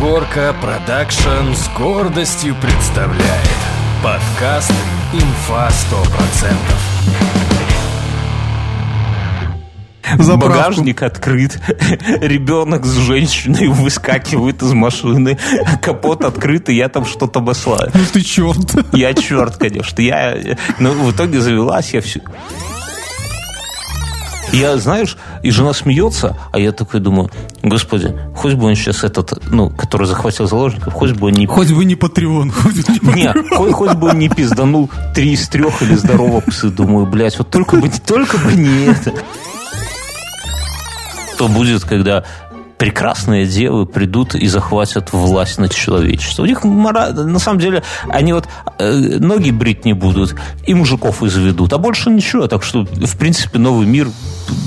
Горка 0.00 0.54
Production 0.60 1.52
с 1.54 1.68
гордостью 1.76 2.54
представляет 2.62 3.58
подкаст 4.00 4.72
«Инфа 5.12 5.68
100%». 5.68 6.54
Заправку. 10.22 10.56
Багажник 10.56 11.02
открыт, 11.02 11.60
ребенок 12.20 12.86
с 12.86 12.96
женщиной 12.96 13.66
выскакивает 13.66 14.62
из 14.62 14.72
машины, 14.72 15.36
капот 15.82 16.24
открыт, 16.24 16.68
и 16.68 16.76
я 16.76 16.88
там 16.88 17.04
что-то 17.04 17.40
баслаю. 17.40 17.90
Ну 17.92 18.00
ты 18.12 18.20
черт. 18.20 18.76
Я 18.92 19.14
черт, 19.14 19.56
конечно. 19.56 20.00
Я, 20.00 20.38
ну, 20.78 20.92
в 20.92 21.10
итоге 21.12 21.40
завелась, 21.40 21.92
я 21.92 22.00
все... 22.00 22.20
Я, 24.52 24.76
знаешь, 24.78 25.16
и 25.42 25.50
жена 25.50 25.72
смеется, 25.74 26.36
а 26.52 26.58
я 26.58 26.72
такой 26.72 27.00
думаю, 27.00 27.30
господи, 27.68 28.14
хоть 28.34 28.54
бы 28.54 28.66
он 28.66 28.74
сейчас 28.74 29.04
этот, 29.04 29.50
ну, 29.50 29.70
который 29.70 30.06
захватил 30.06 30.46
заложников, 30.46 30.92
хоть 30.92 31.12
бы 31.12 31.28
он 31.28 31.34
не... 31.34 31.46
Хоть 31.46 31.72
бы 31.72 31.84
не 31.84 31.94
Патреон. 31.94 32.52
Не, 33.02 33.32
хоть, 33.72 33.94
бы 33.94 34.08
он 34.08 34.18
не 34.18 34.28
пизданул 34.28 34.90
три 35.14 35.32
из 35.32 35.48
трех 35.48 35.82
или 35.82 35.94
здорово 35.94 36.40
псы. 36.40 36.68
Думаю, 36.70 37.06
блядь, 37.06 37.38
вот 37.38 37.50
только 37.50 37.76
бы, 37.76 37.90
только 38.06 38.38
бы 38.38 38.52
не 38.52 38.86
это. 38.86 39.12
Что 41.34 41.48
будет, 41.48 41.84
когда 41.84 42.24
прекрасные 42.78 43.46
девы 43.46 43.86
придут 43.86 44.34
и 44.34 44.46
захватят 44.46 45.12
власть 45.12 45.58
над 45.58 45.74
человечеством. 45.74 46.44
У 46.44 46.48
них, 46.48 46.64
на 46.64 47.38
самом 47.38 47.58
деле, 47.58 47.82
они 48.08 48.32
вот 48.32 48.48
э, 48.78 49.18
ноги 49.18 49.50
брить 49.50 49.84
не 49.84 49.92
будут 49.92 50.36
и 50.66 50.74
мужиков 50.74 51.22
изведут, 51.22 51.72
а 51.72 51.78
больше 51.78 52.10
ничего. 52.10 52.46
Так 52.46 52.62
что, 52.62 52.84
в 52.84 53.18
принципе, 53.18 53.58
новый 53.58 53.86
мир 53.86 54.08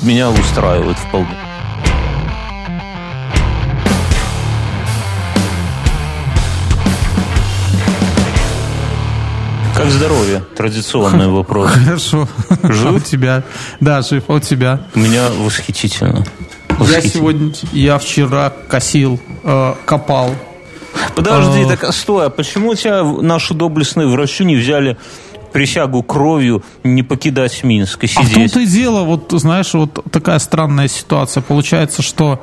меня 0.04 0.30
устраивает 0.30 0.98
вполне. 0.98 1.51
Как 9.82 9.90
здоровье? 9.90 10.44
Традиционный 10.56 11.28
вопрос. 11.32 11.72
Хорошо. 11.72 12.28
Жив? 12.62 12.94
у 12.94 13.00
тебя? 13.00 13.44
Да, 13.80 14.04
жив. 14.04 14.24
А 14.28 14.34
у 14.34 14.40
тебя? 14.40 14.82
У 14.94 15.00
меня 15.00 15.28
восхитительно. 15.40 16.24
Я 16.82 17.02
сегодня, 17.02 17.52
я 17.72 17.98
вчера 17.98 18.54
косил, 18.68 19.20
э, 19.44 19.74
копал. 19.86 20.36
Подожди, 21.16 21.62
э, 21.62 21.68
так 21.68 21.92
стой, 21.94 22.28
а 22.28 22.30
почему 22.30 22.76
тебя 22.76 23.04
наши 23.04 23.56
доблестные 23.56 24.08
врачи 24.08 24.46
не 24.46 24.56
взяли 24.56 24.98
присягу 25.52 26.04
кровью 26.04 26.64
не 26.84 27.02
покидать 27.02 27.64
Минск 27.64 28.04
и 28.04 28.08
сидеть? 28.08 28.28
А 28.28 28.30
в 28.30 28.34
том-то 28.34 28.60
и 28.60 28.68
дело, 28.68 29.02
вот 29.02 29.32
знаешь, 29.32 29.74
вот 29.74 30.00
такая 30.12 30.38
странная 30.38 30.90
ситуация. 30.90 31.42
Получается, 31.42 32.04
что 32.04 32.40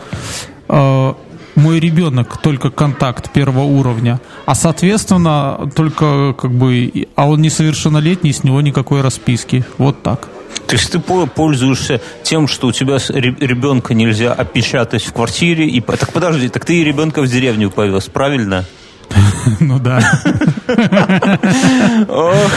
э, 0.69 1.15
мой 1.59 1.81
ребенок 1.81 2.39
только 2.39 2.71
контакт 2.71 3.33
первого 3.33 3.65
уровня, 3.65 4.21
а 4.47 4.55
соответственно 4.55 5.71
только 5.75 6.33
как 6.33 6.53
бы, 6.53 7.09
а 7.17 7.29
он 7.29 7.43
несовершеннолетний, 7.43 8.33
с 8.33 8.45
него 8.45 8.61
никакой 8.61 9.03
расписки. 9.03 9.65
Вот 9.77 10.03
так. 10.03 10.29
То 10.67 10.77
есть 10.77 10.93
ты 10.93 10.99
пользуешься 10.99 12.01
тем, 12.23 12.47
что 12.47 12.69
у 12.69 12.73
тебя 12.73 12.97
ребенка 13.09 13.95
нельзя 13.95 14.33
опечатать 14.33 15.05
в 15.05 15.13
квартире. 15.13 15.67
И... 15.67 15.81
Так 15.81 16.13
подожди, 16.13 16.49
так 16.49 16.65
ты 16.65 16.81
и 16.81 16.85
ребенка 16.85 17.23
в 17.23 17.27
деревню 17.27 17.71
повез, 17.71 18.07
правильно? 18.07 18.65
Ну 19.61 19.79
да. 19.79 20.01
Ох, 22.09 22.51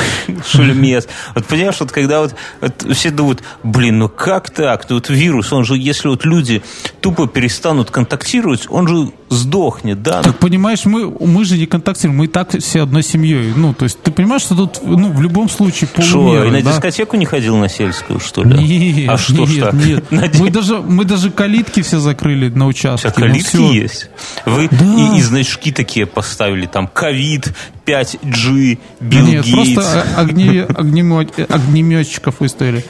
шульмец. 0.45 1.07
Вот 1.35 1.45
понимаешь, 1.45 1.79
вот 1.79 1.91
когда 1.91 2.21
вот, 2.21 2.35
вот 2.59 2.85
все 2.93 3.09
думают, 3.11 3.41
блин, 3.63 3.99
ну 3.99 4.09
как 4.09 4.49
так? 4.49 4.89
Вот 4.89 5.09
вирус, 5.09 5.53
он 5.53 5.63
же, 5.65 5.77
если 5.77 6.07
вот 6.09 6.25
люди 6.25 6.61
тупо 6.99 7.27
перестанут 7.27 7.91
контактировать, 7.91 8.65
он 8.69 8.87
же 8.87 9.11
сдохнет, 9.31 10.03
да? 10.03 10.21
Так 10.21 10.37
понимаешь, 10.37 10.85
мы, 10.85 11.09
мы 11.09 11.45
же 11.45 11.57
не 11.57 11.65
контактируем, 11.65 12.17
мы 12.17 12.25
и 12.25 12.27
так 12.27 12.51
все 12.59 12.83
одной 12.83 13.01
семьей. 13.01 13.53
Ну, 13.55 13.73
то 13.73 13.83
есть 13.83 13.99
ты 14.01 14.11
понимаешь, 14.11 14.41
что 14.41 14.55
тут 14.55 14.79
ну, 14.83 15.11
в 15.11 15.21
любом 15.21 15.49
случае 15.49 15.87
полумера. 15.87 16.41
Что, 16.41 16.45
и 16.45 16.51
на 16.51 16.61
да? 16.61 16.71
дискотеку 16.71 17.15
не 17.15 17.25
ходил 17.25 17.57
на 17.57 17.69
сельскую, 17.69 18.19
что 18.19 18.43
ли? 18.43 18.61
Нет, 18.61 19.09
а 19.09 19.17
что 19.17 19.45
нет, 19.45 19.73
нет. 19.73 20.05
Мы 20.39 20.49
даже, 20.49 20.81
мы 20.81 21.05
даже 21.05 21.31
калитки 21.31 21.81
все 21.81 21.99
закрыли 21.99 22.49
на 22.49 22.67
участке. 22.67 23.07
А 23.07 23.11
калитки 23.11 23.55
ну, 23.55 23.71
есть? 23.71 24.09
Вы 24.45 24.67
да. 24.69 24.85
и, 25.15 25.17
и 25.17 25.21
значки 25.21 25.71
такие 25.71 26.05
поставили, 26.05 26.65
там, 26.65 26.87
ковид, 26.87 27.53
5G, 27.85 28.79
Билл 28.99 29.25
Нет, 29.25 29.45
Гейтс. 29.45 29.73
просто 29.73 30.05
огне, 30.17 30.63
огнемет, 30.63 31.39
огнеметчиков 31.49 32.39
выставили. 32.39 32.83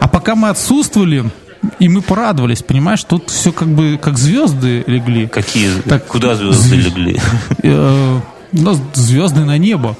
А 0.00 0.08
пока 0.08 0.34
мы 0.34 0.48
отсутствовали, 0.48 1.30
и 1.78 1.88
мы 1.88 2.02
порадовались, 2.02 2.62
понимаешь, 2.62 3.04
тут 3.04 3.30
все 3.30 3.52
как 3.52 3.68
бы 3.68 3.98
как 4.00 4.18
звезды 4.18 4.84
легли. 4.86 5.28
Какие? 5.28 5.80
Так, 5.82 6.06
Куда 6.06 6.34
звезды 6.34 6.76
легли? 6.76 7.20
Э, 7.62 8.20
ну, 8.52 8.78
звезды 8.94 9.44
на 9.44 9.58
небо. 9.58 9.96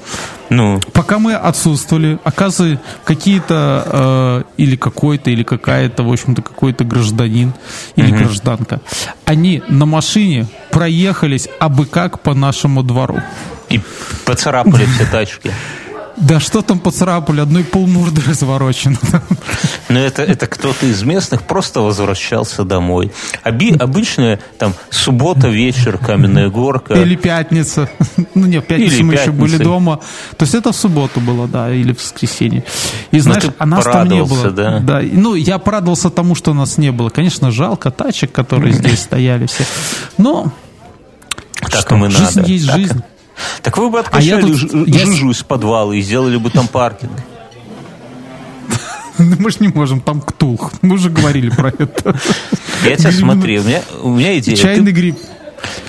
Ну. 0.49 0.79
Пока 0.91 1.17
мы 1.17 1.33
отсутствовали, 1.33 2.19
оказывается, 2.23 2.83
какие-то 3.05 3.83
э, 3.85 4.43
или 4.57 4.75
какой-то, 4.75 5.31
или 5.31 5.43
какая-то, 5.43 6.03
в 6.03 6.11
общем-то, 6.11 6.41
какой-то 6.41 6.83
гражданин 6.83 7.53
или 7.95 8.11
угу. 8.11 8.17
гражданка, 8.19 8.81
они 9.25 9.63
на 9.69 9.85
машине 9.85 10.47
проехались 10.69 11.47
абы 11.59 11.85
как 11.85 12.19
по 12.21 12.33
нашему 12.33 12.83
двору. 12.83 13.21
И 13.69 13.81
поцарапали 14.25 14.85
все 14.85 15.05
тачки. 15.05 15.51
Да 16.17 16.39
что 16.39 16.61
там 16.61 16.79
поцарапали, 16.79 17.41
одной 17.41 17.63
полмурды 17.63 18.21
разворочено. 18.27 18.97
Но 19.89 19.99
это, 19.99 20.23
это 20.23 20.47
кто-то 20.47 20.85
из 20.85 21.03
местных 21.03 21.43
просто 21.43 21.81
возвращался 21.81 22.63
домой. 22.63 23.11
Оби, 23.43 23.75
обычная 23.75 24.39
там 24.57 24.73
суббота, 24.89 25.47
вечер, 25.47 25.97
каменная 25.97 26.49
горка. 26.49 26.93
Или 26.93 27.15
пятница. 27.15 27.89
Ну 28.35 28.47
нет, 28.47 28.63
в 28.63 28.67
пятницу 28.67 28.95
или 28.95 29.03
мы 29.03 29.13
пятница. 29.13 29.31
еще 29.31 29.39
были 29.39 29.63
дома. 29.63 29.99
То 30.37 30.43
есть 30.43 30.55
это 30.55 30.71
в 30.71 30.75
субботу 30.75 31.19
было, 31.19 31.47
да, 31.47 31.71
или 31.71 31.93
в 31.93 31.97
воскресенье. 31.97 32.63
И 33.11 33.17
ну, 33.17 33.21
знаешь, 33.21 33.43
а 33.57 33.65
нас 33.65 33.83
там 33.83 34.07
не 34.07 34.23
было. 34.23 34.51
Да? 34.51 34.79
да. 34.79 35.01
Ну, 35.03 35.35
я 35.35 35.59
порадовался 35.59 36.09
тому, 36.09 36.35
что 36.35 36.53
нас 36.53 36.77
не 36.77 36.91
было. 36.91 37.09
Конечно, 37.09 37.51
жалко 37.51 37.91
тачек, 37.91 38.31
которые 38.31 38.73
здесь 38.73 39.01
стояли 39.01 39.45
все. 39.45 39.65
Но 40.17 40.51
так 41.71 41.81
что, 41.81 42.05
и 42.05 42.09
жизнь 42.09 42.39
надо. 42.39 42.51
есть 42.51 42.67
так. 42.67 42.75
жизнь. 42.75 43.03
Так 43.61 43.77
вы 43.77 43.89
бы 43.89 43.99
откачали 43.99 44.31
а 44.31 44.35
я 44.35 44.41
тут, 44.41 44.57
жижу 44.57 45.25
я... 45.25 45.31
из 45.31 45.43
подвала 45.43 45.93
и 45.93 46.01
сделали 46.01 46.37
бы 46.37 46.49
там 46.49 46.67
паркинг. 46.67 47.11
Мы 49.17 49.51
же 49.51 49.57
не 49.59 49.67
можем, 49.67 50.01
там 50.01 50.21
ктулх. 50.21 50.71
Мы 50.81 50.95
уже 50.95 51.09
говорили 51.09 51.49
про 51.49 51.69
это. 51.69 52.19
Я 52.83 52.95
тебя 52.97 53.11
смотри, 53.11 53.59
у 53.59 53.63
меня, 53.63 53.81
у 54.01 54.09
меня 54.09 54.37
идея. 54.39 54.55
Чайный 54.55 54.91
гриб. 54.91 55.17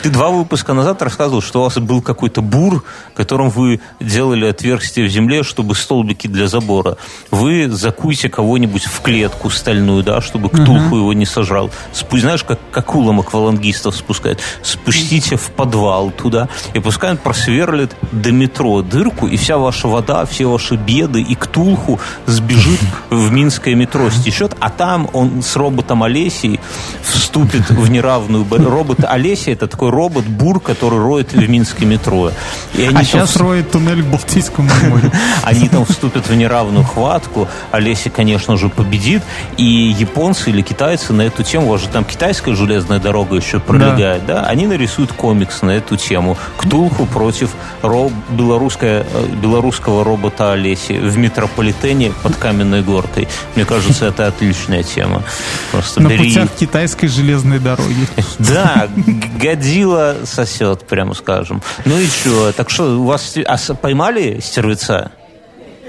Ты 0.02 0.10
два 0.10 0.28
выпуска 0.28 0.72
назад 0.74 1.02
рассказывал, 1.02 1.40
что 1.40 1.60
у 1.60 1.64
вас 1.64 1.78
был 1.78 2.02
какой-то 2.02 2.42
бур, 2.42 2.84
которым 3.14 3.50
вы 3.50 3.80
делали 4.00 4.46
отверстие 4.46 5.06
в 5.06 5.10
земле, 5.10 5.42
чтобы 5.42 5.74
столбики 5.74 6.26
для 6.26 6.46
забора. 6.46 6.96
Вы 7.30 7.70
закуйте 7.70 8.28
кого-нибудь 8.28 8.84
в 8.84 9.00
клетку 9.00 9.50
стальную, 9.50 10.02
да, 10.02 10.20
чтобы 10.20 10.48
ктулху 10.48 10.96
его 10.96 11.12
не 11.12 11.26
сожрал. 11.26 11.70
Спу... 11.92 12.18
Знаешь, 12.18 12.44
как, 12.44 12.58
как 12.70 12.94
улом 12.94 13.20
аквалангистов 13.20 13.96
спускают? 13.96 14.40
Спустите 14.62 15.36
в 15.36 15.50
подвал 15.50 16.10
туда, 16.10 16.48
и 16.74 16.80
пускай 16.80 17.10
он 17.10 17.16
просверлит 17.16 17.94
до 18.12 18.32
метро 18.32 18.82
дырку, 18.82 19.26
и 19.26 19.36
вся 19.36 19.58
ваша 19.58 19.88
вода, 19.88 20.24
все 20.26 20.46
ваши 20.46 20.76
беды 20.76 21.22
и 21.22 21.34
ктулху 21.34 22.00
сбежит 22.26 22.80
в 23.10 23.32
Минское 23.32 23.74
метро, 23.74 24.10
стечет, 24.10 24.54
а 24.60 24.70
там 24.70 25.08
он 25.12 25.42
с 25.42 25.56
роботом 25.56 26.02
Олесей 26.02 26.60
вступит 27.02 27.70
в 27.70 27.90
неравную... 27.90 28.46
Робот 28.50 29.04
Олеся 29.04 29.50
это 29.50 29.63
такой 29.66 29.90
робот 29.90 30.24
Бур, 30.24 30.60
который 30.60 30.98
роет 30.98 31.32
в 31.32 31.48
Минское 31.48 31.86
метро. 31.86 32.30
И 32.74 32.82
они 32.82 32.98
а 32.98 33.04
сейчас 33.04 33.36
в... 33.36 33.40
роет 33.40 33.70
туннель 33.70 34.02
к 34.02 34.06
Балтийскому 34.06 34.68
морю. 34.88 35.10
Они 35.42 35.68
там 35.68 35.84
вступят 35.84 36.28
в 36.28 36.34
неравную 36.34 36.84
хватку. 36.84 37.48
Олеся, 37.70 38.10
конечно 38.10 38.56
же, 38.56 38.68
победит. 38.68 39.22
И 39.56 39.64
японцы 39.64 40.50
или 40.50 40.62
китайцы 40.62 41.12
на 41.12 41.22
эту 41.22 41.42
тему, 41.42 41.70
у 41.70 41.78
же 41.78 41.88
там 41.88 42.04
китайская 42.04 42.54
железная 42.54 42.98
дорога 42.98 43.36
еще 43.36 43.60
пролегает, 43.60 44.26
да? 44.26 44.46
Они 44.46 44.66
нарисуют 44.66 45.12
комикс 45.12 45.62
на 45.62 45.70
эту 45.72 45.96
тему. 45.96 46.36
Ктулху 46.56 47.06
против 47.06 47.50
белорусского, 47.82 48.88
э, 48.88 49.26
белорусского 49.40 50.04
робота 50.04 50.52
Олеси 50.52 50.92
в 50.92 51.16
метрополитене 51.16 52.12
под 52.22 52.36
Каменной 52.36 52.82
горкой. 52.82 53.28
Мне 53.54 53.64
кажется, 53.64 54.06
это 54.06 54.26
отличная 54.26 54.82
тема. 54.82 55.22
Просто 55.70 56.00
на 56.02 56.10
путях 56.10 56.50
китайской 56.58 57.08
железной 57.08 57.58
дороги. 57.58 58.06
Да, 58.38 58.88
Годзилла 59.54 60.16
сосет, 60.24 60.84
прямо 60.86 61.14
скажем. 61.14 61.62
Ну 61.84 61.98
и 61.98 62.06
что? 62.06 62.52
Так 62.52 62.70
что, 62.70 63.00
у 63.00 63.04
вас 63.04 63.36
а, 63.46 63.74
поймали 63.74 64.40
стервеца? 64.40 65.12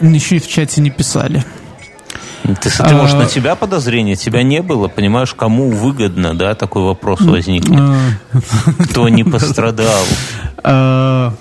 Еще 0.01 0.35
и 0.37 0.39
в 0.39 0.47
чате 0.47 0.81
не 0.81 0.91
писали. 0.91 1.43
Ты, 2.43 2.69
ты 2.69 2.93
может, 2.93 3.17
на 3.17 3.23
а, 3.23 3.25
тебя 3.25 3.55
подозрение? 3.55 4.15
Тебя 4.15 4.43
не 4.43 4.61
было, 4.61 4.87
понимаешь, 4.87 5.33
кому 5.33 5.71
выгодно, 5.71 6.37
да, 6.37 6.53
такой 6.53 6.83
вопрос 6.83 7.21
возникнет? 7.21 7.79
А. 7.79 8.37
Кто 8.83 9.09
не 9.09 9.23
пострадал? 9.23 10.03
А 10.63 11.33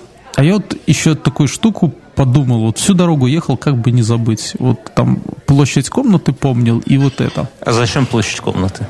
я 0.42 0.54
вот 0.54 0.76
еще 0.86 1.14
такую 1.14 1.46
штуку 1.48 1.94
подумал, 2.14 2.62
вот 2.62 2.78
всю 2.78 2.94
дорогу 2.94 3.26
ехал, 3.26 3.56
как 3.56 3.76
бы 3.76 3.90
не 3.90 4.02
забыть. 4.02 4.54
Вот 4.58 4.78
там 4.94 5.20
площадь 5.46 5.90
комнаты 5.90 6.32
помнил 6.32 6.80
и 6.80 6.96
вот 6.96 7.20
это. 7.20 7.48
А 7.60 7.72
зачем 7.72 8.06
площадь 8.06 8.40
комнаты? 8.40 8.86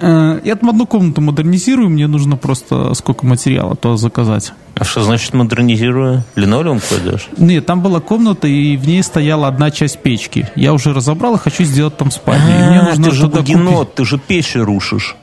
Э, 0.00 0.40
Я 0.44 0.56
там 0.56 0.70
одну 0.70 0.86
комнату 0.86 1.20
модернизирую, 1.20 1.88
мне 1.90 2.06
нужно 2.06 2.36
просто 2.36 2.94
сколько 2.94 3.26
материала 3.26 3.76
то 3.76 3.96
заказать. 3.96 4.52
А 4.74 4.84
что 4.84 5.02
значит 5.02 5.34
модернизирую? 5.34 6.24
Линолеум 6.36 6.80
кладешь? 6.80 7.28
Нет, 7.36 7.66
там 7.66 7.82
была 7.82 8.00
комната, 8.00 8.48
и 8.48 8.76
в 8.76 8.86
ней 8.86 9.02
стояла 9.02 9.48
одна 9.48 9.70
часть 9.70 9.98
печки. 9.98 10.48
Я 10.56 10.72
уже 10.72 10.92
разобрал 10.94 11.34
и 11.34 11.38
хочу 11.38 11.64
сделать 11.64 11.96
там 11.96 12.10
спальню. 12.10 12.90
А, 12.92 12.96
ты 12.96 13.10
же 13.10 13.28
гугенот, 13.28 13.94
ты 13.94 14.04
же 14.04 14.18
печи 14.18 14.58
рушишь. 14.58 15.16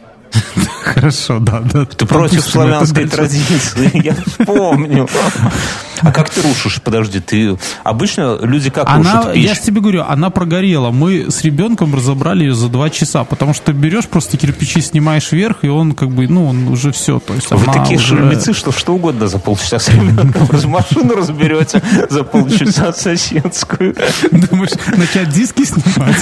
Хорошо, 0.83 1.39
да, 1.39 1.59
да. 1.61 1.85
Ты 1.85 2.05
против 2.05 2.41
славянской 2.43 3.05
традиции, 3.07 3.91
я 4.05 4.15
вспомню. 4.25 5.07
А 6.01 6.11
как 6.11 6.29
ты 6.29 6.41
рушишь? 6.43 6.79
Подожди, 6.81 7.19
ты... 7.19 7.57
Обычно 7.83 8.37
люди 8.41 8.69
как 8.69 8.87
Она, 8.87 8.97
рушат 9.21 9.35
я 9.35 9.49
печь? 9.49 9.57
же 9.57 9.63
тебе 9.63 9.81
говорю, 9.81 10.03
она 10.07 10.29
прогорела. 10.29 10.91
Мы 10.91 11.29
с 11.31 11.43
ребенком 11.43 11.93
разобрали 11.95 12.43
ее 12.45 12.53
за 12.53 12.69
два 12.69 12.89
часа, 12.91 13.23
потому 13.23 13.53
что 13.55 13.73
берешь 13.73 14.05
просто 14.05 14.37
кирпичи, 14.37 14.79
снимаешь 14.81 15.31
вверх, 15.31 15.57
и 15.63 15.67
он 15.69 15.93
как 15.93 16.09
бы, 16.09 16.27
ну, 16.27 16.45
он 16.47 16.67
уже 16.67 16.91
все. 16.91 17.19
То 17.19 17.33
есть 17.33 17.49
Вы 17.51 17.65
такие 17.73 17.97
уже- 17.97 18.15
шельмецы, 18.15 18.53
что 18.53 18.71
что 18.71 18.93
угодно 18.93 19.27
за 19.27 19.39
полчаса 19.39 19.79
с 19.79 19.89
ребенком 19.89 20.47
машину 20.69 21.15
разберете 21.15 21.81
за 22.09 22.23
полчаса 22.23 22.93
соседскую. 22.93 23.95
Думаешь, 24.31 24.71
начать 24.95 25.29
диски 25.29 25.63
снимать? 25.65 26.17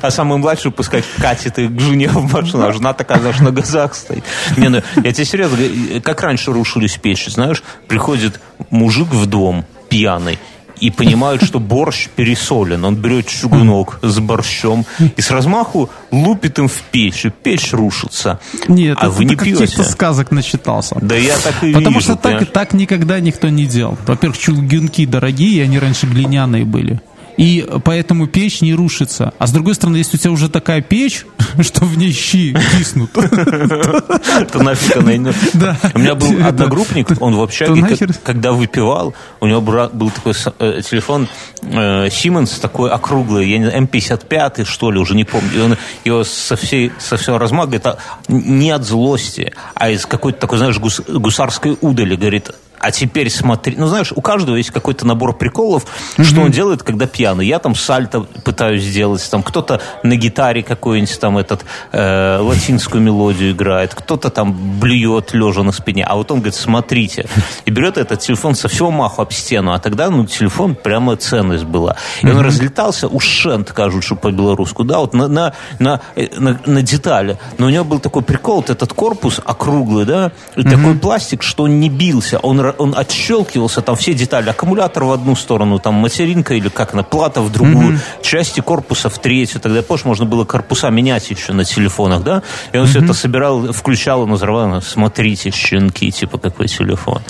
А 0.00 0.10
самый 0.10 0.38
младший 0.38 0.70
пускай 0.72 1.04
катит 1.20 1.58
и 1.58 1.68
к 1.68 1.80
жене 1.80 2.01
в 2.08 2.32
машину, 2.32 2.66
а 2.66 2.72
жена 2.72 2.92
такая, 2.92 3.18
знаешь, 3.20 3.40
на 3.40 3.50
газах 3.50 3.94
стоит. 3.94 4.24
Не, 4.56 4.68
ну, 4.68 4.82
я 5.02 5.12
тебе 5.12 5.24
серьезно 5.24 5.56
говорю, 5.56 6.02
как 6.02 6.22
раньше 6.22 6.52
рушились 6.52 6.96
печи, 6.96 7.30
знаешь, 7.30 7.62
приходит 7.88 8.40
мужик 8.70 9.08
в 9.08 9.26
дом 9.26 9.64
пьяный, 9.88 10.38
и 10.82 10.90
понимают, 10.90 11.44
что 11.44 11.60
борщ 11.60 12.08
пересолен. 12.08 12.84
Он 12.84 12.96
берет 12.96 13.28
чугунок 13.28 14.00
с 14.02 14.18
борщом 14.18 14.84
и 15.16 15.20
с 15.20 15.30
размаху 15.30 15.90
лупит 16.10 16.58
им 16.58 16.66
в 16.66 16.82
печь, 16.90 17.24
и 17.24 17.30
печь 17.30 17.72
рушится. 17.72 18.40
Нет, 18.66 18.98
а 19.00 19.06
это 19.06 19.10
вы 19.10 19.24
не 19.24 19.36
пьете. 19.36 19.60
каких-то 19.60 19.84
сказок 19.84 20.32
начитался. 20.32 20.96
Да 21.00 21.14
я 21.14 21.36
так 21.36 21.62
и 21.62 21.72
Потому 21.72 21.98
вижу, 21.98 22.00
что 22.00 22.16
так, 22.16 22.50
так 22.50 22.72
никогда 22.72 23.20
никто 23.20 23.48
не 23.48 23.66
делал. 23.66 23.96
Во-первых, 24.06 24.38
чугунки 24.38 25.06
дорогие, 25.06 25.62
они 25.62 25.78
раньше 25.78 26.06
глиняные 26.06 26.64
были. 26.64 27.00
И 27.36 27.66
поэтому 27.84 28.26
печь 28.26 28.60
не 28.60 28.74
рушится. 28.74 29.32
А 29.38 29.46
с 29.46 29.52
другой 29.52 29.74
стороны, 29.74 29.96
если 29.96 30.16
у 30.16 30.20
тебя 30.20 30.30
уже 30.32 30.48
такая 30.48 30.80
печь, 30.82 31.24
что 31.60 31.84
в 31.84 31.96
ней 31.96 32.12
щи 32.12 32.56
киснут, 32.76 33.10
То 34.52 34.62
нафиг 34.62 34.96
она 34.96 35.32
Да. 35.54 35.76
У 35.94 35.98
меня 35.98 36.14
был 36.14 36.32
Это- 36.32 36.48
одногруппник, 36.48 37.08
он 37.20 37.34
в 37.36 37.40
общаге, 37.42 37.96
когда 38.22 38.52
выпивал, 38.52 39.14
у 39.40 39.46
него 39.46 39.60
был 39.60 40.10
такой 40.10 40.32
э, 40.58 40.80
телефон 40.88 41.28
э, 41.62 42.06
Siemens, 42.08 42.60
такой 42.60 42.90
округлый, 42.90 43.48
я 43.50 43.58
не 43.58 43.64
знаю, 43.66 43.84
М55, 43.86 44.64
что 44.64 44.90
ли, 44.90 44.98
уже 44.98 45.14
не 45.14 45.24
помню. 45.24 45.50
И 45.54 45.60
он 45.60 45.76
его 46.04 46.24
со, 46.24 46.56
всей, 46.56 46.92
со 46.98 47.16
всего 47.16 47.38
размаха, 47.38 47.66
говорит, 47.66 47.86
а, 47.86 47.98
не 48.28 48.70
от 48.70 48.84
злости, 48.84 49.52
а 49.74 49.90
из 49.90 50.06
какой-то 50.06 50.38
такой, 50.38 50.58
знаешь, 50.58 50.78
гус- 50.78 51.02
гусарской 51.10 51.76
удали, 51.80 52.16
говорит, 52.16 52.50
а 52.82 52.90
теперь 52.90 53.30
смотри, 53.30 53.76
ну 53.76 53.86
знаешь, 53.86 54.12
у 54.14 54.20
каждого 54.20 54.56
есть 54.56 54.70
какой-то 54.70 55.06
набор 55.06 55.36
приколов, 55.36 55.86
что 56.20 56.40
он 56.40 56.50
делает, 56.50 56.82
когда 56.82 57.06
пьяный. 57.06 57.46
Я 57.46 57.58
там 57.60 57.74
сальто 57.74 58.22
пытаюсь 58.44 58.82
сделать, 58.82 59.26
там 59.30 59.42
кто-то 59.42 59.80
на 60.02 60.16
гитаре 60.16 60.62
какой-нибудь 60.62 61.20
там 61.20 61.38
этот 61.38 61.64
э, 61.92 62.38
латинскую 62.40 63.02
мелодию 63.02 63.52
играет, 63.52 63.94
кто-то 63.94 64.30
там 64.30 64.80
блюет 64.80 65.32
лежа 65.32 65.62
на 65.62 65.72
спине, 65.72 66.04
а 66.04 66.16
вот 66.16 66.30
он 66.32 66.38
говорит, 66.38 66.56
смотрите, 66.56 67.26
и 67.64 67.70
берет 67.70 67.98
этот 67.98 68.20
телефон 68.20 68.54
со 68.56 68.68
всего 68.68 68.90
маху 68.90 69.22
об 69.22 69.32
стену, 69.32 69.72
а 69.72 69.78
тогда, 69.78 70.10
ну, 70.10 70.26
телефон 70.26 70.74
прямо 70.74 71.16
ценность 71.16 71.64
была. 71.64 71.96
И 72.22 72.26
он 72.26 72.40
разлетался, 72.40 73.06
ушент, 73.06 73.70
кажут, 73.72 74.02
что 74.02 74.16
по-белорусски, 74.16 74.82
да, 74.82 74.98
вот 74.98 75.14
на, 75.14 75.28
на, 75.28 75.52
на, 75.78 76.00
э, 76.16 76.28
на, 76.36 76.58
на 76.66 76.82
детали. 76.82 77.38
Но 77.58 77.66
у 77.66 77.70
него 77.70 77.84
был 77.84 78.00
такой 78.00 78.22
прикол, 78.22 78.56
вот 78.56 78.70
этот 78.70 78.92
корпус 78.92 79.40
округлый, 79.44 80.04
да, 80.04 80.32
и 80.56 80.62
такой 80.64 80.94
пластик, 80.94 81.42
что 81.42 81.64
он 81.64 81.78
не 81.78 81.88
бился, 81.88 82.38
он, 82.38 82.71
он 82.78 82.94
отщелкивался, 82.96 83.80
там 83.82 83.96
все 83.96 84.14
детали, 84.14 84.50
аккумулятор 84.50 85.04
в 85.04 85.12
одну 85.12 85.34
сторону, 85.36 85.78
там 85.78 85.94
материнка 85.94 86.54
или 86.54 86.68
как 86.68 86.94
она, 86.94 87.02
плата 87.02 87.40
в 87.40 87.50
другую, 87.52 87.98
части 88.22 88.60
корпуса 88.60 89.08
в 89.10 89.18
третью, 89.18 89.60
тогда, 89.60 89.82
позже 89.82 90.06
можно 90.06 90.24
было 90.24 90.44
корпуса 90.44 90.90
менять 90.90 91.30
еще 91.30 91.52
на 91.52 91.64
телефонах, 91.64 92.22
да, 92.22 92.42
и 92.72 92.78
он 92.78 92.86
все 92.86 93.02
это 93.02 93.14
собирал, 93.14 93.72
включал, 93.72 94.22
он 94.22 94.32
взрывал, 94.34 94.80
смотрите, 94.82 95.50
щенки, 95.50 96.10
типа, 96.10 96.38
какой 96.38 96.68
телефон. 96.68 97.22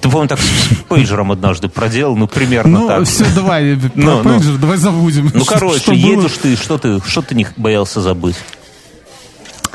Ты, 0.00 0.08
помню, 0.08 0.28
так 0.28 0.40
с 0.40 0.68
пейджером 0.88 1.32
однажды 1.32 1.68
проделал, 1.68 2.16
ну, 2.16 2.26
примерно 2.26 2.80
Ну, 2.80 2.88
так. 2.88 3.04
все, 3.04 3.24
давай, 3.34 3.76
про 3.76 3.90
Ну, 3.94 4.22
ну. 4.22 4.30
пейджер, 4.38 4.56
давай 4.58 4.76
забудем. 4.76 5.30
Ну, 5.34 5.44
Что- 5.44 5.54
короче, 5.54 5.78
что 5.80 5.90
было. 5.92 5.98
едешь 5.98 6.32
ты, 6.42 6.56
что 6.56 6.78
ты, 6.78 7.00
что 7.06 7.22
ты 7.22 7.34
не 7.34 7.46
боялся 7.56 8.00
забыть? 8.00 8.36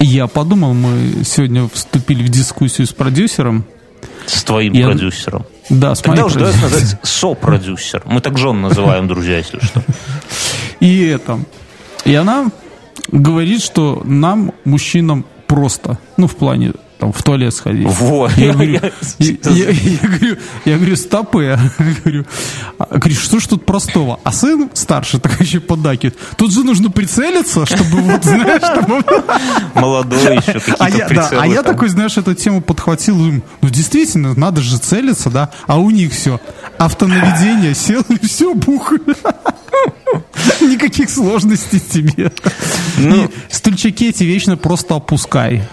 Я 0.02 0.28
подумал, 0.28 0.74
мы 0.74 1.24
сегодня 1.26 1.68
вступили 1.74 2.24
в 2.24 2.30
дискуссию 2.30 2.88
с 2.88 2.92
продюсером. 2.94 3.66
С 4.26 4.44
твоим 4.44 4.74
Я- 4.74 4.86
продюсером. 4.88 5.46
Да, 5.70 5.94
с 5.96 6.02
Тогда 6.02 6.26
уже 6.26 6.40
давай 6.40 6.54
продюсером. 6.54 6.80
называть 6.82 7.00
сопродюсер. 7.08 8.02
Мы 8.06 8.22
так 8.22 8.38
жен 8.38 8.62
называем, 8.62 9.08
друзья, 9.08 9.38
если 9.38 9.60
что. 9.60 9.84
И 10.80 11.06
это. 11.06 11.40
И 12.06 12.14
она 12.16 12.48
говорит, 13.12 13.62
что 13.64 14.02
нам, 14.06 14.54
мужчинам, 14.66 15.26
просто. 15.48 15.98
Ну, 16.18 16.28
в 16.28 16.36
плане 16.36 16.74
там, 17.00 17.14
в 17.14 17.24
туалет 17.24 17.54
сходить. 17.54 17.88
Вот. 17.88 18.32
Я 18.38 18.54
говорю, 18.54 18.82
я, 20.66 20.76
говорю, 20.76 20.96
стопы. 20.98 21.58
Говорю, 22.04 22.26
а, 22.78 22.98
говорю, 22.98 23.16
что 23.16 23.40
ж 23.40 23.48
тут 23.48 23.66
простого? 23.66 24.20
А 24.24 24.32
сын 24.32 24.70
старший 24.74 25.20
так 25.20 25.40
еще 25.40 25.62
подакивает. 25.62 26.18
Тут 26.36 26.52
же 26.52 26.64
нужно 26.64 26.92
прицелиться, 26.92 27.66
чтобы 27.66 28.02
вот, 28.02 28.24
знаешь, 28.26 28.62
там... 28.62 29.04
Молодой 29.76 30.38
еще, 30.38 30.60
какие-то 30.60 30.84
А 30.84 30.92
да, 30.92 31.06
прицелы 31.06 31.42
а 31.42 31.48
я 31.48 31.64
такой, 31.64 31.90
знаешь, 31.90 32.18
эту 32.18 32.36
тему 32.36 32.62
подхватил, 32.62 33.16
ну 33.16 33.70
действительно, 33.70 34.34
надо 34.36 34.62
же 34.62 34.78
целиться, 34.78 35.30
да, 35.30 35.52
а 35.68 35.78
у 35.78 35.90
них 35.92 36.12
все, 36.12 36.42
автонаведение, 36.78 37.76
сел 37.76 38.04
и 38.10 38.26
все, 38.26 38.54
бух. 38.54 38.94
Никаких 40.62 41.10
сложностей 41.10 41.80
тебе. 41.80 42.32
Ну. 42.98 43.26
И 43.26 43.30
стульчаки 43.50 44.10
эти 44.10 44.24
вечно 44.24 44.58
просто 44.58 44.96
опускай. 44.96 45.64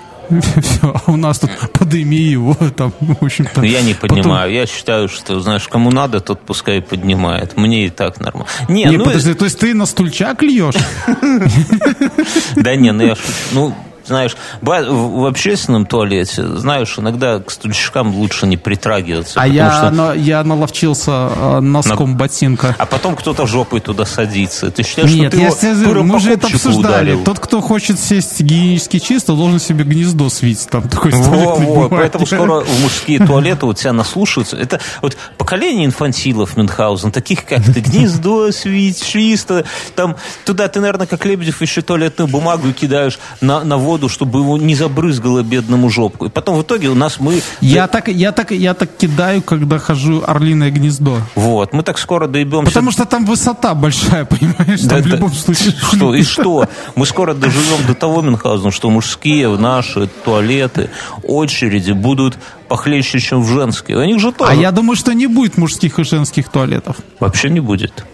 Все, 0.60 0.94
а 1.06 1.10
у 1.10 1.16
нас 1.16 1.38
тут 1.38 1.50
подыми 1.72 2.16
его, 2.16 2.54
там, 2.76 2.92
в 3.00 3.24
общем-то. 3.24 3.60
Ну, 3.60 3.66
Я 3.66 3.82
не 3.82 3.94
Потом- 3.94 4.18
понимаю. 4.18 4.52
Я 4.52 4.66
считаю, 4.66 5.08
что, 5.08 5.40
знаешь, 5.40 5.66
кому 5.68 5.90
надо, 5.90 6.20
тот 6.20 6.40
пускай 6.40 6.80
поднимает. 6.82 7.56
Мне 7.56 7.86
и 7.86 7.90
так 7.90 8.20
нормально. 8.20 8.48
Не, 8.68 8.84
Не, 8.84 8.96
ну, 8.98 9.04
подожди, 9.04 9.34
то 9.34 9.44
есть 9.44 9.58
ты 9.58 9.74
на 9.74 9.86
стульчак 9.86 10.42
льешь? 10.42 10.74
Да 12.56 12.74
не, 12.76 12.92
ну 12.92 13.04
я. 13.04 13.14
Ну, 13.52 13.74
знаешь, 14.06 14.36
в 14.62 15.26
общественном 15.26 15.86
туалете, 15.86 16.46
знаешь, 16.56 16.94
иногда 16.98 17.40
к 17.40 17.50
стульчикам 17.50 18.14
лучше 18.14 18.46
не 18.46 18.56
притрагиваться. 18.56 19.40
А 19.40 19.46
я, 19.46 19.70
что- 19.72 19.90
на- 19.90 20.12
я 20.14 20.42
наловчился 20.44 21.30
э, 21.34 21.60
носком 21.60 22.16
ботинка. 22.16 22.74
А 22.78 22.86
потом 22.86 23.16
кто-то 23.16 23.46
жопой 23.46 23.80
туда 23.80 24.04
садится. 24.06 24.70
Ты 24.70 24.82
считаешь, 24.82 25.10
Нет, 25.12 25.32
что 25.32 25.36
ты 25.60 25.66
я 25.66 25.70
его 25.72 26.02
мы 26.02 26.20
же 26.20 26.32
это 26.32 26.46
обсуждали. 26.46 27.10
ударил? 27.12 27.24
Тот, 27.24 27.38
кто 27.38 27.60
хочет 27.60 27.98
сесть 27.98 28.40
гигиенически 28.40 28.98
чисто, 28.98 29.34
должен 29.34 29.58
себе 29.60 29.84
гнездо 29.84 30.28
свить. 30.30 30.66
Там 30.70 30.88
такой 30.88 31.10
Во, 31.12 31.56
во, 31.56 31.88
поэтому 31.88 32.26
скоро 32.26 32.60
в 32.60 32.82
мужские 32.82 33.18
туалеты 33.26 33.66
вот 33.66 33.78
тебя 33.78 33.92
наслушаются. 33.92 34.56
Это 34.56 34.80
вот 35.02 35.16
поколение 35.38 35.86
инфантилов 35.86 36.56
Мюнхгаузен, 36.56 37.10
таких 37.12 37.44
как 37.44 37.64
ты, 37.64 37.80
гнездо, 37.80 38.50
свить, 38.52 39.04
чисто. 39.04 39.64
Там, 39.94 40.16
туда 40.44 40.68
ты, 40.68 40.80
наверное, 40.80 41.06
как 41.06 41.24
Лебедев, 41.24 41.60
еще 41.62 41.82
туалетную 41.82 42.28
бумагу 42.28 42.72
кидаешь 42.72 43.18
на, 43.40 43.64
на 43.64 43.76
воду, 43.96 44.08
чтобы 44.08 44.40
его 44.40 44.58
не 44.58 44.74
забрызгало 44.74 45.42
бедному 45.42 45.88
жопку. 45.88 46.26
И 46.26 46.28
потом 46.28 46.56
в 46.56 46.62
итоге 46.62 46.88
у 46.88 46.94
нас 46.94 47.18
мы... 47.18 47.40
Я 47.62 47.86
так, 47.86 48.08
я, 48.08 48.32
так, 48.32 48.50
я 48.50 48.74
так 48.74 48.90
кидаю, 48.98 49.40
когда 49.42 49.78
хожу 49.78 50.22
орлиное 50.26 50.70
гнездо. 50.70 51.16
Вот, 51.34 51.72
мы 51.72 51.82
так 51.82 51.98
скоро 51.98 52.26
доебемся 52.26 52.66
Потому 52.66 52.90
что 52.90 53.06
там 53.06 53.24
высота 53.24 53.74
большая, 53.74 54.24
понимаешь? 54.32 54.80
Там 54.80 54.88
Да, 54.88 54.96
в 54.98 55.06
любом 55.06 55.32
случае. 55.32 55.74
Что, 55.92 56.14
и 56.14 56.22
что? 56.22 56.68
Мы 56.94 57.06
скоро 57.06 57.34
доживем 57.34 57.86
до 57.86 57.94
того, 57.94 58.22
Мюнхгаузен, 58.22 58.70
что 58.70 58.90
мужские 58.90 59.48
наши 59.56 60.08
туалеты 60.24 60.90
очереди 61.22 61.92
будут 61.92 62.36
похлеще, 62.68 63.18
чем 63.20 63.42
в 63.42 63.48
женские. 63.48 63.96
У 63.98 64.04
них 64.04 64.20
же 64.20 64.32
тоже 64.32 64.52
А 64.52 64.54
я 64.54 64.72
думаю, 64.72 64.96
что 64.96 65.14
не 65.14 65.26
будет 65.26 65.56
мужских 65.56 65.98
и 65.98 66.04
женских 66.04 66.48
туалетов. 66.48 66.96
вообще 67.20 67.48
не 67.48 67.60
будет. 67.60 68.04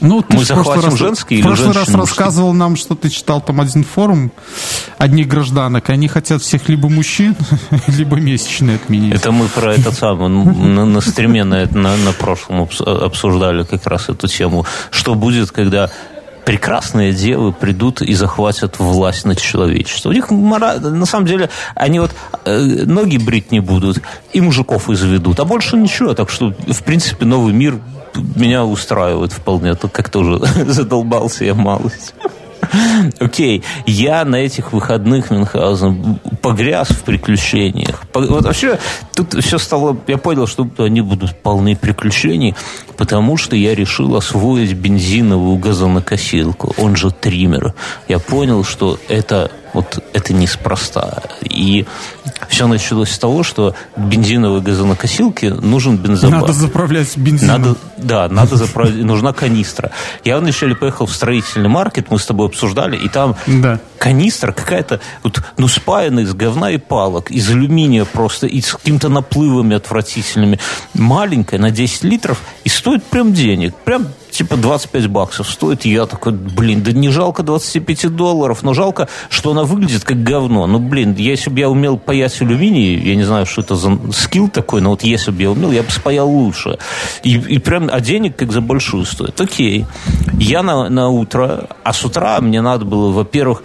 Ну, 0.00 0.22
ты 0.22 0.36
Мы 0.38 0.44
захватим 0.44 0.84
раз- 0.90 0.98
женские 0.98 1.40
В 1.42 1.46
прошлый 1.46 1.68
раз 1.68 1.88
мужские? 1.88 1.98
рассказывал 1.98 2.52
нам, 2.54 2.76
что 2.76 2.94
ты 2.94 3.10
читал 3.10 3.40
там 3.40 3.60
один 3.60 3.84
форум 3.84 4.32
одних 4.98 5.28
гражданок. 5.28 5.90
Они 5.90 6.08
хотят 6.08 6.42
всех 6.42 6.68
либо 6.68 6.88
мужчин, 6.88 7.36
либо 7.88 8.16
месячные 8.16 8.76
отменить. 8.76 9.14
Это 9.14 9.30
мы 9.32 9.46
про 9.48 9.74
этот 9.74 9.94
самый, 9.94 10.28
на, 10.28 10.84
на 10.86 11.00
стриме 11.00 11.44
на, 11.44 11.66
на, 11.66 11.96
на 11.96 12.12
прошлом 12.12 12.62
обс- 12.62 12.82
обсуждали 12.82 13.64
как 13.64 13.86
раз 13.86 14.08
эту 14.08 14.26
тему. 14.28 14.64
Что 14.90 15.14
будет, 15.14 15.50
когда 15.50 15.90
прекрасные 16.46 17.12
девы 17.12 17.52
придут 17.52 18.00
и 18.00 18.14
захватят 18.14 18.78
власть 18.78 19.26
над 19.26 19.38
человечеством. 19.40 20.12
У 20.12 20.14
них, 20.14 20.30
мора- 20.30 20.78
на 20.80 21.04
самом 21.06 21.26
деле, 21.26 21.50
они 21.74 22.00
вот 22.00 22.10
э, 22.46 22.58
ноги 22.86 23.18
брить 23.18 23.52
не 23.52 23.60
будут 23.60 24.00
и 24.32 24.40
мужиков 24.40 24.88
изведут, 24.88 25.38
а 25.38 25.44
больше 25.44 25.76
ничего. 25.76 26.14
Так 26.14 26.30
что, 26.30 26.54
в 26.66 26.82
принципе, 26.82 27.26
новый 27.26 27.52
мир 27.52 27.78
меня 28.14 28.64
устраивает 28.64 29.32
вполне. 29.32 29.74
Тут 29.74 29.92
как 29.92 30.08
тоже 30.08 30.38
задолбался 30.66 31.44
я 31.44 31.54
малость. 31.54 32.14
Окей, 33.20 33.62
я 33.86 34.24
на 34.24 34.36
этих 34.36 34.72
выходных 34.72 35.30
Мюнхгаузен 35.30 36.18
погряз 36.42 36.88
в 36.88 37.02
приключениях. 37.02 38.02
Вот 38.12 38.44
вообще, 38.44 38.78
тут 39.14 39.34
все 39.42 39.58
стало... 39.58 39.96
Я 40.06 40.18
понял, 40.18 40.46
что 40.46 40.68
они 40.78 41.00
будут 41.00 41.36
полны 41.36 41.76
приключений, 41.76 42.54
потому 42.96 43.36
что 43.36 43.56
я 43.56 43.74
решил 43.74 44.16
освоить 44.16 44.72
бензиновую 44.74 45.56
газонокосилку, 45.58 46.74
он 46.76 46.96
же 46.96 47.10
триммер. 47.10 47.74
Я 48.08 48.18
понял, 48.18 48.64
что 48.64 48.98
это 49.08 49.50
вот 49.72 50.02
это 50.12 50.32
неспроста. 50.32 51.22
И 51.42 51.86
все 52.48 52.66
началось 52.66 53.10
с 53.10 53.18
того, 53.18 53.42
что 53.42 53.74
бензиновой 53.96 54.60
газонокосилке 54.60 55.54
нужен 55.54 55.96
бензобак. 55.96 56.40
Надо 56.40 56.52
заправлять 56.52 57.16
бензином. 57.16 57.62
Надо, 57.62 57.76
да, 57.96 58.28
надо 58.28 58.56
заправлять, 58.56 58.96
нужна 59.04 59.32
канистра. 59.32 59.92
Я 60.24 60.38
вначале 60.38 60.74
поехал 60.74 61.06
в 61.06 61.12
строительный 61.12 61.68
маркет, 61.68 62.10
мы 62.10 62.18
с 62.18 62.26
тобой 62.26 62.46
обсуждали, 62.46 62.96
и 62.96 63.08
там 63.08 63.36
да. 63.46 63.80
канистра 63.98 64.52
какая-то, 64.52 65.00
вот, 65.22 65.42
ну, 65.58 65.68
спаянная 65.68 66.24
из 66.24 66.34
говна 66.34 66.70
и 66.70 66.78
палок, 66.78 67.30
из 67.30 67.48
алюминия 67.50 68.04
просто, 68.04 68.46
и 68.46 68.60
с 68.60 68.72
какими-то 68.72 69.08
наплывами 69.08 69.76
отвратительными. 69.76 70.58
Маленькая, 70.94 71.58
на 71.58 71.70
10 71.70 72.04
литров, 72.04 72.40
и 72.64 72.68
стоит 72.68 73.04
прям 73.04 73.32
денег. 73.32 73.74
Прям 73.84 74.08
типа 74.30 74.56
25 74.56 75.06
баксов 75.08 75.48
стоит. 75.48 75.84
Я 75.84 76.06
такой, 76.06 76.32
блин, 76.32 76.82
да 76.82 76.92
не 76.92 77.08
жалко 77.08 77.42
25 77.42 78.14
долларов, 78.14 78.62
но 78.62 78.74
жалко, 78.74 79.08
что 79.28 79.52
она 79.52 79.64
выглядит 79.64 80.04
как 80.04 80.22
говно. 80.22 80.66
Ну, 80.66 80.78
блин, 80.78 81.14
если 81.18 81.50
бы 81.50 81.60
я 81.60 81.68
умел 81.68 81.98
паять 81.98 82.40
алюминий, 82.40 82.96
я 82.96 83.16
не 83.16 83.24
знаю, 83.24 83.46
что 83.46 83.60
это 83.60 83.76
за 83.76 83.98
скилл 84.12 84.48
такой, 84.48 84.80
но 84.80 84.90
вот 84.90 85.02
если 85.02 85.30
бы 85.30 85.42
я 85.42 85.50
умел, 85.50 85.70
я 85.72 85.82
бы 85.82 85.90
спаял 85.90 86.28
лучше. 86.28 86.78
И, 87.22 87.34
и 87.34 87.58
прям, 87.58 87.88
а 87.92 88.00
денег 88.00 88.36
как 88.36 88.52
за 88.52 88.60
большую 88.60 89.04
стоит. 89.04 89.40
Окей. 89.40 89.86
Я 90.38 90.62
на, 90.62 90.88
на 90.88 91.08
утро, 91.08 91.68
а 91.84 91.92
с 91.92 92.04
утра 92.04 92.40
мне 92.40 92.60
надо 92.60 92.84
было, 92.84 93.10
во-первых, 93.10 93.62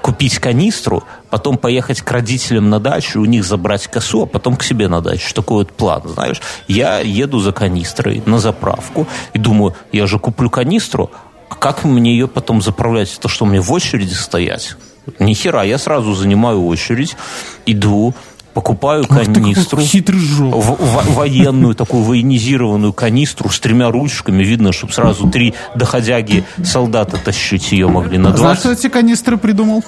купить 0.00 0.38
канистру, 0.38 1.04
потом 1.32 1.56
поехать 1.56 2.02
к 2.02 2.10
родителям 2.10 2.68
на 2.68 2.78
дачу, 2.78 3.18
у 3.18 3.24
них 3.24 3.44
забрать 3.44 3.86
косу, 3.86 4.24
а 4.24 4.26
потом 4.26 4.54
к 4.54 4.62
себе 4.62 4.86
на 4.86 5.00
дачу. 5.00 5.32
Такой 5.32 5.64
вот 5.64 5.72
план, 5.72 6.02
знаешь. 6.04 6.42
Я 6.68 6.98
еду 6.98 7.40
за 7.40 7.52
канистрой 7.52 8.22
на 8.26 8.38
заправку 8.38 9.08
и 9.32 9.38
думаю, 9.38 9.74
я 9.92 10.06
же 10.06 10.18
куплю 10.18 10.50
канистру, 10.50 11.10
а 11.48 11.54
как 11.54 11.84
мне 11.84 12.12
ее 12.12 12.28
потом 12.28 12.60
заправлять? 12.60 13.16
Это 13.18 13.28
что, 13.28 13.46
мне 13.46 13.62
в 13.62 13.72
очереди 13.72 14.12
стоять? 14.12 14.76
Ни 15.18 15.32
хера, 15.32 15.62
я 15.62 15.78
сразу 15.78 16.12
занимаю 16.12 16.66
очередь, 16.66 17.16
иду, 17.64 18.14
покупаю 18.52 19.06
канистру. 19.06 19.78
Ах, 19.78 19.84
хитрый 19.86 20.18
в, 20.18 20.52
в, 20.52 21.14
военную, 21.14 21.74
такую 21.74 22.02
военизированную 22.02 22.92
канистру 22.92 23.48
с 23.48 23.58
тремя 23.58 23.90
ручками. 23.90 24.44
Видно, 24.44 24.72
чтобы 24.72 24.92
сразу 24.92 25.30
три 25.30 25.54
доходяги 25.74 26.44
солдата 26.62 27.16
тащить 27.16 27.72
ее 27.72 27.88
могли 27.88 28.18
на 28.18 28.32
20. 28.32 28.38
Знаешь, 28.38 28.58
что 28.58 28.72
эти 28.72 28.92
канистры 28.92 29.38
придумал? 29.38 29.82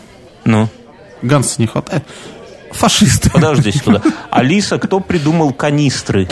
Ну? 0.46 0.70
Ганса 1.22 1.60
не 1.60 1.66
хватает. 1.66 2.04
Фашисты. 2.72 3.30
Подожди 3.30 3.72
туда. 3.72 4.02
Алиса, 4.30 4.78
кто 4.78 5.00
придумал 5.00 5.52
канистры? 5.52 6.28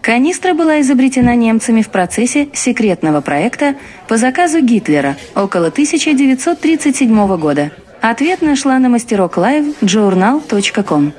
Канистра 0.00 0.52
была 0.52 0.82
изобретена 0.82 1.34
немцами 1.34 1.80
в 1.80 1.88
процессе 1.88 2.48
секретного 2.52 3.22
проекта 3.22 3.74
по 4.06 4.18
заказу 4.18 4.60
Гитлера 4.60 5.16
около 5.34 5.68
1937 5.68 7.36
года. 7.38 7.70
Ответ 8.02 8.42
нашла 8.42 8.78
на 8.78 8.90
мастерок 8.90 9.38
live 9.38 9.74
journal.com. 9.80 11.14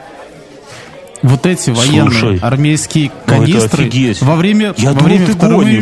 Вот 1.25 1.45
эти 1.47 1.71
военные 1.71 2.11
Слушай, 2.11 2.39
армейские 2.39 3.11
ну, 3.25 3.33
канистры 3.33 3.89
во 4.21 4.35
время, 4.35 4.75
Я 4.77 4.89
во 4.89 4.99
думал, 4.99 5.05
время 5.05 5.25
Второй, 5.25 5.81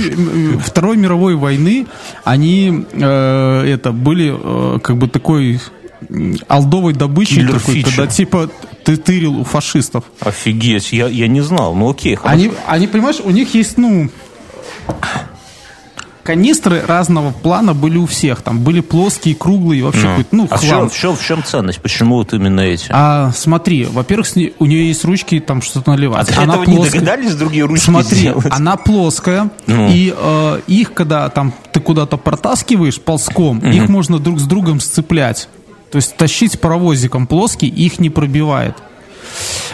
Второй 0.60 0.98
мировой 0.98 1.36
войны 1.36 1.86
они 2.24 2.86
э, 2.94 3.62
это 3.68 3.92
были 3.92 4.34
э, 4.34 4.80
как 4.80 4.98
бы 4.98 5.10
такой 5.10 5.60
алдовой 6.48 6.94
добычей 6.94 7.46
такой, 7.46 7.84
когда 7.84 8.08
типа 8.08 8.50
ты 8.86 8.96
тырил 8.96 9.40
у 9.40 9.44
фашистов. 9.44 10.06
Офигеть, 10.22 10.94
я, 10.94 11.08
я 11.08 11.28
не 11.28 11.42
знал, 11.42 11.76
ну 11.76 11.90
окей. 11.90 12.16
Хорошо. 12.16 12.34
Они, 12.34 12.52
они, 12.68 12.88
понимаешь, 12.88 13.20
у 13.24 13.30
них 13.30 13.54
есть, 13.54 13.78
ну, 13.78 14.10
канистры 16.24 16.82
разного 16.86 17.32
плана 17.32 17.74
были 17.74 17.98
у 17.98 18.06
всех. 18.06 18.42
Там 18.42 18.60
были 18.60 18.80
плоские, 18.80 19.36
круглые, 19.36 19.84
вообще 19.84 20.04
ну, 20.04 20.10
какой-то, 20.10 20.36
ну, 20.36 20.48
а 20.50 20.58
хлам. 20.58 20.60
В 20.60 20.70
чем, 20.70 20.90
в, 20.90 20.96
чем, 20.96 21.16
в 21.16 21.24
чем 21.24 21.44
ценность? 21.44 21.82
Почему 21.82 22.16
вот 22.16 22.34
именно 22.34 22.62
эти? 22.62 22.88
А, 22.90 23.32
смотри, 23.36 23.86
во-первых, 23.86 24.28
у 24.60 24.66
нее 24.66 24.88
есть 24.88 25.04
ручки, 25.06 25.40
там 25.40 25.62
что-то 25.62 25.92
наливать. 25.92 26.32
А 26.36 26.42
она 26.44 26.54
этого 26.54 26.66
плоская. 26.66 27.00
не 27.00 27.06
догадались 27.06 27.36
другие 27.36 27.66
ручки 27.66 27.86
Смотри, 27.86 28.18
сделать? 28.18 28.48
она 28.50 28.78
плоская, 28.78 29.50
ну. 29.68 29.90
и 29.90 30.14
э, 30.16 30.62
их, 30.68 30.94
когда 30.94 31.30
там 31.30 31.54
ты 31.72 31.80
куда-то 31.80 32.18
протаскиваешь 32.18 33.00
ползком, 33.00 33.58
угу. 33.58 33.68
их 33.68 33.90
можно 33.90 34.20
друг 34.20 34.40
с 34.40 34.44
другом 34.44 34.80
сцеплять. 34.80 35.50
То 35.92 35.98
есть 35.98 36.16
тащить 36.16 36.60
паровозиком 36.60 37.28
плоский 37.28 37.68
их 37.68 38.00
не 38.00 38.10
пробивает. 38.10 38.76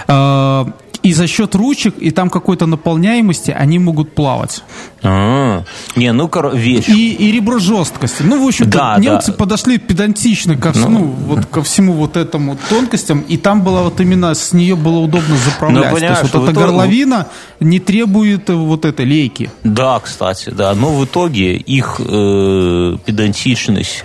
Э, 0.08 0.65
и 1.03 1.13
за 1.13 1.27
счет 1.27 1.56
ручек 1.56 1.96
и 2.00 2.12
там 2.12 2.29
какой-то 2.29 2.65
наполняемости 2.65 3.51
они 3.51 3.79
могут 3.79 4.13
плавать. 4.13 4.63
А, 5.01 5.63
не, 5.96 6.12
ну 6.12 6.29
вещь. 6.53 6.89
И, 6.89 7.13
и 7.13 7.32
ребро 7.32 7.60
жесткости. 7.60 8.24
Ну, 8.24 8.44
в 8.44 8.48
общем-то, 8.48 8.77
да, 8.77 8.98
немцы 9.00 9.32
да. 9.32 9.38
подошли 9.38 9.77
педантично 9.77 10.58
ко, 10.58 10.72
ну, 10.75 10.89
ну, 10.89 11.03
вот, 11.06 11.46
ко 11.46 11.63
всему 11.63 11.94
вот 11.94 12.18
этому 12.18 12.58
тонкостям, 12.70 13.22
и 13.22 13.38
там 13.38 13.63
было 13.63 13.82
вот 13.84 14.00
именно 14.01 14.34
с 14.34 14.53
нее 14.53 14.75
было 14.75 15.00
удобно 15.00 15.36
заправлять. 15.38 15.91
Ну, 15.91 16.00
То 16.00 16.06
есть 16.06 16.22
вот 16.22 16.29
эта 16.29 16.51
итоге... 16.51 16.60
горловина 16.60 17.27
не 17.60 17.79
требует 17.79 18.50
вот 18.50 18.86
этой 18.86 19.06
лейки. 19.06 19.50
Да, 19.63 20.00
кстати, 20.00 20.50
да. 20.50 20.74
Но 20.74 20.94
в 20.94 21.06
итоге 21.06 21.56
их 21.56 22.00
э, 22.00 22.98
педантичность 23.06 24.03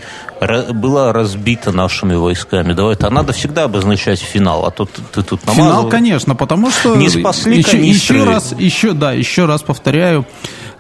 была 0.73 1.13
разбита 1.13 1.73
нашими 1.73 2.15
войсками. 2.15 2.73
Давай, 2.73 2.95
это 2.95 3.11
надо 3.11 3.33
всегда 3.33 3.65
обозначать 3.65 4.21
финал, 4.21 4.65
а 4.67 4.71
то 4.71 4.85
ты, 4.85 5.03
ты 5.13 5.23
тут 5.23 5.47
намазал. 5.47 5.67
Финал, 5.67 5.89
конечно, 5.89 6.35
потому 6.35 6.71
что... 6.71 6.97
Не 6.97 7.09
спасли 7.09 7.59
еще, 7.59 7.79
еще 7.79 8.25
раз, 8.25 8.55
еще, 8.59 8.93
да, 8.93 9.13
еще 9.13 9.47
раз 9.47 9.63
повторяю, 9.63 10.27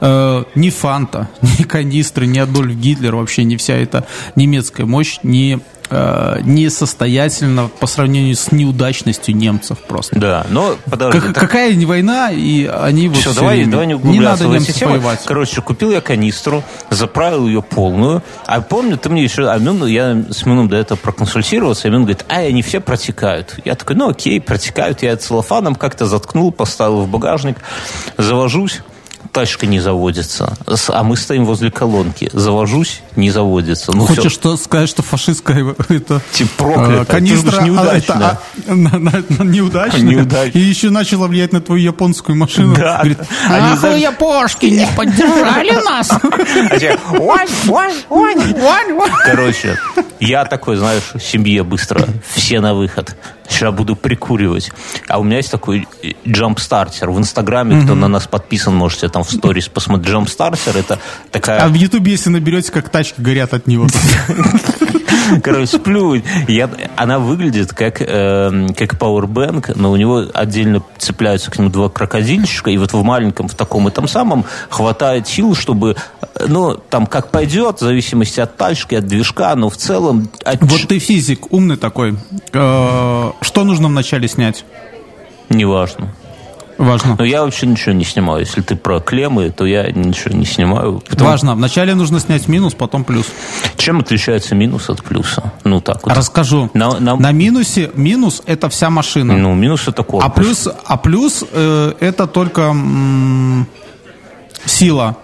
э, 0.00 0.44
ни 0.54 0.70
Фанта, 0.70 1.28
ни 1.58 1.64
канистры, 1.64 2.26
ни 2.26 2.38
Адольф 2.38 2.74
Гитлер, 2.74 3.16
вообще 3.16 3.44
не 3.44 3.56
вся 3.56 3.74
эта 3.74 4.06
немецкая 4.36 4.84
мощь, 4.84 5.18
не 5.22 5.60
э, 5.94 6.40
несостоятельно 6.42 7.70
по 7.80 7.86
сравнению 7.86 8.36
с 8.36 8.52
неудачностью 8.52 9.36
немцев 9.36 9.78
просто. 9.78 10.18
Да, 10.18 10.46
но 10.50 10.76
подожди. 10.90 11.20
Как, 11.20 11.34
так... 11.34 11.42
Какая 11.44 11.74
не 11.74 11.86
война, 11.86 12.30
и 12.30 12.66
они 12.66 13.08
вот 13.08 13.18
все, 13.18 13.30
все 13.30 13.40
давай, 13.40 13.64
давай 13.64 13.86
не 13.86 13.94
Не 13.94 14.20
надо 14.20 14.46
немцев 14.46 14.82
воевать. 14.82 15.20
Короче, 15.24 15.60
купил 15.60 15.90
я 15.90 16.00
канистру, 16.00 16.62
заправил 16.90 17.46
ее 17.46 17.62
полную, 17.62 18.22
а 18.46 18.60
помню, 18.60 18.98
ты 18.98 19.08
мне 19.08 19.22
еще, 19.22 19.48
Амин, 19.48 19.84
я 19.86 20.24
с 20.30 20.44
Мином 20.46 20.68
до 20.68 20.76
этого 20.76 20.98
проконсультировался, 20.98 21.88
Амин 21.88 22.02
говорит, 22.02 22.24
а, 22.28 22.38
они 22.38 22.62
все 22.62 22.80
протекают. 22.80 23.56
Я 23.64 23.74
такой, 23.74 23.96
ну 23.96 24.10
окей, 24.10 24.40
протекают, 24.40 25.02
я 25.02 25.16
целлофаном 25.16 25.74
как-то 25.74 26.06
заткнул, 26.06 26.52
поставил 26.52 27.02
в 27.02 27.08
багажник, 27.08 27.58
завожусь, 28.18 28.80
тачка 29.34 29.66
не 29.66 29.80
заводится, 29.80 30.56
а 30.88 31.02
мы 31.02 31.16
стоим 31.16 31.44
возле 31.44 31.70
колонки. 31.70 32.30
Завожусь, 32.32 33.02
не 33.16 33.30
заводится. 33.30 33.92
Ну, 33.92 34.06
Хочешь 34.06 34.32
что 34.32 34.56
сказать, 34.56 34.88
что 34.88 35.02
фашистская 35.02 35.74
это 35.88 36.22
типа 36.30 36.50
проклято. 36.56 37.00
А, 37.00 37.04
канистра 37.04 37.58
а, 37.58 37.62
неудачная. 37.64 38.16
Это, 38.16 38.40
а, 38.68 38.74
на, 38.74 38.98
на, 38.98 39.24
на, 39.28 39.42
неудачная. 39.42 40.02
неудачная. 40.02 40.50
И 40.52 40.60
еще 40.60 40.90
начала 40.90 41.26
влиять 41.26 41.52
на 41.52 41.60
твою 41.60 41.82
японскую 41.82 42.38
машину. 42.38 42.76
Да. 42.76 42.98
Говорит, 42.98 43.18
ах, 43.48 43.82
вы 43.82 43.98
япошки 43.98 44.66
не 44.66 44.86
поддержали 44.96 45.84
нас. 45.84 46.10
Короче, 49.24 49.76
я 50.20 50.44
такой, 50.44 50.76
знаешь, 50.76 51.12
семье 51.20 51.64
быстро, 51.64 52.06
все 52.34 52.60
на 52.60 52.74
выход. 52.74 53.16
Сейчас 53.48 53.74
буду 53.74 53.96
прикуривать. 53.96 54.72
А 55.08 55.18
у 55.18 55.22
меня 55.22 55.36
есть 55.38 55.50
такой 55.50 55.86
джамп-стартер. 56.26 57.10
В 57.10 57.18
Инстаграме, 57.18 57.76
mm-hmm. 57.76 57.84
кто 57.84 57.94
на 57.94 58.08
нас 58.08 58.26
подписан, 58.26 58.74
можете 58.74 59.08
там 59.08 59.24
в 59.24 59.30
сторис 59.30 59.68
посмотреть. 59.68 60.08
Джамп-стартер 60.08 60.76
это 60.76 60.98
такая... 61.30 61.60
А 61.62 61.68
в 61.68 61.74
Ютубе, 61.74 62.12
если 62.12 62.30
наберете, 62.30 62.72
как 62.72 62.88
тачки 62.88 63.20
горят 63.20 63.54
от 63.54 63.66
него. 63.66 63.86
Короче, 65.42 65.66
сплю. 65.66 66.20
Я, 66.48 66.70
она 66.96 67.18
выглядит 67.18 67.72
как, 67.72 68.00
э, 68.00 68.66
как 68.76 68.94
Powerbank, 68.94 69.72
но 69.76 69.90
у 69.90 69.96
него 69.96 70.24
отдельно 70.32 70.82
цепляются 70.98 71.50
к 71.50 71.58
нему 71.58 71.70
два 71.70 71.88
крокодильчика, 71.88 72.70
и 72.70 72.78
вот 72.78 72.92
в 72.92 73.02
маленьком, 73.02 73.48
в 73.48 73.54
таком 73.54 73.88
и 73.88 73.90
там 73.90 74.08
самом 74.08 74.44
хватает 74.68 75.28
сил, 75.28 75.54
чтобы, 75.54 75.96
ну, 76.46 76.74
там 76.74 77.06
как 77.06 77.30
пойдет, 77.30 77.76
в 77.76 77.80
зависимости 77.80 78.40
от 78.40 78.56
тачки, 78.56 78.94
от 78.94 79.06
движка, 79.06 79.54
но 79.54 79.68
в 79.68 79.76
целом... 79.76 80.28
От... 80.44 80.62
Вот 80.62 80.88
ты 80.88 80.98
физик, 80.98 81.52
умный 81.52 81.76
такой. 81.76 82.16
Э, 82.52 83.30
что 83.40 83.64
нужно 83.64 83.88
вначале 83.88 84.28
снять? 84.28 84.64
Неважно. 85.48 86.12
Важно. 86.84 87.16
Но 87.18 87.24
я 87.24 87.42
вообще 87.42 87.66
ничего 87.66 87.92
не 87.92 88.04
снимаю. 88.04 88.40
Если 88.40 88.60
ты 88.60 88.76
про 88.76 89.00
клеммы, 89.00 89.50
то 89.50 89.64
я 89.64 89.90
ничего 89.90 90.36
не 90.36 90.44
снимаю. 90.44 91.02
Потому... 91.08 91.30
Важно. 91.30 91.54
Вначале 91.54 91.94
нужно 91.94 92.20
снять 92.20 92.48
минус, 92.48 92.74
потом 92.74 93.04
плюс. 93.04 93.26
Чем 93.76 94.00
отличается 94.00 94.54
минус 94.54 94.90
от 94.90 95.02
плюса? 95.02 95.52
Ну 95.64 95.80
так 95.80 96.06
вот. 96.06 96.16
Расскажу. 96.16 96.70
На, 96.74 97.00
на... 97.00 97.16
на 97.16 97.32
минусе 97.32 97.90
минус 97.94 98.42
это 98.46 98.68
вся 98.68 98.90
машина. 98.90 99.34
Ну 99.36 99.54
минус 99.54 99.88
это 99.88 100.02
корпус. 100.02 100.24
А 100.24 100.30
плюс, 100.30 100.68
а 100.84 100.96
плюс 100.96 101.44
э, 101.50 101.92
это 102.00 102.26
только 102.26 102.62
м- 102.62 103.66
сила. 104.66 105.16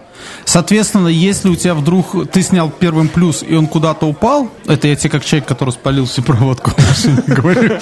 Соответственно, 0.44 1.08
если 1.08 1.48
у 1.48 1.56
тебя 1.56 1.74
вдруг 1.74 2.30
ты 2.30 2.42
снял 2.42 2.70
первым 2.70 3.08
плюс, 3.08 3.44
и 3.46 3.54
он 3.54 3.66
куда-то 3.66 4.06
упал, 4.06 4.48
это 4.66 4.88
я 4.88 4.96
тебе 4.96 5.10
как 5.10 5.24
человек, 5.24 5.46
который 5.46 5.70
спалил 5.70 6.06
всю 6.06 6.22
проводку 6.22 6.70
в 6.70 6.78
машине 6.78 7.22
говорю, 7.26 7.78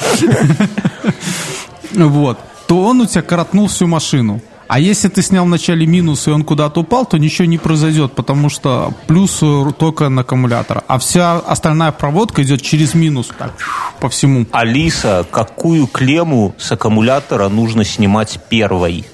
вот, 1.94 2.38
то 2.68 2.84
он 2.84 3.00
у 3.00 3.06
тебя 3.06 3.22
коротнул 3.22 3.66
всю 3.66 3.86
машину. 3.86 4.40
А 4.68 4.78
если 4.78 5.08
ты 5.08 5.22
снял 5.22 5.46
в 5.46 5.48
начале 5.48 5.86
минус, 5.86 6.28
и 6.28 6.30
он 6.30 6.44
куда-то 6.44 6.80
упал, 6.80 7.06
то 7.06 7.16
ничего 7.16 7.46
не 7.46 7.56
произойдет, 7.56 8.12
потому 8.12 8.50
что 8.50 8.92
плюс 9.06 9.38
э, 9.40 9.72
только 9.78 10.10
на 10.10 10.20
аккумулятор. 10.20 10.84
А 10.86 10.98
вся 10.98 11.38
остальная 11.38 11.90
проводка 11.90 12.42
идет 12.42 12.60
через 12.60 12.92
минус 12.92 13.30
так, 13.38 13.54
по 13.98 14.10
всему. 14.10 14.44
Алиса, 14.52 15.26
какую 15.30 15.86
клемму 15.86 16.54
с 16.58 16.70
аккумулятора 16.70 17.48
нужно 17.48 17.82
снимать 17.82 18.38
первой? 18.50 19.06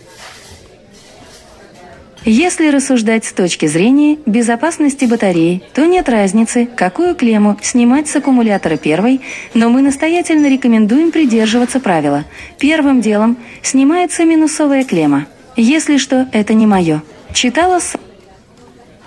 Если 2.27 2.71
рассуждать 2.71 3.27
с 3.27 3.35
точки 3.35 3.67
зрения 3.67 4.17
безопасности 4.25 5.05
батареи, 5.05 5.63
то 5.75 5.85
нет 5.85 6.09
разницы, 6.09 6.65
какую 6.65 7.15
клемму 7.15 7.59
снимать 7.61 8.09
с 8.09 8.17
аккумулятора 8.17 8.79
первой, 8.79 9.21
но 9.53 9.69
мы 9.69 9.83
настоятельно 9.83 10.49
рекомендуем 10.49 11.13
придерживаться 11.13 11.81
правила. 11.81 12.25
Первым 12.59 13.03
делом 13.03 13.37
снимается 13.63 14.25
минусовая 14.25 14.85
клемма. 14.85 15.27
Если 15.57 15.99
что, 15.99 16.27
это 16.33 16.55
не 16.55 16.67
мое. 16.67 17.03
Читала 17.35 17.79
с... 17.79 17.95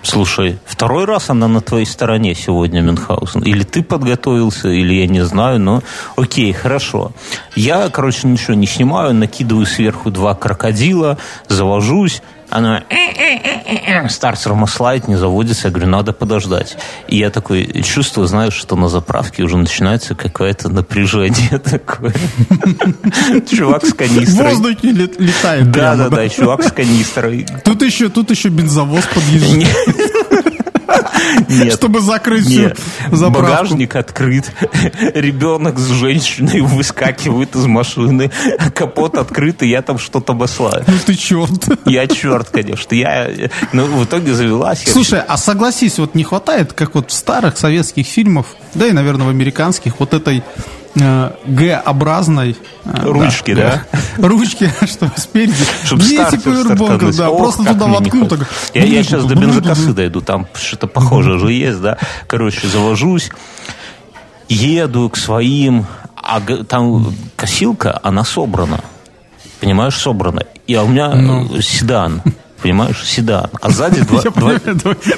Слушай, 0.02 0.60
второй 0.64 1.04
раз 1.04 1.28
она 1.28 1.48
на 1.48 1.60
твоей 1.60 1.86
стороне 1.86 2.36
сегодня, 2.36 2.82
Мюнхгаузен. 2.82 3.42
Или 3.42 3.64
ты 3.64 3.82
подготовился, 3.82 4.68
или 4.68 4.94
я 4.94 5.08
не 5.08 5.24
знаю, 5.24 5.58
но 5.58 5.82
окей, 6.16 6.52
хорошо. 6.52 7.12
Я, 7.56 7.88
короче, 7.88 8.28
ничего 8.28 8.54
не 8.54 8.68
снимаю, 8.68 9.12
накидываю 9.12 9.66
сверху 9.66 10.12
два 10.12 10.36
крокодила, 10.36 11.18
завожусь, 11.48 12.22
она 12.50 12.84
стартер 14.08 14.54
маслает, 14.54 15.08
не 15.08 15.16
заводится. 15.16 15.68
Я 15.68 15.72
говорю, 15.72 15.90
надо 15.90 16.12
подождать. 16.12 16.76
И 17.08 17.18
я 17.18 17.30
такой 17.30 17.82
чувствую, 17.82 18.26
знаешь, 18.26 18.54
что 18.54 18.76
на 18.76 18.88
заправке 18.88 19.42
уже 19.42 19.56
начинается 19.56 20.14
какое-то 20.14 20.68
напряжение 20.68 21.58
такое. 21.64 22.14
Чувак 23.50 23.84
с 23.84 23.92
канистрой. 23.92 24.54
В 24.54 24.58
воздухе 24.58 24.92
летает. 24.92 25.70
Да, 25.70 25.96
да, 25.96 26.08
да, 26.08 26.28
чувак 26.28 26.62
с 26.62 26.72
канистрой. 26.72 27.46
Тут 27.64 27.82
еще, 27.82 28.08
тут 28.08 28.30
еще 28.30 28.48
бензовоз 28.48 29.04
подъезжает. 29.06 30.16
Нет. 31.48 31.74
Чтобы 31.74 32.00
закрыть 32.00 32.46
всю 32.46 32.72
заправку. 33.10 33.42
Багажник 33.42 33.96
открыт. 33.96 34.50
Ребенок 35.14 35.78
с 35.78 35.88
женщиной 35.90 36.60
выскакивает 36.60 37.54
из 37.54 37.66
машины. 37.66 38.30
Капот 38.74 39.16
открыт, 39.16 39.62
и 39.62 39.68
я 39.68 39.82
там 39.82 39.98
что-то 39.98 40.34
маслаю. 40.34 40.84
Ну 40.86 40.94
ты 41.04 41.14
черт. 41.14 41.68
Я 41.84 42.06
черт, 42.06 42.50
конечно. 42.50 42.94
Я, 42.94 43.30
ну, 43.72 43.84
в 43.84 44.04
итоге 44.04 44.34
завелась. 44.34 44.84
Слушай, 44.86 45.20
а 45.26 45.36
согласись, 45.36 45.98
вот 45.98 46.14
не 46.14 46.24
хватает, 46.24 46.72
как 46.72 46.94
вот 46.94 47.10
в 47.10 47.14
старых 47.14 47.58
советских 47.58 48.06
фильмах, 48.06 48.46
да 48.74 48.86
и, 48.86 48.92
наверное, 48.92 49.26
в 49.26 49.30
американских, 49.30 50.00
вот 50.00 50.14
этой 50.14 50.42
Г-образной 50.94 52.56
э, 52.84 53.02
Ручки, 53.02 53.54
да? 53.54 53.84
Ручки, 54.16 54.70
что 54.86 55.10
спереди. 55.16 55.64
Чтоб 55.84 56.00
Не 56.00 56.08
типа 56.08 56.54
стартануть. 56.64 57.16
да, 57.16 57.30
Ох, 57.30 57.38
просто 57.38 57.64
туда 57.64 57.86
воткнул. 57.86 58.26
так. 58.26 58.48
Я, 58.74 58.84
я 58.84 59.02
сейчас 59.02 59.24
до 59.24 59.34
бензокосы 59.34 59.92
дойду, 59.92 60.20
там 60.20 60.46
что-то 60.54 60.86
похожее 60.86 61.38
же 61.38 61.52
есть, 61.52 61.80
да. 61.80 61.98
Короче, 62.26 62.66
завожусь, 62.66 63.30
еду 64.48 65.08
к 65.10 65.16
своим, 65.16 65.86
а 66.16 66.40
там 66.40 67.14
косилка, 67.36 67.98
она 68.02 68.24
собрана. 68.24 68.80
Понимаешь, 69.60 69.96
собрана. 69.96 70.42
И 70.66 70.74
а 70.74 70.84
у 70.84 70.88
меня 70.88 71.12
э, 71.14 71.60
седан. 71.60 72.22
Понимаешь, 72.62 73.04
седан. 73.04 73.50
А 73.60 73.70
сзади 73.70 74.00
два, 74.02 74.22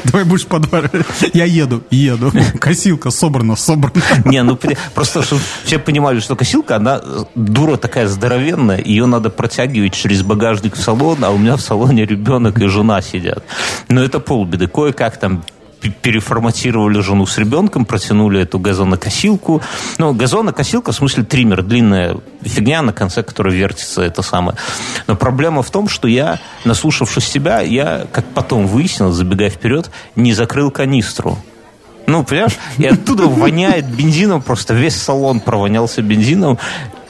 давай, 0.04 0.25
будешь 0.25 0.47
подваривать. 0.47 1.06
Я 1.32 1.44
еду, 1.44 1.82
еду. 1.90 2.32
Косилка 2.59 3.11
собрана, 3.11 3.56
собрана. 3.56 4.02
Не, 4.25 4.42
ну 4.42 4.59
просто, 4.94 5.23
чтобы 5.23 5.40
все 5.64 5.78
понимали, 5.78 6.20
что 6.20 6.37
косилка, 6.37 6.76
она 6.76 7.00
э, 7.02 7.25
дура 7.35 7.76
такая 7.76 8.09
здоровенная, 8.09 8.82
ее 8.82 9.06
надо 9.06 9.30
протягивать 9.30 9.95
через 9.95 10.23
багажник 10.23 10.76
в 10.76 10.82
салон, 10.82 11.25
а 11.25 11.30
у 11.30 11.38
меня 11.38 11.56
в 11.56 11.60
салоне 11.60 12.04
ребенок 12.04 12.58
и 12.60 12.67
жена 12.67 13.00
сидят. 13.00 13.43
Но 13.88 14.02
это 14.02 14.21
полбеды. 14.21 14.67
Кое-как 14.67 15.19
там 15.19 15.43
переформатировали 15.88 17.00
жену 17.00 17.26
с 17.26 17.38
ребенком, 17.38 17.84
протянули 17.84 18.40
эту 18.40 18.58
газонокосилку. 18.58 19.62
Ну, 19.99 20.12
газонокосилка, 20.12 20.93
в 20.93 20.95
смысле 20.95 21.25
триммер, 21.25 21.62
длинная 21.62 22.19
фигня, 22.43 22.82
на 22.82 22.93
конце 22.93 23.23
которой 23.23 23.56
вертится 23.56 24.02
это 24.02 24.23
самое. 24.23 24.56
Но 25.06 25.16
проблема 25.16 25.62
в 25.62 25.71
том, 25.71 25.88
что 25.88 26.08
я, 26.08 26.38
наслушавшись 26.64 27.30
тебя, 27.30 27.60
я, 27.60 28.06
как 28.12 28.25
потом 28.26 28.66
выяснил, 28.66 29.10
забегая 29.12 29.50
вперед, 29.50 29.90
не 30.16 30.34
закрыл 30.34 30.71
канистру. 30.71 31.38
Ну, 32.06 32.25
понимаешь, 32.25 32.58
и 32.76 32.86
оттуда 32.86 33.26
воняет 33.26 33.86
бензином, 33.86 34.43
просто 34.43 34.75
весь 34.75 34.97
салон 34.97 35.40
провонялся 35.40 36.02
бензином. 36.02 36.58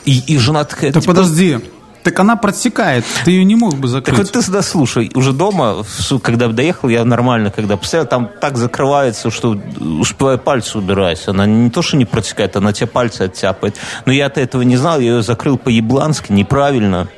И, 0.04 0.18
и 0.18 0.38
жена 0.38 0.64
такая... 0.64 0.92
Так 0.92 1.02
типа, 1.02 1.14
подожди. 1.14 1.58
Так 2.02 2.18
она 2.18 2.36
протекает, 2.36 3.04
ты 3.24 3.32
ее 3.32 3.44
не 3.44 3.56
мог 3.56 3.74
бы 3.74 3.82
Так 3.82 3.90
закрыть. 3.90 4.18
вот 4.18 4.32
ты 4.32 4.42
сюда 4.42 4.62
слушай, 4.62 5.10
уже 5.14 5.32
дома, 5.32 5.84
когда 6.22 6.48
доехал, 6.48 6.88
я 6.88 7.04
нормально, 7.04 7.50
когда 7.50 7.76
поставил, 7.76 8.06
там 8.06 8.30
так 8.40 8.56
закрывается, 8.56 9.30
что 9.30 9.56
успеваю 9.78 10.38
пальцы 10.38 10.78
убирать. 10.78 11.22
Она 11.28 11.46
не 11.46 11.70
то, 11.70 11.82
что 11.82 11.96
не 11.96 12.06
протекает, 12.06 12.56
она 12.56 12.72
тебе 12.72 12.86
пальцы 12.86 13.22
оттяпает. 13.22 13.76
Но 14.06 14.12
я-то 14.12 14.40
этого 14.40 14.62
не 14.62 14.76
знал, 14.76 14.98
я 15.00 15.16
ее 15.16 15.22
закрыл 15.22 15.58
по-еблански, 15.58 16.32
неправильно. 16.32 17.08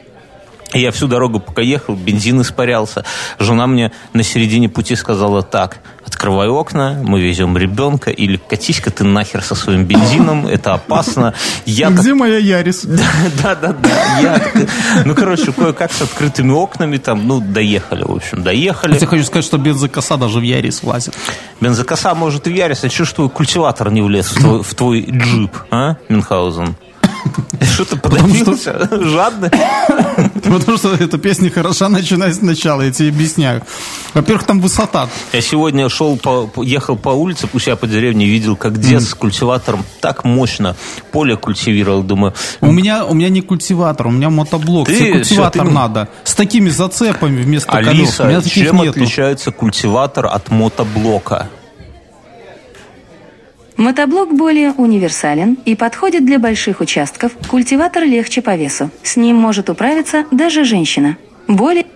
Я 0.74 0.90
всю 0.90 1.06
дорогу, 1.06 1.40
пока 1.40 1.62
ехал, 1.62 1.94
бензин 1.94 2.40
испарялся. 2.40 3.04
Жена 3.38 3.66
мне 3.66 3.92
на 4.12 4.22
середине 4.22 4.68
пути 4.68 4.96
сказала 4.96 5.42
так, 5.42 5.78
открывай 6.06 6.48
окна, 6.48 6.98
мы 7.02 7.20
везем 7.20 7.56
ребенка, 7.58 8.10
или 8.10 8.36
катись-ка 8.36 8.90
ты 8.90 9.04
нахер 9.04 9.42
со 9.42 9.54
своим 9.54 9.84
бензином, 9.84 10.46
это 10.46 10.74
опасно. 10.74 11.34
Я 11.66 11.88
так 11.88 12.00
Где 12.00 12.14
моя 12.14 12.38
Ярис? 12.38 12.82
да, 13.42 13.54
да, 13.54 13.72
да. 13.72 14.18
Я, 14.20 14.38
так- 14.38 14.68
ну, 15.04 15.14
короче, 15.14 15.52
кое-как 15.52 15.92
с 15.92 16.02
открытыми 16.02 16.52
окнами 16.52 16.96
там, 16.96 17.26
ну, 17.26 17.40
доехали, 17.40 18.04
в 18.04 18.10
общем, 18.12 18.42
доехали. 18.42 18.98
Я 18.98 19.06
хочу 19.06 19.24
сказать, 19.24 19.44
что 19.44 19.58
бензокоса 19.58 20.16
даже 20.16 20.38
в 20.38 20.42
Ярис 20.42 20.82
влазит. 20.82 21.14
Бензокоса 21.60 22.14
может 22.14 22.46
и 22.46 22.50
в 22.50 22.54
Ярис, 22.54 22.84
а 22.84 22.88
что 22.90 23.04
ж 23.04 23.12
твой 23.12 23.28
культиватор 23.28 23.90
не 23.90 24.02
влез 24.02 24.26
в 24.30 24.40
твой, 24.40 24.62
в 24.62 24.74
твой 24.74 25.06
джип, 25.10 25.52
а, 25.70 25.96
Мюнхгаузен? 26.08 26.76
Что 27.60 27.84
ты 27.84 27.96
подавился? 27.96 28.88
Жадный? 28.90 29.50
Потому 30.42 30.76
что 30.76 30.94
эта 30.94 31.16
песня 31.18 31.50
хороша, 31.50 31.88
начиная 31.88 32.32
сначала, 32.34 32.82
я 32.82 32.90
тебе 32.92 33.08
объясняю. 33.10 33.62
Во-первых, 34.14 34.44
там 34.44 34.60
высота. 34.60 35.08
Я 35.32 35.40
сегодня 35.40 35.88
шел 35.88 36.16
по, 36.16 36.50
ехал 36.62 36.96
по 36.96 37.10
улице, 37.10 37.48
у 37.52 37.58
себя 37.58 37.76
по 37.76 37.86
деревне, 37.86 38.26
видел, 38.26 38.56
как 38.56 38.78
дед 38.78 39.02
с 39.02 39.14
культиватором 39.14 39.84
так 40.00 40.24
мощно 40.24 40.76
поле 41.12 41.36
культивировал. 41.36 42.02
Думаю, 42.02 42.34
У 42.60 42.72
меня, 42.72 43.04
у 43.06 43.14
меня 43.14 43.28
не 43.28 43.40
культиватор, 43.40 44.08
у 44.08 44.10
меня 44.10 44.28
мотоблок. 44.30 44.88
Ты- 44.88 44.96
Тебе 44.98 45.12
культиватор 45.12 45.70
надо. 45.70 46.08
С 46.24 46.34
такими 46.34 46.68
зацепами 46.68 47.40
вместо 47.42 47.70
колес. 47.70 48.20
Алиса, 48.20 48.50
чем 48.50 48.80
отличается 48.80 49.50
культиватор 49.52 50.26
от 50.26 50.50
мотоблока? 50.50 51.48
Мотоблок 53.82 54.32
более 54.32 54.70
универсален 54.70 55.58
и 55.64 55.74
подходит 55.74 56.24
для 56.24 56.38
больших 56.38 56.80
участков, 56.80 57.32
культиватор 57.48 58.04
легче 58.04 58.40
по 58.40 58.54
весу. 58.54 58.90
С 59.02 59.16
ним 59.16 59.34
может 59.34 59.68
управиться 59.68 60.24
даже 60.30 60.64
женщина. 60.64 61.16
Более 61.48 61.86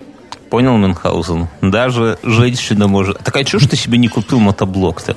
Понял, 0.51 0.77
Мюнхгаузен? 0.77 1.47
Даже 1.63 2.19
женщина 2.25 2.89
может... 2.89 3.19
Так 3.19 3.37
а 3.37 3.47
что 3.47 3.61
ж 3.61 3.69
ты 3.69 3.77
себе 3.77 3.99
не 3.99 4.09
купил 4.09 4.41
мотоблок-то? 4.41 5.15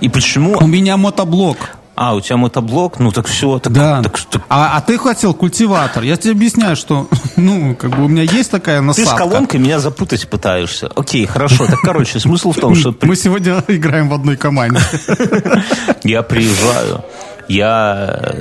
И 0.00 0.08
почему... 0.08 0.56
У 0.58 0.66
меня 0.66 0.96
мотоблок. 0.96 1.76
А, 2.00 2.14
у 2.14 2.20
тебя 2.20 2.36
мотоблок? 2.36 3.00
Ну 3.00 3.10
так 3.10 3.26
все. 3.26 3.58
Так, 3.58 3.72
Да. 3.72 4.02
так- 4.04 4.20
так- 4.30 4.42
А, 4.48 4.76
а 4.76 4.80
ты 4.80 4.96
хотел 4.98 5.34
культиватор. 5.34 6.04
Я 6.04 6.16
тебе 6.16 6.30
объясняю, 6.32 6.76
что, 6.76 7.08
ну, 7.36 7.74
как 7.74 7.90
бы 7.96 8.04
у 8.04 8.08
меня 8.08 8.22
есть 8.22 8.52
такая 8.52 8.78
Ты 8.78 8.84
насадка. 8.84 9.10
с 9.14 9.18
колонкой 9.18 9.58
меня 9.58 9.80
запутать 9.80 10.28
пытаешься. 10.28 10.88
Окей, 10.94 11.26
хорошо. 11.26 11.66
Так, 11.66 11.80
короче, 11.82 12.20
смысл 12.20 12.52
в 12.52 12.56
том, 12.56 12.76
что 12.76 12.94
Мы 13.02 13.16
сегодня 13.16 13.64
играем 13.68 14.08
в 14.10 14.14
одной 14.14 14.36
команде. 14.36 14.78
я 16.04 16.22
приезжаю, 16.22 17.04
я... 17.48 18.34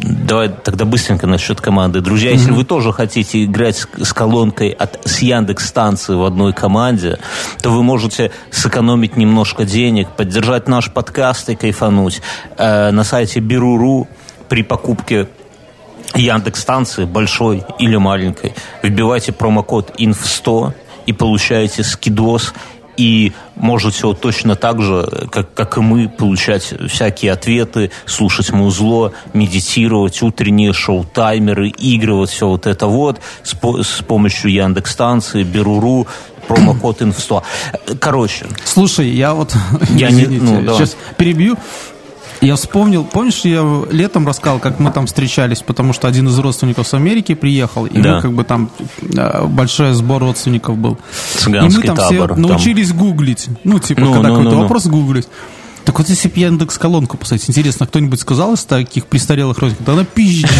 Давай 0.00 0.48
тогда 0.48 0.84
быстренько 0.84 1.26
насчет 1.26 1.60
команды. 1.60 2.00
Друзья, 2.00 2.30
если 2.30 2.52
вы 2.52 2.64
тоже 2.64 2.92
хотите 2.92 3.44
играть 3.44 3.76
с, 3.76 3.88
с 4.02 4.12
колонкой 4.12 4.70
от, 4.70 5.00
с 5.04 5.20
Яндекс 5.20 5.66
станции 5.66 6.14
в 6.14 6.24
одной 6.24 6.52
команде, 6.52 7.18
то 7.60 7.70
вы 7.70 7.82
можете 7.82 8.30
сэкономить 8.50 9.16
немножко 9.16 9.64
денег, 9.64 10.08
поддержать 10.10 10.68
наш 10.68 10.90
подкаст 10.90 11.50
и 11.50 11.56
кайфануть. 11.56 12.22
Э, 12.56 12.90
на 12.90 13.04
сайте 13.04 13.40
Беру.ру 13.40 14.08
при 14.48 14.62
покупке 14.62 15.28
Яндекс 16.14 16.60
станции 16.60 17.04
большой 17.04 17.64
или 17.78 17.96
маленькой. 17.96 18.54
Вбивайте 18.82 19.32
промокод 19.32 19.94
INF100 19.98 20.72
и 21.06 21.12
получаете 21.12 21.82
скидос 21.82 22.54
и 22.96 23.32
можете 23.56 24.06
вот 24.06 24.20
точно 24.20 24.56
так 24.56 24.82
же, 24.82 25.28
как, 25.30 25.54
как 25.54 25.78
и 25.78 25.80
мы, 25.80 26.08
получать 26.08 26.74
всякие 26.88 27.32
ответы, 27.32 27.90
слушать 28.06 28.52
музло, 28.52 29.12
медитировать, 29.32 30.22
утренние 30.22 30.72
шоу-таймеры, 30.72 31.68
игры, 31.68 32.14
вот 32.14 32.30
все 32.30 32.48
вот 32.48 32.66
это 32.66 32.86
вот 32.86 33.20
с, 33.42 33.54
по- 33.54 33.82
с 33.82 34.02
помощью 34.02 34.52
Яндекс-станции, 34.52 35.42
Беру.ру. 35.42 36.06
промокод 36.48 37.02
инф100. 37.02 37.42
Короче. 38.00 38.46
Слушай, 38.64 39.10
я 39.10 39.32
вот... 39.34 39.54
Я 39.90 40.10
не... 40.10 40.26
Ну, 40.26 40.62
да. 40.62 40.74
Сейчас 40.74 40.96
перебью. 41.16 41.56
Я 42.42 42.56
вспомнил, 42.56 43.04
помнишь, 43.04 43.42
я 43.44 43.64
летом 43.90 44.26
рассказал, 44.26 44.58
как 44.58 44.80
мы 44.80 44.90
там 44.90 45.06
встречались, 45.06 45.62
потому 45.62 45.92
что 45.92 46.08
один 46.08 46.26
из 46.26 46.36
родственников 46.36 46.88
с 46.88 46.94
Америки 46.94 47.34
приехал, 47.34 47.86
и 47.86 48.00
да. 48.00 48.16
мы 48.16 48.22
как 48.22 48.32
бы 48.32 48.42
там 48.42 48.68
э, 49.00 49.46
большой 49.46 49.92
сбор 49.92 50.22
родственников 50.22 50.76
был. 50.76 50.98
Цыганский 51.36 51.82
и 51.82 51.86
мы 51.86 51.86
там 51.86 51.96
табор, 51.96 52.32
все 52.32 52.40
научились 52.40 52.88
там. 52.88 52.98
гуглить. 52.98 53.46
Ну, 53.62 53.78
типа, 53.78 54.00
ну, 54.00 54.14
когда 54.14 54.28
ну, 54.28 54.34
какой-то 54.34 54.56
ну, 54.56 54.62
вопрос 54.62 54.86
гуглить. 54.86 55.28
Так 55.84 55.98
вот, 55.98 56.08
если 56.08 56.28
бы 56.28 56.38
я 56.38 56.48
индекс 56.48 56.78
колонку 56.78 57.16
поставить, 57.16 57.48
интересно, 57.48 57.86
кто-нибудь 57.86 58.20
сказал 58.20 58.54
из 58.54 58.64
таких 58.64 59.06
престарелых 59.06 59.58
родственников? 59.58 59.86
Да 59.86 59.92
она 59.92 60.04
пизжит. 60.04 60.50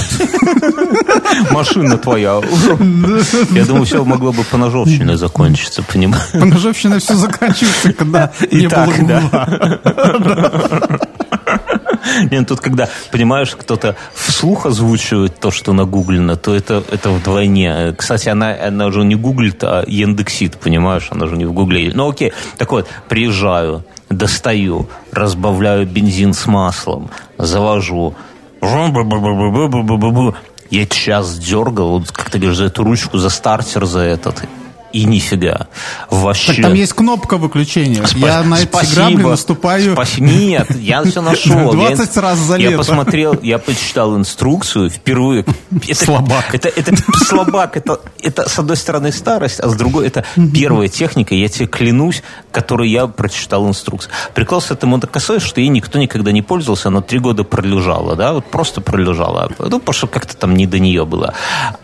Машина 1.51 1.99
твоя. 1.99 2.41
Я 3.51 3.65
думаю, 3.65 3.87
все 3.87 4.05
могло 4.05 4.33
бы 4.33 4.45
по 4.45 4.57
ножовщине 4.57 5.17
закончиться, 5.17 5.83
понимаешь? 5.83 6.31
По 6.33 6.45
ножовщине 6.45 7.01
все 7.01 7.15
заканчивается, 7.15 7.93
когда 7.93 8.31
не 8.51 8.69
было. 8.69 11.09
Нет, 12.31 12.49
тут 12.49 12.61
когда, 12.61 12.89
понимаешь, 13.11 13.55
кто-то 13.57 13.97
вслух 14.15 14.67
озвучивает 14.67 15.39
то, 15.39 15.51
что 15.51 15.73
нагуглено, 15.73 16.37
то 16.37 16.55
это, 16.55 16.83
это 16.91 17.11
вдвойне. 17.11 17.95
Кстати, 17.97 18.29
она, 18.29 18.55
она 18.55 18.87
уже 18.87 19.05
не 19.05 19.15
гуглит, 19.15 19.63
а 19.63 19.85
яндексит, 19.87 20.59
понимаешь, 20.59 21.09
она 21.11 21.27
уже 21.27 21.37
не 21.37 21.45
в 21.45 21.53
гугле. 21.53 21.93
Ну 21.95 22.09
окей, 22.09 22.33
так 22.59 22.73
вот, 22.73 22.89
приезжаю, 23.09 23.85
достаю, 24.11 24.89
разбавляю 25.13 25.87
бензин 25.87 26.35
с 26.35 26.47
маслом, 26.47 27.11
завожу. 27.39 28.15
Я 30.71 30.87
час 30.87 31.39
дергал, 31.39 31.99
вот, 31.99 32.13
как 32.13 32.31
ты 32.31 32.39
говоришь, 32.39 32.57
за 32.57 32.65
эту 32.65 32.85
ручку, 32.85 33.19
за 33.19 33.29
стартер, 33.29 33.85
за 33.85 34.01
этот 34.01 34.43
и 34.93 35.05
нифига. 35.05 35.69
Вообще. 36.11 36.53
Так 36.53 36.63
там 36.63 36.75
есть 36.75 36.93
кнопка 36.93 37.37
выключения. 37.37 38.03
Спа- 38.03 38.27
я 38.27 38.43
на 38.43 38.61
эти 38.61 38.95
грабли 38.95 39.23
наступаю. 39.23 39.93
Спас... 39.93 40.19
Нет, 40.19 40.75
я 40.77 41.03
все 41.03 41.21
нашел. 41.23 41.73
20 41.73 42.17
я, 42.17 42.23
раз 42.23 42.39
за 42.39 42.57
лето. 42.57 42.71
Я 42.71 42.77
посмотрел, 42.77 43.39
я 43.43 43.59
почитал 43.59 44.17
инструкцию 44.17 44.91
впервые. 44.91 45.45
Это, 45.89 46.05
слабак. 46.05 46.55
Это, 46.55 46.69
это, 46.69 46.93
это 46.93 47.25
слабак. 47.25 47.77
Это, 47.77 48.01
это, 48.23 48.49
с 48.49 48.59
одной 48.59 48.77
стороны, 48.77 49.13
старость, 49.13 49.61
а 49.61 49.69
с 49.69 49.75
другой, 49.75 50.07
это 50.07 50.25
первая 50.55 50.89
техника, 50.89 51.35
я 51.35 51.49
тебе 51.49 51.67
клянусь, 51.67 52.23
которую 52.51 52.89
я 52.89 53.07
прочитал 53.07 53.69
инструкцию. 53.69 54.13
Прикол 54.35 54.61
с 54.61 54.71
этой 54.71 54.85
мотокосой, 54.85 55.41
что 55.41 55.61
ей 55.61 55.69
никто 55.69 55.99
никогда 55.99 56.33
не 56.33 56.43
пользовался, 56.43 56.89
она 56.89 57.01
три 57.01 57.19
года 57.19 57.45
пролежала, 57.45 58.17
да, 58.17 58.33
вот 58.33 58.47
просто 58.47 58.81
пролежала. 58.81 59.51
Ну, 59.59 59.79
потому 59.79 59.93
что 59.93 60.07
как-то 60.07 60.37
там 60.37 60.55
не 60.55 60.67
до 60.67 60.79
нее 60.79 61.05
было. 61.05 61.35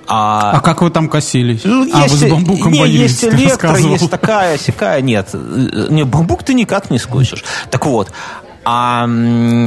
А, 0.09 0.53
а 0.55 0.61
как 0.61 0.81
вы 0.81 0.91
там 0.91 1.09
косились? 1.09 1.63
Ну, 1.65 1.87
а, 1.93 2.09
вы 2.09 2.17
с 2.17 2.25
бамбуком 2.25 2.73
не, 2.73 2.89
есть 2.89 3.25
электро, 3.25 3.77
есть 3.77 4.11
такая, 4.11 4.57
сякая. 4.57 5.03
Нет, 5.03 5.29
не, 5.35 6.05
бамбук 6.05 6.43
ты 6.43 6.55
никак 6.55 6.91
не 6.91 6.99
скотчишь. 6.99 7.45
Так 7.71 7.85
вот, 7.85 8.11
а 8.71 9.09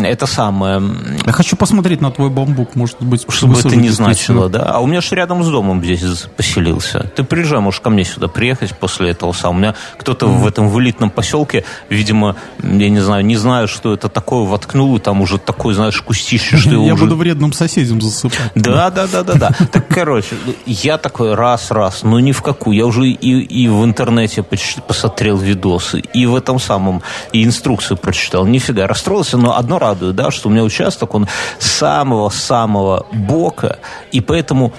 это 0.04 0.28
самое... 0.28 0.80
Я 1.26 1.32
хочу 1.32 1.56
посмотреть 1.56 2.02
на 2.02 2.12
твой 2.12 2.30
бамбук, 2.30 2.76
может 2.76 3.02
быть. 3.02 3.26
Чтобы 3.30 3.58
это 3.58 3.76
не 3.76 3.90
значило, 3.90 4.48
да? 4.48 4.74
А 4.76 4.80
у 4.80 4.86
меня 4.86 5.02
же 5.02 5.16
рядом 5.16 5.44
с 5.44 5.50
домом 5.50 5.84
здесь 5.84 6.28
поселился. 6.38 7.10
Ты 7.16 7.24
приезжай, 7.24 7.60
можешь 7.62 7.80
ко 7.80 7.90
мне 7.90 8.06
сюда 8.06 8.28
приехать 8.28 8.78
после 8.78 9.10
этого 9.10 9.32
самого. 9.32 9.56
У 9.56 9.60
меня 9.60 9.76
кто-то 9.98 10.28
mm-hmm. 10.28 10.38
в 10.38 10.48
этом 10.48 10.70
в 10.70 10.80
элитном 10.80 11.10
поселке, 11.10 11.66
видимо, 11.90 12.36
я 12.62 12.90
не 12.90 13.00
знаю, 13.00 13.26
не 13.26 13.38
знаю, 13.38 13.68
что 13.68 13.92
это 13.92 14.08
такое, 14.08 14.46
воткнул, 14.46 14.96
и 14.98 15.00
там 15.00 15.22
уже 15.22 15.40
такой, 15.40 15.74
знаешь, 15.74 16.00
кустище, 16.00 16.58
что 16.58 16.70
Я 16.86 16.94
уже... 16.94 17.06
буду 17.06 17.16
вредным 17.16 17.54
соседям 17.54 18.02
засыпать. 18.02 18.52
Да, 18.54 18.92
да, 18.92 19.08
да, 19.08 19.24
да, 19.24 19.34
да. 19.34 19.50
Так, 19.72 19.88
короче, 19.88 20.36
я 20.68 21.00
такой 21.00 21.34
раз-раз, 21.34 22.04
но 22.04 22.20
ни 22.20 22.34
в 22.34 22.44
какую. 22.44 22.78
Я 22.78 22.86
уже 22.86 23.08
и, 23.08 23.16
и 23.16 23.68
в 23.68 23.84
интернете 23.84 24.44
посмотрел 24.44 25.38
видосы, 25.38 26.02
и 26.02 26.28
в 26.28 26.36
этом 26.36 26.60
самом, 26.60 27.02
и 27.34 27.44
инструкцию 27.44 27.98
прочитал. 27.98 28.46
Нифига, 28.46 28.91
расстроился, 28.92 29.38
но 29.38 29.58
одно 29.58 29.80
радует, 29.80 30.16
да, 30.16 30.32
что 30.32 30.50
у 30.50 30.52
меня 30.52 30.64
участок, 30.64 31.16
он 31.16 31.28
самого-самого 31.60 33.06
бока, 33.14 33.80
и 34.12 34.20
поэтому 34.20 34.74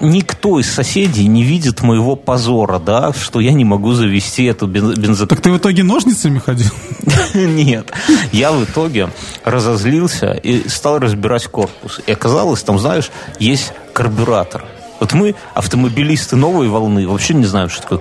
никто 0.00 0.60
из 0.60 0.70
соседей 0.70 1.26
не 1.26 1.42
видит 1.42 1.82
моего 1.82 2.14
позора, 2.14 2.78
да, 2.78 3.12
что 3.12 3.40
я 3.40 3.52
не 3.52 3.64
могу 3.64 3.92
завести 3.92 4.44
эту 4.44 4.66
бензоколонку. 4.66 5.26
Так 5.26 5.40
ты 5.40 5.50
в 5.50 5.56
итоге 5.56 5.82
ножницами 5.82 6.38
ходил? 6.38 6.70
Нет. 7.34 7.90
Я 8.32 8.52
в 8.52 8.62
итоге 8.64 9.08
разозлился 9.44 10.32
и 10.32 10.68
стал 10.68 10.98
разбирать 10.98 11.46
корпус. 11.46 12.00
И 12.06 12.12
оказалось, 12.12 12.62
там, 12.62 12.78
знаешь, 12.78 13.10
есть 13.38 13.72
карбюратор. 13.92 14.64
Вот 15.00 15.12
мы, 15.12 15.34
автомобилисты 15.54 16.36
новой 16.36 16.68
волны, 16.68 17.06
вообще 17.06 17.34
не 17.34 17.46
знаем, 17.46 17.68
что 17.68 17.82
такое 17.82 17.98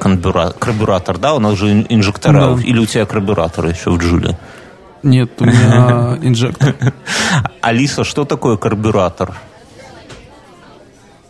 карбюратор, 0.52 1.18
да? 1.18 1.36
У 1.36 1.40
нас 1.40 1.58
же 1.58 1.86
инжектора. 1.90 2.56
Да. 2.56 2.62
Или 2.62 2.80
у 2.80 2.86
тебя 2.86 3.06
карбюратор 3.06 3.68
еще 3.68 3.92
в 3.92 3.98
Джуле? 3.98 4.38
Нет, 5.08 5.42
у 5.42 5.46
меня 5.46 6.18
инжектор. 6.22 6.76
Алиса, 7.62 8.04
что 8.04 8.26
такое 8.26 8.58
карбюратор? 8.58 9.36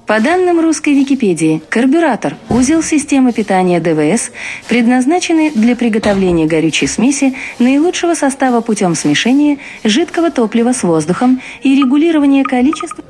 По 0.07 0.19
данным 0.19 0.59
русской 0.61 0.93
Википедии, 0.93 1.61
карбюратор– 1.69 2.37
узел 2.49 2.81
системы 2.81 3.33
питания 3.33 3.79
ДВС, 3.79 4.31
предназначенный 4.67 5.51
для 5.51 5.75
приготовления 5.75 6.47
горючей 6.47 6.87
смеси 6.87 7.35
наилучшего 7.59 8.15
состава 8.15 8.61
путем 8.61 8.95
смешения 8.95 9.59
жидкого 9.83 10.31
топлива 10.31 10.71
с 10.73 10.81
воздухом 10.81 11.41
и 11.61 11.75
регулирования 11.75 12.43
количества... 12.43 13.03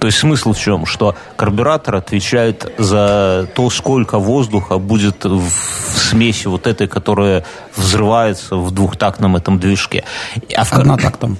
То 0.00 0.06
есть 0.06 0.18
смысл 0.18 0.54
в 0.54 0.58
чем? 0.58 0.86
Что 0.86 1.14
карбюратор 1.36 1.96
отвечает 1.96 2.72
за 2.78 3.46
то, 3.54 3.68
сколько 3.68 4.18
воздуха 4.18 4.78
будет 4.78 5.26
в 5.26 5.50
смеси 5.50 6.46
вот 6.46 6.66
этой, 6.66 6.88
которая 6.88 7.44
взрывается 7.76 8.56
в 8.56 8.70
двухтактном 8.70 9.36
этом 9.36 9.58
движке. 9.58 10.04
А 10.56 10.64
в... 10.64 10.72
Однотактном. 10.72 11.38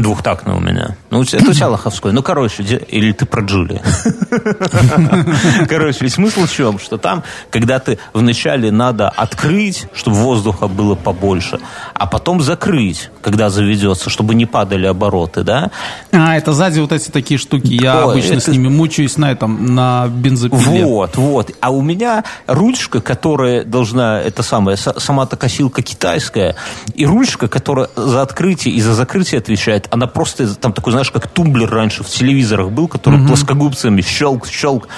Двухтактный 0.00 0.54
у 0.54 0.60
меня. 0.60 0.96
Ну, 1.10 1.22
это 1.22 1.50
у 1.50 1.52
тебя 1.52 1.68
лоховской. 1.68 2.12
Ну, 2.12 2.22
короче, 2.22 2.62
или 2.62 3.12
ты 3.12 3.26
про 3.26 3.42
Джули. 3.42 3.82
Короче, 5.68 6.08
смысл 6.08 6.46
в 6.46 6.52
чем? 6.52 6.78
Что 6.78 6.96
там, 6.96 7.22
когда 7.50 7.78
ты 7.78 7.98
вначале 8.14 8.70
надо 8.70 9.08
открыть, 9.10 9.86
чтобы 9.94 10.16
воздуха 10.16 10.68
было 10.68 10.94
побольше, 10.94 11.60
а 11.94 12.06
потом 12.06 12.40
закрыть, 12.40 13.10
когда 13.20 13.50
заведется, 13.50 14.08
чтобы 14.08 14.34
не 14.34 14.46
падали 14.46 14.86
обороты, 14.86 15.42
да? 15.42 15.70
А, 16.12 16.36
это 16.36 16.52
сзади 16.52 16.80
вот 16.80 16.92
эти 16.92 17.10
такие 17.10 17.38
штуки. 17.38 17.68
Я 17.68 18.02
обычно 18.02 18.34
это... 18.34 18.40
с 18.40 18.48
ними 18.48 18.68
мучаюсь 18.68 19.18
на 19.18 19.30
этом, 19.30 19.74
на 19.74 20.08
бензопиле. 20.08 20.84
Вот, 20.84 21.16
вот. 21.16 21.50
А 21.60 21.70
у 21.70 21.82
меня 21.82 22.24
ручка, 22.46 23.00
которая 23.00 23.64
должна, 23.64 24.20
это 24.20 24.42
самая, 24.42 24.76
сама-то 24.76 25.36
косилка 25.36 25.82
китайская, 25.82 26.56
и 26.94 27.04
ручка, 27.04 27.48
которая 27.48 27.90
за 27.96 28.22
открытие 28.22 28.74
и 28.74 28.80
за 28.80 28.94
закрытие 28.94 29.40
отвечает, 29.40 29.88
она 29.90 30.06
просто, 30.06 30.54
там 30.54 30.72
такой, 30.72 30.92
знаешь, 30.92 31.10
как 31.10 31.26
тумблер 31.26 31.68
раньше 31.68 32.04
в 32.04 32.08
телевизорах 32.08 32.70
был, 32.70 32.88
который 32.88 33.20
угу. 33.20 33.28
плоскогубцами 33.28 34.00
щелк, 34.02 34.46
щелк. 34.46 34.88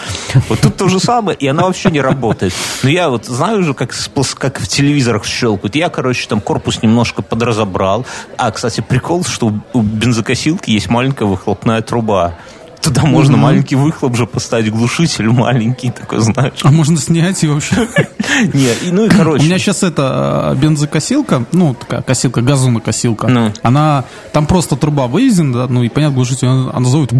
Вот 0.49 0.61
тут 0.61 0.77
то 0.77 0.89
же 0.89 1.01
самое, 1.01 1.37
и 1.37 1.47
она 1.47 1.65
вообще 1.65 1.91
не 1.91 2.01
работает. 2.01 2.53
Но 2.83 2.91
я 2.91 3.09
вот 3.09 3.27
знаю 3.27 3.61
уже, 3.61 3.75
как, 3.75 3.95
как 4.39 4.61
в 4.61 4.69
телевизорах 4.69 5.25
щелкают. 5.25 5.75
Я, 5.75 5.89
короче, 5.89 6.29
там 6.29 6.41
корпус 6.41 6.83
немножко 6.83 7.23
подразобрал. 7.23 8.07
А, 8.37 8.51
кстати, 8.51 8.81
прикол, 8.81 9.25
что 9.25 9.53
у 9.73 9.81
бензокосилки 9.81 10.71
есть 10.71 10.91
маленькая 10.91 11.25
выхлопная 11.25 11.81
труба. 11.83 12.35
Туда 12.83 13.05
можно 13.05 13.35
угу. 13.35 13.42
маленький 13.42 13.77
выхлоп 13.77 14.16
же 14.16 14.27
поставить, 14.27 14.73
глушитель 14.73 15.29
маленький 15.29 15.90
такой, 15.90 16.18
знаешь. 16.18 16.59
А 16.64 16.73
можно 16.73 16.99
снять 16.99 17.42
и 17.45 17.47
вообще? 17.47 17.77
Нет, 18.53 18.79
ну 18.90 19.07
и 19.07 19.09
короче. 19.16 19.45
У 19.45 19.47
меня 19.47 19.59
сейчас 19.59 19.85
это 19.85 20.51
а, 20.51 20.55
бензокосилка, 20.57 21.45
ну, 21.53 21.75
такая 21.75 22.03
косилка, 22.03 22.42
газонокосилка. 22.42 23.29
Ну. 23.29 23.53
Она, 23.62 24.05
там 24.33 24.47
просто 24.47 24.77
труба 24.77 25.07
вывезена, 25.07 25.53
да, 25.53 25.66
ну 25.68 25.85
и 25.85 25.88
понятно, 25.88 26.16
глушитель, 26.16 26.49
она 26.49 26.88
зовет, 26.88 27.12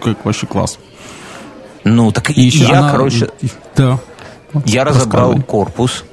как 0.00 0.24
вообще 0.24 0.46
класс. 0.46 0.78
Ну, 1.82 2.12
так 2.12 2.30
и 2.30 2.42
я, 2.42 2.88
короче, 2.90 3.30
да. 3.76 3.98
Я 4.64 4.84
разобрал 4.84 5.40
корпус, 5.42 6.04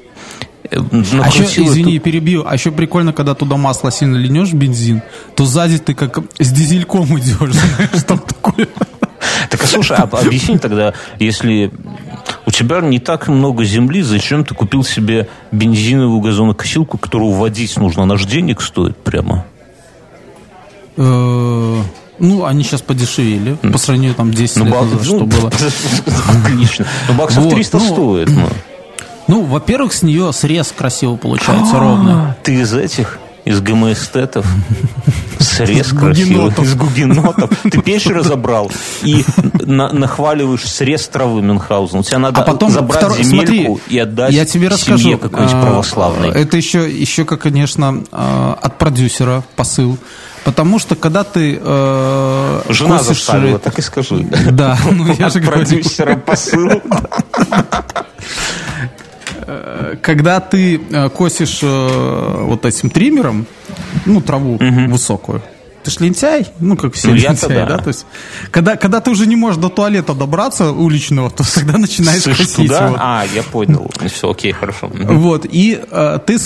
ну, 0.71 1.21
а 1.21 1.27
еще, 1.27 1.63
извини, 1.63 1.95
эту... 1.95 2.03
перебью, 2.03 2.43
а 2.45 2.53
еще 2.53 2.71
прикольно, 2.71 3.13
когда 3.13 3.34
туда 3.36 3.58
масло 3.58 3.91
сильно 3.91 4.17
линешь, 4.17 4.53
бензин, 4.53 5.01
то 5.36 5.45
сзади 5.45 5.77
ты 5.77 5.93
как 5.93 6.19
с 6.39 6.51
дизельком 6.51 7.06
идешь, 7.19 7.56
там 8.08 8.19
такое. 8.19 8.67
Так, 9.49 9.63
а 9.63 9.67
слушай, 9.67 9.97
а 9.97 10.03
объясни 10.03 10.58
тогда, 10.58 10.93
если 11.19 11.71
у 12.45 12.51
тебя 12.51 12.82
не 12.82 12.99
так 12.99 13.27
много 13.27 13.63
земли, 13.63 14.01
зачем 14.01 14.45
ты 14.45 14.53
купил 14.53 14.84
себе 14.84 15.27
бензиновую 15.51 16.21
газонокосилку, 16.21 16.97
которую 16.97 17.32
водить 17.32 17.77
нужно? 17.77 18.03
Она 18.03 18.17
же 18.17 18.27
денег 18.27 18.62
стоит 18.62 18.97
прямо. 18.97 19.45
Э, 20.97 21.82
ну, 22.19 22.45
они 22.45 22.63
сейчас 22.63 22.82
подешевели 22.82 23.53
по 23.56 23.77
сравнению 23.77 24.15
там 24.15 24.32
10 24.32 24.58
ну, 24.58 24.65
лет 24.65 24.73
назад, 24.73 25.03
что 25.03 25.19
ну, 25.19 25.25
было. 25.25 25.47
Отлично. 26.45 26.86
Ну, 27.08 27.13
баксов 27.15 27.49
300 27.49 27.80
стоит. 27.80 28.30
Ну. 28.30 28.49
Ну, 29.28 29.44
во-первых, 29.44 29.94
с 29.94 30.04
нее 30.04 30.32
срез 30.34 30.74
красиво 30.76 31.16
получается 31.16 31.80
ровно. 31.80 32.36
Ты 32.44 32.62
из 32.62 32.74
этих? 32.74 33.20
Из 33.46 33.62
гомоэстетов? 33.62 34.46
Срез 35.40 35.90
красивый 35.94 36.52
из 36.63 36.76
гугенотов. 36.76 37.50
Ты 37.63 37.82
печь 37.82 38.08
разобрал 38.08 38.70
и 39.04 39.24
на, 39.66 39.92
нахваливаешь 39.94 40.66
срез 40.66 41.08
травы 41.08 41.42
Мюнхгаузен. 41.42 42.04
Тебе 42.04 42.18
надо 42.18 42.42
а 42.42 42.44
потом 42.44 42.70
забрать 42.72 43.10
земельку 43.24 43.46
смотри, 43.46 43.78
и 43.88 44.00
отдать 44.00 44.34
я 44.34 44.46
тебе 44.46 44.68
расскажу, 44.68 44.98
семье 44.98 45.18
какой-нибудь 45.18 45.56
а, 45.56 45.62
православной. 45.62 46.30
Это 46.30 46.58
еще, 46.58 46.90
еще 46.92 47.24
как, 47.24 47.42
конечно, 47.42 48.04
а, 48.12 48.58
от 48.62 48.78
продюсера 48.78 49.44
посыл. 49.56 49.98
Потому 50.44 50.80
что 50.80 50.96
когда 50.96 51.24
ты 51.26 51.60
э, 51.62 52.62
Жена 52.70 53.00
косишь... 53.00 53.18
заставила, 53.18 53.60
так 53.60 53.80
и 53.80 53.82
скажи. 53.82 54.26
Да, 54.52 54.78
ну 54.90 55.13
я 55.13 55.30
же 55.30 55.42
говорю. 55.42 55.66
продюсера 55.66 56.16
посыл. 56.16 56.70
Когда 60.01 60.39
ты 60.39 60.79
э, 60.79 61.10
косишь 61.10 61.60
э, 61.62 62.43
вот 62.43 62.65
этим 62.65 62.89
триммером, 62.89 63.45
ну, 64.05 64.21
траву 64.21 64.55
угу. 64.55 64.91
высокую, 64.91 65.41
ты 65.83 65.91
ж 65.91 65.99
лентяй, 66.01 66.47
ну, 66.60 66.75
как 66.75 66.93
все 66.95 67.07
ну, 67.07 67.13
лентяи, 67.13 67.47
да. 67.47 67.65
да? 67.65 67.77
То 67.77 67.88
есть, 67.88 68.05
когда, 68.51 68.75
когда 68.75 68.99
ты 68.99 69.10
уже 69.10 69.25
не 69.25 69.38
можешь 69.38 69.57
до 69.62 69.69
туалета 69.69 70.13
добраться 70.13 70.71
уличного, 70.71 71.29
то 71.29 71.43
тогда 71.55 71.77
начинаешь 71.77 72.23
Слышь, 72.23 72.38
косить. 72.38 72.67
Туда? 72.67 72.88
Его. 72.88 72.97
А, 72.99 73.25
я 73.33 73.43
понял. 73.43 73.89
Все, 74.07 74.29
окей, 74.29 74.51
хорошо. 74.51 74.89
Вот, 74.91 75.45
и 75.49 75.79
э, 75.89 76.19
ты 76.25 76.38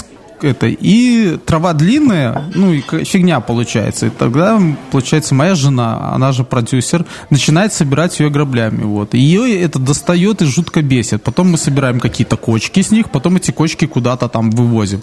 это, 0.43 0.67
и 0.67 1.37
трава 1.37 1.73
длинная, 1.73 2.51
ну 2.53 2.73
и 2.73 2.81
фигня 2.81 3.39
получается. 3.39 4.07
И 4.07 4.09
тогда, 4.09 4.61
получается, 4.91 5.35
моя 5.35 5.55
жена, 5.55 6.13
она 6.13 6.31
же 6.31 6.43
продюсер, 6.43 7.05
начинает 7.29 7.73
собирать 7.73 8.19
ее 8.19 8.29
граблями. 8.29 8.83
Вот. 8.83 9.13
И 9.13 9.19
ее 9.19 9.61
это 9.61 9.79
достает 9.79 10.41
и 10.41 10.45
жутко 10.45 10.81
бесит. 10.81 11.23
Потом 11.23 11.51
мы 11.51 11.57
собираем 11.57 11.99
какие-то 11.99 12.37
кочки 12.37 12.81
с 12.81 12.91
них, 12.91 13.09
потом 13.09 13.37
эти 13.37 13.51
кочки 13.51 13.85
куда-то 13.85 14.27
там 14.27 14.51
вывозим. 14.51 15.01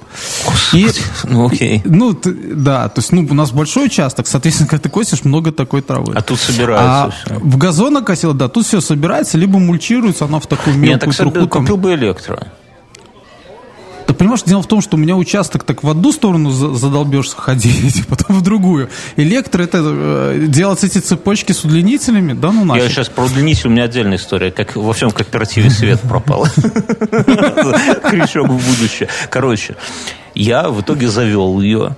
И, 0.72 0.88
ну 1.24 1.46
окей. 1.46 1.82
Ну, 1.84 2.14
ты, 2.14 2.32
да, 2.32 2.88
то 2.88 3.00
есть 3.00 3.12
ну, 3.12 3.26
у 3.28 3.34
нас 3.34 3.50
большой 3.50 3.86
участок, 3.86 4.26
соответственно, 4.26 4.68
когда 4.68 4.82
ты 4.82 4.88
косишь, 4.88 5.24
много 5.24 5.52
такой 5.52 5.82
травы. 5.82 6.14
А 6.14 6.22
тут 6.22 6.38
собирается 6.38 7.14
а. 7.26 7.38
В 7.40 7.56
газонокосило, 7.56 8.34
да, 8.34 8.48
тут 8.48 8.66
все 8.66 8.80
собирается, 8.80 9.38
либо 9.38 9.58
мульчируется, 9.58 10.24
она 10.24 10.40
в 10.40 10.46
такую 10.46 10.76
мелкую 10.76 10.90
Нет, 10.90 11.00
так 11.00 11.14
труху. 11.14 11.48
Купил 11.48 11.76
бы 11.76 11.94
электро. 11.94 12.48
Ты 14.08 14.14
понимаешь, 14.14 14.42
дело 14.42 14.62
в 14.62 14.66
том, 14.66 14.80
что 14.80 14.96
у 14.96 14.98
меня 14.98 15.16
участок 15.16 15.64
так 15.64 15.82
в 15.82 15.90
одну 15.90 16.12
сторону 16.12 16.50
задолбешься 16.50 17.36
ходить, 17.36 18.06
потом 18.08 18.38
в 18.38 18.42
другую. 18.42 18.88
Электро 19.16 19.62
это 19.62 19.82
э, 19.84 20.46
делать 20.48 20.82
эти 20.82 20.96
цепочки 20.96 21.52
с 21.52 21.62
удлинителями, 21.62 22.32
да 22.32 22.50
ну 22.50 22.64
нафиг. 22.64 22.84
Я 22.84 22.88
сейчас 22.88 23.10
про 23.10 23.24
удлинитель, 23.24 23.68
у 23.68 23.70
меня 23.70 23.84
отдельная 23.84 24.16
история, 24.16 24.50
как 24.50 24.76
во 24.76 24.94
всем 24.94 25.10
кооперативе 25.10 25.68
свет 25.68 26.00
пропал. 26.00 26.46
Крючок 26.56 28.48
в 28.48 28.66
будущее. 28.66 29.10
Короче, 29.28 29.76
я 30.34 30.70
в 30.70 30.80
итоге 30.80 31.08
завел 31.08 31.60
ее 31.60 31.94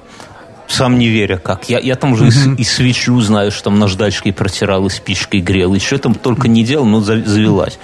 сам 0.67 0.99
не 0.99 1.07
веря 1.07 1.39
как. 1.39 1.71
Я, 1.71 1.79
я 1.79 1.95
там 1.95 2.15
уже 2.15 2.27
mm-hmm. 2.27 2.57
и, 2.57 2.63
и 2.63 2.65
свечу 2.65 3.21
знаю, 3.21 3.53
что 3.53 3.65
там 3.65 3.79
наждачкой 3.79 4.33
протирал, 4.33 4.87
и 4.87 4.91
спичкой 4.91 5.43
грел, 5.43 5.75
и 5.75 5.79
что 5.79 5.97
там 5.99 6.15
только 6.15 6.49
не 6.49 6.65
делал, 6.65 6.87
но 6.87 7.01
завелась. 7.01 7.79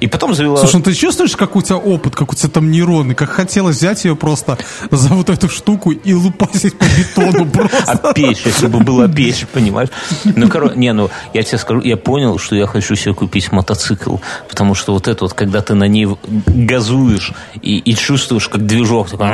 И 0.00 0.06
потом 0.06 0.34
завела... 0.34 0.56
Слушай, 0.58 0.76
ну 0.76 0.82
ты 0.82 0.94
чувствуешь, 0.94 1.36
как 1.36 1.56
у 1.56 1.62
тебя 1.62 1.76
опыт, 1.76 2.14
как 2.14 2.32
у 2.32 2.34
тебя 2.34 2.48
там 2.48 2.70
нейроны, 2.70 3.14
как 3.14 3.30
хотелось 3.30 3.76
взять 3.76 4.04
ее 4.04 4.16
просто 4.16 4.58
за 4.90 5.08
вот 5.14 5.30
эту 5.30 5.48
штуку 5.48 5.90
и 5.90 6.14
лупасить 6.14 6.76
по 6.78 6.84
бетону 6.84 7.46
просто. 7.50 7.92
А 7.92 8.12
печь, 8.12 8.42
если 8.44 8.66
бы 8.66 8.80
была 8.80 9.08
печь, 9.08 9.46
понимаешь? 9.52 9.88
Ну, 10.24 10.48
короче, 10.48 10.76
не, 10.76 10.92
ну, 10.92 11.10
я 11.34 11.42
тебе 11.42 11.58
скажу, 11.58 11.80
я 11.80 11.96
понял, 11.96 12.38
что 12.38 12.56
я 12.56 12.66
хочу 12.66 12.94
себе 12.96 13.14
купить 13.14 13.52
мотоцикл, 13.52 14.16
потому 14.48 14.74
что 14.74 14.92
вот 14.92 15.08
это 15.08 15.24
вот, 15.24 15.34
когда 15.34 15.60
ты 15.60 15.74
на 15.74 15.88
ней 15.88 16.08
газуешь 16.46 17.32
и, 17.60 17.78
и 17.78 17.94
чувствуешь, 17.94 18.48
как 18.48 18.66
движок 18.66 19.10
такой 19.10 19.28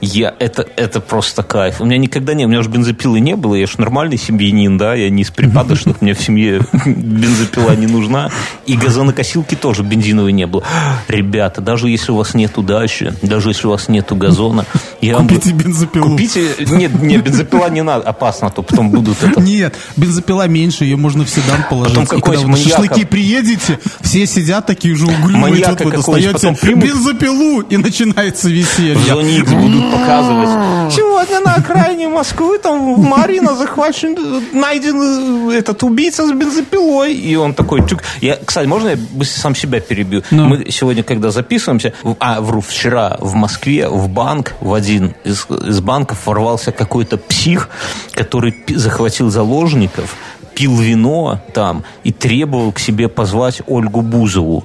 я, 0.00 0.34
это, 0.38 0.66
это 0.76 1.00
просто 1.00 1.42
кайф. 1.42 1.80
У 1.80 1.84
меня 1.84 1.98
никогда 1.98 2.34
не, 2.34 2.44
у 2.44 2.48
меня 2.48 2.60
уже 2.60 2.70
бензопилы 2.70 3.20
не 3.20 3.36
было, 3.36 3.54
я 3.54 3.66
же 3.66 3.74
нормальный 3.78 4.16
семьянин, 4.16 4.78
да, 4.78 4.94
я 4.94 5.10
не 5.10 5.22
из 5.22 5.30
припадочных, 5.30 6.00
мне 6.00 6.14
в 6.14 6.20
семье 6.20 6.60
бензопила 6.86 7.74
не 7.76 7.86
нужна. 7.86 8.30
И 8.66 8.76
газонокосилки 8.76 9.54
тоже 9.54 9.82
бензиновой 9.82 10.32
не 10.32 10.46
было. 10.46 10.64
Ребята, 11.08 11.60
даже 11.60 11.88
если 11.88 12.12
у 12.12 12.16
вас 12.16 12.34
нет 12.34 12.56
удачи, 12.58 13.14
даже 13.22 13.50
если 13.50 13.66
у 13.66 13.70
вас 13.70 13.88
нету 13.88 14.16
газона, 14.16 14.66
я 15.00 15.16
Купите 15.16 15.50
вам... 15.50 15.58
бензопилу. 15.58 16.10
Купите, 16.10 16.46
нет, 16.70 17.00
нет, 17.00 17.24
бензопила 17.24 17.68
не 17.70 17.82
надо, 17.82 18.08
опасно, 18.08 18.50
то 18.50 18.62
потом 18.62 18.90
будут 18.90 19.22
это... 19.22 19.40
Нет, 19.40 19.76
бензопила 19.96 20.46
меньше, 20.48 20.84
ее 20.84 20.96
можно 20.96 21.24
в 21.24 21.30
седан 21.30 21.64
положить. 21.68 21.94
Потом 21.94 22.06
какой 22.06 22.36
и 22.36 22.38
когда 22.38 22.52
вы 22.52 22.58
шашлыки 22.58 23.04
приедете, 23.04 23.78
все 24.00 24.26
сидят 24.26 24.66
такие 24.66 24.94
уже 24.94 25.06
углюют, 25.06 25.66
вот 25.68 25.80
вы 25.80 25.90
достаете 25.92 26.56
бензопилу, 26.62 27.60
и 27.60 27.76
начинается 27.76 28.48
веселье. 28.48 28.94
В 28.94 29.06
зоне 29.06 29.31
X 29.40 29.52
будут 29.52 29.90
показывать. 29.90 30.48
Сегодня 30.92 31.40
на 31.40 31.54
окраине 31.54 32.08
Москвы 32.08 32.58
там 32.58 32.78
Марина 32.78 33.54
захвачен, 33.54 34.16
найден 34.52 35.50
этот 35.50 35.82
убийца 35.82 36.26
с 36.26 36.32
бензопилой. 36.32 37.14
И 37.14 37.36
он 37.36 37.54
такой, 37.54 37.86
чук. 37.88 38.00
Я, 38.20 38.36
кстати, 38.36 38.66
можно 38.66 38.88
я 38.88 39.24
сам 39.24 39.54
себя 39.54 39.80
перебью? 39.80 40.22
No. 40.30 40.46
Мы 40.46 40.70
сегодня, 40.70 41.02
когда 41.02 41.30
записываемся, 41.30 41.92
а, 42.18 42.40
вру, 42.40 42.60
вчера 42.60 43.16
в 43.20 43.34
Москве 43.34 43.88
в 43.88 44.08
банк, 44.08 44.54
в 44.60 44.74
один 44.74 45.14
из, 45.24 45.46
из 45.48 45.80
банков 45.80 46.26
ворвался 46.26 46.72
какой-то 46.72 47.16
псих, 47.16 47.68
который 48.12 48.54
захватил 48.68 49.30
заложников, 49.30 50.16
пил 50.54 50.76
вино 50.76 51.40
там 51.54 51.84
и 52.04 52.12
требовал 52.12 52.72
к 52.72 52.78
себе 52.78 53.08
позвать 53.08 53.62
Ольгу 53.66 54.02
Бузову. 54.02 54.64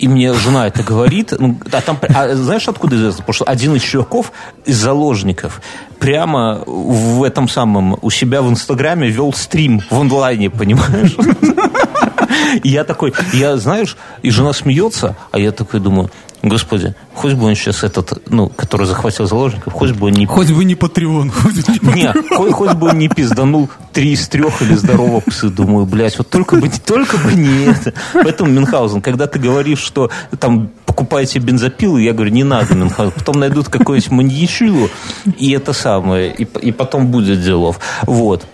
И 0.00 0.08
мне 0.08 0.32
жена 0.32 0.66
это 0.66 0.82
говорит. 0.82 1.34
Ну, 1.38 1.58
а 1.70 1.80
там, 1.82 1.98
а 2.14 2.34
знаешь, 2.34 2.66
откуда 2.68 2.96
известно? 2.96 3.18
Потому 3.18 3.34
что 3.34 3.44
один 3.44 3.74
из 3.74 3.82
чуваков, 3.82 4.32
из 4.64 4.78
заложников, 4.78 5.60
прямо 5.98 6.62
в 6.66 7.22
этом 7.22 7.48
самом, 7.48 7.98
у 8.00 8.08
себя 8.08 8.40
в 8.40 8.48
Инстаграме 8.48 9.10
вел 9.10 9.34
стрим 9.34 9.82
в 9.90 10.00
онлайне, 10.00 10.48
понимаешь? 10.48 11.14
И 12.62 12.70
я 12.70 12.84
такой, 12.84 13.12
я, 13.34 13.56
знаешь, 13.58 13.96
и 14.22 14.30
жена 14.30 14.52
смеется, 14.52 15.16
а 15.30 15.38
я 15.38 15.52
такой 15.52 15.80
думаю, 15.80 16.10
Господи, 16.42 16.94
хоть 17.14 17.34
бы 17.34 17.46
он 17.46 17.54
сейчас 17.54 17.84
этот, 17.84 18.30
ну, 18.30 18.48
который 18.48 18.86
захватил 18.86 19.26
заложников, 19.26 19.74
хоть 19.74 19.92
бы 19.92 20.06
он 20.06 20.12
не... 20.12 20.24
Хоть 20.24 20.50
бы 20.50 20.64
не 20.64 20.74
Патреон. 20.74 21.30
Не, 21.82 22.12
хоть, 22.34 22.52
хоть 22.52 22.72
бы 22.74 22.88
он 22.88 22.98
не 22.98 23.08
пизданул 23.08 23.68
три 23.92 24.12
из 24.12 24.26
трех 24.28 24.62
или 24.62 24.74
здорово 24.74 25.20
псы. 25.20 25.50
Думаю, 25.50 25.84
блядь, 25.84 26.16
вот 26.16 26.30
только 26.30 26.56
бы, 26.56 26.70
только 26.70 27.18
бы 27.18 27.34
не 27.34 27.64
это. 27.64 27.92
Поэтому, 28.14 28.50
Мюнхгаузен, 28.50 29.02
когда 29.02 29.26
ты 29.26 29.38
говоришь, 29.38 29.80
что 29.80 30.10
там 30.38 30.70
покупаете 30.86 31.40
бензопилы, 31.40 32.02
я 32.02 32.12
говорю, 32.12 32.30
не 32.30 32.44
надо, 32.44 32.74
Мюнхгаузен. 32.74 33.12
Потом 33.18 33.40
найдут 33.40 33.68
какую-нибудь 33.68 34.10
маньячилу, 34.10 34.88
и 35.36 35.50
это 35.50 35.72
самое, 35.72 36.32
и, 36.32 36.44
и 36.44 36.72
потом 36.72 37.08
будет 37.08 37.42
делов. 37.42 37.80
Вот. 38.02 38.46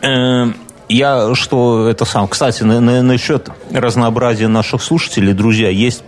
Эм, 0.00 0.56
я 0.88 1.34
что 1.34 1.88
это 1.88 2.04
сам. 2.04 2.26
Кстати, 2.26 2.62
на, 2.62 2.80
на, 2.80 3.02
насчет 3.02 3.48
разнообразия 3.70 4.48
наших 4.48 4.82
слушателей, 4.82 5.32
друзья, 5.32 5.68
есть 5.68 6.02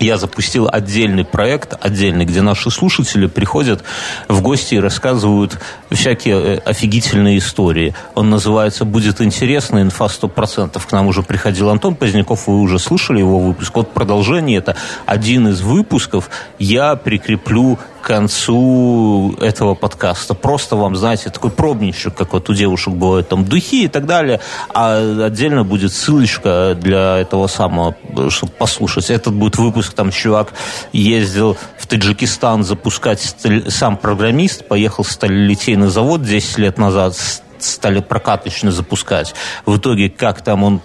я 0.00 0.16
запустил 0.16 0.68
отдельный 0.70 1.24
проект, 1.24 1.74
отдельный, 1.80 2.24
где 2.24 2.42
наши 2.42 2.70
слушатели 2.70 3.26
приходят 3.26 3.82
в 4.28 4.40
гости 4.42 4.74
и 4.74 4.80
рассказывают 4.80 5.58
всякие 5.90 6.34
э, 6.34 6.58
офигительные 6.58 7.38
истории. 7.38 7.94
Он 8.14 8.30
называется 8.30 8.84
«Будет 8.84 9.20
интересно, 9.20 9.80
инфа 9.80 10.06
100%». 10.06 10.80
К 10.84 10.92
нам 10.92 11.06
уже 11.06 11.22
приходил 11.22 11.70
Антон 11.70 11.94
Поздняков, 11.94 12.46
вы 12.46 12.60
уже 12.60 12.78
слышали 12.78 13.18
его 13.18 13.38
выпуск. 13.38 13.74
Вот 13.76 13.92
продолжение, 13.92 14.58
это 14.58 14.76
один 15.06 15.48
из 15.48 15.60
выпусков. 15.60 16.30
Я 16.58 16.96
прикреплю 16.96 17.78
концу 18.04 19.34
этого 19.40 19.74
подкаста. 19.74 20.34
Просто 20.34 20.76
вам, 20.76 20.94
знаете, 20.94 21.30
такой 21.30 21.50
пробничек, 21.50 22.14
как 22.14 22.34
вот 22.34 22.48
у 22.50 22.54
девушек 22.54 22.94
бывают 22.94 23.28
там 23.28 23.44
духи 23.44 23.84
и 23.84 23.88
так 23.88 24.06
далее, 24.06 24.40
а 24.72 25.26
отдельно 25.26 25.64
будет 25.64 25.92
ссылочка 25.92 26.76
для 26.78 27.18
этого 27.18 27.46
самого, 27.46 27.96
чтобы 28.28 28.52
послушать. 28.52 29.10
Этот 29.10 29.34
будет 29.34 29.56
выпуск, 29.56 29.94
там 29.94 30.10
чувак 30.10 30.52
ездил 30.92 31.56
в 31.78 31.86
Таджикистан 31.86 32.62
запускать, 32.62 33.36
сам 33.68 33.96
программист, 33.96 34.68
поехал 34.68 35.02
в 35.02 35.10
сталелитейный 35.10 35.88
завод 35.88 36.22
10 36.22 36.58
лет 36.58 36.78
назад, 36.78 37.16
стали 37.58 38.00
прокаточно 38.00 38.70
запускать. 38.70 39.34
В 39.64 39.78
итоге, 39.78 40.10
как 40.10 40.42
там 40.42 40.62
он 40.62 40.80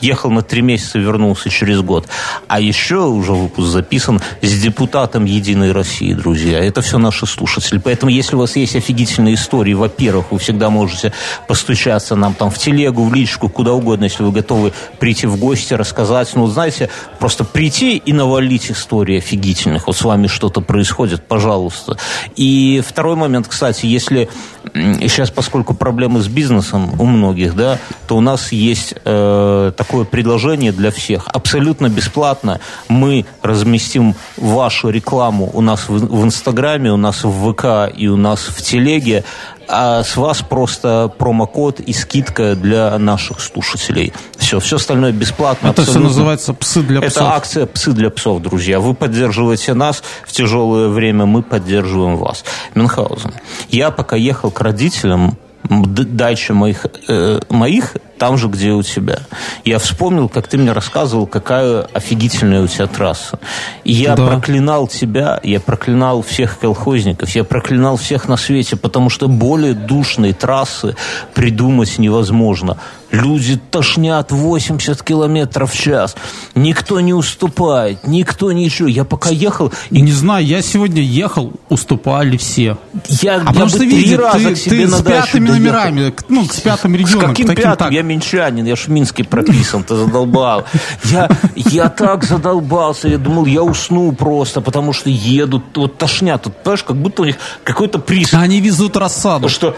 ехал 0.00 0.30
на 0.30 0.42
три 0.42 0.62
месяца, 0.62 0.98
вернулся 0.98 1.50
через 1.50 1.80
год. 1.80 2.08
А 2.48 2.60
еще 2.60 3.06
уже 3.06 3.32
выпуск 3.32 3.68
записан 3.68 4.20
с 4.42 4.60
депутатом 4.60 5.24
Единой 5.24 5.72
России, 5.72 6.12
друзья. 6.12 6.58
Это 6.58 6.82
все 6.82 6.98
наши 6.98 7.26
слушатели. 7.26 7.78
Поэтому, 7.78 8.10
если 8.10 8.36
у 8.36 8.40
вас 8.40 8.56
есть 8.56 8.76
офигительные 8.76 9.34
истории, 9.34 9.74
во-первых, 9.74 10.32
вы 10.32 10.38
всегда 10.38 10.70
можете 10.70 11.12
постучаться 11.46 12.16
нам 12.16 12.34
там 12.34 12.50
в 12.50 12.58
телегу, 12.58 13.04
в 13.04 13.14
личку, 13.14 13.48
куда 13.48 13.72
угодно, 13.72 14.04
если 14.04 14.22
вы 14.22 14.32
готовы 14.32 14.72
прийти 14.98 15.26
в 15.26 15.36
гости, 15.36 15.74
рассказать. 15.74 16.30
Ну, 16.34 16.46
знаете, 16.46 16.90
просто 17.18 17.44
прийти 17.44 17.96
и 17.96 18.12
навалить 18.12 18.70
истории 18.70 19.18
офигительных. 19.18 19.86
Вот 19.86 19.96
с 19.96 20.02
вами 20.02 20.26
что-то 20.26 20.60
происходит, 20.60 21.26
пожалуйста. 21.26 21.96
И 22.36 22.82
второй 22.86 23.16
момент, 23.16 23.46
кстати, 23.48 23.86
если 23.86 24.28
сейчас, 24.74 25.30
поскольку 25.30 25.74
проблемы 25.74 26.20
с 26.20 26.28
бизнесом 26.28 27.00
у 27.00 27.04
многих, 27.04 27.54
да, 27.54 27.78
то 28.06 28.16
у 28.16 28.20
нас 28.20 28.52
есть 28.52 28.94
э, 29.04 29.59
э, 29.68 29.72
такое 29.72 30.04
предложение 30.04 30.72
для 30.72 30.90
всех. 30.90 31.28
Абсолютно 31.28 31.88
бесплатно 31.88 32.60
мы 32.88 33.24
разместим 33.42 34.14
вашу 34.36 34.90
рекламу 34.90 35.50
у 35.52 35.60
нас 35.60 35.88
в, 35.88 35.92
в 35.92 36.24
Инстаграме, 36.24 36.92
у 36.92 36.96
нас 36.96 37.24
в 37.24 37.52
ВК 37.52 37.92
и 37.94 38.08
у 38.08 38.16
нас 38.16 38.40
в 38.40 38.62
Телеге 38.62 39.24
а 39.72 40.02
с 40.02 40.16
вас 40.16 40.42
просто 40.42 41.12
промокод 41.16 41.78
и 41.78 41.92
скидка 41.92 42.56
для 42.56 42.98
наших 42.98 43.40
слушателей. 43.40 44.12
Все, 44.36 44.58
все 44.58 44.76
остальное 44.76 45.12
бесплатно. 45.12 45.68
Это 45.68 45.82
абсолютно. 45.82 46.08
все 46.08 46.08
называется 46.08 46.54
«Псы 46.54 46.82
для 46.82 47.00
псов». 47.00 47.12
Это 47.12 47.34
акция 47.34 47.66
«Псы 47.66 47.92
для 47.92 48.10
псов», 48.10 48.42
друзья. 48.42 48.80
Вы 48.80 48.94
поддерживаете 48.94 49.74
нас 49.74 50.02
в 50.26 50.32
тяжелое 50.32 50.88
время, 50.88 51.26
мы 51.26 51.42
поддерживаем 51.42 52.16
вас. 52.16 52.44
Мюнхгаузен. 52.74 53.32
Я 53.68 53.92
пока 53.92 54.16
ехал 54.16 54.50
к 54.50 54.60
родителям, 54.60 55.38
дача 55.62 56.52
моих, 56.52 56.86
э, 57.06 57.40
моих 57.48 57.96
там 58.20 58.36
же, 58.36 58.48
где 58.48 58.72
у 58.72 58.82
тебя. 58.82 59.20
Я 59.64 59.78
вспомнил, 59.78 60.28
как 60.28 60.46
ты 60.46 60.58
мне 60.58 60.72
рассказывал, 60.72 61.26
какая 61.26 61.80
офигительная 61.94 62.62
у 62.62 62.66
тебя 62.66 62.86
трасса. 62.86 63.38
И 63.82 63.92
я 63.92 64.14
да. 64.14 64.26
проклинал 64.26 64.86
тебя, 64.88 65.40
я 65.42 65.58
проклинал 65.58 66.20
всех 66.20 66.58
колхозников, 66.58 67.30
я 67.30 67.44
проклинал 67.44 67.96
всех 67.96 68.28
на 68.28 68.36
свете, 68.36 68.76
потому 68.76 69.08
что 69.08 69.26
более 69.26 69.72
душной 69.72 70.34
трассы 70.34 70.96
придумать 71.32 71.98
невозможно. 71.98 72.76
Люди 73.12 73.56
тошнят 73.70 74.30
80 74.30 75.02
километров 75.02 75.72
в 75.72 75.78
час. 75.78 76.16
Никто 76.54 77.00
не 77.00 77.12
уступает, 77.12 78.06
никто 78.06 78.52
ничего. 78.52 78.88
Я 78.88 79.04
пока 79.04 79.30
ехал... 79.30 79.72
И... 79.90 80.00
Не 80.00 80.12
знаю, 80.12 80.46
я 80.46 80.62
сегодня 80.62 81.02
ехал, 81.02 81.52
уступали 81.68 82.36
все. 82.36 82.78
Я, 83.08 83.42
а 83.44 83.52
я 83.52 83.64
бы 83.64 83.70
три 83.70 83.88
видишь, 83.88 84.18
раза 84.18 84.38
ты, 84.38 84.54
к 84.54 84.58
себе 84.58 84.86
ты 84.86 84.88
на 84.88 84.98
с 84.98 85.02
пятыми 85.02 85.48
номерами, 85.48 86.14
ну, 86.28 86.44
с 86.44 86.60
пятым 86.60 86.94
регионом. 86.94 87.26
С 87.26 87.28
каким 87.30 87.48
пятым? 87.48 87.76
Так. 87.76 87.92
Я 87.92 88.02
минчанин, 88.02 88.64
я 88.64 88.76
ж 88.76 88.86
в 88.86 88.88
Минске 88.88 89.24
прописан, 89.24 89.82
ты 89.82 89.96
задолбал. 89.96 90.64
Я, 91.04 91.28
я 91.56 91.88
так 91.88 92.24
задолбался, 92.24 93.08
я 93.08 93.18
думал, 93.18 93.46
я 93.46 93.62
усну 93.62 94.12
просто, 94.12 94.60
потому 94.60 94.92
что 94.92 95.10
едут, 95.10 95.64
вот 95.76 95.98
тошнят. 95.98 96.42
Тут, 96.42 96.62
понимаешь, 96.62 96.84
как 96.84 96.96
будто 96.96 97.22
у 97.22 97.24
них 97.24 97.36
какой-то 97.64 97.98
приз. 97.98 98.34
Они 98.34 98.60
везут 98.60 98.96
рассаду. 98.96 99.48
Что 99.48 99.76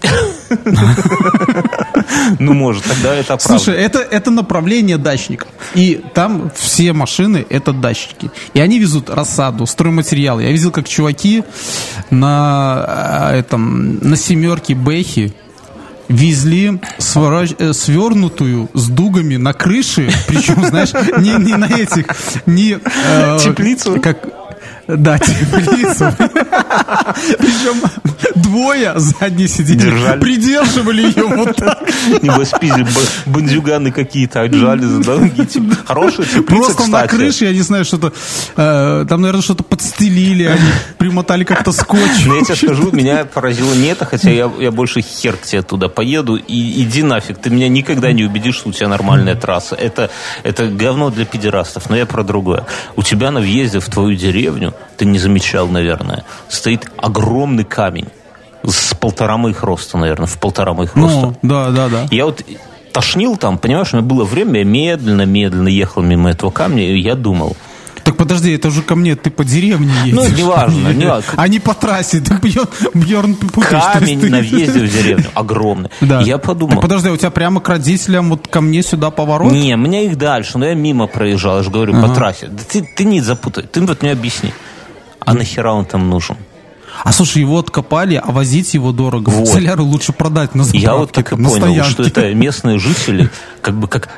ну, 2.38 2.52
может, 2.52 2.84
тогда 2.84 3.14
это 3.14 3.36
правда. 3.36 3.46
Слушай, 3.46 3.76
это, 3.76 3.98
это 3.98 4.30
направление 4.30 4.98
дачников. 4.98 5.48
И 5.74 6.02
там 6.14 6.50
все 6.54 6.92
машины— 6.92 7.46
это 7.50 7.72
дачники. 7.72 8.30
И 8.54 8.60
они 8.60 8.78
везут 8.78 9.10
рассаду, 9.10 9.66
стройматериалы. 9.66 10.42
Я 10.42 10.50
видел, 10.50 10.70
как 10.70 10.88
чуваки 10.88 11.44
на, 12.10 12.84
а, 12.86 13.32
этом, 13.34 13.98
на 13.98 14.16
семерке 14.16 14.74
Бэхи 14.74 15.34
везли 16.08 16.80
свораж... 16.98 17.50
Э, 17.58 17.72
свернутую 17.72 18.68
с 18.74 18.88
дугами 18.88 19.36
на 19.36 19.52
крыше, 19.52 20.10
причем, 20.26 20.64
знаешь, 20.68 20.92
не, 21.18 21.32
не 21.44 21.56
на 21.56 21.66
этих, 21.66 22.06
не... 22.46 22.78
Э, 23.06 23.38
Теплицу? 23.40 24.00
Как, 24.00 24.49
да, 24.86 25.18
теплицу. 25.18 26.12
Причем 27.38 27.82
двое 28.34 28.92
задние 28.96 29.48
сидели. 29.48 30.18
Придерживали 30.20 31.02
ее 31.02 31.26
вот 31.26 31.56
так. 31.56 31.88
Небось, 32.22 32.48
спиздили 32.48 32.86
бандюганы 33.26 33.92
какие-то, 33.92 34.42
отжали 34.42 34.84
за 34.84 35.02
долги. 35.02 35.46
Хорошая 35.86 36.26
теплица, 36.26 36.44
Просто 36.44 36.86
на 36.86 37.06
крыше, 37.06 37.44
я 37.46 37.52
не 37.52 37.62
знаю, 37.62 37.84
что-то... 37.84 38.12
Э, 38.56 39.04
там, 39.08 39.20
наверное, 39.20 39.42
что-то 39.42 39.62
подстелили, 39.62 40.44
они 40.44 40.70
примотали 40.98 41.44
как-то 41.44 41.72
скотч. 41.72 42.24
Но 42.26 42.36
я 42.36 42.44
тебе 42.44 42.56
скажу, 42.56 42.90
меня 42.92 43.24
поразило 43.24 43.72
не 43.74 43.88
это, 43.88 44.04
хотя 44.04 44.30
я, 44.30 44.50
я 44.58 44.70
больше 44.70 45.02
хер 45.02 45.36
к 45.36 45.42
тебе 45.42 45.62
туда 45.62 45.88
поеду. 45.88 46.36
И 46.36 46.82
иди 46.82 47.02
нафиг, 47.02 47.38
ты 47.38 47.50
меня 47.50 47.68
никогда 47.68 48.12
не 48.12 48.24
убедишь, 48.24 48.56
что 48.56 48.70
у 48.70 48.72
тебя 48.72 48.88
нормальная 48.88 49.34
трасса. 49.34 49.74
Это, 49.74 50.10
это 50.42 50.66
говно 50.68 51.10
для 51.10 51.24
педерастов, 51.24 51.90
но 51.90 51.96
я 51.96 52.06
про 52.06 52.22
другое. 52.22 52.66
У 52.96 53.02
тебя 53.02 53.30
на 53.30 53.40
въезде 53.40 53.80
в 53.80 53.86
твою 53.86 54.16
деревню 54.16 54.69
ты 54.96 55.04
не 55.04 55.18
замечал, 55.18 55.68
наверное, 55.68 56.24
стоит 56.48 56.90
огромный 56.96 57.64
камень 57.64 58.08
с 58.64 58.94
полтора 58.94 59.36
моих 59.36 59.62
роста, 59.62 59.98
наверное, 59.98 60.26
в 60.26 60.38
полтора 60.38 60.74
моих 60.74 60.94
ну, 60.94 61.06
роста. 61.06 61.38
Да, 61.42 61.70
да, 61.70 61.88
да. 61.88 62.06
Я 62.10 62.26
вот 62.26 62.42
тошнил 62.92 63.36
там, 63.36 63.58
понимаешь, 63.58 63.92
у 63.92 63.96
меня 63.96 64.06
было 64.06 64.24
время, 64.24 64.60
я 64.60 64.64
медленно-медленно 64.64 65.68
ехал 65.68 66.02
мимо 66.02 66.30
этого 66.30 66.50
камня, 66.50 66.84
и 66.84 66.98
я 66.98 67.14
думал, 67.14 67.56
так 68.04 68.16
подожди, 68.16 68.52
это 68.52 68.68
уже 68.68 68.82
ко 68.82 68.94
мне, 68.96 69.16
ты 69.16 69.30
по 69.30 69.44
деревне 69.44 69.92
едешь. 70.04 70.14
Ну, 70.14 70.28
неважно. 70.28 70.88
Не, 70.92 71.10
а 71.36 71.48
не 71.48 71.58
по 71.58 71.74
трассе, 71.74 72.20
ты 72.20 72.34
Бьерн 72.94 73.34
путаешь. 73.34 73.84
Камень 73.92 74.30
на 74.30 74.38
въезде 74.38 74.80
в 74.80 74.92
деревню 74.92 75.26
огромный. 75.34 75.90
Да. 76.00 76.20
Я 76.20 76.38
подумал. 76.38 76.72
Так 76.72 76.82
подожди, 76.82 77.08
у 77.10 77.16
тебя 77.16 77.30
прямо 77.30 77.60
к 77.60 77.68
родителям, 77.68 78.30
вот 78.30 78.48
ко 78.48 78.60
мне 78.60 78.82
сюда 78.82 79.10
поворот? 79.10 79.52
Не, 79.52 79.76
мне 79.76 80.06
их 80.06 80.16
дальше, 80.16 80.58
но 80.58 80.66
я 80.66 80.74
мимо 80.74 81.06
проезжал, 81.06 81.58
я 81.58 81.62
же 81.62 81.70
говорю, 81.70 81.96
ага. 81.96 82.08
по 82.08 82.14
трассе. 82.14 82.48
Да 82.48 82.62
ты, 82.68 82.82
ты 82.82 83.04
не 83.04 83.20
запутай, 83.20 83.64
ты 83.64 83.80
вот 83.80 84.02
мне 84.02 84.12
объясни. 84.12 84.52
А 85.20 85.34
нахера 85.34 85.72
он 85.72 85.84
там 85.84 86.08
нужен? 86.08 86.36
А 87.02 87.12
слушай, 87.12 87.38
его 87.38 87.58
откопали, 87.58 88.20
а 88.22 88.30
возить 88.30 88.74
его 88.74 88.92
дорого. 88.92 89.30
Вот. 89.30 89.48
Соляру 89.48 89.84
лучше 89.84 90.12
продать 90.12 90.54
на 90.54 90.64
заправке. 90.64 90.86
Я 90.86 90.94
вот 90.96 91.12
так 91.12 91.32
и 91.32 91.36
понял, 91.36 91.84
что 91.84 92.02
это 92.02 92.34
местные 92.34 92.78
жители, 92.78 93.30
как 93.62 93.74
бы 93.74 93.88
как 93.88 94.08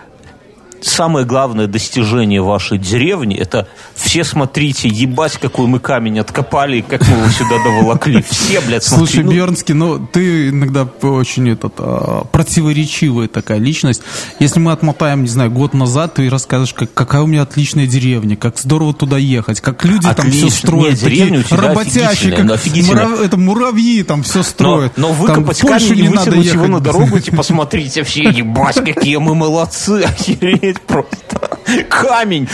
самое 0.83 1.25
главное 1.25 1.67
достижение 1.67 2.43
вашей 2.43 2.79
деревни, 2.79 3.37
это 3.37 3.69
все 3.95 4.25
смотрите, 4.25 4.89
ебать, 4.89 5.39
какой 5.39 5.67
мы 5.67 5.79
камень 5.79 6.19
откопали, 6.19 6.81
как 6.81 7.07
мы 7.09 7.17
его 7.17 7.29
сюда 7.29 7.63
доволокли. 7.63 8.25
Все, 8.29 8.61
блядь, 8.61 8.85
смотри. 8.85 9.07
Слушай, 9.07 9.25
ну... 9.25 9.33
Бернский, 9.33 9.75
ну 9.75 10.07
ты 10.07 10.49
иногда 10.49 10.85
очень 11.03 11.51
этот, 11.51 11.75
а, 11.79 12.25
противоречивая 12.25 13.29
такая 13.29 13.59
личность. 13.59 14.03
Если 14.39 14.61
мы 14.61 14.73
отмотаем, 14.73 15.23
не 15.23 15.29
знаю, 15.29 15.51
год 15.51 15.75
назад, 15.75 16.15
ты 16.15 16.29
расскажешь, 16.29 16.75
как, 16.75 16.93
какая 16.93 17.23
у 17.23 17.27
меня 17.27 17.43
отличная 17.43 17.87
деревня, 17.87 18.37
как 18.37 18.59
здорово 18.59 18.93
туда 18.95 19.19
ехать, 19.19 19.61
как 19.61 19.85
люди 19.85 20.07
Отлично. 20.07 20.23
там 20.23 20.31
все 20.33 20.51
строят. 20.51 21.03
Нет, 21.03 21.13
деревня 21.13 21.41
у 21.41 21.43
тебя 21.43 21.57
работящие, 21.61 22.33
как 22.33 22.67
мурав... 22.89 23.21
это, 23.21 23.37
муравьи 23.37 24.03
там 24.03 24.23
все 24.23 24.43
строят. 24.43 24.93
Но, 24.97 25.09
но 25.09 25.15
выкопать 25.15 25.59
там, 25.61 25.71
камень 25.71 26.05
и 26.05 26.09
вытянуть 26.09 26.53
его 26.53 26.67
на 26.67 26.81
дорогу, 26.81 27.21
типа, 27.21 27.43
смотрите, 27.43 28.03
все, 28.03 28.25
ебать, 28.25 28.77
какие 28.85 29.17
мы 29.17 29.35
молодцы, 29.35 30.03
охереть 30.03 30.72
охренеть 30.73 30.81
просто. 30.81 31.59
Камень. 31.89 32.49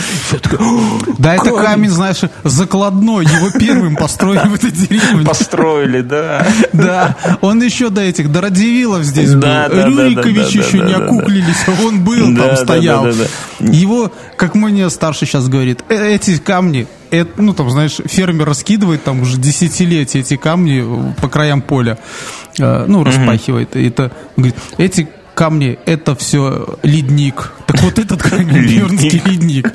Да, 1.17 1.35
это 1.35 1.51
камень, 1.51 1.89
знаешь, 1.89 2.21
закладной. 2.43 3.25
Его 3.25 3.49
первым 3.57 3.95
построили 3.95 4.47
в 4.47 4.55
этой 4.55 4.71
деревне. 4.71 5.25
Построили, 5.25 6.01
да. 6.01 6.45
Да. 6.73 7.17
Он 7.41 7.61
еще 7.61 7.89
до 7.89 8.01
этих, 8.01 8.31
до 8.31 8.41
Радивилов 8.41 9.03
здесь 9.03 9.33
был. 9.33 9.41
Рюрикович 9.41 10.55
еще 10.55 10.79
не 10.79 10.93
окуклились, 10.93 11.63
а 11.67 11.85
он 11.85 12.03
был 12.03 12.35
там, 12.35 12.55
стоял. 12.57 13.07
Его, 13.59 14.11
как 14.37 14.55
мне 14.55 14.89
старший 14.89 15.27
сейчас 15.27 15.47
говорит, 15.49 15.83
«Э, 15.89 16.15
эти 16.15 16.37
камни, 16.37 16.87
это, 17.11 17.41
ну, 17.41 17.53
там, 17.53 17.69
знаешь, 17.69 17.97
фермер 18.05 18.45
раскидывает 18.45 19.03
там 19.03 19.21
уже 19.21 19.37
десятилетия 19.37 20.19
эти 20.19 20.37
камни 20.37 21.13
по 21.21 21.27
краям 21.27 21.61
поля, 21.61 21.97
э, 22.57 22.85
ну, 22.87 23.03
распахивает. 23.03 23.75
И 23.75 23.87
это, 23.87 24.11
говорит, 24.37 24.55
эти 24.77 25.09
камни 25.39 25.79
это 25.85 26.15
все 26.15 26.77
ледник. 26.83 27.53
Так 27.65 27.81
вот 27.81 27.97
этот 27.97 28.21
камень 28.21 28.61
Бьернский 28.61 29.21
ледник. 29.23 29.73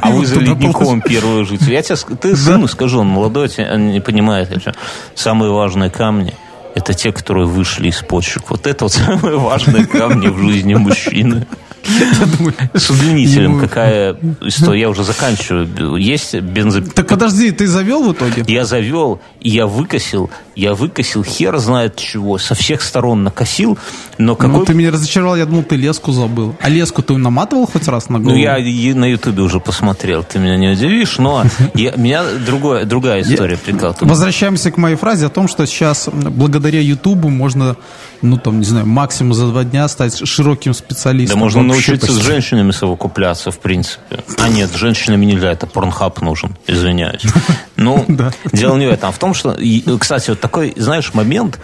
А 0.00 0.10
вы 0.10 0.24
за 0.24 0.40
ледником 0.40 1.02
первую 1.02 1.44
жить. 1.44 1.60
Я 1.66 1.82
тебе, 1.82 1.96
ты 2.16 2.34
сыну 2.34 2.68
скажу, 2.68 3.00
он 3.00 3.08
молодой, 3.08 3.50
он 3.58 3.90
не 3.90 4.00
понимает. 4.00 4.48
Самые 5.14 5.52
важные 5.52 5.90
камни 5.90 6.32
это 6.74 6.94
те, 6.94 7.12
которые 7.12 7.46
вышли 7.46 7.88
из 7.88 8.00
почек. 8.00 8.44
Вот 8.48 8.66
это 8.66 8.86
вот 8.86 8.92
самые 9.06 9.36
важные 9.36 9.84
камни 9.84 10.28
в 10.28 10.38
жизни 10.38 10.72
мужчины. 10.72 11.46
С 12.72 12.88
удлинителем 12.88 13.60
какая 13.60 14.16
история? 14.40 14.80
Я 14.80 14.88
уже 14.88 15.04
заканчиваю. 15.04 15.96
Есть 15.96 16.34
бензо... 16.34 16.80
Так 16.80 17.08
подожди, 17.08 17.50
ты 17.50 17.66
завел 17.66 18.04
в 18.04 18.12
итоге? 18.14 18.42
Я 18.48 18.64
завел, 18.64 19.20
и 19.40 19.50
я 19.50 19.66
выкосил. 19.66 20.30
Я 20.56 20.74
выкосил 20.74 21.24
хер 21.24 21.58
знает 21.58 21.96
чего. 21.96 22.38
Со 22.38 22.54
всех 22.54 22.82
сторон 22.82 23.24
накосил. 23.24 23.78
Но 24.18 24.36
какой... 24.36 24.60
Ну, 24.60 24.64
ты 24.64 24.74
меня 24.74 24.90
разочаровал, 24.90 25.36
я 25.36 25.46
думал, 25.46 25.64
ты 25.64 25.76
леску 25.76 26.12
забыл. 26.12 26.54
А 26.60 26.68
леску 26.68 27.02
ты 27.02 27.16
наматывал 27.16 27.66
хоть 27.66 27.88
раз 27.88 28.08
на 28.08 28.18
голову? 28.18 28.36
Ну, 28.36 28.42
я 28.42 28.58
на 28.94 29.06
ютубе 29.06 29.42
уже 29.42 29.60
посмотрел. 29.60 30.22
Ты 30.22 30.38
меня 30.38 30.56
не 30.56 30.68
удивишь, 30.68 31.18
но 31.18 31.44
меня 31.74 32.24
другая 32.40 33.22
история 33.22 33.56
прикалывает. 33.56 34.02
Возвращаемся 34.02 34.70
к 34.70 34.76
моей 34.76 34.96
фразе 34.96 35.26
о 35.26 35.30
том, 35.30 35.48
что 35.48 35.66
сейчас 35.66 36.08
благодаря 36.12 36.80
ютубу 36.80 37.28
можно, 37.28 37.76
ну, 38.22 38.38
там, 38.38 38.58
не 38.60 38.64
знаю, 38.64 38.86
максимум 38.86 39.34
за 39.34 39.46
два 39.46 39.64
дня 39.64 39.88
стать 39.88 40.26
широким 40.26 40.74
специалистом. 40.74 41.38
Да 41.38 41.44
можно 41.44 41.62
научиться 41.62 42.12
с 42.12 42.16
женщинами 42.16 42.70
совокупляться, 42.70 43.50
в 43.50 43.58
принципе. 43.58 44.22
А 44.38 44.48
нет, 44.48 44.70
с 44.70 44.76
женщинами 44.76 45.24
нельзя, 45.24 45.50
это 45.50 45.66
порнхаб 45.66 46.20
нужен, 46.20 46.56
извиняюсь. 46.66 47.22
Ну, 47.76 48.04
дело 48.52 48.76
не 48.76 48.86
в 48.86 48.90
этом, 48.90 49.08
а 49.08 49.12
в 49.12 49.18
том, 49.18 49.34
что, 49.34 49.56
кстати, 49.98 50.30
вот 50.30 50.40
такой, 50.40 50.72
знаешь, 50.76 51.12
момент, 51.14 51.58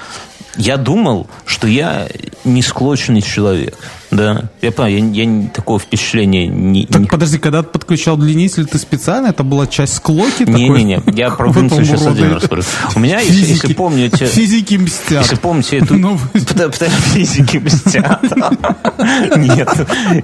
Я 0.57 0.77
думал, 0.77 1.29
что 1.47 1.67
я 1.67 2.09
не 2.45 2.63
склоченный 2.63 3.23
человек. 3.23 3.77
Да, 4.11 4.51
я 4.61 4.73
понимаю, 4.73 5.13
я, 5.13 5.23
я 5.23 5.49
такого 5.51 5.79
впечатления 5.79 6.49
не... 6.49 6.85
Так 6.87 7.03
не... 7.03 7.07
подожди, 7.07 7.39
когда 7.39 7.63
ты 7.63 7.69
подключал 7.69 8.17
длиннитель, 8.17 8.67
ты 8.67 8.79
специально, 8.79 9.29
это 9.29 9.45
была 9.45 9.69
часть 9.69 9.95
склоки 9.95 10.43
Не-не-не, 10.43 11.01
я 11.15 11.31
про 11.37 11.49
Windows 11.49 11.85
сейчас 11.85 12.07
один 12.07 12.33
расскажу. 12.33 12.63
У 12.97 12.99
меня, 12.99 13.21
если, 13.21 13.53
если 13.53 13.73
помните... 13.73 14.27
Физики 14.27 14.75
мстят. 14.75 15.23
Если 15.23 15.37
помните 15.37 15.79
эту... 15.79 15.95
Ну, 15.95 16.19
Физики 16.35 17.59
мстят. 17.59 18.23
Нет, 19.37 19.69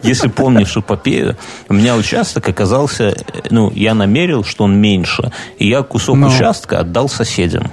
если 0.03 0.29
помнишь 0.29 0.77
эпопею, 0.77 1.37
у 1.69 1.75
меня 1.75 1.95
участок 1.95 2.49
оказался... 2.49 3.17
Ну, 3.51 3.71
я 3.73 3.95
намерил, 3.95 4.43
что 4.43 4.65
он 4.65 4.77
меньше, 4.81 5.31
и 5.59 5.69
я 5.69 5.83
кусок 5.83 6.17
Но. 6.17 6.27
участка 6.27 6.81
отдал 6.81 7.09
соседям. 7.09 7.71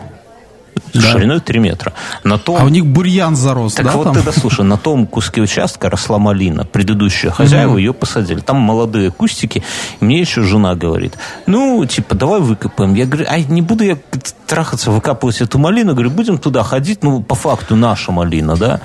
Да. 0.94 1.12
Шириной 1.12 1.40
3 1.40 1.60
метра. 1.60 1.94
На 2.24 2.38
том... 2.38 2.62
А 2.62 2.66
у 2.66 2.70
них 2.70 2.86
бурьян 2.86 3.36
зарос, 3.36 3.74
Так 3.74 3.86
да? 3.86 3.92
вот 3.94 4.04
там? 4.06 4.14
ты 4.14 4.22
дослушай, 4.22 4.64
на 4.64 4.78
том 4.78 5.08
куске 5.08 5.42
участка 5.42 5.90
росла 5.90 6.20
малина. 6.20 6.66
Предыдущие 6.66 7.32
хозяева 7.32 7.78
ее 7.78 7.94
посадили. 7.94 8.40
Там 8.40 8.58
молодые 8.58 9.12
кустики. 9.12 9.64
И 10.00 10.06
мне 10.06 10.20
еще 10.20 10.44
жена 10.44 10.76
говорит, 10.76 11.18
ну, 11.48 11.84
типа, 11.86 12.16
давай 12.16 12.42
выкопаем. 12.42 12.94
Я 12.94 13.06
говорю, 13.06 13.26
ай, 13.30 13.46
не 13.50 13.62
буду 13.62 13.84
я 13.84 13.98
трахаться, 14.46 14.92
выкапывать 14.92 15.42
эту 15.42 15.58
малину. 15.58 15.94
Говорю, 15.94 16.12
будем 16.12 16.38
туда 16.38 16.64
ходить, 16.64 17.04
ну, 17.04 17.22
по 17.22 17.36
факту 17.36 17.76
наша 17.76 18.12
малина, 18.12 18.56
да? 18.56 18.80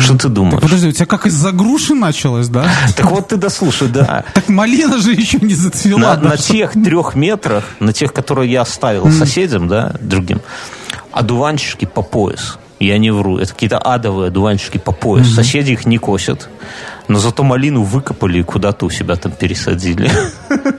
Что 0.00 0.16
ты 0.16 0.28
думаешь? 0.28 0.62
Подожди, 0.62 0.88
у 0.88 0.92
тебя 0.92 1.06
как 1.06 1.26
из-за 1.26 1.52
груши 1.52 1.94
началось, 1.94 2.48
да? 2.48 2.64
Так 2.96 3.10
вот 3.10 3.28
ты 3.28 3.36
дослушай, 3.36 3.88
да. 3.88 4.24
Так 4.34 4.48
малина 4.48 4.98
же 4.98 5.12
еще 5.12 5.38
не 5.40 5.54
зацвела. 5.54 6.16
На, 6.16 6.36
тех 6.36 6.72
трех 6.72 7.14
метрах, 7.14 7.64
на 7.80 7.92
тех, 7.92 8.12
которые 8.12 8.50
я 8.50 8.62
оставил 8.62 9.10
соседям, 9.10 9.68
да, 9.68 9.94
другим, 10.00 10.40
одуванчики 11.14 11.86
по 11.86 12.02
пояс. 12.02 12.58
Я 12.80 12.98
не 12.98 13.12
вру. 13.12 13.38
Это 13.38 13.52
какие-то 13.52 13.78
адовые 13.78 14.28
одуванчики 14.28 14.78
по 14.78 14.92
пояс. 14.92 15.28
Соседи 15.28 15.72
их 15.72 15.86
не 15.86 15.98
косят. 15.98 16.48
Но 17.06 17.18
зато 17.18 17.42
малину 17.42 17.82
выкопали 17.82 18.38
и 18.38 18.42
куда-то 18.42 18.86
у 18.86 18.90
себя 18.90 19.16
там 19.16 19.32
пересадили. 19.32 20.10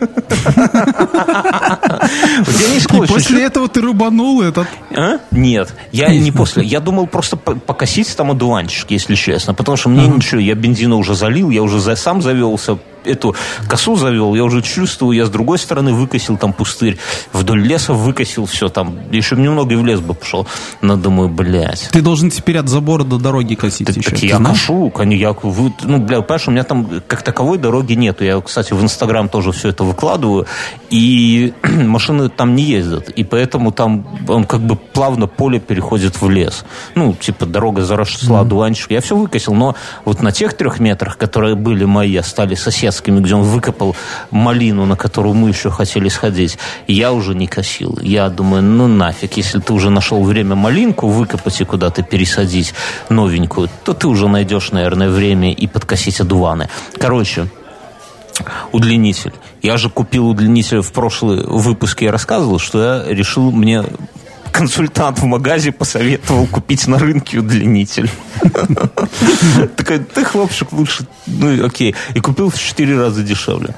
И 2.93 3.07
после 3.07 3.43
этого 3.43 3.67
ты 3.67 3.81
рубанул 3.81 4.41
этот... 4.41 4.67
А? 4.91 5.19
Нет, 5.31 5.73
я 5.91 6.09
не 6.09 6.31
после. 6.31 6.63
Я 6.63 6.79
думал 6.79 7.07
просто 7.07 7.38
по- 7.38 7.55
покосить 7.55 8.15
там 8.15 8.31
одуванчики, 8.31 8.93
если 8.93 9.15
честно. 9.15 9.53
Потому 9.53 9.77
что 9.77 9.89
мне 9.89 10.07
ничего, 10.07 10.41
я 10.41 10.55
бензина 10.55 10.95
уже 10.95 11.15
залил, 11.15 11.49
я 11.49 11.61
уже 11.61 11.95
сам 11.95 12.21
завелся, 12.21 12.77
эту 13.06 13.36
косу 13.68 13.95
завел, 13.95 14.36
я 14.36 14.43
уже 14.43 14.62
чувствую, 14.62 15.18
я 15.18 15.26
с 15.26 15.30
другой 15.30 15.58
стороны 15.60 15.93
выкосил 15.93 16.38
там 16.38 16.53
пустырь, 16.53 16.97
вдоль 17.34 17.62
леса 17.62 17.93
выкосил 17.93 18.45
все 18.45 18.70
там. 18.70 18.99
Еще 19.12 19.36
немного 19.36 19.74
и 19.74 19.76
в 19.78 19.86
лес 19.86 19.99
бы 19.99 20.14
пошел. 20.14 20.47
Но 20.82 20.95
думаю, 20.97 21.30
блядь. 21.30 21.89
Ты 21.91 22.01
должен 22.01 22.30
теперь 22.30 22.58
от 22.58 22.70
забора 22.70 23.03
до 23.03 23.18
дороги 23.18 23.56
косить 23.56 23.88
Так, 23.88 23.97
еще. 23.97 24.10
так 24.12 24.20
я 24.20 24.38
знаешь? 24.38 24.60
кошу, 24.60 24.91
я, 25.12 25.36
ну, 25.84 25.97
бля, 25.99 26.22
понимаешь, 26.22 26.47
у 26.47 26.51
меня 26.51 26.64
там 26.64 27.01
как 27.08 27.22
таковой 27.24 27.58
дороги 27.58 27.93
нету. 27.93 28.24
Я, 28.24 28.39
кстати, 28.41 28.74
в 28.74 28.82
Инстаграм 28.82 29.30
тоже 29.30 29.51
все 29.51 29.70
это 29.70 29.84
выкладываю, 29.84 30.45
и 30.89 31.53
машины 31.64 32.30
там 32.30 32.56
не 32.56 32.64
ездят, 32.64 33.10
и 33.10 33.24
поэтому 33.24 33.72
там 33.72 34.06
он 34.28 34.45
как 34.45 34.62
бы 34.62 34.76
плавно 34.76 35.28
поле 35.28 35.60
переходит 35.60 36.22
в 36.22 36.30
лес. 36.30 36.66
Ну, 36.95 37.14
типа 37.14 37.45
дорога 37.45 37.84
заросла 37.84 38.41
одуванчик. 38.41 38.91
Я 38.91 39.01
все 39.01 39.16
выкосил, 39.16 39.53
но 39.53 39.76
вот 40.06 40.22
на 40.22 40.32
тех 40.32 40.56
трех 40.56 40.80
метрах, 40.80 41.18
которые 41.18 41.56
были 41.56 41.86
мои, 41.86 42.20
стали 42.22 42.56
соседскими, 42.96 43.20
где 43.20 43.36
он 43.36 43.43
выкопал 43.43 43.96
малину, 44.32 44.86
на 44.86 44.96
которую 44.96 45.36
мы 45.36 45.50
еще 45.50 45.70
хотели 45.70 46.10
сходить, 46.10 46.58
я 46.88 47.12
уже 47.12 47.36
не 47.36 47.48
косил. 47.48 47.98
Я 48.02 48.30
думаю, 48.30 48.64
ну 48.64 48.88
нафиг, 48.88 49.38
если 49.38 49.60
ты 49.60 49.74
уже 49.74 49.89
нашел 49.89 50.24
время 50.24 50.56
малинку 50.56 51.08
выкопать 51.08 51.62
и 51.62 51.66
куда-то 51.66 52.04
пересадить 52.04 52.74
новенькую, 53.10 53.70
то 53.84 53.93
ты 53.93 54.08
уже 54.08 54.28
найдешь, 54.28 54.72
наверное, 54.72 55.10
время 55.10 55.52
и 55.52 55.68
подкосить 55.68 56.22
одуваны. 56.22 56.70
Короче, 56.98 57.48
удлинитель. 58.72 59.34
Я 59.62 59.78
же 59.78 59.89
купил 59.89 60.30
удлинитель 60.30 60.82
в 60.82 60.91
прошлый 60.91 61.43
выпуске, 61.46 62.06
я 62.06 62.12
рассказывал, 62.12 62.60
что 62.60 62.84
я 62.84 63.14
решил 63.14 63.52
мне 63.52 63.84
консультант 64.56 65.20
в 65.20 65.26
магазе 65.26 65.74
посоветовал 65.74 66.47
купить 66.47 66.88
на 66.88 66.97
рынке 66.97 67.39
удлинитель. 67.39 68.10
Такой, 69.76 69.99
ты, 69.99 70.24
хлопчик, 70.24 70.72
лучше, 70.72 71.06
ну 71.28 71.66
окей. 71.66 71.93
И 72.14 72.22
купил 72.22 72.49
в 72.49 72.58
4 72.58 72.97
раза 72.97 73.22
дешевле. 73.22 73.76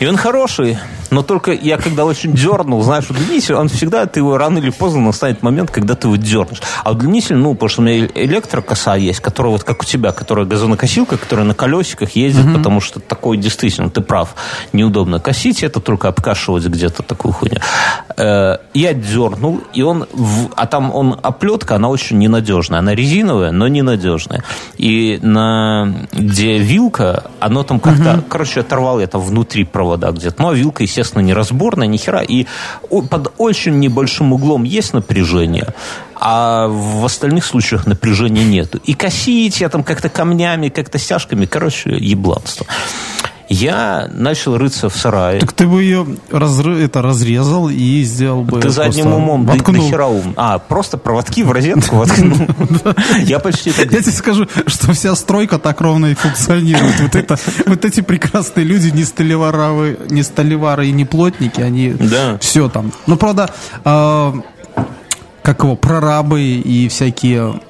И 0.00 0.06
он 0.06 0.16
хороший, 0.16 0.76
но 1.10 1.22
только 1.22 1.52
я 1.52 1.78
когда 1.78 2.04
очень 2.04 2.32
дернул, 2.32 2.82
знаешь, 2.82 3.08
удлинитель, 3.08 3.54
он 3.54 3.68
всегда, 3.68 4.04
ты 4.06 4.20
его 4.20 4.36
рано 4.36 4.58
или 4.58 4.70
поздно 4.70 5.00
настанет 5.00 5.42
момент, 5.42 5.70
когда 5.70 5.94
ты 5.94 6.08
его 6.08 6.16
дернешь. 6.16 6.60
А 6.84 6.90
удлинитель, 6.92 7.36
ну, 7.36 7.54
потому 7.54 7.68
что 7.70 7.80
у 7.80 7.84
меня 7.84 8.06
электрокоса 8.14 8.94
есть, 8.94 9.20
которая 9.20 9.52
вот 9.52 9.64
как 9.64 9.80
у 9.82 9.84
тебя, 9.84 10.12
которая 10.12 10.44
газонокосилка, 10.44 11.16
которая 11.16 11.46
на 11.46 11.54
колесиках 11.54 12.10
ездит, 12.10 12.44
потому 12.54 12.80
что 12.80 13.00
такой 13.00 13.38
действительно, 13.38 13.88
ты 13.88 14.00
прав, 14.02 14.34
неудобно 14.72 15.18
косить, 15.20 15.62
это 15.62 15.80
только 15.80 16.08
обкашивать 16.08 16.66
где-то 16.66 17.02
такую 17.02 17.32
хуйню. 17.32 17.58
Э, 18.16 18.58
Я 18.74 18.92
дернул, 18.92 19.62
и 19.72 19.82
он, 19.82 20.06
в- 20.12 20.50
а 20.56 20.66
там 20.66 20.94
он 20.94 21.18
оплетка, 21.22 21.76
она 21.76 21.88
очень 21.88 22.18
ненадежная, 22.18 22.80
она 22.80 22.94
резиновая, 22.94 23.50
но 23.52 23.66
ненадежная. 23.68 24.42
И 24.76 25.18
на 25.22 25.94
где 26.12 26.58
вилка, 26.58 27.30
оно 27.40 27.62
там 27.62 27.80
как-то, 27.80 28.22
короче, 28.28 28.60
оторвал 28.60 29.00
я 29.00 29.06
там 29.06 29.20
внутри 29.22 29.64
провода 29.86 30.10
где-то. 30.10 30.42
Ну, 30.42 30.48
а 30.48 30.54
вилка, 30.54 30.82
естественно, 30.82 31.22
неразборная, 31.22 31.86
ни 31.86 31.96
хера. 31.96 32.22
И 32.22 32.46
под 32.90 33.32
очень 33.38 33.78
небольшим 33.78 34.32
углом 34.32 34.64
есть 34.64 34.92
напряжение, 34.92 35.74
а 36.18 36.68
в 36.68 37.04
остальных 37.04 37.44
случаях 37.44 37.86
напряжения 37.86 38.44
нету. 38.44 38.80
И 38.84 38.94
косить 38.94 39.60
я 39.60 39.68
там 39.68 39.82
как-то 39.84 40.08
камнями, 40.08 40.68
как-то 40.68 40.98
стяжками, 40.98 41.46
короче, 41.46 41.90
ебланство. 41.98 42.66
Я 43.48 44.10
начал 44.12 44.58
рыться 44.58 44.88
в 44.88 44.96
сарае. 44.96 45.38
Так 45.38 45.52
ты 45.52 45.68
бы 45.68 45.80
ее 45.80 46.04
разры- 46.30 46.82
это, 46.82 47.00
разрезал 47.00 47.68
и 47.68 48.02
сделал 48.02 48.42
бы... 48.42 48.60
Ты 48.60 48.70
задним 48.70 49.12
умом, 49.12 49.46
воткнул. 49.46 49.84
нахера 49.84 50.06
ум? 50.06 50.34
А, 50.36 50.58
просто 50.58 50.98
проводки 50.98 51.44
в 51.44 51.52
розетку 51.52 51.94
воткнул. 51.94 52.48
Я 53.22 53.38
почти 53.38 53.70
так 53.70 53.92
Я 53.92 54.02
тебе 54.02 54.10
скажу, 54.10 54.48
что 54.66 54.92
вся 54.94 55.14
стройка 55.14 55.60
так 55.60 55.80
ровно 55.80 56.06
и 56.06 56.14
функционирует. 56.14 56.98
Вот, 57.00 57.14
это, 57.14 57.38
вот 57.66 57.84
эти 57.84 58.00
прекрасные 58.00 58.64
люди, 58.64 58.88
не 58.88 59.04
столевары, 59.04 59.96
не 60.10 60.24
столевары 60.24 60.88
и 60.88 60.92
не 60.92 61.04
плотники, 61.04 61.60
они 61.60 61.90
Да. 61.90 62.38
все 62.40 62.68
там. 62.68 62.90
Ну, 63.06 63.16
правда, 63.16 63.48
э, 63.84 64.32
как 65.46 65.62
его, 65.62 65.76
прорабы 65.76 66.42
и 66.42 66.88
всякие 66.88 67.60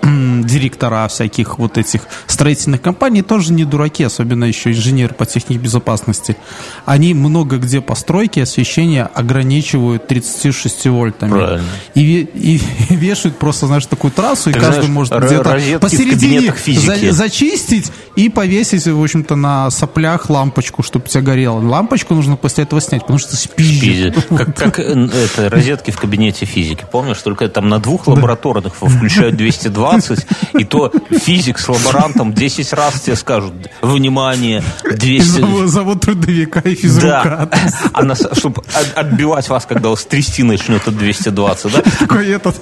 директора 0.45 1.07
всяких 1.09 1.59
вот 1.59 1.77
этих 1.77 2.01
строительных 2.27 2.81
компаний 2.81 3.21
тоже 3.21 3.53
не 3.53 3.67
дураки, 3.67 4.03
особенно 4.03 4.45
еще 4.47 4.71
инженеры 4.71 5.13
по 5.13 5.27
технике 5.27 5.61
безопасности. 5.61 6.39
Они 6.87 7.13
много 7.13 7.59
где 7.59 7.83
по 7.83 7.95
стройке 7.95 8.45
освещение 8.45 9.03
ограничивают 9.03 10.07
36 10.07 10.87
вольтами. 10.87 11.33
Правильно. 11.33 11.69
И, 11.95 12.21
и 12.23 12.61
вешают 12.95 13.37
просто, 13.37 13.67
знаешь, 13.67 13.85
такую 13.85 14.11
трассу, 14.11 14.49
и 14.49 14.53
Так, 14.55 14.63
каждый 14.63 14.87
знаешь, 14.87 14.95
может 14.95 15.15
где-то 15.15 15.79
посередине 15.79 16.55
за- 16.67 17.13
зачистить 17.13 17.93
и 18.15 18.31
повесить, 18.31 18.87
в 18.87 19.03
общем-то, 19.03 19.37
на 19.37 19.71
соплях 19.71 20.31
лампочку, 20.31 20.83
чтобы 20.83 21.05
у 21.05 21.09
тебя 21.09 21.23
горело. 21.23 21.61
Лампочку 21.61 22.15
нужно 22.15 22.37
после 22.37 22.65
этого 22.65 22.81
снять, 22.81 23.03
потому 23.03 23.19
что. 23.19 23.37
Пиздец. 23.55 24.15
Как, 24.31 24.57
как 24.57 24.79
э, 24.81 24.83
это, 24.83 25.51
розетки 25.51 25.91
в 25.91 25.99
кабинете 25.99 26.47
физики. 26.47 26.87
Помнишь, 26.91 27.21
только 27.21 27.47
там 27.49 27.66
на 27.69 27.79
двух 27.79 28.07
лабораторных 28.07 28.75
включают 28.77 29.37
220, 29.37 30.27
и 30.55 30.65
то 30.65 30.93
физик 31.11 31.59
с 31.59 31.69
лаборантом 31.69 32.33
10 32.33 32.73
раз 32.73 33.01
тебе 33.01 33.17
скажут, 33.17 33.53
внимание, 33.83 34.63
200... 34.85 35.67
Завод, 35.67 36.01
трудовика 36.01 36.61
и 36.61 36.75
физрука. 36.75 37.49
Да. 37.51 37.59
А 37.93 38.35
чтобы 38.35 38.63
отбивать 38.95 39.49
вас, 39.49 39.67
когда 39.67 39.91
вас 39.91 40.05
трясти 40.05 40.43
начнет 40.43 40.87
от 40.87 40.97
220, 40.97 41.73
да? 41.73 41.83
Такой 41.99 42.29
этот, 42.29 42.57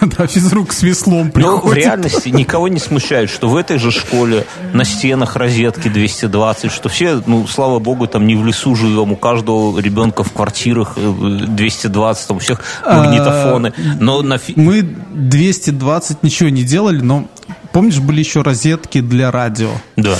да, 0.00 0.26
физрук 0.26 0.72
с 0.72 0.82
веслом 0.82 1.26
Но 1.26 1.30
приходит. 1.32 1.64
в 1.64 1.72
реальности 1.72 2.28
никого 2.28 2.68
не 2.68 2.78
смущает, 2.78 3.30
что 3.30 3.48
в 3.48 3.56
этой 3.56 3.78
же 3.78 3.90
школе 3.90 4.46
на 4.72 4.84
стенах 4.84 5.36
розетки 5.36 5.88
220, 5.88 6.70
что 6.70 6.88
все, 6.88 7.22
ну, 7.26 7.46
слава 7.46 7.78
богу, 7.78 8.06
там 8.06 8.26
не 8.26 8.36
в 8.36 8.44
лесу 8.44 8.74
живем, 8.74 9.12
у 9.12 9.16
каждого 9.16 9.78
ребенка 9.78 10.24
в 10.24 10.32
квартирах 10.32 10.94
э, 10.96 11.46
220, 11.48 12.28
там 12.28 12.36
у 12.36 12.40
всех 12.40 12.62
магнитофоны. 12.86 13.72
Но 14.00 14.22
на 14.22 14.33
фи- 14.38 14.54
Мы 14.56 14.82
220 14.82 16.22
ничего 16.22 16.48
не 16.48 16.62
делали, 16.64 17.00
но 17.00 17.28
помнишь, 17.72 17.98
были 17.98 18.20
еще 18.20 18.42
розетки 18.42 19.00
для 19.00 19.30
радио? 19.30 19.70
Да. 19.96 20.16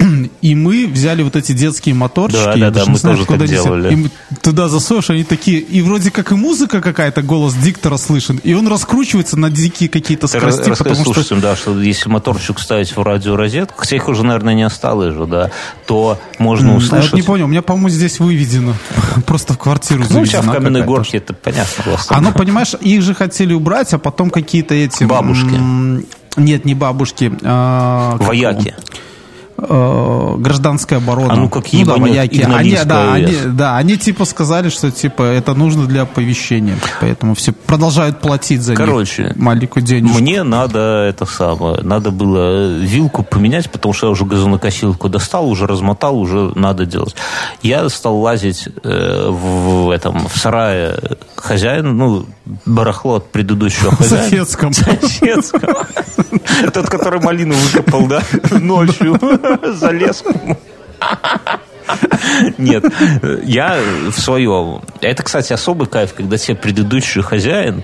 и 0.42 0.54
мы 0.54 0.86
взяли 0.86 1.22
вот 1.22 1.36
эти 1.36 1.52
детские 1.52 1.94
моторчики. 1.94 2.44
Да, 2.44 2.54
я 2.54 2.70
да, 2.70 2.80
да, 2.80 2.84
не 2.84 2.90
мы 2.90 2.98
знаю, 2.98 3.16
тоже 3.16 3.26
куда 3.26 3.44
они 3.44 3.52
делали. 3.52 3.92
И 3.92 3.96
мы 3.96 4.10
туда 4.42 4.68
засовываешь, 4.68 5.10
они 5.10 5.24
такие, 5.24 5.58
и 5.58 5.82
вроде 5.82 6.10
как 6.10 6.32
и 6.32 6.34
музыка 6.34 6.80
какая-то, 6.80 7.22
голос 7.22 7.54
диктора 7.54 7.96
слышен, 7.96 8.40
и 8.42 8.54
он 8.54 8.68
раскручивается 8.68 9.38
на 9.38 9.50
дикие 9.50 9.88
какие-то 9.88 10.26
скорости, 10.26 10.68
расскажи 10.70 11.02
потому 11.04 11.22
что... 11.22 11.36
да, 11.36 11.56
что 11.56 11.78
если 11.80 12.08
моторчик 12.08 12.58
ставить 12.58 12.96
в 12.96 13.02
радиорозетку, 13.02 13.78
хотя 13.78 13.96
их 13.96 14.08
уже, 14.08 14.24
наверное, 14.24 14.54
не 14.54 14.62
осталось 14.62 15.14
же, 15.14 15.26
да, 15.26 15.50
то 15.86 16.18
можно 16.38 16.70
А 16.70 16.72
я 16.72 16.78
услышать... 16.78 17.10
вот 17.10 17.16
не 17.16 17.22
понял, 17.22 17.44
у 17.44 17.48
меня, 17.48 17.62
по-моему, 17.62 17.90
здесь 17.90 18.20
выведено. 18.20 18.74
Просто 19.26 19.54
в 19.54 19.58
квартиру 19.58 20.04
ну, 20.08 20.24
сейчас 20.24 20.44
в 20.44 20.50
каменной 20.50 20.82
горке, 20.82 21.18
это 21.18 21.34
понятно. 21.34 21.84
просто. 21.84 22.14
А 22.14 22.20
ну, 22.20 22.32
понимаешь, 22.32 22.74
их 22.80 23.02
же 23.02 23.14
хотели 23.14 23.52
убрать, 23.52 23.92
а 23.92 23.98
потом 23.98 24.30
какие-то 24.30 24.74
эти... 24.74 25.04
Бабушки. 25.04 25.60
Нет, 26.36 26.64
не 26.64 26.74
бабушки. 26.74 27.32
а, 27.42 28.16
как 28.18 28.28
Вояки. 28.28 28.74
Э, 29.68 30.34
гражданская 30.38 30.98
оборона. 30.98 31.32
А 31.32 31.36
ну, 31.36 31.48
как 31.48 31.64
да, 31.64 31.78
ебанет 31.78 32.00
вояки. 32.00 32.40
Они, 32.42 32.76
да, 32.84 33.12
они, 33.12 33.36
да, 33.46 33.76
они 33.76 33.96
типа 33.96 34.24
сказали, 34.24 34.68
что 34.68 34.90
типа 34.90 35.22
это 35.22 35.54
нужно 35.54 35.86
для 35.86 36.02
оповещения. 36.02 36.76
Поэтому 37.00 37.34
все 37.34 37.52
продолжают 37.52 38.20
платить 38.20 38.62
за 38.62 38.74
Короче, 38.74 39.24
них 39.24 39.36
маленькую 39.36 39.84
денежку. 39.84 40.18
Мне 40.20 40.42
надо 40.42 40.78
это 41.08 41.26
самое, 41.26 41.82
надо 41.82 42.10
было 42.10 42.76
вилку 42.78 43.22
поменять, 43.22 43.70
потому 43.70 43.94
что 43.94 44.06
я 44.06 44.12
уже 44.12 44.24
газонокосилку 44.24 45.08
достал, 45.08 45.48
уже 45.48 45.66
размотал, 45.66 46.18
уже 46.18 46.52
надо 46.54 46.86
делать. 46.86 47.14
Я 47.62 47.88
стал 47.88 48.18
лазить 48.18 48.68
э, 48.82 49.28
в, 49.28 49.86
в 49.86 49.90
этом 49.90 50.28
в 50.28 50.36
сарае 50.36 50.98
хозяин, 51.36 51.96
ну 51.96 52.26
барахло 52.66 53.16
от 53.16 53.30
предыдущего 53.30 53.90
хозяина. 53.96 54.24
Соседском. 54.24 54.72
Соседском. 54.72 55.74
Тот, 56.72 56.88
который 56.88 57.20
малину 57.20 57.54
выкопал, 57.54 58.06
да, 58.06 58.22
ночью 58.50 59.18
залез. 59.80 60.24
Нет, 62.58 62.84
я 63.44 63.78
в 64.10 64.18
своем. 64.20 64.82
Это, 65.00 65.22
кстати, 65.22 65.52
особый 65.52 65.88
кайф, 65.88 66.14
когда 66.14 66.36
тебе 66.38 66.56
предыдущий 66.56 67.22
хозяин 67.22 67.82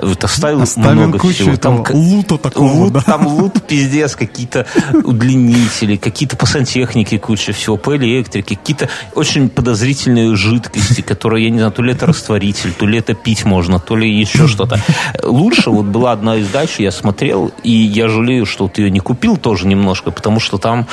вот 0.00 0.24
оставил 0.24 0.62
Оставил 0.62 1.02
много 1.02 1.18
кучу 1.18 1.52
всего. 1.52 1.82
к- 1.82 1.90
лута 1.90 2.38
такого, 2.38 2.72
лут, 2.72 2.92
да. 2.94 3.00
Там 3.02 3.26
лут 3.26 3.62
пиздец, 3.66 4.16
какие-то 4.16 4.66
удлинители, 5.04 5.96
какие-то 5.96 6.36
по 6.36 6.46
сантехнике 6.46 7.18
куча 7.18 7.52
всего, 7.52 7.76
по 7.76 7.94
электрике, 7.96 8.56
какие-то 8.56 8.88
очень 9.14 9.50
подозрительные 9.50 10.34
жидкости, 10.34 11.02
которые, 11.02 11.44
я 11.44 11.50
не 11.50 11.58
знаю, 11.58 11.72
то 11.72 11.82
ли 11.82 11.92
это 11.92 12.06
растворитель, 12.06 12.72
то 12.72 12.86
ли 12.86 12.98
это 12.98 13.12
пить 13.14 13.44
можно, 13.44 13.78
то 13.78 13.94
ли 13.96 14.10
еще 14.10 14.48
что-то. 14.48 14.80
Лучше 15.22 15.70
вот 15.70 15.84
была 15.86 16.12
одна 16.12 16.36
из 16.36 16.48
дач, 16.48 16.76
я 16.78 16.90
смотрел, 16.90 17.52
и 17.62 17.70
я 17.70 18.08
жалею, 18.08 18.46
что 18.46 18.64
вот 18.64 18.78
ее 18.78 18.90
не 18.90 19.00
купил 19.00 19.36
тоже 19.36 19.66
немножко, 19.66 20.10
потому 20.10 20.40
что 20.40 20.56
там 20.58 20.86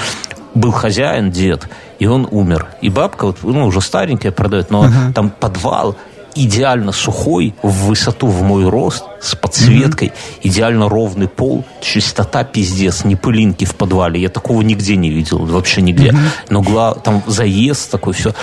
был 0.55 0.71
хозяин, 0.71 1.31
дед, 1.31 1.67
и 1.99 2.05
он 2.07 2.27
умер. 2.29 2.67
И 2.81 2.89
бабка, 2.89 3.27
вот, 3.27 3.37
ну, 3.43 3.65
уже 3.65 3.81
старенькая 3.81 4.31
продает, 4.31 4.71
но 4.71 4.85
там 5.13 5.29
подвал 5.29 5.95
идеально 6.35 6.91
сухой, 6.91 7.55
в 7.63 7.87
высоту 7.87 8.27
в 8.27 8.41
мой 8.43 8.69
рост, 8.69 9.03
с 9.19 9.35
подсветкой, 9.35 10.13
идеально 10.43 10.87
ровный 10.87 11.27
пол, 11.27 11.65
чистота 11.81 12.43
пиздец, 12.43 13.03
не 13.03 13.15
пылинки 13.15 13.65
в 13.65 13.75
подвале. 13.75 14.21
Я 14.21 14.29
такого 14.29 14.61
нигде 14.61 14.95
не 14.95 15.09
видел, 15.09 15.39
вообще 15.39 15.81
нигде. 15.81 16.15
Но 16.49 16.61
гла- 16.61 16.93
там 16.93 17.23
заезд 17.25 17.91
такой, 17.91 18.13
все. 18.13 18.33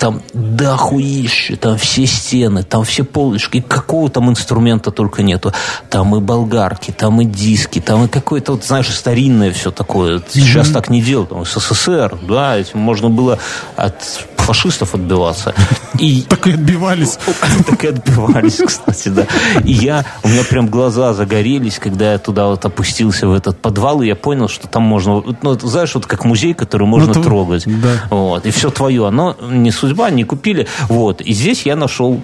Там 0.00 0.22
дохуище, 0.32 1.56
там 1.56 1.76
все 1.76 2.06
стены, 2.06 2.62
там 2.62 2.84
все 2.84 3.04
полочки, 3.04 3.58
и 3.58 3.60
какого 3.60 4.08
там 4.08 4.30
инструмента 4.30 4.90
только 4.90 5.22
нету. 5.22 5.52
Там 5.90 6.16
и 6.16 6.20
болгарки, 6.20 6.90
там 6.90 7.20
и 7.20 7.26
диски, 7.26 7.82
там 7.82 8.06
и 8.06 8.08
какое-то, 8.08 8.52
вот, 8.52 8.64
знаешь, 8.64 8.88
старинное 8.88 9.52
все 9.52 9.70
такое. 9.70 10.22
Сейчас 10.30 10.70
так 10.70 10.88
не 10.88 11.02
делают. 11.02 11.28
Там 11.28 11.44
СССР, 11.44 12.18
да, 12.22 12.56
этим 12.56 12.78
можно 12.78 13.10
было 13.10 13.38
от 13.76 14.02
фашистов 14.50 14.94
отбиваться. 14.94 15.54
И 15.98 16.22
Так 16.28 16.46
и 16.48 16.52
отбивались. 16.52 17.18
так 17.66 17.84
и 17.84 17.88
отбивались, 17.88 18.56
кстати, 18.66 19.08
да. 19.10 19.26
И 19.64 19.72
я, 19.72 20.04
у 20.24 20.28
меня 20.28 20.42
прям 20.42 20.66
глаза 20.66 21.14
загорелись, 21.14 21.78
когда 21.78 22.12
я 22.12 22.18
туда 22.18 22.46
вот 22.46 22.64
опустился 22.64 23.28
в 23.28 23.32
этот 23.32 23.60
подвал, 23.60 24.02
и 24.02 24.08
я 24.08 24.16
понял, 24.16 24.48
что 24.48 24.66
там 24.66 24.82
можно, 24.82 25.22
ну, 25.42 25.58
знаешь, 25.60 25.94
вот 25.94 26.06
как 26.06 26.24
музей, 26.24 26.54
который 26.54 26.88
можно 26.88 27.14
то- 27.14 27.22
трогать. 27.22 27.62
да. 27.66 28.02
Вот, 28.10 28.44
и 28.46 28.50
все 28.50 28.70
твое. 28.70 29.06
Оно 29.06 29.36
не 29.50 29.70
судьба, 29.70 30.10
не 30.10 30.24
купили. 30.24 30.66
Вот. 30.88 31.20
И 31.20 31.32
здесь 31.32 31.64
я 31.66 31.76
нашел 31.76 32.20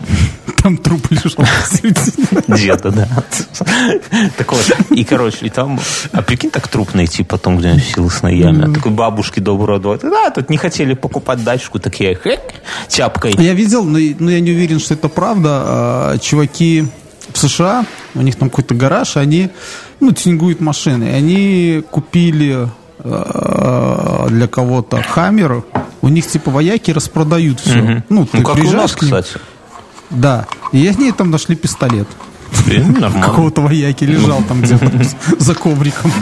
Там 0.67 0.79
труп 0.79 1.07
лежал 1.11 1.47
деда, 2.49 2.91
да. 2.91 3.09
Так 4.37 4.51
вот, 4.51 4.77
и, 4.91 5.05
короче, 5.05 5.47
и 5.47 5.49
там, 5.49 5.79
а 6.11 6.23
прикинь, 6.23 6.51
так 6.51 6.67
труп 6.67 6.93
найти 6.93 7.23
потом 7.23 7.59
где-нибудь 7.59 7.85
в 7.85 7.95
силосной 7.95 8.37
яме. 8.37 8.75
Такой 8.75 8.91
бабушки 8.91 9.39
доброго 9.39 9.79
двое. 9.79 10.01
Да, 10.03 10.31
тут 10.31 10.51
не 10.51 10.57
хотели 10.57 10.95
покупать 10.95 11.45
дачку, 11.45 11.79
так 11.79 12.01
я 12.01 12.11
их 12.11 12.23
хэк, 12.23 12.41
тяпкой. 12.89 13.37
Я 13.39 13.55
видел, 13.55 13.85
но, 13.85 14.01
но 14.19 14.29
я 14.29 14.41
не 14.41 14.51
уверен, 14.51 14.81
что 14.81 14.95
это 14.95 15.09
правда. 15.09 15.49
а, 15.53 16.19
Чуваки 16.19 16.89
в 17.33 17.39
США, 17.39 17.87
у 18.17 18.23
них 18.23 18.35
там 18.35 18.51
какой-то 18.51 18.75
гараж, 18.75 19.17
они 19.17 19.51
ну, 20.01 20.11
тюнингуют 20.11 20.59
машины. 20.61 21.13
Они 21.15 21.85
купили 21.93 22.69
а, 22.99 24.27
для 24.31 24.49
кого-то 24.49 25.01
хаммер. 25.01 25.63
У 26.03 26.09
них 26.09 26.27
типа 26.27 26.51
вояки 26.51 26.91
распродают 26.91 27.61
все. 27.61 28.03
Ну, 28.09 28.27
ты 28.27 28.39
Ну, 28.39 28.43
как 28.43 28.57
у 28.57 28.73
нас, 28.73 29.01
ним- 29.01 29.13
кстати. 29.13 29.39
Да. 30.11 30.47
И 30.73 30.87
они 30.87 31.13
там 31.13 31.31
нашли 31.31 31.57
пистолет. 31.57 32.09
Какого-то 33.23 33.61
вояки 33.61 34.05
лежал 34.05 34.43
там 34.49 34.61
где-то 34.63 34.91
за 35.39 35.55
ковриком. 35.55 36.13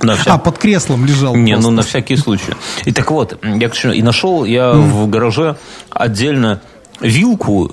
На 0.00 0.14
вся- 0.16 0.32
А, 0.32 0.38
под 0.38 0.58
креслом 0.58 1.06
лежал. 1.06 1.36
Не, 1.36 1.52
ну 1.54 1.60
просто. 1.62 1.70
на 1.76 1.82
всякий 1.82 2.16
случай. 2.16 2.54
И 2.84 2.92
так 2.92 3.10
вот, 3.10 3.38
я 3.44 3.68
к 3.68 3.72
чему- 3.74 3.92
и 3.92 4.02
нашел 4.02 4.44
я 4.44 4.72
в 4.72 5.08
гараже 5.08 5.56
отдельно 5.90 6.60
вилку 7.00 7.70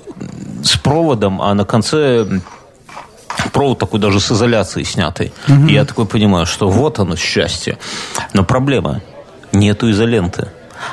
с 0.62 0.76
проводом, 0.76 1.42
а 1.42 1.54
на 1.54 1.64
конце 1.64 2.26
провод 3.52 3.78
такой 3.80 3.98
даже 3.98 4.20
с 4.20 4.30
изоляцией 4.30 4.84
снятый. 4.86 5.32
И 5.68 5.72
я 5.72 5.84
такой 5.84 6.06
понимаю, 6.06 6.46
что 6.46 6.68
вот 6.68 6.98
оно 7.00 7.16
счастье. 7.16 7.78
Но 8.32 8.44
проблема, 8.44 9.00
нету 9.52 9.90
изоленты. 9.90 10.48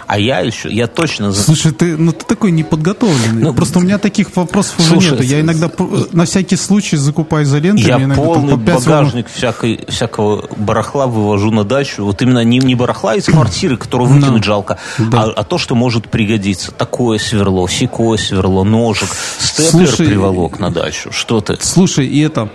А 0.05 0.17
я 0.19 0.39
еще, 0.39 0.69
я 0.71 0.87
точно... 0.87 1.31
Слушай, 1.33 1.71
ты, 1.71 1.95
ну 1.97 2.11
ты 2.11 2.25
такой 2.25 2.51
неподготовленный. 2.51 3.41
Ну, 3.43 3.53
Просто 3.53 3.79
у 3.79 3.81
меня 3.81 3.97
таких 3.97 4.35
вопросов 4.35 4.79
уже 4.79 4.89
слушай, 4.89 5.11
нету. 5.11 5.23
Я 5.23 5.37
с- 5.37 5.41
иногда 5.41 5.67
пр- 5.69 6.07
на 6.11 6.25
всякий 6.25 6.55
случай 6.55 6.97
закупаю 6.97 7.45
изоленту. 7.45 7.81
Я 7.87 7.95
иногда 7.97 8.15
там 8.15 8.23
полный 8.25 8.57
по 8.57 8.73
багажник 8.73 9.27
всякой, 9.29 9.85
всякого 9.87 10.47
барахла 10.57 11.07
вывожу 11.07 11.51
на 11.51 11.63
дачу. 11.63 12.03
Вот 12.05 12.21
именно 12.21 12.43
не, 12.43 12.59
не 12.59 12.75
барахла 12.75 13.15
из 13.15 13.25
квартиры, 13.25 13.77
которую 13.77 14.09
Ну, 14.09 14.15
выкинуть 14.19 14.43
жалко, 14.43 14.77
а, 15.13 15.31
а 15.35 15.43
то, 15.43 15.57
что 15.57 15.75
может 15.75 16.09
пригодиться. 16.09 16.71
Такое 16.71 17.17
сверло, 17.19 17.67
сякое 17.67 18.17
сверло, 18.17 18.63
ножик, 18.63 19.09
степлер 19.39 19.87
Слушай, 19.87 20.07
приволок 20.07 20.59
на 20.59 20.69
дачу. 20.71 21.11
Что 21.11 21.41
ты? 21.41 21.57
Слушай, 21.61 22.07
и 22.07 22.19
это... 22.19 22.49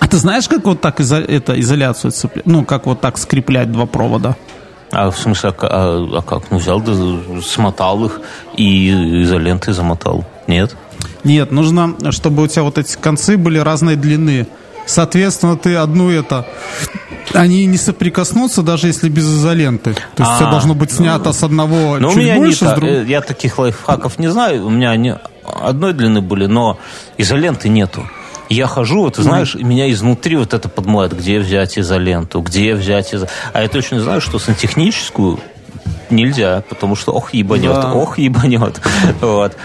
А 0.00 0.06
ты 0.06 0.16
знаешь, 0.18 0.48
как 0.48 0.64
вот 0.66 0.80
так 0.80 1.00
изо- 1.00 1.16
это, 1.16 1.58
изоляцию 1.58 2.10
цеплять? 2.10 2.44
Ну, 2.46 2.64
как 2.64 2.86
вот 2.86 3.00
так 3.00 3.16
скреплять 3.16 3.72
два 3.72 3.86
провода? 3.86 4.36
А 4.94 5.10
в 5.10 5.18
смысле, 5.18 5.50
а, 5.50 5.54
а- 5.62 6.18
а 6.18 6.22
как? 6.22 6.50
Ну, 6.50 6.58
взял, 6.58 6.80
да, 6.80 6.92
смотал 7.42 8.04
их 8.06 8.20
и 8.56 9.22
изолентой 9.22 9.74
замотал. 9.74 10.24
Нет? 10.46 10.76
Нет, 11.24 11.50
нужно, 11.50 11.94
чтобы 12.12 12.42
у 12.42 12.46
тебя 12.46 12.62
вот 12.62 12.78
эти 12.78 12.96
концы 12.96 13.36
были 13.36 13.58
разной 13.58 13.96
длины. 13.96 14.46
Соответственно, 14.86 15.56
ты 15.56 15.76
одну 15.76 16.10
это... 16.10 16.46
Они 17.32 17.64
не 17.64 17.78
соприкоснутся, 17.78 18.62
даже 18.62 18.86
если 18.86 19.08
без 19.08 19.24
изоленты. 19.24 19.94
То 20.14 20.22
есть 20.22 20.40
у 20.42 20.44
А, 20.44 20.50
должно 20.50 20.74
быть 20.74 20.92
снято 20.92 21.32
с 21.32 21.42
одного 21.42 21.96
Ну, 21.98 22.08
у 22.08 22.10
чуть 22.10 22.22
меня 22.22 22.34
не 22.34 22.40
больше, 22.40 22.56
с 22.56 22.58
так. 22.60 22.74
другого... 22.76 22.98
Э, 23.00 23.04
Я 23.06 23.22
таких 23.22 23.58
лайфхаков 23.58 24.18
не 24.18 24.28
знаю. 24.28 24.66
У 24.66 24.70
меня 24.70 24.90
они 24.90 25.14
одной 25.42 25.94
длины 25.94 26.20
были, 26.20 26.44
но 26.46 26.78
изоленты 27.16 27.70
нету. 27.70 28.06
Я 28.48 28.66
хожу, 28.66 29.02
вот, 29.02 29.16
знаешь, 29.16 29.54
и 29.54 29.64
меня 29.64 29.90
изнутри 29.90 30.36
вот 30.36 30.54
это 30.54 30.68
подмоет, 30.68 31.16
где 31.16 31.38
взять 31.38 31.78
изоленту, 31.78 32.40
где 32.40 32.74
взять 32.74 33.14
изоленту. 33.14 33.32
А 33.52 33.62
я 33.62 33.68
точно 33.68 34.00
знаю, 34.00 34.20
что 34.20 34.38
сантехническую 34.38 35.40
нельзя, 36.10 36.62
потому 36.68 36.96
что 36.96 37.12
ох, 37.12 37.34
ебанет, 37.34 37.72
Да. 37.72 37.92
ох, 37.94 38.18
ебанет. 38.18 38.80
Вот. 39.20 39.56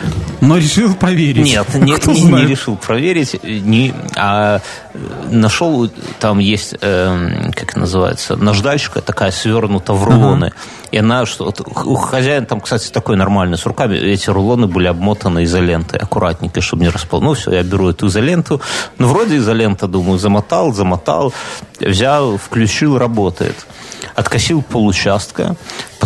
Но 0.42 0.58
решил 0.58 0.96
проверить. 0.96 1.46
Нет, 1.46 1.68
не, 1.76 1.92
не- 2.14 2.22
не 2.24 2.46
решил 2.46 2.76
проверить, 2.78 3.44
не, 3.44 3.94
а 4.16 4.62
э, 4.94 4.98
нашел, 5.30 5.90
там 6.20 6.40
есть, 6.40 6.76
эм, 6.82 7.52
как 7.54 7.76
называется, 7.76 8.36
наждачка 8.38 9.02
такая 9.02 9.32
свернута 9.32 9.94
в 9.94 10.04
рулоны. 10.04 10.52
И 10.92 10.98
она, 10.98 11.26
что 11.28 11.46
вот, 11.46 11.62
у 11.86 11.96
хозяина 11.96 12.46
там, 12.48 12.62
кстати, 12.62 12.90
такой 12.90 13.16
нормальный, 13.16 13.58
с 13.58 13.66
руками, 13.66 13.96
эти 13.98 14.30
рулоны 14.32 14.66
были 14.66 14.88
обмотаны 14.88 15.44
изолентой, 15.44 16.00
аккуратненько, 16.00 16.62
чтобы 16.62 16.82
не 16.84 16.90
распал. 16.90 17.22
Ну, 17.22 17.34
все, 17.36 17.52
я 17.52 17.64
беру 17.64 17.90
эту 17.90 18.08
изоленту. 18.08 18.60
Ну, 18.98 19.08
вроде 19.08 19.38
изолента, 19.38 19.88
думаю, 19.88 20.18
замотал, 20.18 20.74
замотал, 20.74 21.32
взял, 21.80 22.38
включил, 22.38 22.98
работает. 22.98 23.68
Откосил 24.16 24.62
получастка, 24.64 25.56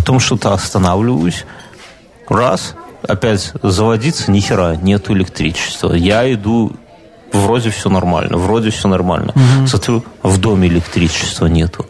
потом 0.03 0.19
что-то 0.19 0.51
останавливаюсь, 0.51 1.45
раз, 2.27 2.75
опять 3.07 3.53
заводиться, 3.63 4.31
ни 4.31 4.41
хера, 4.41 4.75
нету 4.75 5.13
электричества. 5.13 5.93
Я 5.93 6.31
иду, 6.33 6.73
вроде 7.31 7.69
все 7.69 7.89
нормально, 7.89 8.37
вроде 8.37 8.69
все 8.69 8.89
нормально. 8.89 9.33
Смотрю, 9.65 10.03
в 10.21 10.37
доме 10.41 10.67
электричества 10.67 11.45
нету. 11.45 11.85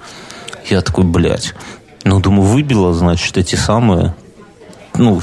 Я 0.70 0.82
такой, 0.82 1.05
блядь. 1.05 1.55
Ну, 2.03 2.20
думаю, 2.20 2.43
выбило, 2.43 2.93
значит, 2.93 3.36
эти 3.36 3.55
самые 3.55 4.14
ну, 4.93 5.20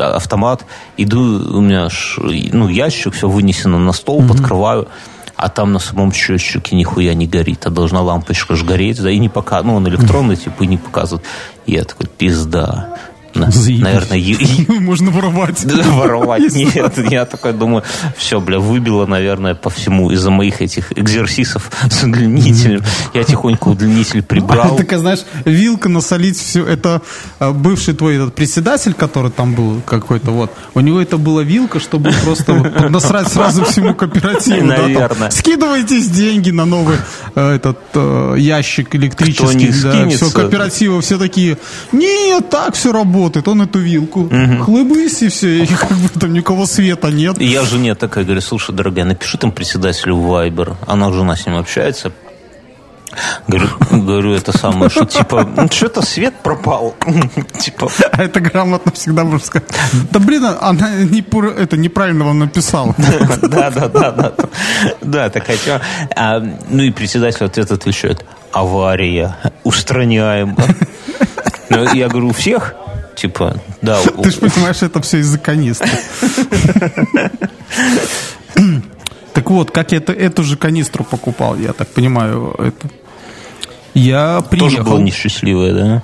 автомат, 0.00 0.64
иду, 0.96 1.20
у 1.20 1.60
меня 1.60 1.88
ш, 1.90 2.20
ну, 2.24 2.66
ящик, 2.66 3.14
все 3.14 3.28
вынесено 3.28 3.78
на 3.78 3.92
стол, 3.92 4.20
mm-hmm. 4.20 4.28
подкрываю, 4.28 4.88
а 5.36 5.48
там 5.48 5.72
на 5.72 5.78
самом 5.78 6.12
счетчике 6.12 6.76
нихуя 6.76 7.14
не 7.14 7.26
горит, 7.26 7.66
а 7.66 7.70
должна 7.70 8.00
лампочка 8.00 8.54
же 8.54 8.64
гореть, 8.64 9.00
да, 9.00 9.10
и 9.10 9.18
не 9.18 9.28
показывает, 9.28 9.66
ну, 9.66 9.74
он 9.76 9.88
электронный, 9.88 10.36
типа, 10.36 10.62
и 10.64 10.66
не 10.66 10.76
показывает. 10.76 11.26
Я 11.66 11.84
такой, 11.84 12.06
пизда. 12.06 12.98
Наверное, 13.34 14.18
можно 14.80 15.10
воровать. 15.10 15.64
Воровать. 15.86 16.54
Нет, 16.54 16.98
я 17.10 17.24
такой 17.24 17.52
думаю, 17.52 17.82
все, 18.16 18.40
бля, 18.40 18.58
выбило, 18.58 19.06
наверное, 19.06 19.54
по 19.54 19.70
всему 19.70 20.10
из-за 20.10 20.30
моих 20.30 20.60
этих 20.60 20.92
экзерсисов 20.96 21.70
с 21.90 22.02
удлинителем. 22.02 22.82
Я 23.14 23.24
тихонько 23.24 23.68
удлинитель 23.68 24.22
прибрал. 24.22 24.76
Такая, 24.82 24.98
знаешь, 24.98 25.20
вилка 25.44 25.88
насолить 25.88 26.38
все. 26.38 26.66
Это 26.66 27.02
а, 27.38 27.52
бывший 27.52 27.94
твой 27.94 28.16
этот 28.16 28.34
председатель, 28.34 28.94
который 28.94 29.30
там 29.30 29.54
был 29.54 29.80
какой-то, 29.86 30.30
вот. 30.30 30.52
У 30.74 30.80
него 30.80 31.00
это 31.00 31.16
была 31.16 31.42
вилка, 31.42 31.80
чтобы 31.80 32.12
просто 32.24 32.54
насрать 32.90 33.28
сразу 33.28 33.64
всему 33.64 33.94
кооперативу. 33.94 34.66
Наверное. 34.66 35.30
Скидывайтесь 35.30 36.08
деньги 36.08 36.50
на 36.50 36.64
новый 36.64 36.96
э, 37.34 37.54
этот 37.56 37.78
э, 37.94 38.34
ящик 38.38 38.94
электрический. 38.94 39.70
Все, 39.72 40.30
кооперативы 40.30 41.00
все 41.00 41.18
такие, 41.18 41.58
нет, 41.92 42.50
так 42.50 42.74
все 42.74 42.92
работает 42.92 43.21
работает, 43.22 43.48
он 43.48 43.62
эту 43.62 43.78
вилку. 43.78 44.20
Угу. 44.20 44.64
Хлыбысь 44.64 45.22
и 45.22 45.28
все, 45.28 45.62
и 45.62 45.66
как 45.66 45.90
бы 45.90 46.08
там 46.20 46.32
никого 46.32 46.66
света 46.66 47.08
нет. 47.08 47.40
И 47.40 47.46
я 47.46 47.62
жене 47.62 47.94
такая 47.94 48.24
говорю, 48.24 48.40
слушай, 48.40 48.74
дорогая, 48.74 49.04
напиши 49.04 49.38
там 49.38 49.52
председателю 49.52 50.16
Вайбер. 50.16 50.76
Она 50.86 51.12
жена 51.12 51.36
с 51.36 51.46
ним 51.46 51.56
общается, 51.56 52.12
Говорю, 53.46 53.68
говорю, 53.90 54.32
это 54.32 54.56
самое, 54.56 54.88
что 54.88 55.04
типа, 55.04 55.46
ну, 55.56 55.68
что-то 55.70 56.00
свет 56.00 56.34
пропал. 56.42 56.94
типа. 57.60 57.90
А 58.10 58.22
это 58.22 58.40
грамотно 58.40 58.90
всегда 58.92 59.24
можно 59.24 59.46
сказать. 59.46 59.68
Да 60.10 60.18
блин, 60.18 60.46
она 60.60 60.90
не, 60.94 61.22
это 61.60 61.76
неправильно 61.76 62.24
вам 62.24 62.38
написала. 62.38 62.94
да, 63.42 63.70
да, 63.70 63.88
да, 63.88 64.10
да. 64.12 64.32
Да, 65.02 65.28
так 65.28 65.46
хотя. 65.46 65.82
А, 66.16 66.40
ну 66.70 66.82
и 66.82 66.90
председатель 66.90 67.44
ответ 67.44 67.70
отвечает. 67.70 68.24
Авария. 68.50 69.36
Устраняем. 69.62 70.56
Ну, 71.68 71.92
я 71.94 72.08
говорю, 72.08 72.28
у 72.28 72.32
всех? 72.32 72.74
Типа, 73.14 73.56
да. 73.80 73.98
Ты 74.22 74.30
же 74.30 74.38
понимаешь, 74.38 74.82
это 74.82 75.00
все 75.02 75.18
из-за 75.18 75.38
канистры. 75.38 75.90
Так 79.34 79.50
вот, 79.50 79.70
как 79.70 79.92
я 79.92 79.98
это, 79.98 80.12
эту 80.12 80.42
же 80.42 80.58
канистру 80.58 81.04
покупал, 81.04 81.56
я 81.56 81.72
так 81.72 81.88
понимаю, 81.88 82.54
это... 82.58 82.90
Я 83.94 84.42
приехал... 84.42 84.76
Тоже 84.76 84.82
было 84.82 84.98
несчастливое, 84.98 85.72
да? 85.72 86.02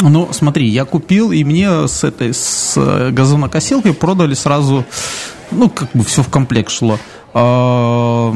Ну, 0.00 0.28
смотри, 0.30 0.68
я 0.68 0.84
купил, 0.84 1.32
и 1.32 1.42
мне 1.42 1.88
с 1.88 2.04
этой, 2.04 2.32
с 2.32 2.76
газонокосилкой 3.10 3.92
продали 3.92 4.34
сразу, 4.34 4.84
ну, 5.50 5.68
как 5.68 5.90
бы 5.94 6.04
все 6.04 6.22
в 6.22 6.28
комплект 6.28 6.70
шло, 6.70 6.96
а, 7.32 8.32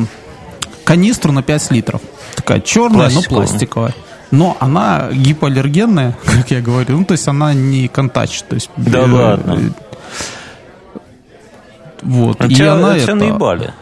канистру 0.83 1.31
на 1.31 1.45
5 1.45 1.71
литров. 1.71 2.01
Такая 2.35 2.61
черная, 2.61 3.11
но 3.11 3.23
пластиковая 3.23 3.95
но 4.31 4.57
она 4.61 5.09
гипоаллергенная, 5.13 6.17
как 6.25 6.51
я 6.51 6.61
говорю, 6.61 6.99
ну, 6.99 7.05
то 7.05 7.13
есть 7.13 7.27
она 7.29 7.55
не 7.55 7.89
контач, 7.89 8.43
то 8.43 8.55
есть... 8.55 8.71
Да 8.77 9.01
э, 9.01 9.11
ладно. 9.11 9.75
Вот. 12.03 12.41
А 12.41 12.47
и 12.47 12.55
тебя, 12.55 12.75
она 12.75 12.95
тебя 12.95 13.03
это... 13.03 13.15
наебали? 13.15 13.75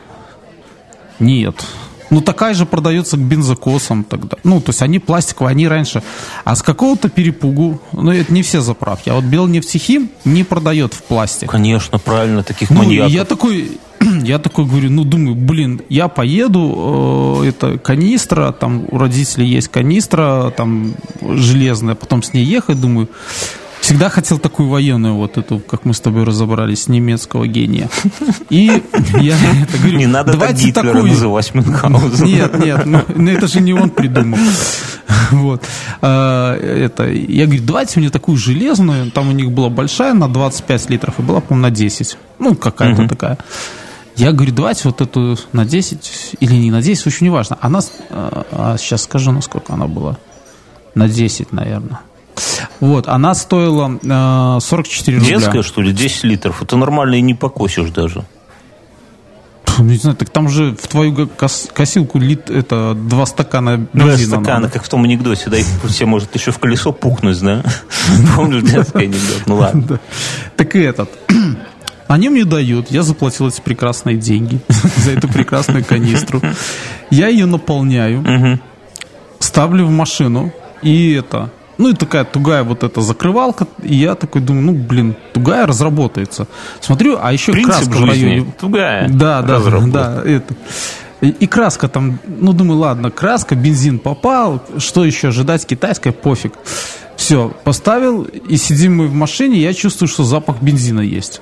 Нет. 1.18 1.64
Ну, 2.10 2.20
такая 2.20 2.54
же 2.54 2.66
продается 2.66 3.16
к 3.16 3.20
бензокосам 3.20 4.04
тогда. 4.04 4.36
Ну, 4.44 4.60
то 4.60 4.70
есть 4.70 4.80
они 4.82 4.98
пластиковые, 4.98 5.50
они 5.50 5.66
раньше. 5.66 6.02
А 6.44 6.54
с 6.54 6.62
какого-то 6.62 7.08
перепугу, 7.08 7.80
ну, 7.92 8.12
это 8.12 8.32
не 8.32 8.42
все 8.42 8.60
заправки, 8.60 9.08
а 9.10 9.14
вот 9.14 9.24
Белнефтехим 9.24 10.10
не 10.24 10.44
продает 10.44 10.94
в 10.94 11.02
пластик. 11.02 11.50
Конечно, 11.50 11.98
правильно, 11.98 12.42
таких 12.42 12.70
ну, 12.70 12.78
маньяков. 12.78 13.10
я 13.12 13.24
такой, 13.24 13.78
я 14.24 14.38
такой 14.38 14.64
говорю, 14.64 14.90
ну, 14.90 15.04
думаю, 15.04 15.34
блин, 15.34 15.80
я 15.88 16.08
поеду, 16.08 17.42
э, 17.42 17.48
это 17.48 17.78
канистра, 17.78 18.52
там 18.52 18.86
у 18.90 18.98
родителей 18.98 19.46
есть 19.46 19.68
канистра, 19.68 20.52
там 20.56 20.94
железная, 21.20 21.94
потом 21.94 22.22
с 22.22 22.32
ней 22.32 22.44
ехать, 22.44 22.80
думаю, 22.80 23.08
Всегда 23.86 24.08
хотел 24.08 24.40
такую 24.40 24.68
военную, 24.68 25.14
вот 25.14 25.38
эту, 25.38 25.60
как 25.60 25.84
мы 25.84 25.94
с 25.94 26.00
тобой 26.00 26.24
разобрались, 26.24 26.88
немецкого 26.88 27.46
гения. 27.46 27.88
И 28.50 28.82
я 29.20 29.36
это 29.62 29.78
говорю, 29.78 29.98
не 29.98 30.06
надо 30.08 30.32
давайте 30.32 30.72
так 30.72 30.86
такую... 30.86 31.06
называть 31.06 31.54
Мюнхгаузен. 31.54 32.26
Нет, 32.26 32.58
нет, 32.58 32.84
ну, 32.84 33.02
ну 33.14 33.30
это 33.30 33.46
же 33.46 33.60
не 33.60 33.72
он 33.74 33.90
придумал. 33.90 34.38
Вот. 35.30 35.62
А, 36.02 36.56
это, 36.56 37.08
я 37.08 37.46
говорю, 37.46 37.62
давайте 37.62 38.00
мне 38.00 38.10
такую 38.10 38.36
железную, 38.38 39.12
там 39.12 39.28
у 39.28 39.32
них 39.32 39.52
была 39.52 39.68
большая 39.68 40.14
на 40.14 40.28
25 40.28 40.90
литров, 40.90 41.20
и 41.20 41.22
была, 41.22 41.40
по-моему, 41.40 41.68
на 41.68 41.70
10. 41.70 42.18
Ну, 42.40 42.56
какая-то 42.56 43.02
угу. 43.02 43.08
такая. 43.08 43.38
Я 44.16 44.32
говорю, 44.32 44.52
давайте 44.52 44.82
вот 44.84 45.00
эту 45.00 45.36
на 45.52 45.64
10 45.64 46.36
или 46.40 46.54
не 46.54 46.70
на 46.70 46.80
10, 46.80 47.06
очень 47.06 47.26
неважно. 47.26 47.58
Она, 47.60 47.80
а, 48.10 48.46
а 48.50 48.78
сейчас 48.78 49.02
скажу, 49.02 49.30
насколько 49.30 49.74
она 49.74 49.86
была. 49.86 50.16
На 50.94 51.08
10, 51.08 51.52
наверное. 51.52 52.00
Вот, 52.80 53.08
она 53.08 53.34
стоила 53.34 53.98
э, 54.02 54.60
44 54.60 55.18
рубля. 55.18 55.36
Детская, 55.36 55.62
что 55.62 55.82
ли, 55.82 55.92
10 55.92 56.24
литров? 56.24 56.62
Это 56.62 56.76
нормально 56.76 57.16
и 57.16 57.20
не 57.20 57.34
покосишь 57.34 57.90
даже. 57.90 58.24
Не 59.78 59.96
знаю, 59.96 60.16
так 60.16 60.30
там 60.30 60.48
же 60.48 60.74
в 60.74 60.88
твою 60.88 61.28
кос 61.28 61.68
косилку 61.72 62.18
лит 62.18 62.48
это 62.48 62.94
два 62.94 63.26
стакана 63.26 63.86
бензина. 63.92 64.06
Два 64.06 64.38
стакана, 64.38 64.60
надо. 64.60 64.72
как 64.72 64.84
в 64.84 64.88
том 64.88 65.04
анекдоте, 65.04 65.50
да, 65.50 65.58
и 65.58 65.64
все 65.88 66.06
может 66.06 66.34
еще 66.34 66.50
в 66.50 66.58
колесо 66.58 66.92
пухнуть, 66.92 67.38
да? 67.40 67.62
Помнишь 68.36 68.62
детский 68.62 69.04
анекдот? 69.04 69.42
Ну 69.46 69.56
ладно. 69.56 70.00
Так 70.56 70.74
и 70.74 70.80
этот. 70.80 71.10
Они 72.08 72.28
мне 72.28 72.44
дают, 72.44 72.90
я 72.90 73.02
заплатил 73.02 73.48
эти 73.48 73.60
прекрасные 73.60 74.16
деньги 74.16 74.60
за 74.96 75.12
эту 75.12 75.28
прекрасную 75.28 75.84
канистру. 75.84 76.40
Я 77.10 77.28
ее 77.28 77.46
наполняю, 77.46 78.60
ставлю 79.40 79.86
в 79.86 79.90
машину, 79.90 80.52
и 80.82 81.12
это 81.12 81.50
ну 81.78 81.90
и 81.90 81.94
такая 81.94 82.24
тугая 82.24 82.62
вот 82.62 82.82
эта 82.82 83.00
закрывалка. 83.00 83.66
И 83.82 83.94
я 83.94 84.14
такой 84.14 84.40
думаю, 84.40 84.64
ну 84.64 84.72
блин, 84.72 85.16
тугая 85.32 85.66
разработается. 85.66 86.46
Смотрю, 86.80 87.18
а 87.20 87.32
еще 87.32 87.52
Принцип 87.52 87.74
краска 87.74 87.92
жизни. 87.92 88.04
в 88.04 88.08
районе. 88.08 88.52
Тугая. 88.58 89.08
Да, 89.08 89.42
да, 89.42 89.58
да. 89.58 90.22
Это. 90.24 90.54
И, 91.20 91.28
и 91.28 91.46
краска 91.46 91.88
там, 91.88 92.18
ну 92.26 92.52
думаю, 92.52 92.78
ладно, 92.78 93.10
краска, 93.10 93.54
бензин 93.54 93.98
попал, 93.98 94.62
что 94.78 95.04
еще 95.04 95.28
ожидать, 95.28 95.66
китайская, 95.66 96.12
пофиг. 96.12 96.52
Все, 97.16 97.50
поставил, 97.64 98.22
и 98.24 98.56
сидим 98.56 98.96
мы 98.96 99.06
в 99.06 99.14
машине, 99.14 99.58
я 99.58 99.72
чувствую, 99.72 100.08
что 100.08 100.24
запах 100.24 100.60
бензина 100.60 101.00
есть. 101.00 101.40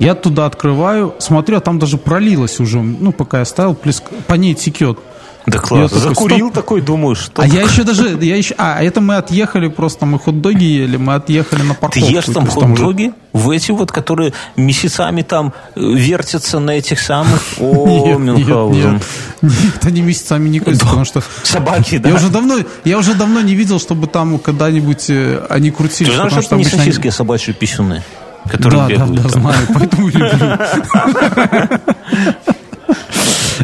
Я 0.00 0.14
туда 0.14 0.46
открываю, 0.46 1.14
смотрю, 1.18 1.58
а 1.58 1.60
там 1.60 1.78
даже 1.78 1.98
пролилось 1.98 2.58
уже, 2.58 2.80
ну, 2.80 3.12
пока 3.12 3.40
я 3.40 3.44
ставил, 3.44 3.74
плеск... 3.74 4.04
по 4.26 4.34
ней 4.34 4.54
текет. 4.54 4.98
Да 5.46 5.58
класс. 5.58 5.92
Я 5.92 5.98
Закурил 5.98 6.48
такой, 6.48 6.80
такой, 6.80 6.80
думаю, 6.80 7.14
что... 7.14 7.42
А 7.42 7.46
я 7.46 7.62
еще 7.62 7.82
даже... 7.82 8.18
Я 8.20 8.36
еще, 8.36 8.54
а, 8.58 8.82
это 8.82 9.00
мы 9.00 9.16
отъехали 9.16 9.68
просто, 9.68 10.06
мы 10.06 10.18
хот-доги 10.18 10.64
ели, 10.64 10.96
мы 10.96 11.14
отъехали 11.14 11.62
на 11.62 11.74
парковку. 11.74 12.06
Ты 12.06 12.14
ешь 12.14 12.24
там 12.26 12.46
хот-доги? 12.46 13.12
В 13.32 13.50
эти 13.50 13.72
вот, 13.72 13.92
которые 13.92 14.32
месяцами 14.56 15.22
там 15.22 15.52
э, 15.74 15.80
вертятся 15.80 16.58
на 16.58 16.72
этих 16.72 17.00
самых... 17.00 17.40
О, 17.60 18.16
Мюнхгаузен. 18.18 19.00
Нет, 19.42 19.84
они 19.84 20.02
месяцами 20.02 20.48
не 20.48 20.60
крутятся, 20.60 20.86
потому 20.86 21.04
что... 21.04 21.22
Собаки, 21.42 21.98
да? 21.98 22.10
Я 22.10 22.14
уже 22.16 22.28
давно, 22.28 22.58
я 22.84 22.98
уже 22.98 23.14
давно 23.14 23.40
не 23.40 23.54
видел, 23.54 23.78
чтобы 23.78 24.06
там 24.06 24.38
когда-нибудь 24.38 25.10
э, 25.10 25.46
они 25.48 25.70
крутились. 25.70 26.10
Ты 26.10 26.16
знаешь, 26.16 26.44
что 26.44 26.56
не 26.56 26.64
сосиски, 26.64 27.08
а 27.08 27.12
собачьи 27.12 27.52
писюны? 27.54 28.02
Которые 28.50 28.80
да, 28.80 28.88
бегают 28.88 29.14
да, 29.14 29.22
да, 29.22 29.28
там. 29.28 29.42
знаю, 29.42 29.66
поэтому 29.74 30.08
люблю. 30.08 30.58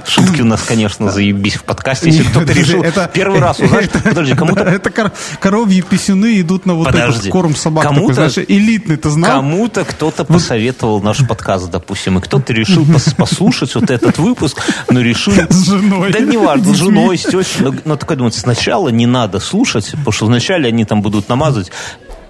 Шутки 0.06 0.42
у 0.42 0.44
нас, 0.44 0.62
конечно, 0.62 1.10
заебись 1.10 1.56
в 1.56 1.64
подкасте, 1.64 2.10
если 2.10 2.24
кто-то 2.24 2.52
решил 2.52 2.82
это, 2.82 3.10
первый 3.12 3.40
раз 3.40 3.58
узнать. 3.58 3.90
Подожди, 3.90 4.34
кому-то... 4.34 4.62
Это 4.62 4.90
кор, 4.90 5.12
коровьи 5.40 5.80
писюны 5.80 6.40
идут 6.40 6.66
на 6.66 6.74
вот 6.74 6.86
Подожди, 6.86 7.20
этот 7.20 7.32
корм 7.32 7.56
собак. 7.56 7.84
Кому-то, 7.84 8.14
такой, 8.14 8.30
знаешь, 8.30 8.48
элитный, 8.48 8.96
ты 8.96 9.10
знал? 9.10 9.40
Кому-то 9.40 9.84
кто-то 9.84 10.24
посоветовал 10.24 11.02
наш 11.02 11.26
подкаст, 11.26 11.70
допустим, 11.70 12.18
и 12.18 12.20
кто-то 12.20 12.52
решил 12.52 12.86
послушать 13.16 13.74
вот 13.74 13.90
этот 13.90 14.18
выпуск, 14.18 14.60
но 14.90 15.00
решил... 15.00 15.32
С 15.48 15.66
женой. 15.66 16.12
Да 16.12 16.20
не 16.20 16.36
важно, 16.36 16.74
с 16.74 16.76
женой, 16.76 17.18
с 17.18 17.22
тещей. 17.22 17.60
Но, 17.60 17.74
но 17.84 17.96
такой 17.96 18.16
думает, 18.16 18.34
сначала 18.34 18.88
не 18.88 19.06
надо 19.06 19.40
слушать, 19.40 19.90
потому 19.90 20.12
что 20.12 20.26
вначале 20.26 20.68
они 20.68 20.84
там 20.84 21.02
будут 21.02 21.28
намазать 21.28 21.70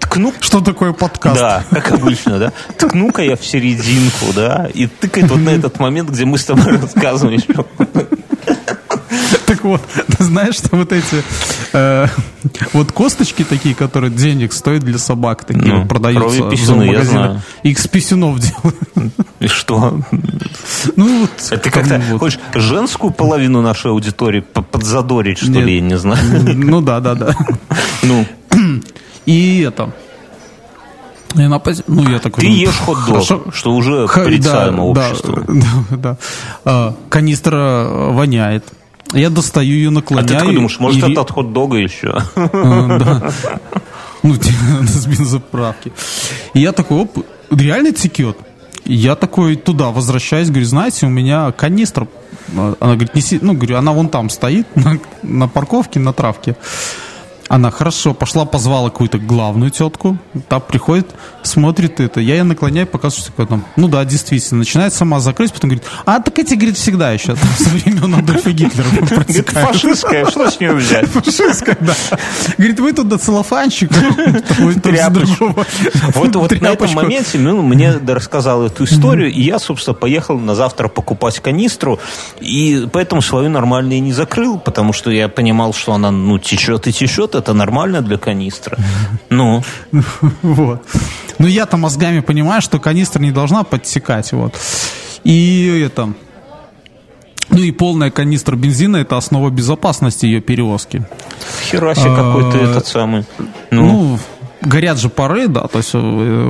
ткну... 0.09 0.33
Что 0.39 0.61
такое 0.61 0.93
подкаст? 0.93 1.39
Да, 1.39 1.63
как 1.69 1.91
обычно, 1.91 2.39
да. 2.39 2.51
Ткну-ка 2.77 3.21
я 3.23 3.35
в 3.35 3.45
серединку, 3.45 4.33
да, 4.35 4.69
и 4.73 4.87
тыкает 4.87 5.29
вот 5.29 5.39
на 5.39 5.49
этот 5.49 5.79
момент, 5.79 6.09
где 6.09 6.25
мы 6.25 6.37
с 6.37 6.45
тобой 6.45 6.77
рассказываем. 6.77 7.41
Так 9.45 9.63
вот, 9.63 9.81
ты 10.17 10.23
знаешь, 10.23 10.55
что 10.55 10.75
вот 10.75 10.91
эти 10.91 11.23
э, 11.73 12.07
вот 12.73 12.91
косточки 12.91 13.43
такие, 13.43 13.73
которые 13.73 14.11
денег 14.11 14.51
стоят 14.53 14.83
для 14.83 14.97
собак, 14.97 15.45
такие 15.45 15.65
Ну, 15.73 15.79
вот 15.81 15.89
продаются 15.89 16.43
в 16.43 16.49
писюны, 16.49 16.83
я 16.83 17.03
зоомагазинах. 17.03 17.25
знаю. 17.25 17.41
Их 17.63 17.79
с 17.79 17.87
писюнов 17.87 18.39
делают. 18.39 19.13
И 19.39 19.47
что? 19.47 20.01
Ну, 20.95 21.21
вот, 21.21 21.31
Это 21.49 21.71
как-то 21.71 22.01
вот. 22.11 22.19
хочешь 22.19 22.39
женскую 22.53 23.11
половину 23.11 23.61
нашей 23.61 23.91
аудитории 23.91 24.41
по- 24.41 24.61
подзадорить, 24.61 25.37
что 25.39 25.49
Нет. 25.51 25.65
ли, 25.65 25.75
я 25.75 25.81
не 25.81 25.97
знаю. 25.97 26.19
Ну 26.55 26.81
да, 26.81 26.99
да, 26.99 27.15
да. 27.15 27.33
Ну, 28.03 28.25
И 29.27 29.59
это. 29.61 29.91
И 31.35 31.41
она 31.43 31.57
пози- 31.59 31.83
ну, 31.87 32.09
я 32.09 32.19
такой, 32.19 32.41
ты 32.41 32.47
ешь 32.47 32.77
хот-дог, 32.85 33.53
что 33.53 33.75
уже 33.75 34.07
Ха- 34.07 34.23
порицаемо 34.23 34.93
да, 34.93 35.09
обществу. 35.09 35.43
Да, 35.47 35.97
да. 35.97 36.17
А, 36.65 36.95
канистра 37.09 37.55
э, 37.57 38.11
воняет. 38.13 38.63
Я 39.13 39.29
достаю 39.29 39.73
ее, 39.73 39.89
А 39.89 39.91
наклоняю. 39.91 40.27
ты 40.27 40.33
такой 40.35 40.55
думаешь, 40.55 40.79
может, 40.79 41.03
и 41.07 41.11
это 41.11 41.21
от 41.21 41.31
хот-дога 41.31 41.77
еще? 41.77 42.21
А, 42.35 42.97
да. 42.97 43.31
Ну, 44.23 44.33
с 44.87 45.05
бензоправки. 45.05 45.91
И 46.53 46.59
я 46.61 46.71
такой, 46.71 47.01
оп, 47.01 47.17
реально 47.51 47.91
текет. 47.91 48.37
Я 48.85 49.15
такой 49.15 49.57
туда 49.57 49.89
возвращаюсь, 49.91 50.47
говорю, 50.49 50.65
знаете, 50.65 51.05
у 51.05 51.09
меня 51.09 51.51
канистра. 51.51 52.07
Она 52.55 52.73
говорит, 52.79 53.13
неси, 53.15 53.37
ну, 53.41 53.53
говорю, 53.53 53.77
она 53.77 53.91
вон 53.91 54.07
там 54.07 54.29
стоит, 54.29 54.65
на, 54.75 54.97
на 55.23 55.47
парковке, 55.49 55.99
на 55.99 56.13
травке. 56.13 56.55
Она 57.47 57.71
хорошо 57.71 58.13
пошла, 58.13 58.45
позвала 58.45 58.89
какую-то 58.89 59.19
главную 59.19 59.71
тетку. 59.71 60.17
Та 60.49 60.59
приходит, 60.59 61.07
смотрит 61.43 61.99
это. 61.99 62.19
Я 62.19 62.35
ее 62.35 62.43
наклоняю, 62.43 62.87
показываю, 62.87 63.31
что 63.33 63.45
там. 63.45 63.65
Ну 63.75 63.87
да, 63.87 64.03
действительно. 64.05 64.59
Начинает 64.59 64.93
сама 64.93 65.19
закрыть, 65.19 65.53
потом 65.53 65.69
говорит, 65.69 65.87
а 66.05 66.19
так 66.19 66.37
эти, 66.39 66.55
говорит, 66.55 66.77
всегда 66.77 67.11
еще 67.11 67.35
там, 67.35 67.49
со 67.57 67.69
времен 67.69 68.13
Адольфа 68.15 68.51
Гитлера 68.51 68.85
фашистская, 69.67 70.25
что 70.25 70.49
с 70.49 70.59
нее 70.59 70.73
взять? 70.73 71.07
Фашистская, 71.07 71.77
да. 71.79 71.95
Говорит, 72.57 72.79
вы 72.79 72.93
туда 72.93 73.17
целлофанчик. 73.17 73.89
того 74.47 74.71
и 74.71 74.79
того, 74.79 74.95
Тряпочку. 74.95 75.35
другого. 75.37 75.65
Вот, 76.15 76.35
вот 76.35 76.61
на 76.61 76.67
этом 76.67 76.93
моменте 76.93 77.37
ну, 77.37 77.61
мне 77.61 77.93
рассказал 77.93 78.63
эту 78.63 78.83
историю, 78.83 79.31
и 79.31 79.41
я, 79.41 79.59
собственно, 79.59 79.93
поехал 79.93 80.37
на 80.37 80.55
завтра 80.55 80.89
покупать 80.89 81.39
канистру, 81.39 81.99
и 82.39 82.87
поэтому 82.91 83.21
свою 83.21 83.49
нормально 83.49 83.93
и 83.93 83.99
не 83.99 84.13
закрыл, 84.13 84.59
потому 84.59 84.91
что 84.93 85.11
я 85.11 85.29
понимал, 85.29 85.73
что 85.73 85.93
она 85.93 86.11
ну, 86.11 86.39
течет 86.39 86.87
и 86.87 86.91
течет, 86.91 87.36
это 87.37 87.53
нормально 87.53 88.01
для 88.01 88.17
канистры. 88.17 88.77
Ну, 89.29 89.63
Вот. 90.41 90.83
Ну, 91.39 91.47
я-то 91.47 91.77
мозгами 91.77 92.19
понимаю, 92.21 92.61
что 92.61 92.79
канистра 92.79 93.21
не 93.21 93.31
должна 93.31 93.63
подтекать, 93.63 94.31
вот. 94.33 94.55
И 95.23 95.83
это... 95.85 96.09
Ну 97.49 97.59
и 97.59 97.71
полная 97.71 98.11
канистра 98.11 98.55
бензина– 98.57 98.97
это 98.97 99.15
основа 99.15 99.49
безопасности 99.49 100.25
ее 100.25 100.41
перевозки. 100.41 101.05
хера 101.69 101.95
себе 101.95 102.09
А, 102.09 102.53
этот 102.71 102.87
самый. 102.87 103.23
Ну, 103.71 103.85
Ну, 103.85 104.19
горят 104.61 104.97
же 104.97 105.07
пары, 105.09 105.47
да, 105.47 105.67
то 105.67 105.77
есть 105.77 105.91
э, 105.93 105.97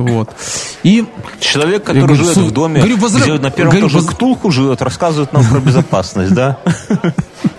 вот. 0.08 0.30
И 0.82 1.04
человек, 1.38 1.84
который 1.84 2.00
говорю, 2.00 2.14
живет 2.16 2.36
«Слу- 2.36 2.46
в 2.48 2.50
доме, 2.50 2.80
говорю, 2.80 2.96
возра- 2.96 3.22
где 3.22 3.32
на 3.34 3.50
первом 3.52 3.70
говорю, 3.70 3.86
этаже 3.86 4.00
воз- 4.00 4.10
Ктулху 4.14 4.50
живет, 4.50 4.82
рассказывает 4.82 5.32
нам 5.32 5.44
про 5.46 5.60
безопасность, 5.60 6.34
да? 6.34 6.58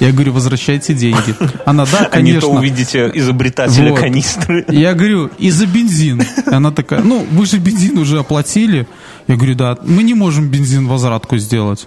я 0.00 0.12
говорю, 0.12 0.32
возвращайте 0.32 0.94
деньги. 0.94 1.34
Она, 1.64 1.84
да, 1.86 2.08
А 2.12 2.20
не 2.20 2.34
то 2.34 2.40
конечно. 2.40 2.48
увидите 2.48 3.10
изобретателя 3.14 3.90
Вот. 3.90 4.00
канистры. 4.00 4.64
Я 4.68 4.94
говорю, 4.94 5.30
и 5.38 5.50
за 5.50 5.66
бензин. 5.66 6.22
И 6.22 6.26
она 6.54 6.70
такая, 6.70 7.00
ну, 7.02 7.26
вы 7.30 7.46
же 7.46 7.58
бензин 7.58 7.98
уже 7.98 8.18
оплатили. 8.18 8.86
Я 9.26 9.36
говорю, 9.36 9.54
да, 9.54 9.78
мы 9.84 10.02
не 10.02 10.14
можем 10.14 10.48
бензин 10.48 10.86
возвратку 10.86 11.36
сделать. 11.38 11.86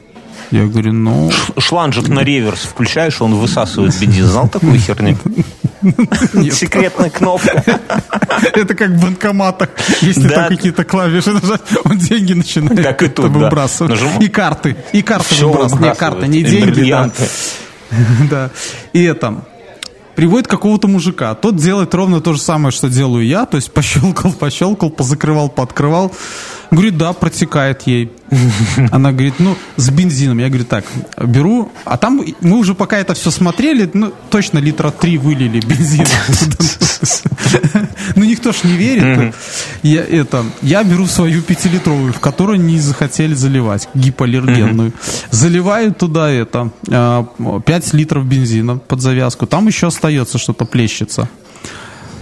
Я 0.52 0.66
говорю, 0.66 0.92
ну, 0.92 1.32
Шланжик 1.58 2.10
на 2.10 2.20
реверс 2.20 2.62
включаешь, 2.62 3.22
он 3.22 3.36
высасывает 3.36 3.98
бензин. 4.00 4.26
Знал 4.26 4.50
такую 4.50 4.78
херню? 4.78 5.18
Секретная 6.52 7.10
кнопка. 7.10 7.64
это 8.54 8.76
как 8.76 8.90
в 8.92 9.02
банкоматах. 9.02 9.70
Если 10.02 10.28
там 10.28 10.50
какие-то 10.50 10.84
клавиши 10.84 11.32
нажать, 11.32 11.62
он 11.86 11.98
деньги 11.98 12.34
начинает 12.34 12.84
Так 12.84 13.02
и 13.02 13.08
тут, 13.08 13.32
выбрасывать. 13.32 14.00
И 14.20 14.28
карты. 14.28 14.76
И 14.92 15.02
карты 15.02 15.36
выбрасывать. 15.46 15.82
Не 15.82 15.96
карты, 15.96 16.28
не 16.28 16.44
деньги. 16.44 16.96
да. 18.30 18.50
И 18.94 19.04
это 19.04 19.44
приводит 20.16 20.48
какого-то 20.48 20.88
мужика. 20.88 21.34
Тот 21.36 21.56
делает 21.56 21.94
ровно 21.96 22.22
то 22.22 22.34
же 22.34 22.42
самое, 22.42 22.72
что 22.72 22.90
делаю 22.90 23.26
я. 23.26 23.46
То 23.46 23.58
есть 23.58 23.72
пощелкал, 23.72 24.34
пощелкал, 24.34 24.90
позакрывал, 24.90 25.50
пооткрывал. 25.50 26.12
Говорит, 26.72 26.98
да, 26.98 27.12
протекает 27.12 27.82
ей. 27.82 28.10
Она 28.92 29.12
говорит, 29.12 29.36
ну, 29.40 29.58
с 29.76 29.90
бензином. 29.90 30.40
Я 30.40 30.48
говорю, 30.48 30.64
так, 30.64 30.86
беру. 31.22 31.70
А 31.84 31.98
там 31.98 32.24
мы 32.40 32.58
уже 32.58 32.74
пока 32.76 32.98
это 32.98 33.14
все 33.14 33.30
смотрели, 33.30 33.90
ну, 33.94 34.14
точно 34.30 34.60
литра 34.60 34.90
три 34.90 35.18
вылили 35.18 35.60
бензина. 35.60 36.08
Ну, 38.16 38.24
никто 38.24 38.52
ж 38.52 38.64
не 38.64 38.78
верит. 38.78 39.36
Я, 39.84 40.02
это, 40.02 40.46
я 40.62 40.84
беру 40.84 41.08
свою 41.08 41.42
пятилитровую, 41.42 42.14
в 42.14 42.20
которую 42.20 42.60
не 42.62 42.80
захотели 42.80 43.34
заливать, 43.34 43.90
гипоаллергенную. 43.94 44.94
Заливаю 45.32 45.94
туда 45.94 46.30
это, 46.30 46.70
5 46.86 47.94
литров 47.94 48.26
бензина 48.26 48.78
под 48.78 49.02
завязку. 49.02 49.46
Там 49.46 49.68
еще 49.68 49.88
остается 49.88 50.38
что-то 50.38 50.66
плещется. 50.66 51.28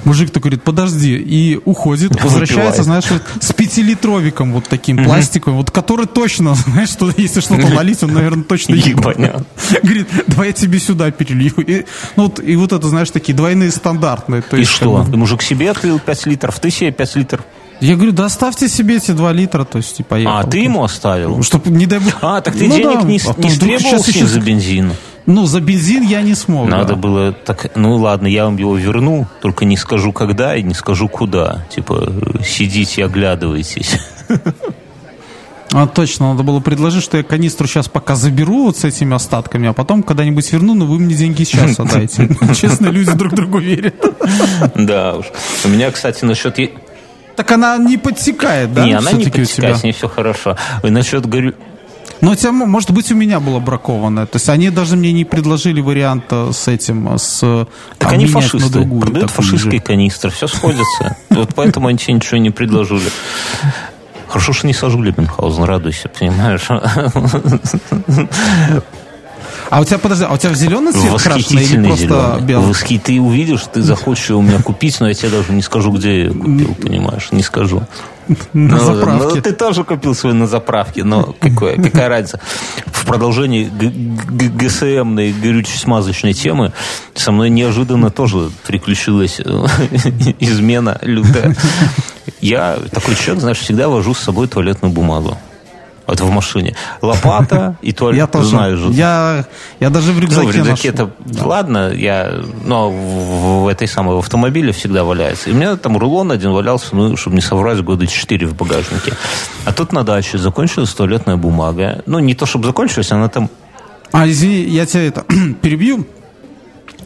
Мужик 0.06 0.30
такой 0.30 0.52
говорит, 0.52 0.64
подожди, 0.64 1.16
и 1.18 1.60
уходит, 1.66 2.22
возвращается, 2.24 2.84
знаешь, 2.84 3.06
вот 3.12 3.22
с 3.42 3.52
пятилитровиком 3.54 4.54
вот 4.54 4.66
таким 4.68 5.04
пластиковым, 5.04 5.58
вот 5.58 5.72
который 5.72 6.08
точно, 6.08 6.56
знаешь, 6.68 6.90
что 6.90 7.12
если 7.18 7.42
что-то 7.42 7.68
налить, 7.70 8.02
он, 8.04 8.14
наверное, 8.14 8.44
точно 8.44 8.76
ебанет. 8.76 9.46
Говорит, 9.84 10.08
давай 10.28 10.48
я 10.48 10.54
тебе 10.54 10.80
сюда 10.80 11.12
перелью. 11.12 11.54
И, 11.58 11.86
ну, 12.16 12.24
вот, 12.24 12.40
и 12.40 12.56
вот 12.56 12.72
это, 12.74 12.88
знаешь, 12.88 13.10
такие 13.12 13.34
двойные 13.36 13.72
стандартные. 13.72 14.42
То 14.42 14.56
И 14.56 14.62
есть, 14.62 14.72
что? 14.72 14.96
как 14.98 15.10
бы, 15.10 15.18
мужик 15.18 15.42
себе 15.42 15.70
отлил 15.72 16.00
5 16.00 16.26
литров, 16.28 16.60
ты 16.60 16.70
себе 16.72 16.92
5 16.92 17.16
литров. 17.18 17.42
я 17.82 17.96
говорю, 17.96 18.12
да 18.14 18.26
оставьте 18.26 18.68
себе 18.70 18.98
эти 18.98 19.12
2 19.12 19.32
литра, 19.34 19.66
то 19.66 19.78
есть, 19.78 20.00
и 20.00 20.04
поехал. 20.04 20.38
А, 20.38 20.44
ты 20.44 20.60
ему 20.60 20.84
оставил? 20.84 21.44
Чтоб, 21.44 21.66
не 21.68 21.86
дай 21.86 22.00
бог... 22.00 22.14
А, 22.22 22.42
так 22.42 22.56
ты 22.56 22.66
Ну 22.68 22.76
денег 22.76 23.00
да, 23.02 23.04
не, 23.04 23.18
а 23.18 23.20
не 23.20 23.20
вдруг 23.20 23.52
стребовал 23.52 23.80
сейчас 23.80 24.04
с 24.04 24.08
ним 24.16 24.26
еще- 24.26 24.28
за 24.34 24.40
бензин? 24.40 24.92
Ну, 25.30 25.46
за 25.46 25.62
бензин 25.62 26.02
я 26.02 26.24
не 26.24 26.34
смог. 26.34 26.68
Надо 26.68 26.96
да. 26.96 26.96
было 26.96 27.32
так, 27.32 27.76
ну 27.76 27.96
ладно, 27.98 28.26
я 28.26 28.46
вам 28.46 28.58
его 28.58 28.76
верну, 28.76 29.28
только 29.42 29.64
не 29.64 29.78
скажу 29.78 30.12
когда 30.12 30.56
и 30.56 30.64
не 30.64 30.74
скажу 30.74 31.08
куда. 31.08 31.68
Типа, 31.70 32.12
сидите, 32.44 33.06
оглядывайтесь. 33.06 33.98
А, 35.72 35.86
точно, 35.86 36.32
надо 36.32 36.42
было 36.42 36.62
предложить, 36.62 37.04
что 37.04 37.18
я 37.18 37.22
канистру 37.22 37.68
сейчас 37.68 37.88
пока 37.88 38.16
заберу 38.16 38.64
вот 38.64 38.78
с 38.78 38.86
этими 38.86 39.16
остатками, 39.16 39.70
а 39.70 39.74
потом 39.74 40.02
когда-нибудь 40.02 40.52
верну, 40.52 40.74
но 40.74 40.88
вы 40.88 40.98
мне 40.98 41.14
деньги 41.14 41.44
сейчас 41.44 41.80
отдайте. 41.80 42.28
Честно, 42.60 42.88
люди 42.88 43.12
друг 43.12 43.36
другу 43.36 43.60
верят. 43.60 43.94
Да 44.74 45.18
уж. 45.18 45.28
У 45.64 45.68
меня, 45.68 45.92
кстати, 45.92 46.26
насчет... 46.26 46.58
Так 47.36 47.52
она 47.52 47.78
не 47.78 47.98
подсекает, 47.98 48.74
да? 48.74 48.84
Не, 48.84 48.94
она 48.94 49.12
не 49.12 49.26
подтекает, 49.26 49.78
с 49.78 49.84
ней 49.84 49.92
все 49.92 50.08
хорошо. 50.10 50.58
И 50.82 50.90
насчет 50.90 51.28
горю... 51.28 51.54
Но 52.22 52.32
у 52.32 52.36
тебя, 52.36 52.50
м- 52.50 52.70
может 52.70 52.92
быть, 52.92 53.12
у 53.12 53.16
меня 53.16 53.40
было 53.40 53.60
бракованное. 53.60 54.26
То 54.26 54.36
есть 54.38 54.50
они 54.50 54.70
даже 54.70 54.96
мне 54.98 55.12
не 55.14 55.24
предложили 55.26 55.80
вариант 55.82 56.26
э, 56.32 56.52
с 56.54 56.68
этим, 56.68 57.14
э, 57.14 57.18
с 57.18 57.40
э, 57.44 57.66
Так 57.98 58.12
они 58.12 58.26
обменять 58.26 58.36
на 58.36 58.42
фашисты, 58.60 58.70
другую 58.74 59.02
продают 59.02 59.32
фашистские 59.32 59.72
же. 59.74 59.80
канистры, 59.80 60.30
все 60.32 60.48
сходится. 60.48 61.16
Вот 61.30 61.56
поэтому 61.56 61.88
они 61.88 61.98
тебе 61.98 62.16
ничего 62.16 62.38
не 62.38 62.50
предложили. 62.50 63.10
Хорошо, 64.28 64.54
что 64.54 64.68
не 64.68 64.74
сожгли 64.74 65.14
Мюнхгаузен, 65.18 65.64
радуйся, 65.64 66.10
понимаешь? 66.10 66.68
А 69.72 69.82
у 69.82 69.86
тебя, 69.86 70.00
подожди, 70.00 70.26
а 70.28 70.34
у 70.34 70.38
тебя 70.38 70.50
в 70.52 70.56
зеленый 70.56 70.92
цвет 70.92 71.22
крашеный 71.22 71.64
или 71.64 71.84
просто 71.86 72.04
зеленый. 72.06 72.42
белый? 72.42 72.68
Восхи- 72.74 73.00
Ты 73.00 73.22
увидишь, 73.22 73.62
ты 73.72 73.82
захочешь 73.84 74.30
его 74.30 74.40
у 74.40 74.42
меня 74.42 74.60
купить, 74.64 75.00
но 75.00 75.08
я 75.08 75.14
тебе 75.14 75.30
даже 75.30 75.54
не 75.54 75.62
скажу, 75.62 75.92
где 75.92 76.24
я 76.24 76.30
купил, 76.32 76.74
понимаешь? 76.76 77.28
Не 77.32 77.44
скажу. 77.44 77.84
На 78.54 78.78
Ну, 78.78 78.80
заправке. 78.80 79.36
ну, 79.36 79.42
ты 79.42 79.52
тоже 79.54 79.84
купил 79.84 80.14
свой 80.16 80.34
на 80.34 80.46
заправке, 80.48 81.04
но 81.04 81.36
какое, 81.40 81.76
какая 81.82 82.10
разница? 82.10 82.40
В 82.86 83.06
продолжении 83.06 83.70
ГСМной 83.70 85.34
горюче-смазочной 85.34 86.34
темы 86.34 86.72
со 87.16 87.32
мной 87.32 87.50
неожиданно 87.50 88.10
тоже 88.12 88.52
приключилась 88.68 89.40
э, 89.40 89.44
измена 90.40 91.00
лютая. 91.02 91.56
Я 92.42 92.78
такой 92.92 93.16
человек, 93.16 93.42
знаешь, 93.42 93.60
всегда 93.60 93.90
вожу 93.90 94.14
с 94.14 94.20
собой 94.20 94.48
туалетную 94.48 94.94
бумагу. 94.94 95.38
Вот 96.10 96.20
в 96.20 96.30
машине. 96.32 96.76
Лопата 97.02 97.76
и 97.82 97.92
туалет, 97.92 98.18
Я 98.18 98.28
тоже. 98.28 98.50
знаешь 98.50 98.78
же. 98.80 98.90
Я, 98.92 99.46
я 99.80 99.90
даже 99.90 100.12
в 100.12 100.16
Ну, 100.16 100.22
рюкзаке 100.22 100.48
в 100.48 100.56
рюкзаке 100.56 100.88
это 100.90 101.10
ладно, 101.44 101.92
я, 101.94 102.42
но 102.66 102.90
в, 102.90 103.64
в 103.64 103.68
этой 103.68 103.88
самой 103.88 104.16
в 104.16 104.20
автомобиле 104.20 104.72
всегда 104.72 105.04
валяется. 105.04 105.50
И 105.50 105.54
у 105.54 105.56
меня 105.56 105.76
там 105.76 105.98
рулон 105.98 106.32
один 106.32 106.52
валялся, 106.52 106.96
ну, 106.96 107.16
чтобы 107.18 107.36
не 107.36 107.42
соврать, 107.42 107.82
года 107.84 108.08
4 108.08 108.48
в 108.48 108.56
багажнике. 108.56 109.14
А 109.66 109.72
тут 109.74 109.92
на 109.94 110.04
даче 110.04 110.38
закончилась 110.38 110.90
туалетная 110.92 111.36
бумага. 111.38 112.02
Ну, 112.06 112.20
не 112.20 112.34
то, 112.36 112.46
чтобы 112.46 112.66
закончилась, 112.66 113.12
она 113.12 113.28
там... 113.30 113.50
А, 114.12 114.28
извини, 114.28 114.62
я 114.64 114.86
тебя 114.86 115.04
это 115.08 115.24
перебью. 115.62 116.08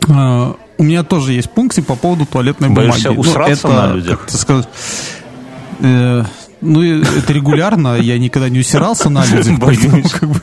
А, 0.09 0.55
У 0.77 0.83
меня 0.83 1.03
тоже 1.03 1.33
есть 1.33 1.49
пункты 1.51 1.81
по 1.81 1.95
поводу 1.95 2.25
туалетной 2.25 2.69
Боишься 2.69 3.09
бумаги. 3.11 3.25
Ну, 3.25 3.31
усраться 3.31 3.67
это, 3.67 3.75
на 3.87 3.93
людях? 3.93 4.19
как 4.19 4.29
это 4.29 4.37
сказать, 4.37 4.67
э, 5.81 6.23
ну, 6.63 6.81
и 6.83 7.01
это 7.01 7.33
регулярно, 7.33 7.95
я 7.97 8.17
никогда 8.17 8.49
не 8.49 8.59
усирался 8.59 9.09
на 9.09 9.25
людях. 9.25 9.59
Поэтому 9.59 10.03
как 10.03 10.29
бы- 10.29 10.39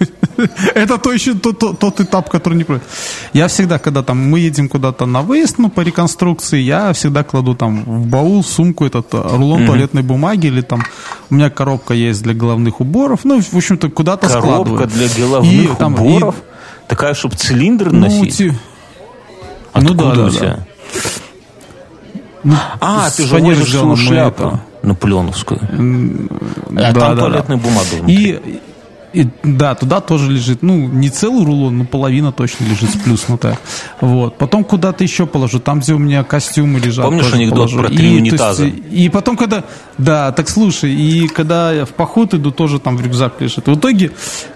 Это 0.74 0.96
то 0.98 1.12
еще 1.12 1.34
тот, 1.34 1.58
тот, 1.58 1.78
тот 1.78 2.00
этап, 2.00 2.30
который 2.30 2.54
не 2.54 2.64
пройдет. 2.64 2.86
Я 3.34 3.46
всегда, 3.48 3.78
когда 3.78 4.02
там 4.02 4.18
мы 4.18 4.38
едем 4.40 4.68
куда-то 4.68 5.06
на 5.06 5.20
выезд, 5.22 5.58
ну, 5.58 5.68
по 5.70 5.80
реконструкции, 5.82 6.60
я 6.60 6.92
всегда 6.92 7.24
кладу 7.24 7.54
там 7.54 7.84
в 7.84 8.06
баул, 8.06 8.42
сумку, 8.44 8.86
этот 8.86 9.12
э, 9.12 9.22
рулон 9.36 9.66
туалетной 9.66 10.02
бумаги 10.02 10.46
или 10.46 10.62
там 10.62 10.82
у 11.30 11.34
меня 11.34 11.50
коробка 11.50 11.94
есть 11.94 12.22
для 12.22 12.32
головных 12.34 12.80
уборов. 12.80 13.20
Ну, 13.24 13.40
в 13.42 13.54
общем-то, 13.54 13.90
куда-то 13.90 14.28
складываю. 14.28 14.64
Коробка 14.78 14.86
для 14.86 15.08
головных 15.26 15.72
И 15.72 15.76
там- 15.76 15.94
и- 15.96 15.98
уборов? 16.00 16.34
Такая, 16.88 17.14
чтобы 17.14 17.36
цилиндр 17.36 17.90
Ну, 17.92 18.00
носить? 18.00 18.36
ти- 18.38 18.52
Откуда 19.72 20.04
ну 20.04 20.14
да, 20.14 20.30
да, 20.30 20.40
да. 20.40 20.66
А, 22.80 23.10
С 23.10 23.14
ты 23.16 23.24
же 23.26 23.36
возишь 23.38 23.68
шляпу 24.06 24.42
это. 24.44 24.60
Наполеоновскую. 24.82 25.60
А 25.62 25.72
Да, 26.70 26.92
там 26.92 26.94
да, 26.94 27.14
да. 27.14 27.16
туалетная 27.16 27.56
бумага 27.56 27.94
внутри. 27.98 28.14
И, 28.14 28.60
и 29.12 29.28
да, 29.42 29.74
туда 29.74 30.00
тоже 30.00 30.30
лежит, 30.30 30.62
ну, 30.62 30.86
не 30.86 31.10
целый 31.10 31.44
рулон, 31.44 31.78
но 31.78 31.84
половина 31.84 32.30
точно 32.32 32.64
лежит 32.64 32.90
сплюснутая. 32.90 33.58
Вот. 34.00 34.38
Потом 34.38 34.62
куда-то 34.62 35.02
еще 35.02 35.26
положу, 35.26 35.58
там, 35.58 35.80
где 35.80 35.94
у 35.94 35.98
меня 35.98 36.22
костюмы 36.22 36.78
лежат. 36.78 37.04
Помнишь 37.06 37.32
анекдот 37.32 37.70
положу. 37.70 37.78
про 37.78 37.88
три 37.88 37.96
И, 37.96 37.98
то 37.98 38.06
есть, 38.06 38.32
унитаза? 38.32 38.66
и 38.66 39.08
потом, 39.08 39.36
когда... 39.36 39.64
Да, 39.98 40.30
так 40.32 40.48
слушай, 40.48 40.94
и 40.94 41.26
когда 41.26 41.72
я 41.72 41.84
в 41.84 41.90
поход 41.90 42.34
иду, 42.34 42.52
тоже 42.52 42.78
там 42.78 42.96
в 42.96 43.00
рюкзак 43.04 43.40
лежит. 43.40 43.66
В 43.66 43.74
итоге, 43.74 44.12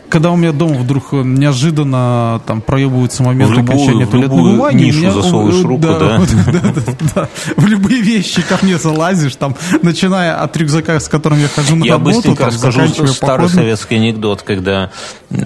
когда 0.08 0.30
у 0.30 0.36
меня 0.36 0.52
дома 0.52 0.74
вдруг 0.74 1.08
э, 1.12 1.22
неожиданно 1.24 2.40
там 2.46 2.60
проебывается 2.60 3.22
момент 3.22 3.50
В 3.50 3.54
любую- 3.54 3.74
окончания 3.76 4.06
в 4.06 4.10
туалетной 4.10 4.36
любую 4.38 4.56
бумаги, 4.56 4.84
нишу 4.84 4.98
меня, 5.00 5.10
засовываешь 5.12 5.64
э, 5.64 5.66
руку, 5.66 5.82
да, 5.82 5.98
да? 5.98 6.18
да, 6.52 6.60
да, 6.74 6.92
да. 7.14 7.28
В 7.56 7.66
любые 7.66 8.00
вещи 8.02 8.42
ко 8.42 8.58
мне 8.62 8.78
залазишь, 8.78 9.36
там, 9.36 9.56
начиная 9.82 10.40
от 10.40 10.56
рюкзака, 10.56 11.00
с 11.00 11.08
которым 11.08 11.40
я 11.40 11.48
хожу 11.48 11.76
на 11.76 11.84
Я 11.84 11.92
работу, 11.94 12.16
быстренько 12.16 12.44
там, 12.44 12.48
расскажу 12.52 13.06
старый 13.06 13.14
походом. 13.46 13.48
советский 13.48 13.96
анекдот, 13.96 14.42
когда 14.42 14.90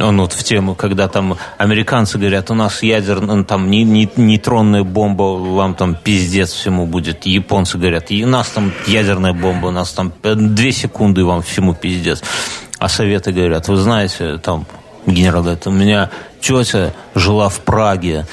он 0.01 0.21
вот 0.21 0.33
в 0.33 0.43
тему, 0.45 0.75
когда 0.75 1.09
там 1.09 1.37
американцы 1.57 2.19
говорят, 2.19 2.51
у 2.51 2.55
нас 2.55 2.83
ядерная, 2.83 3.45
там 3.45 3.71
не, 3.71 3.85
не- 3.85 4.11
нейтронная 4.17 4.83
бомба, 4.85 5.23
вам 5.23 5.75
там 5.75 5.95
пиздец 5.95 6.53
всему 6.53 6.87
будет. 6.87 7.25
Японцы 7.27 7.79
говорят, 7.79 8.11
и 8.11 8.25
у 8.25 8.29
нас 8.29 8.49
там 8.49 8.73
ядерная 8.87 9.33
бомба, 9.33 9.67
у 9.69 9.71
нас 9.71 9.93
там 9.93 10.13
э, 10.23 10.35
две 10.35 10.73
секунды 10.73 11.25
вам 11.25 11.43
всему 11.43 11.75
пиздец. 11.75 12.23
А 12.79 12.89
советы 12.89 13.33
говорят, 13.33 13.69
вы 13.69 13.77
знаете, 13.77 14.39
там 14.39 14.67
генерал 15.07 15.43
говорит, 15.43 15.67
у 15.67 15.71
меня 15.71 16.11
тетя 16.41 16.93
жила 17.15 17.49
в 17.49 17.61
Праге, 17.61 18.27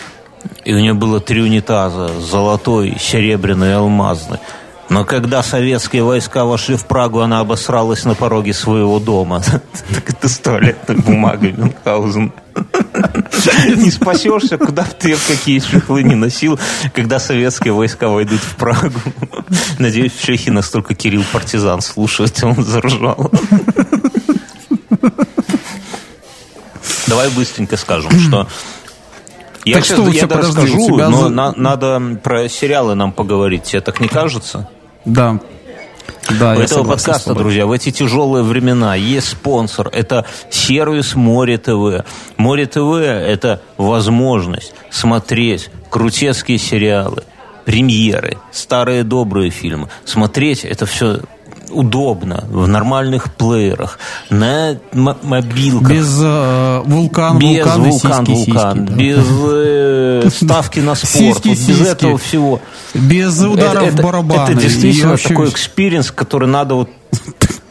и 0.64 0.74
у 0.74 0.80
нее 0.80 0.94
было 0.94 1.20
три 1.20 1.42
унитаза, 1.42 2.20
золотой, 2.20 2.96
серебряный 3.00 3.70
и 3.70 3.74
алмазный. 3.74 4.40
Но 4.88 5.04
когда 5.04 5.42
советские 5.42 6.04
войска 6.04 6.46
вошли 6.46 6.76
в 6.76 6.86
Прагу, 6.86 7.22
она 7.22 7.40
обосралась 7.40 8.06
на 8.06 8.14
пороге 8.14 8.54
своего 8.54 9.00
дома. 9.00 9.42
Так 9.94 10.10
это 10.10 10.44
туалетной 10.44 10.98
бумагой 10.98 11.54
Мюнхгаузен. 11.54 12.32
Не 13.76 13.92
спасешься, 13.92 14.58
куда 14.58 14.84
бы 14.84 14.90
ты 15.00 15.16
какие 15.28 15.60
чехлы 15.60 16.04
не 16.04 16.16
носил, 16.16 16.60
когда 16.94 17.20
советские 17.20 17.74
войска 17.74 18.08
войдут 18.08 18.40
в 18.40 18.56
Прагу. 18.56 19.00
Надеюсь, 19.80 20.14
в 20.14 20.24
Чехии 20.24 20.52
настолько 20.52 20.94
Кирилл 20.94 21.24
партизан 21.32 21.82
слушает, 21.82 22.40
он 22.44 22.64
заржал. 22.64 23.32
Давай 27.08 27.30
быстренько 27.30 27.78
скажем, 27.78 28.12
что 28.20 28.48
я, 29.64 29.76
Так 29.76 29.86
сейчас- 29.86 29.98
что 30.00 30.08
я 30.10 30.28
даже 30.28 30.54
подожди, 30.54 30.68
скажу, 30.70 30.86
тебя 30.88 31.10
но 31.10 31.18
за- 31.24 31.30
на- 31.30 31.54
надо 31.56 32.02
про 32.24 32.48
сериалы 32.50 32.96
нам 32.96 33.12
поговорить. 33.12 33.64
Тебе 33.64 33.82
так 33.82 34.00
не 34.00 34.08
кажется? 34.08 34.70
Да. 35.06 35.40
Да, 36.40 36.54
У 36.54 36.60
этого 36.60 36.84
подкаста, 36.84 37.34
друзья, 37.36 37.66
в 37.66 37.72
эти 37.72 37.92
тяжелые 37.92 38.44
времена 38.44 38.96
есть 38.96 39.28
спонсор. 39.30 39.90
Это 39.92 40.26
сервис 40.52 41.16
Море 41.16 41.58
ТВ. 41.58 42.04
Море 42.38 42.66
ТВ– 42.66 42.94
это 43.02 43.62
возможность 43.78 44.74
смотреть 44.92 45.70
крутецкие 45.90 46.58
сериалы, 46.58 47.24
премьеры, 47.66 48.38
старые 48.52 49.04
добрые 49.04 49.50
фильмы. 49.52 49.90
Смотреть 50.06 50.64
это 50.66 50.86
все 50.86 51.22
удобно, 51.76 52.44
в 52.50 52.68
нормальных 52.68 53.34
плеерах, 53.34 54.00
на 54.30 54.78
мобилках. 54.94 55.90
Без 55.92 56.20
э, 56.22 56.82
вулкан, 56.86 57.40
Без 57.40 57.66
вулкан, 57.66 58.26
сиськи, 58.26 58.52
вулкан, 58.52 58.76
сиськи, 58.76 58.90
да. 58.90 58.96
без 58.96 59.26
э, 59.30 60.30
ставки 60.34 60.80
на 60.80 60.96
спорт, 60.96 61.12
Сиськи, 61.14 61.48
вот 61.48 61.58
без 61.58 61.66
сиськи. 61.66 61.84
этого 61.84 62.18
всего. 62.18 62.62
Без 62.94 63.40
ударов 63.42 63.84
это, 63.84 64.02
в 64.02 64.06
барабаны. 64.06 64.44
Это 64.44 64.52
И 64.54 64.56
действительно 64.56 65.18
такой 65.18 65.50
experience, 65.50 66.12
который 66.12 66.48
надо 66.48 66.76
вот 66.76 66.90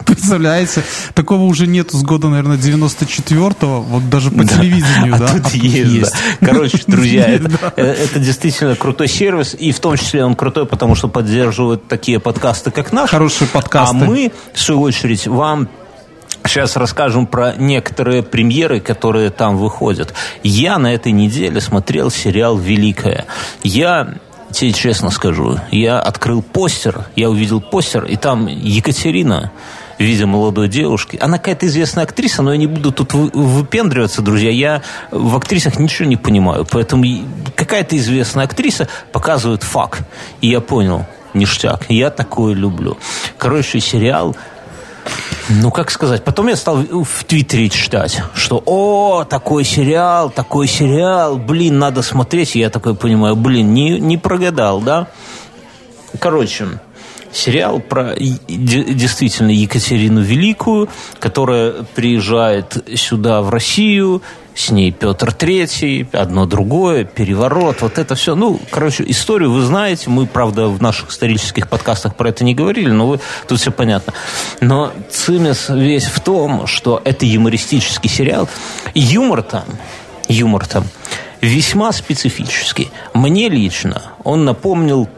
Представляете, 0.05 0.83
такого 1.13 1.43
уже 1.43 1.67
нету 1.67 1.97
с 1.97 2.03
года, 2.03 2.27
наверное, 2.27 2.57
94-го, 2.57 3.81
вот 3.81 4.09
даже 4.09 4.31
по 4.31 4.45
телевидению, 4.45 5.15
а 5.15 5.19
да? 5.19 5.27
тут 5.27 5.39
а 5.39 5.43
тут 5.43 5.53
есть, 5.53 6.13
да. 6.39 6.47
Короче, 6.47 6.79
друзья, 6.87 7.27
Есть, 7.27 7.45
это, 7.45 7.59
да. 7.59 7.73
э, 7.75 7.85
это 7.85 8.19
действительно 8.19 8.75
крутой 8.75 9.07
сервис, 9.07 9.55
и 9.57 9.71
в 9.71 9.79
том 9.79 9.97
числе 9.97 10.23
он 10.23 10.35
крутой, 10.35 10.65
потому 10.65 10.95
что 10.95 11.07
поддерживает 11.07 11.87
такие 11.87 12.19
подкасты, 12.19 12.71
как 12.71 12.91
наш. 12.93 13.09
Хорошие 13.09 13.47
подкасты. 13.47 13.95
А 13.95 14.07
мы, 14.07 14.31
в 14.53 14.59
свою 14.59 14.81
очередь, 14.81 15.27
вам 15.27 15.69
Сейчас 16.47 16.75
расскажем 16.75 17.25
про 17.25 17.55
некоторые 17.55 18.21
премьеры, 18.21 18.79
которые 18.79 19.31
там 19.31 19.57
выходят. 19.57 20.13
Я 20.43 20.77
на 20.77 20.93
этой 20.93 21.11
неделе 21.11 21.59
смотрел 21.59 22.11
сериал 22.11 22.55
«Великая». 22.55 23.25
Я 23.63 24.13
тебе 24.51 24.71
честно 24.71 25.09
скажу, 25.09 25.59
я 25.71 25.99
открыл 25.99 26.41
постер, 26.41 27.05
я 27.15 27.29
увидел 27.29 27.61
постер, 27.61 28.05
и 28.05 28.15
там 28.15 28.47
Екатерина 28.47 29.51
в 29.97 30.01
виде 30.01 30.25
молодой 30.25 30.67
девушки. 30.67 31.17
Она 31.21 31.37
какая-то 31.37 31.67
известная 31.67 32.03
актриса, 32.03 32.41
но 32.41 32.51
я 32.51 32.57
не 32.57 32.67
буду 32.67 32.91
тут 32.91 33.13
вы- 33.13 33.31
выпендриваться, 33.33 34.21
друзья. 34.21 34.51
Я 34.51 34.81
в 35.11 35.35
актрисах 35.35 35.79
ничего 35.79 36.07
не 36.07 36.17
понимаю. 36.17 36.67
Поэтому 36.69 37.05
какая-то 37.55 37.97
известная 37.97 38.45
актриса 38.45 38.87
показывает 39.11 39.63
факт. 39.63 40.01
И 40.41 40.49
я 40.49 40.61
понял, 40.61 41.05
ништяк. 41.33 41.85
Я 41.89 42.09
такое 42.09 42.53
люблю. 42.53 42.97
Короче, 43.37 43.79
сериал 43.79 44.35
ну, 45.49 45.69
как 45.69 45.91
сказать, 45.91 46.23
потом 46.23 46.47
я 46.47 46.55
стал 46.55 46.77
в 46.77 47.23
Твиттере 47.25 47.69
читать, 47.69 48.23
что 48.33 48.63
«О, 48.65 49.25
такой 49.25 49.63
сериал, 49.63 50.31
такой 50.31 50.67
сериал, 50.67 51.37
блин, 51.37 51.77
надо 51.77 52.01
смотреть». 52.01 52.55
Я 52.55 52.71
такой 52.71 52.95
понимаю, 52.95 53.35
блин, 53.35 53.71
не, 53.73 53.99
не 53.99 54.17
прогадал, 54.17 54.81
да? 54.81 55.07
Короче, 56.19 56.79
сериал 57.35 57.79
про 57.79 58.15
действительно 58.17 59.51
Екатерину 59.51 60.21
Великую, 60.21 60.89
которая 61.19 61.73
приезжает 61.93 62.77
сюда, 62.95 63.41
в 63.41 63.49
Россию, 63.49 64.21
с 64.55 64.71
ней 64.71 64.91
Петр 64.91 65.33
Третий, 65.33 66.07
одно 66.13 66.45
другое, 66.45 67.03
переворот, 67.03 67.81
вот 67.81 67.97
это 67.97 68.15
все. 68.15 68.35
Ну, 68.35 68.59
короче, 68.71 69.03
историю 69.05 69.51
вы 69.51 69.61
знаете, 69.61 70.09
мы, 70.09 70.25
правда, 70.25 70.67
в 70.67 70.81
наших 70.81 71.09
исторических 71.09 71.67
подкастах 71.67 72.15
про 72.15 72.29
это 72.29 72.45
не 72.45 72.55
говорили, 72.55 72.89
но 72.89 73.07
вы, 73.07 73.19
тут 73.47 73.59
все 73.59 73.71
понятно. 73.71 74.13
Но 74.61 74.93
цимес 75.11 75.67
весь 75.67 76.05
в 76.05 76.21
том, 76.21 76.67
что 76.67 77.01
это 77.03 77.25
юмористический 77.25 78.09
сериал. 78.09 78.47
Юмор 78.93 79.43
там, 79.43 79.65
юмор 80.29 80.65
там 80.65 80.85
весьма 81.41 81.91
специфический. 81.91 82.89
Мне 83.13 83.49
лично 83.49 84.01
он 84.23 84.45
напомнил 84.45 85.09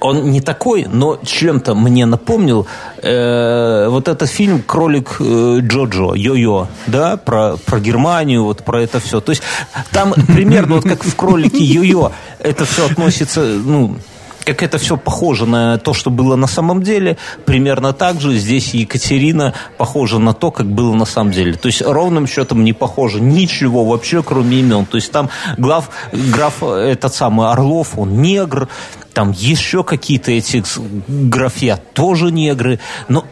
он 0.00 0.30
не 0.30 0.40
такой, 0.40 0.86
но 0.90 1.18
чем-то 1.22 1.74
мне 1.74 2.06
напомнил 2.06 2.66
э, 3.02 3.88
вот 3.88 4.08
этот 4.08 4.30
фильм 4.30 4.62
«Кролик 4.62 5.16
э, 5.20 5.58
Джоджо», 5.60 6.14
«Йо-Йо», 6.14 6.68
да, 6.86 7.16
про, 7.16 7.56
про 7.56 7.80
Германию, 7.80 8.44
вот 8.44 8.64
про 8.64 8.82
это 8.82 9.00
все. 9.00 9.20
То 9.20 9.32
есть 9.32 9.42
там 9.90 10.12
примерно 10.12 10.76
вот 10.76 10.84
как 10.84 11.04
в 11.04 11.16
«Кролике 11.16 11.64
Йо-Йо» 11.64 12.12
это 12.38 12.64
все 12.64 12.86
относится, 12.86 13.40
ну, 13.40 13.96
как 14.48 14.62
это 14.62 14.78
все 14.78 14.96
похоже 14.96 15.44
на 15.44 15.76
то, 15.76 15.92
что 15.92 16.08
было 16.08 16.34
на 16.34 16.46
самом 16.46 16.82
деле, 16.82 17.18
примерно 17.44 17.92
так 17.92 18.18
же 18.18 18.34
здесь 18.38 18.72
Екатерина 18.72 19.52
похожа 19.76 20.18
на 20.18 20.32
то, 20.32 20.50
как 20.50 20.66
было 20.66 20.94
на 20.94 21.04
самом 21.04 21.32
деле. 21.32 21.52
То 21.52 21.66
есть 21.66 21.82
ровным 21.82 22.26
счетом 22.26 22.64
не 22.64 22.72
похоже 22.72 23.20
ничего 23.20 23.84
вообще, 23.84 24.22
кроме 24.22 24.60
имен. 24.60 24.86
То 24.86 24.96
есть 24.96 25.12
там 25.12 25.28
глав, 25.58 25.90
граф 26.12 26.62
этот 26.62 27.14
самый 27.14 27.50
Орлов, 27.50 27.98
он 27.98 28.22
негр, 28.22 28.68
там 29.12 29.32
еще 29.32 29.84
какие-то 29.84 30.32
эти 30.32 30.64
графья 31.08 31.78
тоже 31.92 32.32
негры. 32.32 32.80
Но 33.08 33.24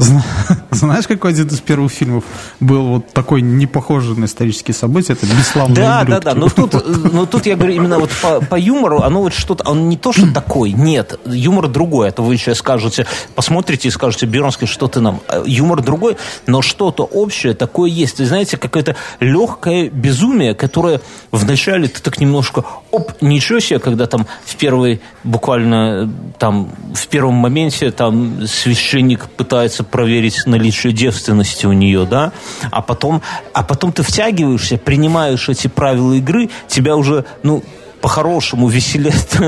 Знаешь, 0.70 1.06
какой 1.06 1.32
один 1.32 1.48
из 1.48 1.60
первых 1.60 1.92
фильмов 1.92 2.24
был 2.58 2.86
вот 2.86 3.12
такой 3.12 3.42
не 3.42 3.66
похожий 3.66 4.16
на 4.16 4.24
исторические 4.24 4.74
события? 4.74 5.12
Это 5.12 5.26
«Бесславные 5.26 5.76
Да, 5.76 6.04
да, 6.04 6.18
ублюдки». 6.18 6.24
да. 6.24 6.34
Но 6.34 6.48
тут, 6.48 7.12
но 7.12 7.26
тут 7.26 7.46
я 7.46 7.56
говорю 7.56 7.74
именно 7.74 7.98
вот 7.98 8.10
по, 8.22 8.40
по 8.40 8.58
юмору, 8.58 9.00
оно 9.02 9.22
вот 9.22 9.34
что-то, 9.34 9.68
он 9.68 9.88
не 9.88 9.96
то, 9.96 10.12
что 10.12 10.30
такой, 10.34 10.72
нет, 10.72 11.18
юмор 11.26 11.68
другой. 11.68 12.08
Это 12.08 12.22
вы 12.22 12.36
сейчас 12.36 12.58
скажете, 12.58 13.06
посмотрите 13.34 13.88
и 13.88 13.90
скажете, 13.90 14.26
Бернский, 14.26 14.66
что 14.66 14.88
ты 14.88 15.00
нам? 15.00 15.20
А 15.28 15.42
Юмор 15.44 15.82
другой, 15.82 16.16
но 16.46 16.62
что-то 16.62 17.04
общее 17.04 17.54
такое 17.54 17.90
есть. 17.90 18.20
И 18.20 18.24
знаете, 18.24 18.56
какое-то 18.56 18.96
легкое 19.20 19.90
безумие, 19.90 20.54
которое 20.54 21.00
вначале 21.30 21.88
ты 21.88 22.00
так 22.00 22.20
немножко, 22.20 22.64
оп, 22.90 23.12
ничего 23.20 23.60
себе, 23.60 23.78
когда 23.78 24.06
там 24.06 24.26
в 24.44 24.56
первый, 24.56 25.00
буквально 25.24 26.10
там, 26.38 26.70
в 26.94 27.06
первом 27.08 27.34
моменте 27.34 27.90
там 27.90 28.46
священник 28.46 29.28
пытается 29.28 29.84
проверить 29.90 30.46
наличие 30.46 30.92
девственности 30.92 31.66
у 31.66 31.72
нее, 31.72 32.06
да, 32.06 32.32
а 32.70 32.82
потом, 32.82 33.22
а 33.52 33.62
потом 33.62 33.92
ты 33.92 34.02
втягиваешься, 34.02 34.78
принимаешь 34.78 35.48
эти 35.48 35.68
правила 35.68 36.14
игры, 36.14 36.50
тебя 36.68 36.96
уже, 36.96 37.24
ну, 37.42 37.62
по-хорошему 38.00 38.68
веселит 38.68 39.38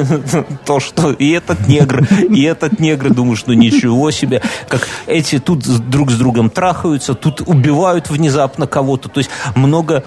то, 0.67 0.81
что 0.81 1.13
и 1.13 1.31
этот 1.31 1.69
негр, 1.69 2.07
и 2.29 2.43
этот 2.43 2.81
негр, 2.81 3.13
думаешь, 3.13 3.45
ну 3.47 3.55
ничего 3.55 4.11
себе, 4.11 4.43
как 4.69 4.87
эти 5.07 5.39
тут 5.39 5.61
друг 5.89 6.11
с 6.11 6.19
другом 6.19 6.51
трахаются, 6.51 7.15
тут 7.15 7.41
убивают 7.41 8.11
внезапно 8.11 8.67
кого-то, 8.67 9.09
то 9.09 9.19
есть 9.19 9.31
много 9.55 10.05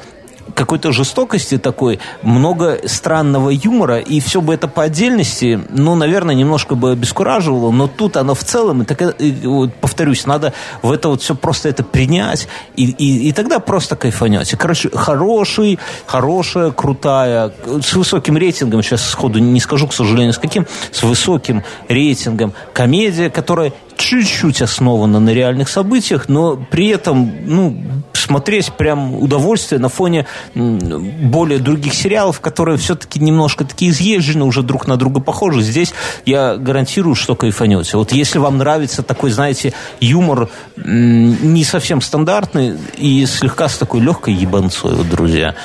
какой-то 0.56 0.91
жестокости 0.91 1.58
такой, 1.58 1.99
много 2.24 2.80
странного 2.86 3.49
юмора, 3.49 3.99
и 3.99 4.20
все 4.20 4.41
бы 4.41 4.53
это 4.53 4.68
по 4.68 4.84
отдельности, 4.84 5.60
ну, 5.70 5.95
наверное, 5.95 6.34
немножко 6.34 6.76
бы 6.76 6.91
обескураживало, 6.91 7.72
но 7.72 7.88
тут 7.88 8.18
оно 8.18 8.34
в 8.34 8.43
целом, 8.43 8.82
и 8.82 8.86
так, 8.86 9.22
и, 9.22 9.32
вот, 9.43 9.74
повторюсь, 9.76 10.26
надо 10.26 10.53
в 10.82 10.91
это 10.91 11.10
вот 11.10 11.22
все 11.22 11.36
просто 11.36 11.70
это 11.70 11.84
принять, 11.84 12.47
и, 12.76 12.86
и, 12.86 13.30
и 13.30 13.32
тогда 13.34 13.60
просто 13.60 13.95
кайфанете. 13.95 14.58
Короче, 14.58 14.89
хороший, 14.93 15.78
хорошая, 16.06 16.72
крутая, 16.72 17.51
с 17.82 17.93
высоким 17.93 18.38
рейтингом, 18.38 18.82
сейчас 18.82 19.03
сходу 19.03 19.39
не 19.39 19.60
скажу, 19.60 19.88
к 19.88 19.93
сожалению, 19.93 20.34
с 20.34 20.38
каким, 20.38 20.66
с 20.91 21.03
высоким 21.03 21.64
рейтингом 21.89 22.53
комедия, 22.74 23.30
которая 23.30 23.74
чуть-чуть 23.98 24.62
основана 24.62 25.20
на 25.20 25.30
реальных 25.30 25.70
событиях, 25.70 26.30
но 26.30 26.56
при 26.56 26.88
этом, 26.89 27.32
ну, 27.46 27.78
смотреть 28.14 28.74
прям 28.74 29.16
удовольствие 29.16 29.80
на 29.80 29.89
фоне 29.89 30.26
более 30.54 31.60
других 31.60 31.93
сериалов, 31.93 32.39
которые 32.39 32.78
все-таки 32.78 33.20
немножко 33.20 33.66
такие 33.66 33.91
изъезжены, 33.91 34.46
уже 34.46 34.64
друг 34.64 34.88
на 34.88 34.98
друга 34.98 35.20
похожи. 35.20 35.62
Здесь 35.62 35.93
я 36.26 36.58
гарантирую, 36.58 37.16
что 37.16 37.36
кайфанете. 37.36 37.98
Вот 37.98 38.12
если 38.12 38.39
вам 38.39 38.58
нравится 38.58 39.04
такой, 39.04 39.32
знаете, 39.32 39.74
юмор 40.00 40.50
не 40.76 41.64
совсем 41.64 42.02
стандартный 42.02 42.78
и 42.98 43.26
слегка 43.26 43.70
с 43.70 43.78
такой 43.78 44.02
легкой 44.02 44.34
ебанцой, 44.34 44.96
вот, 44.96 45.10
друзья. 45.10 45.56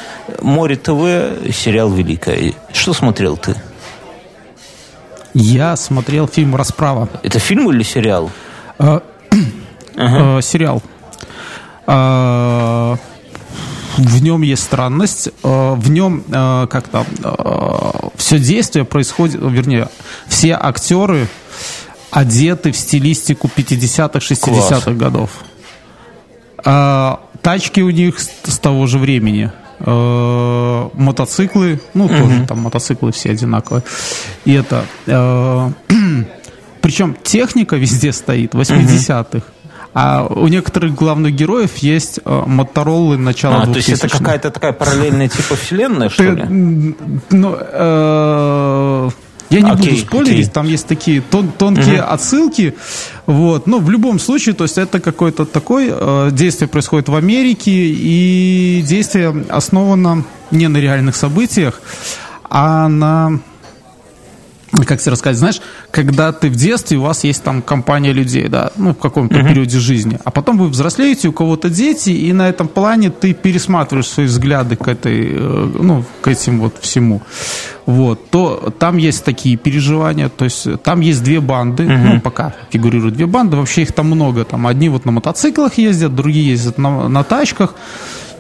Море 0.43 0.76
ТВ, 0.76 1.53
сериал 1.55 1.91
«Великая». 1.91 2.53
Что 2.72 2.93
смотрел 2.93 3.37
ты? 3.37 3.57
Я 5.35 5.76
смотрел 5.76 6.26
фильм 6.26 6.57
«Расправа». 6.57 7.09
Это 7.22 7.39
фильм 7.39 7.70
или 7.70 7.83
сериал? 7.83 8.31
Э, 8.78 9.01
э, 9.97 10.41
сериал. 10.43 10.83
Э, 11.87 12.97
в 13.97 14.22
нем 14.22 14.43
есть 14.43 14.62
странность, 14.62 15.28
в 15.43 15.91
нем 15.91 16.22
как-то 16.31 17.05
все 18.16 18.39
действие 18.39 18.85
происходит, 18.85 19.41
вернее, 19.43 19.89
все 20.26 20.53
актеры 20.55 21.28
одеты 22.11 22.72
в 22.72 22.76
стилистику 22.76 23.51
50-х, 23.55 24.18
60-х 24.20 24.93
годов. 24.93 25.31
Тачки 27.43 27.81
у 27.81 27.91
них 27.91 28.20
с 28.20 28.59
того 28.59 28.87
же 28.87 28.99
времени. 28.99 29.53
Э, 29.81 30.89
мотоциклы, 30.95 31.81
ну, 31.95 32.05
угу. 32.05 32.14
тоже 32.14 32.47
там 32.47 32.61
мотоциклы 32.61 33.12
все 33.12 33.31
одинаковые. 33.31 33.83
И 34.45 34.53
это... 34.53 34.85
Э, 35.07 35.70
причем 36.83 37.16
техника 37.22 37.76
везде 37.76 38.12
стоит, 38.12 38.55
80-х. 38.55 39.39
Угу. 39.39 39.45
А 39.93 40.24
у 40.24 40.47
некоторых 40.49 40.95
главных 40.95 41.35
героев 41.35 41.78
есть 41.78 42.20
э, 42.24 42.43
Мотороллы 42.47 43.16
начала 43.16 43.62
а, 43.62 43.66
2000 43.66 43.72
то 43.72 43.91
есть 43.93 44.05
это 44.05 44.18
какая-то 44.18 44.51
такая 44.51 44.72
параллельная 44.72 45.28
типа 45.28 45.57
вселенная, 45.57 46.09
что 46.09 46.22
ли? 46.22 46.45
Ну, 47.31 47.57
э, 47.59 49.11
я 49.51 49.61
не 49.62 49.70
okay, 49.70 49.76
буду 49.76 49.96
спойлерить, 49.96 50.48
okay. 50.48 50.53
там 50.53 50.66
есть 50.68 50.86
такие 50.86 51.20
тон, 51.20 51.51
тонкие 51.51 51.96
uh-huh. 51.96 52.12
отсылки. 52.14 52.74
Вот. 53.26 53.66
Но 53.66 53.78
в 53.78 53.90
любом 53.90 54.20
случае, 54.20 54.55
то 54.55 54.64
есть 54.64 54.78
это 54.78 55.01
какое-то 55.01 55.44
такое 55.44 55.92
э, 55.92 56.28
действие 56.30 56.68
происходит 56.68 57.09
в 57.09 57.16
Америке, 57.16 57.72
и 57.72 58.82
действие 58.86 59.44
основано 59.48 60.24
не 60.53 60.68
на 60.68 60.78
реальных 60.78 61.16
событиях, 61.16 61.82
а 62.48 62.88
на 62.88 63.40
как 64.86 65.00
тебе 65.00 65.12
рассказать, 65.12 65.38
знаешь, 65.38 65.60
когда 65.90 66.32
ты 66.32 66.48
в 66.48 66.54
детстве, 66.54 66.98
у 66.98 67.02
вас 67.02 67.24
есть 67.24 67.42
там 67.42 67.62
компания 67.62 68.12
людей, 68.12 68.48
да, 68.48 68.70
ну, 68.76 68.92
в 68.92 68.98
каком-то 68.98 69.34
uh-huh. 69.34 69.48
периоде 69.48 69.78
жизни, 69.78 70.18
а 70.24 70.30
потом 70.30 70.58
вы 70.58 70.68
взрослеете, 70.68 71.28
у 71.28 71.32
кого-то 71.32 71.68
дети, 71.68 72.10
и 72.10 72.32
на 72.32 72.48
этом 72.48 72.68
плане 72.68 73.10
ты 73.10 73.34
пересматриваешь 73.34 74.08
свои 74.08 74.26
взгляды 74.26 74.76
к 74.76 74.86
этой, 74.86 75.28
э, 75.32 75.70
ну, 75.80 76.04
к 76.20 76.28
этим 76.28 76.60
вот 76.60 76.76
всему. 76.80 77.22
Вот, 77.86 78.30
то 78.30 78.72
там 78.78 78.96
есть 78.98 79.24
такие 79.24 79.56
переживания, 79.56 80.28
то 80.28 80.44
есть 80.44 80.82
там 80.82 81.00
есть 81.00 81.24
две 81.24 81.40
банды, 81.40 81.84
uh-huh. 81.84 82.14
ну, 82.14 82.20
пока 82.20 82.54
фигурируют 82.70 83.16
две 83.16 83.26
банды, 83.26 83.56
вообще 83.56 83.82
их 83.82 83.92
там 83.92 84.06
много, 84.06 84.44
там 84.44 84.66
одни 84.66 84.88
вот 84.88 85.04
на 85.04 85.12
мотоциклах 85.12 85.78
ездят, 85.78 86.14
другие 86.14 86.50
ездят 86.50 86.78
на, 86.78 87.08
на 87.08 87.24
тачках, 87.24 87.74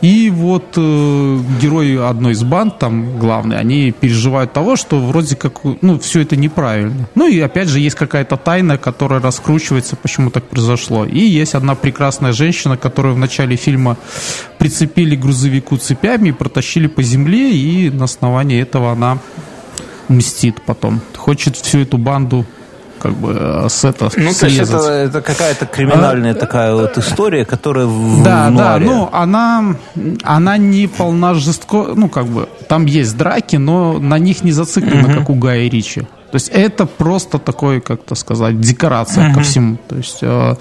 и 0.00 0.30
вот 0.30 0.74
э, 0.76 1.38
герои 1.60 1.96
одной 1.96 2.32
из 2.32 2.42
банд, 2.42 2.78
там 2.78 3.18
главные, 3.18 3.58
они 3.58 3.92
переживают 3.92 4.52
того, 4.52 4.76
что 4.76 4.98
вроде 4.98 5.36
как, 5.36 5.60
ну, 5.82 5.98
все 5.98 6.20
это 6.20 6.36
неправильно. 6.36 7.08
Ну 7.14 7.28
и 7.28 7.38
опять 7.40 7.68
же 7.68 7.80
есть 7.80 7.96
какая-то 7.96 8.36
тайна, 8.36 8.78
которая 8.78 9.20
раскручивается, 9.20 9.96
почему 9.96 10.30
так 10.30 10.44
произошло. 10.44 11.04
И 11.04 11.20
есть 11.20 11.54
одна 11.54 11.74
прекрасная 11.74 12.32
женщина, 12.32 12.76
которую 12.76 13.14
в 13.14 13.18
начале 13.18 13.56
фильма 13.56 13.96
прицепили 14.58 15.16
к 15.16 15.20
грузовику 15.20 15.76
цепями 15.76 16.30
протащили 16.30 16.86
по 16.86 17.02
земле, 17.02 17.52
и 17.52 17.90
на 17.90 18.04
основании 18.04 18.60
этого 18.60 18.92
она 18.92 19.18
мстит 20.08 20.62
потом. 20.64 21.00
Хочет 21.16 21.56
всю 21.56 21.80
эту 21.80 21.98
банду 21.98 22.46
как 23.00 23.14
бы 23.14 23.36
э, 23.38 23.68
с 23.68 23.84
это 23.84 24.10
Ну, 24.16 24.32
то 24.32 24.46
есть 24.46 24.58
это, 24.58 24.76
это 24.76 25.20
какая-то 25.22 25.66
криминальная 25.66 26.32
а, 26.32 26.34
такая 26.34 26.74
вот 26.74 26.98
история, 26.98 27.44
которая 27.44 27.86
в 27.86 28.22
Да, 28.22 28.50
в 28.50 28.56
да, 28.56 28.78
ну, 28.78 29.08
она, 29.12 29.76
она 30.22 30.56
не 30.58 30.86
полна 30.86 31.34
жестко, 31.34 31.94
ну, 31.96 32.08
как 32.08 32.26
бы, 32.26 32.48
там 32.68 32.86
есть 32.86 33.16
драки, 33.16 33.56
но 33.56 33.98
на 33.98 34.18
них 34.18 34.44
не 34.44 34.52
зациклено, 34.52 35.08
угу. 35.08 35.18
как 35.18 35.30
у 35.30 35.34
Гая 35.34 35.68
Ричи. 35.68 36.02
То 36.02 36.36
есть 36.36 36.48
это 36.48 36.86
просто 36.86 37.38
такой, 37.38 37.80
как-то 37.80 38.14
сказать, 38.14 38.60
декорация 38.60 39.28
угу. 39.28 39.34
ко 39.34 39.40
всему. 39.40 39.78
То 39.88 39.96
есть, 39.96 40.18
э, 40.22 40.54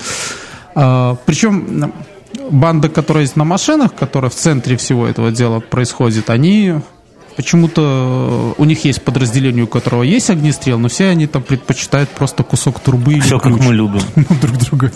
э, 0.76 1.16
причем 1.26 1.94
банда, 2.50 2.90
которая 2.90 3.24
есть 3.24 3.36
на 3.36 3.44
машинах, 3.44 3.94
которая 3.94 4.32
в 4.32 4.36
центре 4.36 4.78
всего 4.78 5.08
этого 5.08 5.32
дела 5.32 5.60
происходит, 5.60 6.30
они 6.30 6.76
Почему-то 7.40 8.54
у 8.58 8.66
них 8.66 8.84
есть 8.84 9.02
подразделение, 9.02 9.64
у 9.64 9.68
которого 9.68 10.04
есть 10.04 10.30
огнестрел, 10.30 10.78
но 10.78 10.90
все 10.90 11.06
они 11.06 11.26
там 11.26 11.42
предпочитают 11.42 12.10
просто 12.10 12.44
кусок 12.44 12.82
трубы 12.82 13.14
или 13.14 13.22
Все, 13.22 13.40
ключ. 13.40 13.56
как 13.56 13.66
мы 13.66 13.74
любим. 13.74 14.02
друг 14.42 14.58
друга. 14.58 14.92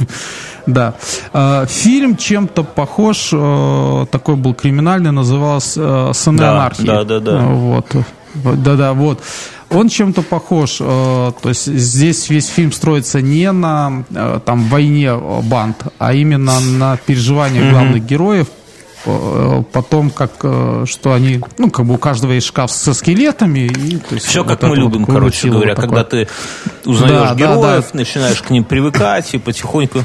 Да. 0.66 0.94
А, 1.32 1.66
фильм 1.66 2.18
чем-то 2.18 2.64
похож, 2.66 3.30
э, 3.32 4.06
такой 4.12 4.36
был 4.36 4.54
криминальный, 4.54 5.14
назывался 5.14 6.10
э, 6.10 6.12
«Сыны 6.14 6.39
да, 6.39 6.52
анархии». 6.52 6.84
Да, 6.84 7.06
да, 7.06 7.22
да. 7.22 7.38
Вот. 7.38 7.88
Да-да, 8.36 8.91
вот. 8.91 9.22
Он 9.70 9.88
чем-то 9.88 10.22
похож, 10.22 10.80
э, 10.82 11.32
то 11.41 11.48
есть 11.48 11.68
здесь 11.68 12.30
весь 12.30 12.48
фильм 12.48 12.74
строится 12.74 13.22
не 13.22 13.54
на 13.54 14.04
там 14.46 14.68
войне 14.68 15.16
банд, 15.44 15.78
а 15.98 16.14
именно 16.14 16.60
на 16.60 16.98
переживаниях 16.98 17.72
главных 17.72 18.06
героев, 18.06 18.48
Э, 18.48 18.62
потом 19.72 20.10
как 20.10 20.32
э, 20.43 20.86
что 20.88 21.14
они, 21.14 21.41
ну, 21.58 21.70
как 21.70 21.86
бы 21.86 21.95
у 21.95 21.97
каждого 21.97 22.32
есть 22.32 22.47
шкаф 22.47 22.72
со 22.72 22.93
скелетами. 22.93 23.60
И, 23.60 23.97
то 23.97 24.16
есть, 24.16 24.28
Все, 24.28 24.43
вот 24.43 24.49
как 24.49 24.70
мы 24.70 24.76
любим, 24.76 25.06
вот 25.06 25.14
короче 25.14 25.49
говоря, 25.49 25.76
такое. 25.76 25.89
когда 25.89 26.04
ты 26.04 26.28
узнаешь 26.86 27.30
да, 27.30 27.36
героев, 27.36 27.62
да, 27.62 27.82
да. 27.82 27.97
начинаешь 27.97 28.41
к 28.41 28.49
ним 28.49 28.64
привыкать 28.64 29.34
и 29.34 29.38
потихоньку... 29.38 30.04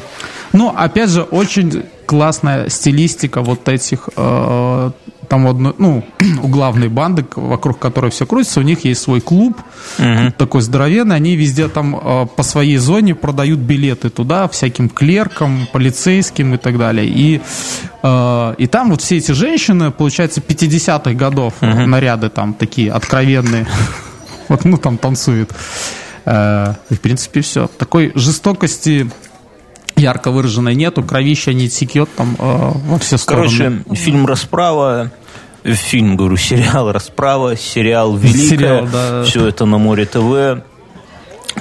Ну, 0.52 0.72
опять 0.74 1.10
же, 1.10 1.22
очень 1.22 1.84
классная 2.06 2.68
стилистика 2.70 3.42
вот 3.42 3.68
этих 3.68 4.08
э, 4.16 4.90
там 5.28 5.46
одно, 5.46 5.74
ну, 5.78 6.04
у 6.42 6.48
главной 6.48 6.88
банды, 6.88 7.24
вокруг 7.36 7.78
которой 7.78 8.10
все 8.10 8.26
крутится, 8.26 8.60
у 8.60 8.62
них 8.62 8.84
есть 8.84 9.02
свой 9.02 9.20
клуб, 9.20 9.60
угу. 9.98 10.32
такой 10.36 10.62
здоровенный, 10.62 11.16
они 11.16 11.36
везде 11.36 11.68
там 11.68 11.96
э, 11.96 12.26
по 12.34 12.42
своей 12.42 12.78
зоне 12.78 13.14
продают 13.14 13.60
билеты 13.60 14.10
туда, 14.10 14.48
всяким 14.48 14.88
клеркам, 14.88 15.68
полицейским 15.72 16.54
и 16.54 16.56
так 16.56 16.78
далее. 16.78 17.06
И, 17.06 17.40
э, 18.02 18.54
и 18.58 18.66
там 18.66 18.90
вот 18.90 19.02
все 19.02 19.18
эти 19.18 19.32
женщины, 19.32 19.90
получается, 19.90 20.40
50-х 20.40 21.12
годов 21.12 21.54
угу. 21.60 21.86
наряды 21.86 22.30
там 22.30 22.54
такие 22.54 22.90
откровенные, 22.90 23.66
вот, 24.48 24.64
ну, 24.64 24.76
там 24.78 24.98
танцуют. 24.98 25.52
Э, 26.24 26.74
и, 26.90 26.94
в 26.94 27.00
принципе, 27.00 27.40
все. 27.40 27.68
Такой 27.68 28.12
жестокости 28.14 29.10
ярко 29.96 30.30
выраженной 30.30 30.74
нету, 30.74 31.02
кровища 31.02 31.52
не 31.52 31.68
текет 31.68 32.08
там 32.16 32.36
э, 32.38 32.70
во 32.74 32.98
все 32.98 33.18
стороны. 33.18 33.48
Короче, 33.48 33.82
фильм 33.94 34.26
«Расправа», 34.26 35.10
фильм, 35.64 36.16
говорю, 36.16 36.36
сериал 36.36 36.92
«Расправа», 36.92 37.56
сериал 37.56 38.16
«Великая», 38.16 38.48
сериал, 38.48 38.88
да. 38.92 39.24
все 39.24 39.46
это 39.48 39.64
на 39.64 39.78
Море 39.78 40.06
ТВ, 40.06 40.62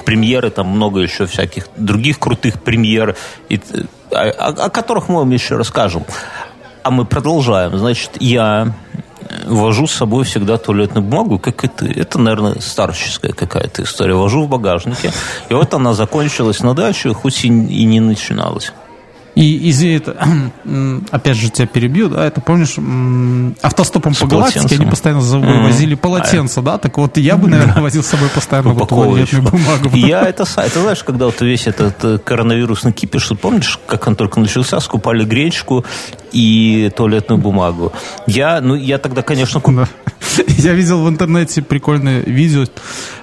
премьеры, 0.04 0.50
там 0.50 0.68
много 0.68 1.00
еще 1.00 1.26
всяких 1.26 1.68
других 1.76 2.18
крутых 2.18 2.62
премьер, 2.62 3.16
и, 3.48 3.60
о, 4.10 4.28
о, 4.28 4.66
о 4.66 4.70
которых 4.70 5.08
мы 5.08 5.16
вам 5.16 5.30
еще 5.30 5.56
расскажем. 5.56 6.04
А 6.82 6.90
мы 6.90 7.04
продолжаем. 7.04 7.76
Значит, 7.76 8.12
я 8.20 8.74
вожу 9.46 9.86
с 9.86 9.92
собой 9.92 10.24
всегда 10.24 10.58
туалетную 10.58 11.04
бумагу, 11.04 11.38
как 11.38 11.64
и 11.64 11.68
ты. 11.68 11.86
Это, 11.86 12.18
наверное, 12.18 12.56
старческая 12.60 13.32
какая-то 13.32 13.82
история. 13.82 14.14
Вожу 14.14 14.44
в 14.44 14.48
багажнике. 14.48 15.12
И 15.48 15.54
вот 15.54 15.74
она 15.74 15.94
закончилась 15.94 16.60
на 16.60 16.74
даче, 16.74 17.12
хоть 17.12 17.44
и, 17.44 17.48
не 17.48 18.00
начиналась. 18.00 18.72
И 19.38 19.68
из 19.68 19.84
это, 19.84 20.16
опять 21.12 21.36
же, 21.36 21.48
тебя 21.48 21.68
перебью, 21.68 22.08
да, 22.08 22.26
это 22.26 22.40
помнишь, 22.40 22.74
автостопом 23.62 24.12
С 24.12 24.18
по 24.18 24.26
галактике 24.26 24.74
они 24.74 24.86
постоянно 24.86 25.20
возили 25.20 25.94
mm-hmm. 25.94 26.00
полотенца, 26.00 26.60
да, 26.60 26.76
так 26.76 26.98
вот 26.98 27.16
я 27.18 27.36
бы, 27.36 27.46
наверное, 27.46 27.80
возил 27.80 28.02
с 28.02 28.08
собой 28.08 28.30
постоянно 28.30 28.70
вот 28.70 28.88
туалетную 28.88 29.44
бумагу. 29.44 29.90
Я 29.94 30.22
это, 30.22 30.42
это 30.56 30.80
знаешь, 30.80 31.04
когда 31.04 31.26
вот 31.26 31.40
весь 31.40 31.68
этот 31.68 32.04
э, 32.04 32.18
коронавирусный 32.18 32.92
кипиш, 32.92 33.28
помнишь, 33.40 33.78
как 33.86 34.08
он 34.08 34.16
только 34.16 34.40
начался, 34.40 34.80
скупали 34.80 35.24
гречку 35.24 35.84
и 36.32 36.90
туалетную 36.96 37.40
бумагу. 37.40 37.92
Я, 38.26 38.60
ну, 38.60 38.74
я 38.74 38.98
тогда, 38.98 39.22
конечно, 39.22 39.60
купил. 39.60 39.86
Я 40.58 40.72
видел 40.72 41.02
в 41.02 41.08
интернете 41.08 41.62
прикольное 41.62 42.20
видео, 42.20 42.64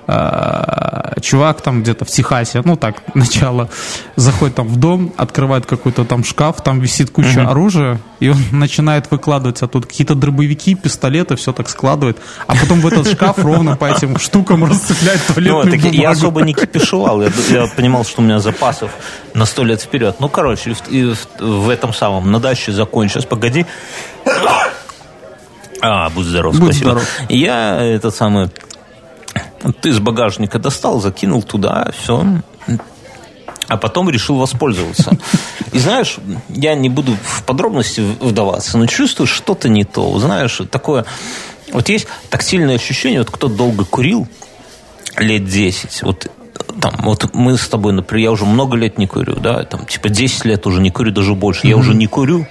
а, 0.08 1.14
чувак 1.22 1.62
там 1.62 1.82
где-то 1.82 2.06
в 2.06 2.10
Техасе, 2.10 2.62
ну 2.64 2.76
так, 2.76 3.02
начало, 3.16 3.70
заходит 4.16 4.56
там 4.56 4.68
в 4.68 4.78
дом, 4.78 5.14
открывает 5.18 5.66
какой-то 5.66 6.06
там 6.06 6.24
шкаф, 6.24 6.64
там 6.64 6.80
висит 6.80 7.10
куча 7.10 7.40
uh-huh. 7.40 7.48
оружия, 7.48 8.00
и 8.20 8.30
он 8.30 8.38
начинает 8.52 9.10
выкладывать 9.12 9.62
оттуда 9.62 9.88
какие-то 9.88 10.16
дробовики, 10.16 10.76
пистолеты, 10.76 11.36
все 11.36 11.54
так 11.54 11.70
складывает, 11.70 12.18
а 12.48 12.56
потом 12.56 12.82
в 12.82 12.88
этот 12.88 13.10
шкаф 13.12 13.38
ровно 13.40 13.76
по 13.76 13.86
этим 13.86 14.18
штукам 14.20 14.66
расцепляет 14.66 15.22
туалетную 15.28 15.66
ну, 15.66 15.78
бумагу. 15.78 15.96
Я 15.96 16.10
особо 16.10 16.42
не 16.42 16.54
кипишевал, 16.54 17.22
я, 17.22 17.32
я 17.50 17.68
понимал, 17.68 18.06
что 18.06 18.22
у 18.22 18.26
меня 18.26 18.40
запасов 18.40 18.92
на 19.34 19.46
сто 19.46 19.64
лет 19.64 19.82
вперед. 19.82 20.18
Ну, 20.20 20.30
короче, 20.30 20.76
и 20.90 21.04
в, 21.04 21.28
в 21.40 21.70
этом 21.70 21.94
самом, 21.94 22.32
на 22.32 22.40
даче 22.40 22.72
закончилось, 22.72 23.26
погоди. 23.26 23.66
А, 25.82 26.10
будь 26.10 26.26
здоров, 26.26 26.58
будь 26.58 26.74
спасибо. 26.76 26.92
Здоров. 26.92 27.08
Я 27.30 27.82
этот 27.82 28.16
самый 28.16 28.50
ты 29.82 29.90
из 29.90 30.00
багажника 30.00 30.60
достал, 30.60 31.00
закинул 31.00 31.42
туда, 31.42 31.92
все. 31.98 32.24
А 33.68 33.78
потом 33.78 34.10
решил 34.10 34.38
воспользоваться. 34.38 35.18
И 35.72 35.80
знаешь, 35.80 36.18
я 36.50 36.76
не 36.76 36.90
буду 36.90 37.18
в 37.24 37.44
подробности 37.44 38.02
вдаваться, 38.20 38.78
но 38.78 38.86
чувствую 38.86 39.28
что-то 39.28 39.70
не 39.70 39.84
то. 39.84 40.18
Знаешь, 40.20 40.62
такое... 40.70 41.06
Вот 41.72 41.90
есть 41.90 42.08
тактильное 42.30 42.76
ощущение, 42.76 43.20
вот 43.20 43.32
кто 43.32 43.48
долго 43.48 43.86
курил, 43.86 44.28
лет 45.18 45.46
10, 45.46 46.04
вот 46.04 46.32
там, 46.80 46.94
вот 47.04 47.34
мы 47.34 47.58
с 47.58 47.68
тобой, 47.68 47.92
например, 47.92 48.26
я 48.26 48.32
уже 48.32 48.46
много 48.46 48.78
лет 48.78 49.00
не 49.00 49.08
курю, 49.08 49.36
да, 49.36 49.64
там, 49.64 49.86
типа 49.86 50.10
10 50.10 50.46
лет 50.46 50.68
уже 50.68 50.80
не 50.80 50.92
курю, 50.92 51.12
даже 51.12 51.34
больше, 51.34 51.66
я 51.68 51.76
уже 51.76 51.96
не 51.96 52.06
курю, 52.06 52.48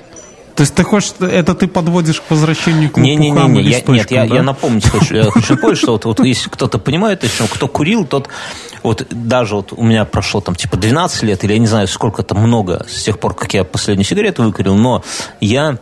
то 0.54 0.60
есть 0.60 0.74
ты 0.74 0.84
хочешь, 0.84 1.14
это 1.18 1.54
ты 1.54 1.66
подводишь 1.66 2.20
к 2.20 2.30
возвращению 2.30 2.90
к 2.90 2.96
не, 2.96 3.16
не, 3.16 3.30
не, 3.30 3.48
не, 3.48 3.62
я, 3.62 3.80
Нет, 3.80 4.06
да? 4.08 4.14
я, 4.14 4.24
я 4.24 4.42
напомнить 4.42 4.86
хочу. 4.86 5.16
Я 5.16 5.30
хочу 5.30 5.54
напомнить, 5.54 5.78
что 5.78 5.92
вот, 5.92 6.04
вот 6.04 6.20
если 6.20 6.48
кто-то 6.48 6.78
понимает, 6.78 7.24
еще 7.24 7.46
кто 7.48 7.66
курил, 7.66 8.06
тот 8.06 8.28
вот 8.84 9.06
даже 9.10 9.56
вот 9.56 9.72
у 9.72 9.82
меня 9.82 10.04
прошло 10.04 10.40
там 10.40 10.54
типа 10.54 10.76
12 10.76 11.22
лет, 11.24 11.42
или 11.42 11.54
я 11.54 11.58
не 11.58 11.66
знаю, 11.66 11.88
сколько 11.88 12.22
это 12.22 12.34
много 12.36 12.86
с 12.88 13.02
тех 13.02 13.18
пор, 13.18 13.34
как 13.34 13.52
я 13.54 13.64
последнюю 13.64 14.04
сигарету 14.04 14.44
выкурил, 14.44 14.76
но 14.76 15.02
я 15.40 15.78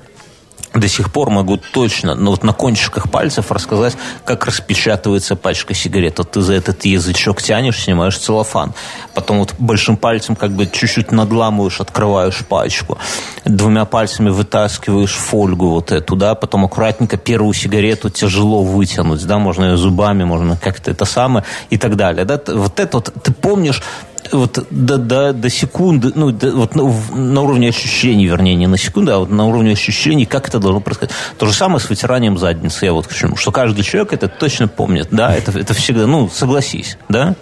до 0.74 0.88
сих 0.88 1.12
пор 1.12 1.30
могу 1.30 1.56
точно, 1.56 2.14
ну 2.14 2.30
вот 2.30 2.42
на 2.42 2.52
кончиках 2.52 3.10
пальцев 3.10 3.50
рассказать, 3.50 3.94
как 4.24 4.46
распечатывается 4.46 5.36
пачка 5.36 5.74
сигарет. 5.74 6.18
Вот 6.18 6.32
ты 6.32 6.40
за 6.40 6.54
этот 6.54 6.84
язычок 6.84 7.42
тянешь, 7.42 7.82
снимаешь 7.82 8.18
целлофан. 8.18 8.72
Потом 9.14 9.38
вот 9.40 9.54
большим 9.58 9.96
пальцем 9.96 10.36
как 10.36 10.52
бы 10.52 10.66
чуть-чуть 10.66 11.12
надламываешь, 11.12 11.80
открываешь 11.80 12.44
пачку. 12.48 12.98
Двумя 13.44 13.84
пальцами 13.84 14.30
вытаскиваешь 14.30 15.12
фольгу 15.12 15.68
вот 15.68 15.92
эту, 15.92 16.16
да, 16.16 16.34
потом 16.34 16.64
аккуратненько 16.64 17.16
первую 17.16 17.52
сигарету 17.54 18.08
тяжело 18.10 18.62
вытянуть, 18.62 19.24
да, 19.26 19.38
можно 19.38 19.64
ее 19.64 19.76
зубами, 19.76 20.24
можно 20.24 20.56
как-то 20.56 20.90
это 20.90 21.04
самое 21.04 21.44
и 21.70 21.76
так 21.76 21.96
далее. 21.96 22.24
Да? 22.24 22.40
Вот 22.46 22.80
это 22.80 22.96
вот 22.98 23.12
ты 23.22 23.32
помнишь 23.32 23.82
вот 24.30 24.66
до, 24.70 24.98
до, 24.98 25.32
до 25.32 25.50
секунды, 25.50 26.12
ну, 26.14 26.30
до, 26.30 26.52
вот 26.52 26.74
на, 26.74 26.82
на 27.14 27.40
уровне 27.42 27.68
ощущений, 27.68 28.26
вернее, 28.26 28.54
не 28.54 28.66
на 28.66 28.78
секунду, 28.78 29.12
а 29.12 29.18
вот 29.18 29.30
на 29.30 29.46
уровне 29.46 29.72
ощущений, 29.72 30.26
как 30.26 30.48
это 30.48 30.58
должно 30.58 30.80
происходить. 30.80 31.14
То 31.38 31.46
же 31.46 31.52
самое 31.52 31.80
с 31.80 31.88
вытиранием 31.88 32.38
задницы, 32.38 32.84
я 32.84 32.92
вот 32.92 33.06
к 33.06 33.14
чему, 33.14 33.36
что 33.36 33.52
каждый 33.52 33.82
человек 33.82 34.12
это 34.12 34.28
точно 34.28 34.68
помнит, 34.68 35.08
да, 35.10 35.34
это, 35.34 35.58
это 35.58 35.74
всегда, 35.74 36.06
ну, 36.06 36.28
согласись, 36.28 36.98
да? 37.08 37.34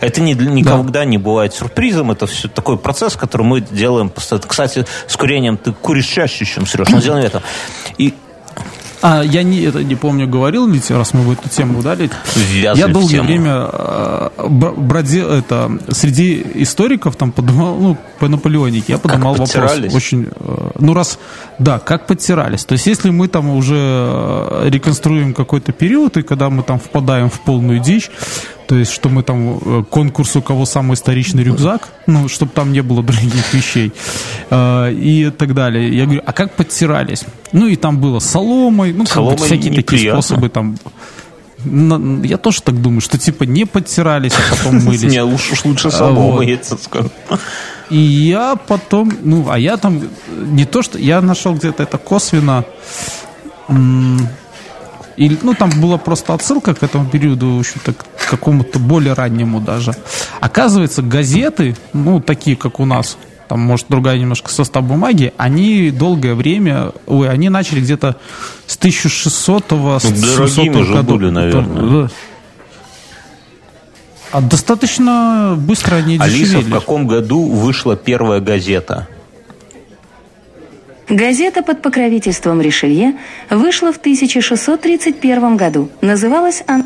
Это 0.00 0.20
не, 0.20 0.34
никогда 0.34 1.00
да. 1.00 1.04
не 1.04 1.18
бывает 1.18 1.54
сюрпризом, 1.54 2.10
это 2.10 2.26
все 2.26 2.48
такой 2.48 2.78
процесс, 2.78 3.16
который 3.16 3.42
мы 3.42 3.60
делаем 3.60 4.10
постоянно. 4.10 4.48
Кстати, 4.48 4.86
с 5.06 5.16
курением 5.16 5.56
ты 5.56 5.72
куришь 5.72 6.06
чаще, 6.06 6.44
чем 6.44 6.66
Сереж, 6.66 6.88
но 6.88 7.00
делаем 7.00 7.24
это. 7.24 7.42
И 7.96 8.14
а, 9.02 9.22
я 9.22 9.42
не, 9.42 9.62
это 9.62 9.84
не 9.84 9.94
помню, 9.94 10.26
говорил 10.26 10.66
ли, 10.66 10.80
раз 10.88 11.14
мы 11.14 11.20
в 11.22 11.30
эту 11.30 11.48
тему 11.48 11.78
удали. 11.78 12.10
Я 12.74 12.88
долгое 12.88 13.22
время 13.22 13.68
э, 13.72 14.28
бродил, 14.48 15.28
это, 15.28 15.70
среди 15.90 16.44
историков 16.54 17.16
там 17.16 17.32
подумал, 17.32 17.76
ну, 17.78 17.96
по 18.18 18.28
Наполеонике, 18.28 18.92
я 18.92 18.98
подумал 18.98 19.36
как 19.36 19.54
вопрос. 19.54 19.94
Очень, 19.94 20.28
э, 20.34 20.70
ну, 20.78 20.94
раз, 20.94 21.18
да, 21.58 21.78
как 21.78 22.06
подтирались. 22.06 22.64
То 22.64 22.72
есть, 22.72 22.86
если 22.86 23.10
мы 23.10 23.28
там 23.28 23.50
уже 23.50 23.76
э, 23.76 24.68
реконструием 24.68 25.34
какой-то 25.34 25.72
период, 25.72 26.16
и 26.16 26.22
когда 26.22 26.50
мы 26.50 26.62
там 26.62 26.78
впадаем 26.78 27.30
в 27.30 27.40
полную 27.40 27.80
дичь, 27.80 28.10
то 28.68 28.76
есть, 28.76 28.92
что 28.92 29.08
мы 29.08 29.22
там 29.22 29.58
э, 29.64 29.84
конкурс, 29.88 30.36
у 30.36 30.42
кого 30.42 30.66
самый 30.66 30.92
историчный 30.92 31.42
рюкзак, 31.42 31.88
ну, 32.06 32.28
чтобы 32.28 32.52
там 32.52 32.70
не 32.70 32.82
было 32.82 33.02
других 33.02 33.54
вещей 33.54 33.92
э, 34.50 34.92
и 34.92 35.30
так 35.30 35.54
далее. 35.54 35.88
Я 35.96 36.04
говорю, 36.04 36.22
а 36.26 36.32
как 36.34 36.52
подтирались? 36.52 37.24
Ну, 37.52 37.66
и 37.66 37.76
там 37.76 37.98
было 37.98 38.18
соломой, 38.18 38.92
ну, 38.92 39.06
как 39.06 39.24
бы 39.24 39.36
всякие 39.38 39.72
такие 39.74 40.12
способы 40.12 40.50
там 40.50 40.76
я 41.64 42.36
тоже 42.36 42.62
так 42.62 42.80
думаю, 42.80 43.00
что 43.00 43.18
типа 43.18 43.42
не 43.42 43.64
подтирались, 43.64 44.32
а 44.32 44.54
потом 44.54 44.76
мылись. 44.84 45.02
Не, 45.02 45.24
уж 45.24 45.64
лучше 45.64 45.90
соломой, 45.90 46.60
вот. 46.68 47.10
И 47.90 47.96
я 47.96 48.54
потом, 48.54 49.10
ну, 49.22 49.50
а 49.50 49.58
я 49.58 49.76
там 49.76 50.02
не 50.30 50.66
то, 50.66 50.82
что 50.82 50.98
я 50.98 51.20
нашел 51.20 51.54
где-то 51.54 51.82
это 51.82 51.98
косвенно 51.98 52.64
или, 55.18 55.36
ну, 55.42 55.52
там 55.52 55.70
была 55.80 55.98
просто 55.98 56.32
отсылка 56.32 56.74
к 56.74 56.82
этому 56.82 57.10
периоду, 57.10 57.56
в 57.56 57.60
общем-то, 57.60 57.92
к 57.92 58.30
какому-то 58.30 58.78
более 58.78 59.14
раннему 59.14 59.60
даже. 59.60 59.92
Оказывается, 60.40 61.02
газеты, 61.02 61.76
ну, 61.92 62.20
такие, 62.20 62.56
как 62.56 62.78
у 62.78 62.84
нас, 62.84 63.18
там, 63.48 63.60
может, 63.60 63.86
другая 63.88 64.16
немножко 64.18 64.50
состав 64.50 64.84
бумаги, 64.84 65.32
они 65.36 65.90
долгое 65.90 66.34
время, 66.34 66.92
ой, 67.06 67.28
они 67.28 67.48
начали 67.48 67.80
где-то 67.80 68.14
с 68.66 68.78
1600-го, 68.78 69.98
с 69.98 70.04
1700 70.04 70.86
года. 70.86 71.02
были, 71.02 71.30
наверное. 71.30 72.10
А 74.30 74.40
достаточно 74.40 75.56
быстро 75.58 75.96
они 75.96 76.18
Алиса, 76.18 76.60
в 76.60 76.70
каком 76.70 77.08
году 77.08 77.44
вышла 77.44 77.96
первая 77.96 78.40
газета? 78.40 79.08
Газета 81.08 81.62
под 81.62 81.80
покровительством 81.80 82.60
Ришелье 82.60 83.14
вышла 83.50 83.92
в 83.92 83.96
1631 83.96 85.56
году. 85.56 85.90
Называлась 86.02 86.62
она... 86.66 86.84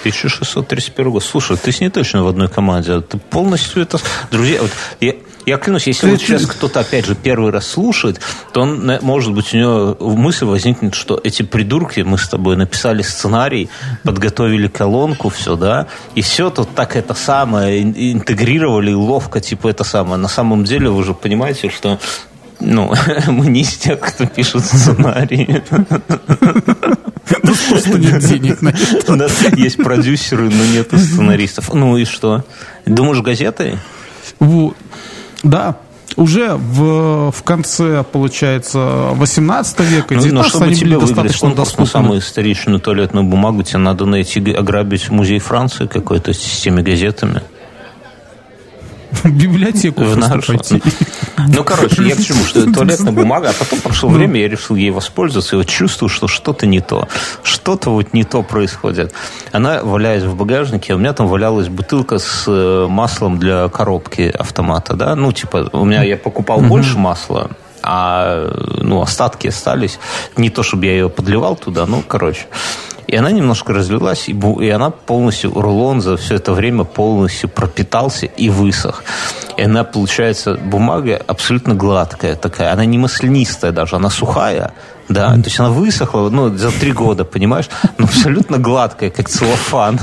1631 0.00 1.10
год. 1.12 1.22
Слушай, 1.24 1.56
ты 1.56 1.70
с 1.70 1.80
ней 1.80 1.88
точно 1.88 2.24
в 2.24 2.28
одной 2.28 2.48
команде. 2.48 3.00
Ты 3.00 3.18
полностью 3.18 3.82
это... 3.82 3.98
Друзья, 4.32 4.60
вот 4.60 4.70
я, 5.00 5.14
я 5.46 5.56
клянусь, 5.58 5.86
если 5.86 6.10
вот 6.10 6.20
сейчас 6.20 6.44
кто-то, 6.44 6.80
опять 6.80 7.06
же, 7.06 7.14
первый 7.14 7.52
раз 7.52 7.68
слушает, 7.68 8.20
то 8.52 8.62
он, 8.62 8.98
может 9.00 9.32
быть, 9.32 9.54
у 9.54 9.56
него 9.56 9.96
мысль 10.00 10.44
возникнет, 10.44 10.94
что 10.94 11.18
эти 11.22 11.42
придурки, 11.42 12.00
мы 12.00 12.18
с 12.18 12.28
тобой 12.28 12.56
написали 12.56 13.02
сценарий, 13.02 13.70
подготовили 14.02 14.66
колонку, 14.66 15.28
все, 15.30 15.56
да, 15.56 15.86
и 16.16 16.22
все 16.22 16.50
тут 16.50 16.74
так 16.74 16.96
это 16.96 17.14
самое 17.14 17.80
интегрировали 17.80 18.92
ловко, 18.92 19.40
типа 19.40 19.68
это 19.68 19.84
самое. 19.84 20.16
На 20.16 20.28
самом 20.28 20.64
деле 20.64 20.90
вы 20.90 21.04
же 21.04 21.14
понимаете, 21.14 21.70
что 21.70 21.98
ну, 22.60 22.92
мы 23.28 23.46
не 23.46 23.60
из 23.62 23.76
тех, 23.76 24.00
кто 24.00 24.26
пишет 24.26 24.64
сценарии. 24.64 25.62
Ну, 27.42 27.54
просто 27.70 27.98
нет 27.98 28.18
денег 28.20 28.62
на 28.62 28.68
это. 28.70 29.12
У 29.12 29.16
нас 29.16 29.32
есть 29.56 29.76
продюсеры, 29.76 30.50
но 30.50 30.64
нет 30.66 30.88
сценаристов. 30.92 31.72
Ну 31.72 31.96
и 31.96 32.04
что? 32.04 32.44
Думаешь, 32.86 33.20
газеты? 33.22 33.78
Да, 35.42 35.76
уже 36.16 36.54
в, 36.54 37.30
в 37.32 37.42
конце, 37.42 38.04
получается, 38.04 39.10
18 39.12 39.80
века, 39.80 40.14
19 40.14 40.32
ну, 40.32 40.42
чтобы 40.44 40.64
они 40.66 40.74
тебе 40.74 40.96
были 40.96 41.00
достаточно 41.00 41.48
конкурс 41.48 41.78
на 41.78 41.86
самую 41.86 42.20
историчную 42.20 42.80
туалетную 42.80 43.24
бумагу, 43.24 43.62
тебе 43.62 43.78
надо 43.78 44.04
найти, 44.04 44.40
ограбить 44.52 45.10
музей 45.10 45.38
Франции 45.38 45.86
какой-то 45.86 46.32
с 46.32 46.38
теми 46.38 46.82
газетами. 46.82 47.42
библиотеку 49.24 50.04
в 50.04 50.16
нашу. 50.16 50.54
Ну, 51.48 51.64
короче, 51.64 52.02
я 52.04 52.16
к 52.16 52.22
чему, 52.22 52.44
что 52.44 52.60
это 52.60 52.72
туалетная 52.72 53.12
бумага, 53.12 53.50
а 53.50 53.52
потом 53.52 53.80
прошло 53.80 54.10
ну. 54.10 54.16
время, 54.16 54.40
я 54.40 54.48
решил 54.48 54.76
ей 54.76 54.90
воспользоваться, 54.90 55.56
и 55.56 55.58
вот 55.58 55.68
чувствую, 55.68 56.08
что 56.08 56.28
что-то 56.28 56.66
не 56.66 56.80
то. 56.80 57.08
Что-то 57.42 57.90
вот 57.90 58.12
не 58.12 58.24
то 58.24 58.42
происходит. 58.42 59.12
Она 59.52 59.82
валяется 59.82 60.28
в 60.28 60.36
багажнике, 60.36 60.92
а 60.92 60.96
у 60.96 60.98
меня 60.98 61.12
там 61.12 61.26
валялась 61.26 61.68
бутылка 61.68 62.18
с 62.18 62.44
э, 62.46 62.86
маслом 62.88 63.38
для 63.38 63.68
коробки 63.68 64.32
автомата, 64.38 64.94
да, 64.94 65.14
ну, 65.14 65.32
типа, 65.32 65.68
у 65.72 65.84
меня 65.84 66.02
я 66.02 66.16
покупал 66.16 66.60
больше 66.60 66.98
масла, 66.98 67.50
а 67.82 68.50
ну, 68.78 69.02
остатки 69.02 69.48
остались. 69.48 69.98
Не 70.36 70.50
то, 70.50 70.62
чтобы 70.62 70.86
я 70.86 70.92
ее 70.92 71.08
подливал 71.08 71.56
туда, 71.56 71.86
ну, 71.86 72.02
короче. 72.06 72.46
И 73.12 73.16
она 73.16 73.30
немножко 73.30 73.74
разлилась, 73.74 74.30
и, 74.30 74.32
бу- 74.32 74.64
и 74.64 74.70
она 74.70 74.88
полностью, 74.88 75.52
рулон 75.52 76.00
за 76.00 76.16
все 76.16 76.36
это 76.36 76.54
время 76.54 76.84
полностью 76.84 77.50
пропитался 77.50 78.24
и 78.24 78.48
высох. 78.48 79.04
И 79.58 79.62
она, 79.62 79.84
получается, 79.84 80.54
бумага 80.54 81.20
абсолютно 81.26 81.74
гладкая 81.74 82.36
такая. 82.36 82.72
Она 82.72 82.86
не 82.86 82.96
маслянистая 82.96 83.70
даже, 83.70 83.96
она 83.96 84.08
сухая. 84.08 84.72
Да, 85.10 85.28
то 85.34 85.42
есть 85.44 85.60
она 85.60 85.68
высохла, 85.68 86.30
ну, 86.30 86.56
за 86.56 86.70
три 86.70 86.92
года, 86.92 87.26
понимаешь? 87.26 87.68
Но 87.98 88.06
абсолютно 88.06 88.56
гладкая, 88.56 89.10
как 89.10 89.28
целлофан. 89.28 90.00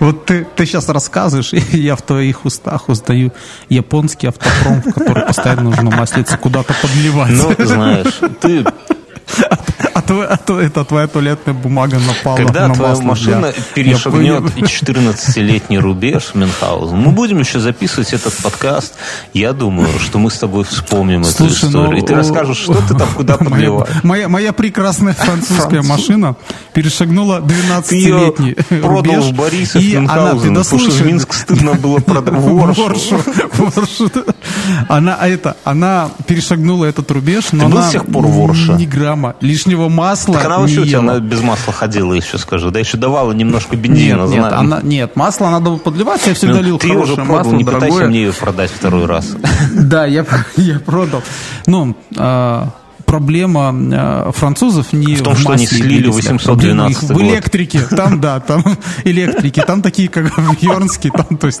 Вот 0.00 0.24
ты, 0.26 0.44
ты 0.56 0.66
сейчас 0.66 0.88
рассказываешь, 0.88 1.52
и 1.72 1.78
я 1.78 1.94
в 1.94 2.02
твоих 2.02 2.44
устах 2.44 2.88
узнаю 2.88 3.32
японский 3.68 4.26
автопром, 4.26 4.82
в 4.82 4.92
который 4.92 5.24
постоянно 5.24 5.62
нужно 5.62 5.90
маслица 5.96 6.36
куда-то 6.36 6.74
подливать. 6.82 7.30
Ну, 7.30 7.64
знаешь, 7.64 8.20
ты 8.40 8.64
А, 9.94 10.02
то, 10.02 10.22
а 10.28 10.36
то 10.36 10.60
это 10.60 10.84
твоя 10.84 11.06
туалетная 11.06 11.54
бумага 11.54 11.98
напала 11.98 12.36
Когда 12.36 12.68
на 12.68 12.74
твоя 12.74 12.90
масло 12.90 13.02
машина 13.04 13.52
для- 13.52 13.62
перешагнет 13.74 14.42
Я- 14.56 14.64
14-летний 14.64 15.78
рубеж 15.78 16.32
Мюнхгаузен, 16.34 16.96
мы 16.96 17.10
будем 17.12 17.38
еще 17.38 17.58
записывать 17.60 18.12
этот 18.12 18.34
подкаст. 18.42 18.94
Я 19.32 19.52
думаю, 19.52 19.88
что 20.00 20.18
мы 20.18 20.30
с 20.30 20.38
тобой 20.38 20.64
вспомним 20.64 21.22
эту 21.22 21.30
Слушай, 21.30 21.70
ну, 21.70 21.84
историю. 21.84 22.02
И 22.02 22.06
ты 22.06 22.14
расскажешь, 22.14 22.58
что 22.58 22.74
ты 22.74 22.94
там 22.94 23.08
куда 23.14 23.36
Моя, 23.40 23.50
подливаешь. 23.50 24.02
моя, 24.02 24.28
моя 24.28 24.52
прекрасная 24.52 25.14
французская 25.14 25.80
Француз. 25.82 25.88
машина 25.88 26.36
перешагнула 26.72 27.40
Ты 27.40 27.94
ее 27.96 28.14
12-летний 28.14 28.54
продал 28.80 28.90
рубеж. 28.96 29.24
в 29.24 29.32
Борисов, 29.34 29.82
и 29.82 29.94
она, 29.96 30.34
ты 30.34 30.50
дослушай, 30.50 30.90
в 30.90 31.06
Минск 31.06 31.32
стыдно 31.32 31.74
было 31.74 31.98
продать. 31.98 32.34
Воршу. 32.40 33.20
Она, 34.88 35.16
а 35.18 35.28
это, 35.28 35.56
она 35.64 36.10
перешагнула 36.26 36.84
этот 36.86 37.10
рубеж, 37.10 37.46
но 37.52 37.66
она 37.66 37.88
с 37.88 37.92
тех 37.92 38.06
пор 38.06 38.26
ворша? 38.26 38.76
Грамма 39.14 39.36
лишнего 39.40 39.88
масла 39.88 40.34
Так 40.34 40.46
она 40.46 40.58
вообще 40.58 40.80
у 40.80 40.86
тебя 40.86 40.98
она 40.98 41.18
без 41.20 41.40
масла 41.40 41.72
ходила 41.72 42.12
еще, 42.12 42.38
скажу. 42.38 42.70
Да 42.70 42.80
еще 42.80 42.96
давала 42.96 43.32
немножко 43.32 43.76
бензина. 43.76 44.22
Нет, 44.22 44.30
нет, 44.30 44.52
она, 44.52 44.80
нет, 44.82 45.16
масло 45.16 45.50
надо 45.50 45.70
было 45.70 45.76
подливать, 45.78 46.26
я 46.26 46.34
всегда 46.34 46.54
Ну, 46.54 46.62
лил 46.62 46.78
ты 46.78 46.88
ее 46.88 46.98
уже 46.98 47.14
хорошее 47.14 47.26
продал, 47.26 47.44
масло, 47.44 47.56
не 47.56 47.64
пытайся 47.64 47.86
дорогое. 47.86 48.08
мне 48.08 48.22
ее 48.22 48.32
продать 48.32 48.70
второй 48.70 49.06
раз. 49.06 49.36
Да, 49.74 50.06
я, 50.06 50.24
я 50.56 50.78
продал. 50.80 51.22
Ну, 51.66 51.96
а, 52.16 52.70
проблема 53.14 53.72
а, 53.72 54.32
французов 54.32 54.92
не 54.92 55.14
В 55.14 55.22
том, 55.22 55.36
что 55.36 55.52
они 55.52 55.66
слили 55.68 56.00
двигателе. 56.00 56.10
812 56.10 56.46
Проблема 56.46 56.90
их 56.90 57.00
год. 57.00 57.10
в 57.10 57.22
электрике. 57.22 57.80
Там, 57.82 58.20
да, 58.20 58.40
там 58.40 58.64
электрики. 59.04 59.62
Там 59.64 59.82
такие, 59.82 60.08
как 60.08 60.36
в 60.36 60.62
Йорнске, 60.62 61.10
там, 61.10 61.38
то 61.38 61.46
есть 61.46 61.60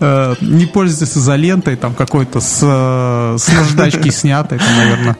э, 0.00 0.34
не 0.42 0.66
пользуйтесь 0.66 1.16
изолентой, 1.16 1.76
там 1.76 1.94
какой-то 1.94 2.40
с, 2.40 2.60
э, 2.62 3.36
с 3.38 3.48
наждачки 3.48 4.10
снятой, 4.10 4.58
там, 4.58 4.76
наверное. 4.76 5.16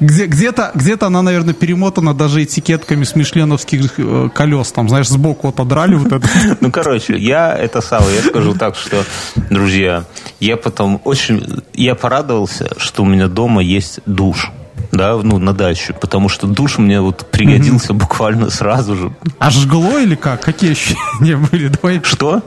Где, 0.00 0.26
где-то, 0.26 0.70
где-то 0.74 1.06
она, 1.06 1.20
наверное, 1.20 1.52
перемотана 1.52 2.14
даже 2.14 2.42
этикетками 2.42 3.04
с 3.04 3.14
мишленовских 3.14 3.98
э, 3.98 4.28
колес. 4.34 4.72
Там, 4.72 4.88
знаешь, 4.88 5.08
сбоку 5.08 5.48
вот 5.48 5.60
одрали 5.60 5.94
вот 5.94 6.12
это. 6.12 6.28
Ну, 6.60 6.70
короче, 6.72 7.18
я 7.18 7.54
это 7.54 7.82
самое, 7.82 8.16
я 8.16 8.22
скажу 8.22 8.54
так, 8.54 8.76
что, 8.76 9.04
друзья, 9.50 10.04
я 10.40 10.56
потом 10.56 11.02
очень, 11.04 11.62
я 11.74 11.94
порадовался, 11.94 12.70
что 12.78 13.04
меня 13.10 13.28
дома 13.28 13.62
есть 13.62 14.00
душ. 14.06 14.50
Да, 14.92 15.16
ну, 15.22 15.38
на 15.38 15.52
даче, 15.52 15.92
потому 15.92 16.28
что 16.28 16.46
душ 16.46 16.78
мне 16.78 17.00
вот 17.00 17.30
пригодился 17.30 17.94
буквально 17.94 18.50
сразу 18.50 18.96
же. 18.96 19.12
А 19.38 19.50
жгло 19.50 19.98
или 19.98 20.14
как? 20.14 20.42
Какие 20.42 20.72
ощущения 20.72 21.36
были? 21.50 21.68
Давай 21.68 22.00
Что? 22.02 22.42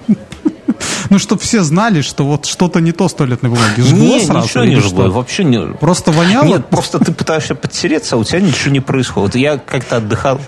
Ну, 1.09 1.19
чтобы 1.19 1.41
все 1.41 1.63
знали, 1.63 2.01
что 2.01 2.25
вот 2.25 2.45
что-то 2.45 2.79
не 2.79 2.91
то 2.91 3.07
с 3.07 3.13
туалетной 3.13 3.49
бумаги. 3.49 3.81
Жгло 3.81 3.97
не, 3.97 4.25
сразу 4.25 4.45
ничего 4.47 4.63
не 4.63 4.75
жгло, 4.79 5.09
вообще 5.11 5.43
не... 5.43 5.59
Просто 5.77 6.11
воняло? 6.11 6.43
Нет, 6.45 6.67
просто 6.67 6.99
ты 6.99 7.11
пытаешься 7.11 7.55
подтереться, 7.55 8.15
а 8.15 8.19
у 8.19 8.23
тебя 8.23 8.39
ничего 8.39 8.71
не 8.71 8.79
происходит. 8.79 9.35
Я 9.35 9.57
как-то 9.57 9.97
отдыхал. 9.97 10.39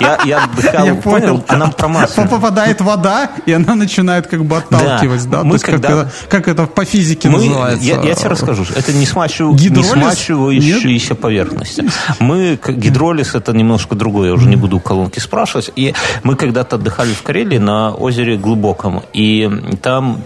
Я, 0.00 0.18
я 0.24 0.44
отдыхал, 0.44 0.86
Я 0.86 0.94
понял. 0.94 1.42
А 1.48 1.56
нам 1.56 1.72
промасливали. 1.72 2.28
Попадает 2.28 2.80
вода, 2.80 3.30
и 3.46 3.52
она 3.52 3.74
начинает 3.74 4.26
как 4.26 4.44
бы 4.44 4.56
отталкивать, 4.56 5.28
да? 5.30 5.42
Мы 5.42 5.50
То 5.50 5.54
есть 5.54 5.64
как, 5.64 5.74
когда- 5.76 5.88
это, 6.02 6.12
как 6.28 6.48
это 6.48 6.66
по 6.66 6.84
физике 6.84 7.28
Мы, 7.28 7.38
называется? 7.38 7.84
я, 7.84 8.00
я 8.02 8.14
тебе 8.14 8.28
расскажу. 8.30 8.64
Это 8.74 8.92
не, 8.92 9.04
смачив- 9.06 9.52
не 9.52 9.82
смачивающиеся 9.82 11.14
поверхности. 11.14 11.84
Мы, 12.18 12.58
гидролиз 12.66 13.34
это 13.34 13.52
немножко 13.52 13.94
другое, 13.94 14.28
я 14.28 14.34
уже 14.34 14.48
не 14.48 14.56
буду 14.56 14.76
у 14.76 14.80
колонки 14.80 15.18
спрашивать. 15.18 15.70
И 15.76 15.94
мы 16.22 16.36
когда-то 16.36 16.76
отдыхали 16.76 17.12
в 17.12 17.22
Карелии 17.22 17.58
на 17.58 17.92
озере 17.92 18.36
Глубоком. 18.36 19.02
И 19.12 19.41
там 19.82 20.22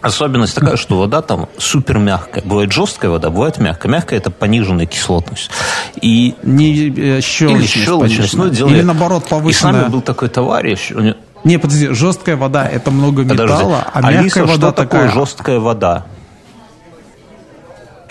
Особенность 0.00 0.56
такая, 0.56 0.76
что 0.76 0.98
вода 0.98 1.22
там 1.22 1.48
супер 1.58 1.98
мягкая. 1.98 2.42
Бывает 2.44 2.72
жесткая 2.72 3.12
вода, 3.12 3.30
бывает 3.30 3.58
мягкая. 3.58 3.92
Мягкая 3.92 4.18
это 4.18 4.32
пониженная 4.32 4.86
кислотность. 4.86 5.48
И 6.00 6.34
Не 6.42 6.88
э, 6.88 7.20
щелочность, 7.20 7.76
или 7.76 7.84
щелочность, 7.84 8.34
ну, 8.34 8.48
дело- 8.48 8.68
Или 8.68 8.82
наоборот 8.82 9.22
И 9.22 9.26
с 9.28 9.30
нами 9.30 9.40
повышенная. 9.42 9.88
был 9.90 10.00
такой 10.00 10.28
товарищ. 10.28 10.90
Не, 11.44 11.58
подожди, 11.58 11.88
жесткая 11.92 12.36
вода 12.36 12.66
это 12.66 12.90
много 12.90 13.22
Подожди. 13.22 13.44
металла, 13.54 13.86
а 13.92 13.98
Алиса, 14.00 14.22
мягкая 14.24 14.42
что 14.46 14.52
вода 14.54 14.72
такое 14.72 15.02
такая. 15.02 15.12
жесткая 15.12 15.60
вода? 15.60 16.04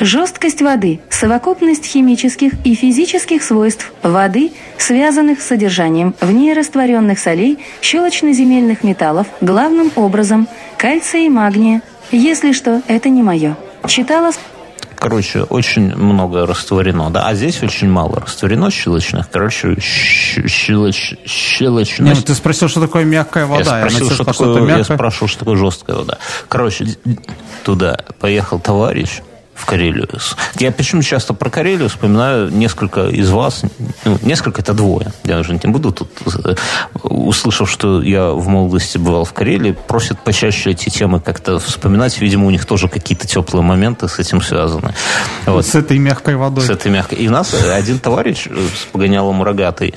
Жесткость 0.03 0.63
воды– 0.63 0.99
совокупность 1.11 1.85
химических 1.85 2.53
и 2.65 2.73
физических 2.73 3.43
свойств 3.43 3.91
воды, 4.01 4.51
связанных 4.79 5.41
с 5.41 5.45
содержанием 5.45 6.15
в 6.19 6.31
ней 6.31 6.53
растворенных 6.53 7.19
солей, 7.19 7.59
щелочно-земельных 7.83 8.83
металлов, 8.83 9.27
главным 9.41 9.91
образом 9.95 10.47
кальция 10.79 11.27
и 11.27 11.29
магния. 11.29 11.83
Если 12.09 12.51
что, 12.51 12.81
это 12.87 13.09
не 13.09 13.21
мое. 13.21 13.55
Читала 13.85 14.31
Короче, 14.95 15.43
очень 15.43 15.95
много 15.95 16.47
растворено, 16.47 17.11
да, 17.11 17.27
а 17.27 17.35
здесь 17.35 17.61
очень 17.61 17.89
мало 17.89 18.21
растворено 18.21 18.71
щелочных. 18.71 19.29
Короче, 19.29 19.79
щелоч, 19.79 21.11
Не, 21.11 21.27
щелочность. 21.27 22.21
ну 22.21 22.25
ты 22.25 22.33
спросил, 22.33 22.69
что 22.69 22.81
такое 22.81 23.03
мягкая 23.03 23.45
вода. 23.45 23.81
я 23.81 23.89
спросил, 23.89 24.09
начал 24.09 24.15
что 24.15 24.23
такое, 24.25 24.63
это 24.63 24.77
я 24.77 24.83
спрашивал, 24.83 25.27
что 25.27 25.39
такое 25.39 25.57
жесткая 25.57 25.97
вода. 25.97 26.17
Короче, 26.47 26.85
туда 27.63 27.99
поехал 28.19 28.59
товарищ 28.59 29.21
в 29.61 29.65
Карелию. 29.65 30.07
Я 30.59 30.71
почему 30.71 31.03
часто 31.03 31.33
про 31.33 31.49
Карелию 31.49 31.87
вспоминаю 31.89 32.49
несколько 32.51 33.07
из 33.07 33.29
вас, 33.29 33.61
ну, 34.05 34.17
несколько 34.21 34.61
это 34.61 34.73
двое, 34.73 35.13
я 35.23 35.39
уже 35.39 35.53
не 35.53 35.71
буду 35.71 35.91
тут, 35.91 36.09
услышав, 37.03 37.69
что 37.69 38.01
я 38.01 38.31
в 38.31 38.47
молодости 38.47 38.97
бывал 38.97 39.23
в 39.23 39.33
Карелии, 39.33 39.77
просят 39.87 40.19
почаще 40.19 40.71
эти 40.71 40.89
темы 40.89 41.19
как-то 41.19 41.59
вспоминать, 41.59 42.19
видимо, 42.19 42.47
у 42.47 42.49
них 42.49 42.65
тоже 42.65 42.87
какие-то 42.87 43.27
теплые 43.27 43.63
моменты 43.63 44.07
с 44.07 44.19
этим 44.19 44.41
связаны. 44.41 44.93
Вот. 45.45 45.65
С 45.65 45.75
этой 45.75 45.99
мягкой 45.99 46.35
водой. 46.35 46.65
С 46.65 46.69
этой 46.69 46.91
мягкой. 46.91 47.19
И 47.19 47.29
нас 47.29 47.53
один 47.53 47.99
товарищ 47.99 48.47
э, 48.47 48.55
с 48.55 48.85
погонялом 48.91 49.43
рогатый, 49.43 49.93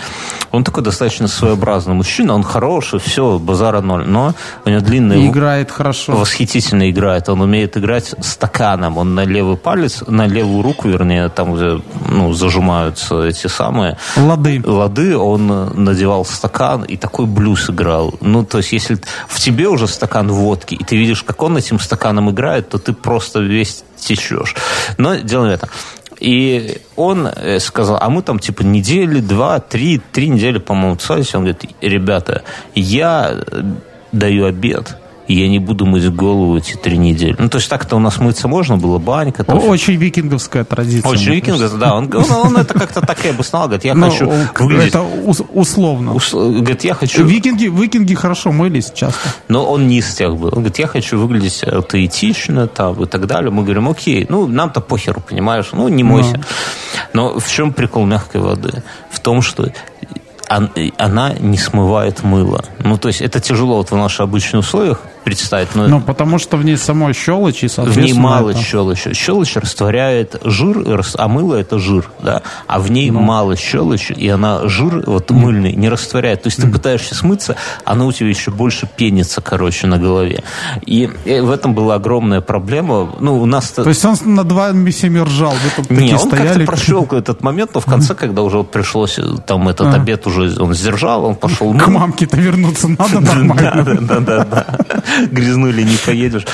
он 0.51 0.65
такой 0.65 0.82
достаточно 0.82 1.27
своеобразный 1.28 1.95
мужчина, 1.95 2.35
он 2.35 2.43
хороший, 2.43 3.01
все, 3.01 3.39
базара 3.39 3.81
ноль, 3.81 4.07
но 4.07 4.35
у 4.65 4.70
него 4.70 4.81
длинные... 4.81 5.27
Играет 5.27 5.70
хорошо. 5.70 6.12
Восхитительно 6.12 6.91
играет. 6.91 7.28
Он 7.28 7.41
умеет 7.41 7.77
играть 7.77 8.15
стаканом. 8.20 8.99
Он 8.99 9.15
на 9.15 9.24
левый 9.55 9.56
палец, 9.56 10.02
на 10.06 10.26
левую 10.26 10.62
руку, 10.62 10.89
вернее, 10.89 11.28
там, 11.28 11.55
где 11.55 11.81
ну, 12.09 12.32
зажимаются 12.32 13.24
эти 13.24 13.47
самые 13.47 13.97
Лады. 14.16 14.60
лады, 14.64 15.16
он 15.16 15.47
надевал 15.85 16.24
стакан 16.24 16.82
и 16.82 16.97
такой 16.97 17.26
блюз 17.26 17.70
играл. 17.70 18.14
Ну, 18.20 18.44
то 18.44 18.59
есть, 18.59 18.72
если 18.72 18.98
в 19.28 19.40
тебе 19.40 19.68
уже 19.68 19.86
стакан 19.86 20.28
водки, 20.28 20.74
и 20.74 20.85
ты 20.85 20.97
видишь, 20.97 21.22
как 21.22 21.43
он 21.43 21.56
этим 21.56 21.78
стаканом 21.78 22.31
играет, 22.31 22.68
то 22.68 22.78
ты 22.78 22.93
просто 22.93 23.40
весь 23.40 23.85
течешь. 23.97 24.55
Но 24.98 25.16
дело 25.16 25.44
не 25.44 25.51
в 25.51 25.55
этом. 25.55 25.68
И 26.20 26.78
он 26.97 27.26
э, 27.26 27.59
сказал, 27.59 27.98
а 28.01 28.09
мы 28.09 28.22
там 28.22 28.39
типа 28.39 28.62
недели, 28.62 29.20
два, 29.20 29.59
три, 29.59 30.01
три 30.12 30.28
недели, 30.28 30.59
по-моему, 30.59 30.97
целились. 30.97 31.35
Он 31.35 31.43
говорит, 31.43 31.70
ребята, 31.81 32.43
я 32.74 33.31
э, 33.35 33.62
даю 34.12 34.47
обед, 34.47 34.97
и 35.27 35.35
я 35.41 35.49
не 35.49 35.59
буду 35.59 35.87
мыть 35.87 36.09
голову 36.15 36.57
эти 36.59 36.75
три 36.75 36.99
недели. 36.99 37.35
Ну, 37.39 37.49
то 37.49 37.59
есть 37.59 37.69
так-то 37.71 37.97
у 37.97 37.99
нас 37.99 38.19
мыться 38.19 38.47
можно 38.49 38.77
было, 38.77 38.99
банька. 38.99 39.43
Там. 39.45 39.59
Очень 39.59 39.95
викинговская 39.97 40.65
традиция. 40.65 41.09
Очень 41.11 41.27
мне 41.29 41.37
викинг, 41.37 41.57
кажется. 41.57 41.79
да, 41.79 41.95
он, 41.95 42.11
он, 42.15 42.31
он 42.33 42.57
это 42.59 42.75
как-то 42.75 43.01
так 43.01 43.25
и 43.25 43.29
обосновал, 43.29 43.69
говорит, 43.69 43.85
я 43.85 43.95
Ну, 43.95 44.11
хочу 44.11 44.29
он- 44.29 44.49
выглядеть... 44.59 44.89
Это 44.89 45.03
ус- 45.03 45.43
условно. 45.53 46.15
Ус- 46.15 46.33
Говорит, 46.35 46.85
я 46.85 46.95
хочу... 46.95 47.25
Викинги, 47.25 47.65
викинги 47.67 48.15
хорошо 48.15 48.53
мылись 48.53 48.91
часто. 48.95 49.19
Но 49.49 49.65
он 49.65 49.89
не 49.89 49.99
из 49.99 50.15
тех 50.15 50.37
был. 50.37 50.49
Он 50.49 50.55
говорит, 50.57 50.79
я 50.79 50.87
хочу 50.87 51.19
выглядеть 51.19 51.65
аутентично 51.65 52.67
там, 52.67 53.03
и 53.03 53.07
так 53.07 53.27
далее. 53.27 53.51
Мы 53.51 53.63
говорим, 53.63 53.89
окей, 53.89 54.27
ну, 54.29 54.47
нам-то 54.47 54.81
похеру, 54.81 55.23
понимаешь? 55.27 55.69
Ну, 55.73 55.89
не 55.89 56.03
мойся. 56.05 56.41
Но 57.13 57.39
в 57.39 57.49
чем 57.51 57.73
прикол 57.73 58.05
мягкой 58.05 58.41
воды? 58.41 58.83
В 59.11 59.21
том, 59.21 59.41
что 59.43 59.71
он- 60.51 60.71
она 60.99 61.33
не 61.33 61.57
смывает 61.57 62.23
мыло. 62.23 62.63
Ну, 62.81 62.99
то 62.99 63.09
есть 63.09 63.23
это 63.23 63.41
тяжело 63.41 63.77
вот 63.79 63.91
в 63.91 63.97
наших 63.97 64.21
обычных 64.21 64.61
условиях 64.61 65.01
представить. 65.25 65.75
Но 65.75 65.87
Ну, 65.89 66.01
потому 66.01 66.39
что 66.39 66.57
в 66.57 66.65
ней 66.65 66.77
самой 66.77 67.13
щелочь, 67.15 67.65
и, 67.65 67.67
в 67.69 67.73
соответственно... 67.73 68.05
ней 68.05 68.13
мало 68.15 68.51
это- 68.51 68.61
щелочи. 68.61 69.13
Щелочь 69.15 69.57
растворяет 69.57 70.37
жир, 70.45 71.03
а 71.17 71.29
мыло 71.29 71.55
это 71.55 71.79
жир, 71.79 72.11
да. 72.23 72.43
А 72.67 72.79
в 72.79 72.91
ней 72.91 73.11
мало 73.11 73.57
щелочи, 73.57 74.13
и 74.13 74.29
она 74.29 74.69
жир 74.69 75.03
вот 75.07 75.31
мыльный 75.31 75.73
не 75.73 75.89
растворяет. 75.89 76.43
То 76.43 76.49
есть 76.49 76.61
ты 76.61 76.69
пытаешься 76.69 77.15
смыться, 77.15 77.57
оно 77.85 78.07
у 78.07 78.13
тебя 78.13 78.29
еще 78.29 78.51
больше 78.51 78.89
пенится, 78.97 79.41
короче, 79.41 79.87
на 79.87 79.99
голове. 79.99 80.43
И, 80.87 81.11
и 81.25 81.41
в 81.41 81.51
этом 81.51 81.75
была 81.75 81.95
огромная 81.97 82.41
проблема. 82.41 83.11
Ну, 83.21 83.41
у 83.41 83.47
нас 83.47 83.71
То 83.71 83.89
есть 83.89 84.05
он 84.05 84.17
над 84.25 84.53
вами 84.53 84.91
всеми 84.91 85.19
ржал, 85.21 85.53
вы 85.53 85.85
там 85.85 85.97
не, 85.97 86.15
он 86.15 86.31
как-то 86.31 86.61
прошел 86.61 87.09
этот 87.11 87.43
момент, 87.43 87.71
но 87.75 87.81
в 87.81 87.87
конце, 87.87 88.15
когда 88.15 88.43
уже 88.43 88.59
вот 88.59 88.71
пришлось, 88.71 89.19
э, 89.19 89.23
там 89.47 89.69
этот 89.69 89.87
А. 89.89 89.95
обед 89.97 90.27
уже 90.27 90.55
он 90.61 90.75
сдержал, 90.75 91.25
он 91.25 91.35
пошел 91.35 91.73
К 91.75 91.87
мамке-то 91.89 92.37
вернуться 92.37 92.89
надо 92.89 93.21
нормально. 93.21 93.97
да, 94.01 94.21
да, 94.21 94.45
да. 94.45 94.67
Грязнули 95.31 95.82
не 95.82 95.97
поедешь. 95.97 96.47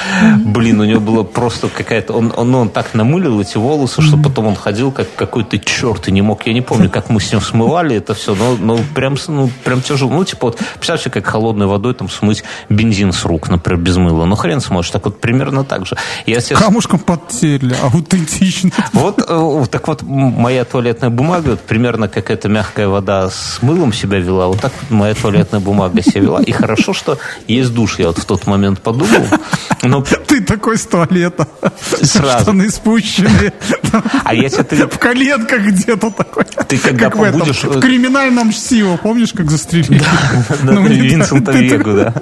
Блин, 0.45 0.81
у 0.81 0.85
него 0.85 1.01
было 1.01 1.23
просто 1.23 1.69
какая-то... 1.69 2.13
Он, 2.13 2.33
он, 2.37 2.55
он 2.55 2.69
так 2.69 2.95
намылил 2.95 3.41
эти 3.41 3.57
волосы, 3.57 4.03
что 4.03 4.17
потом 4.17 4.47
он 4.47 4.57
ходил 4.57 4.93
как 4.93 5.15
какой-то 5.15 5.59
черт 5.59 6.09
и 6.09 6.13
не 6.13 6.23
мог... 6.23 6.47
Я 6.47 6.53
не 6.53 6.61
помню, 6.61 6.91
как 6.91 7.11
мы 7.11 7.21
с 7.21 7.33
ним 7.33 7.41
смывали 7.41 7.97
это 7.97 8.15
все, 8.15 8.35
но, 8.35 8.57
но 8.57 8.79
прям, 8.95 9.17
ну, 9.29 9.51
прям 9.65 9.83
тяжело. 9.83 10.13
Ну, 10.13 10.25
типа 10.25 10.49
вот, 10.49 10.59
представьте, 10.75 11.11
как 11.11 11.27
холодной 11.27 11.67
водой 11.67 11.95
там 11.95 12.09
смыть 12.09 12.45
бензин 12.69 13.13
с 13.13 13.25
рук, 13.25 13.49
например, 13.49 13.81
без 13.81 13.97
мыла. 13.97 14.25
Ну, 14.25 14.37
хрен 14.37 14.61
сможешь. 14.61 14.91
Так 14.91 15.05
вот, 15.05 15.21
примерно 15.21 15.65
так 15.65 15.87
же. 15.87 15.97
Я 16.27 16.41
себе 16.41 16.57
Камушком 16.57 16.99
подтерли, 16.99 17.77
аутентично. 17.83 18.71
вот, 18.93 19.23
э, 19.27 19.65
так 19.71 19.89
вот, 19.89 20.03
моя 20.03 20.65
туалетная 20.65 21.11
бумага, 21.11 21.51
вот 21.51 21.61
примерно 21.61 22.09
как 22.09 22.31
эта 22.31 22.49
мягкая 22.49 22.89
вода 22.89 23.31
с 23.31 23.59
мылом 23.63 23.93
себя 23.93 24.19
вела, 24.19 24.47
вот 24.49 24.61
так 24.61 24.73
моя 24.89 25.15
туалетная 25.15 25.61
бумага 25.61 26.03
себя 26.03 26.21
вела. 26.21 26.43
И 26.43 26.53
хорошо, 26.53 26.93
что 26.93 27.19
есть 27.47 27.73
душ, 27.73 27.99
я 27.99 28.09
вот 28.09 28.19
в 28.19 28.25
тот 28.25 28.47
момент 28.51 28.81
подумал. 28.83 29.27
Но 29.83 30.03
Ты 30.03 30.41
такой 30.43 30.77
с 30.77 30.85
туалета. 30.87 31.47
Сразу. 32.03 32.43
Штаны 32.43 32.71
спущенные. 32.71 33.53
А 34.25 34.35
я 34.35 34.49
тебе- 34.49 34.65
ты- 34.65 34.87
В 34.87 34.99
коленках 34.99 35.63
где-то 35.63 36.11
такой. 36.11 36.45
Ты 36.69 36.79
когда 36.79 37.05
Как 37.11 37.17
в 37.17 37.23
этом, 37.23 37.41
побудешь, 37.41 37.65
В 37.65 37.81
криминальном 37.81 38.53
чтиво, 38.53 38.97
помнишь, 38.97 39.33
как 39.33 39.51
застрелили? 39.51 39.99
Да, 40.01 40.57
Ну, 40.63 40.83
да, 40.83 40.89
не 40.89 41.01
Винсента 41.01 41.53
так. 41.53 41.61
Вегу, 41.63 41.93
да. 41.95 42.15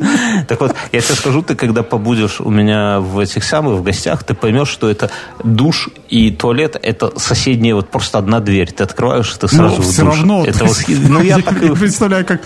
Так 0.46 0.60
вот, 0.60 0.74
я 0.92 1.00
тебе 1.00 1.14
скажу, 1.16 1.42
ты 1.42 1.55
когда 1.56 1.82
побудешь 1.82 2.40
у 2.40 2.50
меня 2.50 3.00
в 3.00 3.18
этих 3.18 3.44
самых, 3.44 3.74
в 3.80 3.82
гостях, 3.82 4.22
ты 4.24 4.34
поймешь, 4.34 4.68
что 4.68 4.88
это 4.88 5.10
душ 5.44 5.88
и 6.09 6.30
туалет, 6.30 6.76
это 6.80 7.12
соседняя 7.18 7.74
вот 7.74 7.90
просто 7.90 8.18
одна 8.18 8.40
дверь. 8.40 8.70
Ты 8.72 8.84
открываешь, 8.84 9.28
ты 9.38 9.48
сразу 9.48 9.76
Ну, 9.76 9.82
все 9.82 10.02
душ. 10.05 10.16
равно. 10.16 10.44
Это 10.46 10.59
то 10.60 10.64
вот, 10.66 10.78
ну, 10.88 11.22
я 11.22 11.38
так 11.38 11.62
и- 11.62 11.74
представляю, 11.74 12.24
как 12.24 12.40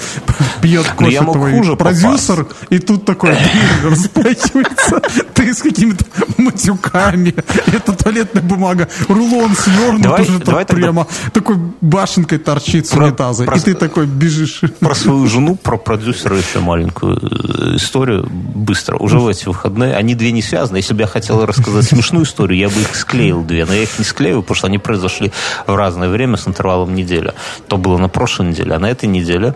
пьет 0.60 0.86
Ну, 0.98 1.08
я 1.08 1.20
кофе 1.20 1.32
твой 1.32 1.50
хуже 1.52 1.76
продюсер, 1.76 2.46
и 2.70 2.78
тут 2.78 3.04
такой 3.04 3.36
дверь 3.72 3.90
распахивается. 3.90 5.00
Ты 5.34 5.54
с 5.54 5.62
какими-то 5.62 6.04
матюками. 6.38 7.34
Это 7.72 7.92
туалетная 7.92 8.42
бумага. 8.42 8.88
Рулон 9.08 9.54
свернут 9.54 10.20
уже 10.20 10.40
так 10.40 10.66
прямо. 10.66 11.06
Такой 11.32 11.56
башенкой 11.80 12.38
торчит 12.38 12.86
с 12.86 12.94
унитаза. 12.94 13.44
И 13.44 13.60
ты 13.60 13.74
такой 13.74 14.06
бежишь. 14.06 14.62
про 14.80 14.94
свою 14.94 15.26
жену, 15.26 15.56
про 15.56 15.76
продюсера 15.76 16.36
еще 16.36 16.60
маленькую 16.60 17.18
э, 17.18 17.76
историю 17.76 18.28
быстро. 18.30 18.96
Уже 18.96 19.18
в 19.18 19.28
эти 19.28 19.46
выходные. 19.46 19.94
Они 19.94 20.14
две 20.14 20.32
не 20.32 20.42
связаны. 20.42 20.78
Если 20.78 20.94
бы 20.94 21.00
я 21.00 21.06
хотел 21.06 21.44
рассказать 21.44 21.84
смешную 21.84 22.24
историю, 22.24 22.58
я 22.58 22.68
бы 22.68 22.80
их 22.80 22.94
склеил 22.94 23.42
две. 23.42 23.64
Но 23.64 23.72
я 23.72 23.82
их 23.82 23.98
не 23.98 24.04
склею, 24.04 24.42
потому 24.42 24.56
что 24.56 24.66
они 24.66 24.78
произошли 24.78 25.32
в 25.66 25.74
разное 25.74 26.08
время 26.08 26.36
с 26.36 26.46
интервалом 26.46 26.94
неделя. 26.94 27.34
То 27.68 27.76
было 27.76 27.98
на 27.98 28.08
прошлой 28.08 28.48
неделе, 28.48 28.74
а 28.74 28.78
на 28.78 28.90
этой 28.90 29.08
неделе 29.08 29.54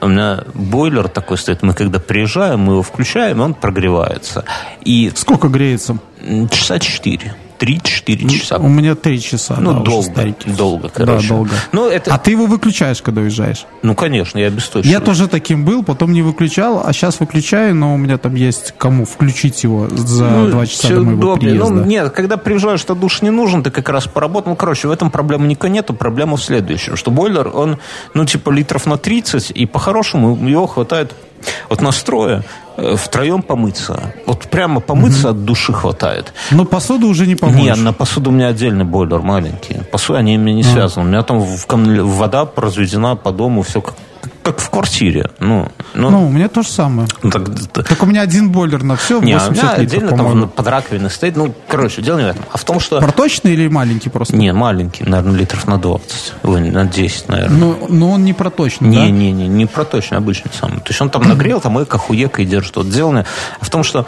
у 0.00 0.08
меня 0.08 0.44
бойлер 0.54 1.08
такой 1.08 1.38
стоит. 1.38 1.62
Мы 1.62 1.74
когда 1.74 1.98
приезжаем, 1.98 2.60
мы 2.60 2.74
его 2.74 2.82
включаем, 2.82 3.42
и 3.42 3.49
он 3.50 3.54
прогревается. 3.54 4.44
И 4.84 5.10
Сколько 5.14 5.48
греется? 5.48 5.98
часа 6.50 6.78
четыре. 6.78 7.34
Три-четыре 7.58 8.26
часа. 8.26 8.56
У 8.56 8.68
меня 8.68 8.94
три 8.94 9.20
часа. 9.20 9.56
Ну, 9.60 9.74
да, 9.74 9.80
долго, 9.80 10.02
старенький. 10.10 10.50
долго, 10.50 10.88
короче. 10.88 11.28
Да, 11.28 11.34
долго. 11.34 11.50
Ну, 11.72 11.88
это, 11.90 12.14
А 12.14 12.16
ты 12.16 12.30
его 12.30 12.46
выключаешь, 12.46 13.02
когда 13.02 13.20
уезжаешь? 13.20 13.66
ну, 13.82 13.94
конечно, 13.94 14.38
я 14.38 14.46
обесточиваю. 14.46 14.90
Я 14.90 15.00
тоже 15.00 15.28
таким 15.28 15.66
был, 15.66 15.82
потом 15.84 16.14
не 16.14 16.22
выключал, 16.22 16.82
а 16.82 16.90
сейчас 16.94 17.20
выключаю, 17.20 17.74
но 17.74 17.92
у 17.94 17.98
меня 17.98 18.16
там 18.16 18.34
есть 18.34 18.72
кому 18.78 19.04
включить 19.04 19.62
его 19.62 19.88
за 19.90 20.24
Ну, 20.30 20.46
два 20.48 20.64
часа 20.64 20.86
всё 20.88 20.96
до 20.96 21.02
моего 21.02 21.18
удобнее. 21.20 21.50
приезда. 21.50 21.74
Ну, 21.74 21.84
нет, 21.84 22.10
когда 22.14 22.38
приезжаешь, 22.38 22.80
что 22.80 22.94
душ 22.94 23.20
не 23.20 23.30
нужен, 23.30 23.62
ты 23.62 23.70
как 23.70 23.90
раз 23.90 24.06
поработал. 24.06 24.52
Ну, 24.52 24.56
короче, 24.56 24.88
в 24.88 24.90
этом 24.90 25.10
проблемы 25.10 25.46
никакой 25.46 25.68
нету. 25.68 25.92
Проблема 25.92 26.38
в 26.38 26.42
следующем, 26.42 26.96
что 26.96 27.10
бойлер, 27.10 27.50
он, 27.54 27.76
ну, 28.14 28.24
типа 28.24 28.48
литров 28.48 28.86
на 28.86 28.96
30, 28.96 29.50
и 29.50 29.66
по-хорошему 29.66 30.34
его 30.48 30.66
хватает 30.66 31.14
от 31.68 31.80
настроя 31.80 32.42
э, 32.76 32.96
втроем 32.96 33.42
помыться. 33.42 34.14
Вот 34.26 34.48
прямо 34.50 34.80
помыться 34.80 35.30
от 35.30 35.44
души 35.44 35.72
хватает. 35.72 36.32
Но 36.50 36.64
посуду 36.64 37.08
уже 37.08 37.26
не 37.26 37.36
помоешь. 37.36 37.62
Нет, 37.76 37.78
на 37.78 37.92
посуду 37.92 38.30
у 38.30 38.32
меня 38.32 38.48
отдельный 38.48 38.84
бойлер 38.84 39.20
маленький. 39.20 39.82
Посуда, 39.92 40.20
они 40.20 40.38
мне 40.38 40.52
А. 40.52 40.56
не 40.56 40.62
связаны. 40.62 41.06
У 41.06 41.08
меня 41.08 41.22
там 41.22 41.40
в 41.40 42.16
вода 42.16 42.48
разведена 42.56 43.16
по 43.16 43.32
дому, 43.32 43.62
все 43.62 43.80
как, 43.80 43.94
как 44.52 44.60
в 44.60 44.70
квартире. 44.70 45.30
Ну, 45.38 45.68
ну, 45.94 46.10
Ну, 46.10 46.26
у 46.26 46.30
меня 46.30 46.48
то 46.48 46.62
же 46.62 46.68
самое. 46.68 47.08
ну, 47.22 47.30
так- 47.30 47.86
так- 47.86 48.02
у 48.02 48.06
меня 48.06 48.22
один 48.22 48.50
бойлер 48.50 48.82
на 48.82 48.96
все, 48.96 49.20
не, 49.20 49.32
а 49.32 49.36
у 49.36 49.40
80 49.40 49.52
меня 49.62 49.76
литров, 49.76 50.02
отдельно 50.12 50.16
там 50.16 50.48
под 50.48 50.66
раковиной 50.66 51.10
стоит. 51.10 51.36
Ну, 51.36 51.54
короче, 51.68 52.02
дело 52.02 52.18
не 52.18 52.24
в 52.24 52.28
этом. 52.28 52.44
А 52.52 52.58
в 52.58 52.64
том, 52.64 52.80
что... 52.80 52.98
Проточный 53.00 53.52
или 53.52 53.68
маленький 53.68 54.08
просто? 54.10 54.36
Не, 54.36 54.52
маленький, 54.52 55.04
наверное, 55.04 55.38
литров 55.38 55.66
на 55.66 55.78
20. 55.78 56.32
Ой, 56.42 56.60
на 56.70 56.84
10, 56.84 57.28
наверное. 57.28 57.56
Но, 57.58 57.78
но 57.88 58.10
он 58.12 58.24
не 58.24 58.32
проточный, 58.32 58.88
Не, 58.88 58.96
да? 58.96 59.10
не, 59.10 59.32
не, 59.32 59.48
не 59.48 59.66
проточный, 59.66 60.18
обычный 60.18 60.50
самый. 60.58 60.78
То 60.78 60.88
есть 60.88 61.00
он 61.00 61.10
там 61.10 61.22
нагрел, 61.28 61.60
там 61.60 61.82
эко, 61.82 61.98
хуека 61.98 62.42
и 62.42 62.44
держит. 62.44 62.76
Вот 62.76 62.86
сделано. 62.86 63.24
А 63.60 63.64
в 63.64 63.70
том, 63.70 63.82
что 63.84 64.06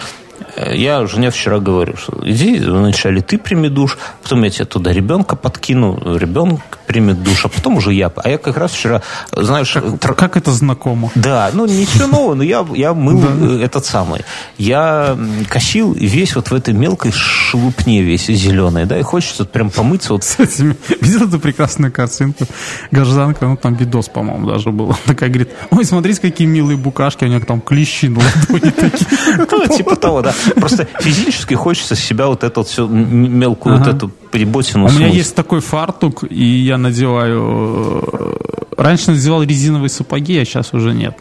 я 0.56 1.06
жене 1.06 1.30
вчера 1.30 1.58
говорю, 1.58 1.96
что 1.96 2.18
иди, 2.24 2.58
вначале 2.58 3.20
ты 3.22 3.38
прими 3.38 3.68
душ, 3.68 3.98
потом 4.22 4.42
я 4.42 4.50
тебе 4.50 4.64
туда 4.66 4.92
ребенка 4.92 5.36
подкину, 5.36 6.16
ребенок 6.18 6.60
примет 6.86 7.22
душ, 7.22 7.44
а 7.46 7.48
потом 7.48 7.76
уже 7.76 7.92
я. 7.94 8.12
А 8.16 8.28
я 8.28 8.36
как 8.38 8.56
раз 8.58 8.72
вчера, 8.72 9.02
знаешь, 9.32 9.74
тр- 9.74 10.14
Как 10.14 10.36
это 10.36 10.50
знакомо? 10.50 11.10
да, 11.14 11.50
ну 11.54 11.64
ничего 11.66 12.06
нового, 12.06 12.34
но 12.34 12.42
я, 12.42 12.66
я 12.74 12.92
мыл 12.92 13.22
э, 13.24 13.64
этот 13.64 13.86
самый. 13.86 14.20
Я 14.58 15.16
косил 15.48 15.92
весь 15.94 16.34
вот 16.36 16.50
в 16.50 16.54
этой 16.54 16.74
мелкой 16.74 17.12
шелупне 17.12 18.02
весь 18.02 18.26
зеленой, 18.26 18.84
да, 18.84 18.98
и 18.98 19.02
хочется 19.02 19.44
прям 19.44 19.70
помыться 19.70 20.12
вот 20.12 20.24
С 20.24 20.38
этими- 20.38 20.76
Видел 21.00 21.28
эту 21.28 21.38
прекрасную 21.40 21.90
картинку? 21.92 22.44
Гражданка, 22.90 23.46
ну 23.46 23.56
там 23.56 23.74
видос, 23.74 24.08
по-моему, 24.08 24.50
даже 24.50 24.70
был. 24.70 24.94
Такая 25.06 25.30
говорит, 25.30 25.50
ой, 25.70 25.84
смотрите, 25.84 26.20
какие 26.20 26.46
милые 26.46 26.76
букашки, 26.76 27.24
у 27.24 27.28
нее 27.28 27.40
там 27.40 27.60
клещи 27.60 28.06
на 28.06 28.18
ладони 28.20 28.70
такие. 28.70 29.06
Ну, 29.52 29.66
типа 29.76 29.96
того, 29.96 30.22
да. 30.22 30.34
Просто 30.56 30.86
физически 31.00 31.54
хочется 31.54 31.94
себя 31.94 32.26
вот 32.26 32.44
эту 32.44 32.60
вот 32.60 32.68
всю 32.68 32.88
мелкую 32.88 33.76
вот 33.78 33.86
Ага. 33.86 33.96
эту 33.96 34.08
приботину 34.08 34.86
У 34.86 34.88
меня 34.90 35.06
смыть. 35.06 35.14
есть 35.14 35.34
такой 35.34 35.60
фартук, 35.60 36.24
и 36.28 36.44
я 36.44 36.78
надеваю... 36.78 38.02
э, 38.12 38.36
Раньше 38.76 39.10
надевал 39.12 39.42
резиновые 39.42 39.90
сапоги, 39.90 40.38
а 40.38 40.44
сейчас 40.44 40.72
уже 40.72 40.92
нет. 40.94 41.14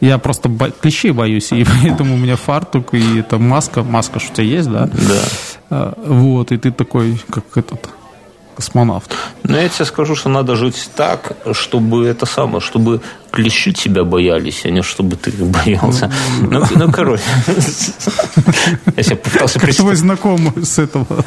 Я 0.00 0.18
просто 0.18 0.48
бо- 0.48 0.70
клещей 0.70 1.12
боюсь, 1.12 1.52
и 1.52 1.64
поэтому 1.82 2.14
у 2.14 2.16
меня 2.16 2.36
фартук, 2.36 2.92
и 2.94 3.18
это 3.20 3.38
маска. 3.38 3.82
Маска 3.82 4.18
что 4.18 4.32
у 4.32 4.34
тебя 4.34 4.46
есть, 4.46 4.70
да? 4.70 4.86
Да. 4.86 5.22
А, 5.70 5.94
Вот, 6.06 6.50
и 6.52 6.56
ты 6.58 6.72
такой, 6.72 7.18
как 7.30 7.44
этот 7.56 7.88
космонавт. 8.56 9.14
Но 9.44 9.56
я 9.58 9.68
тебе 9.68 9.84
скажу, 9.86 10.14
что 10.16 10.28
надо 10.28 10.56
жить 10.56 10.90
так, 10.94 11.32
чтобы 11.52 12.04
это 12.06 12.26
самое, 12.26 12.60
чтобы 12.60 13.00
клещи 13.32 13.72
тебя 13.72 14.04
боялись, 14.04 14.62
а 14.64 14.70
не 14.70 14.82
чтобы 14.82 15.16
ты 15.16 15.30
их 15.30 15.46
боялся. 15.46 16.12
Ну, 16.40 16.62
ну, 16.76 16.92
короче. 16.92 17.22
Я 18.96 19.02
себе 19.02 19.16
попытался 19.16 19.54
Как 19.58 19.74
твой 19.74 19.92
представить. 19.92 19.98
знакомый 19.98 20.64
с 20.64 20.78
этого, 20.78 21.24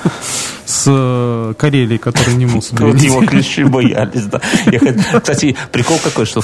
с 0.65 0.85
э, 0.87 1.53
Карелии, 1.57 1.97
который 1.97 2.35
не 2.35 2.45
мог 2.45 2.63
Вот 2.71 3.01
его 3.01 3.25
клещи 3.25 3.63
боялись, 3.63 4.25
да. 4.25 4.39
Кстати, 5.19 5.55
прикол 5.71 5.97
какой, 6.03 6.25
что 6.25 6.41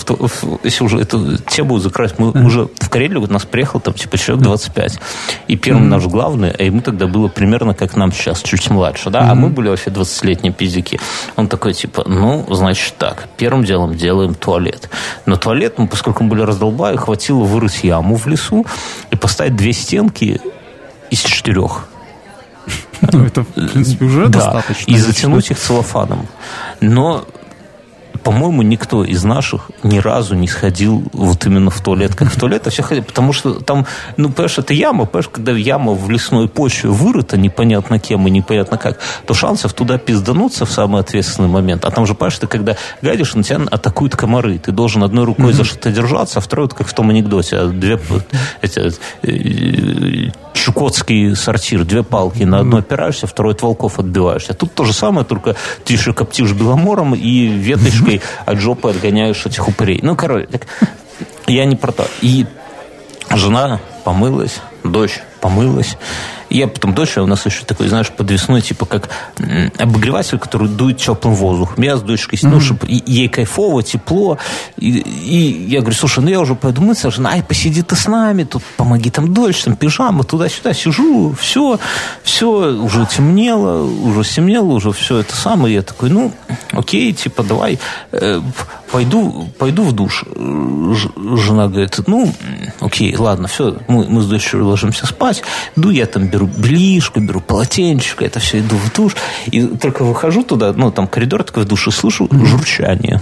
если 0.63 0.83
уже 0.83 0.99
эту 0.99 1.37
тему 1.37 1.77
закрыть, 1.79 2.17
мы 2.17 2.31
уже 2.31 2.67
в 2.79 2.89
Карелию, 2.89 3.21
вот 3.21 3.29
нас 3.29 3.45
приехал 3.45 3.79
там 3.79 3.93
типа 3.93 4.17
человек 4.17 4.43
25. 4.43 4.99
И 5.47 5.57
первый 5.57 5.85
наш 5.85 6.05
главный, 6.05 6.51
а 6.51 6.63
ему 6.63 6.81
тогда 6.81 7.07
было 7.07 7.27
примерно 7.27 7.73
как 7.73 7.95
нам 7.95 8.11
сейчас, 8.11 8.41
чуть 8.41 8.69
младше, 8.69 9.09
да, 9.09 9.29
а 9.29 9.35
мы 9.35 9.49
были 9.49 9.69
вообще 9.69 9.89
20-летние 9.89 10.53
пиздюки. 10.53 10.99
Он 11.35 11.47
такой, 11.47 11.73
типа, 11.73 12.03
ну, 12.07 12.45
значит 12.49 12.95
так, 12.97 13.27
первым 13.37 13.63
делом 13.63 13.95
делаем 13.95 14.33
туалет. 14.33 14.89
Но 15.25 15.35
туалет, 15.35 15.50
ну, 15.77 15.87
поскольку 15.87 16.23
мы 16.23 16.29
были 16.29 16.41
раздолбая, 16.41 16.97
хватило 16.97 17.43
вырыть 17.43 17.83
яму 17.83 18.15
в 18.15 18.27
лесу 18.27 18.65
и 19.11 19.15
поставить 19.15 19.55
две 19.55 19.73
стенки 19.73 20.39
из 21.09 21.19
четырех. 21.19 21.87
Ну, 23.11 23.25
это, 23.25 23.41
в 23.43 23.47
принципе, 23.47 24.05
уже 24.05 24.27
Да, 24.27 24.39
достаточно. 24.39 24.91
и 24.91 24.95
затянуть 24.97 25.49
их 25.49 25.57
целлофаном. 25.59 26.27
Но 26.81 27.25
по-моему, 28.23 28.61
никто 28.61 29.03
из 29.03 29.23
наших 29.23 29.71
ни 29.83 29.99
разу 29.99 30.35
не 30.35 30.47
сходил 30.47 31.03
вот 31.13 31.45
именно 31.45 31.69
в 31.69 31.81
туалет, 31.81 32.15
как 32.15 32.31
в 32.31 32.39
туалет, 32.39 32.67
а 32.67 32.69
все 32.69 32.83
ходили, 32.83 33.03
потому 33.03 33.33
что 33.33 33.53
там, 33.53 33.85
ну, 34.17 34.29
понимаешь, 34.29 34.57
это 34.57 34.73
яма, 34.73 35.05
понимаешь, 35.05 35.29
когда 35.31 35.51
яма 35.51 35.93
в 35.93 36.09
лесной 36.09 36.47
почве 36.47 36.89
вырыта 36.89 37.37
непонятно 37.37 37.99
кем 37.99 38.27
и 38.27 38.31
непонятно 38.31 38.77
как, 38.77 38.99
то 39.25 39.33
шансов 39.33 39.73
туда 39.73 39.97
пиздануться 39.97 40.65
в 40.65 40.71
самый 40.71 41.01
ответственный 41.01 41.49
момент. 41.49 41.85
А 41.85 41.91
там 41.91 42.05
же, 42.05 42.13
понимаешь, 42.13 42.37
ты 42.37 42.47
когда 42.47 42.75
гадишь, 43.01 43.33
на 43.35 43.43
тебя 43.43 43.61
атакуют 43.69 44.15
комары. 44.15 44.59
Ты 44.59 44.71
должен 44.71 45.03
одной 45.03 45.25
рукой 45.25 45.51
mm-hmm. 45.51 45.53
за 45.53 45.63
что-то 45.63 45.91
держаться, 45.91 46.39
а 46.39 46.41
второй, 46.41 46.65
вот 46.65 46.73
как 46.73 46.87
в 46.87 46.93
том 46.93 47.09
анекдоте, 47.09 47.57
а 47.57 47.67
две 47.67 47.99
эти, 48.61 48.91
э, 49.23 50.31
чукотский 50.53 51.35
сортир, 51.35 51.83
две 51.83 52.03
палки, 52.03 52.43
на 52.43 52.59
одну 52.59 52.77
опираешься, 52.77 53.27
второй 53.27 53.53
от 53.53 53.61
волков 53.61 53.99
отбиваешься. 53.99 54.53
Тут 54.53 54.73
то 54.73 54.83
же 54.83 54.93
самое, 54.93 55.25
только 55.25 55.55
ты 55.83 55.93
еще 55.93 56.13
коптишь 56.13 56.51
беломором 56.53 57.15
и 57.15 57.47
веточкой 57.47 58.21
от 58.45 58.59
жопы 58.59 58.89
отгоняешь 58.89 59.45
этих 59.45 59.67
упырей. 59.67 59.99
Ну, 60.01 60.15
короче, 60.15 60.47
я 61.47 61.65
не 61.65 61.75
про 61.75 61.91
то. 61.91 62.07
И 62.21 62.45
жена 63.29 63.79
помылась, 64.03 64.61
дочь 64.83 65.21
помылась. 65.39 65.97
Я 66.51 66.67
потом 66.67 66.93
дочь, 66.93 67.17
у 67.17 67.25
нас 67.25 67.45
еще 67.45 67.63
такой, 67.63 67.87
знаешь, 67.87 68.09
подвесной, 68.09 68.61
типа 68.61 68.85
как 68.85 69.09
обогреватель, 69.77 70.37
который 70.37 70.67
дует 70.67 70.97
теплым 70.97 71.33
воздухом. 71.33 71.81
Я 71.81 71.97
с 71.97 72.01
дочкой, 72.01 72.37
mm-hmm. 72.37 72.49
ну, 72.49 72.59
чтобы 72.59 72.87
ей 72.89 73.29
кайфово, 73.29 73.83
тепло. 73.83 74.37
И, 74.77 74.99
и 74.99 75.69
я 75.69 75.79
говорю, 75.79 75.95
слушай, 75.95 76.23
ну 76.23 76.29
я 76.29 76.41
уже 76.41 76.55
пойду 76.55 76.81
мыться. 76.81 77.09
Жена, 77.09 77.31
ай, 77.31 77.43
посиди 77.43 77.81
ты 77.81 77.95
с 77.95 78.05
нами, 78.07 78.43
тут 78.43 78.63
помоги 78.77 79.09
там 79.09 79.33
дочь, 79.33 79.63
там 79.63 79.75
пижама, 79.75 80.23
туда-сюда. 80.23 80.73
Сижу, 80.73 81.33
все, 81.39 81.79
все, 82.23 82.47
уже 82.47 83.05
темнело, 83.05 83.83
уже 83.83 84.23
темнело, 84.23 84.73
уже 84.73 84.91
все 84.91 85.19
это 85.19 85.35
самое. 85.35 85.75
Я 85.75 85.81
такой, 85.81 86.09
ну, 86.09 86.33
окей, 86.71 87.13
типа, 87.13 87.43
давай, 87.43 87.79
э, 88.11 88.41
пойду, 88.91 89.49
пойду 89.57 89.83
в 89.83 89.93
душ. 89.93 90.25
Жена 90.35 91.67
говорит, 91.67 91.99
ну, 92.07 92.33
окей, 92.81 93.15
ладно, 93.15 93.47
все, 93.47 93.77
мы, 93.87 94.05
мы 94.07 94.21
с 94.21 94.27
дочерью 94.27 94.67
ложимся 94.67 95.07
спать. 95.07 95.43
Иду 95.75 95.89
я 95.89 96.05
там 96.05 96.27
беру 96.27 96.40
беру 96.41 96.49
белишку, 96.57 97.19
беру 97.19 97.41
полотенчик, 97.41 98.21
это 98.21 98.39
все 98.39 98.59
иду 98.59 98.75
в 98.75 98.93
душ. 98.93 99.15
И 99.47 99.63
только 99.63 100.03
выхожу 100.03 100.43
туда, 100.43 100.73
ну, 100.73 100.91
там 100.91 101.07
коридор 101.07 101.43
такой 101.43 101.63
в 101.63 101.67
душе, 101.67 101.91
слышу 101.91 102.27
журчание 102.31 103.21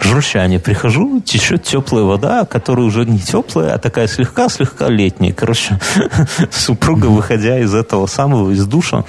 журчание. 0.00 0.58
Прихожу, 0.58 1.20
течет 1.20 1.64
теплая 1.64 2.04
вода, 2.04 2.44
которая 2.44 2.86
уже 2.86 3.04
не 3.04 3.18
теплая, 3.18 3.74
а 3.74 3.78
такая 3.78 4.06
слегка-слегка 4.06 4.88
летняя. 4.88 5.32
Короче, 5.32 5.78
супруга, 6.50 7.06
выходя 7.06 7.58
из 7.58 7.74
этого 7.74 8.06
самого, 8.06 8.50
из 8.50 8.66
душа, 8.66 9.04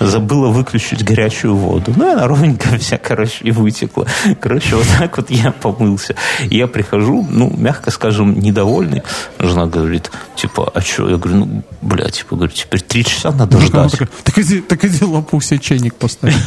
забыла 0.00 0.48
выключить 0.48 1.04
горячую 1.04 1.56
воду. 1.56 1.92
Ну, 1.96 2.08
и 2.08 2.12
она 2.12 2.26
ровненько 2.26 2.68
вся, 2.78 2.98
короче, 2.98 3.44
и 3.44 3.50
вытекла. 3.50 4.06
Короче, 4.40 4.76
вот 4.76 4.86
так 4.98 5.16
вот 5.16 5.30
я 5.30 5.52
помылся. 5.52 6.14
Я 6.42 6.66
прихожу, 6.66 7.26
ну, 7.30 7.52
мягко 7.56 7.90
скажем, 7.90 8.38
недовольный. 8.38 9.02
Жена 9.38 9.66
говорит, 9.66 10.10
типа, 10.36 10.70
а 10.74 10.80
что? 10.80 11.08
Я 11.08 11.16
говорю, 11.16 11.38
ну, 11.38 11.62
бля, 11.80 12.08
типа, 12.10 12.36
говорю, 12.36 12.52
теперь 12.52 12.80
три 12.80 13.04
часа 13.04 13.30
надо 13.32 13.60
ждать. 13.60 13.98
Так 14.24 14.38
иди, 14.38 14.60
так 14.60 14.84
иди 14.84 15.04
лопух 15.04 15.44
себе 15.44 15.60
чайник 15.60 15.94
поставь. 15.94 16.34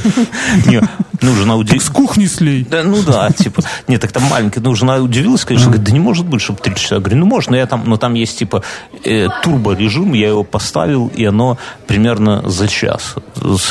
Ну, 1.22 1.34
жена 1.34 1.56
удивилась. 1.56 1.86
С 1.86 1.90
кухни 1.90 2.26
слей. 2.26 2.68
Да, 2.70 2.84
ну 2.84 3.02
да, 3.02 3.32
типа, 3.32 3.64
нет, 3.88 4.02
так 4.02 4.12
там 4.12 4.24
маленький. 4.24 4.60
Ну, 4.60 4.76
жена 4.76 4.98
удивилась, 4.98 5.46
конечно, 5.46 5.70
говорит, 5.70 5.86
да 5.86 5.92
не 5.92 6.00
может 6.00 6.26
быть, 6.26 6.42
чтобы 6.42 6.60
три 6.60 6.76
часа. 6.76 6.96
Я 6.96 7.02
говорю, 7.02 7.18
ну, 7.18 7.26
можно, 7.26 7.56
я 7.56 7.66
там, 7.66 7.84
но 7.86 7.98
там 7.98 8.14
есть, 8.14 8.40
типа, 8.40 8.64
э, 9.04 9.28
турбо-режим, 9.44 10.14
я 10.14 10.30
его 10.30 10.44
поставил, 10.44 11.08
и 11.08 11.26
оно 11.26 11.58
примерно 11.88 12.48
за 12.50 12.68
час 12.68 13.16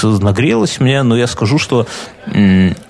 нагрелось 0.02 0.80
мне, 0.80 1.02
но 1.02 1.16
я 1.16 1.26
скажу, 1.26 1.58
что 1.58 1.86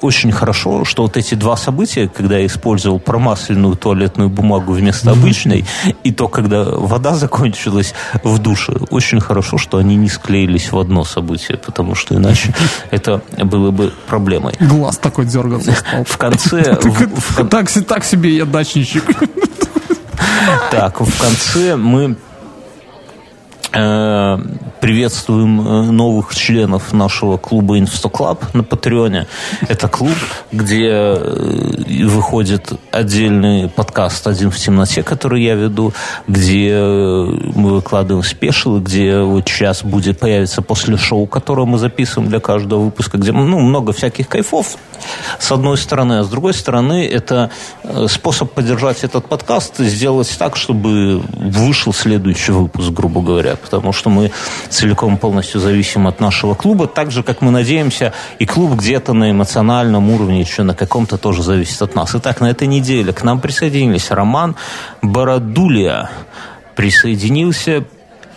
очень 0.01 0.33
хорошо, 0.33 0.85
что 0.85 1.03
вот 1.03 1.17
эти 1.17 1.35
два 1.35 1.57
события, 1.57 2.09
когда 2.09 2.39
я 2.39 2.47
использовал 2.47 3.01
промасленную 3.01 3.75
туалетную 3.77 4.29
бумагу 4.29 4.73
вместо 4.73 5.11
обычной, 5.11 5.65
и 6.05 6.13
то, 6.13 6.29
когда 6.29 6.65
вода 6.65 7.15
закончилась 7.15 7.95
в 8.23 8.39
душе, 8.39 8.75
очень 8.91 9.21
хорошо, 9.21 9.59
что 9.59 9.79
они 9.79 9.97
не 9.97 10.09
склеились 10.09 10.71
в 10.71 10.79
одно 10.79 11.05
событие, 11.05 11.59
потому 11.59 11.95
что 11.95 12.15
иначе 12.15 12.55
это 12.91 13.23
было 13.37 13.71
бы 13.71 13.93
проблемой. 14.07 14.55
Глаз 14.61 14.99
такой 14.99 15.27
дергаться 15.27 15.73
стал. 15.73 16.05
В 16.05 16.17
конце... 16.17 16.79
Так 17.87 18.05
себе 18.05 18.31
я 18.31 18.45
дачничек. 18.45 19.05
Так, 20.71 21.01
в 21.01 21.21
конце 21.21 21.77
мы 21.77 22.17
приветствуем 23.75 25.61
э, 25.61 25.91
новых 25.91 26.33
членов 26.33 26.93
нашего 26.93 27.39
клуба 27.39 27.77
Инстоклаб 27.79 28.55
на 28.55 28.63
Patreon 28.63 29.13
е. 29.13 29.27
Это 29.67 29.89
клуб, 29.89 30.17
где 30.53 30.91
э, 30.91 32.05
выходит 32.05 32.73
отдельный 32.93 33.69
подкаст 33.69 34.29
«Один 34.29 34.53
в 34.53 34.57
темноте», 34.57 35.03
который 35.03 35.43
я 35.43 35.57
веду, 35.57 35.93
где 36.29 36.77
мы 36.77 37.75
выкладываем 37.75 38.25
special 38.25 38.69
ы, 38.69 38.81
где 38.81 39.19
вот 39.19 39.49
сейчас 39.49 39.83
будет 39.83 40.21
появиться 40.21 40.63
после 40.63 40.97
шоу, 40.97 41.27
которое 41.27 41.67
мы 41.67 41.79
записываем 41.79 42.31
для 42.31 42.39
каждого 42.39 42.85
выпуска, 42.85 43.19
где 43.19 43.33
ну, 43.33 43.59
много 43.59 43.93
всяких 43.93 44.29
кайфов, 44.29 44.77
с 45.41 45.51
одной 45.51 45.79
стороны. 45.79 46.21
А 46.21 46.23
с 46.23 46.29
другой 46.29 46.55
стороны, 46.55 47.05
это 47.07 47.51
способ 48.07 48.53
поддержать 48.53 49.03
этот 49.03 49.27
подкаст, 49.27 49.79
сделать 49.79 50.33
так, 50.39 50.57
чтобы 50.57 51.19
вышел 51.33 51.93
следующий 51.93 52.53
выпуск, 52.53 52.91
грубо 52.91 53.21
говоря 53.21 53.57
потому 53.65 53.93
что 53.93 54.11
мы 54.11 54.31
целиком 54.69 55.17
полностью 55.19 55.61
зависим 55.61 56.07
от 56.07 56.21
нашего 56.21 56.55
клуба, 56.55 56.87
так 56.87 57.11
же, 57.11 57.23
как 57.23 57.41
мы 57.41 57.51
надеемся, 57.51 58.13
и 58.39 58.47
клуб 58.47 58.73
где-то 58.73 59.13
на 59.13 59.31
эмоциональном 59.31 60.11
уровне 60.11 60.41
еще 60.41 60.63
на 60.63 60.75
каком-то 60.75 61.19
тоже 61.19 61.43
зависит 61.43 61.81
от 61.83 61.95
нас. 61.95 62.15
Итак, 62.15 62.41
на 62.41 62.51
этой 62.51 62.69
неделе 62.69 63.13
к 63.13 63.23
нам 63.23 63.41
присоединились 63.41 64.11
Роман 64.11 64.57
Бородулия, 65.03 66.11
присоединился 66.77 67.85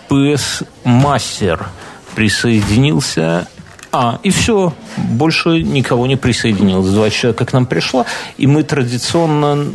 ПС 0.07 0.63
Мастер, 0.83 1.67
присоединился 2.15 3.47
а, 3.91 4.19
и 4.23 4.29
все. 4.29 4.73
Больше 4.97 5.63
никого 5.63 6.07
не 6.07 6.15
присоединилось. 6.17 6.91
Два 6.91 7.09
человека 7.09 7.45
к 7.45 7.53
нам 7.53 7.65
пришло, 7.65 8.05
и 8.37 8.47
мы 8.47 8.63
традиционно 8.63 9.73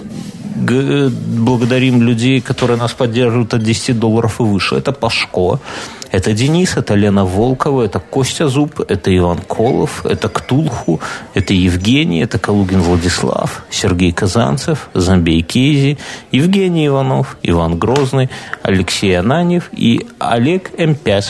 благодарим 0.54 2.02
людей, 2.02 2.40
которые 2.40 2.76
нас 2.76 2.92
поддерживают 2.92 3.54
от 3.54 3.62
10 3.62 3.98
долларов 3.98 4.40
и 4.40 4.42
выше. 4.42 4.76
Это 4.76 4.92
Пашко, 4.92 5.58
это 6.12 6.32
Денис, 6.32 6.76
это 6.76 6.94
Лена 6.94 7.24
Волкова, 7.24 7.82
это 7.82 7.98
Костя 7.98 8.48
Зуб, 8.48 8.80
это 8.80 9.16
Иван 9.16 9.38
Колов, 9.38 10.04
это 10.04 10.28
Ктулху, 10.28 11.00
это 11.34 11.54
Евгений, 11.54 12.20
это 12.20 12.38
Калугин 12.38 12.80
Владислав, 12.80 13.64
Сергей 13.70 14.12
Казанцев, 14.12 14.90
Замбей 14.94 15.42
Кези, 15.42 15.96
Евгений 16.30 16.86
Иванов, 16.88 17.36
Иван 17.42 17.78
Грозный, 17.78 18.28
Алексей 18.62 19.18
Ананев 19.18 19.70
и 19.72 20.06
Олег 20.18 20.70
М5. 20.78 21.24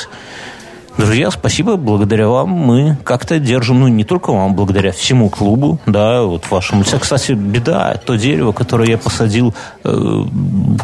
Друзья, 0.98 1.30
спасибо. 1.30 1.76
Благодаря 1.76 2.28
вам 2.28 2.50
мы 2.50 2.98
как-то 3.04 3.38
держим, 3.38 3.80
ну, 3.80 3.88
не 3.88 4.04
только 4.04 4.32
вам, 4.32 4.54
благодаря 4.54 4.92
всему 4.92 5.30
клубу, 5.30 5.78
да, 5.86 6.22
вот 6.22 6.50
вашему. 6.50 6.82
Это, 6.82 6.98
кстати, 6.98 7.32
беда, 7.32 7.94
то 8.04 8.16
дерево, 8.16 8.52
которое 8.52 8.90
я 8.90 8.98
посадил 8.98 9.54
э, 9.84 10.24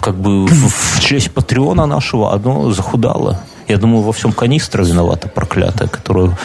как 0.00 0.16
бы 0.16 0.46
в, 0.46 0.96
в 0.96 1.00
честь 1.00 1.30
Патреона 1.30 1.86
нашего, 1.86 2.32
оно 2.32 2.72
захудало. 2.72 3.40
Я 3.68 3.76
думаю, 3.76 4.02
во 4.02 4.12
всем 4.12 4.32
канистра 4.32 4.82
виновата 4.82 5.28
проклятая, 5.28 5.88
которую... 5.88 6.36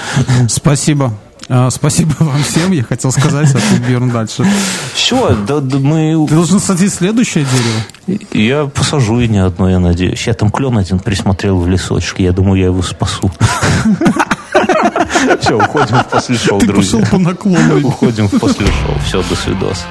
Спасибо. 0.50 1.14
А, 1.56 1.70
спасибо 1.70 2.16
вам 2.20 2.42
всем, 2.42 2.72
я 2.72 2.82
хотел 2.82 3.12
сказать, 3.12 3.48
а 3.54 3.60
ты 3.60 3.80
Бьерн 3.88 4.10
дальше. 4.10 4.44
Все, 4.96 5.38
да, 5.48 5.60
да, 5.60 5.78
мы... 5.78 6.26
Ты 6.28 6.34
должен 6.34 6.60
садить 6.60 6.92
следующее 6.92 7.46
дерево. 7.46 8.24
Я 8.32 8.66
посажу 8.66 9.20
и 9.20 9.28
не 9.28 9.38
одно, 9.38 9.70
я 9.70 9.78
надеюсь. 9.78 10.26
Я 10.26 10.34
там 10.34 10.50
клен 10.50 10.76
один 10.80 10.98
присмотрел 10.98 11.60
в 11.60 11.68
лесочке, 11.68 12.24
я 12.24 12.32
думаю, 12.32 12.60
я 12.60 12.66
его 12.66 12.82
спасу. 12.82 13.32
Все, 15.42 15.56
уходим 15.56 15.98
в 15.98 16.08
после 16.08 16.38
шоу, 16.38 16.60
друзья. 16.60 17.00
Ты 17.00 17.06
пошел 17.06 17.20
по 17.20 17.24
наклону. 17.24 17.88
Уходим 17.88 18.28
в 18.30 18.40
после 18.40 18.66
шоу. 18.66 18.98
Все, 19.06 19.22
до 19.22 19.36
свидос. 19.36 19.86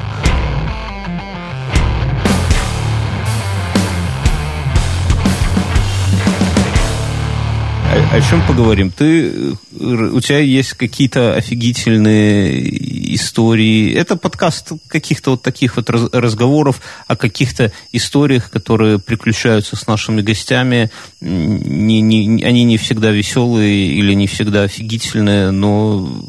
О 7.93 8.21
чем 8.23 8.47
поговорим? 8.47 8.91
Ты, 8.91 9.57
у 9.71 10.21
тебя 10.21 10.39
есть 10.39 10.73
какие-то 10.75 11.35
офигительные 11.35 13.15
истории. 13.15 13.93
Это 13.93 14.17
подкаст 14.17 14.73
каких-то 14.89 15.33
вот 15.33 15.43
таких 15.43 15.77
вот 15.77 15.91
разговоров 15.91 16.81
о 17.07 17.17
каких-то 17.17 17.71
историях, 17.93 18.51
которые 18.51 18.99
приключаются 18.99 19.77
с 19.77 19.87
нашими 19.87 20.23
гостями. 20.23 20.91
Не, 21.21 22.01
не, 22.01 22.43
они 22.43 22.65
не 22.65 22.79
всегда 22.79 23.11
веселые 23.11 23.89
или 23.89 24.15
не 24.15 24.27
всегда 24.27 24.63
офигительные, 24.63 25.51
но 25.51 26.25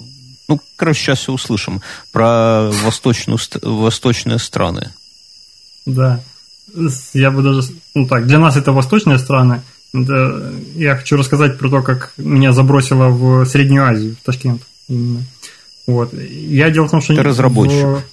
ну, 0.49 0.59
короче, 0.75 0.99
сейчас 0.99 1.19
все 1.19 1.31
услышим 1.31 1.81
про 2.11 2.69
восточную, 2.83 3.39
восточные 3.61 4.39
страны. 4.39 4.91
Да. 5.85 6.21
Я 7.13 7.31
бы 7.31 7.41
даже... 7.41 7.69
Ну 7.95 8.07
так, 8.07 8.27
для 8.27 8.39
нас 8.39 8.57
это 8.57 8.71
восточные 8.71 9.19
страны, 9.19 9.61
да, 9.93 10.51
я 10.75 10.95
хочу 10.95 11.17
рассказать 11.17 11.59
про 11.59 11.69
то, 11.69 11.81
как 11.81 12.13
меня 12.17 12.51
забросило 12.51 13.09
в 13.09 13.45
Среднюю 13.45 13.85
Азию, 13.85 14.15
в 14.19 14.25
Ташкент 14.25 14.63
именно. 14.89 15.23
Вот. 15.85 16.13
Я 16.13 16.71
дело 16.71 16.87
в 16.87 16.91
том, 16.91 17.01
что... 17.01 17.15
Ты 17.15 17.21
разработчик. 17.21 17.85
В... 17.85 18.03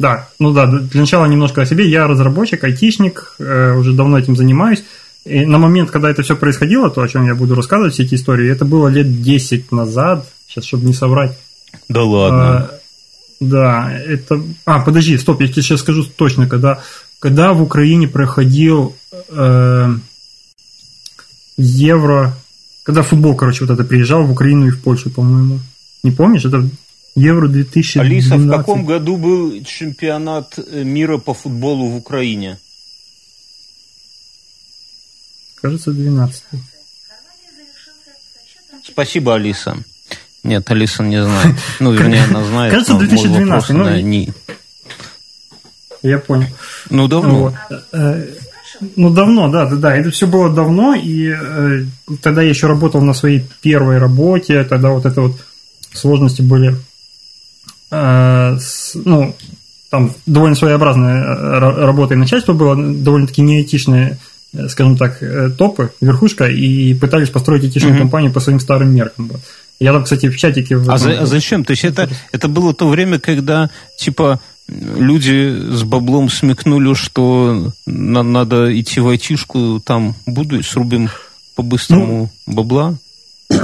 Да, 0.00 0.28
ну 0.38 0.52
да, 0.52 0.66
для 0.66 1.00
начала 1.00 1.26
немножко 1.26 1.62
о 1.62 1.66
себе. 1.66 1.88
Я 1.88 2.06
разработчик, 2.06 2.64
айтишник, 2.64 3.34
э, 3.38 3.74
уже 3.74 3.92
давно 3.92 4.18
этим 4.18 4.34
занимаюсь. 4.34 4.82
И 5.24 5.44
на 5.44 5.58
момент, 5.58 5.90
когда 5.90 6.10
это 6.10 6.22
все 6.22 6.34
происходило, 6.34 6.90
то, 6.90 7.02
о 7.02 7.08
чем 7.08 7.26
я 7.26 7.34
буду 7.34 7.54
рассказывать, 7.54 7.92
все 7.92 8.04
эти 8.04 8.14
истории, 8.14 8.50
это 8.50 8.64
было 8.64 8.88
лет 8.88 9.22
10 9.22 9.70
назад, 9.70 10.26
сейчас, 10.48 10.64
чтобы 10.64 10.86
не 10.86 10.94
соврать. 10.94 11.38
Да 11.88 12.02
ладно. 12.02 12.56
А, 12.56 12.70
да, 13.40 13.92
это... 13.92 14.42
А, 14.64 14.80
подожди, 14.80 15.18
стоп, 15.18 15.42
я 15.42 15.48
тебе 15.48 15.62
сейчас 15.62 15.80
скажу 15.80 16.04
точно, 16.04 16.48
когда, 16.48 16.80
когда 17.18 17.52
в 17.52 17.62
Украине 17.62 18.08
проходил 18.08 18.96
э, 19.28 19.94
Евро... 21.60 22.34
Когда 22.82 23.02
футбол, 23.02 23.36
короче, 23.36 23.64
вот 23.64 23.72
это 23.72 23.84
приезжал 23.84 24.24
в 24.24 24.32
Украину 24.32 24.66
и 24.66 24.70
в 24.70 24.82
Польшу, 24.82 25.10
по-моему. 25.10 25.60
Не 26.02 26.10
помнишь? 26.10 26.44
Это 26.44 26.66
Евро 27.14 27.46
2012. 27.48 27.96
Алиса, 27.96 28.36
в 28.36 28.50
каком 28.50 28.86
году 28.86 29.16
был 29.16 29.62
чемпионат 29.64 30.58
э, 30.58 30.82
мира 30.82 31.18
по 31.18 31.34
футболу 31.34 31.90
в 31.90 31.96
Украине? 31.96 32.58
Кажется, 35.60 35.92
12. 35.92 36.44
Спасибо, 38.82 39.34
Алиса. 39.34 39.76
Нет, 40.42 40.70
Алиса 40.70 41.02
не 41.02 41.22
знает. 41.22 41.56
Ну, 41.78 41.92
вернее, 41.98 42.24
она 42.24 42.42
знает. 42.42 42.72
Кажется, 42.72 42.94
2012. 42.94 43.70
Ну, 43.70 44.00
не... 44.00 44.32
Я 46.02 46.18
понял. 46.18 46.48
Ну, 46.88 47.06
давно. 47.06 47.38
Вот. 47.38 47.54
Ну, 48.96 49.10
давно, 49.10 49.48
да, 49.48 49.66
да, 49.66 49.76
да. 49.76 49.96
Это 49.96 50.10
все 50.10 50.26
было 50.26 50.52
давно, 50.52 50.94
и 50.94 51.28
э, 51.28 51.84
тогда 52.22 52.42
я 52.42 52.48
еще 52.48 52.66
работал 52.66 53.00
на 53.02 53.14
своей 53.14 53.44
первой 53.62 53.98
работе, 53.98 54.64
тогда 54.64 54.90
вот 54.90 55.06
это 55.06 55.20
вот 55.22 55.40
сложности 55.92 56.42
были, 56.42 56.76
э, 57.90 58.56
с, 58.60 58.94
ну, 58.94 59.34
там 59.90 60.12
довольно 60.26 60.56
своеобразная 60.56 61.22
э, 61.22 61.58
работа 61.58 62.14
и 62.14 62.18
начальство 62.18 62.52
было, 62.52 62.76
довольно-таки 62.76 63.42
неэтичное 63.42 64.18
Э, 64.52 64.68
скажем 64.68 64.96
так, 64.96 65.22
э, 65.22 65.50
топы, 65.50 65.92
верхушка, 66.00 66.46
и 66.46 66.94
пытались 66.94 67.30
построить 67.30 67.62
айтишную 67.64 67.94
mm-hmm. 67.94 67.98
компанию 67.98 68.32
по 68.32 68.40
своим 68.40 68.58
старым 68.58 68.92
меркам. 68.92 69.30
Я 69.78 69.92
там, 69.92 70.02
кстати, 70.04 70.28
в 70.28 70.36
чатике... 70.36 70.76
В 70.76 70.90
а, 70.90 70.98
за, 70.98 71.20
а 71.20 71.26
зачем? 71.26 71.64
То 71.64 71.70
есть 71.70 71.84
это, 71.84 72.08
это 72.32 72.48
было 72.48 72.74
то 72.74 72.88
время, 72.88 73.20
когда, 73.20 73.70
типа, 73.96 74.40
люди 74.96 75.72
с 75.72 75.82
баблом 75.82 76.28
смекнули, 76.28 76.94
что 76.94 77.72
на, 77.86 78.22
надо 78.22 78.78
идти 78.78 79.00
в 79.00 79.08
айтишку, 79.08 79.80
там 79.84 80.14
буду, 80.26 80.62
срубим 80.62 81.08
по-быстрому 81.56 82.30
ну, 82.46 82.54
бабла? 82.54 82.94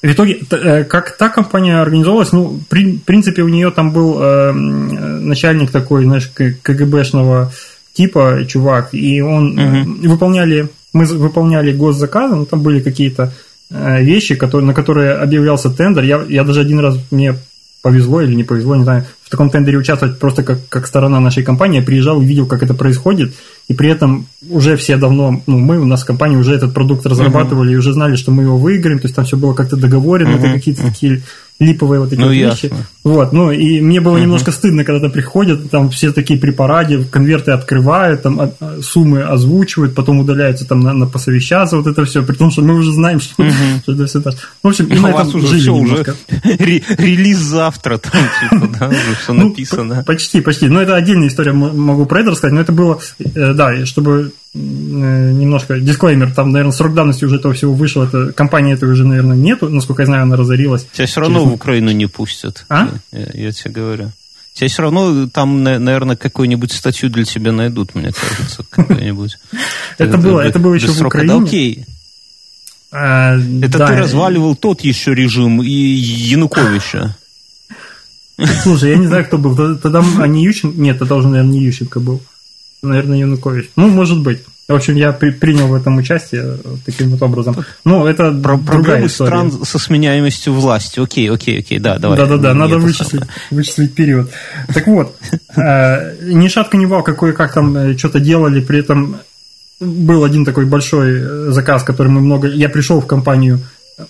В 0.00 0.06
итоге, 0.06 0.40
э, 0.50 0.84
как 0.84 1.16
та 1.16 1.28
компания 1.28 1.80
организовалась, 1.80 2.30
ну, 2.30 2.60
в 2.70 3.04
принципе, 3.04 3.42
у 3.42 3.48
нее 3.48 3.72
там 3.72 3.90
был 3.90 4.22
э, 4.22 4.52
начальник 4.52 5.72
такой, 5.72 6.04
знаешь, 6.04 6.30
КГБшного 6.62 7.52
типа 7.94 8.44
чувак, 8.46 8.90
и 8.94 9.20
он 9.20 9.58
угу. 9.58 10.08
выполняли, 10.08 10.68
мы 10.92 11.04
выполняли 11.04 11.72
госзаказы, 11.72 12.36
ну, 12.36 12.46
там 12.46 12.62
были 12.62 12.80
какие-то 12.80 13.32
э, 13.70 14.04
вещи, 14.04 14.36
которые, 14.36 14.68
на 14.68 14.74
которые 14.74 15.14
объявлялся 15.14 15.68
тендер. 15.68 16.04
Я, 16.04 16.24
я 16.28 16.44
даже 16.44 16.60
один 16.60 16.78
раз 16.78 16.96
мне 17.10 17.34
повезло 17.82 18.20
или 18.20 18.34
не 18.34 18.44
повезло, 18.44 18.76
не 18.76 18.84
знаю, 18.84 19.04
в 19.22 19.30
таком 19.30 19.50
тендере 19.50 19.78
участвовать 19.78 20.18
просто 20.18 20.42
как, 20.42 20.58
как 20.68 20.86
сторона 20.86 21.20
нашей 21.20 21.42
компании. 21.42 21.80
Я 21.80 21.86
приезжал, 21.86 22.18
увидел, 22.18 22.46
как 22.46 22.62
это 22.62 22.74
происходит, 22.74 23.34
и 23.68 23.74
при 23.74 23.88
этом 23.88 24.26
уже 24.48 24.76
все 24.76 24.96
давно, 24.96 25.42
ну, 25.46 25.58
мы 25.58 25.78
у 25.78 25.84
нас 25.84 26.02
в 26.02 26.06
компании 26.06 26.36
уже 26.36 26.54
этот 26.54 26.74
продукт 26.74 27.06
разрабатывали 27.06 27.70
uh-huh. 27.70 27.74
и 27.74 27.78
уже 27.78 27.92
знали, 27.92 28.16
что 28.16 28.30
мы 28.30 28.44
его 28.44 28.58
выиграем, 28.58 28.98
то 28.98 29.06
есть 29.06 29.14
там 29.14 29.24
все 29.24 29.36
было 29.36 29.54
как-то 29.54 29.76
договорено, 29.76 30.30
uh-huh. 30.30 30.38
это 30.38 30.52
какие-то 30.54 30.82
такие 30.82 31.22
липовые 31.60 32.00
вот 32.00 32.12
эти 32.12 32.20
ну, 32.20 32.30
вещи. 32.30 32.66
Ясно. 32.66 32.86
Вот, 33.08 33.32
ну, 33.32 33.50
и 33.50 33.80
мне 33.80 34.02
было 34.02 34.18
uh-huh. 34.18 34.22
немножко 34.22 34.52
стыдно, 34.52 34.84
когда 34.84 35.00
там 35.00 35.10
приходят, 35.10 35.70
там 35.70 35.88
все 35.88 36.12
такие 36.12 36.38
при 36.38 36.50
параде, 36.50 37.04
конверты 37.10 37.52
открывают, 37.52 38.20
там 38.20 38.38
а, 38.38 38.52
а, 38.60 38.80
суммы 38.82 39.22
озвучивают, 39.22 39.94
потом 39.94 40.20
удаляются 40.20 40.66
там 40.66 40.80
на, 40.80 40.92
на 40.92 41.06
посовещаться, 41.06 41.78
вот 41.78 41.86
это 41.86 42.04
все, 42.04 42.22
при 42.22 42.34
том, 42.34 42.50
что 42.50 42.60
мы 42.60 42.74
уже 42.74 42.92
знаем, 42.92 43.18
что, 43.20 43.42
uh-huh. 43.42 43.80
что 43.82 43.92
это 43.94 44.06
все 44.06 44.20
так. 44.20 44.34
В 44.62 44.68
общем, 44.68 44.88
и 44.88 44.98
на 44.98 45.08
этом 45.08 45.28
уже 45.28 45.46
жили 45.46 45.60
все, 45.60 45.74
немножко. 45.74 46.16
Уже 46.44 46.82
релиз 46.98 47.38
завтра 47.38 47.96
там, 47.96 48.12
типа, 48.50 48.68
да, 48.78 48.88
уже 48.88 49.14
все 49.22 49.32
ну, 49.32 49.48
написано. 49.48 50.04
Почти, 50.06 50.42
почти. 50.42 50.68
Но 50.68 50.82
это 50.82 50.94
отдельная 50.94 51.28
история, 51.28 51.52
могу 51.52 52.04
про 52.04 52.20
это 52.20 52.32
рассказать, 52.32 52.52
но 52.52 52.60
это 52.60 52.72
было, 52.72 53.00
э, 53.18 53.54
да, 53.54 53.86
чтобы 53.86 54.32
э, 54.54 54.58
немножко 54.58 55.80
дисклеймер, 55.80 56.32
там, 56.32 56.52
наверное, 56.52 56.72
срок 56.72 56.92
давности 56.92 57.24
уже 57.24 57.36
этого 57.36 57.54
всего 57.54 57.72
вышел, 57.72 58.02
это, 58.02 58.34
компании 58.34 58.74
этой 58.74 58.90
уже, 58.90 59.06
наверное, 59.06 59.36
нету, 59.36 59.70
насколько 59.70 60.02
я 60.02 60.06
знаю, 60.06 60.24
она 60.24 60.36
разорилась. 60.36 60.86
Тебя 60.92 61.06
все 61.06 61.20
равно 61.20 61.38
Через... 61.38 61.50
в 61.52 61.54
Украину 61.54 61.90
не 61.92 62.06
пустят. 62.06 62.66
А? 62.68 62.88
Я, 63.12 63.30
я 63.34 63.52
тебе 63.52 63.70
говорю. 63.70 64.12
Тебя 64.54 64.68
все 64.68 64.82
равно 64.82 65.28
там, 65.28 65.62
наверное, 65.62 66.16
какую-нибудь 66.16 66.72
статью 66.72 67.10
для 67.10 67.24
тебя 67.24 67.52
найдут, 67.52 67.94
мне 67.94 68.12
кажется, 68.12 68.64
какую-нибудь. 68.68 69.38
Это 69.98 70.18
было, 70.18 70.40
это 70.40 70.58
было 70.58 70.74
еще 70.74 70.88
в 70.88 71.06
Украине. 71.06 71.42
окей. 71.42 71.84
А, 72.90 73.36
это 73.36 73.86
ты 73.86 73.96
разваливал 73.96 74.56
тот 74.56 74.80
еще 74.80 75.14
режим 75.14 75.62
и 75.62 75.70
Януковича. 75.70 77.16
Слушай, 78.62 78.90
я 78.90 78.96
не 78.96 79.06
знаю, 79.06 79.26
кто 79.26 79.36
был. 79.36 79.76
Тогда 79.78 80.02
а 80.18 80.26
не 80.26 80.44
Ющенко? 80.44 80.80
Нет, 80.80 80.98
тогда 80.98 81.16
уже, 81.16 81.28
наверное, 81.28 81.52
не 81.52 81.64
Ющенко 81.64 82.00
был. 82.00 82.22
Наверное, 82.82 83.18
Янукович. 83.18 83.70
Ну, 83.76 83.88
может 83.88 84.20
быть. 84.20 84.40
В 84.68 84.74
общем, 84.74 84.96
я 84.96 85.12
при, 85.12 85.30
принял 85.30 85.66
в 85.68 85.74
этом 85.74 85.96
участие 85.96 86.58
таким 86.84 87.08
вот 87.08 87.22
образом. 87.22 87.56
Ну, 87.86 88.06
это 88.06 88.30
Про 88.32 88.58
проблемы 88.58 89.06
история. 89.06 89.30
стран 89.30 89.64
со 89.64 89.78
сменяемостью 89.78 90.52
власти. 90.52 91.00
Окей, 91.00 91.30
окей, 91.30 91.60
окей, 91.60 91.78
да, 91.78 91.98
давай. 91.98 92.18
Да-да-да, 92.18 92.52
надо 92.52 92.76
вычислить, 92.76 93.22
вычислить 93.50 93.94
период. 93.94 94.30
Так 94.74 94.86
вот, 94.86 95.16
э, 95.56 96.16
ни 96.20 96.48
шатка, 96.48 96.76
ни 96.76 96.84
вал, 96.84 97.02
какой, 97.02 97.32
как 97.32 97.54
там 97.54 97.74
э, 97.78 97.96
что-то 97.96 98.20
делали, 98.20 98.60
при 98.60 98.80
этом 98.80 99.16
был 99.80 100.22
один 100.22 100.44
такой 100.44 100.66
большой 100.66 101.18
э, 101.18 101.50
заказ, 101.50 101.82
который 101.82 102.08
мы 102.08 102.20
много... 102.20 102.48
Я 102.48 102.68
пришел 102.68 103.00
в 103.00 103.06
компанию 103.06 103.60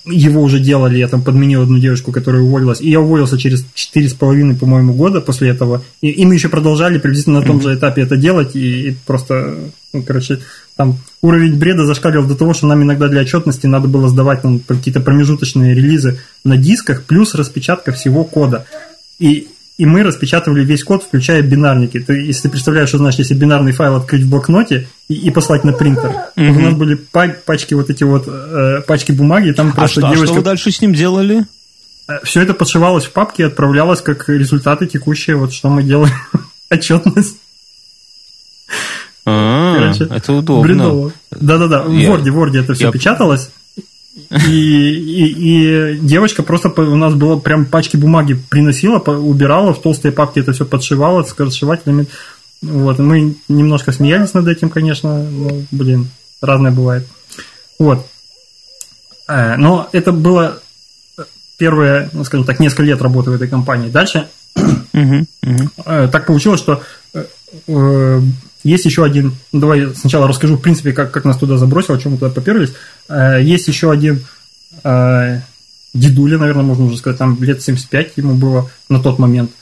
его 0.05 0.43
уже 0.43 0.61
делали, 0.61 0.99
я 0.99 1.09
там 1.09 1.23
подменил 1.23 1.63
одну 1.63 1.79
девушку, 1.79 2.13
которая 2.13 2.43
уволилась, 2.43 2.81
и 2.81 2.91
я 2.91 3.01
уволился 3.01 3.39
через 3.39 3.65
четыре 3.75 4.09
с 4.09 4.15
половиной, 4.15 4.55
по-моему, 4.55 4.93
года 4.93 5.21
после 5.21 5.49
этого, 5.49 5.83
и, 6.03 6.11
и 6.11 6.27
мы 6.27 6.35
еще 6.35 6.49
продолжали 6.49 6.99
приблизительно 6.99 7.41
на 7.41 7.47
том 7.47 7.61
же 7.63 7.75
этапе 7.75 8.03
это 8.03 8.17
делать, 8.17 8.55
и, 8.55 8.89
и 8.89 8.97
просто, 9.07 9.57
ну, 9.93 10.03
короче, 10.03 10.41
там 10.77 10.99
уровень 11.23 11.59
бреда 11.59 11.87
зашкаливал 11.87 12.27
до 12.27 12.35
того, 12.35 12.55
что 12.55 12.67
нам 12.67 12.83
иногда 12.83 13.09
для 13.09 13.23
отчетности 13.23 13.67
надо 13.67 13.89
было 13.89 14.09
сдавать 14.09 14.45
нам 14.45 14.61
какие-то 14.61 15.01
промежуточные 15.01 15.75
релизы 15.75 16.21
на 16.45 16.57
дисках, 16.57 17.05
плюс 17.05 17.35
распечатка 17.35 17.93
всего 17.93 18.25
кода. 18.25 18.67
И 19.19 19.49
и 19.79 19.87
мы 19.87 20.03
распечатывали 20.03 20.65
весь 20.65 20.83
код, 20.83 21.05
включая 21.05 21.41
бинарники. 21.41 22.01
Ты, 22.01 22.15
если 22.15 22.43
ты 22.43 22.49
представляешь, 22.51 22.89
что 22.89 22.99
значит, 22.99 23.21
если 23.21 23.35
бинарный 23.35 23.71
файл 23.71 23.95
открыть 23.95 24.25
в 24.25 24.29
блокноте 24.29 24.89
и, 25.09 25.15
и 25.15 25.31
послать 25.31 25.63
на 25.63 25.73
принтер. 25.73 26.13
Mm-hmm. 26.37 26.57
у 26.57 26.61
нас 26.61 26.75
были 26.75 26.95
пачки 26.97 27.75
вот 27.75 27.89
эти 27.89 28.03
вот, 28.03 28.25
э, 28.27 28.83
пачки 28.87 29.13
бумаги, 29.13 29.53
там 29.53 29.69
а 29.69 29.73
просто 29.73 30.01
что, 30.01 30.11
девочка... 30.11 30.25
А 30.25 30.27
что 30.27 30.35
вы 30.35 30.43
дальше 30.43 30.73
с 30.73 30.81
ним 30.81 30.95
делали? 30.95 31.47
Э, 32.09 32.19
Все 32.25 32.43
это 32.43 32.55
подшивалось 32.55 33.05
в 33.05 33.13
папке 33.13 33.45
и 33.45 33.47
отправлялось 33.47 34.01
как 34.01 34.29
результаты 34.29 34.87
текущие, 34.87 35.37
вот 35.37 35.53
что 35.53 35.69
мы 35.69 35.85
делаем. 35.85 36.15
Отчетность. 36.71 37.37
А, 39.25 39.75
Короче, 39.77 40.13
это 40.13 40.33
удобно. 40.33 41.13
Да-да-да, 41.31 41.83
в 41.83 41.91
Word, 41.91 42.29
в 42.29 42.37
Word 42.37 42.59
это 42.59 42.75
все 42.75 42.91
печаталось. 42.91 43.51
И, 44.47 44.91
и, 44.91 45.95
и 45.95 45.99
девочка 45.99 46.43
просто 46.43 46.69
у 46.69 46.97
нас 46.97 47.15
было 47.15 47.39
прям 47.39 47.67
пачки 47.67 47.97
бумаги 47.97 48.35
приносила, 48.35 48.99
убирала, 48.99 49.73
в 49.73 49.81
толстые 49.81 50.13
папки 50.13 50.41
это 50.41 50.53
все 50.53 50.65
подшивала 50.65 51.23
с. 51.23 51.35
Вот, 52.61 52.99
мы 52.99 53.37
немножко 53.49 53.93
смеялись 53.93 54.35
над 54.35 54.49
этим, 54.49 54.69
конечно, 54.69 55.23
ну, 55.23 55.65
блин, 55.71 56.09
разное 56.41 56.73
бывает. 56.73 57.07
Вот. 57.79 58.07
Э, 59.29 59.57
но 59.57 59.89
это 59.93 60.11
было 60.11 60.61
первые, 61.57 62.11
ну, 62.13 62.25
скажем 62.25 62.47
так, 62.47 62.59
несколько 62.59 62.83
лет 62.83 63.01
работы 63.01 63.31
в 63.31 63.35
этой 63.35 63.49
компании. 63.49 63.91
Дальше 63.91 64.29
uh-huh. 64.57 66.09
так 66.09 66.27
получилось, 66.27 66.61
что 66.61 66.83
э, 67.15 68.21
есть 68.65 68.85
еще 68.85 69.05
один, 69.05 69.35
давай 69.53 69.95
сначала 69.95 70.27
расскажу, 70.27 70.57
в 70.57 70.61
принципе, 70.61 70.93
как, 70.93 71.13
как 71.13 71.25
нас 71.25 71.37
туда 71.37 71.57
забросило, 71.57 71.97
о 71.97 72.01
чем 72.01 72.13
мы 72.13 72.19
туда 72.19 72.31
поперлись. 72.31 72.73
Э, 73.09 73.39
есть 73.41 73.69
еще 73.69 73.91
один 73.91 74.25
э, 74.83 75.41
дедуля, 75.95 76.39
наверное, 76.39 76.65
можно 76.65 76.87
уже 76.87 76.97
сказать, 76.97 77.19
там 77.19 77.41
лет 77.43 77.63
75 77.63 78.13
ему 78.17 78.35
было 78.35 78.71
на 78.89 79.01
тот 79.01 79.19
момент, 79.19 79.53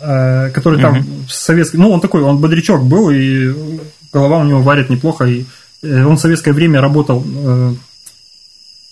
э, 0.00 0.50
который 0.50 0.80
там 0.80 1.04
в 1.26 1.32
советский, 1.32 1.76
ну, 1.76 1.90
он 1.90 2.00
такой, 2.00 2.22
он 2.22 2.38
бодрячок 2.38 2.84
был, 2.84 3.10
и 3.10 3.54
голова 4.12 4.38
у 4.38 4.44
него 4.44 4.62
варит 4.62 4.88
неплохо, 4.88 5.24
и 5.24 5.44
он 5.82 6.16
в 6.16 6.20
советское 6.20 6.52
время 6.52 6.80
работал, 6.80 7.24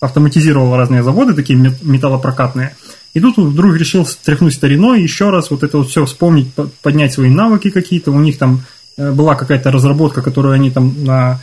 автоматизировал 0.00 0.76
разные 0.76 1.02
заводы, 1.02 1.32
такие 1.32 1.58
металлопрокатные, 1.58 2.76
и 3.14 3.20
тут 3.20 3.38
вдруг 3.38 3.76
решил 3.76 4.04
стряхнуть 4.04 4.54
стариной, 4.54 5.00
еще 5.00 5.30
раз 5.30 5.50
вот 5.50 5.62
это 5.62 5.78
вот 5.78 5.88
все 5.88 6.04
вспомнить, 6.04 6.52
поднять 6.82 7.14
свои 7.14 7.30
навыки 7.30 7.70
какие-то, 7.70 8.10
у 8.12 8.20
них 8.20 8.36
там 8.36 8.62
была 8.96 9.34
какая-то 9.34 9.70
разработка, 9.70 10.22
которую 10.22 10.54
они 10.54 10.70
там 10.70 11.04
на, 11.04 11.40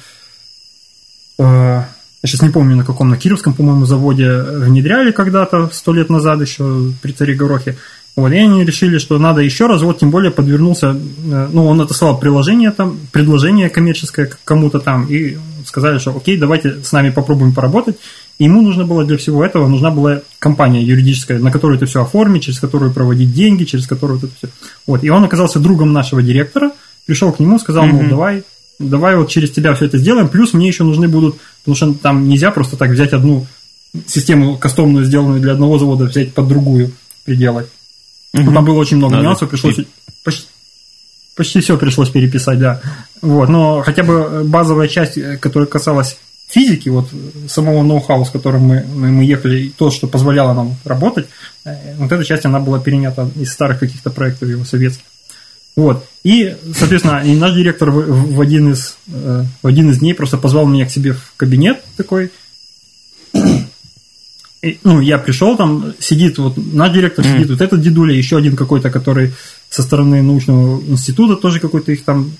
э, 1.37 1.43
я 1.43 1.87
сейчас 2.23 2.41
не 2.41 2.49
помню 2.49 2.75
на 2.75 2.85
каком, 2.85 3.09
на 3.09 3.17
Кировском, 3.17 3.53
по-моему, 3.53 3.85
заводе 3.85 4.41
внедряли 4.41 5.11
когда-то, 5.11 5.69
сто 5.73 5.93
лет 5.93 6.09
назад 6.09 6.41
еще 6.41 6.91
при 7.01 7.11
царе 7.13 7.33
Горохе. 7.33 7.77
Вот, 8.15 8.31
и 8.31 8.37
они 8.37 8.65
решили, 8.65 8.97
что 8.97 9.17
надо 9.17 9.41
еще 9.41 9.67
раз, 9.67 9.81
вот 9.81 9.99
тем 9.99 10.11
более 10.11 10.31
подвернулся, 10.31 10.89
э, 10.89 11.49
ну, 11.51 11.65
он 11.65 11.81
отослал 11.81 12.19
приложение 12.19 12.71
там, 12.71 12.99
предложение 13.11 13.69
коммерческое 13.69 14.29
кому-то 14.43 14.79
там, 14.79 15.05
и 15.05 15.37
сказали, 15.65 15.97
что 15.97 16.15
окей, 16.15 16.37
давайте 16.37 16.83
с 16.83 16.91
нами 16.91 17.09
попробуем 17.09 17.53
поработать. 17.53 17.97
Ему 18.37 18.61
нужно 18.61 18.85
было 18.85 19.05
для 19.05 19.17
всего 19.17 19.45
этого, 19.45 19.67
нужна 19.67 19.91
была 19.91 20.21
компания 20.39 20.83
юридическая, 20.83 21.39
на 21.39 21.51
которую 21.51 21.77
это 21.77 21.85
все 21.85 22.01
оформить, 22.01 22.43
через 22.43 22.59
которую 22.59 22.91
проводить 22.91 23.33
деньги, 23.33 23.63
через 23.63 23.87
которую 23.87 24.17
это 24.17 24.27
все. 24.35 24.49
Вот, 24.85 25.03
и 25.03 25.09
он 25.09 25.23
оказался 25.23 25.59
другом 25.59 25.93
нашего 25.93 26.21
директора, 26.21 26.71
пришел 27.05 27.31
к 27.31 27.39
нему, 27.39 27.59
сказал, 27.59 27.85
мол, 27.85 28.03
давай, 28.09 28.43
давай 28.79 29.15
вот 29.15 29.29
через 29.29 29.51
тебя 29.51 29.73
все 29.73 29.85
это 29.85 29.97
сделаем, 29.97 30.29
плюс 30.29 30.53
мне 30.53 30.67
еще 30.67 30.83
нужны 30.83 31.07
будут, 31.07 31.37
потому 31.63 31.75
что 31.75 31.93
там 31.93 32.27
нельзя 32.27 32.51
просто 32.51 32.77
так 32.77 32.91
взять 32.91 33.13
одну 33.13 33.47
систему 34.07 34.57
кастомную, 34.57 35.05
сделанную 35.05 35.41
для 35.41 35.53
одного 35.53 35.77
завода, 35.77 36.05
взять 36.05 36.33
под 36.33 36.47
другую, 36.47 36.91
приделать. 37.25 37.67
Угу. 38.33 38.51
Там 38.51 38.65
было 38.65 38.79
очень 38.79 38.97
много 38.97 39.15
Надо. 39.15 39.25
нюансов, 39.25 39.49
пришлось 39.49 39.75
почти, 40.23 40.47
почти 41.35 41.59
все 41.59 41.77
пришлось 41.77 42.09
переписать, 42.09 42.59
да. 42.59 42.81
Вот, 43.21 43.49
но 43.49 43.81
хотя 43.81 44.03
бы 44.03 44.43
базовая 44.45 44.87
часть, 44.87 45.19
которая 45.39 45.67
касалась 45.67 46.17
физики, 46.51 46.89
вот 46.89 47.09
самого 47.47 47.81
ноу-хау, 47.83 48.25
с 48.25 48.29
которым 48.29 48.63
мы, 48.63 48.83
мы 48.83 49.23
ехали, 49.23 49.71
то, 49.77 49.89
что 49.89 50.07
позволяло 50.07 50.53
нам 50.53 50.75
работать, 50.83 51.27
э, 51.63 51.95
вот 51.97 52.11
эта 52.11 52.23
часть, 52.25 52.45
она 52.45 52.59
была 52.59 52.79
перенята 52.79 53.29
из 53.35 53.51
старых 53.51 53.79
каких-то 53.79 54.09
проектов 54.09 54.49
его 54.49 54.65
советских. 54.65 55.05
Вот. 55.75 56.05
И, 56.23 56.55
соответственно, 56.77 57.21
и 57.23 57.35
наш 57.35 57.53
директор 57.53 57.91
в, 57.91 58.35
в, 58.35 58.41
один 58.41 58.71
из, 58.71 58.97
э, 59.07 59.43
в 59.61 59.67
один 59.67 59.89
из 59.89 59.99
дней 59.99 60.13
просто 60.13 60.37
позвал 60.37 60.67
меня 60.67 60.85
к 60.85 60.91
себе 60.91 61.13
в 61.13 61.33
кабинет 61.37 61.81
такой. 61.97 62.31
И, 64.61 64.77
ну, 64.83 64.99
я 64.99 65.17
пришел, 65.17 65.57
там 65.57 65.93
сидит 65.99 66.37
вот 66.37 66.55
наш 66.57 66.91
директор, 66.91 67.25
mm. 67.25 67.33
сидит 67.33 67.49
вот 67.49 67.61
этот 67.61 67.81
дедуля, 67.81 68.13
еще 68.13 68.37
один 68.37 68.55
какой-то, 68.55 68.91
который 68.91 69.33
со 69.69 69.81
стороны 69.81 70.21
научного 70.21 70.79
института, 70.81 71.35
тоже 71.35 71.59
какой-то 71.59 71.91
их 71.91 72.03
там 72.03 72.31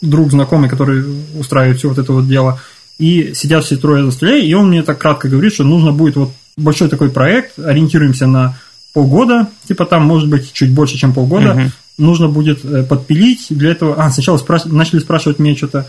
друг, 0.00 0.30
знакомый, 0.30 0.70
который 0.70 1.04
устраивает 1.38 1.78
все 1.78 1.88
вот 1.90 1.98
это 1.98 2.12
вот 2.12 2.26
дело. 2.26 2.60
И 2.98 3.34
сидят 3.34 3.64
все 3.64 3.76
трое 3.76 4.04
за 4.04 4.10
столе, 4.10 4.44
и 4.44 4.54
он 4.54 4.68
мне 4.68 4.82
так 4.82 4.98
кратко 4.98 5.28
говорит, 5.28 5.52
что 5.52 5.64
нужно 5.64 5.92
будет 5.92 6.16
вот 6.16 6.32
большой 6.56 6.88
такой 6.88 7.10
проект, 7.10 7.58
ориентируемся 7.58 8.26
на 8.26 8.58
полгода, 8.94 9.48
типа 9.68 9.84
там 9.84 10.04
может 10.04 10.28
быть 10.28 10.52
чуть 10.52 10.72
больше, 10.72 10.96
чем 10.96 11.12
полгода, 11.12 11.52
угу. 11.52 11.70
Нужно 11.98 12.28
будет 12.28 12.64
э, 12.64 12.84
подпилить, 12.84 13.46
для 13.50 13.72
этого, 13.72 13.94
а, 14.02 14.10
сначала 14.10 14.38
спраш... 14.38 14.64
начали 14.64 15.00
спрашивать 15.00 15.38
меня 15.38 15.56
что-то, 15.56 15.86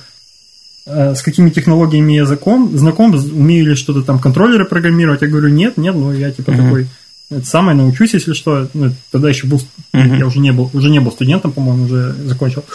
э, 0.85 1.15
с 1.15 1.21
какими 1.21 1.51
технологиями 1.51 2.13
я 2.13 2.25
знаком, 2.25 2.75
знаком, 2.77 3.13
умею 3.13 3.67
ли 3.67 3.75
что-то 3.75 4.01
там 4.01 4.19
контроллеры 4.19 4.65
программировать, 4.65 5.21
я 5.21 5.27
говорю, 5.27 5.49
нет, 5.49 5.77
нет, 5.77 5.95
ну 5.95 6.11
я 6.11 6.31
типа 6.31 6.51
угу. 6.51 6.61
такой, 6.61 6.87
это 7.29 7.45
самое, 7.45 7.77
научусь, 7.77 8.15
если 8.15 8.33
что, 8.33 8.67
ну, 8.73 8.91
тогда 9.11 9.29
еще 9.29 9.47
был, 9.47 9.57
угу. 9.93 10.15
я 10.15 10.25
уже 10.25 10.39
не 10.39 10.51
был, 10.51 10.69
уже 10.73 10.89
не 10.89 10.99
был 10.99 11.11
студентом, 11.11 11.51
по-моему, 11.51 11.85
уже 11.85 12.13
закончил, 12.25 12.65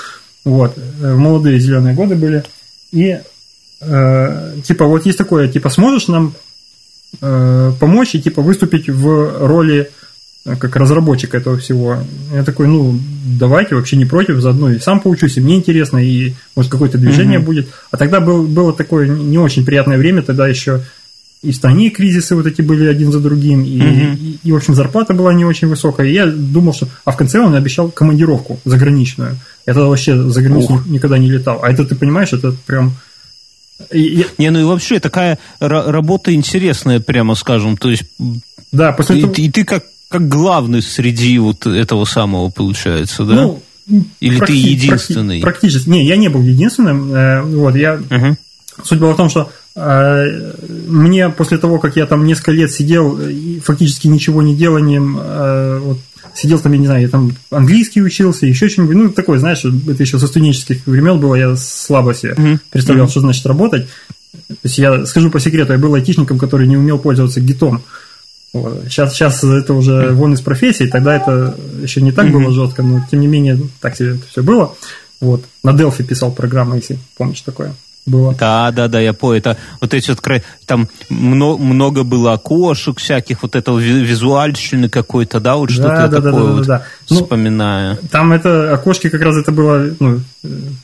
вот, 0.45 0.79
э, 0.79 1.15
молодые 1.15 1.59
зеленые 1.59 1.95
годы 1.95 2.15
были, 2.15 2.45
и 2.93 3.19
э, 3.81 4.57
типа 4.65 4.87
вот 4.87 5.07
есть 5.07 5.19
такое, 5.19 5.49
типа 5.49 5.71
сможешь 5.71 6.07
нам 6.07 6.35
э, 7.21 7.73
помочь 7.81 8.15
и 8.15 8.23
типа 8.23 8.43
выступить 8.43 8.89
в 8.89 9.47
роли 9.47 9.81
э, 9.81 10.04
как 10.45 10.77
разработчик 10.77 11.35
этого 11.35 11.57
всего. 11.59 11.99
Я 12.33 12.45
такой, 12.45 12.69
ну, 12.69 12.99
давайте, 13.39 13.75
вообще 13.75 13.97
не 13.97 14.05
против, 14.05 14.41
заодно 14.41 14.71
и 14.71 14.79
сам 14.79 15.01
поучусь, 15.01 15.37
и 15.37 15.41
мне 15.41 15.57
интересно, 15.57 15.99
и 15.99 16.35
может 16.55 16.71
какое-то 16.71 16.99
движение 16.99 17.39
угу. 17.39 17.47
будет. 17.47 17.69
А 17.91 17.97
тогда 17.97 18.21
был, 18.21 18.47
было 18.47 18.73
такое 18.73 19.09
не 19.09 19.39
очень 19.39 19.65
приятное 19.65 19.99
время, 19.99 20.23
тогда 20.23 20.47
еще 20.47 20.83
и 21.43 21.53
в 21.53 21.57
стране 21.57 21.91
кризисы 21.91 22.35
вот 22.35 22.47
эти 22.47 22.63
были 22.63 22.87
один 22.87 23.13
за 23.13 23.21
другим, 23.21 23.65
и, 23.65 23.81
угу. 23.81 24.17
и, 24.21 24.39
и, 24.43 24.53
в 24.53 24.57
общем, 24.57 24.75
зарплата 24.75 25.15
была 25.15 25.33
не 25.33 25.45
очень 25.45 25.69
высокая. 25.69 26.07
И 26.07 26.13
я 26.13 26.27
думал, 26.27 26.75
что... 26.75 26.89
А 27.05 27.13
в 27.13 27.17
конце 27.17 27.41
он 27.41 27.55
обещал 27.55 27.91
командировку 27.91 28.61
заграничную. 28.65 29.37
Я 29.67 29.75
тогда 29.75 29.89
вообще 29.89 30.17
за 30.17 30.43
границу 30.43 30.75
Ух. 30.75 30.87
никогда 30.87 31.19
не 31.19 31.31
летал. 31.31 31.61
А 31.63 31.71
это, 31.71 31.85
ты 31.85 31.95
понимаешь, 31.95 32.33
это 32.33 32.55
прям 32.67 32.95
я... 33.91 34.25
Не, 34.39 34.51
ну 34.51 34.61
и 34.61 34.65
вообще 34.65 35.01
такая 35.01 35.39
работа 35.59 36.33
интересная, 36.33 37.01
прямо 37.01 37.35
скажем. 37.35 37.77
То 37.77 37.91
есть. 37.91 38.05
Да, 38.73 38.93
после 38.93 39.19
и, 39.19 39.21
того... 39.23 39.35
и 39.35 39.51
ты 39.51 39.65
как, 39.65 39.85
как 40.15 40.29
главный 40.29 40.81
среди 40.81 41.37
вот 41.39 41.67
этого 41.67 42.05
самого 42.05 42.49
получается, 42.49 43.25
да? 43.25 43.35
Ну, 43.35 43.63
Или 44.21 44.37
практи... 44.37 44.53
ты 44.53 44.59
единственный? 44.59 45.41
Практически. 45.41 45.89
Не, 45.89 46.07
я 46.07 46.15
не 46.15 46.29
был 46.29 46.41
единственным. 46.41 47.13
Э, 47.13 47.43
вот, 47.43 47.75
я. 47.75 47.95
Угу. 47.95 48.37
Суть 48.85 49.01
была 49.01 49.15
в 49.15 49.17
том, 49.17 49.29
что 49.29 49.51
э, 49.75 50.53
мне 50.87 51.31
после 51.31 51.59
того, 51.59 51.81
как 51.81 51.97
я 51.97 52.07
там 52.07 52.27
несколько 52.27 52.53
лет 52.53 52.71
сидел 52.71 53.19
и 53.19 53.59
фактически 53.59 54.07
ничего 54.07 54.41
не 54.41 54.55
деланием, 54.55 55.19
э, 55.21 55.81
вот, 55.83 55.99
сидел 56.33 56.61
там, 56.61 56.73
я 56.75 56.79
не 56.79 56.87
знаю, 56.87 57.03
я 57.03 57.09
там 57.09 57.33
английский 57.51 58.01
учился, 58.01 58.47
еще 58.47 58.69
что-нибудь, 58.69 58.97
ну, 58.97 59.09
такое, 59.11 59.41
знаешь, 59.41 59.65
это 59.65 60.01
еще 60.01 60.21
со 60.21 60.29
студенческих 60.29 60.87
времен 60.87 61.19
было, 61.19 61.35
я 61.35 61.57
слабо 61.57 62.15
себе 62.15 62.35
mm-hmm. 62.35 62.59
представлял, 62.71 63.07
mm-hmm. 63.07 63.11
что 63.11 63.21
значит 63.21 63.47
работать. 63.47 63.89
То 64.49 64.55
есть 64.63 64.79
я 64.79 65.07
скажу 65.07 65.31
по 65.31 65.41
секрету, 65.41 65.73
я 65.73 65.79
был 65.79 65.95
айтишником, 65.95 66.39
который 66.39 66.69
не 66.69 66.77
умел 66.77 66.99
пользоваться 66.99 67.41
гитом. 67.41 67.73
Вот. 67.73 67.83
Сейчас, 68.55 69.15
сейчас 69.15 69.43
это 69.43 69.75
уже 69.75 70.11
вон 70.13 70.35
из 70.35 70.41
профессии, 70.41 70.85
тогда 70.85 71.17
это 71.17 71.57
еще 71.83 72.01
не 72.01 72.13
так 72.13 72.27
mm-hmm. 72.27 72.33
было 72.33 72.53
жестко, 72.53 72.83
но 72.83 73.05
тем 73.11 73.21
не 73.21 73.27
менее 73.27 73.59
так 73.81 73.97
себе 73.97 74.11
это 74.11 74.27
все 74.29 74.43
было. 74.45 74.75
Вот. 75.21 75.45
На 75.65 75.71
Delphi 75.71 76.05
писал 76.05 76.31
программы, 76.31 76.77
если 76.77 76.99
помнишь 77.17 77.41
такое 77.41 77.75
было. 78.07 78.35
Да, 78.35 78.71
да, 78.71 78.89
да, 78.89 79.01
я 79.01 79.13
понял. 79.13 79.39
Это 79.39 79.57
вот 79.81 79.95
эти 79.95 80.11
вот 80.11 80.23
там 80.67 80.89
много, 81.09 81.63
много 81.63 82.05
было 82.05 82.35
окошек 82.35 82.99
всяких, 82.99 83.43
вот 83.43 83.57
этого 83.57 83.79
визуальщины 83.79 84.89
какой-то, 84.89 85.41
да, 85.41 85.57
вот 85.57 85.71
что-то 85.71 85.89
да, 85.89 86.09
да, 86.09 86.17
такое 86.17 86.33
да, 86.33 86.39
да, 86.39 86.53
вот 86.53 86.67
да, 86.67 86.87
да. 87.09 87.15
вспоминаю. 87.15 87.99
Ну, 88.01 88.09
там 88.09 88.33
это 88.33 88.73
окошки 88.75 89.09
как 89.09 89.23
раз 89.23 89.37
это 89.37 89.53
было 89.53 89.91
ну, 90.01 90.21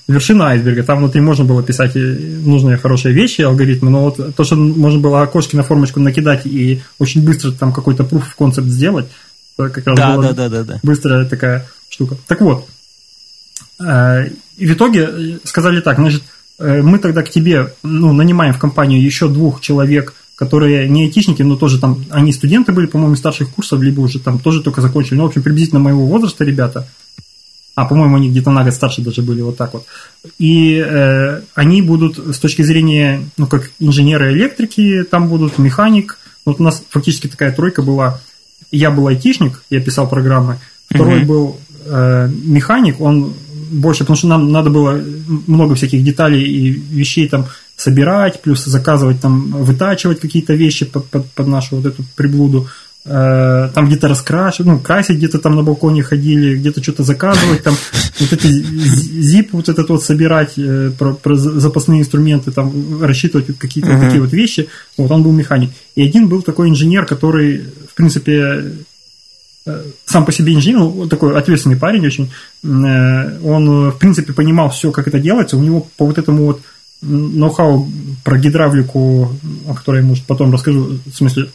вершина 0.09 0.49
айсберга. 0.49 0.83
Там 0.83 0.99
внутри 0.99 1.21
можно 1.21 1.45
было 1.45 1.63
писать 1.63 1.95
нужные 1.95 2.79
хорошие 2.79 3.15
вещи, 3.15 3.43
алгоритмы, 3.43 3.91
но 3.91 4.05
вот 4.05 4.35
то, 4.35 4.45
что 4.45 4.57
можно 4.57 5.01
было 5.01 5.23
окошки 5.23 5.57
на 5.57 5.63
формочку 5.63 6.01
накидать 6.01 6.47
и 6.47 6.83
очень 6.99 7.25
быстро 7.25 7.53
там 7.53 7.73
какой-то 7.73 8.05
proof 8.05 8.23
of 8.23 8.39
concept 8.39 8.69
сделать, 8.69 9.07
как 9.57 9.87
раз 9.87 9.97
да, 9.97 10.15
была 10.15 10.29
да, 10.29 10.33
да, 10.33 10.49
да, 10.49 10.65
да. 10.65 10.81
быстрая 10.83 11.25
такая 11.27 11.67
штука. 11.91 12.17
Так 12.27 12.41
вот, 12.41 12.67
э, 13.79 14.29
и 14.57 14.67
в 14.67 14.73
итоге 14.73 15.39
сказали 15.45 15.81
так, 15.81 15.97
значит, 15.97 16.23
мы 16.61 16.99
тогда 16.99 17.23
к 17.23 17.31
тебе 17.31 17.73
ну, 17.83 18.13
нанимаем 18.13 18.53
в 18.53 18.59
компанию 18.59 19.03
еще 19.03 19.29
двух 19.29 19.61
человек, 19.61 20.15
которые 20.41 20.89
не 20.89 21.05
айтишники, 21.05 21.43
но 21.43 21.57
тоже 21.57 21.79
там, 21.79 22.05
они 22.11 22.33
студенты 22.33 22.73
были, 22.73 22.87
по-моему, 22.87 23.15
старших 23.17 23.51
курсов, 23.51 23.83
либо 23.83 24.01
уже 24.01 24.19
там 24.19 24.39
тоже 24.39 24.63
только 24.63 24.81
закончили. 24.81 25.17
Ну, 25.17 25.25
в 25.25 25.27
общем, 25.27 25.43
приблизительно 25.43 25.81
моего 25.81 26.07
возраста 26.07 26.45
ребята. 26.45 26.89
А, 27.75 27.85
по-моему, 27.85 28.17
они 28.17 28.31
где-то 28.31 28.51
на 28.51 28.65
год 28.65 28.75
старше 28.75 29.03
даже 29.03 29.23
были, 29.23 29.43
вот 29.43 29.57
так 29.57 29.75
вот. 29.75 29.85
И 30.39 30.77
э, 30.77 31.43
они 31.55 31.83
будут 31.83 32.19
с 32.35 32.39
точки 32.39 32.63
зрения, 32.63 33.23
ну, 33.37 33.47
как 33.47 33.71
инженеры 33.81 34.33
электрики, 34.33 35.05
там 35.11 35.29
будут 35.29 35.59
механик. 35.59 36.19
Вот 36.45 36.59
у 36.59 36.63
нас 36.63 36.83
фактически 36.89 37.27
такая 37.27 37.53
тройка 37.53 37.83
была. 37.83 38.21
Я 38.73 38.91
был 38.91 39.09
айтишник, 39.09 39.63
я 39.71 39.81
писал 39.81 40.09
программы. 40.09 40.59
Второй 40.89 41.21
mm-hmm. 41.21 41.27
был 41.27 41.61
э, 41.85 42.31
механик, 42.45 43.01
он 43.01 43.35
больше, 43.71 44.01
потому 44.01 44.17
что 44.17 44.29
нам 44.29 44.53
надо 44.53 44.71
было 44.71 45.01
много 45.47 45.75
всяких 45.75 46.05
деталей 46.05 46.43
и 46.43 46.71
вещей 46.71 47.29
там 47.29 47.47
собирать, 47.77 48.43
плюс 48.43 48.65
заказывать 48.65 49.21
там, 49.21 49.51
вытачивать 49.51 50.21
какие-то 50.21 50.55
вещи 50.55 50.85
под, 50.85 51.07
под, 51.07 51.31
под 51.31 51.47
нашу 51.47 51.77
вот 51.77 51.87
эту 51.87 52.05
приблуду. 52.17 52.69
Э, 53.07 53.71
там 53.75 53.87
где-то 53.87 54.09
раскрашивать, 54.09 54.67
ну, 54.71 54.79
красить 54.79 55.17
где-то 55.17 55.39
там 55.39 55.57
на 55.57 55.63
балконе 55.63 56.03
ходили, 56.03 56.57
где-то 56.57 56.83
что-то 56.83 57.03
заказывать, 57.03 57.63
там 57.63 57.75
вот 58.21 58.33
эти 58.33 58.47
зип 58.47 59.53
вот 59.53 59.71
этот 59.71 59.89
вот 59.89 60.05
собирать, 60.05 60.59
э, 60.59 60.91
про, 60.99 61.15
про 61.15 61.35
запасные 61.35 62.03
инструменты, 62.03 62.51
там 62.51 63.03
рассчитывать 63.03 63.49
вот 63.49 63.57
какие-то 63.57 63.93
uh-huh. 63.93 64.01
такие 64.05 64.21
вот 64.21 64.33
вещи. 64.35 64.69
Вот 64.99 65.11
он 65.11 65.23
был 65.23 65.33
механик. 65.33 65.71
И 65.95 66.03
один 66.03 66.29
был 66.29 66.43
такой 66.43 66.69
инженер, 66.69 67.07
который, 67.07 67.63
в 67.91 67.95
принципе, 67.95 68.65
сам 70.05 70.25
по 70.25 70.33
себе 70.33 70.55
инженер, 70.55 70.81
он 70.81 71.09
такой 71.09 71.37
ответственный 71.37 71.77
парень 71.77 72.07
очень, 72.07 72.31
э, 72.63 73.39
он, 73.43 73.91
в 73.91 73.99
принципе, 73.99 74.33
понимал 74.33 74.71
все, 74.71 74.91
как 74.91 75.09
это 75.09 75.19
делается, 75.19 75.57
у 75.57 75.63
него 75.63 75.87
по 75.97 76.07
вот 76.07 76.19
этому 76.19 76.47
вот 76.47 76.61
ноу-хау 77.03 77.89
про 78.25 78.39
гидравлику, 78.39 79.33
о 79.69 79.75
которой 79.75 80.03
я, 80.03 80.07
может, 80.07 80.25
потом 80.25 80.53
расскажу, 80.53 80.99
в 81.05 81.15
смысле, 81.15 81.51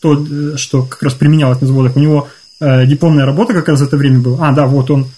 то, 0.00 0.14
э, 0.14 0.56
что 0.56 0.82
как 0.82 1.02
раз 1.02 1.14
применялось 1.14 1.60
на 1.60 1.66
заводах, 1.66 1.96
у 1.96 2.00
него 2.00 2.28
дипломная 2.58 3.26
работа 3.26 3.52
как 3.52 3.68
раз 3.68 3.80
в 3.80 3.84
это 3.84 3.98
время 3.98 4.20
была. 4.20 4.48
А, 4.48 4.52
да, 4.52 4.66
вот 4.66 4.90
он 4.90 5.08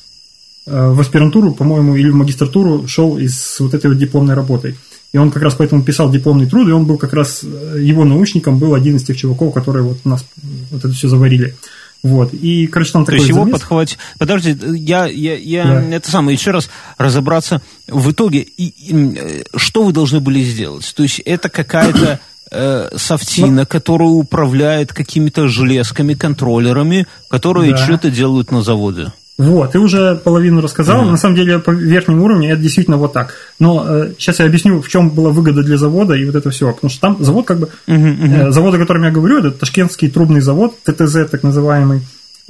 в 0.67 1.01
аспирантуру, 1.01 1.53
по-моему, 1.53 1.95
или 1.95 2.11
в 2.11 2.15
магистратуру 2.17 2.89
шел 2.89 3.17
из 3.17 3.61
вот 3.61 3.75
этой 3.75 3.87
вот 3.87 3.97
дипломной 3.97 4.35
работой. 4.35 4.75
И 5.13 5.19
он 5.19 5.31
как 5.31 5.43
раз 5.43 5.55
поэтому 5.55 5.83
писал 5.83 6.11
дипломный 6.11 6.47
труд, 6.47 6.69
и 6.69 6.73
он 6.73 6.85
был 6.85 6.99
как 6.99 7.15
раз, 7.15 7.43
его 7.43 8.05
научником 8.05 8.59
был 8.59 8.75
один 8.75 8.97
из 8.97 9.05
тех 9.05 9.17
чуваков, 9.17 9.55
которые 9.55 9.83
вот 9.83 10.05
нас 10.05 10.25
вот 10.71 10.85
это 10.85 10.93
все 10.93 11.09
заварили. 11.09 11.57
Вот. 12.03 12.33
И, 12.33 12.67
короче, 12.69 12.93
там 12.93 13.05
То 13.05 13.13
такой 13.13 13.19
есть 13.27 13.29
его 13.31 13.47
подхватить... 13.47 13.99
Подожди, 14.19 14.57
я, 14.77 15.07
я, 15.07 15.35
я 15.37 15.65
Да. 15.65 15.97
это 15.97 16.11
самое, 16.11 16.37
еще 16.37 16.53
раз 16.53 16.71
разобраться 16.97 17.61
в 17.89 18.13
итоге, 18.13 18.41
и, 18.41 18.67
и, 18.69 19.15
э, 19.17 19.43
что 19.57 19.83
вы 19.83 19.93
должны 19.93 20.21
были 20.21 20.41
сделать? 20.43 20.93
То 20.97 21.03
есть 21.03 21.19
это 21.21 21.49
какая-то 21.49 22.21
э, 22.53 22.91
софтина, 22.97 23.67
которая 23.67 24.09
управляет 24.09 24.93
какими-то 24.93 25.49
железками, 25.49 26.15
контроллерами, 26.15 27.07
которые 27.29 27.73
Да. 27.73 27.79
что-то 27.79 28.11
делают 28.11 28.53
на 28.53 28.63
заводе. 28.63 29.13
Вот, 29.39 29.71
ты 29.71 29.79
уже 29.79 30.17
половину 30.17 30.61
рассказал. 30.61 31.05
На 31.05 31.17
самом 31.17 31.37
деле, 31.37 31.61
по 31.61 31.71
верхнему 31.71 32.25
уровню 32.25 32.53
это 32.53 32.61
действительно 32.61 32.97
вот 32.97 33.13
так. 33.13 33.35
Но 33.61 34.07
сейчас 34.19 34.41
я 34.41 34.47
объясню, 34.47 34.83
в 34.83 34.89
чем 34.89 35.11
была 35.11 35.31
выгода 35.31 35.63
для 35.63 35.79
завода 35.79 36.15
и 36.15 36.25
вот 36.25 36.35
это 36.35 36.51
все. 36.51 36.73
Потому 36.73 36.91
что 36.91 37.01
там 37.01 37.25
завод, 37.25 37.47
как 37.47 37.61
бы, 37.61 37.69
э, 37.87 38.51
завод, 38.51 38.75
о 38.75 38.79
котором 38.79 39.05
я 39.05 39.11
говорю, 39.13 39.39
это 39.39 39.53
Ташкентский 39.53 40.11
трубный 40.11 40.41
завод, 40.41 40.75
ТТЗ 40.83 41.31
так 41.31 41.45
называемый, 41.45 42.01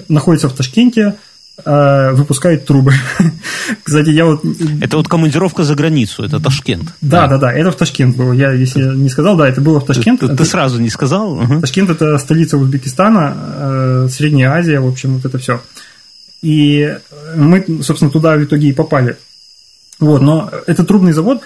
находится 0.09 0.49
в 0.49 0.55
Ташкенте, 0.55 1.17
э, 1.63 2.13
выпускает 2.13 2.65
трубы. 2.65 2.95
Кстати, 3.83 4.09
я 4.09 4.25
вот... 4.25 4.43
Это 4.81 4.97
вот 4.97 5.09
командировка 5.09 5.65
за 5.65 5.75
границу, 5.75 6.25
это 6.25 6.41
Ташкент. 6.41 6.95
Да, 7.03 7.27
да, 7.27 7.37
да, 7.37 7.53
это 7.53 7.71
в 7.71 7.77
Ташкент 7.77 8.17
было. 8.17 8.33
Я, 8.33 8.53
если 8.53 8.83
не 8.83 9.11
сказал, 9.11 9.37
да, 9.37 9.47
это 9.47 9.61
было 9.61 9.79
в 9.81 9.85
Ташкент. 9.85 10.21
Ты, 10.21 10.29
ты 10.35 10.45
сразу 10.47 10.81
не 10.81 10.89
сказал? 10.89 11.39
Ташкент 11.61 11.91
это 11.91 12.17
столица 12.17 12.57
Узбекистана, 12.57 13.37
э, 13.37 14.09
Средняя 14.11 14.53
Азия, 14.53 14.81
в 14.81 14.87
общем, 14.87 15.17
вот 15.17 15.27
это 15.27 15.37
все. 15.37 15.61
И 16.43 16.97
мы, 17.35 17.65
собственно, 17.83 18.11
туда 18.11 18.37
в 18.37 18.45
итоге 18.45 18.69
и 18.69 18.73
попали. 18.73 19.17
Вот, 19.99 20.23
но 20.23 20.51
это 20.67 20.85
трубный 20.85 21.13
завод. 21.13 21.43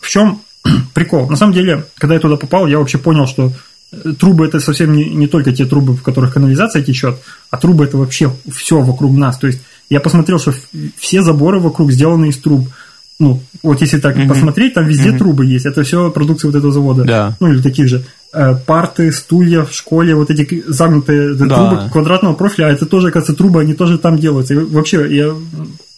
В 0.00 0.08
чем 0.08 0.40
прикол? 0.94 1.28
На 1.28 1.36
самом 1.36 1.52
деле, 1.52 1.84
когда 1.98 2.14
я 2.14 2.20
туда 2.20 2.36
попал, 2.36 2.66
я 2.66 2.78
вообще 2.78 2.98
понял, 2.98 3.26
что 3.26 3.52
э, 3.92 4.12
трубы 4.18 4.46
это 4.46 4.58
совсем 4.58 4.92
не, 4.92 5.04
не 5.04 5.28
только 5.28 5.52
те 5.52 5.66
трубы, 5.66 5.94
в 5.94 6.02
которых 6.02 6.34
канализация 6.34 6.82
течет, 6.82 7.18
а 7.50 7.58
трубы 7.58 7.84
это 7.84 7.96
вообще 7.96 8.32
все 8.52 8.80
вокруг 8.80 9.16
нас. 9.16 9.38
То 9.38 9.46
есть 9.46 9.60
я 9.88 10.00
посмотрел, 10.00 10.38
что 10.38 10.52
все 10.96 11.22
заборы 11.22 11.60
вокруг 11.60 11.92
сделаны 11.92 12.28
из 12.28 12.38
труб. 12.38 12.68
Ну, 13.18 13.40
вот 13.62 13.80
если 13.80 13.98
так 13.98 14.16
Мгм. 14.16 14.28
посмотреть, 14.28 14.74
там 14.74 14.86
везде 14.86 15.08
Мгм. 15.10 15.18
трубы 15.18 15.46
есть. 15.46 15.64
Это 15.64 15.82
все 15.84 16.10
продукция 16.10 16.50
вот 16.50 16.56
этого 16.58 16.72
завода. 16.72 17.04
Да. 17.04 17.36
Ну, 17.40 17.50
или 17.50 17.62
таких 17.62 17.88
же. 17.88 18.04
Э, 18.34 18.54
Парты, 18.66 19.10
стулья 19.10 19.62
в 19.64 19.72
школе, 19.72 20.14
вот 20.14 20.30
эти 20.30 20.62
загнутые 20.68 21.34
Да. 21.34 21.46
трубы 21.56 21.90
квадратного 21.90 22.34
профиля, 22.34 22.66
а 22.66 22.70
это 22.72 22.84
тоже, 22.84 23.10
кажется, 23.10 23.32
трубы, 23.34 23.60
они 23.62 23.72
тоже 23.72 23.96
там 23.96 24.18
делаются. 24.18 24.52
И 24.54 24.58
вообще, 24.58 25.06
я 25.16 25.32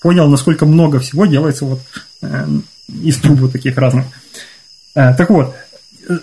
понял, 0.00 0.28
насколько 0.28 0.64
много 0.64 1.00
всего 1.00 1.26
делается 1.26 1.64
вот 1.64 1.80
э, 2.22 2.46
из 3.02 3.16
труб 3.16 3.40
вот 3.40 3.52
таких 3.52 3.76
разных. 3.76 4.04
Э, 4.94 5.12
Так 5.14 5.30
вот, 5.30 5.54
э, 6.08 6.18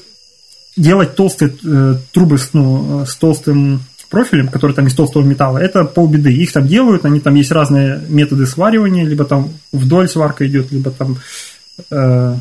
делать 0.77 1.15
толстые 1.15 1.53
э, 1.65 1.95
трубы 2.13 2.37
с, 2.37 2.51
ну, 2.53 3.01
э, 3.01 3.05
с 3.05 3.15
толстым 3.17 3.81
профилем, 4.09 4.47
который 4.47 4.73
там 4.73 4.87
из 4.87 4.93
толстого 4.93 5.23
металла, 5.23 5.57
это 5.57 5.83
полбеды. 5.85 6.33
Их 6.33 6.51
там 6.51 6.67
делают, 6.67 7.05
они 7.05 7.19
там 7.19 7.35
есть 7.35 7.51
разные 7.51 8.01
методы 8.07 8.45
сваривания, 8.45 9.05
либо 9.05 9.25
там 9.25 9.49
вдоль 9.71 10.07
сварка 10.07 10.47
идет, 10.47 10.71
либо 10.71 10.91
там 10.91 11.17
э, 11.91 12.35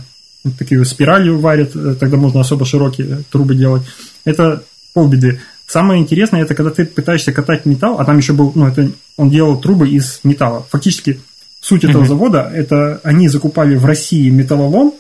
такие 0.59 0.85
спиралью 0.85 1.39
варят, 1.39 1.73
тогда 1.99 2.17
можно 2.17 2.41
особо 2.41 2.65
широкие 2.65 3.25
трубы 3.31 3.55
делать. 3.55 3.83
Это 4.25 4.63
полбеды. 4.93 5.41
Самое 5.67 6.01
интересное, 6.01 6.43
это 6.43 6.55
когда 6.55 6.71
ты 6.71 6.85
пытаешься 6.85 7.33
катать 7.33 7.65
металл, 7.65 7.99
а 7.99 8.05
там 8.05 8.19
еще 8.19 8.33
был, 8.33 8.53
ну, 8.55 8.67
это 8.67 8.91
он 9.17 9.31
делал 9.31 9.59
трубы 9.61 9.89
из 9.89 10.21
металла. 10.23 10.67
Фактически 10.71 11.21
суть 11.61 11.85
этого 11.85 12.01
Мгм. 12.03 12.09
завода, 12.09 12.51
это 12.55 13.01
они 13.03 13.29
закупали 13.29 13.75
в 13.75 13.87
России 13.87 14.29
металлолом, 14.29 14.93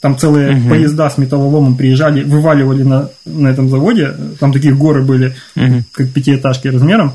там 0.00 0.16
целые 0.18 0.52
Мгм. 0.56 0.68
поезда 0.68 1.08
с 1.10 1.18
металлоломом 1.18 1.76
приезжали, 1.76 2.22
вываливали 2.22 2.82
на, 2.82 3.10
на 3.24 3.48
этом 3.48 3.68
заводе, 3.70 4.14
там 4.38 4.52
такие 4.52 4.74
горы 4.74 5.02
были, 5.02 5.34
Мгм. 5.54 5.84
как 5.92 6.10
пятиэтажки 6.10 6.68
размером 6.68 7.14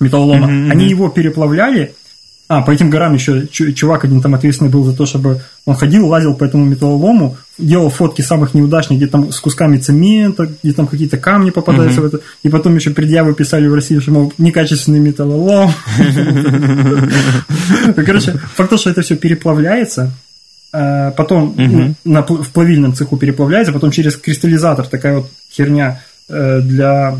металлолома. 0.00 0.46
Мгм, 0.48 0.70
Они 0.70 0.84
мгм. 0.84 0.90
его 0.90 1.08
переплавляли, 1.08 1.94
а, 2.48 2.60
по 2.60 2.72
этим 2.72 2.90
горам 2.90 3.14
еще 3.14 3.46
чу- 3.50 3.72
чувак 3.72 4.04
один 4.04 4.20
там 4.20 4.34
ответственный 4.34 4.70
был 4.70 4.84
за 4.84 4.94
то, 4.94 5.06
чтобы 5.06 5.40
он 5.64 5.74
ходил, 5.76 6.06
лазил 6.08 6.34
по 6.34 6.44
этому 6.44 6.64
металлолому, 6.66 7.36
делал 7.58 7.88
фотки 7.88 8.20
самых 8.20 8.52
неудачных, 8.54 8.98
где 8.98 9.06
там 9.06 9.32
с 9.32 9.40
кусками 9.40 9.78
цемента, 9.78 10.50
где 10.62 10.72
там 10.74 10.86
какие-то 10.86 11.16
камни 11.16 11.50
попадаются 11.50 12.00
Мгм. 12.00 12.10
в 12.10 12.14
это, 12.14 12.24
и 12.42 12.48
потом 12.50 12.74
еще 12.74 12.90
предъявы 12.90 13.32
писали 13.34 13.66
в 13.66 13.74
России, 13.74 13.98
что, 14.00 14.10
мол, 14.10 14.32
некачественный 14.36 14.98
металлолом. 15.00 15.70
Короче, 18.04 18.32
факт 18.54 18.70
то, 18.70 18.76
что 18.76 18.90
это 18.90 19.02
все 19.02 19.16
переплавляется, 19.16 20.12
потом 21.16 21.54
Мгм. 21.56 21.96
ну, 22.04 22.12
на 22.12 22.22
в 22.22 22.50
плавильном 22.50 22.94
цеху 22.94 23.16
переплавляется, 23.16 23.72
потом 23.72 23.90
через 23.90 24.16
кристаллизатор 24.16 24.86
такая 24.86 25.18
вот 25.18 25.30
херня 25.52 26.00
э, 26.28 26.60
для 26.60 27.16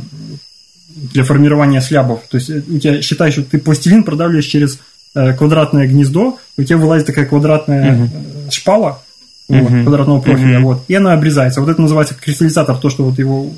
для 1.12 1.24
формирования 1.24 1.81
слябов. 1.81 2.22
То 2.31 2.36
есть 2.39 2.51
э, 2.51 2.62
у 2.68 2.78
тебя 2.78 3.02
считай, 3.02 3.31
что 3.32 3.43
ты 3.43 3.59
пластилин 3.59 4.05
продавливаешь 4.05 4.47
через 4.47 4.78
э, 5.14 5.32
квадратное 5.35 5.86
гнездо, 5.89 6.39
у 6.56 6.62
тебя 6.62 6.78
вылазит 6.78 7.06
такая 7.06 7.26
квадратная 7.26 8.09
э, 8.47 8.51
шпала 8.51 9.02
вот, 9.48 9.68
квадратного 9.68 10.20
профиля, 10.20 10.59
Мгм. 10.59 10.64
вот, 10.64 10.85
и 10.89 10.94
она 10.94 11.12
обрезается. 11.12 11.60
Вот 11.60 11.68
это 11.70 11.81
называется 11.82 12.14
кристаллизатор, 12.14 12.76
то, 12.78 12.89
что 12.90 13.05
вот 13.05 13.18
его 13.18 13.51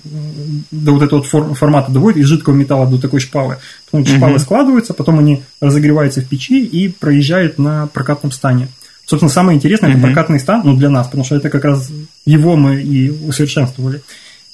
до 0.72 0.92
вот 0.92 1.02
этого 1.02 1.22
фор- 1.22 1.54
формата 1.54 1.92
доводит 1.92 2.18
из 2.18 2.26
жидкого 2.26 2.54
металла 2.54 2.86
до 2.90 2.98
такой 3.00 3.20
шпалы. 3.20 3.58
Потом 3.90 4.00
Мгм. 4.00 4.16
шпалы 4.16 4.38
складываются, 4.38 4.94
потом 4.94 5.18
они 5.20 5.42
разогреваются 5.60 6.20
в 6.22 6.28
печи 6.28 6.64
и 6.64 6.88
проезжают 6.88 7.58
на 7.58 7.86
прокатном 7.86 8.32
стане. 8.32 8.68
Собственно, 9.06 9.30
самое 9.30 9.56
интересное, 9.56 9.90
это 9.90 9.98
Мгм. 9.98 10.06
прокатный 10.08 10.40
стан, 10.40 10.62
ну, 10.64 10.76
для 10.76 10.90
нас, 10.90 11.06
потому 11.06 11.24
что 11.24 11.36
это 11.36 11.48
как 11.48 11.64
раз 11.64 11.90
его 12.24 12.56
мы 12.56 12.82
и 12.82 13.08
усовершенствовали. 13.10 14.02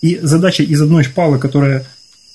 И 0.03 0.19
задача 0.23 0.63
из 0.63 0.81
одной 0.81 1.05
шпалы, 1.05 1.39
которая, 1.39 1.87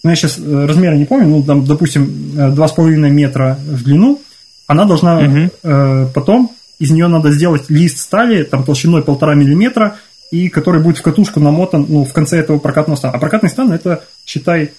ну, 0.03 0.09
я 0.09 0.15
сейчас 0.15 0.39
размера 0.39 0.95
не 0.95 1.05
помню, 1.05 1.27
ну, 1.27 1.43
там, 1.43 1.65
допустим, 1.65 2.33
э, 2.35 2.51
2,5 2.51 3.11
метра 3.11 3.59
в 3.63 3.83
длину, 3.83 4.19
она 4.65 4.85
должна 4.85 5.19
Мгм. 5.21 5.51
э, 5.63 6.07
потом, 6.13 6.51
из 6.79 6.89
нее 6.91 7.07
надо 7.07 7.31
сделать 7.31 7.69
лист 7.69 7.99
стали, 7.99 8.43
там, 8.43 8.63
толщиной 8.63 9.03
полтора 9.03 9.35
миллиметра, 9.35 9.97
и 10.31 10.49
который 10.49 10.81
будет 10.81 10.97
в 10.97 11.01
катушку 11.03 11.39
намотан, 11.39 11.85
ну, 11.87 12.03
в 12.03 12.13
конце 12.13 12.39
этого 12.39 12.57
прокатного 12.57 12.97
стана. 12.97 13.15
А 13.15 13.19
прокатный 13.19 13.49
стан, 13.49 13.71
это, 13.71 14.03
считай, 14.25 14.71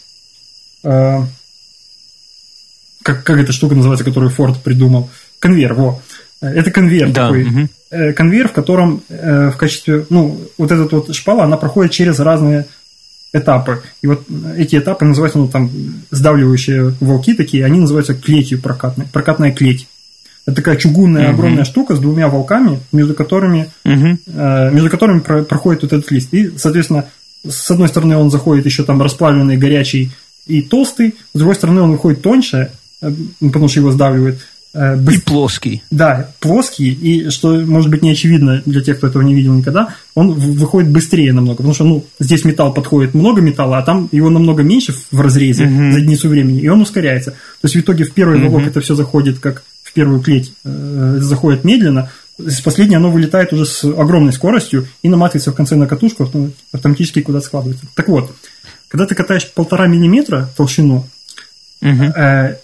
э, 0.82 1.18
как, 3.02 3.24
как 3.24 3.38
эта 3.38 3.52
штука 3.52 3.74
называется, 3.74 4.04
которую 4.04 4.30
Форд 4.30 4.60
придумал? 4.62 5.08
Конвейер, 5.38 5.74
во. 5.74 6.02
Это 6.40 6.70
конвейер 6.70 7.10
Да, 7.10 7.26
такой. 7.26 7.68
Э, 7.90 8.12
конвейер, 8.12 8.48
в 8.48 8.52
котором 8.52 9.02
э, 9.08 9.50
в 9.50 9.56
качестве, 9.56 10.06
ну, 10.10 10.38
вот 10.58 10.70
эта 10.70 10.82
вот 10.94 11.14
шпала, 11.14 11.44
она 11.44 11.56
проходит 11.56 11.92
через 11.92 12.18
разные 12.20 12.66
этапы. 13.32 13.82
И 14.02 14.06
вот 14.06 14.24
эти 14.56 14.76
этапы 14.76 15.04
называются, 15.04 15.38
ну, 15.38 15.48
там, 15.48 15.70
сдавливающие 16.10 16.94
волки 17.00 17.34
такие, 17.34 17.64
они 17.64 17.80
называются 17.80 18.14
клетью 18.14 18.60
прокатной, 18.60 19.06
прокатная 19.12 19.52
клеть. 19.52 19.86
Это 20.46 20.56
такая 20.56 20.76
чугунная 20.76 21.28
Мгм. 21.28 21.34
огромная 21.34 21.64
штука 21.64 21.94
с 21.96 21.98
двумя 21.98 22.28
волками, 22.28 22.80
между 22.92 23.14
которыми, 23.14 23.68
э, 23.84 24.70
между 24.72 24.88
которыми 24.90 25.20
про- 25.20 25.42
проходит 25.42 25.82
вот 25.82 25.92
этот 25.92 26.10
лист. 26.10 26.32
И, 26.32 26.52
соответственно, 26.56 27.04
с 27.46 27.70
одной 27.70 27.88
стороны 27.88 28.16
он 28.16 28.30
заходит 28.30 28.64
еще 28.64 28.82
там 28.84 29.02
расплавленный, 29.02 29.56
горячий 29.56 30.10
и 30.46 30.62
толстый, 30.62 31.14
с 31.34 31.38
другой 31.38 31.54
стороны 31.54 31.82
он 31.82 31.90
выходит 31.92 32.22
тоньше, 32.22 32.70
потому 33.40 33.68
что 33.68 33.80
его 33.80 33.92
сдавливает. 33.92 34.40
Э, 34.74 34.96
И 34.96 34.98
быс- 35.00 35.20
плоский. 35.24 35.82
да, 35.90 36.30
плоский, 36.40 36.90
и 36.92 37.30
что 37.30 37.54
может 37.60 37.90
быть 37.90 38.02
не 38.02 38.10
очевидно 38.10 38.62
для 38.66 38.80
тех, 38.82 38.98
кто 38.98 39.06
этого 39.06 39.22
не 39.22 39.34
видел 39.34 39.54
никогда, 39.54 39.94
он 40.14 40.32
выходит 40.32 40.90
быстрее 40.90 41.32
намного, 41.32 41.56
потому 41.58 41.74
что 41.74 41.84
ну, 41.84 42.04
здесь 42.20 42.44
металл 42.44 42.72
подходит 42.74 43.14
много 43.14 43.40
металла, 43.40 43.78
а 43.78 43.82
там 43.82 44.08
его 44.12 44.30
намного 44.30 44.62
меньше 44.62 44.94
в 45.10 45.20
разрезе 45.20 45.64
Мгм. 45.64 45.92
за 45.92 45.98
единицу 46.00 46.28
времени, 46.28 46.60
и 46.60 46.68
он 46.68 46.80
ускоряется. 46.82 47.30
То 47.32 47.36
есть 47.64 47.76
в 47.76 47.80
итоге 47.80 48.04
в 48.04 48.12
первый 48.12 48.40
волок 48.46 48.66
это 48.66 48.80
все 48.80 48.94
заходит 48.94 49.38
как 49.38 49.62
в 49.82 49.92
первую 49.92 50.20
клеть, 50.20 50.52
э, 50.64 51.16
заходит 51.20 51.64
медленно, 51.64 52.10
с 52.38 52.60
последней 52.60 52.94
оно 52.96 53.10
вылетает 53.10 53.52
уже 53.52 53.66
с 53.66 53.82
огромной 53.84 54.32
скоростью 54.32 54.86
и 55.02 55.08
наматывается 55.08 55.50
в 55.50 55.54
конце 55.54 55.74
на 55.76 55.86
катушку, 55.86 56.22
авто- 56.24 56.50
автоматически 56.72 57.20
куда-то 57.22 57.46
складывается. 57.46 57.84
Так 57.96 58.06
вот, 58.08 58.30
когда 58.88 59.06
ты 59.06 59.14
катаешь 59.14 59.50
полтора 59.52 59.86
миллиметра 59.88 60.48
толщину, 60.56 61.08
Мгм. 61.80 62.12
Э, 62.16 62.56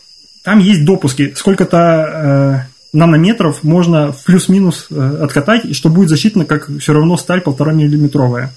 там 0.44 0.58
есть 0.60 0.84
допуски. 0.84 1.32
Сколько-то 1.34 2.66
э, 2.68 2.96
нанометров 2.96 3.64
можно 3.64 4.12
в 4.12 4.22
плюс-минус 4.24 4.86
э, 4.90 5.18
откатать, 5.22 5.64
и 5.64 5.74
что 5.74 5.88
будет 5.88 6.10
засчитано 6.10 6.44
как 6.44 6.68
все 6.78 6.92
равно 6.92 7.16
сталь 7.16 7.40
полтора 7.40 7.72
миллиметровая. 7.72 8.52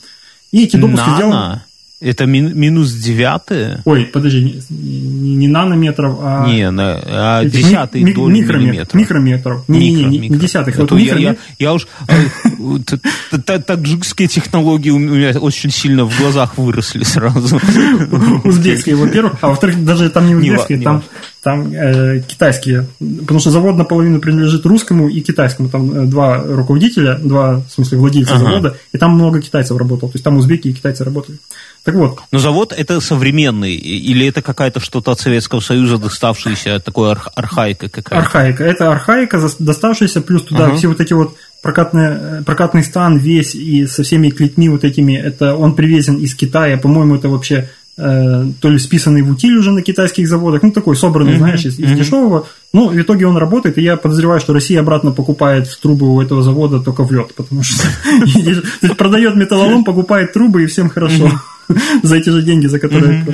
И 0.52 0.64
эти 0.64 0.78
допуски 0.78 1.10
сделаны... 1.16 1.34
Нано? 1.36 1.64
Это 2.00 2.28
мин- 2.28 2.56
минус 2.56 2.92
девятые? 2.94 3.82
Ой, 3.84 4.06
подожди, 4.06 4.44
не, 4.44 4.62
не- 4.70 5.36
не 5.36 5.48
нанометров, 5.48 6.20
а... 6.22 6.46
Не, 6.46 6.70
на, 6.70 7.02
а 7.40 7.44
десятые 7.44 8.06
ми- 8.06 8.14
доли 8.14 8.34
микрометр- 8.36 8.58
миллиметра. 8.60 8.98
Микрометров. 9.00 9.64
Не, 9.68 9.80
не, 9.80 9.90
не, 9.90 9.96
Микро, 9.96 10.10
не, 10.12 10.20
микро. 10.20 10.38
десятых. 10.38 10.78
А 10.78 10.82
Вот 10.82 10.92
я, 11.00 11.16
я, 11.16 11.36
я 11.58 11.74
уж... 11.74 11.88
т- 12.86 13.60
Таджикские 13.60 14.28
технологии 14.28 14.92
у 14.92 15.00
меня 15.00 15.40
очень 15.40 15.72
сильно 15.72 16.06
в 16.06 16.16
глазах 16.20 16.60
выросли 16.60 17.04
сразу. 17.04 17.60
Узбекские, 18.44 18.96
во-первых, 18.96 19.40
а 19.42 19.48
во-вторых, 19.48 19.84
даже 19.84 20.12
там 20.12 20.28
не 20.28 20.36
узбекские, 20.36 20.82
там. 20.82 21.04
Там 21.48 21.74
э, 21.74 22.20
китайские, 22.28 22.88
потому 23.00 23.40
что 23.40 23.52
завод 23.52 23.78
наполовину 23.78 24.20
принадлежит 24.20 24.66
русскому 24.66 25.08
и 25.08 25.22
китайскому, 25.22 25.70
там 25.70 25.92
э, 25.92 26.06
два 26.06 26.44
руководителя, 26.44 27.18
два, 27.18 27.62
в 27.62 27.70
смысле, 27.70 28.00
владельца 28.00 28.36
ага. 28.36 28.44
завода, 28.44 28.78
и 28.92 28.98
там 28.98 29.12
много 29.14 29.42
китайцев 29.42 29.78
работало, 29.78 30.12
то 30.12 30.18
есть 30.18 30.26
там 30.26 30.36
узбеки 30.36 30.68
и 30.68 30.74
китайцы 30.74 31.06
работали. 31.06 31.38
Так 31.86 31.96
вот. 31.96 32.20
Но 32.34 32.40
завод 32.40 32.74
это 32.78 33.00
современный, 33.00 33.76
или 33.76 34.28
это 34.28 34.42
какая-то 34.42 34.82
что-то 34.82 35.12
от 35.12 35.22
Советского 35.22 35.62
Союза 35.62 35.98
доставшаяся, 35.98 36.82
такой 36.82 37.12
арх- 37.12 37.30
архаика 37.34 37.88
какая-то? 37.88 38.26
Архаика, 38.26 38.66
это 38.66 38.92
архаика, 38.92 39.42
доставшаяся, 39.60 40.20
плюс 40.20 40.44
туда 40.44 40.66
ага. 40.66 40.76
все 40.76 40.90
вот 40.90 41.00
эти 41.00 41.14
вот 41.14 41.38
прокатный, 41.62 42.44
прокатный 42.44 42.84
стан 42.84 43.20
весь 43.20 43.56
и 43.56 43.88
со 43.88 44.04
всеми 44.04 44.32
клетьми 44.32 44.68
вот 44.68 44.84
этими, 44.84 45.14
это 45.14 45.56
он 45.56 45.76
привезен 45.76 46.18
из 46.18 46.36
Китая, 46.36 46.78
по-моему, 46.78 47.16
это 47.16 47.30
вообще 47.30 47.70
Э, 47.70 47.87
то 47.98 48.70
ли 48.70 48.78
списанный 48.78 49.24
в 49.24 49.32
утиль 49.32 49.58
уже 49.58 49.72
на 49.72 49.82
китайских 49.82 50.28
заводах, 50.28 50.62
ну 50.62 50.72
такой 50.72 50.96
собранный, 50.96 51.34
mm-hmm. 51.34 51.38
знаешь, 51.38 51.66
из, 51.66 51.80
из 51.80 51.92
mm-hmm. 51.92 51.96
дешевого. 51.96 52.48
Ну, 52.72 52.90
в 52.90 53.02
итоге 53.02 53.26
он 53.26 53.38
работает, 53.38 53.80
и 53.80 53.82
я 53.82 53.98
подозреваю, 53.98 54.40
что 54.40 54.54
Россия 54.54 54.82
обратно 54.82 55.12
покупает 55.12 55.68
трубы 55.82 56.08
у 56.14 56.22
этого 56.22 56.44
завода 56.44 56.80
только 56.80 57.04
в 57.04 57.12
лед, 57.12 57.34
потому 57.34 57.64
что 57.64 57.88
продает 58.98 59.36
металлолом, 59.36 59.84
покупает 59.84 60.32
трубы, 60.32 60.64
и 60.64 60.68
всем 60.68 60.90
хорошо 60.90 61.32
за 62.04 62.18
эти 62.18 62.30
же 62.30 62.44
деньги, 62.44 62.68
за 62.68 62.78
которые 62.78 63.26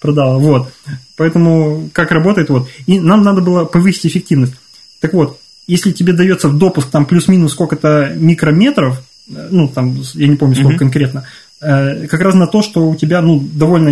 продала. 0.00 0.38
Вот. 0.38 0.72
Поэтому 1.16 1.90
как 1.92 2.12
работает, 2.12 2.48
вот. 2.48 2.68
И 2.86 3.00
нам 3.00 3.22
надо 3.22 3.40
было 3.40 3.64
повысить 3.64 4.06
эффективность. 4.06 4.54
Так 5.00 5.14
вот, 5.14 5.40
если 5.66 5.90
тебе 5.90 6.12
дается 6.12 6.48
в 6.48 6.56
допуск 6.56 6.90
там 6.90 7.06
плюс-минус 7.06 7.52
сколько-то 7.52 8.12
микрометров, 8.14 9.02
э, 9.28 9.48
ну, 9.50 9.66
там, 9.66 9.96
я 10.14 10.28
не 10.28 10.36
помню, 10.36 10.54
сколько 10.54 10.78
конкретно, 10.78 11.24
Э, 11.24 11.41
как 11.62 12.20
раз 12.20 12.34
на 12.34 12.48
то, 12.48 12.60
что 12.60 12.88
у 12.88 12.96
тебя 12.96 13.22
ну, 13.22 13.38
довольно 13.40 13.90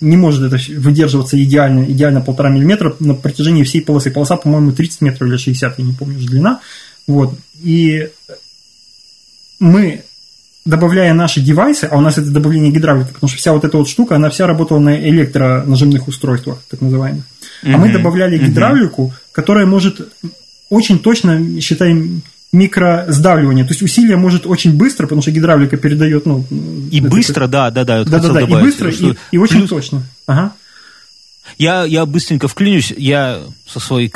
не 0.00 0.16
может 0.16 0.50
это 0.50 0.58
выдерживаться 0.80 1.42
идеально, 1.42 1.84
идеально 1.84 2.22
полтора 2.22 2.48
миллиметра 2.48 2.96
на 2.98 3.14
протяжении 3.14 3.62
всей 3.62 3.82
полосы. 3.82 4.10
Полоса, 4.10 4.36
по-моему, 4.36 4.72
30 4.72 5.02
метров 5.02 5.28
или 5.28 5.36
60, 5.36 5.78
я 5.78 5.84
не 5.84 5.92
помню 5.92 6.16
уже 6.16 6.28
длина. 6.28 6.60
Вот. 7.06 7.34
И 7.62 8.08
мы, 9.58 10.02
добавляя 10.64 11.12
наши 11.12 11.42
девайсы, 11.42 11.84
а 11.90 11.98
у 11.98 12.00
нас 12.00 12.16
это 12.16 12.30
добавление 12.30 12.72
гидравлики, 12.72 13.12
потому 13.12 13.28
что 13.28 13.38
вся 13.38 13.52
вот 13.52 13.64
эта 13.64 13.76
вот 13.76 13.88
штука, 13.88 14.16
она 14.16 14.30
вся 14.30 14.46
работала 14.46 14.78
на 14.78 14.96
электронажимных 14.96 16.08
устройствах, 16.08 16.62
так 16.70 16.80
называемых. 16.80 17.24
Mm-hmm. 17.62 17.74
А 17.74 17.76
мы 17.76 17.92
добавляли 17.92 18.38
гидравлику, 18.38 19.08
mm-hmm. 19.08 19.28
которая 19.32 19.66
может 19.66 20.10
очень 20.70 21.00
точно, 21.00 21.60
считаем, 21.60 22.22
микросдавливание. 22.52 23.64
То 23.64 23.70
есть 23.70 23.82
усилие 23.82 24.16
может 24.16 24.46
очень 24.46 24.76
быстро, 24.76 25.04
потому 25.04 25.22
что 25.22 25.30
гидравлика 25.30 25.76
передает... 25.76 26.26
Ну, 26.26 26.44
и 26.90 27.00
быстро, 27.00 27.46
да, 27.46 27.70
да, 27.70 27.84
да. 27.84 28.04
Да, 28.04 28.18
да, 28.18 28.32
да, 28.32 28.40
и 28.40 28.46
быстро, 28.46 28.90
и, 28.90 29.14
и 29.30 29.38
очень 29.38 29.58
плюс... 29.58 29.70
точно. 29.70 30.02
Ага. 30.26 30.52
Я, 31.58 31.84
я 31.84 32.06
быстренько 32.06 32.48
вклинюсь, 32.48 32.92
я 32.96 33.40
со 33.66 33.80
своей, 33.80 34.12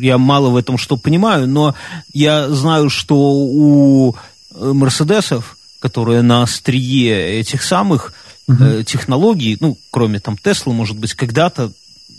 я 0.00 0.18
мало 0.18 0.50
в 0.50 0.56
этом 0.56 0.78
что 0.78 0.96
понимаю, 0.96 1.48
но 1.48 1.74
я 2.12 2.48
знаю, 2.48 2.88
что 2.88 3.16
у 3.16 4.14
э, 4.54 4.72
Мерседесов, 4.72 5.56
которые 5.80 6.22
на 6.22 6.42
острие 6.42 7.40
этих 7.40 7.62
самых 7.62 8.12
угу. 8.46 8.62
э, 8.62 8.84
технологий, 8.84 9.56
ну, 9.60 9.76
кроме 9.90 10.20
там 10.20 10.36
Теслы, 10.36 10.72
может 10.72 10.96
быть, 10.96 11.14
когда-то 11.14 11.72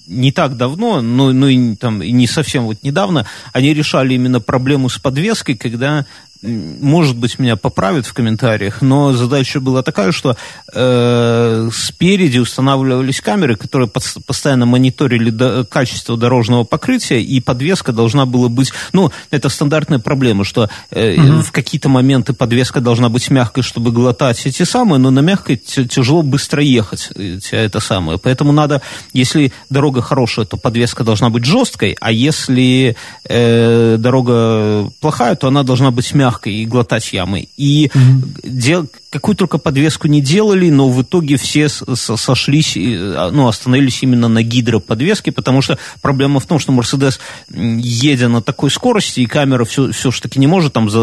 не 0.08 0.32
так 0.32 0.58
давно, 0.58 1.02
но, 1.02 1.32
но 1.32 1.48
и, 1.48 1.76
там, 1.76 2.02
и 2.02 2.12
не 2.12 2.28
совсем 2.28 2.66
вот 2.66 2.84
недавно, 2.84 3.26
они 3.54 3.74
решали 3.74 4.16
именно 4.16 4.42
проблему 4.42 4.90
с 4.90 4.98
подвеской, 4.98 5.56
когда 5.56 6.06
может 6.42 7.18
быть, 7.18 7.38
меня 7.38 7.58
поправят 7.58 8.06
в 8.06 8.14
комментариях, 8.14 8.82
но 8.82 9.12
задача 9.12 9.60
была 9.60 9.84
такая, 9.84 10.14
что 10.14 10.38
э, 10.74 11.70
спереди 11.74 12.38
устанавливались 12.38 13.20
камеры, 13.20 13.58
которые 13.58 13.90
под, 13.90 14.06
постоянно 14.26 14.66
мониторили 14.66 15.32
до, 15.32 15.66
качество 15.66 16.16
дорожного 16.16 16.64
покрытия, 16.64 17.22
и 17.22 17.42
подвеска 17.42 17.92
должна 17.92 18.26
была 18.26 18.48
быть, 18.48 18.72
ну, 18.94 19.12
это 19.32 19.50
стандартная 19.50 20.00
проблема, 20.00 20.46
что 20.46 20.70
э, 20.92 21.16
угу. 21.16 21.42
в 21.42 21.52
какие-то 21.52 21.90
моменты 21.90 22.32
подвеска 22.32 22.80
должна 22.80 23.10
быть 23.10 23.30
мягкой, 23.30 23.64
чтобы 23.64 23.92
глотать 23.92 24.46
эти 24.46 24.64
самые, 24.64 25.00
но 25.00 25.12
на 25.12 25.20
мягкой 25.20 25.58
тяжело 25.58 26.22
быстро 26.22 26.64
ехать, 26.64 27.10
э, 27.16 27.40
это 27.52 27.82
самое. 27.82 28.18
Поэтому 28.18 28.54
надо, 28.54 28.82
если 29.12 29.52
дорога 29.70 30.02
хорошая, 30.02 30.46
то 30.46 30.56
подвеска 30.56 31.04
должна 31.04 31.30
быть 31.30 31.44
жесткой, 31.44 31.98
а 32.00 32.14
если 32.14 32.96
э, 33.26 33.98
дорога 34.00 34.90
плохая, 35.02 35.36
то 35.36 35.50
она 35.50 35.64
должна 35.64 35.92
быть 35.92 36.14
мягкой 36.14 36.29
мягкой 36.30 36.54
и 36.54 36.66
глотать 36.66 37.12
ямы. 37.14 37.48
И 37.58 37.92
угу. 37.94 38.28
дел, 38.44 38.88
какую 39.10 39.36
только 39.36 39.58
подвеску 39.58 40.08
не 40.08 40.22
делали, 40.22 40.70
но 40.70 40.90
в 40.90 41.02
итоге 41.02 41.38
все 41.38 41.68
сошлись, 41.70 42.78
а, 42.78 43.32
ну, 43.32 43.48
остановились 43.48 44.04
именно 44.04 44.28
на 44.28 44.44
гидроподвеске, 44.44 45.32
потому 45.32 45.62
что 45.62 45.78
проблема 46.02 46.40
в 46.40 46.46
том, 46.46 46.60
что 46.60 46.72
Мерседес, 46.72 47.20
едя 47.50 48.30
на 48.30 48.42
такой 48.42 48.70
скорости, 48.70 49.22
и 49.22 49.26
камера 49.26 49.66
все, 49.66 49.92
все 49.92 50.12
же 50.12 50.22
таки 50.22 50.40
не 50.40 50.48
может 50.48 50.74
там 50.74 50.90
за, 50.90 51.00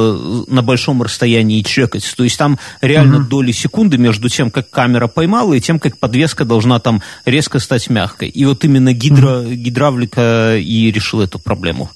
на 0.49 0.63
большом 0.63 1.03
расстоянии 1.03 1.63
чекать. 1.63 2.15
То 2.17 2.25
есть 2.25 2.39
там 2.39 2.59
реально 2.81 3.19
угу. 3.19 3.27
доли 3.27 3.53
секунды 3.53 3.99
между 3.99 4.29
тем, 4.29 4.51
как 4.51 4.71
камера 4.71 5.09
поймала, 5.09 5.55
и 5.55 5.61
тем, 5.61 5.79
как 5.79 5.99
подвеска 5.99 6.45
должна 6.45 6.79
там 6.79 7.03
резко 7.25 7.59
стать 7.59 7.91
мягкой. 7.91 8.29
И 8.29 8.45
вот 8.45 8.65
именно 8.65 8.93
гидро, 8.93 9.41
угу. 9.41 9.51
гидравлика 9.53 10.57
и 10.57 10.91
решила 10.93 11.23
эту 11.23 11.39
проблему. 11.39 11.91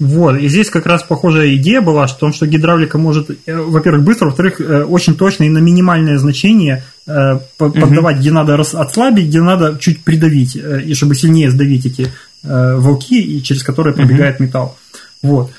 Вот, 0.00 0.36
и 0.36 0.48
здесь 0.48 0.70
как 0.70 0.86
раз 0.86 1.04
похожая 1.04 1.54
идея 1.54 1.80
была, 1.80 2.08
что, 2.08 2.18
том, 2.18 2.32
что 2.32 2.48
гидравлика 2.48 2.98
может, 2.98 3.30
э, 3.30 3.56
во-первых, 3.56 4.02
быстро, 4.02 4.26
во-вторых, 4.26 4.60
э, 4.60 4.82
очень 4.82 5.14
точно 5.14 5.44
и 5.44 5.48
на 5.48 5.58
минимальное 5.58 6.18
значение 6.18 6.82
э, 7.06 7.38
поддавать, 7.56 8.16
угу. 8.16 8.20
где 8.20 8.32
надо 8.32 8.54
отслабить, 8.56 9.28
где 9.28 9.40
надо 9.40 9.78
чуть 9.78 10.02
придавить, 10.02 10.56
и 10.56 10.94
чтобы 10.94 11.14
сильнее 11.14 11.50
сдавить 11.50 11.86
эти 11.86 12.10
волки, 12.42 13.14
и 13.14 13.42
через 13.42 13.62
которые 13.62 13.94
пробегает 13.94 14.36
угу. 14.36 14.44
металл. 14.44 14.78
Вот. 15.22 15.52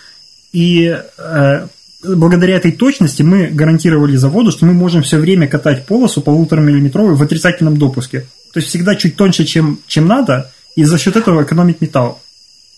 И 0.52 0.96
благодаря 2.04 2.58
этой 2.58 2.72
точности 2.74 3.24
мы 3.24 3.48
гарантировали 3.48 4.16
заводу, 4.18 4.52
что 4.52 4.66
мы 4.66 4.74
можем 4.74 5.02
все 5.02 5.18
время 5.18 5.48
катать 5.48 5.86
полосу 5.86 6.22
полутора 6.22 6.62
миллиметровую 6.62 7.16
в 7.16 7.24
отрицательном 7.24 7.78
допуске. 7.78 8.28
То 8.54 8.60
есть 8.60 8.70
всегда 8.70 8.96
чуть 8.96 9.16
тоньше, 9.16 9.46
чем, 9.46 9.80
чем 9.88 10.08
надо, 10.08 10.52
и 10.76 10.84
за 10.84 10.98
счет 10.98 11.16
этого 11.16 11.44
экономить 11.44 11.82
металл. 11.82 12.22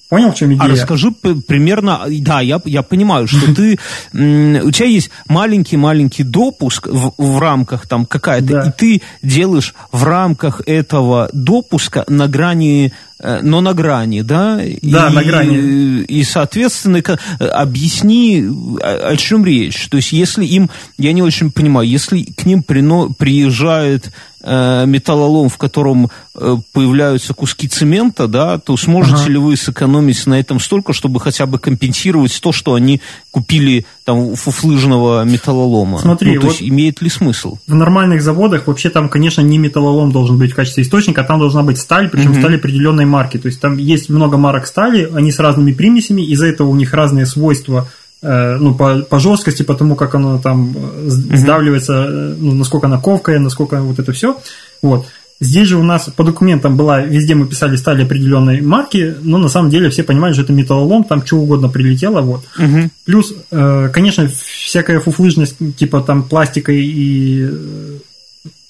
Понял, 0.09 0.31
в 0.31 0.35
чем 0.35 0.53
идея? 0.53 0.63
А 0.63 0.67
расскажи 0.69 1.11
примерно, 1.11 2.05
да, 2.07 2.39
я, 2.39 2.61
я 2.63 2.81
понимаю, 2.81 3.27
что 3.27 3.53
ты, 3.53 3.77
у 4.13 4.71
тебя 4.71 4.87
есть 4.87 5.09
маленький-маленький 5.27 6.23
допуск 6.23 6.87
в, 6.87 7.13
в 7.17 7.39
рамках 7.39 7.87
там 7.87 8.05
какая-то, 8.05 8.47
да. 8.47 8.63
и 8.67 8.71
ты 8.71 9.01
делаешь 9.21 9.73
в 9.91 10.03
рамках 10.03 10.61
этого 10.65 11.29
допуска 11.33 12.05
на 12.07 12.27
грани 12.27 12.93
Э, 13.19 13.39
но 13.41 13.61
на 13.61 13.73
грани, 13.73 14.21
да? 14.21 14.57
Да, 14.57 14.63
и, 15.09 15.13
на 15.13 15.23
грани. 15.23 16.03
И, 16.03 16.23
соответственно, 16.23 17.01
объясни, 17.39 18.47
о, 18.81 19.09
о 19.09 19.17
чем 19.17 19.45
речь. 19.45 19.87
То 19.89 19.97
есть, 19.97 20.11
если 20.11 20.45
им, 20.45 20.69
я 20.97 21.13
не 21.13 21.23
очень 21.23 21.51
понимаю, 21.51 21.87
если 21.87 22.23
к 22.23 22.45
ним 22.45 22.61
прино, 22.61 23.09
приезжает 23.09 24.11
металлолом, 24.47 25.49
в 25.49 25.57
котором 25.57 26.09
э, 26.35 26.55
появляются 26.73 27.33
куски 27.33 27.67
цемента, 27.67 28.27
да, 28.27 28.57
то 28.57 28.77
сможете 28.77 29.23
ага. 29.23 29.31
ли 29.31 29.37
вы 29.37 29.57
сэкономить 29.57 30.25
на 30.25 30.39
этом 30.39 30.59
столько, 30.59 30.93
чтобы 30.93 31.19
хотя 31.19 31.45
бы 31.45 31.59
компенсировать 31.59 32.39
то, 32.41 32.51
что 32.51 32.73
они 32.73 33.01
купили 33.31 33.85
там 34.05 34.35
фуфлыжного 34.35 35.23
металлолома? 35.23 35.99
Смотри, 35.99 36.35
ну, 36.35 36.41
то 36.41 36.47
вот 36.47 36.53
есть, 36.53 36.69
имеет 36.69 37.01
ли 37.01 37.09
смысл? 37.09 37.57
В 37.67 37.75
нормальных 37.75 38.21
заводах 38.21 38.67
вообще 38.67 38.89
там, 38.89 39.09
конечно, 39.09 39.41
не 39.41 39.57
металлолом 39.57 40.11
должен 40.11 40.37
быть 40.37 40.51
в 40.51 40.55
качестве 40.55 40.83
источника, 40.83 41.21
а 41.21 41.23
там 41.23 41.39
должна 41.39 41.63
быть 41.63 41.77
сталь, 41.77 42.09
причем 42.09 42.31
угу. 42.31 42.39
сталь 42.39 42.55
определенной 42.55 43.05
марки. 43.05 43.37
То 43.37 43.47
есть 43.47 43.59
там 43.59 43.77
есть 43.77 44.09
много 44.09 44.37
марок 44.37 44.67
стали, 44.67 45.09
они 45.13 45.31
с 45.31 45.39
разными 45.39 45.73
примесями, 45.73 46.21
из-за 46.21 46.47
этого 46.47 46.69
у 46.69 46.75
них 46.75 46.93
разные 46.93 47.25
свойства 47.25 47.89
э, 47.89 48.06
ну, 48.21 48.73
по, 48.73 48.99
по 49.01 49.19
жесткости, 49.19 49.63
по 49.63 49.75
тому, 49.75 49.95
как 49.95 50.15
оно 50.15 50.39
там 50.39 50.73
э, 50.75 51.09
сдавливается, 51.09 51.93
э, 51.93 52.35
ну, 52.37 52.53
насколько 52.53 52.87
она 52.87 52.97
ковкая, 52.97 53.39
насколько 53.39 53.81
вот 53.81 53.99
это 53.99 54.11
все. 54.11 54.39
Вот. 54.81 55.05
Здесь 55.39 55.67
же 55.67 55.77
у 55.77 55.83
нас 55.83 56.09
по 56.15 56.23
документам 56.23 56.77
была, 56.77 57.01
везде 57.01 57.35
мы 57.35 57.45
писали 57.45 57.75
стали 57.75 58.03
определенной 58.03 58.61
марки, 58.61 59.15
но 59.21 59.37
на 59.37 59.49
самом 59.49 59.69
деле 59.69 59.91
все 59.91 60.03
понимают, 60.03 60.35
что 60.35 60.43
это 60.43 60.53
металлолом, 60.53 61.03
там 61.03 61.23
что 61.23 61.37
угодно 61.37 61.69
прилетело, 61.69 62.21
вот. 62.21 62.43
Угу. 62.57 62.89
Плюс, 63.05 63.35
конечно, 63.51 64.27
всякая 64.27 64.99
фуфлыжность, 64.99 65.57
типа 65.77 66.01
там 66.01 66.23
пластика 66.23 66.71
и 66.71 67.51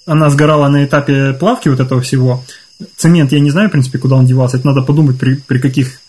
она 0.06 0.30
сгорала 0.30 0.68
на 0.68 0.84
этапе 0.84 1.34
плавки 1.34 1.70
вот 1.70 1.80
этого 1.80 2.02
всего, 2.02 2.44
цемент, 2.96 3.32
я 3.32 3.40
не 3.40 3.50
знаю, 3.50 3.70
в 3.70 3.72
принципе, 3.72 3.98
куда 3.98 4.16
он 4.16 4.26
девался. 4.26 4.58
Это 4.58 4.68
надо 4.68 4.82
подумать, 4.82 5.20
при, 5.20 5.36
при 5.36 5.60
каких 5.60 6.00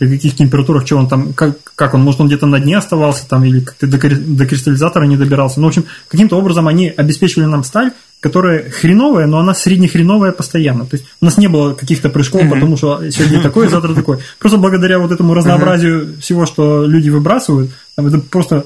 при 0.00 0.08
каких 0.08 0.34
температурах, 0.34 0.86
что 0.86 0.96
он 0.96 1.08
там, 1.08 1.34
как, 1.34 1.58
как 1.74 1.92
он, 1.92 2.00
может, 2.00 2.22
он 2.22 2.28
где-то 2.28 2.46
на 2.46 2.58
дне 2.58 2.78
оставался 2.78 3.28
там, 3.28 3.44
или 3.44 3.60
как-то 3.60 3.86
до, 3.86 3.98
до 3.98 4.46
кристаллизатора 4.46 5.04
не 5.04 5.18
добирался. 5.18 5.60
Ну, 5.60 5.66
в 5.66 5.68
общем, 5.68 5.84
каким-то 6.08 6.38
образом 6.38 6.68
они 6.68 6.88
обеспечивали 6.88 7.44
нам 7.44 7.64
сталь, 7.64 7.92
которая 8.20 8.70
хреновая, 8.70 9.26
но 9.26 9.38
она 9.38 9.52
среднехреновая 9.52 10.32
постоянно. 10.32 10.86
То 10.86 10.96
есть 10.96 11.06
у 11.20 11.26
нас 11.26 11.36
не 11.36 11.48
было 11.48 11.74
каких-то 11.74 12.08
прыжков, 12.08 12.48
потому 12.48 12.78
что 12.78 13.10
сегодня 13.10 13.42
такой, 13.42 13.68
завтра 13.68 13.92
такой. 13.92 14.20
Просто 14.38 14.56
благодаря 14.56 15.00
вот 15.00 15.12
этому 15.12 15.34
разнообразию 15.34 16.16
всего, 16.18 16.46
что 16.46 16.86
люди 16.86 17.10
выбрасывают, 17.10 17.70
там, 17.94 18.06
это 18.06 18.20
просто 18.20 18.64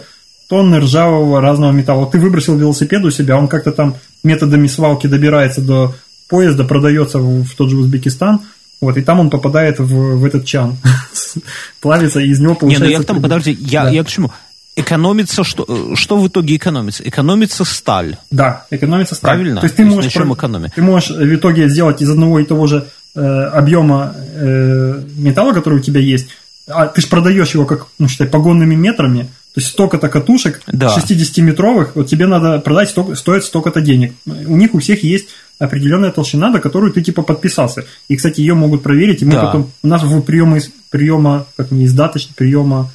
тонны 0.48 0.78
ржавого 0.78 1.40
разного 1.40 1.72
металла. 1.72 2.02
Вот 2.02 2.12
ты 2.12 2.20
выбросил 2.20 2.56
велосипед 2.56 3.04
у 3.04 3.10
себя, 3.10 3.36
он 3.36 3.48
как-то 3.48 3.72
там 3.72 3.96
методами 4.22 4.68
свалки 4.68 5.08
добирается 5.08 5.62
до 5.62 5.96
поезда 6.28 6.62
продается 6.62 7.18
в, 7.18 7.42
в 7.42 7.54
тот 7.56 7.70
же 7.70 7.76
Узбекистан, 7.76 8.40
Вот, 8.84 8.98
и 8.98 9.02
там 9.02 9.18
он 9.18 9.30
попадает 9.30 9.78
в, 9.78 10.18
в 10.18 10.24
этот 10.26 10.44
чан, 10.44 10.76
плавится, 11.80 12.20
и 12.20 12.28
из 12.28 12.38
него 12.38 12.54
получается... 12.54 12.86
Не, 12.86 12.94
ну 12.96 13.00
я 13.00 13.06
там, 13.06 13.22
подожди, 13.22 13.56
я, 13.58 13.84
да. 13.84 13.90
я 13.90 14.04
к 14.04 14.08
чему? 14.08 14.30
Экономится 14.76 15.42
что? 15.42 15.64
Э, 15.66 15.94
что 15.94 16.18
в 16.18 16.28
итоге 16.28 16.56
экономится? 16.56 17.02
Экономится 17.08 17.64
сталь. 17.64 18.18
Да, 18.30 18.66
экономится 18.70 19.14
сталь. 19.14 19.36
Правильно? 19.36 19.60
То 19.60 19.66
есть 19.66 19.76
ты 19.76 19.86
можешь, 19.86 20.12
про... 20.12 20.68
ты 20.74 20.82
можешь 20.82 21.10
в 21.10 21.34
итоге 21.34 21.70
сделать 21.70 22.02
из 22.02 22.10
одного 22.10 22.40
и 22.40 22.44
того 22.44 22.66
же 22.66 22.86
э, 23.14 23.20
объема 23.20 24.14
э, 24.16 25.02
металла, 25.16 25.54
который 25.54 25.78
у 25.78 25.82
тебя 25.82 26.00
есть, 26.00 26.28
а 26.68 26.86
ты 26.86 27.00
же 27.00 27.06
продаешь 27.06 27.54
его 27.54 27.64
как, 27.64 27.86
ну, 27.98 28.06
считай, 28.06 28.26
погонными 28.26 28.74
метрами, 28.74 29.22
то 29.54 29.60
есть 29.60 29.68
столько-то 29.68 30.08
катушек 30.08 30.60
да. 30.66 30.94
60-метровых, 30.94 31.92
вот 31.94 32.08
тебе 32.08 32.26
надо 32.26 32.58
продать, 32.58 32.90
столько, 32.90 33.14
стоит 33.14 33.44
столько-то 33.44 33.80
денег. 33.80 34.12
У 34.26 34.56
них 34.56 34.74
у 34.74 34.78
всех 34.80 35.04
есть 35.04 35.28
определенная 35.58 36.10
толщина, 36.10 36.50
до 36.50 36.60
которую 36.60 36.92
ты 36.92 37.02
типа 37.02 37.22
подписался. 37.22 37.84
И, 38.08 38.16
кстати, 38.16 38.40
ее 38.40 38.54
могут 38.54 38.82
проверить, 38.82 39.22
и 39.22 39.24
мы 39.24 39.32
да. 39.32 39.46
потом, 39.46 39.70
у 39.82 39.86
нас 39.86 40.02
в 40.02 40.20
приема, 40.22 40.58
приема 40.90 41.46
как 41.56 41.70
не 41.70 41.86
издаточно, 41.86 42.34
приема 42.36 42.90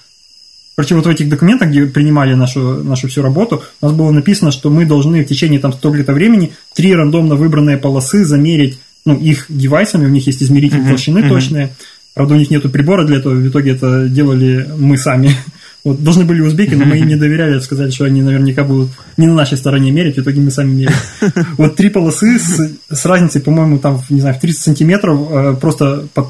Короче, 0.80 0.96
вот 0.96 1.08
в 1.08 1.10
этих 1.10 1.28
документах, 1.28 1.72
где 1.72 1.86
принимали 1.88 2.36
нашу, 2.36 2.82
нашу 2.86 3.10
всю 3.10 3.22
работу, 3.22 3.62
у 3.82 3.86
нас 3.86 3.94
было 3.94 4.12
написано, 4.12 4.50
что 4.50 4.70
мы 4.70 4.86
должны 4.86 5.26
в 5.26 5.28
течение 5.28 5.60
там 5.60 5.74
столько-то 5.74 6.14
времени 6.14 6.54
три 6.74 6.96
рандомно 6.96 7.36
выбранные 7.36 7.76
полосы 7.76 8.24
замерить, 8.24 8.80
ну, 9.04 9.14
их 9.14 9.48
девайсами, 9.50 10.06
у 10.06 10.10
них 10.10 10.26
есть 10.28 10.42
измеритель 10.42 10.78
uh-huh, 10.78 10.88
толщины 10.88 11.20
uh-huh. 11.20 11.28
точные, 11.28 11.76
правда, 12.14 12.36
у 12.36 12.38
них 12.38 12.50
нет 12.50 12.72
прибора 12.72 13.04
для 13.04 13.18
этого, 13.18 13.34
в 13.34 13.46
итоге 13.46 13.72
это 13.72 14.08
делали 14.08 14.70
мы 14.78 14.98
сами. 14.98 15.36
Вот, 15.86 16.04
должны 16.04 16.26
были 16.26 16.42
узбеки, 16.42 16.74
но 16.74 16.86
мы 16.86 16.98
им 16.98 17.08
не 17.08 17.16
доверяли, 17.18 17.60
сказали, 17.60 17.90
что 17.90 18.06
они 18.06 18.22
наверняка 18.22 18.64
будут 18.64 18.90
не 19.18 19.28
на 19.28 19.34
нашей 19.34 19.58
стороне 19.58 19.92
мерить, 19.92 20.18
в 20.18 20.22
итоге 20.22 20.42
мы 20.42 20.52
сами 20.52 20.74
меряем. 20.74 20.98
Вот 21.58 21.76
три 21.76 21.90
полосы 21.90 22.38
с, 22.38 22.76
с 22.90 23.06
разницей, 23.06 23.42
по-моему, 23.42 23.80
там, 23.80 24.02
не 24.10 24.20
знаю, 24.22 24.36
в 24.36 24.40
30 24.40 24.62
сантиметров 24.62 25.28
э, 25.32 25.56
просто 25.60 26.06
под, 26.14 26.28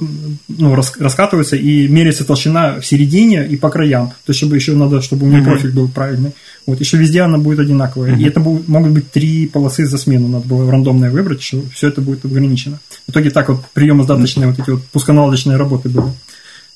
ну, 0.47 0.75
рас, 0.75 0.93
раскатываются 0.99 1.55
и 1.55 1.87
меряется 1.87 2.25
толщина 2.25 2.79
в 2.79 2.85
середине 2.85 3.47
и 3.47 3.57
по 3.57 3.69
краям. 3.69 4.09
То 4.25 4.31
есть, 4.31 4.37
чтобы 4.39 4.55
еще 4.55 4.75
надо, 4.75 5.01
чтобы 5.01 5.25
у 5.25 5.29
нее 5.29 5.43
профиль 5.43 5.71
был 5.71 5.87
правильный. 5.87 6.33
Вот, 6.65 6.79
еще 6.79 6.97
везде 6.97 7.21
она 7.21 7.39
будет 7.39 7.59
одинаковая. 7.59 8.15
И 8.15 8.23
это 8.25 8.39
будут, 8.39 8.67
могут 8.67 8.91
быть 8.91 9.11
три 9.11 9.47
полосы 9.47 9.85
за 9.87 9.97
смену, 9.97 10.27
надо 10.27 10.47
было 10.47 10.69
рандомное 10.69 11.09
выбрать, 11.09 11.41
что 11.41 11.63
все 11.73 11.87
это 11.87 12.01
будет 12.01 12.23
ограничено. 12.25 12.79
В 13.07 13.11
итоге 13.11 13.31
так 13.31 13.49
вот 13.49 13.65
приемо-сдаточные 13.73 14.47
вот 14.47 14.59
эти 14.59 14.69
вот 14.69 14.83
пусконаладочные 14.91 15.57
работы 15.57 15.89
были. 15.89 16.07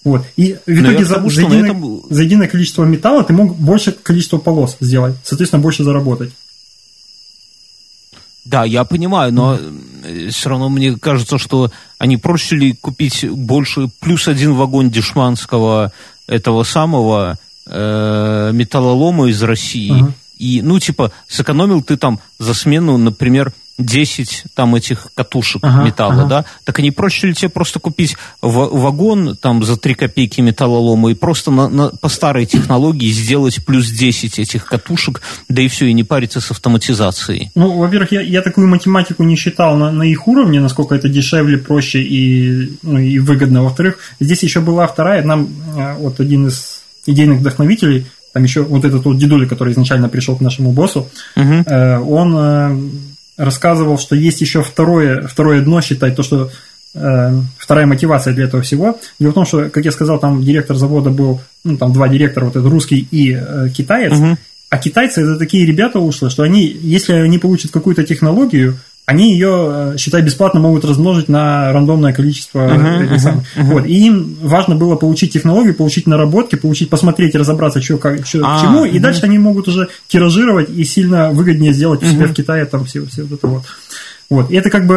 Вот. 0.03 0.25
И 0.35 0.57
в 0.65 0.69
итоге 0.69 1.05
за, 1.05 1.27
за, 1.29 1.41
единое, 1.41 1.71
этом... 1.71 2.01
за 2.09 2.23
единое 2.23 2.47
количество 2.47 2.83
металла 2.83 3.23
ты 3.23 3.33
мог 3.33 3.55
больше 3.55 3.91
количество 3.91 4.37
полос 4.37 4.77
сделать, 4.79 5.15
соответственно, 5.23 5.61
больше 5.61 5.83
заработать. 5.83 6.33
Да, 8.45 8.65
я 8.65 8.83
понимаю, 8.83 9.33
но 9.33 9.57
все 10.29 10.49
равно 10.49 10.67
мне 10.67 10.97
кажется, 10.97 11.37
что 11.37 11.71
они 11.97 12.17
проще 12.17 12.57
ли 12.57 12.73
купить 12.73 13.25
больше, 13.29 13.89
плюс 14.01 14.27
один 14.27 14.53
вагон 14.55 14.89
дешманского 14.89 15.93
этого 16.27 16.63
самого 16.63 17.37
э, 17.65 18.51
металлолома 18.53 19.29
из 19.29 19.41
России. 19.43 19.93
Uh-huh. 19.93 20.11
И, 20.39 20.61
ну, 20.61 20.77
типа, 20.79 21.13
сэкономил 21.29 21.81
ты 21.81 21.95
там 21.95 22.19
за 22.37 22.53
смену, 22.53 22.97
например, 22.97 23.53
10 23.77 24.45
там 24.53 24.75
этих 24.75 25.07
катушек 25.15 25.63
ага, 25.63 25.83
металла, 25.83 26.21
ага. 26.21 26.25
да, 26.25 26.45
так 26.63 26.77
они 26.79 26.91
проще 26.91 27.27
ли 27.27 27.33
тебе 27.33 27.49
просто 27.49 27.79
купить 27.79 28.15
вагон 28.41 29.35
там 29.35 29.63
за 29.63 29.77
3 29.77 29.95
копейки 29.95 30.41
металлолома 30.41 31.11
и 31.11 31.15
просто 31.15 31.49
на, 31.49 31.67
на, 31.69 31.89
по 31.89 32.07
старой 32.07 32.45
технологии 32.45 33.11
сделать 33.11 33.65
плюс 33.65 33.89
10 33.89 34.37
этих 34.37 34.65
катушек, 34.65 35.21
да 35.49 35.61
и 35.61 35.67
все, 35.67 35.87
и 35.87 35.93
не 35.93 36.03
париться 36.03 36.39
с 36.39 36.51
автоматизацией? 36.51 37.51
Ну, 37.55 37.71
во-первых, 37.77 38.11
я, 38.11 38.21
я 38.21 38.41
такую 38.41 38.67
математику 38.67 39.23
не 39.23 39.35
считал 39.35 39.75
на, 39.75 39.91
на 39.91 40.03
их 40.03 40.27
уровне, 40.27 40.59
насколько 40.59 40.93
это 40.93 41.09
дешевле, 41.09 41.57
проще 41.57 42.01
и, 42.03 42.77
ну, 42.83 42.99
и 42.99 43.17
выгодно. 43.19 43.63
Во-вторых, 43.63 43.97
здесь 44.19 44.43
еще 44.43 44.59
была 44.59 44.85
вторая, 44.85 45.23
нам 45.23 45.49
э, 45.75 45.95
вот 45.97 46.19
один 46.19 46.47
из 46.47 46.83
идейных 47.07 47.39
вдохновителей, 47.39 48.05
там 48.33 48.43
еще 48.43 48.61
вот 48.63 48.85
этот 48.85 49.05
вот 49.05 49.17
дедуля, 49.17 49.47
который 49.47 49.73
изначально 49.73 50.09
пришел 50.09 50.35
к 50.35 50.41
нашему 50.41 50.71
боссу, 50.71 51.09
угу. 51.35 51.53
э, 51.65 51.99
он 51.99 52.35
э, 52.37 52.77
рассказывал, 53.43 53.97
что 53.97 54.15
есть 54.15 54.41
еще 54.41 54.63
второе, 54.63 55.27
второе 55.27 55.61
дно, 55.61 55.81
считать 55.81 56.15
то, 56.15 56.23
что 56.23 56.49
э, 56.95 57.31
вторая 57.57 57.85
мотивация 57.85 58.33
для 58.33 58.45
этого 58.45 58.63
всего. 58.63 58.99
Дело 59.19 59.31
в 59.31 59.35
том, 59.35 59.45
что, 59.45 59.69
как 59.69 59.85
я 59.85 59.91
сказал, 59.91 60.19
там 60.19 60.43
директор 60.43 60.75
завода 60.75 61.09
был, 61.09 61.41
ну, 61.63 61.77
там 61.77 61.93
два 61.93 62.07
директора, 62.07 62.45
вот 62.45 62.55
этот 62.55 62.71
русский 62.71 63.07
и 63.11 63.33
э, 63.33 63.69
китаец. 63.75 64.13
Угу. 64.13 64.37
А 64.69 64.77
китайцы 64.79 65.21
это 65.21 65.37
такие 65.37 65.67
ребята 65.67 65.99
ушло, 65.99 66.29
что 66.29 66.41
они, 66.43 66.65
если 66.65 67.13
они 67.13 67.37
получат 67.37 67.71
какую-то 67.71 68.03
технологию, 68.03 68.77
они 69.05 69.33
ее, 69.33 69.93
э, 69.93 69.97
считай, 69.97 70.21
бесплатно 70.21 70.61
могут 70.61 70.85
размножить 70.85 71.27
на 71.27 71.73
рандомное 71.73 72.13
количество 72.13 72.59
uh-huh, 72.59 73.09
uh-huh, 73.09 73.43
uh-huh. 73.57 73.63
Вот. 73.63 73.85
И 73.85 74.05
им 74.07 74.37
важно 74.41 74.75
было 74.75 74.95
получить 74.95 75.33
технологию, 75.33 75.75
получить 75.75 76.07
наработки, 76.07 76.55
получить, 76.55 76.89
посмотреть, 76.89 77.35
разобраться, 77.35 77.81
что, 77.81 77.97
как, 77.97 78.25
что 78.25 78.39
а, 78.45 78.57
к 78.57 78.61
чему, 78.61 78.85
uh-huh. 78.85 78.91
и 78.91 78.99
дальше 78.99 79.21
они 79.23 79.37
могут 79.37 79.67
уже 79.67 79.89
тиражировать 80.07 80.69
и 80.69 80.85
сильно 80.85 81.31
выгоднее 81.31 81.73
сделать 81.73 82.01
у 82.01 82.05
себя 82.05 82.25
uh-huh. 82.25 82.29
в 82.29 82.33
Китае 82.33 82.65
там 82.65 82.85
все, 82.85 83.05
все 83.05 83.23
вот 83.23 83.33
это 83.33 83.47
вот. 83.47 83.63
Вот. 84.33 84.49
И 84.49 84.55
это 84.55 84.71
как 84.71 84.87
бы 84.87 84.95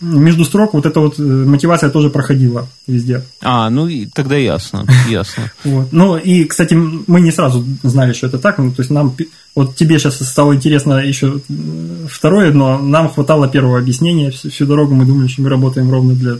э, 0.00 0.04
между 0.04 0.44
строк 0.44 0.72
вот 0.72 0.86
эта 0.86 1.00
вот 1.00 1.18
э, 1.18 1.22
мотивация 1.22 1.90
тоже 1.90 2.10
проходила 2.10 2.68
везде. 2.86 3.22
А, 3.42 3.68
ну 3.70 3.88
и 3.88 4.06
тогда 4.06 4.36
ясно, 4.36 4.86
ясно. 5.08 5.50
Вот. 5.64 5.88
Ну 5.90 6.16
и, 6.16 6.44
кстати, 6.44 6.74
мы 6.74 7.20
не 7.20 7.32
сразу 7.32 7.64
знали, 7.82 8.12
что 8.12 8.28
это 8.28 8.38
так. 8.38 8.58
Ну, 8.58 8.70
то 8.70 8.82
есть 8.82 8.90
нам, 8.92 9.16
вот 9.56 9.74
тебе 9.74 9.98
сейчас 9.98 10.18
стало 10.18 10.54
интересно 10.54 10.92
еще 11.00 11.40
э, 11.48 12.06
второе, 12.08 12.52
но 12.52 12.78
нам 12.78 13.08
хватало 13.08 13.48
первого 13.48 13.80
объяснения. 13.80 14.30
Всю, 14.30 14.48
всю 14.48 14.64
дорогу 14.64 14.94
мы 14.94 15.06
думали, 15.06 15.26
что 15.26 15.42
мы 15.42 15.48
работаем 15.48 15.90
ровно 15.90 16.14
для, 16.14 16.36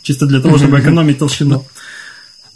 чисто 0.00 0.24
для 0.24 0.40
того, 0.40 0.56
чтобы 0.58 0.80
экономить 0.80 1.18
толщину. 1.18 1.66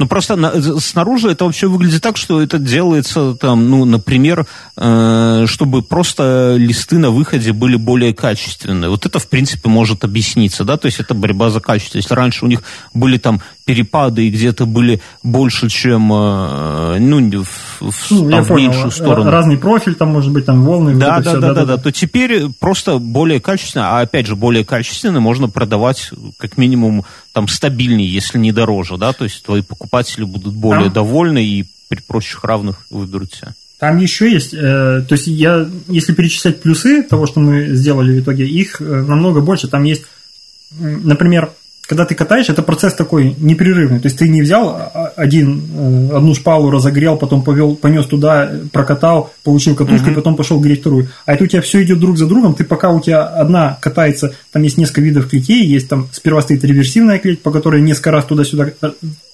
Ну, 0.01 0.07
просто 0.07 0.35
на, 0.35 0.81
снаружи 0.81 1.31
это 1.31 1.45
вообще 1.45 1.67
выглядит 1.67 2.03
так, 2.03 2.17
что 2.17 2.41
это 2.41 2.59
делается, 2.59 3.35
там, 3.35 3.69
ну, 3.69 3.85
например, 3.85 4.47
э, 4.79 5.45
чтобы 5.47 5.83
просто 5.83 6.55
листы 6.57 6.97
на 6.97 7.11
выходе 7.11 7.53
были 7.53 7.77
более 7.77 8.15
качественные. 8.15 8.89
Вот 8.89 9.05
это, 9.05 9.19
в 9.19 9.29
принципе, 9.29 9.69
может 9.69 10.03
объясниться, 10.03 10.65
да, 10.65 10.79
то 10.79 10.87
есть 10.87 11.01
это 11.01 11.13
борьба 11.13 11.51
за 11.51 11.61
качество. 11.61 11.99
Если 11.99 12.15
раньше 12.15 12.47
у 12.47 12.49
них 12.49 12.63
были 12.95 13.19
там 13.19 13.43
перепады 13.71 14.27
и 14.27 14.31
где-то 14.31 14.67
были 14.67 15.01
больше, 15.23 15.69
чем, 15.69 16.13
э, 16.13 16.99
ну, 16.99 17.45
в, 17.45 17.93
в 17.93 18.11
ну, 18.11 18.29
там, 18.29 18.57
меньшую 18.57 18.91
сторону. 18.91 19.31
Разный 19.31 19.59
профиль, 19.59 19.95
там, 19.95 20.09
может 20.09 20.33
быть, 20.33 20.45
там 20.45 20.65
волны. 20.65 20.97
Да, 20.97 21.17
вот 21.17 21.25
да, 21.25 21.31
все, 21.31 21.41
да, 21.41 21.49
да, 21.49 21.55
да, 21.55 21.77
да, 21.77 21.77
то 21.77 21.93
теперь 21.93 22.49
просто 22.59 22.99
более 22.99 23.41
качественно, 23.41 23.91
а 23.91 24.01
опять 24.01 24.27
же, 24.27 24.35
более 24.35 24.65
качественно 24.65 25.21
можно 25.21 25.49
продавать 25.49 26.11
как 26.39 26.59
минимум 26.59 27.05
там 27.33 27.47
стабильнее, 27.47 28.13
если 28.13 28.39
не 28.39 28.51
дороже, 28.51 28.97
да, 28.97 29.13
то 29.13 29.23
есть 29.23 29.45
твои 29.45 29.63
покупатели 29.63 30.25
будут 30.25 30.55
более 30.55 30.87
там, 30.87 30.95
довольны 30.95 31.45
и 31.45 31.65
при 31.89 32.01
прочих 32.01 32.43
равных 32.43 32.87
выберут 32.91 33.33
себя. 33.35 33.55
Там 33.79 33.99
еще 33.99 34.33
есть, 34.33 34.53
э, 34.53 34.57
то 34.57 35.13
есть 35.13 35.29
я, 35.29 35.65
если 35.87 36.13
перечислять 36.13 36.61
плюсы 36.61 37.05
того, 37.05 37.29
что 37.29 37.39
мы 37.39 37.69
сделали 37.69 38.19
в 38.19 38.23
итоге, 38.25 38.47
их 38.47 38.81
э, 38.81 38.85
намного 38.85 39.41
больше. 39.41 39.69
Там 39.69 39.85
есть, 39.85 40.07
например, 40.77 41.51
когда 41.91 42.05
ты 42.05 42.15
катаешь, 42.15 42.49
это 42.49 42.63
процесс 42.63 42.95
такой 42.95 43.35
непрерывный. 43.37 43.99
То 43.99 44.07
есть 44.07 44.17
ты 44.17 44.29
не 44.29 44.43
взял 44.43 44.81
один, 45.17 45.61
э, 45.77 46.17
одну 46.19 46.37
шпалу, 46.37 46.71
разогрел, 46.71 47.17
потом 47.17 47.43
повел, 47.43 47.75
понес 47.75 48.07
туда, 48.07 48.49
прокатал, 48.71 49.33
получил 49.43 49.75
катушку, 49.75 50.07
uh-huh. 50.07 50.13
и 50.13 50.15
потом 50.15 50.37
пошел 50.37 50.61
греть 50.61 50.83
вторую. 50.83 51.09
А 51.27 51.35
это 51.35 51.43
у 51.43 51.47
тебя 51.49 51.63
все 51.63 51.83
идет 51.83 51.99
друг 51.99 52.17
за 52.17 52.29
другом. 52.29 52.55
Ты 52.55 52.63
пока 52.63 52.91
у 52.91 53.01
тебя 53.01 53.25
одна 53.25 53.77
катается, 53.83 54.35
там 54.53 54.63
есть 54.63 54.79
несколько 54.79 55.01
видов 55.01 55.29
клетей, 55.29 55.67
есть 55.67 55.89
там 55.89 56.07
сперва 56.13 56.43
стоит 56.43 56.63
реверсивная 56.63 57.19
клеть, 57.19 57.43
по 57.43 57.51
которой 57.51 57.83
несколько 57.83 58.13
раз 58.13 58.25
туда-сюда 58.25 58.71
э, 58.81 58.91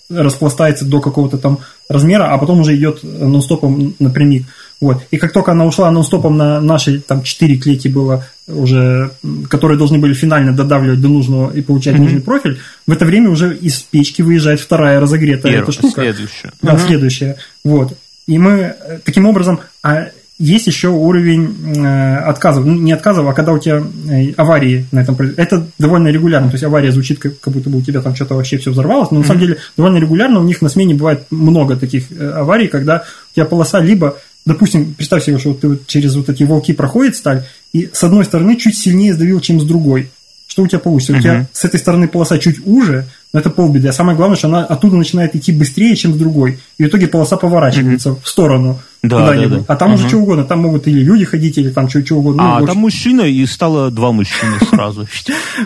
распластается 0.08 0.86
до 0.86 1.02
какого-то 1.02 1.36
там 1.36 1.58
размера, 1.90 2.32
а 2.32 2.38
потом 2.38 2.60
уже 2.60 2.74
идет 2.74 3.00
нон-стопом 3.02 3.96
напрямик. 3.98 4.46
Вот. 4.80 5.02
И 5.10 5.16
как 5.16 5.32
только 5.32 5.52
она 5.52 5.64
ушла 5.64 5.90
нон-стопом 5.90 6.36
на 6.36 6.60
наши 6.60 7.00
там 7.00 7.22
четыре 7.22 7.56
клети 7.56 7.88
было 7.88 8.26
уже, 8.46 9.10
которые 9.48 9.78
должны 9.78 9.98
были 9.98 10.12
финально 10.12 10.52
додавливать 10.52 11.00
до 11.00 11.08
нужного 11.08 11.50
и 11.50 11.62
получать 11.62 11.94
mm-hmm. 11.94 12.00
нужный 12.00 12.20
профиль, 12.20 12.58
в 12.86 12.92
это 12.92 13.04
время 13.04 13.30
уже 13.30 13.56
из 13.56 13.80
печки 13.80 14.22
выезжает 14.22 14.60
вторая 14.60 15.00
разогретая 15.00 15.52
Первая, 15.52 15.62
эта 15.62 15.72
штука. 15.72 16.02
Следующая. 16.02 16.52
Да, 16.60 16.74
mm-hmm. 16.74 16.86
следующая. 16.86 17.36
Вот. 17.64 17.96
И 18.26 18.38
мы 18.38 18.50
э, 18.50 18.98
таким 19.04 19.26
образом... 19.26 19.60
А 19.82 20.08
есть 20.38 20.66
еще 20.66 20.88
уровень 20.88 21.76
э, 21.76 22.16
отказов, 22.18 22.66
ну, 22.66 22.74
не 22.74 22.92
отказов, 22.92 23.26
а 23.26 23.32
когда 23.32 23.52
у 23.52 23.58
тебя 23.58 23.82
э, 24.10 24.32
аварии 24.36 24.86
на 24.92 25.00
этом 25.00 25.16
Это 25.36 25.66
довольно 25.78 26.08
регулярно, 26.08 26.48
то 26.48 26.54
есть 26.54 26.64
авария 26.64 26.92
звучит, 26.92 27.18
как, 27.18 27.40
как 27.40 27.54
будто 27.54 27.70
бы 27.70 27.78
у 27.78 27.82
тебя 27.82 28.02
там 28.02 28.14
что-то 28.14 28.34
вообще 28.34 28.58
все 28.58 28.70
взорвалось, 28.70 29.10
но 29.10 29.18
на 29.18 29.22
mm-hmm. 29.22 29.26
самом 29.26 29.40
деле 29.40 29.56
довольно 29.78 29.96
регулярно 29.96 30.40
у 30.40 30.44
них 30.44 30.60
на 30.60 30.68
смене 30.68 30.94
бывает 30.94 31.24
много 31.30 31.76
таких 31.76 32.12
э, 32.12 32.30
аварий, 32.32 32.68
когда 32.68 33.04
у 33.32 33.34
тебя 33.34 33.46
полоса 33.46 33.80
либо 33.80 34.18
допустим, 34.46 34.94
представь 34.94 35.24
себе, 35.24 35.38
что 35.38 35.52
ты 35.52 35.68
вот 35.68 35.86
через 35.86 36.14
вот 36.14 36.28
эти 36.28 36.44
волки 36.44 36.72
проходит 36.72 37.16
сталь, 37.16 37.44
и 37.72 37.90
с 37.92 38.02
одной 38.04 38.24
стороны 38.24 38.56
чуть 38.56 38.78
сильнее 38.78 39.12
сдавил, 39.12 39.40
чем 39.40 39.60
с 39.60 39.64
другой. 39.64 40.10
Что 40.46 40.62
у 40.62 40.66
тебя 40.68 40.78
получится? 40.78 41.12
Uh-huh. 41.12 41.18
У 41.18 41.22
тебя 41.22 41.46
с 41.52 41.64
этой 41.64 41.78
стороны 41.78 42.08
полоса 42.08 42.38
чуть 42.38 42.64
уже, 42.64 43.06
но 43.32 43.40
это 43.40 43.50
полбеды. 43.50 43.88
А 43.88 43.92
самое 43.92 44.16
главное, 44.16 44.38
что 44.38 44.48
она 44.48 44.64
оттуда 44.64 44.96
начинает 44.96 45.34
идти 45.36 45.52
быстрее, 45.52 45.94
чем 45.96 46.14
с 46.14 46.16
другой. 46.16 46.60
И 46.78 46.84
в 46.84 46.86
итоге 46.86 47.08
полоса 47.08 47.36
поворачивается 47.36 48.12
угу. 48.12 48.20
в 48.22 48.28
сторону 48.28 48.78
да, 49.02 49.20
куда-нибудь. 49.20 49.50
Да, 49.50 49.56
да. 49.58 49.74
А 49.74 49.76
там 49.76 49.90
угу. 49.90 49.98
уже 49.98 50.08
что 50.08 50.18
угодно, 50.18 50.44
там 50.44 50.60
могут 50.60 50.86
или 50.86 51.00
люди 51.00 51.24
ходить, 51.24 51.58
или 51.58 51.70
там 51.70 51.90
что, 51.90 52.04
что 52.04 52.16
угодно. 52.16 52.56
А, 52.56 52.60
ну, 52.60 52.66
там 52.66 52.78
мужчина, 52.78 53.22
и 53.22 53.44
стало 53.44 53.90
два 53.90 54.12
мужчины 54.12 54.56
сразу. 54.70 55.06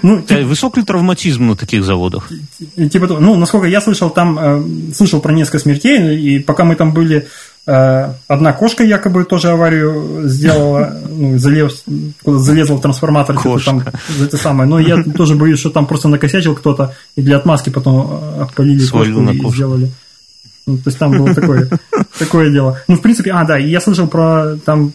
Ну, 0.03 0.25
Высокий 0.45 0.83
травматизм 0.83 1.47
на 1.47 1.57
таких 1.57 1.85
заводах. 1.85 2.29
Типа, 2.91 3.07
ну, 3.07 3.37
насколько 3.37 3.67
я 3.69 3.81
слышал, 3.81 4.11
там, 4.11 4.39
э, 4.41 4.93
слышал 4.95 5.21
про 5.21 5.33
несколько 5.33 5.59
смертей, 5.61 6.19
и 6.19 6.39
пока 6.41 6.65
мы 6.65 6.75
там 6.75 6.93
были, 6.93 7.19
э, 7.19 7.23
одна 7.67 8.53
кошка 8.53 8.85
якобы 8.85 9.25
тоже 9.25 9.51
аварию 9.51 10.29
сделала, 10.29 10.97
ну, 11.09 11.39
залез, 11.39 11.85
залезла 12.25 12.77
в 12.77 12.81
трансформатор, 12.81 13.37
типа, 13.37 13.61
там, 13.65 13.85
это 14.21 14.37
самое. 14.37 14.69
Но 14.69 14.79
я 14.81 15.03
тоже 15.17 15.35
боюсь, 15.35 15.61
что 15.61 15.71
там 15.71 15.87
просто 15.87 16.09
накосячил 16.09 16.55
кто-то, 16.55 16.95
и 17.17 17.23
для 17.23 17.37
отмазки 17.37 17.71
потом 17.71 18.11
э, 18.11 18.43
обпалили 18.43 18.85
кошку 18.87 19.21
и 19.21 19.51
сделали. 19.51 19.91
Ну, 20.67 20.77
то 20.77 20.85
есть 20.87 20.99
там 20.99 21.17
было 21.17 21.35
такое, 21.35 21.69
такое 22.19 22.51
дело. 22.51 22.81
Ну, 22.89 22.97
в 22.97 23.03
принципе, 23.03 23.33
а, 23.33 23.45
да, 23.45 23.57
я 23.57 23.81
слышал 23.81 24.07
про 24.07 24.57
там 24.65 24.93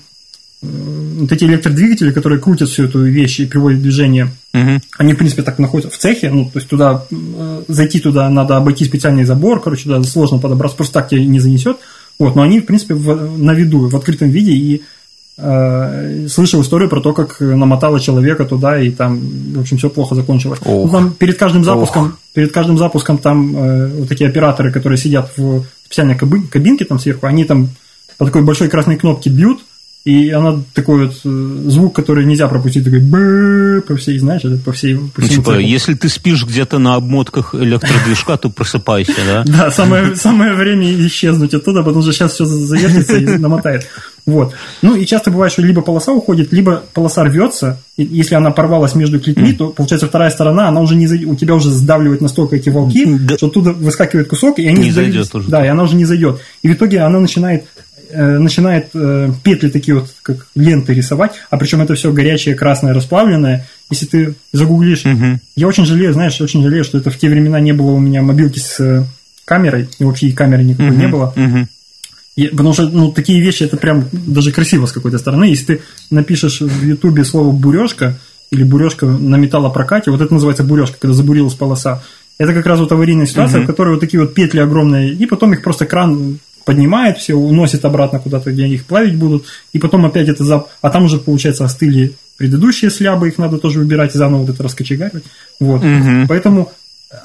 вот 0.62 1.32
эти 1.32 1.44
электродвигатели, 1.46 2.12
которые 2.12 2.40
крутят 2.40 2.70
всю 2.70 2.86
эту 2.86 3.04
вещь 3.04 3.40
и 3.40 3.46
приводят 3.46 3.80
в 3.80 3.84
движение, 3.84 4.32
угу. 4.54 4.82
они, 4.98 5.14
в 5.14 5.18
принципе, 5.18 5.44
так 5.44 5.60
находятся 5.60 5.96
в 5.96 6.00
цехе, 6.00 6.32
ну, 6.32 6.46
то 6.46 6.60
есть 6.60 6.68
туда, 6.68 7.06
зайти 7.68 8.00
туда 8.00 8.30
надо 8.30 8.58
обойти 8.58 8.86
специальный 8.86 9.26
забор, 9.26 9.62
короче, 9.62 9.84
туда 9.84 10.02
сложно 10.04 10.40
подобраться, 10.40 10.78
просто 10.78 10.94
так 10.94 11.10
тебя 11.10 11.24
не 11.24 11.40
занесет, 11.40 11.78
вот, 12.20 12.36
но 12.36 12.42
они, 12.42 12.60
в 12.60 12.66
принципе, 12.66 12.94
в, 12.94 13.38
на 13.38 13.54
виду, 13.54 13.88
в 13.90 13.96
открытом 13.96 14.30
виде, 14.30 14.52
и 14.52 14.84
э, 15.38 16.28
слышал 16.30 16.62
историю 16.62 16.90
про 16.90 17.02
то, 17.02 17.14
как 17.14 17.40
намотало 17.40 18.00
человека 18.00 18.46
туда, 18.46 18.80
и 18.80 18.90
там, 18.92 19.20
в 19.54 19.60
общем, 19.60 19.78
все 19.78 19.90
плохо 19.90 20.16
закончилось. 20.16 20.60
Ну, 20.66 20.90
там 20.90 21.14
перед 21.14 21.38
каждым 21.38 21.64
запуском, 21.64 22.06
Ох. 22.06 22.20
перед 22.34 22.52
каждым 22.52 22.78
запуском 22.78 23.18
там 23.18 23.56
э, 23.56 23.88
вот 23.88 24.10
такие 24.10 24.30
операторы, 24.30 24.72
которые 24.72 24.98
сидят 24.98 25.32
в 25.38 25.66
специальной 25.86 26.16
кабинке 26.16 26.86
там 26.86 27.00
сверху, 27.00 27.28
они 27.28 27.44
там 27.44 27.70
по 28.18 28.26
такой 28.26 28.44
большой 28.44 28.70
красной 28.70 28.98
кнопке 28.98 29.30
бьют, 29.30 29.62
и 30.06 30.30
она 30.30 30.62
такой 30.76 31.08
вот 31.08 31.16
э, 31.26 31.70
звук, 31.70 31.96
который 31.96 32.26
нельзя 32.26 32.48
пропустить, 32.48 32.84
такой 32.84 33.00
бэ 33.00 33.82
по 33.82 33.96
всей, 33.96 34.20
знаешь, 34.20 34.44
по 34.64 34.72
всей... 34.72 34.98
По 34.98 35.20
ну, 35.20 35.28
типа, 35.28 35.58
если 35.58 35.96
ты 35.96 36.10
спишь 36.10 36.46
где-то 36.46 36.78
на 36.78 36.94
обмотках 36.94 37.56
электродвижка, 37.56 38.38
то 38.38 38.50
просыпайся, 38.50 39.16
да? 39.26 39.44
Да, 39.56 39.72
самое, 39.72 40.16
самое 40.16 40.54
время 40.54 40.94
исчезнуть 41.08 41.56
оттуда, 41.56 41.82
потому 41.82 42.04
что 42.04 42.14
сейчас 42.14 42.34
все 42.34 42.46
завертится 42.46 43.18
и 43.18 43.26
намотает. 43.40 43.88
Вот. 44.28 44.54
Ну, 44.82 44.96
и 44.96 45.06
часто 45.06 45.32
бывает, 45.32 45.52
что 45.54 45.62
либо 45.62 45.82
полоса 45.82 46.12
уходит, 46.12 46.52
либо 46.52 46.84
полоса 46.94 47.24
рвется. 47.24 47.80
И 47.96 48.04
если 48.04 48.36
она 48.36 48.52
порвалась 48.52 48.96
между 48.96 49.20
клетьми, 49.20 49.54
то, 49.54 49.70
получается, 49.70 50.08
вторая 50.08 50.32
сторона, 50.32 50.68
она 50.68 50.82
уже 50.82 50.96
не 50.96 51.08
зайдет, 51.08 51.30
у 51.30 51.36
тебя 51.36 51.56
уже 51.56 51.70
сдавливает 51.70 52.22
настолько 52.22 52.56
эти 52.56 52.70
волки, 52.70 53.36
что 53.38 53.48
оттуда 53.48 53.72
выскакивает 53.72 54.28
кусок, 54.28 54.60
и 54.60 54.68
они 54.68 54.86
не 54.86 54.92
зайдет 54.92 55.34
уже. 55.34 55.50
Да, 55.50 55.64
и 55.64 55.68
она 55.68 55.84
уже 55.84 55.96
не 55.96 56.06
зайдет. 56.06 56.42
И 56.64 56.68
в 56.68 56.74
итоге 56.74 57.02
она 57.02 57.20
начинает 57.20 57.66
начинает 58.12 58.90
э, 58.94 59.30
петли 59.44 59.70
такие 59.70 60.00
вот, 60.00 60.14
как 60.22 60.48
ленты 60.56 60.94
рисовать, 60.94 61.34
а 61.50 61.58
причем 61.58 61.82
это 61.82 61.96
все 61.96 62.12
горячее, 62.12 62.56
красное, 62.56 62.94
расплавленное. 62.94 63.68
Если 63.90 64.06
ты 64.06 64.36
загуглишь, 64.52 65.06
угу. 65.06 65.40
я 65.56 65.68
очень 65.68 65.86
жалею, 65.86 66.14
знаешь, 66.14 66.40
очень 66.42 66.64
жалею, 66.64 66.84
что 66.84 66.98
это 66.98 67.10
в 67.10 67.18
те 67.18 67.30
времена 67.30 67.60
не 67.60 67.74
было 67.74 67.92
у 67.92 68.00
меня 68.00 68.22
мобилки 68.22 68.60
с 68.60 68.80
э, 68.80 69.04
камерой, 69.46 69.90
и 70.00 70.04
вообще 70.04 70.28
и 70.28 70.34
камеры 70.34 70.64
никакой 70.64 70.92
угу. 70.92 71.00
не 71.00 71.08
было. 71.08 71.34
Угу. 71.36 71.68
И, 72.36 72.48
потому 72.48 72.74
что 72.74 72.90
ну, 72.90 73.12
такие 73.12 73.42
вещи, 73.42 73.64
это 73.64 73.78
прям 73.78 74.06
даже 74.12 74.52
красиво 74.52 74.86
с 74.86 74.92
какой-то 74.92 75.18
стороны. 75.18 75.46
Если 75.46 75.66
ты 75.66 75.82
напишешь 76.10 76.60
в 76.60 76.84
Ютубе 76.84 77.24
слово 77.24 77.52
«бурежка» 77.52 78.18
или 78.52 78.64
«бурежка 78.64 79.06
на 79.06 79.38
металлопрокате», 79.38 80.12
вот 80.12 80.22
это 80.22 80.34
называется 80.34 80.64
бурежка, 80.64 80.98
когда 81.00 81.14
забурилась 81.14 81.54
полоса. 81.54 82.04
Это 82.38 82.54
как 82.54 82.66
раз 82.66 82.80
вот 82.80 82.92
аварийная 82.92 83.26
ситуация, 83.26 83.60
угу. 83.60 83.64
в 83.64 83.68
которой 83.68 83.92
вот 83.92 84.02
такие 84.02 84.20
вот 84.20 84.34
петли 84.34 84.60
огромные, 84.60 85.14
и 85.14 85.26
потом 85.26 85.54
их 85.54 85.64
просто 85.64 85.86
кран 85.86 86.40
поднимает 86.66 87.18
все, 87.18 87.36
уносит 87.36 87.86
обратно 87.86 88.20
куда-то, 88.20 88.52
где 88.52 88.68
их 88.68 88.86
плавить 88.86 89.16
будут, 89.18 89.46
и 89.72 89.80
потом 89.80 90.06
опять 90.06 90.28
это 90.28 90.44
зап... 90.44 90.68
А 90.82 90.90
там 90.90 91.06
уже, 91.06 91.20
получается, 91.20 91.64
остыли 91.64 92.16
предыдущие 92.38 92.92
слябы, 92.92 93.30
их 93.30 93.38
надо 93.38 93.58
тоже 93.58 93.80
выбирать 93.80 94.16
и 94.16 94.18
заново 94.18 94.42
вот 94.42 94.50
это 94.50 94.64
раскочегаривать. 94.64 95.24
Вот. 95.60 95.84
Угу. 95.84 96.28
Поэтому 96.28 96.72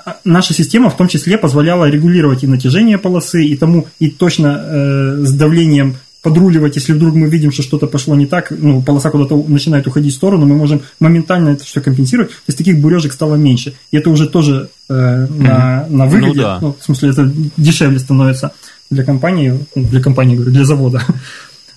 а, 0.05 0.19
наша 0.25 0.55
система 0.55 0.91
в 0.91 0.97
том 0.97 1.09
числе 1.09 1.39
позволяла 1.39 1.89
регулировать 1.89 2.45
и 2.45 2.47
натяжение 2.47 2.99
полосы, 2.99 3.45
и 3.45 3.57
тому, 3.57 3.89
и 3.99 4.11
точно 4.11 4.63
э, 4.63 5.25
с 5.25 5.33
давлением 5.33 5.97
подруливать, 6.23 6.77
если 6.77 6.93
вдруг 6.93 7.15
мы 7.15 7.29
видим, 7.29 7.51
что 7.51 7.63
что-то 7.63 7.87
пошло 7.87 8.15
не 8.15 8.27
так, 8.27 8.51
ну, 8.51 8.83
полоса 8.83 9.11
куда-то 9.11 9.43
начинает 9.49 9.87
уходить 9.87 10.13
в 10.13 10.17
сторону, 10.17 10.45
мы 10.45 10.55
можем 10.55 10.83
моментально 10.99 11.51
это 11.51 11.65
все 11.65 11.81
компенсировать. 11.81 12.31
То 12.31 12.45
есть 12.49 12.59
таких 12.59 12.79
бурежек 12.79 13.13
стало 13.13 13.37
меньше. 13.37 13.75
И 13.91 13.97
это 13.97 14.11
уже 14.11 14.29
тоже 14.29 14.69
э, 14.91 15.27
на, 15.27 15.87
на 15.89 16.07
выгоде, 16.07 16.41
ну, 16.41 16.43
да. 16.43 16.59
ну, 16.61 16.77
в 16.79 16.85
смысле, 16.85 17.11
это 17.11 17.33
дешевле 17.57 17.99
становится 17.99 18.53
для 18.91 19.05
компании, 19.05 19.59
ну, 19.75 19.85
для 19.85 20.03
компании, 20.03 20.37
говорю, 20.37 20.53
для 20.53 20.65
завода. 20.65 21.03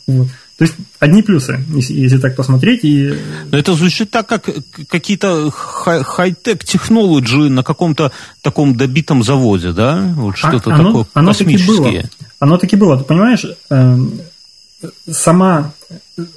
Вот. 0.05 0.27
То 0.57 0.65
есть 0.65 0.75
одни 0.99 1.23
плюсы, 1.23 1.63
если, 1.73 1.93
если 1.93 2.17
так 2.17 2.35
посмотреть. 2.35 2.81
И... 2.83 3.13
Но 3.49 3.57
это 3.57 3.73
звучит 3.73 4.11
так, 4.11 4.27
как 4.27 4.49
какие-то 4.89 5.49
хай-тек 5.49 6.65
технологии 6.65 7.47
на 7.47 7.63
каком-то 7.63 8.11
таком 8.41 8.75
добитом 8.75 9.23
заводе, 9.23 9.71
да? 9.71 10.13
Вот 10.15 10.35
а, 10.35 10.37
что-то 10.37 10.71
а, 10.71 10.75
оно, 10.75 10.87
такое 10.87 11.05
оно 11.13 11.33
таки 11.33 11.57
было. 11.65 12.03
Оно 12.39 12.57
таки 12.57 12.75
было. 12.75 12.97
Ты 12.97 13.05
понимаешь, 13.05 13.45
э, 13.69 13.97
сама, 15.09 15.73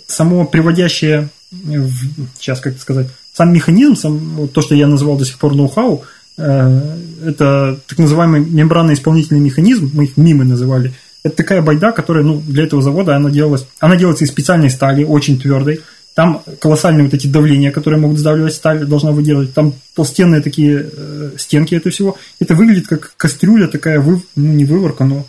само 0.07 0.44
приводящее, 0.44 1.28
в, 1.51 1.93
сейчас 2.39 2.61
как 2.61 2.78
сказать, 2.78 3.09
сам 3.32 3.53
механизм, 3.53 3.97
сам, 3.97 4.19
вот 4.36 4.53
то, 4.53 4.62
что 4.62 4.74
я 4.74 4.86
называл 4.86 5.19
до 5.19 5.24
сих 5.24 5.39
пор 5.39 5.55
ноу-хау, 5.55 6.05
это 6.37 7.79
так 7.87 7.99
называемый 7.99 8.41
мембранно-исполнительный 8.41 9.41
механизм, 9.41 9.91
мы 9.95 10.05
их 10.05 10.17
мимы 10.17 10.45
называли. 10.45 10.93
Это 11.23 11.37
такая 11.37 11.63
байда, 11.63 11.93
которая 11.93 12.25
ну, 12.25 12.41
для 12.47 12.65
этого 12.65 12.83
завода 12.83 13.17
она 13.17 13.31
делалась. 13.31 13.67
Она 13.81 13.97
делается 13.97 14.25
из 14.25 14.29
специальной 14.29 14.71
стали, 14.71 15.03
очень 15.03 15.41
твердой. 15.41 15.81
Там 16.15 16.43
колоссальные 16.61 17.05
вот 17.05 17.15
эти 17.15 17.27
давления, 17.27 17.73
которые 17.73 18.01
могут 18.01 18.19
сдавливать 18.19 18.55
сталь, 18.55 18.87
должна 18.87 19.11
выдерживать. 19.11 19.53
Там 19.53 19.75
толстенные 19.95 20.41
такие 20.41 20.89
э, 20.91 21.33
стенки 21.37 21.75
этого 21.75 21.91
всего. 21.91 22.17
Это 22.39 22.55
выглядит 22.55 22.87
как 22.87 23.15
кастрюля 23.17 23.67
такая, 23.67 24.01
вы, 24.01 24.23
ну 24.37 24.53
не 24.53 24.65
выворка, 24.65 25.05
но... 25.05 25.27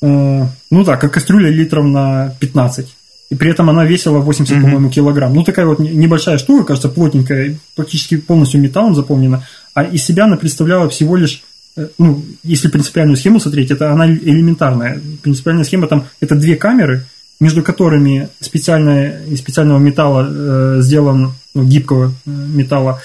Э, 0.00 0.46
ну 0.70 0.84
да, 0.84 0.96
как 0.96 1.12
кастрюля 1.12 1.50
литров 1.50 1.84
на 1.84 2.34
15 2.40 2.88
и 3.32 3.34
при 3.34 3.50
этом 3.50 3.70
она 3.70 3.86
весила 3.86 4.18
80, 4.18 4.54
mm-hmm. 4.54 4.60
по-моему, 4.60 4.90
килограмм. 4.90 5.32
Ну, 5.34 5.42
такая 5.42 5.64
вот 5.64 5.78
небольшая 5.78 6.36
штука, 6.36 6.64
кажется, 6.64 6.90
плотненькая, 6.90 7.56
практически 7.74 8.18
полностью 8.18 8.60
металлом 8.60 8.94
заполнена, 8.94 9.42
а 9.74 9.84
из 9.84 10.04
себя 10.04 10.24
она 10.24 10.36
представляла 10.36 10.88
всего 10.88 11.16
лишь 11.16 11.42
э, 11.76 11.88
ну, 11.98 12.22
если 12.42 12.68
принципиальную 12.68 13.16
схему 13.16 13.40
смотреть, 13.40 13.70
это 13.70 13.92
она 13.92 14.06
элементарная. 14.08 15.00
Принципиальная 15.22 15.64
схема 15.64 15.86
там 15.86 16.06
это 16.20 16.34
две 16.34 16.56
камеры, 16.56 17.04
между 17.40 17.62
которыми 17.62 18.28
специальная, 18.40 19.24
из 19.26 19.38
специального 19.38 19.78
металла 19.78 20.28
э, 20.28 20.76
сделан, 20.80 21.32
ну, 21.54 21.64
гибкого 21.64 22.12
э, 22.26 22.30
металла, 22.30 23.00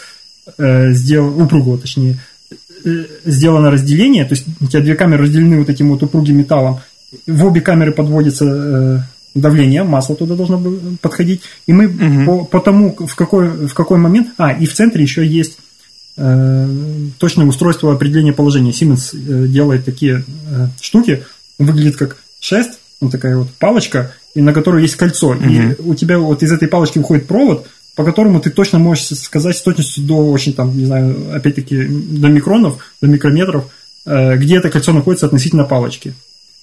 э, 0.57 0.91
сделан, 0.91 1.41
упругого 1.41 1.77
точнее, 1.77 2.19
э, 2.85 3.05
сделано 3.25 3.71
разделение, 3.71 4.25
то 4.25 4.35
есть 4.35 4.45
у 4.59 4.67
тебя 4.67 4.81
две 4.81 4.95
камеры 4.95 5.23
разделены 5.23 5.59
вот 5.59 5.69
этим 5.69 5.89
вот 5.89 6.03
упругим 6.03 6.37
металлом, 6.37 6.79
в 7.25 7.45
обе 7.45 7.61
камеры 7.61 7.93
подводится 7.93 8.45
э, 8.45 8.99
давление, 9.33 9.83
масло 9.83 10.15
туда 10.15 10.35
должно 10.35 10.61
подходить. 11.01 11.41
И 11.65 11.73
мы 11.73 11.87
угу. 11.87 12.25
по, 12.25 12.45
по 12.45 12.59
тому, 12.59 12.95
в 12.95 13.15
какой, 13.15 13.67
в 13.67 13.73
какой 13.73 13.97
момент... 13.97 14.29
А, 14.37 14.51
и 14.51 14.65
в 14.65 14.73
центре 14.73 15.03
еще 15.03 15.25
есть 15.25 15.57
точное 16.17 17.45
устройство 17.45 17.93
определения 17.93 18.33
положения. 18.33 18.71
Siemens 18.71 19.11
э, 19.13 19.47
делает 19.47 19.85
такие 19.85 20.23
э, 20.49 20.67
штуки, 20.81 21.23
выглядит 21.59 21.95
как 21.95 22.17
шест, 22.39 22.79
вот 22.99 23.11
такая 23.11 23.37
вот 23.37 23.49
палочка, 23.59 24.11
и 24.33 24.41
на 24.41 24.53
которой 24.53 24.81
есть 24.81 24.95
кольцо. 24.95 25.29
Угу. 25.29 25.43
И 25.43 25.75
у 25.81 25.93
тебя 25.93 26.17
вот 26.17 26.41
из 26.41 26.51
этой 26.51 26.67
палочки 26.67 26.97
выходит 26.97 27.27
провод, 27.27 27.67
по 27.95 28.03
которому 28.03 28.39
ты 28.39 28.49
точно 28.49 28.79
можешь 28.79 29.05
сказать 29.05 29.57
с 29.57 29.61
точностью 29.61 30.03
до 30.05 30.31
очень 30.31 30.53
там, 30.53 30.75
не 30.75 30.85
знаю, 30.85 31.35
опять-таки 31.35 31.85
до 31.85 32.29
микронов, 32.29 32.83
до 33.01 33.07
микрометров, 33.07 33.65
э, 34.05 34.37
где 34.37 34.57
это 34.57 34.71
кольцо 34.71 34.93
находится 34.93 35.27
относительно 35.27 35.65
палочки. 35.65 36.15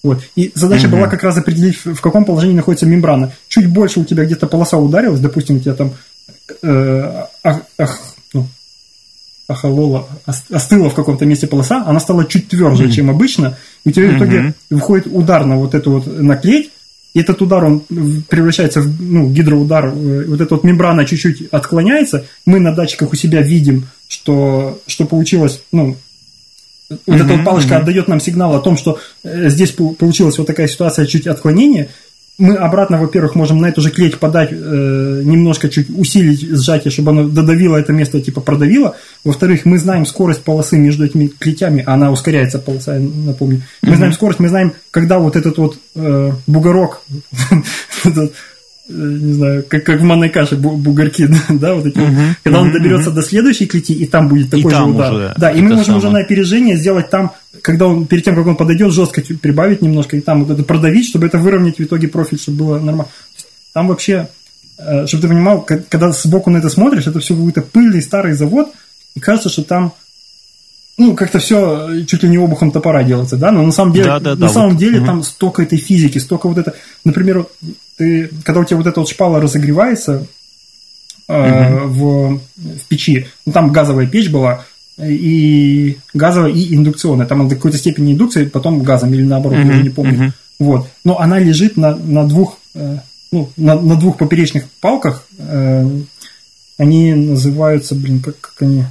Вот. 0.03 0.21
И 0.37 0.51
задача 0.55 0.87
угу. 0.87 0.97
была 0.97 1.07
как 1.07 1.23
раз 1.23 1.39
определить, 1.39 1.79
в 1.85 2.01
каком 2.01 2.25
положении 2.25 2.57
находится 2.57 2.87
мембрана. 2.87 3.33
Чуть 3.49 3.69
больше 3.69 4.01
у 4.01 4.05
тебя 4.05 4.25
где-то 4.25 4.49
полоса 4.49 4.79
ударилась, 4.79 5.21
допустим, 5.21 5.57
у 5.57 5.61
тебя 5.61 5.75
там 5.75 5.93
э, 6.63 7.25
ах, 7.43 7.63
ах, 7.79 8.14
охолола, 9.47 10.07
остыла 10.51 10.91
в 10.91 10.95
каком-то 10.95 11.27
месте 11.27 11.47
полоса, 11.47 11.85
она 11.87 12.01
стала 12.01 12.25
чуть 12.25 12.49
тверже, 12.49 12.87
mm 12.87 12.91
чем 12.91 13.11
обычно, 13.11 13.57
и 13.85 13.91
у 13.91 13.93
тебя 13.93 14.09
в 14.09 14.17
итоге 14.17 14.55
выходит 14.71 15.07
удар 15.11 15.45
на 15.45 15.57
вот 15.57 15.75
эту 15.75 15.93
вот 15.93 16.07
наклеить, 16.07 16.71
и 17.15 17.21
этот 17.21 17.41
удар, 17.43 17.65
он 17.65 17.81
превращается 18.29 18.81
в 18.81 19.01
ну, 19.01 19.31
гидроудар, 19.31 19.87
э, 19.87 20.25
вот 20.27 20.41
эта 20.41 20.55
вот 20.55 20.65
мембрана 20.65 21.05
чуть-чуть 21.05 21.49
отклоняется, 21.53 22.27
мы 22.45 22.59
на 22.59 22.75
датчиках 22.75 23.13
у 23.13 23.17
себя 23.17 23.41
видим, 23.41 23.87
что, 24.09 24.81
что 24.87 25.05
получилось, 25.05 25.63
ну, 25.71 25.97
вот 26.91 27.21
эта 27.21 27.35
вот 27.35 27.45
палочка 27.45 27.79
отдает 27.79 28.09
нам 28.09 28.21
сигнал 28.21 28.55
о 28.55 28.61
том, 28.61 28.77
что 28.77 28.99
э, 29.23 29.49
здесь 29.49 29.71
получилась 29.71 30.39
вот 30.39 30.47
такая 30.47 30.69
ситуация, 30.69 31.07
чуть 31.07 31.27
отклонение. 31.27 31.89
Мы 32.37 32.57
обратно, 32.57 32.99
во-первых, 32.99 33.37
можем 33.37 33.61
на 33.61 33.67
эту 33.67 33.81
же 33.81 33.91
клеть 33.91 34.19
подать, 34.19 34.51
э, 34.53 35.23
немножко 35.25 35.69
чуть 35.69 35.89
усилить 35.91 36.41
сжатие, 36.41 36.91
чтобы 36.91 37.13
оно 37.13 37.29
додавило 37.29 37.77
это 37.77 37.93
место, 37.93 38.21
типа 38.21 38.41
продавило. 38.41 38.97
Во-вторых, 39.25 39.65
мы 39.65 39.79
знаем 39.79 40.07
скорость 40.07 40.43
полосы 40.43 40.77
между 40.77 41.05
этими 41.05 41.27
клетями, 41.27 41.83
она 41.87 42.11
ускоряется 42.11 42.59
полоса, 42.59 42.95
я 42.95 43.01
напомню. 43.01 43.63
Мы 43.83 43.89
mm-hmm. 43.89 43.97
знаем 43.97 44.13
скорость, 44.13 44.41
мы 44.41 44.49
знаем, 44.49 44.73
когда 44.91 45.19
вот 45.19 45.37
этот 45.37 45.57
вот 45.59 45.79
э, 45.95 46.33
бугорок, 46.47 47.03
этот, 48.05 48.33
э, 48.89 48.93
не 48.93 49.33
знаю, 49.33 49.65
как, 49.67 49.85
как 49.85 50.01
в 50.01 50.05
манной 50.05 50.29
каше 50.29 50.57
бугорки, 50.57 51.29
да, 51.49 51.75
вот 51.75 51.87
эти 51.87 51.99
вот, 51.99 52.09
когда 52.43 52.61
он 52.61 52.73
доберется 52.73 53.11
до 53.11 53.23
следующей 53.23 53.67
клети, 53.67 53.95
и 53.95 54.07
там 54.07 54.29
будет 54.29 54.51
такой 54.51 54.73
и 54.73 54.75
же 54.75 54.83
удар. 54.83 55.15
Уже 55.15 55.35
да, 55.37 55.51
и 55.51 55.61
мы 55.63 55.71
можем 55.71 55.85
самое. 55.85 55.99
уже 55.99 56.11
на 56.11 56.19
опережение 56.21 56.77
сделать 56.77 57.09
там, 57.11 57.33
когда 57.63 57.87
он, 57.87 58.07
перед 58.07 58.25
тем, 58.25 58.37
как 58.37 58.47
он 58.47 58.57
подойдет, 58.57 58.93
жестко 58.93 59.23
прибавить 59.41 59.81
немножко, 59.81 60.17
и 60.17 60.21
там 60.21 60.45
вот 60.45 60.53
это 60.53 60.63
продавить, 60.65 61.07
чтобы 61.07 61.27
это 61.27 61.39
выровнять 61.39 61.79
в 61.79 61.83
итоге 61.83 62.09
профиль, 62.09 62.39
чтобы 62.39 62.59
было 62.59 62.79
нормально. 62.79 63.09
Там 63.73 63.89
вообще 63.89 64.29
Э, 64.77 65.07
чтобы 65.07 65.23
ты 65.23 65.29
понимал, 65.29 65.63
когда 65.63 66.11
сбоку 66.11 66.51
на 66.51 66.59
это 66.59 66.69
смотришь, 66.69 67.07
это 67.07 67.21
все 67.21 67.35
какой-то 67.35 67.63
пыльный 67.63 68.03
старый 68.03 68.33
завод, 68.33 68.73
и 69.15 69.21
кажется, 69.21 69.49
что 69.49 69.63
там 69.63 69.93
ну, 70.97 71.15
как-то 71.15 71.41
все 71.41 72.05
чуть 72.07 72.23
ли 72.23 72.29
не 72.29 72.39
обухом 72.39 72.71
топора 72.71 73.03
делается, 73.03 73.37
да, 73.37 73.51
но 73.51 73.63
на 73.63 73.73
самом 73.73 73.93
деле, 73.93 74.07
да, 74.07 74.21
да, 74.21 74.31
на 74.31 74.37
да, 74.37 74.49
самом 74.49 74.71
вот. 74.71 74.79
деле 74.79 74.99
угу. 74.99 75.07
там 75.07 75.23
столько 75.23 75.63
этой 75.63 75.79
физики, 75.79 76.19
столько 76.19 76.49
вот 76.49 76.59
это, 76.59 76.75
например, 77.05 77.47
ты, 77.97 78.31
когда 78.45 78.61
у 78.61 78.65
тебя 78.65 78.77
вот 78.77 78.87
эта 78.87 79.01
вот 79.01 79.09
шпала 79.09 79.41
разогревается 79.41 80.27
э, 81.27 81.75
угу. 81.75 81.89
в, 81.89 82.41
в 82.57 82.87
печи, 82.89 83.27
ну, 83.45 83.53
там 83.53 83.73
газовая 83.73 84.07
печь 84.07 84.31
была, 84.31 84.65
и 85.03 85.99
газовая, 86.13 86.53
и 86.53 86.77
индукционная, 86.77 87.27
там 87.27 87.49
до 87.49 87.57
какой-то 87.57 87.79
степени 87.79 88.13
индукции, 88.13 88.45
потом 88.45 88.83
газом, 88.83 89.13
или 89.13 89.23
наоборот, 89.23 89.59
угу. 89.59 89.69
я 89.69 89.83
не 89.83 89.91
помню, 89.91 90.27
угу. 90.27 90.33
вот, 90.61 90.89
но 91.03 91.19
она 91.19 91.41
лежит 91.41 91.77
на, 91.77 91.97
на 91.97 92.25
двух 92.25 92.59
э, 92.77 92.99
ну, 93.35 93.51
на, 93.57 93.75
на 93.81 93.97
двух 93.97 94.17
поперечных 94.17 94.71
палках. 94.81 95.27
Э, 95.39 95.89
они 96.79 97.15
называются, 97.15 97.95
блин, 97.95 98.21
как, 98.21 98.41
как 98.41 98.63
они, 98.63 98.85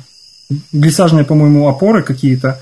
глиссажные, 0.72 1.26
по-моему, 1.26 1.68
опоры 1.68 2.04
какие-то. 2.04 2.62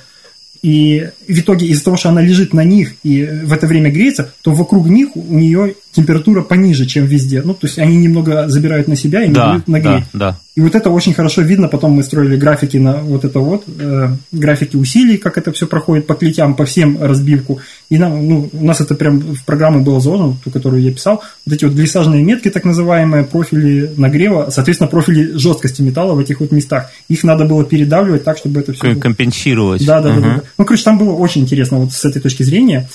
И 0.61 1.09
в 1.27 1.39
итоге 1.39 1.67
из-за 1.67 1.85
того, 1.85 1.97
что 1.97 2.09
она 2.09 2.21
лежит 2.21 2.53
на 2.53 2.63
них 2.63 2.93
и 3.03 3.23
в 3.23 3.51
это 3.51 3.65
время 3.65 3.91
греется, 3.91 4.33
то 4.41 4.51
вокруг 4.51 4.87
них 4.87 5.15
у 5.15 5.37
нее 5.37 5.75
температура 5.91 6.41
пониже, 6.41 6.85
чем 6.85 7.05
везде. 7.05 7.41
Ну, 7.41 7.53
то 7.53 7.67
есть 7.67 7.77
они 7.79 7.97
немного 7.97 8.47
забирают 8.47 8.87
на 8.87 8.95
себя 8.95 9.23
и 9.23 9.27
не 9.27 9.33
да, 9.33 9.49
дают 9.49 9.67
нагреть. 9.67 10.05
Да, 10.13 10.31
да. 10.31 10.37
И 10.55 10.61
вот 10.61 10.75
это 10.75 10.89
очень 10.89 11.13
хорошо 11.13 11.41
видно. 11.41 11.67
Потом 11.67 11.91
мы 11.91 12.03
строили 12.03 12.35
графики 12.35 12.77
на 12.77 12.97
вот 12.97 13.23
это 13.23 13.39
вот, 13.39 13.63
э, 13.67 14.09
графики 14.31 14.75
усилий, 14.75 15.17
как 15.17 15.37
это 15.37 15.51
все 15.53 15.65
проходит 15.65 16.07
по 16.07 16.13
клетям, 16.13 16.55
по 16.55 16.65
всем 16.65 17.01
разбивку. 17.01 17.59
И 17.89 17.97
нам, 17.97 18.27
ну, 18.27 18.49
у 18.51 18.65
нас 18.65 18.81
это 18.81 18.95
прям 18.95 19.19
в 19.19 19.45
программу 19.45 19.81
было 19.81 20.01
заложено, 20.01 20.35
ту, 20.43 20.51
которую 20.51 20.81
я 20.81 20.91
писал. 20.91 21.23
Вот 21.45 21.55
эти 21.55 21.65
вот 21.65 21.73
глиссажные 21.73 22.23
метки, 22.23 22.49
так 22.49 22.65
называемые, 22.65 23.23
профили 23.23 23.91
нагрева, 23.95 24.49
соответственно, 24.49 24.89
профили 24.89 25.37
жесткости 25.37 25.81
металла 25.81 26.15
в 26.15 26.19
этих 26.19 26.41
вот 26.41 26.51
местах. 26.51 26.89
Их 27.07 27.23
надо 27.23 27.45
было 27.45 27.63
передавливать 27.63 28.23
так, 28.23 28.37
чтобы 28.37 28.59
это 28.59 28.73
все... 28.73 28.95
Компенсировать. 28.95 29.85
Да, 29.85 30.01
да, 30.01 30.11
угу. 30.11 30.21
да, 30.21 30.27
да. 30.35 30.43
Ну, 30.57 30.65
короче, 30.65 30.83
там 30.83 30.97
было 30.97 31.13
очень 31.13 31.41
интересно 31.41 31.77
вот 31.77 31.93
с 31.93 32.03
этой 32.03 32.21
точки 32.21 32.43
зрения. 32.43 32.89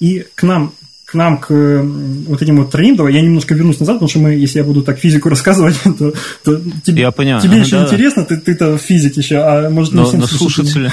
И 0.00 0.24
к 0.34 0.42
нам 0.42 0.72
к 1.08 1.14
нам, 1.14 1.38
к 1.38 1.48
вот 1.50 2.42
этим 2.42 2.58
вот 2.58 2.70
троим, 2.70 2.94
давай 2.94 3.14
я 3.14 3.22
немножко 3.22 3.54
вернусь 3.54 3.80
назад, 3.80 3.96
потому 3.96 4.10
что 4.10 4.18
мы, 4.18 4.34
если 4.34 4.58
я 4.58 4.64
буду 4.64 4.82
так 4.82 4.98
физику 4.98 5.28
рассказывать, 5.30 5.74
то, 5.98 6.12
то 6.44 6.60
тебе, 6.84 7.00
я 7.00 7.10
понял. 7.12 7.40
тебе 7.40 7.54
ага, 7.54 7.60
еще 7.64 7.78
да, 7.78 7.84
интересно, 7.86 8.24
ты, 8.26 8.36
ты-то 8.36 8.76
физик 8.76 9.16
еще, 9.16 9.36
а 9.36 9.70
может 9.70 9.94
не 9.94 10.04
всем 10.04 10.22
слушатели. 10.24 10.92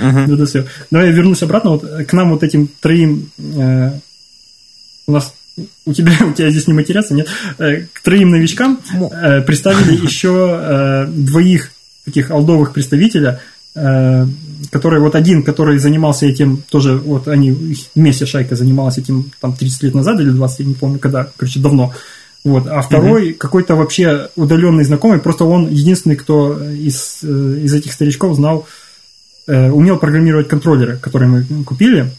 Это 0.32 0.46
все. 0.46 0.66
Давай 0.92 1.08
я 1.08 1.12
вернусь 1.12 1.42
обратно, 1.42 1.70
вот 1.70 1.82
к 1.82 2.12
нам 2.12 2.30
вот 2.30 2.44
этим 2.44 2.68
троим, 2.80 3.28
э, 3.38 3.90
у 5.08 5.12
нас 5.12 5.34
у 5.84 5.92
тебя, 5.92 6.12
у 6.20 6.32
тебя 6.32 6.48
здесь 6.50 6.68
не 6.68 6.74
матерятся, 6.74 7.14
нет? 7.14 7.26
Э, 7.58 7.86
к 7.92 8.02
троим 8.02 8.30
новичкам 8.30 8.78
э, 8.94 9.40
представили 9.40 10.00
еще 10.00 11.08
двоих 11.08 11.72
таких 12.04 12.30
алдовых 12.30 12.72
представителя– 12.72 13.40
Э, 13.76 14.24
который 14.70 15.00
вот 15.00 15.14
один, 15.14 15.42
который 15.42 15.78
занимался 15.78 16.26
этим, 16.26 16.62
тоже 16.68 16.96
вот 16.96 17.28
они 17.28 17.76
вместе 17.94 18.26
шайка 18.26 18.56
занималась 18.56 18.98
этим 18.98 19.30
там 19.40 19.54
30 19.54 19.82
лет 19.84 19.94
назад 19.94 20.20
или 20.20 20.30
20, 20.30 20.60
я 20.60 20.66
не 20.66 20.74
помню 20.74 20.98
когда, 20.98 21.28
короче, 21.36 21.60
давно. 21.60 21.92
Вот. 22.44 22.68
А 22.68 22.80
второй 22.80 23.30
угу. 23.30 23.38
какой-то 23.38 23.74
вообще 23.74 24.28
удаленный 24.36 24.84
знакомый, 24.84 25.18
просто 25.18 25.44
он 25.44 25.68
единственный, 25.68 26.16
кто 26.16 26.62
из, 26.62 27.18
э, 27.22 27.60
из 27.62 27.74
этих 27.74 27.92
старичков 27.92 28.36
знал, 28.36 28.66
э, 29.48 29.70
умел 29.70 29.98
программировать 29.98 30.48
контроллеры, 30.48 30.96
которые 30.98 31.28
мы 31.28 31.64
купили. 31.64 32.12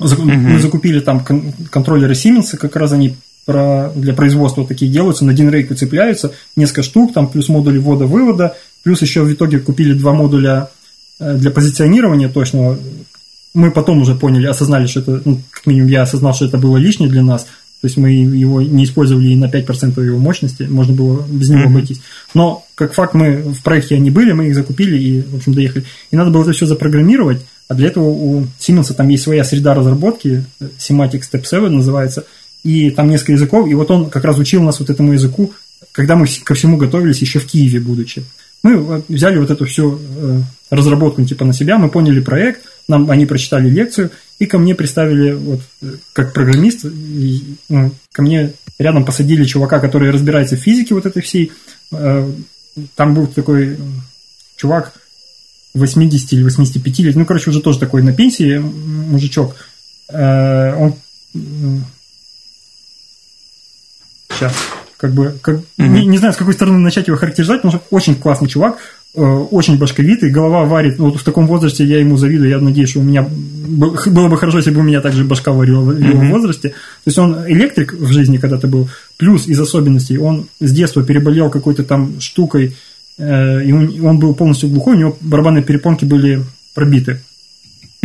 Угу. 0.00 0.22
Мы 0.22 0.58
закупили 0.58 0.98
там 1.00 1.24
контроллеры 1.70 2.14
Siemens, 2.14 2.56
как 2.56 2.74
раз 2.74 2.92
они 2.92 3.16
про, 3.44 3.90
для 3.94 4.14
производства 4.14 4.66
такие 4.66 4.90
делаются, 4.90 5.24
на 5.24 5.32
один 5.32 5.48
рейк 5.50 5.74
цепляются, 5.76 6.32
несколько 6.56 6.82
штук, 6.82 7.12
там 7.12 7.28
плюс 7.28 7.48
модули 7.48 7.78
ввода-вывода, 7.78 8.56
плюс 8.82 9.02
еще 9.02 9.22
в 9.22 9.32
итоге 9.32 9.58
купили 9.58 9.94
два 9.94 10.12
модуля 10.12 10.70
для 11.34 11.50
позиционирования 11.50 12.28
точного 12.28 12.78
мы 13.54 13.70
потом 13.70 14.00
уже 14.00 14.14
поняли, 14.14 14.46
осознали, 14.46 14.86
что 14.86 15.00
это, 15.00 15.22
ну, 15.24 15.40
как 15.50 15.66
минимум 15.66 15.88
я 15.88 16.02
осознал, 16.02 16.34
что 16.34 16.46
это 16.46 16.58
было 16.58 16.76
лишнее 16.78 17.10
для 17.10 17.22
нас, 17.22 17.46
то 17.82 17.86
есть 17.86 17.96
мы 17.96 18.12
его 18.12 18.62
не 18.62 18.84
использовали 18.84 19.30
и 19.30 19.36
на 19.36 19.46
5% 19.46 20.02
его 20.04 20.18
мощности, 20.18 20.62
можно 20.62 20.94
было 20.94 21.26
без 21.28 21.50
него 21.50 21.62
mm-hmm. 21.62 21.66
обойтись. 21.66 22.00
Но, 22.32 22.64
как 22.76 22.94
факт, 22.94 23.12
мы 23.14 23.38
в 23.38 23.62
проекте 23.62 23.96
они 23.96 24.10
были, 24.10 24.32
мы 24.32 24.46
их 24.46 24.54
закупили 24.54 24.96
и, 24.96 25.22
в 25.22 25.36
общем, 25.36 25.52
доехали. 25.52 25.84
И 26.12 26.16
надо 26.16 26.30
было 26.30 26.42
это 26.42 26.52
все 26.52 26.66
запрограммировать, 26.66 27.44
а 27.68 27.74
для 27.74 27.88
этого 27.88 28.04
у 28.04 28.46
Siemens 28.60 28.94
там 28.94 29.08
есть 29.08 29.24
своя 29.24 29.44
среда 29.44 29.74
разработки, 29.74 30.44
Semantic 30.78 31.22
Step 31.30 31.44
7 31.44 31.68
называется, 31.68 32.24
и 32.62 32.90
там 32.90 33.10
несколько 33.10 33.32
языков, 33.32 33.68
и 33.68 33.74
вот 33.74 33.90
он 33.90 34.10
как 34.10 34.24
раз 34.24 34.38
учил 34.38 34.62
нас 34.62 34.78
вот 34.78 34.88
этому 34.88 35.12
языку, 35.12 35.52
когда 35.90 36.14
мы 36.14 36.26
ко 36.44 36.54
всему 36.54 36.76
готовились 36.76 37.18
еще 37.18 37.40
в 37.40 37.46
Киеве, 37.46 37.80
будучи. 37.80 38.22
Мы 38.62 39.02
взяли 39.08 39.38
вот 39.38 39.50
эту 39.50 39.64
всю 39.64 39.98
э, 39.98 40.40
разработку 40.70 41.24
типа 41.24 41.44
на 41.44 41.52
себя, 41.52 41.78
мы 41.78 41.88
поняли 41.88 42.20
проект, 42.20 42.62
нам 42.86 43.10
они 43.10 43.26
прочитали 43.26 43.68
лекцию, 43.68 44.10
и 44.38 44.46
ко 44.46 44.58
мне 44.58 44.74
представили, 44.74 45.32
вот, 45.32 45.60
как 46.12 46.32
программист, 46.32 46.84
и, 46.84 47.56
ну, 47.68 47.92
ко 48.12 48.22
мне 48.22 48.52
рядом 48.78 49.04
посадили 49.04 49.44
чувака, 49.44 49.80
который 49.80 50.10
разбирается 50.10 50.56
в 50.56 50.60
физике 50.60 50.94
вот 50.94 51.06
этой 51.06 51.22
всей. 51.22 51.52
Э, 51.90 52.30
там 52.94 53.14
был 53.14 53.26
такой 53.26 53.76
чувак 54.56 54.94
80 55.74 56.32
или 56.32 56.44
85 56.44 56.98
лет, 57.00 57.16
ну, 57.16 57.26
короче, 57.26 57.50
уже 57.50 57.60
тоже 57.60 57.80
такой 57.80 58.02
на 58.02 58.12
пенсии 58.12 58.58
мужичок. 58.58 59.56
Э, 60.08 60.74
он 60.76 60.94
сейчас 64.28 64.54
как 65.02 65.12
бы, 65.14 65.34
как, 65.42 65.56
mm-hmm. 65.56 65.88
не, 65.88 66.06
не 66.06 66.18
знаю, 66.18 66.32
с 66.32 66.36
какой 66.36 66.54
стороны 66.54 66.78
начать 66.78 67.08
его 67.08 67.16
характеризовать, 67.16 67.62
потому 67.62 67.76
что 67.76 67.94
очень 67.94 68.14
классный 68.14 68.46
чувак, 68.46 68.76
э, 69.16 69.20
очень 69.20 69.76
башковитый, 69.76 70.30
голова 70.30 70.62
варит, 70.64 70.96
ну, 71.00 71.06
вот 71.06 71.18
в 71.18 71.24
таком 71.24 71.48
возрасте 71.48 71.84
я 71.84 71.98
ему 71.98 72.16
завидую, 72.16 72.50
я 72.50 72.60
надеюсь, 72.60 72.90
что 72.90 73.00
у 73.00 73.02
меня 73.02 73.26
было 73.28 74.28
бы 74.28 74.38
хорошо, 74.38 74.58
если 74.58 74.70
бы 74.70 74.78
у 74.78 74.84
меня 74.84 75.00
также 75.00 75.24
башка 75.24 75.50
варила 75.50 75.80
в 75.80 75.98
его 75.98 76.22
mm-hmm. 76.22 76.30
возрасте. 76.30 76.68
То 76.68 76.76
есть 77.06 77.18
он 77.18 77.36
электрик 77.48 77.94
в 77.94 78.12
жизни 78.12 78.36
когда-то 78.36 78.68
был, 78.68 78.88
плюс 79.16 79.48
из 79.48 79.58
особенностей, 79.58 80.18
он 80.18 80.46
с 80.60 80.70
детства 80.70 81.02
переболел 81.02 81.50
какой-то 81.50 81.82
там 81.82 82.20
штукой, 82.20 82.76
э, 83.18 83.64
и 83.64 83.72
он, 83.72 84.06
он 84.06 84.20
был 84.20 84.36
полностью 84.36 84.68
глухой, 84.68 84.94
у 84.94 85.00
него 85.00 85.18
барабанные 85.20 85.64
перепонки 85.64 86.04
были 86.04 86.44
пробиты. 86.74 87.18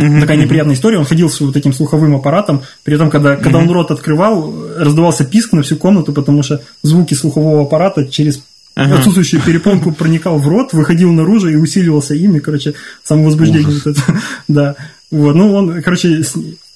Mm-hmm. 0.00 0.20
Такая 0.20 0.36
неприятная 0.36 0.74
история. 0.74 0.98
Он 0.98 1.04
ходил 1.04 1.28
с 1.28 1.40
вот 1.40 1.56
этим 1.56 1.72
слуховым 1.72 2.14
аппаратом. 2.14 2.62
При 2.84 2.94
этом, 2.94 3.10
когда, 3.10 3.34
mm-hmm. 3.34 3.42
когда 3.42 3.58
он 3.58 3.70
рот 3.70 3.90
открывал, 3.90 4.54
раздавался 4.76 5.24
писк 5.24 5.52
на 5.52 5.62
всю 5.62 5.76
комнату, 5.76 6.12
потому 6.12 6.42
что 6.42 6.62
звуки 6.82 7.14
слухового 7.14 7.62
аппарата 7.62 8.06
через 8.06 8.42
ага. 8.78 8.98
отсутствующую 8.98 9.42
перепонку 9.42 9.92
проникал 9.92 10.38
в 10.38 10.46
рот, 10.46 10.72
выходил 10.72 11.12
наружу 11.12 11.48
и 11.48 11.56
усиливался 11.56 12.14
ими, 12.14 12.38
короче, 12.38 12.74
самовозбуждение 13.02 13.74
вот 13.84 13.86
это. 13.86 14.02
Да. 14.48 14.76
Вот, 15.10 15.34
ну, 15.34 15.54
он, 15.54 15.82
короче, 15.82 16.22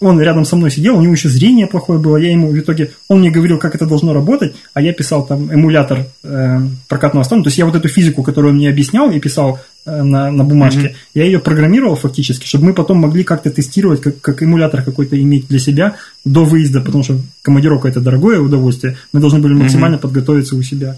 он 0.00 0.18
рядом 0.18 0.46
со 0.46 0.56
мной 0.56 0.70
сидел, 0.70 0.96
у 0.96 1.02
него 1.02 1.12
еще 1.12 1.28
зрение 1.28 1.66
плохое 1.66 1.98
было, 1.98 2.16
я 2.16 2.30
ему 2.30 2.48
в 2.48 2.58
итоге, 2.58 2.92
он 3.08 3.20
мне 3.20 3.30
говорил, 3.30 3.58
как 3.58 3.74
это 3.74 3.84
должно 3.84 4.14
работать, 4.14 4.54
а 4.72 4.80
я 4.80 4.94
писал 4.94 5.26
там 5.26 5.52
эмулятор 5.52 6.06
э, 6.24 6.60
прокатного 6.88 7.24
станка, 7.24 7.44
то 7.44 7.48
есть 7.48 7.58
я 7.58 7.66
вот 7.66 7.74
эту 7.74 7.88
физику, 7.88 8.22
которую 8.22 8.52
он 8.52 8.56
мне 8.56 8.70
объяснял, 8.70 9.10
и 9.10 9.20
писал 9.20 9.60
на, 9.84 10.30
на 10.30 10.44
бумажке, 10.44 10.88
mm-hmm. 10.88 10.96
я 11.14 11.24
ее 11.24 11.38
программировал 11.40 11.96
фактически, 11.96 12.46
чтобы 12.46 12.66
мы 12.66 12.74
потом 12.74 12.98
могли 12.98 13.24
как-то 13.24 13.50
тестировать, 13.50 14.00
как, 14.00 14.20
как 14.20 14.42
эмулятор 14.42 14.82
какой-то 14.82 15.20
иметь 15.20 15.48
для 15.48 15.58
себя 15.58 15.96
до 16.24 16.44
выезда, 16.44 16.80
потому 16.80 17.02
что 17.02 17.18
командировка 17.42 17.88
это 17.88 18.00
дорогое 18.00 18.40
удовольствие, 18.40 18.96
мы 19.12 19.20
должны 19.20 19.40
были 19.40 19.54
максимально 19.54 19.96
mm-hmm. 19.96 19.98
подготовиться 19.98 20.56
у 20.56 20.62
себя. 20.62 20.96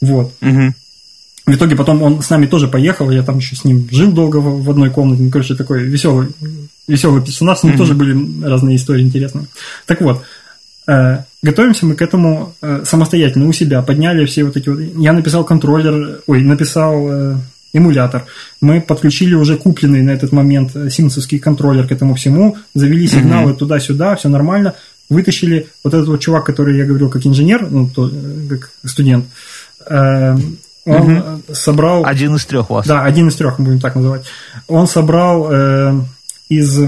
Вот. 0.00 0.32
Mm-hmm. 0.40 0.72
В 1.46 1.54
итоге 1.54 1.74
потом 1.74 2.02
он 2.02 2.22
с 2.22 2.30
нами 2.30 2.46
тоже 2.46 2.68
поехал, 2.68 3.10
я 3.10 3.24
там 3.24 3.38
еще 3.38 3.56
с 3.56 3.64
ним 3.64 3.88
жил 3.90 4.12
долго 4.12 4.36
в, 4.36 4.62
в 4.62 4.70
одной 4.70 4.90
комнате. 4.90 5.24
Ну, 5.24 5.30
короче, 5.30 5.56
такой 5.56 5.82
веселый, 5.82 6.28
веселый 6.86 7.24
персонаж, 7.24 7.58
с 7.58 7.62
ним 7.64 7.74
mm-hmm. 7.74 7.78
тоже 7.78 7.94
были 7.94 8.44
разные 8.44 8.76
истории 8.76 9.02
интересные. 9.02 9.46
Так 9.86 10.00
вот, 10.00 10.22
э, 10.86 11.24
готовимся 11.42 11.86
мы 11.86 11.96
к 11.96 12.02
этому 12.02 12.54
э, 12.62 12.84
самостоятельно 12.84 13.48
у 13.48 13.52
себя, 13.52 13.82
подняли 13.82 14.24
все 14.26 14.44
вот 14.44 14.56
эти 14.56 14.68
вот... 14.68 14.78
Я 14.96 15.12
написал 15.12 15.42
контроллер, 15.42 16.20
ой, 16.28 16.42
написал 16.42 17.08
э, 17.10 17.36
эмулятор. 17.72 18.26
Мы 18.60 18.80
подключили 18.80 19.34
уже 19.34 19.56
купленный 19.56 20.02
на 20.02 20.10
этот 20.10 20.32
момент 20.32 20.72
симсовский 20.90 21.38
контроллер 21.38 21.86
к 21.86 21.92
этому 21.92 22.14
всему, 22.14 22.56
завели 22.74 23.06
сигналы 23.06 23.52
mm-hmm. 23.52 23.56
туда-сюда, 23.56 24.16
все 24.16 24.28
нормально. 24.28 24.74
Вытащили 25.08 25.68
вот 25.84 25.94
этот 25.94 26.08
вот 26.08 26.20
чувак, 26.20 26.44
который 26.44 26.76
я 26.76 26.84
говорил 26.84 27.10
как 27.10 27.26
инженер, 27.26 27.68
ну, 27.70 27.88
то, 27.88 28.08
э, 28.08 28.48
как 28.48 28.70
студент, 28.84 29.26
э, 29.86 30.36
Он 30.84 31.16
угу. 31.16 31.42
собрал... 31.52 32.04
Один 32.04 32.34
из 32.34 32.44
трех 32.44 32.70
у 32.70 32.74
вас. 32.74 32.86
Да, 32.86 33.04
один 33.04 33.28
из 33.28 33.36
трех, 33.36 33.60
будем 33.60 33.78
так 33.78 33.94
называть. 33.94 34.24
Он 34.68 34.86
собрал 34.86 35.48
э, 35.52 36.00
из 36.48 36.80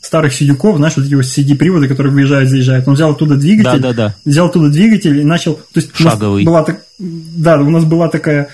старых 0.00 0.34
сидюков, 0.34 0.76
знаешь, 0.76 0.96
вот 0.96 1.06
эти 1.06 1.14
вот 1.14 1.24
CD-приводы, 1.24 1.88
которые 1.88 2.12
выезжают, 2.12 2.50
заезжают. 2.50 2.88
Он 2.88 2.94
взял 2.94 3.12
оттуда 3.12 3.36
двигатель, 3.36 3.80
да, 3.80 3.92
да, 3.92 4.08
да. 4.08 4.14
взял 4.24 4.46
оттуда 4.46 4.68
двигатель 4.68 5.20
и 5.20 5.24
начал... 5.24 5.54
То 5.54 5.80
есть 5.80 5.96
Шаговый. 5.96 6.44
У 6.44 6.50
нас 6.50 6.66
была, 6.66 6.76
да, 6.98 7.60
у 7.60 7.70
нас 7.70 7.84
была 7.84 8.08
такая 8.08 8.48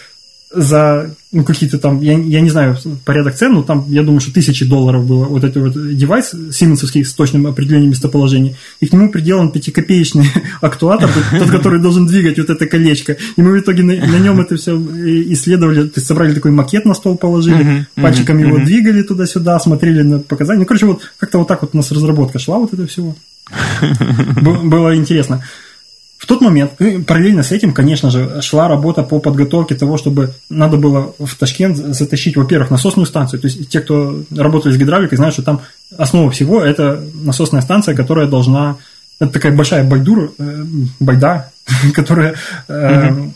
за 0.50 1.10
ну, 1.30 1.44
какие-то 1.44 1.78
там, 1.78 2.00
я, 2.00 2.18
я 2.18 2.40
не 2.40 2.48
знаю 2.48 2.78
порядок 3.04 3.34
цен, 3.34 3.52
но 3.52 3.62
там, 3.62 3.84
я 3.88 4.02
думаю, 4.02 4.20
что 4.20 4.32
тысячи 4.32 4.64
долларов 4.64 5.06
было 5.06 5.26
вот 5.26 5.44
этот 5.44 5.74
вот 5.74 5.96
девайс 5.96 6.34
сименсовский 6.52 7.04
с 7.04 7.12
точным 7.12 7.46
определением 7.46 7.90
местоположения, 7.90 8.54
и 8.80 8.86
к 8.86 8.92
нему 8.94 9.10
приделан 9.10 9.50
пятикопеечный 9.50 10.26
актуатор, 10.62 11.10
тот, 11.38 11.50
который 11.50 11.80
должен 11.80 12.06
двигать 12.06 12.38
вот 12.38 12.48
это 12.48 12.66
колечко. 12.66 13.18
И 13.36 13.42
мы 13.42 13.52
в 13.52 13.60
итоге 13.60 13.82
на, 13.82 13.94
на 13.94 14.18
нем 14.18 14.40
это 14.40 14.56
все 14.56 14.74
исследовали, 15.32 15.82
то 15.82 15.94
есть 15.96 16.06
собрали 16.06 16.32
такой 16.32 16.50
макет 16.50 16.86
на 16.86 16.94
стол, 16.94 17.18
положили, 17.18 17.86
пальчиком 17.94 18.38
его 18.38 18.58
двигали 18.58 19.02
туда-сюда, 19.02 19.60
смотрели 19.60 20.02
на 20.02 20.20
показания. 20.20 20.60
Ну, 20.60 20.66
короче, 20.66 20.86
вот 20.86 21.02
как-то 21.18 21.38
вот 21.38 21.48
так 21.48 21.60
вот 21.60 21.70
у 21.74 21.76
нас 21.76 21.90
разработка 21.92 22.38
шла 22.38 22.58
вот 22.58 22.72
это 22.72 22.86
всего. 22.86 23.14
Было 24.40 24.96
интересно. 24.96 25.42
В 26.18 26.26
тот 26.26 26.40
момент, 26.40 26.72
э, 26.80 26.98
параллельно 26.98 27.44
с 27.44 27.52
этим, 27.52 27.72
конечно 27.72 28.10
же, 28.10 28.42
шла 28.42 28.66
работа 28.66 29.04
по 29.04 29.20
подготовке 29.20 29.76
того, 29.76 29.96
чтобы 29.96 30.34
надо 30.50 30.76
было 30.76 31.14
в 31.18 31.36
Ташкент 31.36 31.76
затащить, 31.76 32.36
во-первых, 32.36 32.70
насосную 32.70 33.06
станцию. 33.06 33.40
То 33.40 33.46
есть 33.46 33.68
те, 33.70 33.80
кто 33.80 34.24
работали 34.36 34.72
с 34.72 34.76
гидравликой, 34.76 35.16
знают, 35.16 35.34
что 35.34 35.44
там 35.44 35.60
основа 35.96 36.32
всего– 36.32 36.60
это 36.64 37.00
насосная 37.14 37.62
станция, 37.62 37.94
которая 37.94 38.26
должна… 38.26 38.76
Это 39.20 39.32
такая 39.32 39.56
большая 39.56 39.84
байдура, 39.84 40.30
э, 40.38 40.64
байда, 40.98 41.52
которая 41.94 42.34
э, 42.66 43.28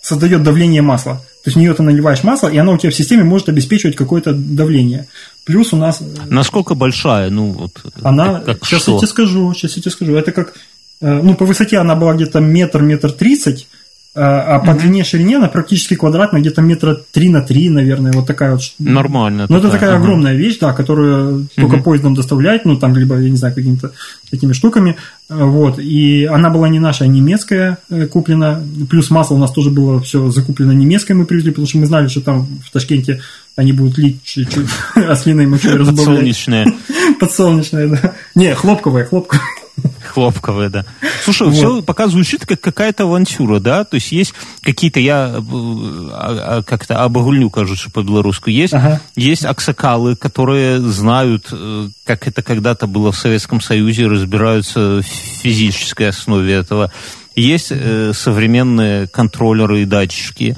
создает 0.00 0.42
давление 0.42 0.82
масла. 0.82 1.14
То 1.44 1.50
есть 1.50 1.56
в 1.56 1.60
нее 1.60 1.72
ты 1.74 1.84
наливаешь 1.84 2.24
масло, 2.24 2.48
и 2.48 2.56
она 2.56 2.72
у 2.72 2.78
тебя 2.78 2.90
в 2.90 2.94
системе 2.96 3.22
может 3.22 3.48
обеспечивать 3.48 3.94
какое-то 3.94 4.32
давление. 4.32 5.06
Плюс 5.44 5.72
у 5.72 5.76
нас… 5.76 6.02
Насколько 6.26 6.74
большая? 6.74 7.30
Ну, 7.30 7.50
вот, 7.52 7.80
она, 8.02 8.40
как 8.40 8.64
сейчас 8.64 8.82
что? 8.82 8.92
я 8.92 8.98
тебе 8.98 9.08
скажу, 9.08 9.54
сейчас 9.54 9.76
я 9.76 9.82
тебе 9.82 9.92
скажу. 9.92 10.16
Это 10.16 10.32
как 10.32 10.54
Э, 10.54 10.73
ну, 11.04 11.34
по 11.34 11.44
высоте 11.44 11.78
она 11.78 11.94
была 11.94 12.14
где-то 12.14 12.40
метр, 12.40 12.82
метр 12.82 13.12
тридцать, 13.12 13.66
э, 14.14 14.20
а 14.20 14.58
по 14.58 14.70
mm-hmm. 14.70 14.78
длине 14.78 15.04
ширине 15.04 15.36
она 15.36 15.48
практически 15.48 15.96
квадратная, 15.96 16.40
где-то 16.40 16.62
метра 16.62 16.98
три 17.12 17.28
на 17.28 17.42
три, 17.42 17.68
наверное, 17.68 18.12
вот 18.12 18.26
такая 18.26 18.52
вот. 18.52 18.62
Нормально. 18.78 19.46
Ну, 19.48 19.58
это 19.58 19.70
такая 19.70 19.90
ага. 19.90 19.98
огромная 19.98 20.34
вещь, 20.34 20.58
да, 20.58 20.72
которую 20.72 21.40
mm-hmm. 21.40 21.48
только 21.56 21.76
поездом 21.78 22.14
доставлять, 22.14 22.64
ну, 22.64 22.76
там, 22.76 22.96
либо, 22.96 23.18
я 23.18 23.28
не 23.28 23.36
знаю, 23.36 23.54
какими-то 23.54 23.92
такими 24.30 24.52
штуками, 24.52 24.96
э, 25.28 25.44
вот, 25.44 25.78
и 25.78 26.24
она 26.24 26.48
была 26.48 26.68
не 26.68 26.80
наша, 26.80 27.04
а 27.04 27.06
немецкая 27.06 27.78
куплена, 28.10 28.62
плюс 28.88 29.10
масло 29.10 29.34
у 29.34 29.38
нас 29.38 29.52
тоже 29.52 29.70
было 29.70 30.00
все 30.00 30.30
закуплено 30.30 30.72
немецкое 30.72 31.16
мы 31.16 31.26
привезли, 31.26 31.50
потому 31.50 31.66
что 31.66 31.78
мы 31.78 31.86
знали, 31.86 32.08
что 32.08 32.20
там 32.20 32.46
в 32.64 32.70
Ташкенте 32.70 33.20
они 33.56 33.72
будут 33.72 33.98
лить 33.98 34.22
чуть-чуть 34.24 34.68
ослиной 34.96 35.46
мочой 35.46 35.76
разбавлять. 35.76 36.06
Подсолнечное. 36.06 36.66
Подсолнечное, 37.20 37.88
да. 37.88 38.14
Не, 38.34 38.54
хлопковое, 38.54 39.04
хлопковое. 39.04 39.42
Хлопковые, 40.12 40.68
да. 40.68 40.84
Слушай, 41.22 41.48
вот. 41.48 41.56
все 41.56 41.82
пока 41.82 42.06
звучит 42.08 42.46
как 42.46 42.60
какая-то 42.60 43.04
авантюра, 43.04 43.58
да? 43.58 43.84
То 43.84 43.96
есть 43.96 44.12
есть 44.12 44.34
какие-то, 44.62 45.00
я 45.00 45.36
а, 45.36 45.40
а, 45.40 46.62
как-то 46.62 47.02
обогульню, 47.02 47.50
кажется, 47.50 47.90
по-белорусски, 47.90 48.50
есть, 48.50 48.74
ага. 48.74 49.00
есть 49.16 49.44
аксакалы, 49.44 50.16
которые 50.16 50.80
знают, 50.80 51.48
э, 51.52 51.88
как 52.04 52.28
это 52.28 52.42
когда-то 52.42 52.86
было 52.86 53.12
в 53.12 53.16
Советском 53.16 53.60
Союзе, 53.60 54.06
разбираются 54.06 55.02
в 55.02 55.02
физической 55.02 56.08
основе 56.08 56.52
этого. 56.54 56.92
Есть 57.34 57.68
э, 57.70 58.12
современные 58.14 59.08
контроллеры 59.08 59.82
и 59.82 59.84
датчики, 59.84 60.56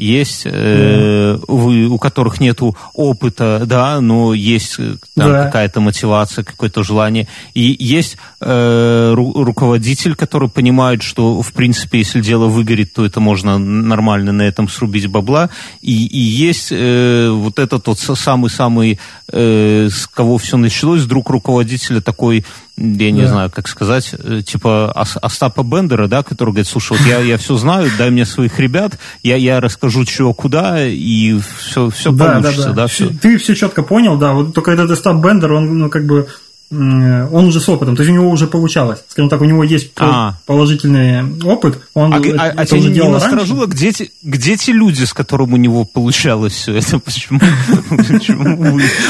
есть 0.00 0.42
э, 0.44 1.38
вы, 1.46 1.86
у 1.86 1.98
которых 1.98 2.40
нету 2.40 2.76
опыта, 2.94 3.62
да, 3.66 4.00
но 4.00 4.34
есть 4.34 4.76
э, 4.78 4.96
там, 5.14 5.30
да. 5.30 5.44
какая-то 5.44 5.80
мотивация, 5.80 6.44
какое-то 6.44 6.82
желание. 6.82 7.28
И 7.54 7.76
есть 7.78 8.16
э, 8.40 9.12
ру, 9.14 9.44
руководитель, 9.44 10.14
который 10.14 10.48
понимает, 10.48 11.02
что, 11.02 11.42
в 11.42 11.52
принципе, 11.52 11.98
если 11.98 12.20
дело 12.20 12.46
выгорит, 12.46 12.92
то 12.92 13.04
это 13.04 13.20
можно 13.20 13.58
нормально 13.58 14.32
на 14.32 14.42
этом 14.42 14.68
срубить 14.68 15.06
бабла. 15.06 15.50
И, 15.82 16.06
и 16.06 16.18
есть 16.18 16.68
э, 16.70 17.28
вот 17.30 17.58
этот 17.58 17.86
вот 17.86 17.98
самый-самый, 17.98 18.98
э, 19.32 19.88
с 19.90 20.06
кого 20.06 20.38
все 20.38 20.56
началось, 20.56 21.04
друг 21.04 21.30
руководителя 21.30 22.00
такой 22.00 22.44
я 22.80 23.10
не 23.10 23.22
да. 23.22 23.28
знаю, 23.28 23.50
как 23.50 23.68
сказать, 23.68 24.14
э, 24.18 24.40
типа 24.40 24.90
Остапа 24.92 25.62
Бендера, 25.62 26.08
да, 26.08 26.22
который 26.22 26.50
говорит, 26.50 26.66
слушай, 26.66 26.96
вот 26.96 27.06
я, 27.06 27.20
я 27.20 27.36
все 27.36 27.56
знаю, 27.56 27.90
дай 27.98 28.10
мне 28.10 28.24
своих 28.24 28.58
ребят, 28.58 28.98
я, 29.22 29.36
я 29.36 29.60
расскажу, 29.60 30.04
чего, 30.06 30.32
куда, 30.32 30.86
и 30.86 31.38
все, 31.58 31.90
все 31.90 32.10
да, 32.10 32.32
получится, 32.32 32.68
да, 32.68 32.68
да. 32.68 32.74
да 32.74 32.86
все. 32.86 33.10
Ты 33.10 33.36
все 33.36 33.54
четко 33.54 33.82
понял, 33.82 34.16
да, 34.16 34.32
вот 34.32 34.54
только 34.54 34.70
этот 34.70 34.90
Остап 34.90 35.16
Бендер, 35.16 35.52
он, 35.52 35.78
ну, 35.78 35.90
как 35.90 36.06
бы, 36.06 36.28
он 36.70 37.46
уже 37.46 37.58
с 37.58 37.68
опытом, 37.68 37.96
то 37.96 38.02
есть 38.02 38.10
у 38.12 38.14
него 38.14 38.30
уже 38.30 38.46
получалось. 38.46 39.00
Скажем 39.08 39.28
так, 39.28 39.40
у 39.40 39.44
него 39.44 39.64
есть 39.64 39.90
а. 39.98 40.34
положительный 40.46 41.24
опыт. 41.42 41.80
Он 41.94 42.14
а 42.14 42.20
это, 42.20 42.40
а, 42.40 42.52
а 42.56 42.66
тебя 42.66 42.78
не, 42.78 43.08
насторожило, 43.08 43.66
где, 43.66 43.90
те, 43.90 44.10
где 44.22 44.56
те 44.56 44.72
люди, 44.72 45.02
с 45.02 45.12
которыми 45.12 45.54
у 45.54 45.56
него 45.56 45.84
получалось 45.84 46.52
все 46.52 46.76
это? 46.76 46.98
Почему? 47.04 47.40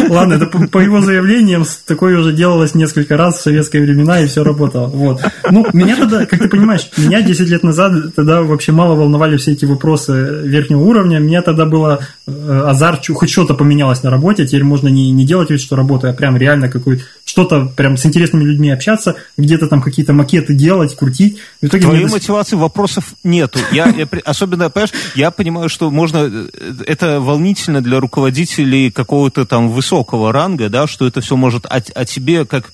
Ладно, 0.09 0.35
это 0.35 0.47
по 0.47 0.79
его 0.79 1.03
заявлениям 1.03 1.67
такое 1.87 2.19
уже 2.19 2.33
делалось 2.33 2.75
несколько 2.75 3.19
раз 3.19 3.39
в 3.39 3.43
советские 3.43 3.83
времена, 3.83 4.21
и 4.21 4.27
все 4.27 4.43
работало. 4.43 4.87
Вот. 4.87 5.23
Ну, 5.51 5.67
меня 5.75 5.97
тогда, 5.97 6.25
как 6.25 6.41
ты 6.41 6.49
понимаешь, 6.49 6.89
меня 6.97 7.21
10 7.21 7.47
лет 7.47 7.63
назад 7.63 8.15
тогда 8.15 8.41
вообще 8.41 8.73
мало 8.73 8.95
волновали 8.95 9.37
все 9.37 9.53
эти 9.53 9.67
вопросы 9.67 10.13
верхнего 10.45 10.81
уровня. 10.81 11.19
Меня 11.19 11.43
тогда 11.43 11.67
было 11.67 12.01
э, 12.27 12.63
азарт, 12.67 13.07
хоть 13.07 13.31
что-то 13.31 13.53
поменялось 13.53 14.03
на 14.03 14.09
работе, 14.09 14.47
теперь 14.47 14.65
можно 14.65 14.89
не, 14.89 15.11
не 15.11 15.27
делать 15.27 15.51
вид, 15.51 15.61
что 15.61 15.77
работаю, 15.77 16.13
а 16.13 16.17
прям 16.17 16.39
реально 16.39 16.71
какой 16.71 17.01
что 17.01 17.20
что-то 17.31 17.67
прям 17.67 17.97
с 17.97 18.05
интересными 18.05 18.43
людьми 18.43 18.71
общаться, 18.71 19.15
где-то 19.37 19.69
там 19.69 19.81
какие-то 19.81 20.13
макеты 20.13 20.53
делать, 20.53 20.97
крутить. 20.97 21.39
В 21.63 21.67
итоге 21.67 21.85
Твоей 21.85 22.03
мне... 22.03 22.13
мотивации 22.13 22.57
вопросов 22.57 23.15
нету. 23.23 23.61
Я, 23.71 23.87
я, 23.89 24.09
особенно, 24.25 24.69
понимаешь, 24.69 24.93
я 25.15 25.31
понимаю, 25.31 25.69
что 25.69 25.93
можно, 25.93 26.29
э, 26.29 26.75
это 26.89 27.21
волнительно 27.21 27.83
для 27.83 28.01
руководителей 28.01 28.91
какого-то 28.91 29.47
там 29.47 29.69
высокого 29.69 30.33
ранга, 30.33 30.69
да, 30.69 30.89
что 30.89 31.07
это 31.07 31.21
все 31.21 31.37
может 31.37 31.67
о, 31.67 31.77
о 31.77 32.05
тебе 32.05 32.45
как 32.47 32.73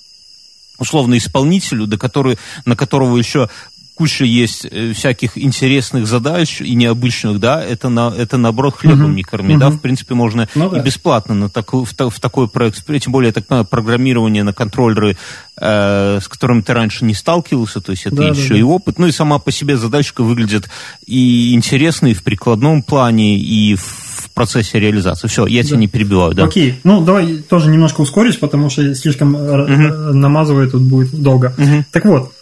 условно 0.79 1.19
исполнителю, 1.19 1.87
до 1.87 1.99
которой, 1.99 2.39
на 2.65 2.77
которого 2.77 3.19
еще 3.19 3.51
куча 3.97 4.25
есть 4.25 4.67
э, 4.71 4.93
всяких 4.93 5.39
интересных 5.39 6.07
задач 6.07 6.61
и 6.61 6.75
необычных, 6.75 7.41
да, 7.41 7.65
это, 7.65 7.89
на, 7.89 8.13
это 8.17 8.37
наоборот 8.37 8.77
хлебом 8.77 9.13
uh-huh. 9.13 9.15
не 9.15 9.23
корми, 9.23 9.55
uh-huh. 9.55 9.59
да, 9.59 9.71
в 9.71 9.79
принципе, 9.79 10.15
можно 10.15 10.49
ну, 10.55 10.69
да. 10.71 10.79
и 10.79 10.83
бесплатно 10.83 11.35
на 11.35 11.49
такой, 11.49 11.85
в, 11.85 11.93
в 11.93 12.21
такой 12.21 12.49
проект, 12.49 12.85
тем 12.87 13.13
более, 13.13 13.33
так 13.33 13.47
понимаю, 13.47 13.67
программирование 13.67 14.43
на 14.43 14.53
контроллеры, 14.53 15.17
э, 15.59 16.21
с 16.21 16.29
которым 16.29 16.63
ты 16.63 16.75
раньше 16.75 17.05
не 17.07 17.15
сталкивался, 17.15 17.81
то 17.81 17.93
есть 17.93 18.05
это 18.07 18.17
да, 18.17 18.29
еще 18.29 18.51
да, 18.51 18.59
и 18.59 18.63
опыт, 18.63 18.99
ну 18.99 19.07
и 19.07 19.13
сама 19.13 19.39
по 19.39 19.51
себе 19.51 19.79
задачка 19.79 20.23
выглядит 20.23 20.69
и 21.07 21.55
интересной 21.55 22.13
в 22.13 22.23
прикладном 22.23 22.83
плане, 22.83 23.39
и 23.39 23.75
в 23.77 24.31
процессе 24.35 24.79
реализации. 24.79 25.29
Все, 25.29 25.47
я 25.47 25.63
да. 25.63 25.69
тебя 25.69 25.79
не 25.79 25.89
перебиваю, 25.89 26.35
да. 26.35 26.45
Окей, 26.45 26.79
ну 26.85 27.03
давай 27.03 27.39
тоже 27.39 27.71
немножко 27.71 28.03
ускорюсь, 28.03 28.37
потому 28.37 28.69
что 28.69 28.95
слишком 28.95 29.35
uh-huh. 29.35 30.13
намазывать 30.13 30.73
тут 30.73 30.83
будет 30.83 31.11
долго. 31.15 31.55
Uh-huh. 31.57 31.83
Так 31.91 32.05
вот, 32.05 32.33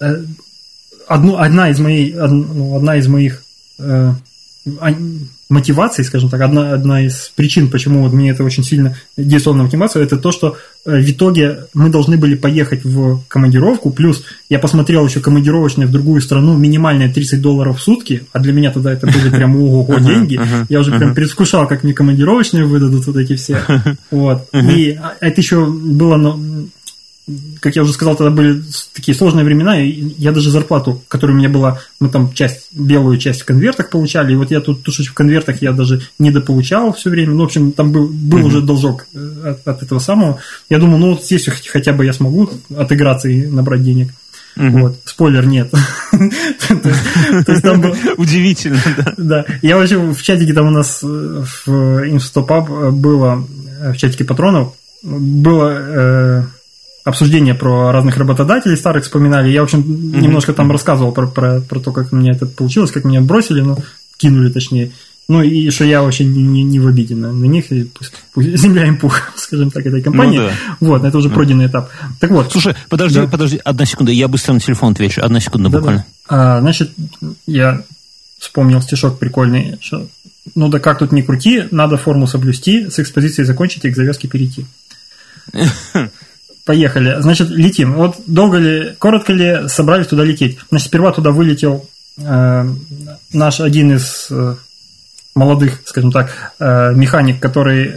э, 0.00 0.24
одну, 1.06 1.36
одна 1.36 1.70
из 1.70 1.78
моих, 1.78 2.14
ну, 2.14 2.76
одна 2.76 2.96
из 2.96 3.06
моих 3.08 3.42
э, 3.78 4.12
мотиваций, 5.52 6.04
скажем 6.04 6.30
так, 6.30 6.40
одна, 6.40 6.72
одна 6.72 7.04
из 7.04 7.30
причин, 7.34 7.68
почему 7.68 8.02
вот 8.02 8.12
мне 8.12 8.30
это 8.30 8.42
очень 8.42 8.64
сильно 8.64 8.96
действовало 9.16 9.58
на 9.58 9.64
мотивацию, 9.64 10.04
это 10.04 10.16
то, 10.16 10.32
что 10.32 10.56
э, 10.86 11.00
в 11.00 11.10
итоге 11.10 11.66
мы 11.74 11.90
должны 11.90 12.16
были 12.16 12.34
поехать 12.34 12.84
в 12.84 13.22
командировку, 13.28 13.90
плюс 13.90 14.24
я 14.48 14.58
посмотрел 14.58 15.06
еще 15.06 15.20
командировочные 15.20 15.86
в 15.86 15.92
другую 15.92 16.22
страну, 16.22 16.56
минимальные 16.56 17.12
30 17.12 17.40
долларов 17.40 17.78
в 17.78 17.82
сутки, 17.82 18.22
а 18.32 18.40
для 18.40 18.52
меня 18.52 18.72
тогда 18.72 18.92
это 18.92 19.06
были 19.06 19.30
прям 19.30 19.56
ого 19.62 19.98
деньги, 19.98 20.40
я 20.68 20.80
уже 20.80 20.92
прям 20.92 21.14
предвкушал, 21.14 21.68
как 21.68 21.82
мне 21.82 21.92
командировочные 21.92 22.64
выдадут 22.64 23.06
вот 23.06 23.16
эти 23.16 23.36
все, 23.36 23.60
вот, 24.10 24.48
и 24.54 24.98
а, 25.00 25.14
это 25.20 25.40
еще 25.40 25.66
было 25.66 26.16
как 27.60 27.76
я 27.76 27.82
уже 27.82 27.92
сказал, 27.92 28.16
тогда 28.16 28.30
были 28.30 28.62
такие 28.92 29.16
сложные 29.16 29.44
времена, 29.44 29.80
и 29.80 29.90
я 30.18 30.32
даже 30.32 30.50
зарплату, 30.50 31.02
которая 31.06 31.36
у 31.36 31.38
меня 31.38 31.48
была, 31.48 31.80
мы 32.00 32.08
там 32.08 32.32
часть, 32.32 32.66
белую 32.72 33.18
часть 33.18 33.42
в 33.42 33.44
конвертах 33.44 33.90
получали, 33.90 34.32
и 34.32 34.36
вот 34.36 34.50
я 34.50 34.60
тут 34.60 34.82
тушить 34.82 35.06
в 35.06 35.14
конвертах 35.14 35.62
я 35.62 35.72
даже 35.72 36.02
недополучал 36.18 36.92
все 36.92 37.10
время, 37.10 37.34
ну, 37.34 37.42
в 37.42 37.46
общем, 37.46 37.72
там 37.72 37.92
был, 37.92 38.08
был 38.08 38.38
mm-hmm. 38.38 38.42
уже 38.42 38.60
должок 38.60 39.06
э, 39.14 39.42
от, 39.44 39.68
от 39.68 39.82
этого 39.84 40.00
самого. 40.00 40.40
Я 40.68 40.78
думаю, 40.78 40.98
ну, 40.98 41.10
вот 41.10 41.24
здесь 41.24 41.48
хотя 41.68 41.92
бы 41.92 42.04
я 42.04 42.12
смогу 42.12 42.50
отыграться 42.76 43.28
и 43.28 43.46
набрать 43.46 43.84
денег. 43.84 44.08
Угу. 44.56 44.78
Вот. 44.80 44.96
Спойлер 45.04 45.46
нет. 45.46 45.72
Удивительно, 48.18 48.82
да. 48.96 49.14
Да. 49.16 49.46
Я 49.62 49.78
вообще 49.78 49.96
в 49.96 50.22
чатике 50.22 50.52
там 50.52 50.66
у 50.66 50.70
нас 50.70 51.00
э, 51.02 51.44
в 51.66 52.10
Инстопаб 52.10 52.68
было, 52.92 53.46
э, 53.80 53.92
в 53.92 53.96
чатике 53.96 54.24
патронов, 54.24 54.74
было 55.02 56.46
обсуждения 57.04 57.54
про 57.54 57.92
разных 57.92 58.16
работодателей 58.16 58.76
старых 58.76 59.04
вспоминали. 59.04 59.50
Я, 59.50 59.62
в 59.62 59.64
общем, 59.64 59.80
mm-hmm. 59.80 60.20
немножко 60.20 60.52
там 60.52 60.70
рассказывал 60.70 61.12
про, 61.12 61.26
про, 61.26 61.60
про 61.60 61.80
то, 61.80 61.92
как 61.92 62.12
меня 62.12 62.32
это 62.32 62.46
получилось, 62.46 62.90
как 62.90 63.04
меня 63.04 63.20
бросили. 63.20 63.60
Ну, 63.60 63.78
кинули 64.16 64.50
точнее. 64.50 64.92
Ну 65.28 65.42
и 65.42 65.70
что 65.70 65.84
я 65.84 66.02
вообще 66.02 66.24
не, 66.24 66.42
не, 66.42 66.62
не 66.62 66.80
в 66.80 66.86
обиде 66.86 67.14
на, 67.14 67.32
на 67.32 67.44
них, 67.44 67.70
и 67.70 67.84
пусть, 67.84 68.12
пусть 68.34 68.56
земля 68.56 68.86
им 68.86 68.98
пух, 68.98 69.20
скажем 69.36 69.70
так, 69.70 69.86
этой 69.86 70.02
компании. 70.02 70.38
Ну, 70.38 70.46
да. 70.46 70.52
Вот, 70.80 71.04
это 71.04 71.16
уже 71.18 71.30
пройденный 71.30 71.66
этап. 71.66 71.90
Так 72.20 72.30
вот. 72.30 72.50
Слушай, 72.52 72.74
подожди, 72.88 73.20
да. 73.20 73.26
подожди, 73.26 73.60
одна 73.64 73.84
секунда, 73.84 74.12
я 74.12 74.28
быстро 74.28 74.52
на 74.52 74.60
телефон 74.60 74.92
отвечу, 74.92 75.22
одна 75.24 75.40
секунда 75.40 75.70
да, 75.70 75.78
буквально. 75.78 76.06
Да. 76.28 76.56
А, 76.56 76.60
значит, 76.60 76.92
я 77.46 77.82
вспомнил 78.38 78.82
стишок 78.82 79.18
прикольный, 79.18 79.78
что 79.80 80.08
ну 80.56 80.68
да 80.68 80.80
как 80.80 80.98
тут 80.98 81.12
не 81.12 81.22
крути, 81.22 81.64
надо 81.70 81.96
форму 81.96 82.26
соблюсти, 82.26 82.90
с 82.90 82.98
экспозицией 82.98 83.46
закончить 83.46 83.84
и 83.84 83.90
к 83.90 83.96
завязке 83.96 84.28
перейти. 84.28 84.66
Поехали. 86.64 87.16
Значит, 87.20 87.50
летим. 87.50 87.94
Вот 87.94 88.16
долго 88.26 88.58
ли, 88.58 88.94
коротко 88.98 89.32
ли 89.32 89.68
собрались 89.68 90.06
туда 90.06 90.24
лететь? 90.24 90.58
Значит, 90.68 90.88
сперва 90.88 91.12
туда 91.12 91.32
вылетел 91.32 91.88
э, 92.18 92.68
наш 93.32 93.60
один 93.60 93.96
из 93.96 94.28
э, 94.30 94.54
молодых, 95.34 95.80
скажем 95.84 96.12
так, 96.12 96.52
э, 96.60 96.92
механик, 96.94 97.40
который 97.40 97.94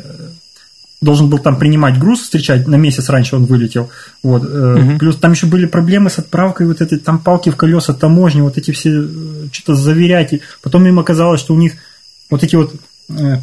должен 0.99 1.29
был 1.29 1.37
там 1.37 1.59
принимать 1.59 1.99
груз, 1.99 2.21
встречать, 2.21 2.67
на 2.67 2.75
месяц 2.75 3.09
раньше 3.09 3.35
он 3.35 3.45
вылетел. 3.45 3.91
Вот. 4.23 4.43
Угу. 4.43 4.97
Плюс 4.97 5.17
там 5.17 5.33
еще 5.33 5.45
были 5.45 5.67
проблемы 5.67 6.09
с 6.09 6.17
отправкой 6.17 6.65
вот 6.65 6.81
этой, 6.81 6.97
там 6.97 7.19
палки 7.19 7.51
в 7.51 7.55
колеса, 7.55 7.93
таможни, 7.93 8.41
вот 8.41 8.57
эти 8.57 8.71
все, 8.71 9.03
э, 9.03 9.47
что-то 9.51 9.75
заверять. 9.75 10.33
Потом 10.63 10.87
им 10.87 10.97
оказалось, 10.97 11.39
что 11.39 11.53
у 11.53 11.57
них 11.57 11.73
вот 12.31 12.43
эти 12.43 12.55
вот 12.55 12.73
Э, 12.73 12.77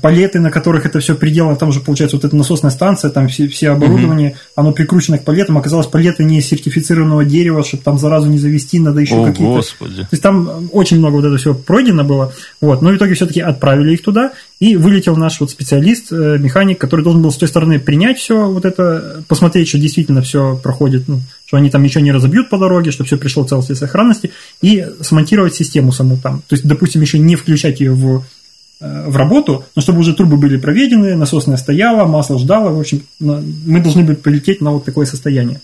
палеты, 0.01 0.40
на 0.40 0.51
которых 0.51 0.86
это 0.86 0.98
все 0.98 1.14
приделано, 1.14 1.55
там 1.55 1.70
же 1.70 1.80
получается 1.80 2.16
вот 2.16 2.24
эта 2.24 2.34
насосная 2.34 2.72
станция, 2.72 3.10
там 3.10 3.28
все, 3.28 3.47
все 3.47 3.70
оборудование, 3.70 4.30
угу. 4.30 4.39
оно 4.56 4.72
прикручено 4.72 5.18
к 5.18 5.24
палетам, 5.24 5.56
оказалось 5.56 5.86
палеты 5.86 6.24
не 6.24 6.40
сертифицированного 6.40 7.24
дерева, 7.24 7.62
чтобы 7.62 7.84
там 7.84 7.97
заразу 7.97 8.28
не 8.28 8.39
завести, 8.39 8.80
надо 8.80 9.01
еще 9.01 9.24
какие-то... 9.24 9.55
Господи. 9.55 10.02
То 10.02 10.09
есть 10.10 10.22
там 10.22 10.68
очень 10.72 10.98
много 10.98 11.14
вот 11.14 11.24
этого 11.24 11.39
всего 11.39 11.55
пройдено 11.55 12.02
было, 12.02 12.32
вот, 12.60 12.82
но 12.82 12.90
в 12.90 12.97
итоге 12.97 13.14
все-таки 13.14 13.40
отправили 13.40 13.93
их 13.93 14.02
туда, 14.02 14.32
и 14.59 14.76
вылетел 14.76 15.16
наш 15.16 15.39
вот 15.39 15.51
специалист, 15.51 16.12
э, 16.12 16.39
механик, 16.39 16.78
который 16.78 17.02
должен 17.02 17.22
был 17.22 17.30
с 17.30 17.36
той 17.36 17.48
стороны 17.48 17.78
принять 17.78 18.18
все 18.18 18.51
вот 18.51 18.64
это, 18.64 19.22
посмотреть, 19.28 19.68
что 19.68 19.78
действительно 19.78 20.22
все 20.22 20.56
проходит, 20.60 21.06
ну, 21.06 21.20
что 21.47 21.56
они 21.56 21.70
там 21.70 21.84
ничего 21.84 22.02
не 22.02 22.10
разобьют 22.10 22.51
по 22.51 22.59
дороге, 22.59 22.90
что 22.90 23.05
все 23.05 23.16
пришло 23.16 23.44
в 23.44 23.48
целости 23.48 23.72
и 23.72 23.76
сохранности, 23.76 24.32
и 24.60 24.84
смонтировать 25.02 25.55
систему 25.55 25.93
саму 25.93 26.16
там, 26.16 26.39
то 26.48 26.55
есть, 26.55 26.66
допустим, 26.66 27.01
еще 27.01 27.20
не 27.20 27.36
включать 27.36 27.78
ее 27.78 27.93
в 27.93 28.24
Э, 28.24 28.41
в 28.82 29.16
работу, 29.16 29.64
но 29.76 29.82
чтобы 29.82 30.00
уже 30.00 30.12
трубы 30.12 30.36
были 30.36 30.56
проведены, 30.56 31.14
насосная 31.14 31.56
стояла, 31.56 32.04
масло 32.06 32.38
ждало, 32.38 32.70
в 32.70 32.80
общем, 32.80 33.02
мы 33.20 33.80
должны 33.80 34.02
были 34.02 34.16
полететь 34.16 34.60
на 34.60 34.72
вот 34.72 34.84
такое 34.84 35.06
состояние. 35.06 35.60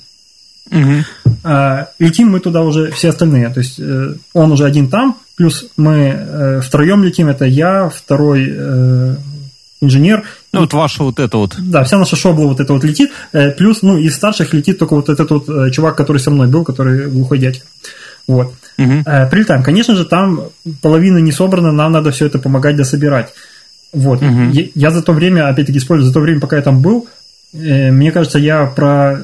Угу. 0.70 1.04
Летим 1.98 2.30
мы 2.30 2.40
туда 2.40 2.62
уже 2.62 2.90
все 2.92 3.08
остальные, 3.08 3.48
то 3.48 3.60
есть 3.60 3.80
э, 3.80 4.14
он 4.34 4.52
уже 4.52 4.64
один 4.64 4.88
там, 4.88 5.16
плюс 5.36 5.66
мы 5.76 6.14
э, 6.14 6.60
втроем 6.60 7.02
летим, 7.02 7.28
это 7.28 7.46
я, 7.46 7.88
второй 7.88 8.46
инженер. 9.80 10.24
Ну, 10.52 10.60
вот 10.60 10.72
ваша 10.72 11.04
вот 11.04 11.18
это 11.20 11.38
вот. 11.38 11.56
Да, 11.58 11.84
вся 11.84 11.98
наша 11.98 12.16
шобла 12.16 12.46
вот 12.46 12.60
это 12.60 12.72
вот 12.72 12.84
летит, 12.84 13.10
плюс, 13.56 13.82
ну, 13.82 13.96
из 13.98 14.14
старших 14.14 14.52
летит 14.54 14.78
только 14.78 14.94
вот 14.94 15.08
этот 15.08 15.30
вот 15.30 15.72
чувак, 15.72 15.96
который 15.96 16.18
со 16.18 16.30
мной 16.30 16.48
был, 16.48 16.64
который 16.64 17.08
глухой 17.08 17.38
дядька. 17.38 17.64
Вот. 18.28 18.55
Угу. 18.78 19.05
Прилетаем. 19.30 19.64
Конечно 19.64 19.96
же, 19.96 20.05
там 20.05 20.44
половина 20.82 21.18
не 21.18 21.32
собрана, 21.32 21.72
нам 21.72 21.90
надо 21.90 22.12
все 22.12 22.26
это 22.26 22.38
помогать 22.38 22.76
дособирать. 22.76 23.32
Вот. 23.92 24.22
Угу. 24.22 24.50
Я, 24.52 24.64
я 24.74 24.90
за 24.90 25.02
то 25.02 25.12
время, 25.12 25.48
опять-таки, 25.48 25.78
использую, 25.78 26.09
за 26.09 26.14
то 26.14 26.20
время, 26.20 26.40
пока 26.40 26.56
я 26.56 26.62
там 26.62 26.80
был, 26.82 27.09
э, 27.55 27.90
мне 27.90 28.12
кажется, 28.12 28.38
я 28.38 28.66
про 28.66 29.22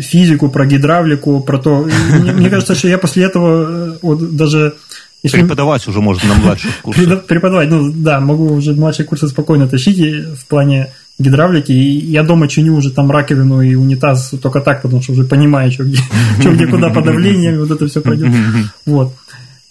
физику, 0.00 0.48
про 0.48 0.66
гидравлику, 0.66 1.40
про 1.40 1.58
то... 1.58 1.88
Мне, 2.10 2.50
кажется, 2.50 2.74
что 2.74 2.88
я 2.88 2.98
после 2.98 3.24
этого 3.24 3.94
э, 3.94 3.98
вот 4.02 4.36
даже... 4.36 4.74
Если... 5.22 5.40
Преподавать 5.40 5.86
уже 5.88 6.00
можно 6.00 6.28
на 6.28 6.34
младших 6.36 6.70
курсах. 6.82 7.24
Преподавать, 7.24 7.68
ну 7.68 7.90
да, 7.92 8.20
могу 8.20 8.52
уже 8.52 8.74
младшие 8.74 9.06
курсы 9.06 9.26
спокойно 9.28 9.66
тащить 9.66 9.98
в 9.98 10.46
плане 10.46 10.92
гидравлики, 11.18 11.72
и 11.72 12.10
я 12.10 12.22
дома 12.22 12.48
чиню 12.48 12.76
уже 12.76 12.90
там 12.90 13.10
раковину 13.10 13.62
и 13.62 13.74
унитаз 13.74 14.34
только 14.42 14.60
так, 14.60 14.82
потому 14.82 15.02
что 15.02 15.12
уже 15.12 15.24
понимаю, 15.24 15.70
что 15.72 15.84
где, 15.84 15.98
что 16.40 16.52
где 16.52 16.66
куда 16.66 16.90
по 16.90 17.02
давлению, 17.02 17.60
вот 17.60 17.70
это 17.70 17.86
все 17.86 18.00
пройдет. 18.00 18.32
Вот. 18.86 19.14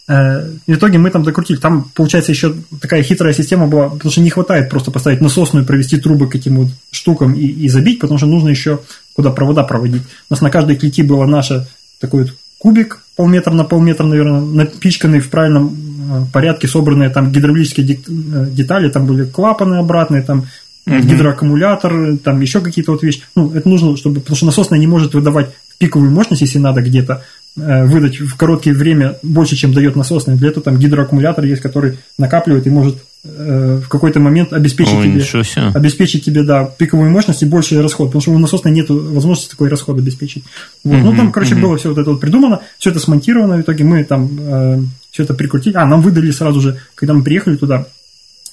Э, 0.07 0.47
в 0.67 0.71
итоге 0.71 0.97
мы 0.97 1.09
там 1.09 1.23
докрутили. 1.23 1.57
Там, 1.57 1.89
получается, 1.95 2.31
еще 2.31 2.53
такая 2.79 3.01
хитрая 3.01 3.33
система 3.33 3.67
была, 3.67 3.89
потому 3.89 4.11
что 4.11 4.21
не 4.21 4.29
хватает 4.29 4.69
просто 4.69 4.91
поставить 4.91 5.21
насосную, 5.21 5.65
провести 5.65 5.97
трубы 5.97 6.29
к 6.29 6.35
этим 6.35 6.57
вот 6.57 6.67
штукам 6.91 7.33
и, 7.33 7.45
и 7.45 7.69
забить, 7.69 7.99
потому 7.99 8.17
что 8.17 8.27
нужно 8.27 8.49
еще 8.49 8.79
куда 9.15 9.31
провода 9.31 9.63
проводить. 9.63 10.03
У 10.29 10.33
нас 10.33 10.41
на 10.41 10.49
каждой 10.49 10.75
клети 10.75 11.01
было 11.01 11.25
наше 11.25 11.67
такой 11.99 12.23
вот 12.23 12.33
кубик 12.59 13.01
полметра 13.15 13.53
на 13.53 13.63
полметра, 13.63 14.05
наверное, 14.05 14.41
напичканный 14.41 15.19
в 15.19 15.29
правильном 15.29 15.75
э, 15.75 16.25
порядке, 16.31 16.67
собранные 16.67 17.09
там 17.09 17.31
гидравлические 17.31 17.95
э, 17.95 18.45
детали, 18.51 18.89
там 18.89 19.07
были 19.07 19.25
клапаны 19.25 19.75
обратные, 19.75 20.21
там 20.21 20.45
угу. 20.85 20.97
гидроаккумулятор, 20.99 22.17
там 22.17 22.39
еще 22.41 22.61
какие-то 22.61 22.91
вот 22.91 23.03
вещи. 23.03 23.21
Ну, 23.35 23.53
это 23.53 23.67
нужно, 23.67 23.95
чтобы, 23.97 24.21
потому 24.21 24.35
что 24.35 24.45
насосная 24.45 24.79
не 24.79 24.87
может 24.87 25.13
выдавать 25.13 25.49
пиковую 25.77 26.11
мощность, 26.11 26.41
если 26.41 26.57
надо 26.57 26.81
где-то 26.81 27.23
э, 27.57 27.85
выдать 27.85 28.19
в 28.19 28.35
короткое 28.37 28.73
время 28.73 29.17
больше, 29.23 29.55
чем 29.55 29.73
дает 29.73 29.95
насосная. 29.95 30.35
Для 30.35 30.49
этого 30.49 30.63
там 30.63 30.77
гидроаккумулятор 30.77 31.45
есть, 31.45 31.61
который 31.61 31.97
накапливает 32.17 32.65
и 32.65 32.69
может 32.69 32.97
э, 33.25 33.81
в 33.83 33.89
какой-то 33.89 34.19
момент 34.19 34.53
обеспечить 34.53 34.93
Ой, 34.93 35.21
тебе, 35.21 35.71
обеспечить 35.73 36.23
тебе, 36.23 36.43
да, 36.43 36.65
пиковую 36.65 37.09
мощность 37.09 37.43
и 37.43 37.45
больший 37.45 37.81
расход, 37.81 38.07
потому 38.07 38.21
что 38.21 38.31
у 38.31 38.39
насосной 38.39 38.71
нет 38.71 38.89
возможности 38.89 39.51
такой 39.51 39.69
расход 39.69 39.97
обеспечить. 39.97 40.45
Вот. 40.83 40.95
Угу, 40.95 41.03
ну, 41.03 41.15
там, 41.15 41.31
короче, 41.31 41.55
угу. 41.55 41.63
было 41.63 41.77
все 41.77 41.89
вот 41.89 41.97
это 41.97 42.11
вот 42.11 42.21
придумано, 42.21 42.61
все 42.77 42.91
это 42.91 42.99
смонтировано, 42.99 43.57
в 43.57 43.61
итоге 43.61 43.83
мы 43.83 44.03
там 44.03 44.29
э, 44.39 44.81
все 45.11 45.23
это 45.23 45.33
прикрутили. 45.33 45.75
А, 45.75 45.85
нам 45.85 46.01
выдали 46.01 46.31
сразу 46.31 46.61
же, 46.61 46.79
когда 46.95 47.13
мы 47.13 47.23
приехали 47.23 47.57
туда, 47.57 47.85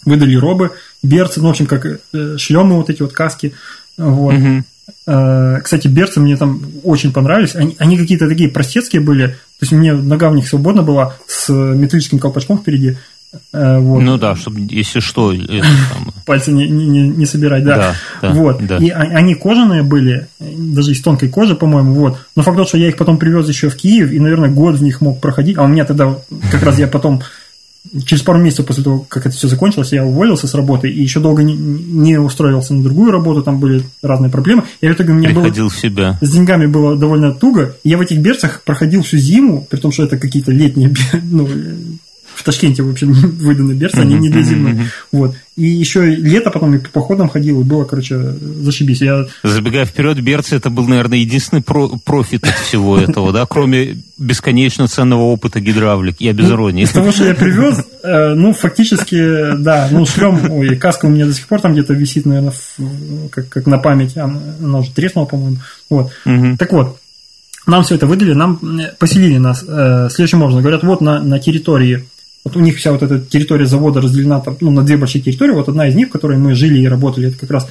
выдали 0.05 0.35
робы, 0.37 0.73
берцы, 1.03 1.41
ну, 1.41 1.49
в 1.49 1.51
общем, 1.51 1.67
как 1.67 1.87
э, 1.87 2.37
шлемы 2.39 2.77
вот 2.77 2.91
эти 2.91 3.03
вот 3.03 3.13
каски. 3.13 3.55
Вот. 3.97 4.35
Угу. 4.35 4.65
Кстати, 5.63 5.89
берцы 5.89 6.21
мне 6.21 6.37
там 6.37 6.63
очень 6.83 7.13
понравились. 7.13 7.55
Они, 7.55 7.77
они 7.79 7.97
какие-то 7.97 8.29
такие 8.29 8.49
простецкие 8.49 9.03
были. 9.03 9.29
То 9.29 9.63
есть 9.63 9.73
мне 9.73 9.93
нога 9.93 10.31
в 10.31 10.35
них 10.35 10.49
свободна 10.49 10.83
была 10.83 11.17
с 11.27 11.53
металлическим 11.53 12.19
колпачком 12.19 12.59
впереди. 12.59 12.97
Э, 13.53 13.79
вот. 13.79 14.01
Ну 14.01 14.19
да, 14.19 14.37
чтобы 14.37 14.61
если 14.69 15.01
что, 15.01 15.35
пальцы 16.27 16.53
не, 16.53 16.69
не, 16.69 17.09
не 17.09 17.27
собирать, 17.27 17.65
да. 17.65 17.77
да, 17.77 17.95
да 18.21 18.35
вот. 18.35 18.65
Да. 18.67 18.77
И 18.77 18.91
они 18.91 19.35
кожаные 19.35 19.83
были, 19.83 20.27
даже 20.39 20.93
из 20.93 21.03
тонкой 21.03 21.29
кожи, 21.29 21.55
по-моему, 21.55 21.95
вот. 21.95 22.19
Но 22.37 22.43
факт 22.43 22.59
тот, 22.59 22.69
что 22.69 22.79
я 22.79 22.89
их 22.89 22.97
потом 22.97 23.19
привез 23.19 23.49
еще 23.49 23.71
в 23.71 23.77
Киев, 23.77 24.13
и, 24.13 24.21
наверное, 24.21 24.51
год 24.51 24.77
в 24.77 24.83
них 24.83 25.01
мог 25.01 25.21
проходить. 25.21 25.57
А 25.57 25.63
у 25.63 25.69
меня 25.69 25.85
тогда 25.85 26.17
как 26.51 26.63
раз 26.63 26.79
я 26.79 26.87
потом 26.87 27.23
через 28.07 28.23
пару 28.23 28.39
месяцев 28.39 28.67
после 28.67 28.85
того, 28.85 29.05
как 29.09 29.27
это 29.27 29.35
все 29.35 29.49
закончилось, 29.49 29.93
я 29.93 30.05
уволился 30.05 30.47
с 30.47 30.55
работы 30.55 30.89
и 30.89 31.03
еще 31.03 31.21
долго 31.21 31.43
не, 31.43 31.55
не 31.55 32.19
устроился 32.19 32.75
на 32.75 32.83
другую 32.83 33.11
работу, 33.11 33.43
там 33.43 33.59
были 33.59 33.83
разные 34.03 34.31
проблемы. 34.31 34.65
И 34.81 34.89
в 34.89 34.93
итоге 34.93 35.13
у 35.13 35.15
меня 35.15 35.31
Приходил 35.31 35.65
было, 35.65 35.71
в 35.71 35.77
себя. 35.77 36.19
С 36.21 36.31
деньгами 36.31 36.67
было 36.67 36.97
довольно 36.97 37.33
туго. 37.33 37.77
И 37.83 37.91
я 37.91 37.99
в 37.99 38.01
этих 38.01 38.19
берцах 38.19 38.63
проходил 38.63 39.03
всю 39.03 39.19
зиму, 39.19 39.67
при 39.69 39.79
том, 39.79 39.93
что 39.93 40.05
это 40.05 40.17
какие-то 40.17 40.53
летние 40.53 40.95
ну, 41.23 41.49
в 42.35 42.43
Ташкенте, 42.43 42.83
в 42.83 42.91
общем, 42.91 43.13
выданы 43.39 43.73
берцы, 43.73 43.97
они 43.97 44.15
не 44.15 44.31
для 44.31 44.43
зимы. 44.43 44.91
Вот. 45.11 45.35
И 45.55 45.65
еще 45.65 46.07
лето 46.07 46.51
потом 46.51 46.75
и 46.75 46.79
по 46.79 46.89
походам 46.89 47.29
ходил, 47.29 47.61
и 47.61 47.65
было, 47.65 47.85
короче, 47.85 48.19
зашибись. 48.19 49.03
Я... 49.03 49.27
Забегая 49.43 49.85
вперед, 49.85 50.19
берцы 50.21 50.57
это 50.57 50.71
был, 50.71 50.87
наверное, 50.89 51.19
единственный 51.19 51.63
про 51.63 51.89
профит 52.05 52.45
от 52.45 52.55
всего 52.55 52.99
этого, 52.99 53.33
да, 53.33 53.45
кроме 53.47 53.99
бесконечно 54.17 54.89
ценного 54.89 55.23
опыта 55.23 55.61
гидравлики, 55.61 56.25
я 56.25 56.33
без 56.33 56.49
ну, 56.49 56.55
иронии. 56.55 56.85
Из 56.85 56.91
того, 56.91 57.13
что 57.13 57.27
я 57.27 57.35
привез, 57.35 57.85
э, 58.03 58.35
ну, 58.35 58.55
фактически, 58.55 59.57
да, 59.59 59.89
ну, 59.91 60.07
шлем, 60.07 60.51
ой, 60.51 60.77
каска 60.77 61.07
у 61.07 61.11
меня 61.11 61.27
до 61.27 61.35
сих 61.35 61.47
пор 61.47 61.61
там 61.61 61.73
где-то 61.73 61.93
висит, 61.93 62.25
наверное, 62.25 62.55
как, 63.31 63.49
как 63.49 63.67
на 63.67 63.79
память, 63.79 64.17
она, 64.17 64.41
она 64.63 64.79
уже 64.79 64.91
треснула, 64.93 65.27
по-моему. 65.27 65.59
Вот. 65.91 66.13
Так 66.59 66.73
вот, 66.73 66.99
нам 67.67 67.85
все 67.85 67.95
это 67.95 68.07
выдали, 68.07 68.33
нам 68.33 68.59
поселили 68.99 69.39
нас 69.39 69.65
э, 69.67 70.09
следующим 70.11 70.43
образом. 70.43 70.63
Говорят, 70.63 70.83
вот 70.83 71.01
на, 71.01 71.23
на 71.23 71.39
территории 71.39 72.05
вот 72.45 72.57
у 72.57 72.61
них 72.61 72.77
вся 72.77 72.93
вот 72.93 73.03
эта 73.03 73.21
территория 73.21 73.67
завода 73.67 74.01
разделена 74.01 74.41
там, 74.41 74.57
ну, 74.61 74.71
на 74.71 74.83
две 74.83 74.97
большие 74.97 75.23
территории. 75.23 75.53
Вот 75.53 75.69
одна 75.69 75.89
из 75.89 75.95
них, 75.95 76.09
в 76.09 76.13
которой 76.13 76.39
мы 76.39 76.55
жили 76.55 76.81
и 76.81 76.89
работали, 76.89 77.29
это 77.29 77.39
как 77.39 77.51
раз 77.51 77.69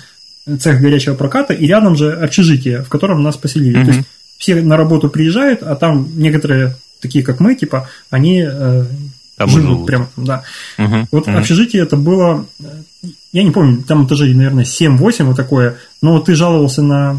цех 0.59 0.81
горячего 0.81 1.15
проката, 1.15 1.53
и 1.53 1.67
рядом 1.67 1.95
же 1.95 2.13
общежитие, 2.13 2.81
в 2.83 2.89
котором 2.89 3.21
нас 3.21 3.37
поселили. 3.37 3.79
Mm-hmm. 3.79 3.85
То 3.85 3.91
есть 3.91 4.07
все 4.37 4.55
на 4.61 4.77
работу 4.77 5.09
приезжают, 5.09 5.61
а 5.61 5.75
там 5.75 6.09
некоторые, 6.15 6.75
такие 6.99 7.23
как 7.23 7.39
мы, 7.39 7.55
типа, 7.55 7.87
они 8.09 8.43
э, 8.47 8.85
живут, 9.37 9.51
живут 9.51 9.85
прямо 9.85 10.09
там, 10.15 10.25
да. 10.25 10.43
Uh-huh, 10.77 11.05
вот 11.11 11.27
uh-huh. 11.27 11.37
общежитие 11.37 11.83
это 11.83 11.95
было, 11.95 12.47
я 13.33 13.43
не 13.43 13.51
помню, 13.51 13.81
там 13.83 14.05
этажей, 14.05 14.33
наверное, 14.33 14.65
7-8 14.65 15.23
вот 15.23 15.37
такое, 15.37 15.77
но 16.01 16.19
ты 16.19 16.35
жаловался 16.35 16.81
на, 16.81 17.17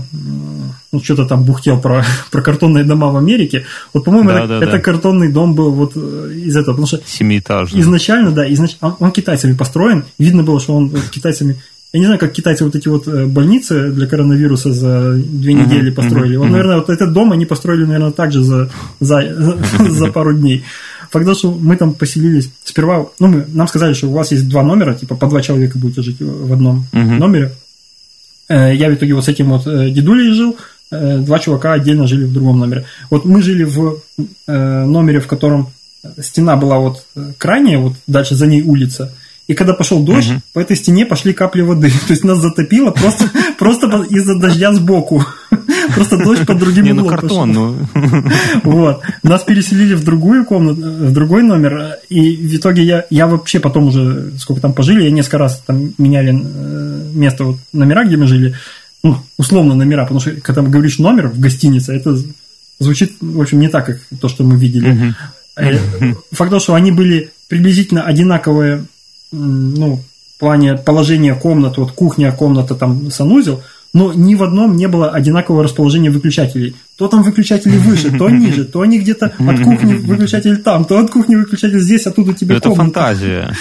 ну, 0.92 1.02
что-то 1.02 1.24
там 1.24 1.44
бухтел 1.44 1.80
про, 1.80 2.04
про 2.30 2.42
картонные 2.42 2.84
дома 2.84 3.10
в 3.10 3.16
Америке. 3.16 3.64
Вот, 3.94 4.04
по-моему, 4.04 4.28
да, 4.28 4.38
это, 4.40 4.48
да, 4.48 4.56
это 4.58 4.72
да. 4.72 4.78
картонный 4.78 5.32
дом 5.32 5.54
был 5.54 5.72
вот 5.72 5.92
э, 5.96 6.32
из 6.34 6.54
этого, 6.54 6.74
потому 6.74 6.86
что... 6.86 7.00
Семиэтажный. 7.06 7.80
Изначально, 7.80 8.30
да, 8.30 8.50
изнач... 8.52 8.76
он, 8.80 8.96
он 8.98 9.10
китайцами 9.10 9.54
построен, 9.54 10.04
видно 10.18 10.42
было, 10.42 10.60
что 10.60 10.74
он 10.74 10.90
вот, 10.90 11.02
китайцами 11.10 11.56
я 11.94 12.00
не 12.00 12.06
знаю, 12.06 12.18
как 12.18 12.32
китайцы 12.32 12.64
вот 12.64 12.74
эти 12.74 12.88
вот 12.88 13.06
э, 13.06 13.26
больницы 13.26 13.90
для 13.90 14.06
коронавируса 14.06 14.72
за 14.72 15.12
две 15.12 15.52
недели 15.52 15.90
uh-huh, 15.90 15.94
построили. 15.94 16.36
Uh-huh, 16.36 16.38
вот, 16.38 16.48
наверное, 16.48 16.76
вот 16.78 16.88
этот 16.88 17.12
дом 17.12 17.32
они 17.32 17.44
построили, 17.44 17.84
наверное, 17.84 18.12
также 18.12 18.42
за, 18.42 18.70
за, 18.98 19.22
за 19.78 20.06
пару 20.06 20.32
дней. 20.32 20.64
Потому 21.12 21.34
что 21.36 21.50
мы 21.52 21.76
там 21.76 21.94
поселились 21.94 22.50
сперва, 22.64 23.06
ну, 23.20 23.28
мы, 23.28 23.44
нам 23.48 23.68
сказали, 23.68 23.92
что 23.94 24.08
у 24.08 24.12
вас 24.12 24.32
есть 24.32 24.48
два 24.48 24.62
номера, 24.62 24.94
типа 24.94 25.14
по 25.14 25.26
два 25.28 25.42
человека 25.42 25.78
будете 25.78 26.02
жить 26.02 26.16
в 26.20 26.52
одном 26.52 26.86
Мгм. 26.92 27.18
номере. 27.18 27.52
Э, 28.48 28.74
Я 28.74 28.88
в 28.88 28.94
итоге 28.94 29.14
вот 29.14 29.24
с 29.24 29.28
этим 29.28 29.50
вот 29.50 29.66
э, 29.66 29.90
дедулей 29.90 30.32
жил, 30.32 30.56
э, 30.90 31.18
два 31.18 31.38
чувака 31.38 31.74
отдельно 31.74 32.06
жили 32.06 32.24
в 32.24 32.32
другом 32.32 32.58
номере. 32.58 32.84
Вот 33.10 33.24
мы 33.24 33.42
жили 33.42 33.64
в 33.64 33.98
номере, 34.46 35.20
в 35.20 35.26
котором 35.26 35.68
стена 36.20 36.56
была 36.56 36.78
вот 36.78 37.06
крайняя, 37.38 37.78
вот 37.78 37.94
дальше 38.06 38.34
за 38.34 38.46
ней 38.46 38.62
улица. 38.62 39.12
И 39.48 39.54
когда 39.54 39.72
пошел 39.74 40.02
дождь, 40.02 40.28
по 40.52 40.60
этой 40.60 40.76
стене 40.76 41.04
пошли 41.04 41.32
капли 41.32 41.62
воды. 41.62 41.90
То 42.06 42.12
есть 42.12 42.24
нас 42.24 42.38
затопило 42.38 42.90
просто, 42.90 43.30
просто 43.58 43.86
из-за 44.10 44.38
дождя 44.38 44.72
сбоку. 44.72 45.24
Просто 45.94 46.16
дождь 46.18 46.46
под 46.46 46.58
другим 46.58 46.84
Не, 46.84 46.92
ну 46.92 47.02
углом 47.02 47.18
картон, 47.18 47.52
ну. 47.52 47.76
Вот. 48.64 49.02
Нас 49.22 49.42
переселили 49.42 49.94
в 49.94 50.04
другую 50.04 50.44
комнату, 50.44 50.80
в 50.80 51.12
другой 51.12 51.42
номер. 51.42 51.96
И 52.08 52.36
в 52.36 52.56
итоге 52.56 52.82
я, 52.82 53.04
я 53.10 53.26
вообще 53.26 53.60
потом 53.60 53.88
уже, 53.88 54.32
сколько 54.38 54.60
там 54.60 54.72
пожили, 54.72 55.04
я 55.04 55.10
несколько 55.10 55.38
раз 55.38 55.62
там 55.66 55.92
меняли 55.98 56.32
э, 56.34 57.10
место, 57.14 57.44
вот, 57.44 57.58
номера, 57.72 58.04
где 58.04 58.16
мы 58.16 58.26
жили. 58.26 58.54
Ну, 59.02 59.16
условно 59.36 59.74
номера, 59.74 60.02
потому 60.02 60.20
что 60.20 60.30
когда 60.40 60.62
говоришь 60.62 60.98
номер 60.98 61.28
в 61.28 61.40
гостинице, 61.40 61.94
это 61.94 62.16
звучит, 62.78 63.12
в 63.20 63.40
общем, 63.40 63.60
не 63.60 63.68
так, 63.68 63.86
как 63.86 63.98
то, 64.20 64.28
что 64.28 64.44
мы 64.44 64.56
видели. 64.56 65.14
Э, 65.56 65.78
Факт 66.32 66.50
того, 66.50 66.60
что 66.60 66.74
они 66.74 66.92
были 66.92 67.30
приблизительно 67.48 68.04
одинаковые, 68.04 68.84
ну, 69.32 69.96
в 70.36 70.40
плане 70.40 70.76
положения 70.76 71.34
комнат, 71.34 71.76
вот 71.76 71.92
кухня, 71.92 72.32
комната, 72.32 72.74
там, 72.74 73.10
санузел, 73.10 73.62
но 73.92 74.12
ни 74.12 74.34
в 74.34 74.42
одном 74.42 74.76
не 74.76 74.88
было 74.88 75.10
одинакового 75.10 75.62
расположения 75.64 76.10
выключателей. 76.10 76.74
То 76.96 77.08
там 77.08 77.22
выключатели 77.22 77.76
выше, 77.76 78.16
то 78.16 78.28
ниже, 78.30 78.64
то 78.64 78.80
они 78.80 78.98
где-то 78.98 79.32
от 79.38 79.60
кухни 79.60 79.94
выключатель 79.94 80.56
там, 80.62 80.84
то 80.84 80.98
от 80.98 81.10
кухни 81.10 81.36
выключатель 81.36 81.80
здесь, 81.80 82.06
а 82.06 82.10
тут 82.10 82.28
у 82.28 82.32
тебя 82.32 82.56
Это 82.56 82.68
комната. 82.70 82.84
фантазия. 83.00 83.52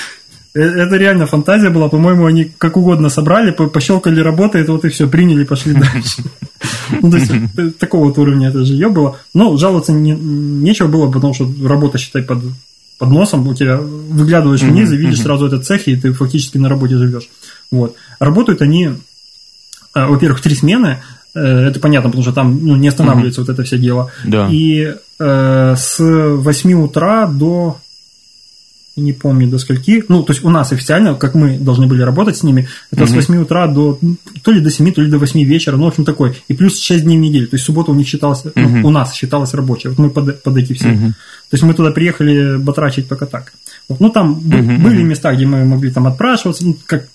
Э, 0.53 0.61
Это 0.61 0.97
реально 0.97 1.25
фантазия 1.27 1.69
была, 1.69 1.89
по-моему, 1.89 2.25
они 2.25 2.51
как 2.57 2.77
угодно 2.77 3.09
собрали, 3.09 3.51
по- 3.51 3.67
пощелкали, 3.67 4.19
работает, 4.21 4.67
вот 4.69 4.85
и 4.85 4.89
все, 4.89 5.07
приняли, 5.07 5.43
пошли 5.45 5.73
дальше. 5.73 6.23
Ну, 7.01 7.09
то 7.11 7.17
есть, 7.17 7.31
э, 7.57 7.71
такого 7.79 8.05
вот 8.05 8.17
уровня 8.17 8.49
это 8.49 8.65
жилье 8.65 8.89
было. 8.89 9.17
Но 9.33 9.55
жаловаться 9.57 9.93
не- 9.93 10.11
нечего 10.11 10.87
было, 10.87 11.09
потому 11.11 11.33
что 11.33 11.49
работа, 11.65 11.97
считай, 11.97 12.21
под, 12.21 12.39
под 12.97 13.09
носом, 13.09 13.47
у 13.47 13.53
тебя 13.53 13.77
выглядываешь 13.77 14.61
вниз 14.61 14.91
и 14.91 14.97
видишь 14.97 15.21
сразу 15.21 15.45
этот 15.47 15.65
цех, 15.65 15.87
и 15.87 15.95
ты 15.95 16.11
фактически 16.11 16.57
на 16.57 16.67
работе 16.69 16.97
живешь. 16.97 17.29
Вот. 17.71 17.95
Работают 18.19 18.61
они, 18.61 18.89
во-первых, 19.93 20.41
три 20.41 20.55
смены, 20.55 21.01
э, 21.33 21.39
это 21.39 21.79
понятно, 21.79 22.09
потому 22.09 22.23
что 22.23 22.33
там 22.33 22.65
ну, 22.65 22.75
не 22.75 22.87
останавливается 22.87 23.41
вот 23.41 23.49
это 23.49 23.63
все 23.63 23.77
дело. 23.77 24.11
Да. 24.25 24.47
И 24.49 24.93
э, 25.19 25.75
с 25.77 25.99
8 25.99 26.73
утра 26.73 27.27
до 27.27 27.77
не 28.97 29.13
помню 29.13 29.47
до 29.47 29.57
скольки, 29.57 30.03
ну, 30.09 30.21
то 30.23 30.33
есть 30.33 30.43
у 30.43 30.49
нас 30.49 30.71
официально, 30.71 31.15
как 31.15 31.33
мы 31.33 31.57
должны 31.57 31.87
были 31.87 32.01
работать 32.01 32.35
с 32.37 32.43
ними, 32.43 32.67
это 32.91 33.05
с 33.05 33.11
8 33.11 33.37
утра 33.37 33.67
до, 33.67 33.97
то 34.43 34.51
ли 34.51 34.59
до 34.59 34.69
7, 34.69 34.91
то 34.91 35.01
ли 35.01 35.09
до 35.09 35.17
8 35.17 35.43
вечера, 35.43 35.77
ну, 35.77 35.85
в 35.85 35.87
общем, 35.87 36.03
такой. 36.03 36.43
И 36.49 36.53
плюс 36.53 36.79
6 36.79 37.03
дней 37.03 37.17
в 37.17 37.21
неделю, 37.21 37.47
то 37.47 37.55
есть 37.55 37.65
суббота 37.65 37.91
у 37.91 37.95
них 37.95 38.07
считалась, 38.07 38.43
ну, 38.53 38.87
у 38.87 38.91
нас 38.91 39.13
считалась 39.13 39.53
рабочей, 39.53 39.87
вот 39.89 39.97
мы 39.97 40.09
под, 40.09 40.43
под 40.43 40.57
эти 40.57 40.73
все. 40.73 40.89
То 40.91 41.55
есть 41.55 41.63
мы 41.63 41.73
туда 41.73 41.91
приехали 41.91 42.57
батрачить 42.57 43.07
только 43.07 43.25
так. 43.25 43.53
Вот. 43.87 43.99
Ну, 43.99 44.09
там 44.09 44.35
бы- 44.35 44.61
были 44.61 45.03
места, 45.03 45.33
где 45.33 45.45
мы 45.45 45.63
могли 45.65 45.91
там 45.91 46.07
отпрашиваться, 46.07 46.65
ну, 46.65 46.77
как 46.85 47.07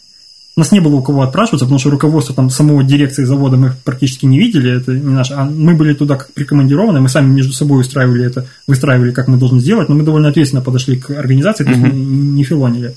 у 0.57 0.61
нас 0.61 0.73
не 0.73 0.81
было 0.81 0.97
у 0.97 1.03
кого 1.03 1.23
отпрашиваться, 1.23 1.67
потому 1.67 1.79
что 1.79 1.91
руководство 1.91 2.35
там 2.35 2.49
самого 2.49 2.83
дирекции 2.83 3.25
завода 3.25 3.59
мы 3.59 3.75
практически 3.85 4.25
не 4.25 4.39
видели, 4.39 4.75
это 4.75 4.93
не 4.93 5.13
наше. 5.13 5.35
А 5.35 5.45
мы 5.45 5.75
были 5.75 5.93
туда 5.93 6.17
как 6.17 6.33
прикомандированы, 6.33 6.99
мы 7.01 7.11
сами 7.11 7.31
между 7.31 7.53
собой 7.53 7.83
устраивали 7.83 8.25
это, 8.25 8.47
выстраивали, 8.67 9.13
как 9.13 9.29
мы 9.29 9.37
должны 9.37 9.61
сделать, 9.61 9.91
но 9.91 9.95
мы 9.95 10.03
довольно 10.03 10.29
ответственно 10.29 10.63
подошли 10.63 10.97
к 10.97 11.11
организации, 11.11 11.65
то 11.65 11.71
есть 11.71 11.83
мы 11.83 11.91
не 11.91 12.43
филонили. 12.43 12.95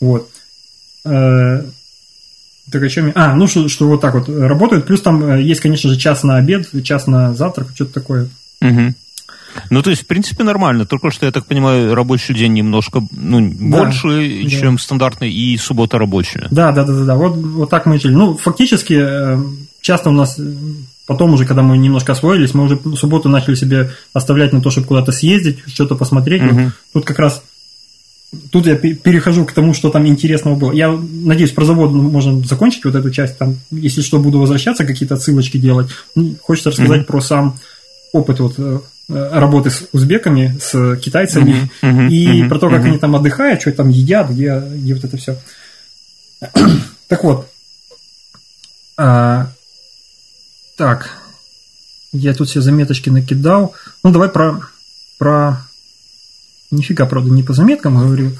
Вот. 0.00 0.28
Э, 1.06 1.62
Так 2.70 2.82
о 2.82 2.88
чем 2.90 3.06
я? 3.06 3.12
А, 3.14 3.34
ну 3.34 3.46
что, 3.46 3.68
что 3.68 3.88
вот 3.88 4.02
так 4.02 4.12
вот 4.12 4.28
работают. 4.28 4.84
Плюс 4.84 5.00
там 5.00 5.24
э, 5.24 5.42
есть, 5.42 5.62
конечно 5.62 5.88
же, 5.88 5.96
час 5.96 6.22
на 6.24 6.36
обед, 6.36 6.68
час 6.84 7.06
на 7.06 7.32
завтрак, 7.32 7.68
что-то 7.74 7.94
такое. 7.94 8.28
Мгм. 8.60 8.94
Ну, 9.70 9.82
то 9.82 9.90
есть, 9.90 10.02
в 10.02 10.06
принципе, 10.06 10.44
нормально. 10.44 10.86
Только 10.86 11.10
что, 11.10 11.26
я 11.26 11.32
так 11.32 11.46
понимаю, 11.46 11.94
рабочий 11.94 12.34
день 12.34 12.54
немножко 12.54 13.02
ну, 13.10 13.40
больше, 13.40 14.42
да. 14.44 14.50
чем 14.50 14.78
стандартный, 14.78 15.30
и 15.32 15.56
суббота 15.56 15.98
рабочая. 15.98 16.48
Да, 16.50 16.72
да, 16.72 16.84
да, 16.84 16.92
да, 16.92 17.04
да. 17.04 17.14
Вот, 17.16 17.36
вот 17.36 17.70
так 17.70 17.86
мы 17.86 17.98
жили. 17.98 18.14
Ну, 18.14 18.36
фактически, 18.36 18.98
э, 19.00 19.38
часто 19.80 20.10
у 20.10 20.12
нас 20.12 20.38
э, 20.38 20.42
потом 21.06 21.34
уже, 21.34 21.44
когда 21.44 21.62
мы 21.62 21.78
немножко 21.78 22.12
освоились, 22.12 22.54
мы 22.54 22.64
уже 22.64 22.78
субботу 22.96 23.28
начали 23.28 23.54
себе 23.54 23.90
оставлять 24.12 24.52
на 24.52 24.60
то, 24.60 24.70
чтобы 24.70 24.86
куда-то 24.86 25.12
съездить, 25.12 25.58
что-то 25.66 25.96
посмотреть. 25.96 26.42
Вот 26.42 26.52
Мгм. 26.52 26.72
тут 26.92 27.04
как 27.04 27.18
раз 27.18 27.42
тут 28.50 28.66
я 28.66 28.76
пе- 28.76 28.94
перехожу 28.94 29.44
к 29.44 29.52
тому, 29.52 29.74
что 29.74 29.90
там 29.90 30.06
интересного 30.06 30.54
было. 30.54 30.72
Я 30.72 30.90
надеюсь, 30.90 31.52
про 31.52 31.64
завод 31.64 31.92
можно 31.92 32.40
закончить 32.46 32.84
вот 32.84 32.94
эту 32.94 33.10
часть. 33.10 33.38
Там, 33.38 33.56
если 33.70 34.02
что, 34.02 34.18
буду 34.18 34.38
возвращаться, 34.38 34.84
какие-то 34.84 35.14
отсылочки 35.14 35.56
делать. 35.56 35.88
Хочется 36.42 36.70
рассказать 36.70 37.06
про 37.06 37.20
сам 37.20 37.56
опыт 38.12 38.40
вот, 38.40 38.54
э, 38.58 38.80
работы 39.08 39.70
с 39.70 39.88
узбеками, 39.92 40.58
с 40.60 40.96
китайцами, 40.96 41.70
Мгм, 41.82 41.90
мгм, 41.90 42.08
и 42.08 42.40
мгм, 42.40 42.48
про 42.48 42.58
то, 42.58 42.68
как 42.68 42.80
мгм. 42.80 42.88
они 42.90 42.98
там 42.98 43.16
отдыхают, 43.16 43.60
что 43.60 43.72
там 43.72 43.88
едят, 43.88 44.30
где, 44.30 44.58
где 44.60 44.94
вот 44.94 45.04
это 45.04 45.16
все. 45.16 45.38
Так 47.08 47.24
вот. 47.24 47.48
А, 48.98 49.50
так. 50.76 51.08
Я 52.12 52.34
тут 52.34 52.50
все 52.50 52.60
заметочки 52.60 53.08
накидал. 53.08 53.74
Ну, 54.04 54.10
давай 54.10 54.28
про... 54.28 54.60
про... 55.16 55.66
Нифига, 56.70 57.06
правда, 57.06 57.30
не 57.30 57.42
по 57.42 57.54
заметкам 57.54 57.98
говорю. 57.98 58.32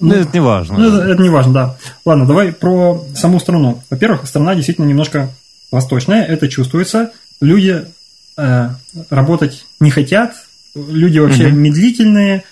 Ну, 0.00 0.14
это 0.14 0.30
не 0.32 0.40
важно. 0.40 0.78
Ну, 0.78 0.88
это, 0.88 1.06
это 1.06 1.22
не 1.22 1.28
важно, 1.28 1.52
да. 1.52 1.76
Ладно, 2.04 2.26
давай 2.26 2.52
про 2.52 3.04
саму 3.14 3.40
страну. 3.40 3.82
Во-первых, 3.90 4.26
страна 4.26 4.54
действительно 4.54 4.86
немножко 4.86 5.30
восточная, 5.70 6.24
это 6.24 6.48
чувствуется. 6.48 7.12
Люди 7.40 7.70
э, 7.70 7.84
работать 9.10 9.66
не 9.80 9.90
хотят, 9.90 10.34
люди 10.74 11.18
вообще 11.18 11.48
Мгм. 11.48 11.58
медлительные. 11.58 12.44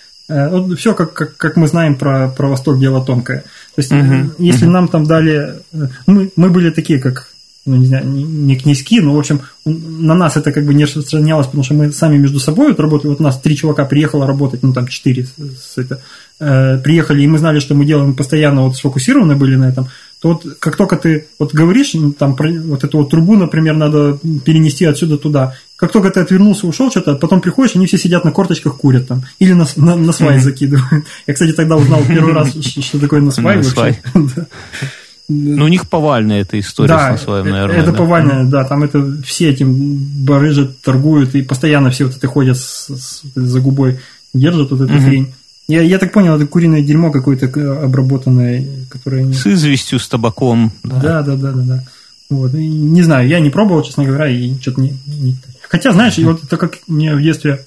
все, 0.77 0.93
как, 0.93 1.13
как, 1.13 1.35
как 1.37 1.57
мы 1.57 1.67
знаем 1.67 1.95
про, 1.95 2.29
про 2.29 2.47
Восток, 2.47 2.79
дело 2.79 3.03
тонкое. 3.05 3.41
То 3.75 3.79
есть, 3.81 3.91
э, 3.91 3.95
Мгм. 3.95 4.31
если 4.39 4.65
нам 4.65 4.87
там 4.87 5.03
дали... 5.05 5.55
э, 5.73 5.87
Мы, 6.07 6.31
мы 6.35 6.49
были 6.49 6.69
такие, 6.69 6.99
как 6.99 7.33
ну, 7.65 7.77
не 7.77 7.85
знаю, 7.85 8.05
не, 8.07 8.57
князьки, 8.57 8.99
но, 8.99 9.15
в 9.15 9.19
общем, 9.19 9.39
на 9.65 10.13
нас 10.15 10.35
это 10.35 10.51
как 10.51 10.65
бы 10.65 10.73
не 10.73 10.83
распространялось, 10.83 11.45
потому 11.45 11.63
что 11.63 11.73
мы 11.73 11.93
сами 11.93 12.17
между 12.17 12.39
собой 12.39 12.69
вот 12.69 12.79
работали. 12.79 13.11
Вот 13.11 13.21
у 13.21 13.23
нас 13.23 13.39
три 13.39 13.55
чувака 13.55 13.85
приехало 13.85 14.27
работать, 14.27 14.63
ну, 14.63 14.73
там, 14.73 14.87
четыре 14.87 15.25
с 15.25 15.77
это, 15.77 16.01
э, 16.41 16.77
приехали, 16.79 17.21
и 17.23 17.27
мы 17.27 17.37
знали, 17.37 17.59
что 17.59 17.73
мы 17.73 17.85
делаем, 17.85 18.15
постоянно 18.15 18.63
вот 18.63 18.75
сфокусированы 18.75 19.37
были 19.37 19.55
на 19.55 19.69
этом, 19.69 19.87
то 20.21 20.33
вот 20.33 20.45
как 20.59 20.75
только 20.75 20.97
ты 20.97 21.27
вот 21.39 21.53
говоришь, 21.53 21.93
ну, 21.93 22.11
там, 22.11 22.35
про, 22.35 22.51
вот 22.51 22.83
эту 22.83 22.97
вот 22.97 23.09
трубу, 23.09 23.37
например, 23.37 23.75
надо 23.75 24.19
перенести 24.43 24.83
отсюда 24.83 25.17
туда, 25.17 25.55
как 25.83 25.91
только 25.91 26.11
ты 26.11 26.21
отвернулся, 26.21 26.65
ушел 26.65 26.89
что-то, 26.89 27.15
потом 27.15 27.41
приходишь, 27.41 27.75
они 27.75 27.87
все 27.87 27.97
сидят 27.97 28.23
на 28.23 28.31
корточках, 28.31 28.77
курят 28.77 29.05
там, 29.05 29.23
или 29.39 29.51
на, 29.51 29.67
на, 29.75 29.97
на 29.97 30.13
свай 30.13 30.39
закидывают. 30.39 31.03
Я, 31.27 31.33
кстати, 31.33 31.51
тогда 31.51 31.75
узнал 31.75 32.01
первый 32.07 32.31
раз, 32.33 32.53
что 32.61 32.99
такое 32.99 33.19
на 33.19 33.31
свай 33.31 33.57
вообще. 33.61 33.99
Ну, 35.29 35.65
у 35.65 35.67
них 35.67 35.89
повальная 35.89 36.41
эта 36.41 36.57
история 36.59 36.87
Да, 36.89 37.07
с 37.07 37.11
насвоем, 37.11 37.47
э- 37.47 37.51
наверное. 37.51 37.77
это 37.81 37.91
да. 37.91 37.97
повально, 37.97 38.49
да, 38.49 38.63
там 38.65 38.83
это 38.83 39.05
все 39.25 39.49
этим 39.49 39.73
барыжат, 40.25 40.79
торгуют, 40.81 41.35
и 41.35 41.41
постоянно 41.41 41.91
все 41.91 42.05
вот 42.05 42.15
это 42.17 42.27
ходят 42.27 42.57
с- 42.57 42.87
с- 42.89 43.21
за 43.35 43.59
губой, 43.61 43.99
держат 44.33 44.71
вот 44.71 44.81
эту 44.81 44.93
хрень. 45.01 45.33
Я, 45.67 45.81
я 45.81 45.97
так 45.97 46.11
понял, 46.13 46.35
это 46.35 46.45
куриное 46.45 46.81
дерьмо 46.81 47.09
какое-то 47.11 47.45
обработанное, 47.83 48.65
которое... 48.89 49.31
С 49.33 49.47
известью, 49.47 49.99
с 49.99 50.07
табаком. 50.09 50.71
да. 50.83 50.99
Да, 50.99 51.21
да, 51.23 51.35
да, 51.35 51.51
да, 51.51 51.61
да. 51.61 51.83
Вот. 52.29 52.53
И 52.55 52.67
не 52.67 53.01
знаю, 53.01 53.27
я 53.27 53.39
не 53.39 53.49
пробовал, 53.49 53.83
честно 53.83 54.03
говоря, 54.05 54.27
и 54.27 54.59
что-то 54.59 54.81
не, 54.81 54.93
не- 55.07 55.37
Хотя, 55.73 55.91
знаешь, 55.91 56.19
и 56.19 56.23
вот 56.23 56.43
это 56.43 56.57
как 56.57 56.77
мне 56.85 57.15
в 57.15 57.21
детстве 57.23 57.65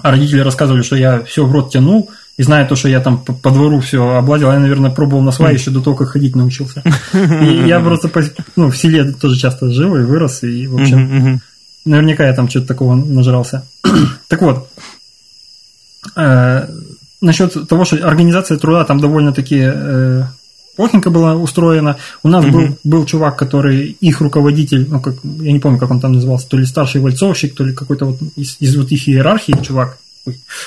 родители 0.00 0.38
рассказывали, 0.42 0.82
что 0.82 0.94
я 0.94 1.24
все 1.24 1.44
в 1.44 1.50
рот 1.50 1.72
тянул, 1.72 2.08
и 2.36 2.44
зная 2.44 2.64
то, 2.68 2.76
что 2.76 2.88
я 2.88 3.00
там 3.00 3.18
по, 3.18 3.32
по 3.32 3.50
двору 3.50 3.80
все 3.80 4.14
облазил, 4.14 4.52
я, 4.52 4.60
наверное, 4.60 4.92
пробовал 4.92 5.20
на 5.20 5.32
свай 5.32 5.54
еще 5.54 5.72
до 5.72 5.80
того, 5.80 5.96
как 5.96 6.10
ходить 6.10 6.36
научился. 6.36 6.84
И 7.12 7.66
я 7.66 7.80
просто 7.80 8.06
по- 8.08 8.22
ну, 8.54 8.70
в 8.70 8.76
селе 8.76 9.10
тоже 9.10 9.36
часто 9.36 9.72
жил 9.72 9.96
и 9.96 10.04
вырос, 10.04 10.44
и, 10.44 10.68
в 10.68 10.76
общем. 10.80 11.40
Наверняка 11.84 12.24
я 12.24 12.32
там 12.32 12.48
что-то 12.48 12.68
такого 12.68 12.94
нажрался. 12.94 13.66
так 14.28 14.40
вот, 14.42 14.70
э, 16.14 16.68
насчет 17.20 17.68
того, 17.68 17.84
что 17.84 17.96
организация 18.06 18.56
труда 18.56 18.84
там 18.84 19.00
довольно-таки 19.00 19.62
э, 19.64 20.22
плохенько 20.80 21.10
была 21.10 21.34
устроена. 21.34 21.96
У 22.22 22.28
нас 22.28 22.42
был, 22.46 22.78
был 22.84 23.04
чувак, 23.04 23.36
который 23.36 23.98
их 24.00 24.22
руководитель, 24.22 24.86
ну, 24.88 24.98
как, 24.98 25.16
я 25.22 25.52
не 25.52 25.58
помню, 25.58 25.78
как 25.78 25.90
он 25.90 26.00
там 26.00 26.14
назывался, 26.14 26.48
то 26.48 26.56
ли 26.56 26.64
старший 26.64 27.02
вальцовщик, 27.02 27.54
то 27.54 27.64
ли 27.64 27.74
какой-то 27.74 28.06
вот 28.06 28.18
из, 28.34 28.56
из 28.60 28.76
вот 28.76 28.90
их 28.90 29.06
иерархии 29.06 29.54
чувак, 29.60 29.98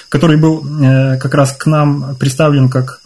который 0.10 0.38
был 0.38 0.64
э, 0.84 1.18
как 1.18 1.34
раз 1.34 1.54
к 1.54 1.66
нам 1.66 2.16
представлен 2.20 2.70
как, 2.70 3.02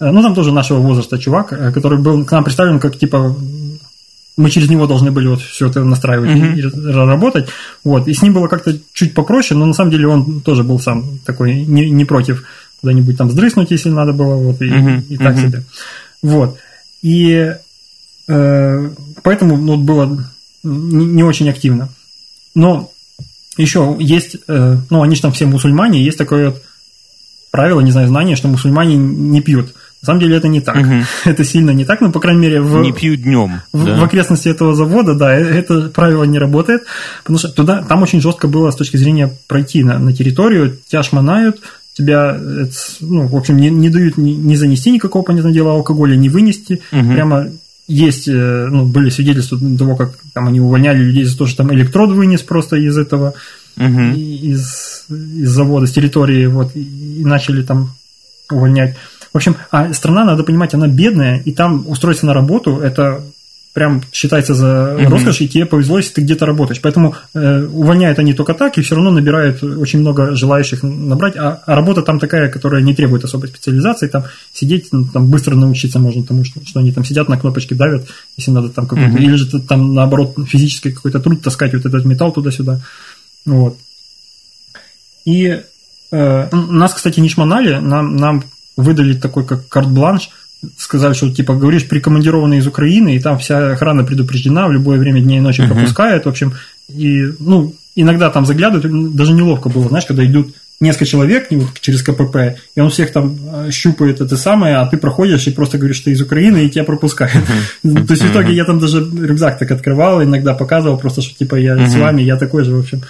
э, 0.00 0.10
ну, 0.10 0.22
там 0.22 0.34
тоже 0.34 0.52
нашего 0.52 0.78
возраста 0.78 1.18
чувак, 1.18 1.52
э, 1.52 1.70
который 1.70 1.98
был 1.98 2.24
к 2.24 2.32
нам 2.32 2.44
представлен 2.44 2.80
как, 2.80 2.98
типа, 2.98 3.36
мы 4.38 4.48
через 4.48 4.70
него 4.70 4.86
должны 4.86 5.10
были 5.10 5.28
вот 5.28 5.42
все 5.42 5.66
это 5.66 5.84
настраивать 5.84 6.30
mm-hmm. 6.30 6.56
и 6.56 6.92
работать. 6.94 7.48
Вот. 7.84 8.08
И 8.08 8.14
с 8.14 8.22
ним 8.22 8.32
было 8.32 8.48
как-то 8.48 8.74
чуть 8.94 9.12
попроще, 9.12 9.60
но 9.60 9.66
на 9.66 9.74
самом 9.74 9.90
деле 9.90 10.06
он 10.06 10.40
тоже 10.40 10.62
был 10.62 10.80
сам 10.80 11.18
такой 11.26 11.66
не, 11.66 11.90
не 11.90 12.06
против 12.06 12.44
куда-нибудь 12.80 13.18
там 13.18 13.30
сдрыснуть, 13.30 13.70
если 13.70 13.90
надо 13.90 14.12
было, 14.12 14.36
вот, 14.36 14.62
и, 14.62 14.70
mm-hmm. 14.70 15.04
и 15.08 15.16
так 15.18 15.34
mm-hmm. 15.34 15.40
себе. 15.40 15.62
Вот. 16.22 16.58
И 17.02 17.54
э, 18.28 18.90
поэтому 19.22 19.56
ну, 19.56 19.76
было 19.76 20.24
не, 20.62 21.06
не 21.06 21.22
очень 21.22 21.48
активно. 21.48 21.88
Но 22.54 22.90
еще 23.56 23.96
есть, 23.98 24.36
э, 24.48 24.76
ну, 24.90 25.02
они 25.02 25.16
же 25.16 25.22
там 25.22 25.32
все 25.32 25.46
мусульмане, 25.46 26.02
есть 26.02 26.18
такое 26.18 26.50
вот 26.50 26.62
правило, 27.50 27.80
не 27.80 27.90
знаю, 27.90 28.08
знание, 28.08 28.36
что 28.36 28.48
мусульмане 28.48 28.96
не 28.96 29.40
пьют. 29.40 29.74
На 30.02 30.06
самом 30.06 30.20
деле 30.20 30.36
это 30.36 30.46
не 30.46 30.60
так. 30.60 30.76
Угу. 30.76 30.94
Это 31.24 31.44
сильно 31.44 31.70
не 31.70 31.84
так, 31.84 32.00
но, 32.00 32.12
по 32.12 32.20
крайней 32.20 32.42
мере, 32.42 32.60
в, 32.60 32.80
не 32.82 32.92
пьют 32.92 33.22
днем. 33.22 33.62
В, 33.72 33.84
да? 33.84 33.96
в 33.96 34.04
окрестности 34.04 34.48
этого 34.48 34.74
завода, 34.74 35.14
да, 35.14 35.36
э, 35.36 35.42
это 35.42 35.88
правило 35.88 36.22
не 36.22 36.38
работает, 36.38 36.84
потому 37.22 37.38
что 37.38 37.48
туда, 37.48 37.82
там 37.82 38.02
очень 38.02 38.20
жестко 38.20 38.46
было 38.46 38.70
с 38.70 38.76
точки 38.76 38.96
зрения 38.96 39.32
пройти 39.48 39.82
на, 39.82 39.98
на 39.98 40.12
территорию, 40.12 40.78
тебя 40.86 41.02
шмонают, 41.02 41.60
тебя, 41.98 42.38
ну, 43.00 43.26
в 43.26 43.36
общем, 43.36 43.56
не, 43.56 43.70
не 43.70 43.90
дают 43.90 44.16
ни, 44.16 44.30
ни 44.30 44.54
занести 44.54 44.90
никакого, 44.90 45.22
понятного 45.22 45.54
дела, 45.54 45.72
алкоголя, 45.72 46.16
не 46.16 46.28
вынести. 46.28 46.80
Угу. 46.92 47.12
Прямо 47.12 47.48
есть, 47.88 48.28
э, 48.28 48.68
ну, 48.70 48.86
были 48.86 49.10
свидетельства 49.10 49.58
того, 49.76 49.96
как 49.96 50.18
там 50.32 50.46
они 50.46 50.60
увольняли 50.60 50.98
людей 50.98 51.24
за 51.24 51.36
то, 51.36 51.46
что 51.46 51.58
там 51.58 51.74
электрод 51.74 52.10
вынес 52.10 52.42
просто 52.42 52.76
из 52.76 52.96
этого, 52.96 53.34
угу. 53.76 54.00
из, 54.14 55.04
из 55.08 55.48
завода, 55.48 55.86
с 55.86 55.92
территории, 55.92 56.46
вот, 56.46 56.76
и 56.76 57.22
начали 57.24 57.62
там 57.62 57.94
увольнять. 58.50 58.94
В 59.32 59.36
общем, 59.36 59.56
а 59.70 59.92
страна, 59.92 60.24
надо 60.24 60.44
понимать, 60.44 60.74
она 60.74 60.86
бедная, 60.86 61.38
и 61.40 61.52
там 61.52 61.84
устроиться 61.88 62.26
на 62.26 62.34
работу– 62.34 62.78
это 62.82 63.22
прям 63.72 64.02
считается 64.12 64.54
за 64.54 64.96
угу. 64.96 65.10
роскошь, 65.10 65.40
и 65.40 65.48
тебе 65.48 65.66
повезло, 65.66 65.98
если 65.98 66.14
ты 66.14 66.20
где-то 66.22 66.46
работаешь. 66.46 66.80
Поэтому 66.80 67.14
э, 67.34 67.64
увольняют 67.64 68.18
они 68.18 68.34
только 68.34 68.54
так, 68.54 68.76
и 68.78 68.82
все 68.82 68.94
равно 68.94 69.10
набирают 69.10 69.62
очень 69.62 70.00
много 70.00 70.34
желающих 70.34 70.82
набрать. 70.82 71.36
А, 71.36 71.62
а 71.64 71.74
работа 71.74 72.02
там 72.02 72.18
такая, 72.18 72.50
которая 72.50 72.82
не 72.82 72.94
требует 72.94 73.24
особой 73.24 73.48
специализации, 73.48 74.08
там 74.08 74.24
сидеть, 74.52 74.88
ну, 74.92 75.04
там 75.04 75.28
быстро 75.28 75.54
научиться 75.54 75.98
можно 75.98 76.24
тому, 76.24 76.44
что, 76.44 76.60
что 76.66 76.80
они 76.80 76.92
там 76.92 77.04
сидят 77.04 77.28
на 77.28 77.38
кнопочке 77.38 77.74
давят, 77.74 78.08
если 78.36 78.50
надо 78.50 78.70
там 78.70 78.86
какой-то, 78.86 79.12
угу. 79.12 79.22
или 79.22 79.34
же 79.34 79.60
там 79.60 79.94
наоборот 79.94 80.34
физический 80.46 80.90
какой-то 80.90 81.20
труд 81.20 81.42
таскать 81.42 81.74
вот 81.74 81.86
этот 81.86 82.04
металл 82.04 82.32
туда-сюда. 82.32 82.80
Вот. 83.44 83.78
И 85.24 85.60
э, 86.10 86.48
нас, 86.52 86.94
кстати, 86.94 87.20
не 87.20 87.28
шмонали, 87.28 87.78
нам, 87.78 88.16
нам 88.16 88.44
выдали 88.76 89.14
такой 89.14 89.44
как 89.44 89.68
карт-бланш, 89.68 90.30
сказали, 90.76 91.14
что 91.14 91.30
типа 91.30 91.54
говоришь 91.54 91.88
прикомандированный 91.88 92.58
из 92.58 92.66
Украины, 92.66 93.16
и 93.16 93.20
там 93.20 93.38
вся 93.38 93.72
охрана 93.72 94.04
предупреждена, 94.04 94.66
в 94.66 94.72
любое 94.72 94.98
время 94.98 95.20
дня 95.20 95.38
и 95.38 95.40
ночи 95.40 95.60
uh-huh. 95.60 95.68
пропускают, 95.68 96.24
в 96.24 96.28
общем, 96.28 96.54
и, 96.88 97.32
ну, 97.38 97.74
иногда 97.94 98.30
там 98.30 98.46
заглядывают, 98.46 99.14
даже 99.14 99.32
неловко 99.32 99.68
было, 99.68 99.88
знаешь, 99.88 100.06
когда 100.06 100.24
идут 100.24 100.54
несколько 100.80 101.06
человек 101.06 101.48
через 101.80 102.02
КПП, 102.02 102.56
и 102.76 102.80
он 102.80 102.90
всех 102.90 103.12
там 103.12 103.36
э, 103.52 103.70
щупает 103.72 104.20
это 104.20 104.36
самое, 104.36 104.76
а 104.76 104.86
ты 104.86 104.96
проходишь 104.96 105.46
и 105.46 105.50
просто 105.50 105.76
говоришь, 105.76 105.96
что 105.96 106.06
ты 106.06 106.12
из 106.12 106.20
Украины, 106.20 106.64
и 106.64 106.70
тебя 106.70 106.84
пропускают. 106.84 107.44
То 107.82 108.12
есть 108.12 108.22
в 108.22 108.30
итоге 108.30 108.54
я 108.54 108.64
там 108.64 108.78
даже 108.78 109.00
рюкзак 109.00 109.58
так 109.58 109.70
открывал, 109.72 110.22
иногда 110.22 110.54
показывал, 110.54 110.96
просто 110.96 111.22
что 111.22 111.36
типа 111.36 111.56
я 111.56 111.88
с 111.88 111.96
вами, 111.96 112.22
я 112.22 112.36
такой 112.36 112.64
же, 112.64 112.76
в 112.76 112.80
общем. 112.80 113.02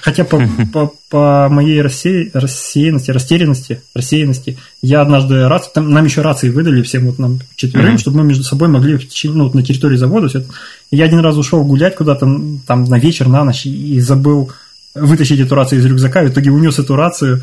Хотя 0.00 0.24
по, 0.24 1.48
моей 1.48 1.80
рассеянности, 1.82 3.10
растерянности, 3.10 3.82
рассеянности, 3.94 4.58
я 4.80 5.02
однажды 5.02 5.48
там 5.74 5.90
нам 5.90 6.04
еще 6.04 6.22
рации 6.22 6.48
выдали 6.48 6.82
всем 6.82 7.06
вот 7.06 7.18
нам 7.18 7.40
четверым, 7.54 7.98
чтобы 7.98 8.18
мы 8.18 8.24
между 8.24 8.42
собой 8.42 8.68
могли 8.68 8.98
ну, 9.24 9.50
на 9.52 9.62
территории 9.62 9.96
завода. 9.96 10.28
Я 10.90 11.04
один 11.04 11.20
раз 11.20 11.36
ушел 11.36 11.64
гулять 11.64 11.96
куда-то 11.96 12.26
там 12.66 12.84
на 12.84 12.98
вечер, 12.98 13.28
на 13.28 13.44
ночь 13.44 13.66
и 13.66 14.00
забыл 14.00 14.50
вытащить 14.94 15.40
эту 15.40 15.54
рацию 15.54 15.78
из 15.78 15.86
рюкзака, 15.86 16.22
в 16.22 16.28
итоге 16.28 16.50
унес 16.50 16.78
эту 16.78 16.96
рацию, 16.96 17.42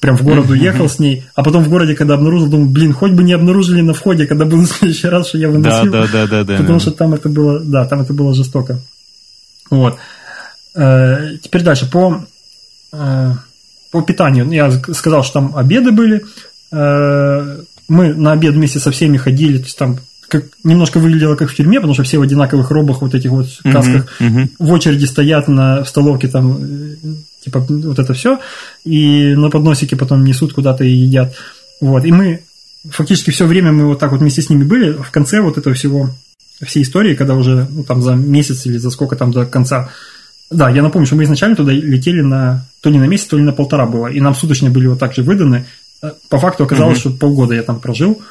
прям 0.00 0.16
в 0.16 0.22
город 0.22 0.48
уехал 0.50 0.88
с 0.88 0.98
ней, 0.98 1.24
а 1.34 1.42
потом 1.42 1.64
в 1.64 1.68
городе, 1.68 1.94
когда 1.94 2.14
обнаружил, 2.14 2.48
думаю, 2.48 2.68
блин, 2.68 2.92
хоть 2.92 3.12
бы 3.12 3.24
не 3.24 3.32
обнаружили 3.32 3.80
на 3.80 3.94
входе, 3.94 4.26
когда 4.26 4.44
был 4.44 4.64
следующий 4.66 5.08
раз, 5.08 5.28
что 5.28 5.38
я 5.38 5.48
выносил. 5.48 5.90
Да, 5.90 6.06
да, 6.06 6.26
да, 6.26 6.44
да, 6.44 6.56
потому 6.56 6.78
что 6.78 6.92
там 6.92 7.14
это 7.14 7.28
было, 7.28 7.60
да, 7.60 7.84
там 7.84 8.02
это 8.02 8.12
было 8.12 8.34
жестоко. 8.34 8.78
Вот. 9.70 9.98
Э, 10.74 11.36
теперь 11.42 11.62
дальше, 11.62 11.90
по, 11.90 12.24
э, 12.92 13.32
по 13.90 14.02
питанию. 14.02 14.48
Я 14.50 14.70
сказал, 14.70 15.24
что 15.24 15.34
там 15.34 15.56
обеды 15.56 15.90
были, 15.90 16.24
э, 16.72 17.60
мы 17.88 18.14
на 18.14 18.32
обед 18.32 18.54
вместе 18.54 18.78
со 18.78 18.90
всеми 18.90 19.16
ходили, 19.16 19.58
то 19.58 19.64
есть 19.64 19.78
там 19.78 19.98
как, 20.28 20.44
немножко 20.62 20.98
выглядело 20.98 21.36
как 21.36 21.50
в 21.50 21.54
тюрьме, 21.54 21.78
потому 21.78 21.94
что 21.94 22.02
все 22.02 22.18
в 22.18 22.22
одинаковых 22.22 22.70
робах, 22.70 23.02
вот 23.02 23.14
этих 23.14 23.30
вот 23.30 23.46
касках, 23.62 24.06
uh-huh, 24.20 24.28
uh-huh. 24.28 24.48
в 24.58 24.72
очереди 24.72 25.04
стоят 25.04 25.48
на 25.48 25.84
в 25.84 25.88
столовке 25.88 26.28
там, 26.28 26.58
э, 26.60 26.96
типа 27.44 27.60
вот 27.60 27.98
это 27.98 28.14
все, 28.14 28.40
и 28.84 29.34
на 29.34 29.50
подносике 29.50 29.96
потом 29.96 30.24
несут 30.24 30.52
куда-то 30.52 30.84
и 30.84 30.90
едят. 30.90 31.34
Вот, 31.80 32.04
и 32.04 32.12
мы 32.12 32.42
фактически 32.90 33.30
все 33.30 33.46
время 33.46 33.72
мы 33.72 33.86
вот 33.86 33.98
так 33.98 34.12
вот 34.12 34.20
вместе 34.20 34.42
с 34.42 34.50
ними 34.50 34.64
были, 34.64 34.92
в 34.92 35.10
конце 35.10 35.40
вот 35.40 35.58
этого 35.58 35.74
всего, 35.74 36.10
всей 36.62 36.82
истории, 36.82 37.14
когда 37.14 37.34
уже 37.34 37.66
ну, 37.70 37.84
там 37.84 38.02
за 38.02 38.14
месяц 38.14 38.66
или 38.66 38.78
за 38.78 38.90
сколько 38.90 39.16
там 39.16 39.32
до 39.32 39.46
конца 39.46 39.90
да, 40.50 40.70
я 40.70 40.82
напомню, 40.82 41.06
что 41.06 41.16
мы 41.16 41.24
изначально 41.24 41.56
туда 41.56 41.72
летели 41.72 42.20
на 42.20 42.66
то 42.80 42.90
ли 42.90 42.98
на 42.98 43.04
месяц, 43.04 43.26
то 43.26 43.36
ли 43.36 43.42
на 43.42 43.52
полтора 43.52 43.86
было, 43.86 44.08
и 44.08 44.20
нам 44.20 44.34
суточные 44.34 44.70
были 44.70 44.86
вот 44.86 44.98
так 44.98 45.14
же 45.14 45.22
выданы. 45.22 45.66
Э, 46.02 46.12
по 46.28 46.38
факту 46.38 46.64
оказалось, 46.64 47.04
угу. 47.04 47.10
что 47.10 47.18
полгода 47.18 47.54
я 47.54 47.62
там 47.62 47.80
прожил. 47.80 48.22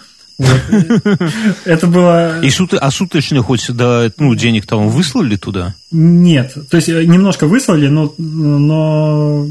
Это 1.65 1.87
было... 1.87 2.41
И 2.41 2.49
шут... 2.49 2.73
А 2.73 2.91
суточные 2.91 3.41
хоть 3.41 3.61
сюда, 3.61 4.11
ну, 4.17 4.33
денег 4.35 4.65
там 4.65 4.89
выслали 4.89 5.35
туда? 5.35 5.75
Нет, 5.91 6.55
то 6.69 6.77
есть 6.77 6.89
э, 6.89 7.05
немножко 7.05 7.45
выслали, 7.47 7.87
но, 7.87 8.13
но, 8.17 9.47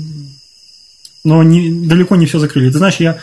но 1.24 1.42
не, 1.42 1.86
далеко 1.86 2.16
не 2.16 2.26
все 2.26 2.38
закрыли. 2.38 2.70
Ты 2.70 2.78
знаешь, 2.78 2.96
я 2.96 3.18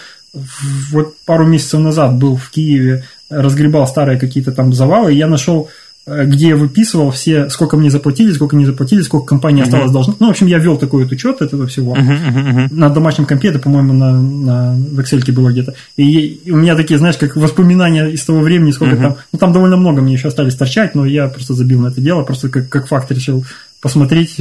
вот 0.92 1.16
пару 1.26 1.46
месяцев 1.46 1.80
назад 1.80 2.16
был 2.16 2.38
в 2.38 2.50
Киеве, 2.50 3.04
разгребал 3.30 3.88
старые 3.88 4.20
какие-то 4.20 4.52
там 4.52 4.74
завалы, 4.74 5.14
и 5.14 5.18
я 5.18 5.28
нашел 5.28 5.70
где 6.08 6.50
я 6.50 6.56
выписывал 6.56 7.12
все, 7.12 7.50
сколько 7.50 7.78
мне 7.78 7.90
заплатили, 7.90 8.32
сколько 8.32 8.56
не 8.56 8.66
заплатили, 8.66 9.02
сколько 9.02 9.28
компания 9.28 9.64
uh-huh. 9.64 9.92
должна. 9.92 10.16
Ну, 10.20 10.28
в 10.28 10.30
общем, 10.30 10.48
я 10.48 10.58
вел 10.58 10.78
такой 10.78 11.04
вот 11.04 11.12
учет 11.12 11.42
этого 11.42 11.68
всего. 11.68 11.96
Uh-huh, 11.96 12.34
uh-huh. 12.34 12.68
На 12.72 12.90
домашнем 12.90 13.26
компе, 13.26 13.50
это, 13.50 13.60
по-моему, 13.60 13.94
на, 13.94 14.20
на 14.20 14.74
в 14.74 15.00
Excel 15.00 15.32
было 15.32 15.52
где-то. 15.52 15.76
И, 15.98 16.40
и 16.46 16.52
у 16.52 16.58
меня 16.58 16.76
такие, 16.76 16.98
знаешь, 16.98 17.18
как 17.18 17.36
воспоминания 17.36 18.08
из 18.08 18.24
того 18.24 18.40
времени, 18.40 18.72
сколько 18.72 18.96
uh-huh. 18.96 19.02
там. 19.02 19.18
Ну, 19.32 19.40
там 19.40 19.54
довольно 19.54 19.78
много 19.78 20.02
мне 20.02 20.14
еще 20.14 20.30
остались 20.30 20.56
торчать, 20.56 20.96
но 20.96 21.06
я 21.06 21.28
просто 21.28 21.54
забил 21.54 21.82
на 21.82 21.88
это 21.88 22.02
дело, 22.02 22.24
просто 22.24 22.50
как, 22.50 22.70
как 22.70 22.88
факт 22.88 23.12
решил 23.12 23.46
посмотреть, 23.82 24.38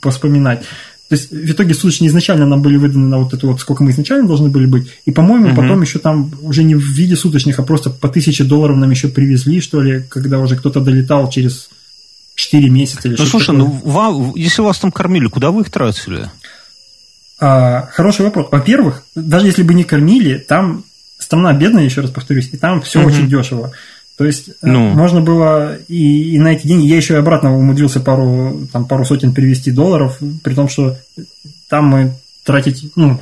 поспоминать. 0.00 0.64
То 1.12 1.16
есть 1.16 1.30
в 1.30 1.50
итоге 1.50 1.74
суточные 1.74 2.08
изначально 2.08 2.46
нам 2.46 2.62
были 2.62 2.78
выданы 2.78 3.06
на 3.06 3.18
вот 3.18 3.34
это 3.34 3.46
вот, 3.46 3.60
сколько 3.60 3.84
мы 3.84 3.90
изначально 3.90 4.26
должны 4.26 4.48
были 4.48 4.64
быть. 4.64 4.88
И, 5.04 5.10
по-моему, 5.10 5.48
угу. 5.48 5.56
потом 5.56 5.82
еще 5.82 5.98
там 5.98 6.32
уже 6.40 6.64
не 6.64 6.74
в 6.74 6.80
виде 6.80 7.16
суточных, 7.16 7.58
а 7.58 7.62
просто 7.62 7.90
по 7.90 8.08
тысяче 8.08 8.44
долларов 8.44 8.78
нам 8.78 8.90
еще 8.90 9.08
привезли, 9.08 9.60
что 9.60 9.82
ли, 9.82 10.02
когда 10.08 10.38
уже 10.38 10.56
кто-то 10.56 10.80
долетал 10.80 11.28
через 11.28 11.68
4 12.34 12.70
месяца 12.70 13.08
или 13.08 13.16
Ну, 13.18 13.26
слушай, 13.26 13.48
такое. 13.48 13.60
ну, 13.60 13.82
вам, 13.84 14.34
если 14.36 14.62
вас 14.62 14.78
там 14.78 14.90
кормили, 14.90 15.26
куда 15.26 15.50
вы 15.50 15.60
их 15.60 15.70
тратили? 15.70 16.30
А, 17.38 17.90
хороший 17.92 18.24
вопрос. 18.24 18.46
Во-первых, 18.50 19.04
даже 19.14 19.44
если 19.44 19.64
бы 19.64 19.74
не 19.74 19.84
кормили, 19.84 20.38
там 20.38 20.82
страна 21.18 21.52
бедная, 21.52 21.84
еще 21.84 22.00
раз 22.00 22.10
повторюсь, 22.10 22.48
и 22.52 22.56
там 22.56 22.80
все 22.80 23.00
угу. 23.00 23.08
очень 23.08 23.28
дешево. 23.28 23.72
То 24.16 24.24
есть 24.24 24.48
э, 24.48 24.52
ну. 24.62 24.90
можно 24.90 25.20
было 25.20 25.76
и, 25.88 26.34
и 26.34 26.38
на 26.38 26.52
эти 26.52 26.66
деньги, 26.66 26.86
я 26.86 26.96
еще 26.96 27.14
и 27.14 27.18
обратно 27.18 27.56
умудрился 27.56 28.00
пару, 28.00 28.66
там, 28.72 28.86
пару 28.86 29.04
сотен 29.04 29.32
перевести 29.32 29.70
долларов, 29.70 30.18
при 30.42 30.54
том, 30.54 30.68
что 30.68 30.98
там 31.68 31.86
мы 31.86 32.12
тратить, 32.44 32.92
ну, 32.96 33.20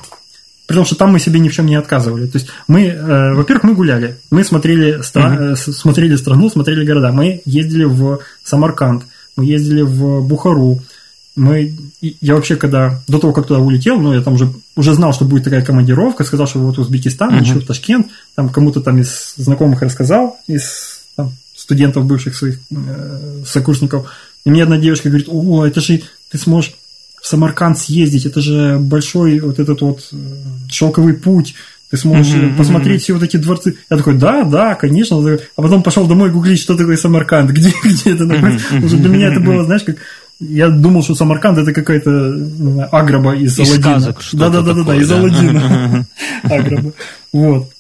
при 0.66 0.74
том, 0.74 0.84
что 0.84 0.96
там 0.96 1.12
мы 1.12 1.20
себе 1.20 1.40
ни 1.40 1.48
в 1.48 1.52
чем 1.52 1.66
не 1.66 1.76
отказывали. 1.76 2.26
То 2.26 2.38
есть 2.38 2.48
мы, 2.68 2.86
э, 2.86 3.34
во-первых, 3.34 3.64
мы 3.64 3.74
гуляли, 3.74 4.16
мы 4.30 4.44
смотрели, 4.44 5.00
стра- 5.00 5.36
mm-hmm. 5.36 5.52
э, 5.52 5.56
смотрели 5.56 6.16
страну, 6.16 6.48
смотрели 6.50 6.84
города, 6.84 7.12
мы 7.12 7.42
ездили 7.44 7.84
в 7.84 8.20
Самарканд, 8.44 9.04
мы 9.36 9.44
ездили 9.44 9.82
в 9.82 10.26
Бухару, 10.26 10.80
мы, 11.40 11.74
я 12.02 12.34
вообще, 12.34 12.56
когда, 12.56 13.02
до 13.08 13.18
того, 13.18 13.32
как 13.32 13.46
туда 13.46 13.60
улетел, 13.60 13.98
ну, 13.98 14.12
я 14.12 14.20
там 14.20 14.34
уже, 14.34 14.52
уже 14.76 14.92
знал, 14.92 15.14
что 15.14 15.24
будет 15.24 15.44
такая 15.44 15.64
командировка, 15.64 16.22
сказал, 16.24 16.46
что 16.46 16.58
вот 16.58 16.78
Узбекистан, 16.78 17.34
uh-huh. 17.34 17.40
еще 17.40 17.54
в 17.54 17.66
Ташкент, 17.66 18.08
там 18.34 18.50
кому-то 18.50 18.82
там 18.82 18.98
из 18.98 19.34
знакомых 19.36 19.80
рассказал, 19.80 20.38
из 20.46 21.00
там, 21.16 21.32
студентов 21.56 22.04
бывших 22.04 22.36
своих 22.36 22.58
э, 22.70 23.42
сокурсников, 23.46 24.12
и 24.44 24.50
мне 24.50 24.62
одна 24.62 24.76
девушка 24.76 25.08
говорит, 25.08 25.28
о, 25.30 25.64
это 25.64 25.80
же 25.80 26.02
ты 26.30 26.36
сможешь 26.36 26.74
в 27.22 27.26
Самарканд 27.26 27.78
съездить, 27.78 28.26
это 28.26 28.42
же 28.42 28.78
большой 28.78 29.40
вот 29.40 29.58
этот 29.58 29.80
вот 29.80 30.08
э, 30.12 30.16
шелковый 30.68 31.14
путь, 31.14 31.54
ты 31.90 31.96
сможешь 31.96 32.34
uh-huh, 32.34 32.56
посмотреть 32.56 33.00
uh-huh. 33.00 33.04
все 33.04 33.12
вот 33.14 33.22
эти 33.22 33.36
дворцы. 33.38 33.76
Я 33.90 33.96
такой, 33.96 34.16
да, 34.16 34.44
да, 34.44 34.74
конечно. 34.76 35.16
А 35.16 35.62
потом 35.62 35.82
пошел 35.82 36.06
домой 36.06 36.30
гуглить, 36.30 36.60
что 36.60 36.76
такое 36.76 36.96
Самарканд, 36.96 37.50
где, 37.52 37.72
где 37.82 38.12
это 38.12 38.26
находится. 38.26 38.74
Uh-huh, 38.74 38.84
uh-huh, 38.84 38.96
для 38.96 39.08
меня 39.08 39.28
это 39.32 39.40
было, 39.40 39.64
знаешь, 39.64 39.82
как 39.82 39.96
я 40.40 40.70
думал, 40.70 41.02
что 41.02 41.14
Самарканд 41.14 41.58
это 41.58 41.72
какая-то 41.72 42.88
агроба 42.90 43.34
из, 43.36 43.58
из 43.58 43.84
Аладдина. 43.84 44.14
Да, 44.32 44.48
да, 44.48 44.62
да, 44.62 44.84
да, 44.84 44.96
из 44.96 45.12
Аладдина. 45.12 46.06
Агроба. 46.42 46.92
Вот. 47.32 47.70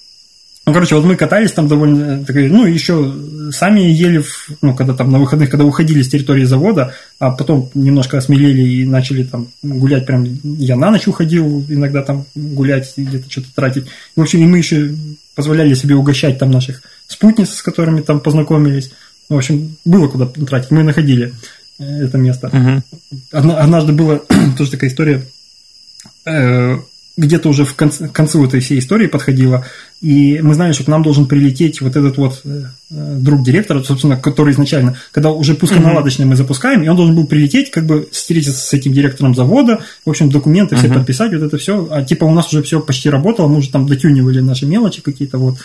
Ну, 0.66 0.74
короче, 0.74 0.94
вот 0.94 1.04
мы 1.04 1.16
катались 1.16 1.52
там 1.52 1.66
довольно, 1.66 2.24
ну, 2.28 2.64
еще 2.64 3.12
сами 3.50 3.80
ели, 3.80 4.22
ну, 4.62 4.74
когда 4.74 4.94
там 4.94 5.10
на 5.10 5.18
выходных, 5.18 5.50
когда 5.50 5.64
уходили 5.64 6.02
с 6.02 6.08
территории 6.08 6.44
завода, 6.44 6.94
а 7.18 7.30
потом 7.30 7.70
немножко 7.74 8.18
осмелели 8.18 8.62
и 8.62 8.84
начали 8.84 9.24
там 9.24 9.48
гулять, 9.62 10.06
прям 10.06 10.24
я 10.44 10.76
на 10.76 10.90
ночь 10.90 11.08
уходил 11.08 11.64
иногда 11.68 12.02
там 12.02 12.24
гулять, 12.36 12.92
где-то 12.96 13.28
что-то 13.28 13.48
тратить. 13.54 13.86
В 14.14 14.20
общем, 14.20 14.42
и 14.42 14.46
мы 14.46 14.58
еще 14.58 14.94
позволяли 15.34 15.74
себе 15.74 15.96
угощать 15.96 16.38
там 16.38 16.50
наших 16.50 16.82
спутниц, 17.08 17.50
с 17.54 17.62
которыми 17.62 18.02
там 18.02 18.20
познакомились. 18.20 18.92
В 19.28 19.36
общем, 19.36 19.76
было 19.84 20.08
куда 20.08 20.26
тратить, 20.26 20.70
мы 20.70 20.84
находили 20.84 21.26
э, 21.26 21.32
это 21.80 22.18
место. 22.18 22.48
Угу. 22.48 23.20
Однажды 23.32 23.92
была 23.92 24.20
тоже 24.58 24.70
такая 24.70 24.90
история, 24.90 25.22
э, 26.26 26.78
где-то 27.16 27.48
уже 27.48 27.64
в 27.64 27.74
конце, 27.74 28.08
к 28.08 28.12
концу 28.12 28.44
этой 28.44 28.60
всей 28.60 28.78
истории 28.78 29.06
подходила, 29.06 29.64
и 30.00 30.40
мы 30.42 30.54
знали, 30.54 30.72
что 30.72 30.84
к 30.84 30.88
нам 30.88 31.02
должен 31.02 31.26
прилететь 31.26 31.80
вот 31.80 31.96
этот 31.96 32.16
вот 32.16 32.40
э, 32.44 32.64
друг 32.88 33.44
директора, 33.44 33.82
собственно, 33.82 34.16
который 34.16 34.52
изначально, 34.52 34.96
когда 35.12 35.30
уже 35.30 35.54
пусконаладочный 35.54 36.24
мы 36.24 36.36
запускаем, 36.36 36.82
и 36.82 36.88
он 36.88 36.96
должен 36.96 37.14
был 37.14 37.26
прилететь, 37.26 37.70
как 37.70 37.84
бы 37.86 38.08
встретиться 38.10 38.60
с 38.60 38.72
этим 38.72 38.92
директором 38.92 39.34
завода, 39.34 39.80
в 40.04 40.10
общем, 40.10 40.30
документы 40.30 40.76
все 40.76 40.86
uh-huh. 40.86 40.94
подписать, 40.94 41.32
вот 41.32 41.42
это 41.42 41.58
все, 41.58 41.88
а 41.90 42.04
типа 42.04 42.24
у 42.24 42.32
нас 42.32 42.48
уже 42.48 42.62
все 42.62 42.80
почти 42.80 43.10
работало, 43.10 43.48
мы 43.48 43.58
уже 43.58 43.70
там 43.70 43.86
дотюнивали 43.86 44.40
наши 44.40 44.66
мелочи 44.66 45.02
какие-то, 45.02 45.38
вот. 45.38 45.58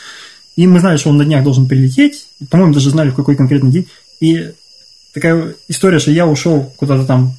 И 0.56 0.68
мы 0.68 0.80
знали, 0.80 0.98
что 0.98 1.10
он 1.10 1.18
на 1.18 1.26
днях 1.26 1.44
должен 1.44 1.68
прилететь, 1.68 2.27
по-моему, 2.50 2.74
даже 2.74 2.90
знали, 2.90 3.10
в 3.10 3.16
какой 3.16 3.35
конкретный 3.35 3.72
день, 3.72 3.88
и 4.19 4.52
такая 5.16 5.56
история, 5.69 6.00
что 6.00 6.11
я 6.11 6.27
ушел 6.27 6.74
куда-то 6.76 7.06
там 7.06 7.34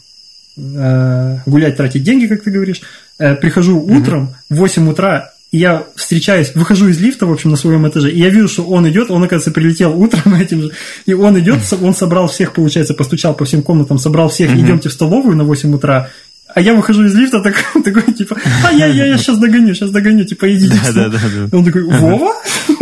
э, 0.56 1.38
гулять, 1.44 1.76
тратить 1.76 2.02
деньги, 2.02 2.26
как 2.26 2.42
ты 2.42 2.50
говоришь, 2.50 2.80
э, 3.18 3.36
прихожу 3.36 3.78
утром 3.78 4.34
в 4.48 4.56
8 4.56 4.88
утра, 4.88 5.32
и 5.52 5.58
я 5.58 5.84
встречаюсь, 5.94 6.52
выхожу 6.54 6.88
из 6.88 6.98
лифта, 6.98 7.26
в 7.26 7.32
общем, 7.32 7.50
на 7.50 7.56
своем 7.56 7.86
этаже, 7.86 8.10
и 8.10 8.18
я 8.18 8.30
вижу, 8.30 8.48
что 8.48 8.64
он 8.64 8.88
идет, 8.88 9.10
он, 9.10 9.22
оказывается, 9.22 9.50
прилетел 9.50 9.92
утром 10.00 10.34
этим 10.40 10.62
же, 10.62 10.70
и 11.04 11.12
он 11.12 11.38
идет, 11.38 11.60
он 11.80 11.94
собрал 11.94 12.28
всех, 12.28 12.54
получается, 12.54 12.94
постучал 12.94 13.34
по 13.34 13.44
всем 13.44 13.62
комнатам, 13.62 13.98
собрал 13.98 14.30
всех, 14.30 14.54
идемте 14.54 14.88
в 14.88 14.92
столовую 14.92 15.36
на 15.36 15.44
8 15.44 15.74
утра, 15.74 16.08
а 16.54 16.60
я 16.62 16.72
выхожу 16.74 17.04
из 17.04 17.14
лифта 17.14 17.42
такой, 17.42 17.82
такой 17.84 18.14
типа, 18.14 18.38
а 18.64 18.72
я, 18.72 18.86
я, 18.86 19.04
я 19.04 19.18
сейчас 19.18 19.36
догоню, 19.36 19.74
сейчас 19.74 19.90
догоню, 19.90 20.24
типа, 20.24 20.50
иди. 20.54 20.68
Да, 20.68 20.92
да, 20.94 21.08
да, 21.10 21.18
да. 21.50 21.56
Он 21.56 21.62
такой, 21.62 21.84
Вова? 21.84 22.32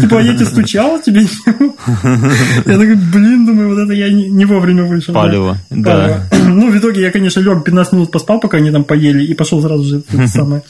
Типа, 0.00 0.20
я 0.20 0.34
тебе 0.34 0.46
стучал, 0.46 1.00
тебе. 1.00 1.22
Я 1.22 2.78
такой, 2.78 2.94
блин, 2.94 3.46
думаю, 3.46 3.68
вот 3.70 3.78
это 3.78 3.92
я 3.92 4.10
не 4.10 4.44
вовремя 4.44 4.84
вышел. 4.84 5.14
Палево, 5.14 5.58
да. 5.70 6.28
Ну, 6.46 6.70
в 6.70 6.78
итоге 6.78 7.02
я, 7.02 7.10
конечно, 7.10 7.40
лег 7.40 7.64
15 7.64 7.92
минут 7.94 8.10
поспал, 8.10 8.40
пока 8.40 8.58
они 8.58 8.70
там 8.70 8.84
поели, 8.84 9.24
и 9.24 9.34
пошел 9.34 9.60
сразу 9.60 9.84
же 9.84 10.02
это 10.12 10.28
самое. 10.28 10.62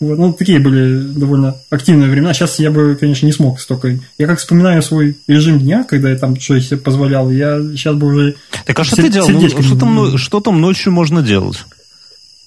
Вот, 0.00 0.16
ну, 0.16 0.32
такие 0.32 0.60
были 0.60 1.12
довольно 1.12 1.56
активные 1.70 2.08
времена. 2.08 2.32
Сейчас 2.32 2.60
я 2.60 2.70
бы, 2.70 2.96
конечно, 2.98 3.26
не 3.26 3.32
смог 3.32 3.60
столько. 3.60 3.98
Я 4.16 4.26
как 4.28 4.38
вспоминаю 4.38 4.80
свой 4.80 5.16
режим 5.26 5.58
дня, 5.58 5.82
когда 5.82 6.10
я 6.10 6.16
там 6.16 6.38
что 6.38 6.60
себе 6.60 6.76
позволял, 6.76 7.30
я 7.30 7.58
сейчас 7.72 7.96
бы 7.96 8.06
уже... 8.06 8.36
Так 8.64 8.78
а 8.78 8.84
что 8.84 8.96
ты 8.96 9.08
делал? 9.08 9.28
Ну, 9.28 9.48
что, 9.48 9.76
там, 9.76 10.18
что 10.18 10.40
там 10.40 10.60
ночью 10.60 10.92
можно 10.92 11.20
делать? 11.20 11.64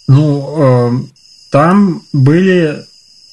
Ну, 0.07 0.55
э, 0.57 0.91
там 1.49 2.03
были 2.13 2.85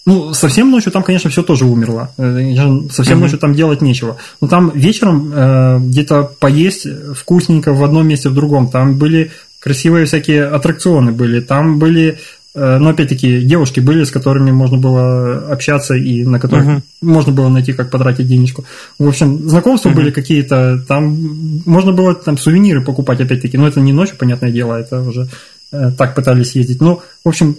ну, 0.08 0.32
совсем 0.32 0.70
ночью 0.70 0.90
там, 0.90 1.02
конечно, 1.02 1.28
все 1.28 1.42
тоже 1.42 1.66
умерло. 1.66 2.10
Э, 2.16 2.54
совсем 2.90 3.18
mm-hmm. 3.18 3.20
ночью 3.20 3.38
там 3.38 3.52
делать 3.52 3.82
нечего. 3.82 4.16
Но 4.40 4.48
там 4.48 4.72
вечером 4.74 5.30
э, 5.34 5.78
где-то 5.80 6.30
поесть 6.40 6.86
вкусненько 7.14 7.74
в 7.74 7.84
одном 7.84 8.08
месте, 8.08 8.30
в 8.30 8.34
другом. 8.34 8.68
Там 8.68 8.96
были 8.96 9.32
красивые 9.60 10.06
всякие 10.06 10.46
аттракционы 10.46 11.12
были. 11.12 11.40
Там 11.40 11.78
были, 11.78 12.20
э, 12.54 12.78
ну, 12.78 12.88
опять-таки, 12.88 13.42
девушки 13.42 13.80
были, 13.80 14.04
с 14.04 14.10
которыми 14.10 14.50
можно 14.50 14.78
было 14.78 15.52
общаться 15.52 15.94
и 15.94 16.24
на 16.24 16.40
которых 16.40 16.66
mm-hmm. 16.66 16.82
можно 17.02 17.32
было 17.32 17.50
найти, 17.50 17.74
как 17.74 17.90
потратить 17.90 18.28
денежку. 18.28 18.64
В 18.98 19.08
общем, 19.08 19.46
знакомства 19.46 19.90
mm-hmm. 19.90 19.94
были 19.94 20.10
какие-то. 20.10 20.82
Там 20.88 21.18
можно 21.66 21.92
было 21.92 22.14
там 22.14 22.38
сувениры 22.38 22.82
покупать, 22.82 23.20
опять-таки. 23.20 23.58
Но 23.58 23.68
это 23.68 23.80
не 23.80 23.92
ночью, 23.92 24.16
понятное 24.16 24.52
дело, 24.52 24.72
это 24.72 25.02
уже 25.02 25.28
э, 25.70 25.90
так 25.98 26.14
пытались 26.14 26.56
ездить. 26.56 26.80
Ну, 26.80 27.02
в 27.24 27.28
общем, 27.28 27.56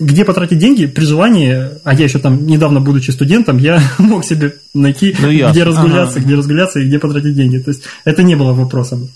где 0.00 0.24
потратить 0.24 0.58
деньги 0.58 0.86
при 0.86 1.04
желании, 1.04 1.68
а 1.84 1.94
я 1.94 2.04
еще 2.04 2.18
там 2.18 2.46
недавно, 2.46 2.80
будучи 2.80 3.10
студентом, 3.10 3.58
я 3.58 3.82
мог 3.98 4.24
себе 4.24 4.54
найти, 4.74 5.14
ну, 5.20 5.28
где 5.28 5.62
разгуляться, 5.62 6.18
ага. 6.18 6.26
где 6.26 6.34
разгуляться 6.34 6.80
и 6.80 6.86
где 6.86 6.98
потратить 6.98 7.34
деньги. 7.34 7.58
То 7.58 7.70
есть 7.70 7.82
это 8.04 8.22
не 8.22 8.34
было 8.34 8.52
вопросом. 8.52 9.10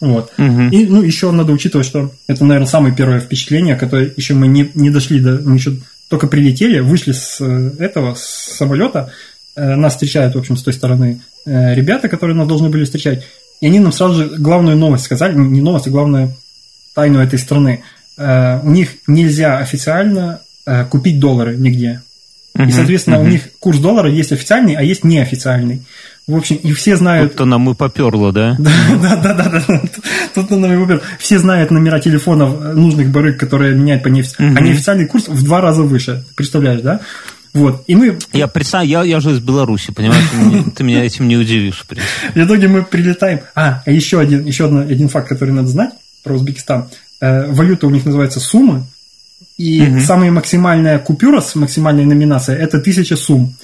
Вот. 0.00 0.32
Угу. 0.38 0.62
И 0.70 0.86
ну, 0.86 1.02
еще 1.02 1.30
надо 1.30 1.52
учитывать, 1.52 1.86
что 1.86 2.12
это, 2.26 2.44
наверное, 2.44 2.68
самое 2.68 2.94
первое 2.94 3.20
впечатление, 3.20 3.76
которое 3.76 4.12
еще 4.16 4.34
мы 4.34 4.46
не, 4.46 4.70
не 4.74 4.90
дошли 4.90 5.20
до. 5.20 5.40
Мы 5.44 5.56
еще 5.56 5.76
только 6.08 6.26
прилетели, 6.26 6.80
вышли 6.80 7.12
с 7.12 7.40
э, 7.40 7.72
этого, 7.78 8.14
с 8.14 8.56
самолета. 8.56 9.12
Э, 9.56 9.74
нас 9.76 9.94
встречают, 9.94 10.34
в 10.34 10.38
общем, 10.38 10.56
с 10.56 10.62
той 10.62 10.74
стороны 10.74 11.22
э, 11.46 11.74
ребята, 11.74 12.08
которые 12.08 12.36
нас 12.36 12.46
должны 12.46 12.68
были 12.68 12.84
встречать. 12.84 13.24
И 13.60 13.66
они 13.66 13.80
нам 13.80 13.92
сразу 13.92 14.14
же 14.14 14.28
главную 14.38 14.76
новость 14.76 15.04
сказали, 15.04 15.34
не 15.34 15.60
новость, 15.60 15.86
а 15.86 15.90
главную 15.90 16.36
тайну 16.94 17.20
этой 17.20 17.38
страны– 17.38 17.82
у 18.64 18.70
них 18.70 18.90
нельзя 19.06 19.58
официально 19.58 20.40
э, 20.66 20.84
купить 20.86 21.18
доллары 21.18 21.56
нигде. 21.56 22.02
И, 22.56 22.70
соответственно, 22.70 23.18
у 23.18 23.26
них 23.26 23.48
курс 23.58 23.78
доллара 23.78 24.08
есть 24.08 24.30
официальный, 24.30 24.76
а 24.76 24.82
есть 24.82 25.02
неофициальный. 25.02 25.82
В 26.26 26.36
общем, 26.36 26.56
и 26.56 26.72
все 26.72 26.96
знают... 26.96 27.32
Тут-то 27.32 27.44
нам 27.46 27.68
и 27.68 27.74
поперло, 27.74 28.32
да? 28.32 28.56
Да, 28.58 29.16
да, 29.16 29.34
да, 29.34 29.34
да. 29.34 29.82
Тут-то 30.34 30.56
нам 30.56 30.72
и 30.72 30.80
поперло. 30.80 31.02
Все 31.18 31.38
знают 31.38 31.72
номера 31.72 31.98
телефонов 31.98 32.74
нужных 32.74 33.10
барыг, 33.10 33.38
которые 33.38 33.74
меняют 33.74 34.04
по 34.04 34.08
неофициальному. 34.08 34.58
А 34.58 34.62
неофициальный 34.62 35.06
курс 35.06 35.26
в 35.26 35.42
два 35.44 35.60
раза 35.60 35.82
выше. 35.82 36.24
Представляешь, 36.36 36.80
да? 36.80 37.00
Вот. 37.54 37.84
И 37.88 37.94
мы... 37.94 38.18
Я 38.32 38.46
представляю, 38.46 38.88
я, 38.88 39.02
я 39.02 39.20
же 39.20 39.32
из 39.32 39.40
Беларуси, 39.40 39.92
понимаешь? 39.92 40.24
Ты 40.76 40.84
меня 40.84 41.04
этим 41.04 41.26
не 41.28 41.36
удивишь, 41.36 41.84
в. 41.88 42.34
В 42.34 42.36
итоге 42.36 42.68
мы 42.68 42.84
прилетаем... 42.84 43.40
А, 43.54 43.82
еще 43.86 44.20
один, 44.20 44.44
еще 44.44 44.66
один 44.66 45.08
факт, 45.08 45.28
который 45.28 45.52
надо 45.52 45.68
знать 45.68 45.90
про 46.22 46.34
Узбекистан. 46.34 46.88
Э, 47.20 47.46
валюта 47.50 47.86
у 47.86 47.90
них 47.90 48.04
называется 48.04 48.40
суммы, 48.40 48.84
и 49.56 49.82
угу. 49.82 50.00
самая 50.00 50.30
максимальная 50.30 50.98
купюра 50.98 51.40
с 51.40 51.54
максимальной 51.54 52.04
номинацией 52.04 52.60
это 52.60 52.78
1000 52.78 53.16
сумм. 53.16 53.54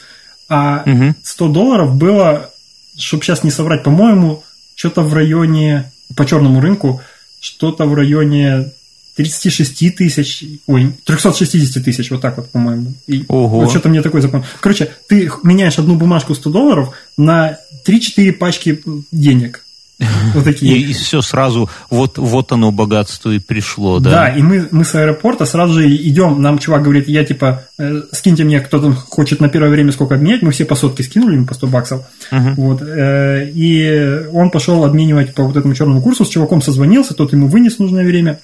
А 0.49 0.83
угу. 0.87 1.15
100 1.23 1.49
долларов 1.49 1.95
было, 1.95 2.51
чтобы 2.97 3.25
сейчас 3.25 3.45
не 3.45 3.51
соврать, 3.51 3.83
по-моему, 3.83 4.43
что-то 4.75 5.03
в 5.03 5.13
районе, 5.15 5.91
по 6.17 6.25
черному 6.25 6.61
рынку, 6.61 7.01
что-то 7.41 7.87
в 7.87 7.95
районе 7.95 8.71
36 9.17 9.97
тысяч, 9.97 10.45
ой, 10.67 10.93
360 11.05 11.85
тысяч, 11.85 12.11
вот 12.11 12.21
так 12.21 12.37
вот, 12.37 12.51
по-моему. 12.51 12.95
И 13.07 13.25
Ого. 13.29 13.61
Вот 13.61 13.71
что-то 13.71 13.89
мне 13.89 14.03
такое 14.03 14.23
запомнил. 14.23 14.47
Короче, 14.61 14.91
ты 15.09 15.31
меняешь 15.43 15.79
одну 15.79 15.97
бумажку 15.97 16.35
100 16.35 16.51
долларов 16.51 16.95
на 17.17 17.59
3-4 17.87 18.33
пачки 18.33 18.83
денег. 19.13 19.65
Вот 20.35 20.45
такие. 20.45 20.79
И, 20.79 20.91
и 20.91 20.93
все 20.93 21.21
сразу, 21.21 21.69
вот, 21.91 22.19
вот 22.19 22.53
оно 22.53 22.73
богатство 22.73 23.31
и 23.31 23.39
пришло, 23.39 24.01
да? 24.01 24.11
Да, 24.11 24.29
и 24.29 24.43
мы, 24.43 24.69
мы 24.71 24.85
с 24.85 24.95
аэропорта 24.95 25.45
сразу 25.45 25.75
же 25.75 25.95
идем, 25.95 26.41
нам 26.41 26.59
чувак 26.59 26.83
говорит, 26.83 27.09
я 27.09 27.25
типа, 27.25 27.65
э, 27.79 28.03
скиньте 28.13 28.45
мне, 28.45 28.61
кто 28.61 28.81
там 28.81 28.95
хочет 28.95 29.41
на 29.41 29.49
первое 29.49 29.71
время 29.71 29.93
сколько 29.93 30.15
обменять, 30.15 30.43
мы 30.43 30.53
все 30.53 30.65
по 30.65 30.75
сотке 30.75 31.03
скинули 31.03 31.35
ему 31.35 31.47
по 31.47 31.55
100 31.55 31.67
баксов, 31.67 32.03
uh-huh. 32.31 32.55
вот, 32.57 32.83
э, 32.83 33.51
и 33.53 34.27
он 34.33 34.51
пошел 34.51 34.85
обменивать 34.85 35.35
по 35.35 35.43
вот 35.43 35.57
этому 35.57 35.75
черному 35.75 36.01
курсу, 36.01 36.25
с 36.25 36.29
чуваком 36.29 36.63
созвонился, 36.63 37.15
тот 37.15 37.33
ему 37.33 37.49
вынес 37.49 37.79
нужное 37.79 38.05
время, 38.05 38.41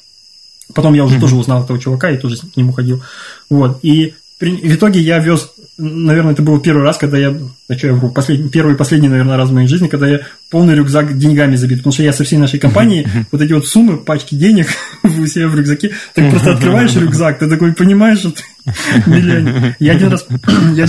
потом 0.75 0.95
я 0.95 1.05
уже 1.05 1.17
uh-huh. 1.17 1.21
тоже 1.21 1.37
узнал 1.37 1.65
этого 1.65 1.79
чувака 1.79 2.11
и 2.11 2.19
тоже 2.19 2.37
к 2.37 2.57
нему 2.57 2.73
ходил, 2.73 3.03
вот, 3.49 3.79
и 3.83 4.15
в 4.41 4.75
итоге 4.75 5.01
я 5.01 5.19
вез 5.19 5.53
наверное, 5.79 6.33
это 6.33 6.43
был 6.43 6.59
первый 6.61 6.83
раз, 6.83 6.97
когда 6.97 7.19
я, 7.19 7.37
а 7.69 7.75
что 7.75 7.87
я 7.89 7.93
вру, 7.93 8.11
последний, 8.11 8.49
первый 8.49 8.75
и 8.75 8.77
последний, 8.77 9.09
наверное, 9.09 9.37
раз 9.37 9.51
в 9.51 9.53
моей 9.53 9.69
жизни, 9.69 9.89
когда 9.89 10.09
я 10.09 10.21
полный 10.51 10.75
рюкзак 10.75 11.19
деньгами 11.19 11.57
забит, 11.57 11.79
потому 11.79 11.93
что 11.93 12.03
я 12.03 12.13
со 12.13 12.25
всей 12.25 12.39
нашей 12.39 12.59
компании 12.59 13.09
вот 13.31 13.43
эти 13.43 13.53
вот 13.53 13.67
суммы, 13.67 13.99
пачки 13.99 14.35
денег 14.35 14.69
у 15.03 15.27
себя 15.27 15.49
в 15.49 15.55
рюкзаке, 15.55 15.93
так 16.15 16.31
просто 16.31 16.53
открываешь 16.53 16.95
рюкзак, 16.95 17.39
ты 17.39 17.49
такой 17.49 17.73
понимаешь, 17.73 18.21
что 18.21 18.31
ты 18.31 18.43
миллионер. 19.07 19.77
Я 19.79 19.93
один 19.93 20.09
раз, 20.09 20.27
я 20.75 20.87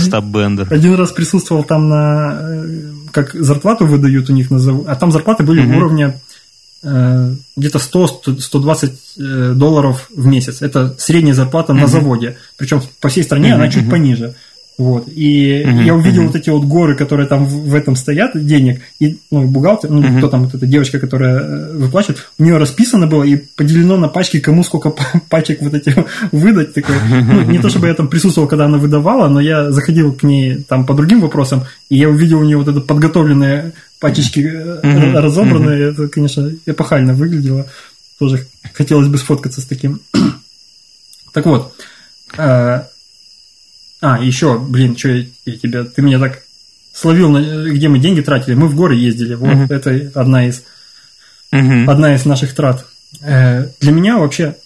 один 0.70 0.94
раз 0.94 1.12
присутствовал 1.12 1.64
там 1.64 1.88
на, 1.88 2.38
э, 2.40 2.92
как 3.12 3.34
зарплату 3.34 3.86
выдают 3.86 4.30
у 4.30 4.32
них, 4.32 4.50
на, 4.50 4.58
а 4.86 4.94
там 4.96 5.12
зарплаты 5.12 5.42
были 5.42 5.60
уровня 5.60 6.14
Э, 6.80 7.34
где-то 7.56 7.78
100-120 7.78 8.92
э, 9.18 9.52
долларов 9.54 10.08
в 10.14 10.26
месяц. 10.26 10.62
Это 10.62 10.94
средняя 10.98 11.34
зарплата 11.34 11.72
mm-hmm. 11.72 11.80
на 11.80 11.86
заводе. 11.88 12.36
Причем 12.56 12.80
по 13.00 13.08
всей 13.08 13.24
стране 13.24 13.50
mm-hmm. 13.50 13.54
она 13.54 13.68
чуть 13.68 13.90
пониже. 13.90 14.36
Вот. 14.78 15.08
И 15.08 15.64
uh-huh, 15.64 15.84
я 15.84 15.94
увидел 15.96 16.22
uh-huh. 16.22 16.26
вот 16.28 16.36
эти 16.36 16.50
вот 16.50 16.64
горы, 16.64 16.94
которые 16.94 17.26
там 17.26 17.46
в, 17.46 17.74
этом 17.74 17.96
стоят, 17.96 18.30
денег, 18.46 18.80
и 19.00 19.18
ну, 19.28 19.44
бухгалтер, 19.44 19.90
ну, 19.90 20.00
uh-huh. 20.00 20.18
кто 20.18 20.28
там, 20.28 20.44
вот 20.44 20.54
эта 20.54 20.66
девочка, 20.66 21.00
которая 21.00 21.40
э, 21.40 21.76
выплачивает, 21.76 22.30
у 22.38 22.44
нее 22.44 22.58
расписано 22.58 23.08
было 23.08 23.24
и 23.24 23.36
поделено 23.36 23.96
на 23.96 24.06
пачки, 24.06 24.38
кому 24.38 24.62
сколько 24.62 24.94
пачек 25.28 25.60
вот 25.62 25.74
этих 25.74 25.96
выдать. 26.32 26.74
Такое. 26.74 26.96
Ну, 27.10 27.42
не 27.50 27.58
то, 27.58 27.68
чтобы 27.68 27.88
я 27.88 27.94
там 27.94 28.06
присутствовал, 28.06 28.46
когда 28.46 28.66
она 28.66 28.78
выдавала, 28.78 29.28
но 29.28 29.40
я 29.40 29.72
заходил 29.72 30.12
к 30.12 30.22
ней 30.22 30.62
там 30.62 30.86
по 30.86 30.94
другим 30.94 31.20
вопросам, 31.22 31.64
и 31.88 31.96
я 31.96 32.08
увидел 32.08 32.38
у 32.38 32.44
нее 32.44 32.56
вот 32.56 32.68
это 32.68 32.80
подготовленные 32.80 33.72
пачечки 33.98 34.38
uh-huh. 34.38 35.20
разобранные. 35.20 35.88
Uh-huh. 35.88 35.92
Это, 35.92 36.08
конечно, 36.08 36.52
эпохально 36.66 37.14
выглядело. 37.14 37.66
Тоже 38.20 38.46
хотелось 38.74 39.08
бы 39.08 39.18
сфоткаться 39.18 39.60
с 39.60 39.64
таким. 39.64 39.98
так 41.32 41.46
вот, 41.46 41.74
А, 44.00 44.22
еще, 44.22 44.58
блин, 44.58 44.96
что 44.96 45.08
я, 45.08 45.24
я 45.46 45.56
тебя... 45.56 45.84
Ты 45.84 46.02
меня 46.02 46.18
так 46.18 46.42
словил, 46.92 47.30
на- 47.30 47.68
где 47.70 47.88
мы 47.88 47.98
деньги 47.98 48.20
тратили. 48.20 48.54
Мы 48.54 48.68
в 48.68 48.74
горы 48.76 48.94
ездили. 48.96 49.34
Вот, 49.34 49.48
Мгм. 49.48 49.66
это 49.70 50.10
одна 50.14 50.46
из, 50.46 50.62
Мгм. 51.50 51.88
одна 51.90 52.14
из 52.14 52.24
наших 52.24 52.54
трат. 52.54 52.86
Э, 53.22 53.68
Для 53.80 53.92
меня 53.92 54.18
вообще 54.18 54.56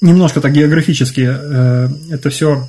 немножко 0.00 0.40
так 0.40 0.52
географически 0.52 1.26
э, 1.30 1.88
это 2.10 2.30
все... 2.30 2.68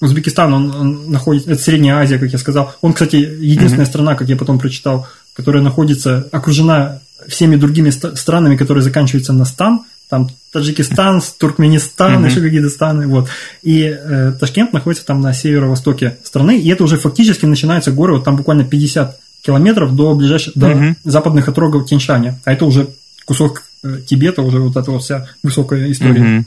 Узбекистан, 0.00 0.52
он, 0.52 0.74
он 0.74 1.10
находится... 1.10 1.52
Это 1.52 1.62
Средняя 1.62 1.96
Азия, 1.96 2.18
как 2.18 2.30
я 2.30 2.38
сказал. 2.38 2.74
Он, 2.82 2.92
кстати, 2.92 3.16
единственная 3.16 3.86
страна, 3.86 4.16
как 4.16 4.28
я 4.28 4.36
потом 4.36 4.58
прочитал, 4.58 5.06
которая 5.34 5.62
находится, 5.62 6.28
окружена 6.32 7.00
всеми 7.28 7.56
другими 7.56 7.88
странами, 7.90 8.56
которые 8.56 8.82
заканчиваются 8.82 9.32
на 9.32 9.44
стан. 9.46 9.84
Там 10.08 10.28
Таджикистан, 10.52 11.20
Туркменистан, 11.38 12.24
еще 12.24 12.40
какие-то 12.40 12.68
страны. 12.68 13.06
Вот. 13.08 13.28
И 13.62 13.82
э, 13.82 14.32
Ташкент 14.38 14.72
находится 14.72 15.04
там 15.04 15.20
на 15.20 15.32
северо-востоке 15.32 16.18
страны. 16.22 16.60
И 16.60 16.68
это 16.68 16.84
уже 16.84 16.98
фактически 16.98 17.46
начинаются 17.46 17.90
горы. 17.90 18.14
Вот 18.14 18.24
там 18.24 18.36
буквально 18.36 18.64
50 18.64 19.18
километров 19.42 19.94
до 19.94 20.14
ближайших, 20.14 20.54
до 20.54 20.94
западных 21.04 21.48
отрогов 21.48 21.86
Тяньшаня. 21.86 22.40
А 22.44 22.52
это 22.52 22.66
уже 22.66 22.88
кусок 23.24 23.64
э, 23.82 24.00
Тибета, 24.06 24.42
уже 24.42 24.60
вот 24.60 24.76
эта 24.76 24.90
вот 24.90 25.02
вся 25.02 25.26
высокая 25.42 25.90
история. 25.90 26.44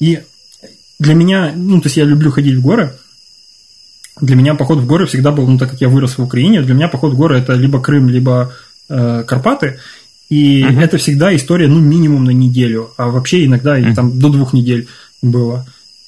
И 0.00 0.22
для 0.98 1.14
меня, 1.14 1.52
ну, 1.54 1.80
то 1.80 1.86
есть 1.86 1.96
я 1.96 2.04
люблю 2.04 2.30
ходить 2.30 2.56
в 2.56 2.62
горы. 2.62 2.94
Для 4.20 4.34
меня 4.34 4.54
поход 4.54 4.78
в 4.78 4.86
горы 4.86 5.06
всегда 5.06 5.30
был, 5.30 5.46
ну, 5.46 5.58
так 5.58 5.70
как 5.70 5.80
я 5.80 5.88
вырос 5.88 6.18
в 6.18 6.22
Украине, 6.22 6.62
для 6.62 6.74
меня 6.74 6.88
поход 6.88 7.12
в 7.12 7.16
горы 7.16 7.38
это 7.38 7.52
либо 7.52 7.80
Крым, 7.80 8.08
либо 8.08 8.52
э, 8.88 9.24
Карпаты. 9.26 9.78
И 10.30 10.62
Мгм. 10.64 10.78
это 10.80 10.98
всегда 10.98 11.34
история, 11.34 11.68
ну, 11.68 11.78
минимум 11.80 12.24
на 12.24 12.30
неделю, 12.30 12.90
а 12.98 13.08
вообще 13.08 13.46
иногда 13.46 13.78
и 13.78 13.94
там 13.94 14.18
до 14.18 14.28
двух 14.28 14.52
недель 14.52 14.86
было. 15.22 15.66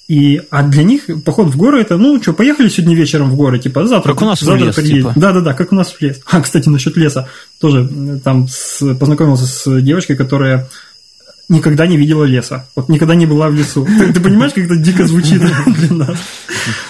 И, 0.08 0.42
а 0.50 0.64
для 0.64 0.82
них 0.82 1.04
поход 1.24 1.48
в 1.48 1.56
горы 1.56 1.80
это, 1.80 1.96
ну, 1.96 2.20
что, 2.20 2.32
поехали 2.32 2.68
сегодня 2.68 2.96
вечером 2.96 3.30
в 3.30 3.36
горы, 3.36 3.58
типа, 3.60 3.86
завтра, 3.86 4.12
Как 4.12 4.22
у 4.22 4.26
нас 4.26 4.42
в 4.42 4.44
завтра 4.44 4.66
лес, 4.66 4.74
приедем. 4.74 4.96
типа. 5.08 5.12
Да-да-да, 5.16 5.54
как 5.54 5.70
у 5.72 5.76
нас 5.76 5.92
в 5.92 6.00
лес. 6.02 6.20
А, 6.26 6.40
кстати, 6.42 6.68
насчет 6.68 6.96
леса. 6.96 7.28
Тоже 7.60 7.88
там 8.24 8.48
с- 8.48 8.94
познакомился 8.96 9.46
с 9.46 9.80
девочкой, 9.80 10.16
которая 10.16 10.68
никогда 11.50 11.86
не 11.86 11.96
видела 11.96 12.24
леса. 12.24 12.66
Вот 12.76 12.88
никогда 12.88 13.14
не 13.14 13.26
была 13.26 13.48
в 13.48 13.54
лесу. 13.54 13.84
Ты, 13.84 14.12
ты 14.12 14.20
понимаешь, 14.20 14.52
как 14.54 14.64
это 14.64 14.76
дико 14.76 15.06
звучит 15.06 15.40
для 15.66 15.92
нас? 15.94 16.16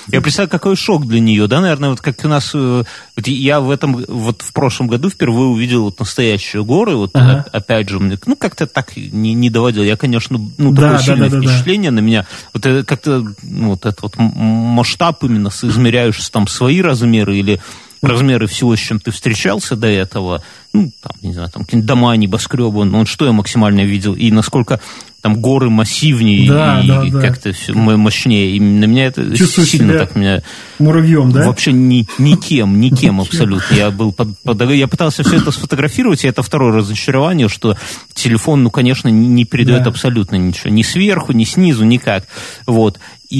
Я 0.08 0.20
представляю, 0.20 0.50
какой 0.50 0.76
шок 0.76 1.06
для 1.06 1.18
нее, 1.20 1.46
да, 1.46 1.60
наверное, 1.60 1.90
вот 1.90 2.00
как 2.00 2.16
у 2.24 2.28
нас, 2.28 2.50
э, 2.54 2.84
вот 3.16 3.26
я 3.26 3.60
в 3.60 3.70
этом, 3.70 4.04
вот 4.06 4.42
в 4.42 4.52
прошлом 4.52 4.88
году 4.88 5.08
впервые 5.08 5.48
увидел 5.48 5.84
вот 5.84 5.98
настоящие 5.98 6.62
горы, 6.64 6.96
вот 6.96 7.10
Ага. 7.14 7.46
опять 7.52 7.88
же, 7.88 7.98
мне, 7.98 8.18
ну, 8.26 8.36
как-то 8.36 8.66
так 8.66 8.96
не, 8.96 9.34
не 9.34 9.50
доводил, 9.50 9.82
я, 9.82 9.96
конечно, 9.96 10.38
ну, 10.58 10.72
Да, 10.72 10.82
такое 10.82 10.98
да, 10.98 10.98
сильное 11.04 11.30
да, 11.30 11.36
да, 11.36 11.42
да. 11.42 11.48
впечатление 11.48 11.90
на 11.90 12.00
меня, 12.00 12.26
вот 12.52 12.66
это 12.66 12.84
как-то, 12.84 13.24
ну, 13.42 13.68
вот 13.70 13.86
этот 13.86 14.02
вот 14.02 14.14
масштаб 14.18 15.24
именно, 15.24 15.50
соизмеряешь 15.50 16.28
там 16.28 16.46
свои 16.46 16.82
размеры 16.82 17.38
или 17.38 17.60
размеры 18.02 18.46
всего, 18.46 18.74
с 18.76 18.78
чем 18.80 18.98
ты 18.98 19.10
встречался 19.10 19.76
до 19.76 19.86
этого, 19.86 20.42
ну, 20.72 20.90
там, 21.02 21.12
не 21.22 21.32
знаю, 21.32 21.48
там, 21.50 21.64
какие-нибудь 21.64 21.88
дома, 21.88 22.16
небоскребы, 22.16 22.84
ну, 22.84 22.98
вот 22.98 23.08
что 23.08 23.26
я 23.26 23.32
максимально 23.32 23.80
видел, 23.84 24.14
и 24.14 24.30
насколько 24.30 24.80
там 25.20 25.38
горы 25.42 25.68
массивнее 25.68 26.48
Да, 26.48 26.80
и 26.82 26.88
да, 26.88 27.04
да. 27.04 27.20
как-то 27.20 27.52
все 27.52 27.74
мощнее. 27.74 28.56
И 28.56 28.60
на 28.60 28.86
меня 28.86 29.04
это 29.04 29.36
Чувствуешь 29.36 29.68
сильно 29.68 29.98
так 29.98 30.14
меня 30.16 30.42
Муравьем, 30.78 31.30
да? 31.30 31.46
вообще 31.46 31.72
ни, 31.72 32.06
никем, 32.16 32.80
никем 32.80 33.20
абсолютно. 33.20 33.74
Я 33.74 33.90
был 33.90 34.12
под, 34.12 34.38
под- 34.42 34.70
я 34.70 34.88
пытался 34.88 35.22
все 35.22 35.36
это 35.36 35.50
сфотографировать, 35.50 36.24
и 36.24 36.28
это 36.28 36.42
второе 36.42 36.72
разочарование, 36.74 37.48
что 37.50 37.76
телефон, 38.14 38.62
ну, 38.62 38.70
конечно, 38.70 39.08
не, 39.08 39.44
передает 39.44 39.82
Да. 39.82 39.90
абсолютно 39.90 40.36
ничего. 40.36 40.70
Ни 40.72 40.80
сверху, 40.82 41.32
ни 41.32 41.44
снизу, 41.44 41.84
никак. 41.84 42.24
Вот. 42.66 42.98
И 43.28 43.38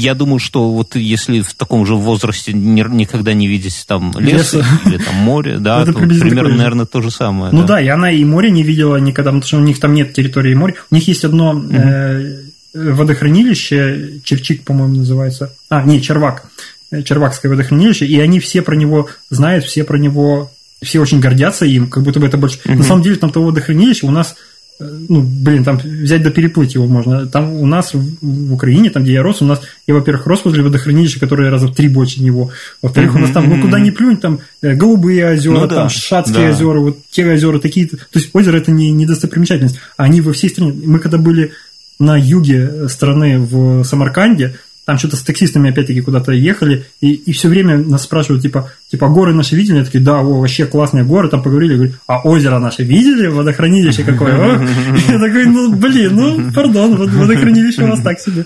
я 0.00 0.14
думаю, 0.14 0.38
что 0.40 0.72
вот 0.72 0.96
если 0.96 1.40
в 1.42 1.54
таком 1.54 1.84
же 1.86 1.94
возрасте 1.96 2.52
ни- 2.52 2.82
никогда 2.96 3.32
не 3.34 3.46
видеть 3.46 3.84
там 3.86 4.12
Леса. 4.18 4.64
или 4.86 4.96
там 4.96 5.14
море, 5.16 5.58
да, 5.58 5.82
Это 5.82 5.92
то 5.92 5.98
приблизительно 5.98 6.30
примерно, 6.44 6.62
наверное, 6.62 6.86
то 6.86 7.02
же 7.02 7.10
самое. 7.10 7.52
Ну 7.52 7.62
да. 7.62 7.74
да, 7.74 7.80
и 7.80 7.88
она 7.88 8.10
и 8.10 8.24
море 8.24 8.50
не 8.50 8.62
видела 8.62 8.96
никогда, 8.96 9.30
потому 9.30 9.42
что 9.42 9.58
у 9.58 9.60
них 9.60 9.80
там 9.80 9.94
нет 9.94 10.12
территории 10.12 10.54
моря. 10.54 10.74
У 10.90 10.94
них 10.94 11.06
есть 11.08 11.24
одно 11.24 11.62
э, 11.70 12.40
водохранилище, 12.74 14.20
Черчик, 14.24 14.64
по-моему, 14.64 14.96
называется. 14.96 15.54
А, 15.68 15.82
не, 15.82 16.00
Червак. 16.00 16.44
Э, 16.90 17.02
Червакское 17.02 17.50
водохранилище, 17.50 18.06
и 18.06 18.18
они 18.20 18.40
все 18.40 18.62
про 18.62 18.76
него 18.76 19.08
знают, 19.30 19.64
все 19.64 19.84
про 19.84 19.98
него, 19.98 20.50
все 20.82 21.00
очень 21.00 21.20
гордятся 21.20 21.64
им, 21.64 21.88
как 21.88 22.02
будто 22.02 22.20
бы 22.20 22.26
это 22.26 22.36
больше... 22.36 22.58
На 22.64 22.82
самом 22.82 23.02
деле 23.02 23.16
там 23.16 23.30
того 23.30 23.46
водохранилища 23.46 24.06
у 24.06 24.10
нас 24.10 24.36
ну, 24.80 25.22
блин, 25.22 25.62
там 25.62 25.76
взять 25.76 26.22
да 26.22 26.30
переплыть 26.30 26.74
его 26.74 26.86
можно. 26.86 27.26
Там 27.26 27.52
у 27.52 27.66
нас 27.66 27.94
в, 27.94 28.52
Украине, 28.52 28.90
там, 28.90 29.04
где 29.04 29.14
я 29.14 29.22
рос, 29.22 29.40
у 29.40 29.44
нас, 29.44 29.60
я, 29.86 29.94
во-первых, 29.94 30.26
рос 30.26 30.44
возле 30.44 30.62
водохранилища, 30.62 31.20
которое 31.20 31.50
раза 31.50 31.68
в 31.68 31.74
три 31.74 31.88
больше 31.88 32.22
него. 32.22 32.50
Во-вторых, 32.82 33.14
у 33.14 33.18
нас 33.18 33.30
там, 33.30 33.48
ну, 33.48 33.60
куда 33.62 33.78
ни 33.78 33.90
плюнь, 33.90 34.16
там 34.16 34.40
э, 34.62 34.74
голубые 34.74 35.32
озера, 35.32 35.52
Ну 35.52 35.66
да, 35.68 35.74
там 35.74 35.88
Шацкие 35.88 36.48
да. 36.48 36.50
озера, 36.50 36.80
вот 36.80 36.98
те 37.10 37.24
озера 37.24 37.60
такие. 37.60 37.86
То 37.86 37.98
есть 38.14 38.30
озеро 38.32 38.56
это 38.56 38.72
не, 38.72 38.90
не 38.90 39.06
достопримечательность, 39.06 39.78
они 39.96 40.20
во 40.20 40.32
всей 40.32 40.50
стране. 40.50 40.72
Мы 40.72 40.98
когда 40.98 41.18
были 41.18 41.52
на 42.00 42.16
юге 42.16 42.88
страны 42.88 43.38
в 43.38 43.84
Самарканде, 43.84 44.56
там 44.84 44.98
что-то 44.98 45.16
с 45.16 45.22
таксистами 45.22 45.70
опять-таки 45.70 46.00
куда-то 46.02 46.32
ехали, 46.32 46.84
и, 47.00 47.12
и 47.12 47.32
все 47.32 47.48
время 47.48 47.78
нас 47.78 48.02
спрашивают, 48.02 48.42
типа, 48.42 48.70
типа, 48.90 49.08
горы 49.08 49.34
наши 49.34 49.56
видели? 49.56 49.78
Я 49.78 49.84
такие, 49.84 50.04
да, 50.04 50.20
о, 50.20 50.40
вообще 50.40 50.66
классные 50.66 51.04
горы, 51.04 51.28
там 51.28 51.42
поговорили, 51.42 51.76
говорю, 51.76 51.92
а 52.06 52.20
озеро 52.20 52.58
наше 52.58 52.82
видели? 52.82 53.28
Водохранилище 53.28 54.04
какое? 54.04 54.34
О?» 54.34 54.62
Я 55.08 55.18
такой, 55.18 55.46
ну, 55.46 55.74
блин, 55.74 56.14
ну, 56.14 56.52
пардон, 56.52 56.96
водохранилище 56.96 57.84
у 57.84 57.88
вас 57.88 58.00
так 58.00 58.20
себе. 58.20 58.44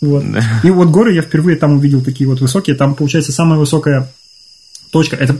Вот. 0.00 0.24
И 0.64 0.70
вот 0.70 0.88
горы 0.88 1.14
я 1.14 1.22
впервые 1.22 1.56
там 1.56 1.74
увидел 1.74 2.02
такие 2.02 2.28
вот 2.28 2.40
высокие, 2.40 2.76
там, 2.76 2.94
получается, 2.94 3.32
самая 3.32 3.58
высокая 3.58 4.08
точка, 4.90 5.16
это 5.16 5.36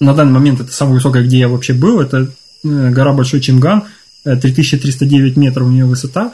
на 0.00 0.14
данный 0.14 0.32
момент 0.32 0.60
это 0.60 0.72
самая 0.72 0.94
высокая, 0.94 1.22
где 1.22 1.38
я 1.38 1.48
вообще 1.48 1.72
был, 1.72 2.00
это 2.00 2.30
э, 2.64 2.90
гора 2.90 3.12
Большой 3.12 3.40
Чинган, 3.40 3.84
э, 4.24 4.36
3309 4.36 5.36
метров 5.36 5.66
у 5.66 5.70
нее 5.70 5.84
высота, 5.84 6.32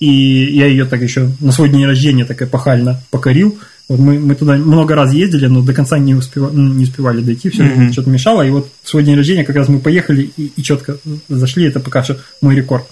и 0.00 0.56
я 0.56 0.66
ее 0.66 0.86
так 0.86 1.02
еще 1.02 1.30
на 1.40 1.52
свой 1.52 1.68
день 1.68 1.84
рождения 1.84 2.24
так 2.24 2.40
эпохально 2.42 3.02
покорил. 3.10 3.58
Вот 3.88 3.98
мы, 3.98 4.18
мы 4.18 4.34
туда 4.34 4.54
много 4.54 4.94
раз 4.94 5.12
ездили, 5.12 5.46
но 5.46 5.62
до 5.62 5.74
конца 5.74 5.98
не, 5.98 6.14
успева- 6.14 6.50
ну, 6.52 6.72
не 6.72 6.84
успевали 6.84 7.20
дойти, 7.20 7.50
все 7.50 7.64
Мгм. 7.64 7.92
что-то 7.92 8.08
мешало. 8.08 8.42
И 8.46 8.50
вот 8.50 8.70
в 8.82 8.88
свой 8.88 9.02
день 9.02 9.16
рождения 9.16 9.44
как 9.44 9.56
раз 9.56 9.68
мы 9.68 9.80
поехали 9.80 10.30
и, 10.36 10.52
и 10.56 10.62
четко 10.62 10.96
зашли, 11.28 11.66
это 11.66 11.80
пока 11.80 12.02
что 12.02 12.18
мой 12.40 12.54
рекорд. 12.54 12.84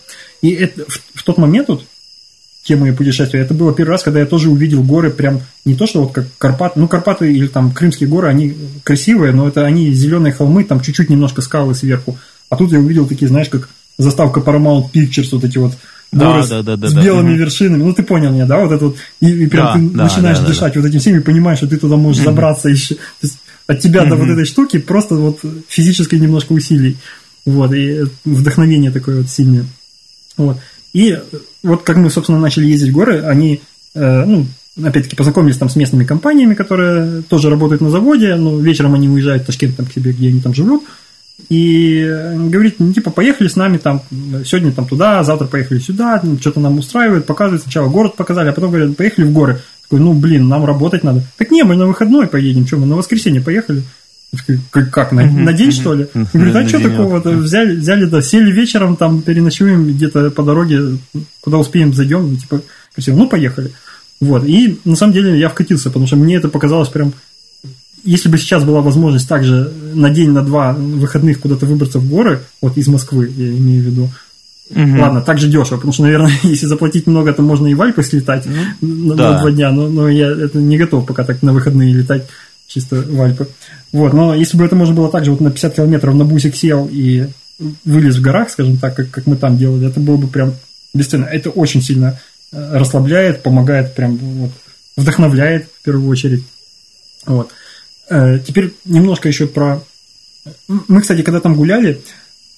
И 0.43 0.51
это, 0.51 0.85
в, 0.87 1.01
в 1.15 1.23
тот 1.23 1.39
момент 1.39 1.69
вот, 1.69 1.85
те 2.65 2.77
мои 2.77 2.93
путешествия, 2.93 3.41
это 3.41 3.55
было 3.55 3.73
первый 3.73 3.93
раз, 3.93 4.03
когда 4.03 4.21
я 4.21 4.27
тоже 4.27 4.51
увидел 4.51 4.83
горы 4.83 5.11
прям 5.11 5.41
не 5.65 5.75
то, 5.75 5.87
что 5.87 6.03
вот 6.03 6.13
как 6.13 6.27
Карпаты, 6.37 6.79
ну 6.79 6.89
Карпаты 6.89 7.33
или 7.33 7.47
там 7.47 7.71
Крымские 7.73 8.09
горы, 8.09 8.29
они 8.29 8.55
красивые, 8.85 9.33
но 9.33 9.49
это 9.49 9.65
они 9.65 9.91
зеленые 9.93 10.35
холмы, 10.35 10.65
там 10.65 10.81
чуть-чуть 10.81 11.09
немножко 11.09 11.41
скалы 11.41 11.75
сверху. 11.75 12.19
А 12.51 12.57
тут 12.57 12.73
я 12.73 12.79
увидел 12.81 13.07
такие, 13.07 13.29
знаешь, 13.29 13.49
как 13.49 13.69
заставка 13.97 14.41
Paramount 14.41 14.91
Pictures, 14.93 15.29
вот 15.33 15.45
эти 15.45 15.59
вот 15.59 15.75
Да, 16.11 16.33
горы 16.33 16.43
с- 16.45 16.49
да, 16.49 16.63
да, 16.63 16.77
да, 16.77 16.89
с 16.89 16.93
да. 16.93 17.03
белыми 17.03 17.31
Мгм. 17.31 17.39
вершинами. 17.39 17.83
Ну, 17.83 17.93
ты 17.93 18.03
понял 18.03 18.31
меня, 18.33 18.47
да? 18.47 18.59
Вот 18.59 18.73
это 18.73 18.87
вот. 18.87 18.97
И, 19.21 19.31
и 19.31 19.47
прям 19.47 19.67
Да, 19.67 19.73
ты 19.75 19.97
да, 19.97 20.03
начинаешь 20.05 20.39
да, 20.39 20.45
да, 20.45 20.49
дышать 20.49 20.77
вот 20.77 20.85
этим 20.87 21.01
всем 21.01 21.17
и 21.17 21.21
понимаешь, 21.21 21.59
что 21.59 21.67
ты 21.69 21.77
туда 21.77 21.97
можешь 21.97 22.23
забраться 22.25 22.69
еще. 22.69 22.95
То 22.95 23.01
есть 23.23 23.39
от 23.67 23.81
тебя 23.81 24.05
до 24.07 24.17
вот 24.17 24.29
этой 24.29 24.47
штуки 24.47 24.79
просто 24.79 25.17
вот 25.17 25.41
физическое 25.69 26.19
немножко 26.19 26.53
усилий. 26.53 26.97
Вот, 27.45 27.73
и 27.73 28.05
вдохновение 28.25 28.91
такое 28.91 29.19
вот 29.19 29.31
сильное. 29.31 29.65
Вот. 30.37 30.59
И 30.93 31.19
вот 31.63 31.83
как 31.83 31.97
мы, 31.97 32.11
собственно, 32.11 32.39
начали 32.39 32.67
ездить 32.67 32.91
в 32.91 32.93
горы, 32.95 33.23
они, 33.23 33.61
э, 33.95 34.25
ну, 34.25 34.47
опять-таки, 34.83 35.17
познакомились 35.17 35.57
там 35.57 35.69
с 35.69 35.77
местными 35.77 36.05
компаниями, 36.05 36.55
которые 36.55 37.23
тоже 37.23 37.51
работают 37.51 37.81
на 37.83 37.91
заводе, 37.91 38.35
но 38.37 38.59
вечером 38.59 38.95
они 38.95 39.09
уезжают 39.09 39.43
в 39.43 39.47
Ташкент 39.47 39.77
там, 39.77 39.87
к 39.87 39.93
себе, 39.93 40.13
где 40.13 40.29
они 40.29 40.41
там 40.41 40.55
живут, 40.55 40.85
и 41.49 42.05
говорит, 42.37 42.77
ну, 42.79 42.93
типа, 42.93 43.11
поехали 43.11 43.49
с 43.49 43.57
нами 43.57 43.79
там, 43.79 44.03
сегодня 44.45 44.73
там 44.73 44.87
туда, 44.87 45.23
завтра 45.23 45.47
поехали 45.47 45.79
сюда, 45.79 46.23
что-то 46.41 46.61
нам 46.61 46.79
устраивает, 46.79 47.27
показывают, 47.27 47.63
сначала 47.63 47.89
город 47.89 48.17
показали, 48.17 48.49
а 48.49 48.53
потом 48.53 48.71
говорят, 48.71 48.97
поехали 48.97 49.25
в 49.25 49.33
горы. 49.33 49.61
Такой, 49.83 50.01
ну, 50.01 50.13
блин, 50.13 50.49
нам 50.49 50.65
работать 50.67 51.05
надо. 51.05 51.23
Так 51.39 51.51
не, 51.51 51.63
мы 51.63 51.77
на 51.77 51.87
выходной 51.87 52.27
поедем, 52.27 52.67
что, 52.67 52.77
мы 52.77 52.87
на 52.87 52.97
воскресенье 52.97 53.41
поехали. 53.41 53.83
«Как- 54.71 55.13
на, 55.13 55.25
на 55.25 55.55
день, 55.55 55.73
что 55.73 55.95
ли? 55.95 56.07
Говорит, 56.35 56.55
а 56.55 56.69
что 56.69 56.81
такого-то? 56.81 57.31
да. 57.31 57.37
Взяли, 57.39 57.77
взяли, 57.77 58.05
да, 58.05 58.21
сели 58.21 58.53
вечером, 58.53 58.97
там, 58.97 59.23
переночуем 59.23 59.87
где-то 59.87 60.31
по 60.31 60.43
дороге, 60.43 60.99
куда 61.41 61.57
успеем, 61.57 61.95
зайдем, 61.95 62.33
ну, 62.33 62.37
типа, 62.37 62.61
красиво. 62.95 63.17
Ну, 63.17 63.27
поехали. 63.27 63.73
Вот, 64.21 64.45
и 64.45 64.79
на 64.85 64.97
самом 64.97 65.15
деле 65.15 65.39
я 65.39 65.49
вкатился, 65.49 65.89
потому 65.89 66.07
что 66.07 66.17
мне 66.17 66.37
это 66.37 66.49
показалось 66.49 66.89
прям 66.91 67.15
если 68.05 68.29
бы 68.29 68.39
сейчас 68.39 68.65
была 68.65 68.81
возможность 68.81 69.29
также 69.29 69.73
на 69.95 70.11
день, 70.11 70.31
на 70.31 70.43
два 70.43 70.73
выходных 70.73 71.41
куда-то 71.41 71.67
выбраться 71.67 71.99
в 71.99 72.09
горы, 72.09 72.43
вот 72.61 72.77
из 72.77 72.89
Москвы, 72.89 73.33
я 73.37 73.49
имею 73.49 73.83
в 73.83 73.87
виду, 73.87 74.11
Мгм. 74.71 75.01
ладно, 75.01 75.23
так 75.23 75.39
же 75.39 75.49
дешево, 75.49 75.77
потому 75.77 75.93
что, 75.93 76.03
наверное, 76.03 76.33
если 76.43 76.67
заплатить 76.67 77.07
много, 77.07 77.33
то 77.33 77.43
можно 77.43 77.67
и 77.67 77.75
в 77.75 77.81
Альпы 77.81 78.03
слетать 78.03 78.45
на, 78.47 78.77
на 78.81 79.15
да. 79.15 79.41
два 79.41 79.51
дня, 79.51 79.71
но, 79.71 79.89
но 79.89 80.09
я 80.09 80.29
это 80.29 80.59
не 80.59 80.77
готов 80.77 81.07
пока 81.07 81.25
так 81.25 81.43
на 81.43 81.53
выходные 81.53 81.95
летать 81.95 82.27
чисто 82.67 82.97
в 82.97 83.21
Альпы. 83.21 83.49
Вот, 83.93 84.13
но 84.13 84.35
если 84.35 84.59
бы 84.59 84.65
это 84.65 84.77
можно 84.77 84.95
было 84.95 85.11
так 85.11 85.25
же 85.25 85.31
вот 85.31 85.41
на 85.41 85.51
50 85.51 85.75
километров 85.75 86.15
на 86.15 86.25
бусик 86.25 86.55
сел 86.55 86.89
и 86.91 87.29
вылез 87.85 88.17
в 88.17 88.21
горах, 88.21 88.51
скажем 88.51 88.77
так, 88.77 88.95
как, 88.95 89.11
как 89.11 89.27
мы 89.27 89.37
там 89.37 89.57
делали, 89.57 89.89
это 89.89 90.01
было 90.01 90.17
бы 90.17 90.29
прям 90.29 90.55
бесценно. 90.95 91.25
Это 91.25 91.51
очень 91.51 91.83
сильно 91.83 92.21
э, 92.53 92.79
расслабляет, 92.79 93.43
помогает 93.43 93.95
прям 93.95 94.17
вот 94.17 94.51
вдохновляет 94.97 95.69
в 95.81 95.85
первую 95.85 96.09
очередь. 96.09 96.45
Вот. 97.27 97.51
Э, 98.11 98.39
теперь 98.45 98.75
немножко 98.85 99.29
еще 99.29 99.47
про... 99.47 99.83
Мы, 100.67 101.03
кстати, 101.03 101.23
когда 101.23 101.41
там 101.41 101.55
гуляли, 101.55 102.01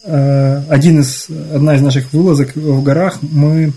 э, 0.05 0.63
один 0.69 1.01
из, 1.01 1.27
одна 1.29 1.75
из 1.75 1.83
наших 1.83 2.13
вылазок 2.13 2.55
в 2.55 2.83
горах, 2.83 3.19
мы... 3.23 3.73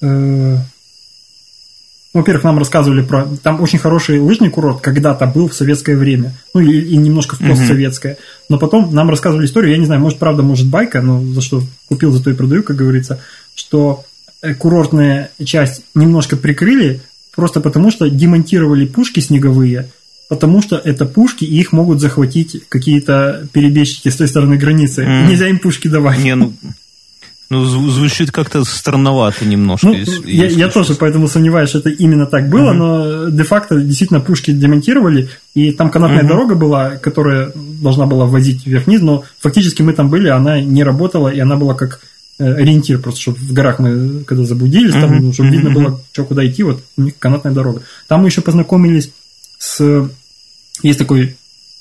Э, 0.00 0.56
во-первых, 2.14 2.44
нам 2.44 2.58
рассказывали 2.58 3.02
про... 3.02 3.26
Там 3.42 3.60
очень 3.60 3.78
хороший 3.78 4.18
лыжный 4.18 4.48
курорт 4.48 4.80
когда-то 4.80 5.26
был 5.26 5.48
в 5.48 5.54
советское 5.54 5.96
время. 5.96 6.32
Ну, 6.54 6.60
и, 6.60 6.80
и 6.80 6.96
немножко 6.96 7.36
в 7.36 7.40
постсоветское. 7.40 8.14
Mm-hmm. 8.14 8.44
Но 8.48 8.58
потом 8.58 8.94
нам 8.94 9.10
рассказывали 9.10 9.44
историю, 9.44 9.72
я 9.72 9.78
не 9.78 9.84
знаю, 9.84 10.00
может, 10.00 10.18
правда, 10.18 10.42
может, 10.42 10.66
байка, 10.66 11.02
но 11.02 11.22
за 11.22 11.42
что 11.42 11.62
купил, 11.88 12.12
за 12.12 12.22
то 12.22 12.30
и 12.30 12.34
продаю, 12.34 12.62
как 12.62 12.76
говорится, 12.76 13.20
что 13.54 14.04
курортная 14.58 15.30
часть 15.44 15.82
немножко 15.94 16.36
прикрыли, 16.36 17.02
просто 17.34 17.60
потому 17.60 17.90
что 17.90 18.08
демонтировали 18.08 18.86
пушки 18.86 19.20
снеговые, 19.20 19.90
потому 20.28 20.62
что 20.62 20.76
это 20.76 21.06
пушки, 21.06 21.44
и 21.44 21.58
их 21.58 21.72
могут 21.72 22.00
захватить 22.00 22.62
какие-то 22.68 23.46
перебежчики 23.52 24.08
с 24.08 24.16
той 24.16 24.28
стороны 24.28 24.56
границы. 24.56 25.04
Mm. 25.04 25.28
Нельзя 25.28 25.48
им 25.48 25.58
пушки 25.58 25.88
давать. 25.88 26.18
Не, 26.18 26.34
ну, 26.34 26.52
ну, 27.48 27.64
звучит 27.64 28.32
как-то 28.32 28.64
странновато 28.64 29.44
немножко. 29.44 29.86
Ну, 29.86 29.94
если, 29.94 30.30
я, 30.30 30.44
если 30.44 30.58
я 30.58 30.68
тоже 30.68 30.94
поэтому 30.94 31.28
сомневаюсь, 31.28 31.68
что 31.68 31.78
это 31.78 31.90
именно 31.90 32.26
так 32.26 32.48
было, 32.48 32.70
uh 32.70 32.74
но 32.74 33.30
де-факто 33.30 33.80
действительно 33.80 34.20
пушки 34.20 34.50
демонтировали, 34.50 35.28
и 35.54 35.70
там 35.70 35.90
канатная 35.90 36.24
uh 36.24 36.28
дорога 36.28 36.56
была, 36.56 36.96
которая 36.96 37.52
должна 37.54 38.06
была 38.06 38.26
ввозить 38.26 38.66
вверх-вниз, 38.66 39.00
но 39.00 39.22
фактически 39.38 39.82
мы 39.82 39.92
там 39.92 40.10
были, 40.10 40.28
она 40.28 40.60
не 40.60 40.82
работала, 40.82 41.28
и 41.28 41.38
она 41.38 41.54
была 41.54 41.74
как 41.74 42.00
э, 42.40 42.52
ориентир, 42.52 42.98
просто 42.98 43.20
чтобы 43.20 43.38
в 43.38 43.52
горах 43.52 43.78
мы 43.78 44.24
когда 44.24 44.44
заблудились, 44.44 44.94
uh 44.94 45.00
там, 45.00 45.32
чтобы 45.32 45.50
uh 45.50 45.52
видно 45.52 45.70
было, 45.70 46.00
что 46.12 46.24
куда 46.24 46.44
идти, 46.44 46.64
вот 46.64 46.82
канатная 47.20 47.52
дорога. 47.52 47.82
Там 48.08 48.22
мы 48.22 48.28
еще 48.28 48.40
познакомились 48.40 49.12
с... 49.66 50.10
Есть 50.82 50.98
такой 50.98 51.36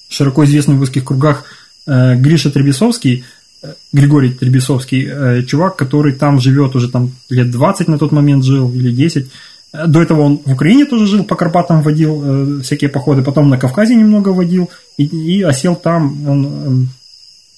широко 0.09 0.45
известный 0.45 0.75
в 0.75 0.81
узких 0.81 1.03
кругах 1.03 1.43
э, 1.85 2.15
Гриша 2.15 2.49
Требесовский, 2.49 3.25
э, 3.61 3.73
Григорий 3.93 4.33
Требесовский, 4.33 5.07
э, 5.07 5.43
чувак, 5.43 5.75
который 5.75 6.13
там 6.13 6.39
живет 6.39 6.75
уже 6.75 6.89
там 6.89 7.11
лет 7.29 7.51
20 7.51 7.87
на 7.87 7.97
тот 7.97 8.11
момент 8.11 8.43
жил, 8.43 8.71
или 8.71 8.91
10. 8.91 9.27
Э, 9.73 9.87
до 9.87 10.01
этого 10.01 10.21
он 10.21 10.39
в 10.45 10.53
Украине 10.53 10.85
тоже 10.85 11.05
жил, 11.05 11.23
по 11.25 11.35
Карпатам 11.35 11.83
водил 11.83 12.61
всякие 12.61 12.89
походы, 12.89 13.21
потом 13.21 13.49
на 13.49 13.57
Кавказе 13.57 13.95
немного 13.95 14.29
водил, 14.29 14.69
и, 14.97 15.03
и 15.03 15.41
осел 15.43 15.75
там. 15.75 16.27
Он, 16.27 16.89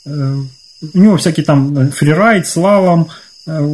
э, 0.05 0.11
э, 0.11 0.35
у 0.93 0.99
него 0.99 1.17
всякие 1.17 1.45
там 1.45 1.91
фрирайд, 1.91 2.47
слалом, 2.47 3.07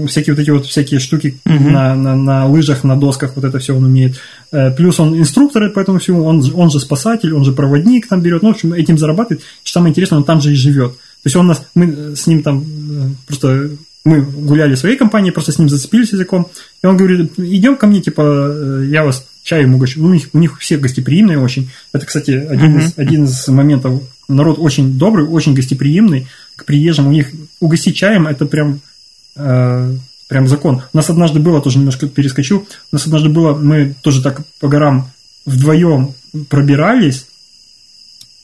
всякие 0.08 0.36
вот 0.36 0.42
эти 0.42 0.50
вот 0.52 0.66
всякие 0.66 1.00
штуки 1.00 1.40
угу. 1.46 1.70
на, 1.70 1.96
на, 1.96 2.16
на 2.16 2.46
лыжах, 2.46 2.84
на 2.84 2.96
досках, 2.96 3.34
вот 3.36 3.44
это 3.44 3.60
все 3.60 3.76
он 3.76 3.86
умеет. 3.86 4.20
Э, 4.52 4.72
плюс 4.72 5.00
он 5.00 5.18
инструктор 5.18 5.70
по 5.72 5.80
этому 5.80 6.00
всему, 6.00 6.26
он, 6.26 6.44
он 6.54 6.70
же 6.70 6.80
спасатель, 6.80 7.34
он 7.34 7.44
же 7.44 7.54
проводник 7.54 8.08
там 8.08 8.22
берет, 8.22 8.44
ну, 8.44 8.50
в 8.50 8.52
общем, 8.52 8.74
этим 8.74 8.98
зарабатывает. 8.98 9.44
Что 9.64 9.80
самое 9.80 9.92
интересное, 9.92 10.18
он 10.18 10.26
там 10.26 10.42
же 10.42 10.52
и 10.52 10.56
живет. 10.56 10.92
То 10.94 11.28
есть 11.28 11.36
он 11.36 11.48
нас, 11.48 11.66
мы 11.74 12.16
с 12.16 12.28
ним 12.28 12.44
там 12.44 12.62
э, 12.62 13.10
просто 13.28 13.72
мы 14.06 14.22
гуляли 14.22 14.76
в 14.76 14.80
своей 14.80 14.98
компании, 14.98 15.32
просто 15.32 15.54
с 15.54 15.60
ним 15.60 15.70
зацепились 15.70 16.12
языком, 16.12 16.50
и 16.84 16.88
он 16.88 16.98
говорит, 16.98 17.32
идем 17.38 17.78
ко 17.78 17.88
мне, 17.88 18.02
типа, 18.02 18.82
я 18.84 19.06
вас 19.06 19.26
чаем 19.44 19.76
угощу. 19.76 20.02
Ну, 20.02 20.10
у 20.10 20.14
них, 20.14 20.30
у 20.34 20.40
них 20.40 20.60
все 20.60 20.78
гостеприимные 20.78 21.40
очень. 21.40 21.70
Это, 21.92 22.06
кстати, 22.06 22.32
один, 22.32 22.78
uh-huh. 22.78 22.86
из, 22.86 22.94
один 22.98 23.24
из 23.26 23.48
моментов. 23.50 24.02
Народ 24.30 24.58
очень 24.58 24.98
добрый, 24.98 25.26
очень 25.26 25.54
гостеприимный 25.54 26.28
к 26.56 26.66
приезжим. 26.66 27.08
У 27.08 27.12
них 27.12 27.30
угостить 27.60 27.96
чаем, 27.96 28.26
это 28.26 28.46
прям 28.46 28.76
э, 28.76 28.78
прям 29.36 30.48
закон. 30.48 30.82
У 30.94 30.98
нас 30.98 31.10
однажды 31.10 31.40
было, 31.40 31.62
тоже 31.62 31.78
немножко 31.80 32.08
перескочу, 32.08 32.66
у 32.92 32.96
нас 32.96 33.06
однажды 33.06 33.30
было, 33.30 33.56
мы 33.56 33.96
тоже 34.02 34.22
так 34.22 34.42
по 34.60 34.68
горам 34.68 35.12
вдвоем 35.46 36.14
пробирались, 36.50 37.28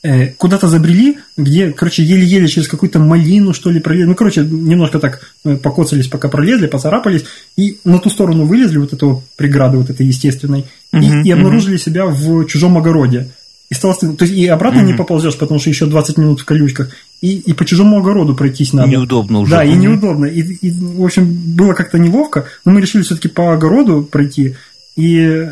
э, 0.04 0.28
куда-то 0.28 0.68
забрели, 0.68 1.18
где, 1.38 1.72
короче, 1.72 2.04
еле-еле 2.04 2.48
через 2.48 2.68
какую-то 2.68 3.00
малину, 3.00 3.54
что 3.54 3.70
ли, 3.70 3.80
пролезли. 3.80 4.10
Ну, 4.10 4.16
короче, 4.16 4.42
немножко 4.42 5.00
так 5.00 5.22
э, 5.46 5.58
покоцались, 5.58 6.08
пока 6.08 6.30
пролезли, 6.30 6.68
поцарапались, 6.68 7.26
и 7.58 7.80
на 7.84 8.00
ту 8.00 8.10
сторону 8.10 8.46
вылезли, 8.46 8.78
вот 8.78 8.94
эту 8.94 9.24
преграды 9.36 9.78
вот 9.78 9.90
этой 9.90 10.06
естественной, 10.06 10.66
угу, 10.94 11.04
и, 11.04 11.28
и 11.28 11.32
обнаружили 11.32 11.76
угу. 11.76 11.82
себя 11.82 12.06
в 12.06 12.46
чужом 12.46 12.78
огороде. 12.78 13.30
И 13.70 13.76
стало 13.76 13.94
стыдно. 13.94 14.18
То 14.18 14.26
есть 14.26 14.36
и 14.36 14.48
обратно 14.48 14.80
mm-hmm. 14.80 14.86
не 14.86 14.94
поползешь, 14.94 15.38
потому 15.38 15.60
что 15.60 15.70
еще 15.70 15.86
20 15.86 16.18
минут 16.18 16.40
в 16.40 16.46
колючках. 16.46 16.90
И, 17.22 17.38
и 17.40 17.54
по 17.54 17.66
чужому 17.66 18.00
огороду 18.00 18.34
пройтись 18.34 18.72
надо. 18.72 18.90
Неудобно 18.90 19.40
уже. 19.40 19.52
Да, 19.52 19.64
и 19.64 19.74
неудобно. 19.76 20.26
И, 20.26 20.42
и, 20.42 20.72
в 20.72 21.04
общем, 21.04 21.28
было 21.56 21.74
как-то 21.74 22.00
неловко, 22.00 22.46
но 22.64 22.72
мы 22.72 22.82
решили 22.82 23.02
все-таки 23.02 23.28
по 23.28 23.54
огороду 23.54 24.04
пройти. 24.04 24.56
И, 24.96 25.48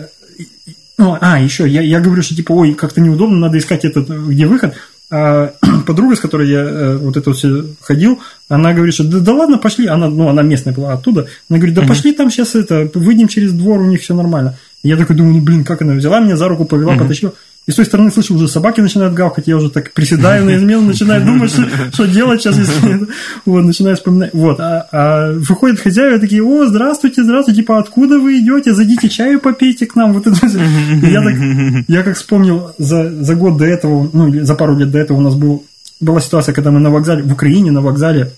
ну, 0.98 1.18
а, 1.20 1.42
еще, 1.42 1.68
я, 1.68 1.82
я 1.82 2.00
говорю, 2.00 2.22
что 2.22 2.36
типа, 2.36 2.54
ой, 2.54 2.74
как-то 2.74 3.02
неудобно, 3.02 3.38
надо 3.38 3.58
искать 3.58 3.84
этот, 3.84 4.10
где 4.10 4.46
выход. 4.46 4.76
А 5.10 5.54
подруга, 5.86 6.16
с 6.16 6.20
которой 6.20 6.50
я 6.50 6.60
э, 6.60 6.98
вот 6.98 7.16
это 7.16 7.32
все 7.34 7.66
ходил, 7.82 8.20
она 8.50 8.74
говорит, 8.74 8.94
что 8.94 9.06
да, 9.06 9.20
да 9.20 9.34
ладно, 9.34 9.58
пошли. 9.58 9.88
Она, 9.88 10.10
ну, 10.10 10.28
она 10.28 10.42
местная 10.42 10.74
была 10.74 10.94
оттуда. 10.94 11.28
Она 11.50 11.60
говорит, 11.60 11.76
да 11.76 11.84
mm-hmm. 11.84 11.88
пошли 11.88 12.14
там 12.14 12.30
сейчас 12.30 12.56
это, 12.56 12.90
выйдем 12.94 13.28
через 13.28 13.54
двор, 13.54 13.80
у 13.80 13.86
них 13.86 14.02
все 14.02 14.14
нормально. 14.14 14.58
Я 14.84 14.98
такой 14.98 15.16
думаю, 15.16 15.36
ну, 15.36 15.42
блин, 15.42 15.64
как 15.64 15.82
она 15.82 15.94
взяла 15.94 16.20
меня 16.20 16.36
за 16.36 16.48
руку, 16.48 16.66
повела, 16.66 16.96
mm-hmm. 16.96 17.00
потащила. 17.00 17.34
И 17.68 17.72
с 17.72 17.76
той 17.76 17.84
стороны 17.84 18.12
слышу, 18.12 18.34
уже 18.34 18.48
собаки 18.48 18.80
начинают 18.80 19.14
гавкать, 19.14 19.48
я 19.48 19.58
уже 19.58 19.70
так 19.70 19.92
приседаю 19.92 20.46
на 20.46 20.56
измену, 20.56 20.84
начинаю 20.84 21.26
думать, 21.26 21.52
что, 21.52 21.68
что 21.92 22.06
делать 22.06 22.42
сейчас, 22.42 22.58
если... 22.58 23.08
Вот, 23.46 23.66
начинаю 23.66 23.98
вспоминать. 23.98 24.34
Вот, 24.34 24.58
а, 24.62 24.88
а 24.94 25.34
выходят 25.34 25.78
хозяева 25.78 26.18
такие, 26.18 26.42
о, 26.42 26.66
здравствуйте, 26.66 27.24
здравствуйте, 27.24 27.62
типа, 27.62 27.80
откуда 27.80 28.20
вы 28.20 28.40
идете, 28.40 28.74
зайдите 28.74 29.10
чаю 29.10 29.42
попейте 29.42 29.86
к 29.86 29.96
нам. 29.98 30.14
Вот 30.14 30.28
это 30.28 30.48
я, 30.48 31.22
так, 31.22 31.86
я 31.90 32.04
как 32.04 32.16
вспомнил, 32.16 32.72
за, 32.78 33.12
за 33.22 33.36
год 33.36 33.58
до 33.58 33.66
этого, 33.66 34.10
ну, 34.14 34.46
за 34.46 34.56
пару 34.56 34.78
лет 34.78 34.90
до 34.90 35.00
этого 35.00 35.18
у 35.18 35.22
нас 35.22 35.36
был, 35.36 35.66
была 36.00 36.22
ситуация, 36.22 36.54
когда 36.54 36.72
мы 36.72 36.80
на 36.80 36.90
вокзале, 36.90 37.24
в 37.24 37.34
Украине 37.34 37.72
на 37.72 37.82
вокзале, 37.82 38.32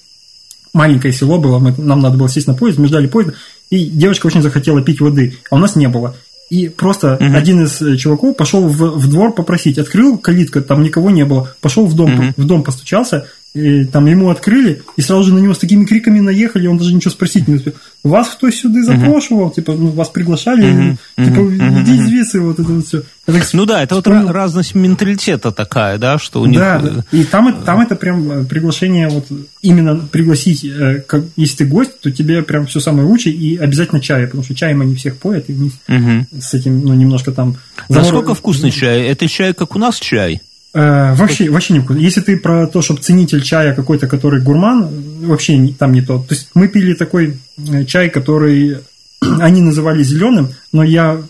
маленькое 0.74 1.14
село 1.14 1.38
было, 1.38 1.60
мы, 1.60 1.76
нам 1.78 2.00
надо 2.00 2.18
было 2.18 2.30
сесть 2.30 2.48
на 2.48 2.56
поезд, 2.56 2.80
мы 2.80 2.88
ждали 2.88 3.06
поезда, 3.06 3.36
и 3.70 3.86
девочка 3.86 4.26
очень 4.26 4.42
захотела 4.42 4.82
пить 4.82 5.02
воды, 5.02 5.38
а 5.52 5.56
у 5.56 5.60
нас 5.60 5.76
не 5.76 5.88
было. 5.88 6.16
И 6.50 6.68
просто 6.68 7.16
угу. 7.16 7.36
один 7.36 7.64
из 7.64 7.82
э, 7.82 7.96
чуваков 7.96 8.36
пошел 8.36 8.68
в, 8.68 8.98
в 8.98 9.10
двор 9.10 9.34
попросить. 9.34 9.78
Открыл 9.78 10.18
калитка, 10.18 10.62
там 10.62 10.82
никого 10.84 11.10
не 11.12 11.24
было. 11.24 11.54
Пошел 11.62 11.86
в 11.86 11.96
дом, 11.96 12.14
угу. 12.14 12.34
в 12.38 12.46
дом 12.46 12.64
постучался, 12.64 13.28
и 13.54 13.86
там 13.86 14.06
ему 14.06 14.30
открыли, 14.30 14.84
и 14.96 15.02
сразу 15.02 15.24
же 15.24 15.34
на 15.34 15.40
него 15.40 15.54
с 15.54 15.58
такими 15.58 15.86
криками 15.86 16.20
наехали, 16.20 16.68
он 16.68 16.78
даже 16.78 16.94
ничего 16.94 17.12
спросить 17.12 17.48
не 17.48 17.56
успел. 17.56 17.74
Вас 18.04 18.30
кто 18.30 18.52
сюда 18.52 18.84
запрошивал? 18.84 19.50
Uh-huh. 19.50 19.56
Типа, 19.56 19.74
ну, 19.74 19.88
вас 19.88 20.10
приглашали, 20.10 20.64
uh-huh. 20.66 21.26
типа, 21.26 21.40
uh-huh. 21.40 21.82
иди 21.82 22.04
звідси, 22.04 22.40
вот 22.40 22.60
это 22.60 22.72
вот 22.72 22.86
все. 22.86 23.02
Так, 23.26 23.54
ну 23.54 23.66
да, 23.66 23.84
это 23.84 23.96
вспомнил. 23.96 24.28
вот 24.28 24.32
разность 24.32 24.76
менталитета 24.76 25.52
такая, 25.52 25.98
да, 25.98 26.18
что 26.20 26.42
у 26.42 26.46
них... 26.46 26.60
Да, 26.60 26.80
да. 26.80 27.06
и 27.12 27.24
там, 27.24 27.64
там 27.64 27.82
это 27.82 27.96
прям 27.96 28.32
э, 28.32 28.44
приглашение, 28.46 29.08
вот 29.08 29.28
именно 29.62 29.96
пригласить, 29.96 30.64
э, 30.64 31.04
как, 31.06 31.24
если 31.36 31.58
ты 31.58 31.66
гость, 31.66 32.00
то 32.00 32.12
тебе 32.12 32.42
прям 32.44 32.66
все 32.66 32.80
самое 32.80 33.08
лучшее, 33.08 33.36
и 33.36 33.58
обязательно 33.58 34.02
чай, 34.02 34.26
потому 34.26 34.44
что 34.44 34.56
чаем 34.56 34.82
они 34.82 34.96
всех 34.96 35.18
поят, 35.18 35.50
и 35.50 35.54
у 35.54 35.58
них 35.58 35.74
uh-huh. 35.88 36.26
с 36.40 36.54
этим, 36.54 36.82
ну, 36.82 36.94
немножко 36.94 37.32
там... 37.32 37.58
Насколько 37.90 38.36
вкусный 38.36 38.72
чай? 38.72 39.02
Это 39.08 39.28
чай, 39.28 39.54
как 39.54 39.76
у 39.76 39.80
нас 39.80 40.00
чай? 40.00 40.42
Э, 40.74 41.16
вообще, 41.16 41.50
вообще 41.50 41.74
не 41.74 41.80
вкусно. 41.80 42.00
Если 42.00 42.22
ты 42.22 42.38
про 42.38 42.68
то, 42.68 42.82
чтобы 42.82 43.02
ценитель 43.02 43.42
чая 43.42 43.74
какой-то, 43.74 44.08
который 44.08 44.42
гурман, 44.42 44.90
вообще 45.22 45.74
там 45.78 45.92
не 45.94 46.02
то. 46.02 46.20
То 46.20 46.36
есть 46.36 46.50
мы 46.54 46.68
пили 46.68 46.94
такой 46.94 47.38
э, 47.58 47.86
чай, 47.86 48.10
который 48.10 48.78
они 49.40 49.62
называли 49.62 50.04
зеленым, 50.04 50.50
но 50.72 50.84
я 50.84 51.22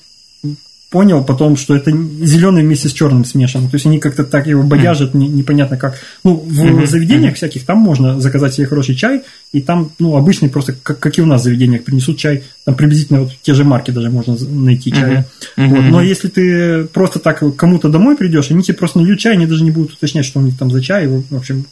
понял 0.89 1.23
потом, 1.23 1.55
что 1.55 1.75
это 1.75 1.91
зеленый 1.91 2.63
вместе 2.63 2.89
с 2.89 2.93
черным 2.93 3.23
смешан. 3.23 3.69
То 3.69 3.75
есть 3.75 3.85
они 3.85 3.99
как-то 3.99 4.23
так 4.23 4.47
его 4.47 4.63
бодяжат, 4.63 5.13
не, 5.13 5.27
непонятно 5.27 5.77
как. 5.77 5.99
Ну, 6.23 6.35
в 6.35 6.61
mm-hmm. 6.61 6.87
заведениях 6.87 7.33
mm-hmm. 7.33 7.37
всяких 7.37 7.65
там 7.65 7.77
можно 7.77 8.19
заказать 8.19 8.55
себе 8.55 8.65
хороший 8.65 8.95
чай, 8.95 9.21
и 9.51 9.61
там, 9.61 9.91
ну, 9.99 10.15
обычный 10.15 10.49
просто, 10.49 10.75
как, 10.81 10.99
как 10.99 11.17
и 11.17 11.21
у 11.21 11.27
нас 11.27 11.41
в 11.41 11.43
заведениях, 11.43 11.83
принесут 11.83 12.17
чай, 12.17 12.43
там 12.65 12.73
приблизительно 12.73 13.21
вот 13.21 13.31
те 13.41 13.53
же 13.53 13.63
марки 13.63 13.91
даже 13.91 14.09
можно 14.09 14.35
найти 14.49 14.91
чая. 14.91 15.27
Mm-hmm. 15.57 15.67
Вот. 15.67 15.81
Но 15.91 16.01
если 16.01 16.27
ты 16.27 16.85
просто 16.85 17.19
так 17.19 17.43
кому-то 17.55 17.89
домой 17.89 18.17
придешь, 18.17 18.49
они 18.49 18.63
тебе 18.63 18.77
просто 18.77 18.99
нальют 18.99 19.19
чай, 19.19 19.33
они 19.33 19.45
даже 19.45 19.63
не 19.63 19.71
будут 19.71 19.93
уточнять, 19.93 20.25
что 20.25 20.39
у 20.39 20.43
них 20.43 20.57
там 20.57 20.71
за 20.71 20.81
чай, 20.81 21.07
в 21.07 21.23
общем. 21.35 21.65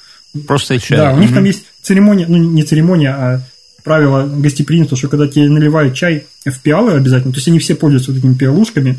Просто 0.46 0.80
чай. 0.80 0.98
Да, 0.98 1.14
у 1.14 1.20
них 1.20 1.32
mm-hmm. 1.32 1.34
там 1.34 1.44
есть 1.46 1.64
церемония, 1.82 2.28
ну, 2.28 2.38
не 2.38 2.62
церемония, 2.62 3.10
а 3.10 3.42
правило 3.88 4.28
гостеприимства, 4.28 4.98
что 4.98 5.08
когда 5.08 5.28
тебе 5.28 5.50
наливают 5.50 5.96
чай 5.96 6.26
в 6.46 6.60
пиалы 6.60 6.92
обязательно, 6.92 7.32
то 7.32 7.38
есть 7.38 7.48
они 7.48 7.58
все 7.60 7.74
пользуются 7.74 8.12
вот 8.12 8.20
этими 8.20 8.34
пиалушками, 8.34 8.98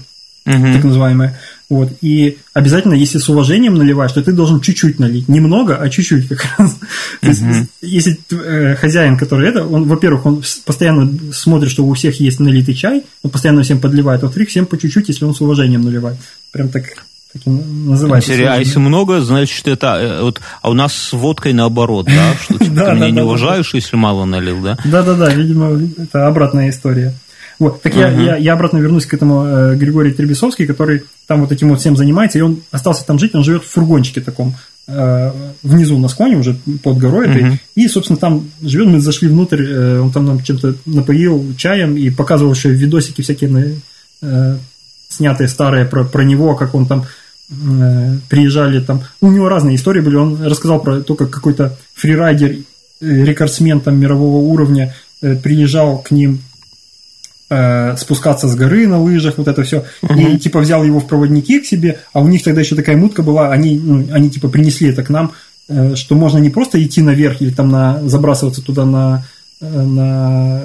uh 0.49 0.75
так 0.75 0.85
называемые, 0.85 1.39
вот, 1.69 1.93
и 2.01 2.39
обязательно, 2.55 2.95
если 2.95 3.19
с 3.19 3.29
уважением 3.29 3.75
наливаешь, 3.75 4.13
то 4.13 4.23
ты 4.23 4.33
должен 4.33 4.61
чуть-чуть 4.61 4.99
налить, 4.99 5.29
немного, 5.29 5.77
а 5.77 5.89
чуть-чуть 5.91 6.29
как 6.29 6.47
раз. 6.59 6.73
uh 6.73 6.87
То 7.21 7.29
есть, 7.29 7.43
если 7.83 8.19
э, 8.31 8.77
хозяин, 8.77 9.19
который 9.19 9.49
это, 9.49 9.65
он, 9.65 9.85
во-первых, 9.85 10.25
он 10.27 10.43
постоянно 10.65 11.11
смотрит, 11.33 11.71
что 11.71 11.85
у 11.85 11.93
всех 11.95 12.21
есть 12.21 12.41
налитый 12.41 12.75
чай, 12.75 13.03
он 13.23 13.31
постоянно 13.31 13.63
всем 13.63 13.81
подливает, 13.81 14.23
во-вторых, 14.23 14.49
всем 14.49 14.67
по 14.67 14.79
чуть-чуть, 14.79 15.09
если 15.09 15.25
он 15.25 15.35
с 15.35 15.41
уважением 15.41 15.83
наливает. 15.83 16.17
Прям 16.53 16.71
так 16.71 16.85
называется. 17.45 18.33
А 18.33 18.57
если 18.57 18.79
много, 18.79 19.21
значит, 19.21 19.69
это... 19.69 19.99
Э, 20.01 20.23
вот, 20.23 20.41
а 20.63 20.71
у 20.71 20.75
нас 20.75 20.95
с 20.95 21.13
водкой 21.13 21.53
наоборот, 21.53 22.07
да? 22.07 22.35
Что 22.43 22.59
типа, 22.59 22.85
ты 22.87 22.95
меня 22.95 23.11
не 23.11 23.21
уважаешь, 23.21 23.75
если 23.75 23.97
мало 23.97 24.25
налил, 24.25 24.63
да? 24.63 24.79
Да-да-да, 24.85 25.33
видимо, 25.35 25.79
это 25.99 26.27
обратная 26.27 26.71
история. 26.71 27.15
Вот, 27.59 27.83
так 27.83 27.95
я, 27.97 28.09
я, 28.09 28.37
я 28.37 28.53
обратно 28.53 28.79
вернусь 28.79 29.07
к 29.07 29.15
этому 29.15 29.45
э, 29.45 29.77
Григорию 29.77 30.15
Требесовский, 30.15 30.67
который 30.67 31.03
там 31.27 31.41
вот 31.41 31.49
таким 31.49 31.71
вот 31.71 31.81
всем 31.81 31.97
занимается, 31.97 32.39
и 32.39 32.43
он 32.43 32.63
остался 32.71 33.05
там 33.05 33.19
жить, 33.19 33.35
он 33.35 33.43
живет 33.43 33.65
в 33.65 33.71
фургончике 33.71 34.21
таком, 34.21 34.55
э, 34.87 35.33
внизу 35.65 35.99
на 35.99 36.09
склоне, 36.09 36.37
уже 36.37 36.57
под 36.83 36.99
горой 36.99 37.29
этой, 37.29 37.43
Мгм. 37.43 37.59
и, 37.75 37.89
собственно, 37.89 38.17
там 38.19 38.49
живет, 38.63 38.87
мы 38.87 39.01
зашли 39.01 39.29
внутрь, 39.29 39.65
э, 39.65 39.99
он 39.99 40.13
там 40.13 40.25
нам 40.25 40.43
чем-то 40.43 40.77
напоил 40.87 41.53
чаем 41.57 41.97
и 41.97 42.11
показывал 42.11 42.53
еще 42.53 42.71
видосики 42.71 43.23
всякие 43.23 43.81
э, 44.23 44.57
снятые 45.09 45.49
старые 45.49 45.85
про, 45.85 46.05
про 46.05 46.23
него, 46.23 46.55
как 46.55 46.75
он 46.75 46.87
там 46.87 47.07
э, 47.51 48.19
приезжали 48.29 48.81
там. 48.81 49.03
У 49.21 49.31
него 49.31 49.49
разные 49.49 49.77
истории 49.77 50.01
были. 50.01 50.17
Он 50.17 50.43
рассказал 50.43 50.81
про 50.81 51.01
то, 51.01 51.15
как 51.15 51.31
какой-то 51.31 51.77
фрирайдер, 51.95 52.51
э, 52.51 52.57
рекордсмен 53.01 53.81
там 53.81 53.99
мирового 53.99 54.39
уровня 54.39 54.95
э, 55.23 55.35
приезжал 55.37 55.99
к 55.99 56.11
ним 56.11 56.41
э, 57.51 57.97
спускаться 57.97 58.49
с 58.49 58.55
горы 58.55 58.87
на 58.87 59.01
лыжах, 59.01 59.39
вот 59.39 59.49
это 59.49 59.63
все. 59.63 59.85
И 60.17 60.39
типа 60.39 60.61
взял 60.61 60.85
его 60.85 61.01
в 61.01 61.07
проводники 61.07 61.61
к 61.61 61.67
себе, 61.67 62.01
а 62.13 62.21
у 62.21 62.29
них 62.29 62.43
тогда 62.43 62.61
еще 62.61 62.77
такая 62.77 62.97
мутка 62.97 63.23
была, 63.23 63.51
они, 63.51 63.79
ну, 63.79 64.07
они 64.13 64.31
типа 64.31 64.49
принесли 64.49 64.91
это 64.91 65.03
к 65.03 65.11
нам, 65.11 65.33
э, 65.69 65.95
что 65.95 66.15
можно 66.15 66.39
не 66.39 66.51
просто 66.51 66.83
идти 66.83 67.03
наверх 67.03 67.41
или 67.41 67.51
там 67.51 67.69
на, 67.71 68.01
забрасываться 68.09 68.63
туда 68.63 68.85
на, 68.85 69.25
э, 69.61 69.83
на 69.83 70.63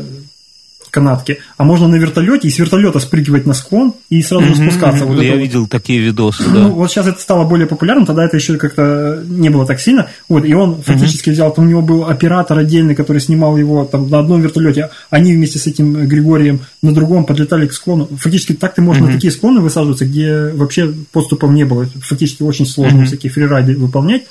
канатке, 0.93 1.39
а 1.57 1.63
можно 1.63 1.87
на 1.87 1.95
вертолете 1.95 2.47
и 2.47 2.51
с 2.51 2.59
вертолета 2.59 2.99
спрыгивать 2.99 3.47
на 3.47 3.53
склон 3.55 3.95
и 4.09 4.21
сразу 4.21 4.45
же 4.45 4.55
спускаться. 4.55 5.05
Вот 5.05 5.17
Я 5.17 5.29
это 5.29 5.33
вот. 5.33 5.41
видел 5.41 5.67
такие 5.67 5.99
видосы, 5.99 6.43
Ну, 6.47 6.53
да. 6.53 6.67
вот 6.67 6.91
сейчас 6.91 7.07
это 7.07 7.19
стало 7.19 7.45
более 7.45 7.65
популярным, 7.65 8.05
тогда 8.05 8.23
это 8.23 8.37
еще 8.37 8.57
как-то 8.57 9.23
не 9.27 9.49
было 9.49 9.65
так 9.65 9.79
сильно. 9.79 10.07
Вот, 10.29 10.45
и 10.45 10.53
он 10.53 10.81
фактически 10.83 11.31
взял, 11.31 11.51
там 11.51 11.65
у 11.65 11.67
него 11.67 11.81
был 11.81 12.05
оператор 12.05 12.59
отдельный, 12.59 12.93
который 12.93 13.19
снимал 13.19 13.57
его 13.57 13.85
там 13.85 14.07
на 14.07 14.19
одном 14.19 14.41
вертолете, 14.41 14.91
они 15.09 15.33
вместе 15.33 15.57
с 15.57 15.65
этим 15.65 16.05
Григорием 16.05 16.61
на 16.83 16.93
другом 16.93 17.25
подлетали 17.25 17.65
к 17.65 17.73
склону. 17.73 18.07
Фактически 18.19 18.53
так 18.53 18.75
ты 18.75 18.83
можешь 18.83 19.01
на 19.01 19.11
такие 19.11 19.31
склоны 19.31 19.61
высаживаться, 19.61 20.05
где 20.05 20.51
вообще 20.53 20.93
подступов 21.11 21.49
не 21.51 21.63
было. 21.63 21.87
Фактически 22.01 22.43
очень 22.43 22.67
сложно 22.67 23.05
всякие 23.05 23.31
фрирайды 23.31 23.75
выполнять. 23.75 24.23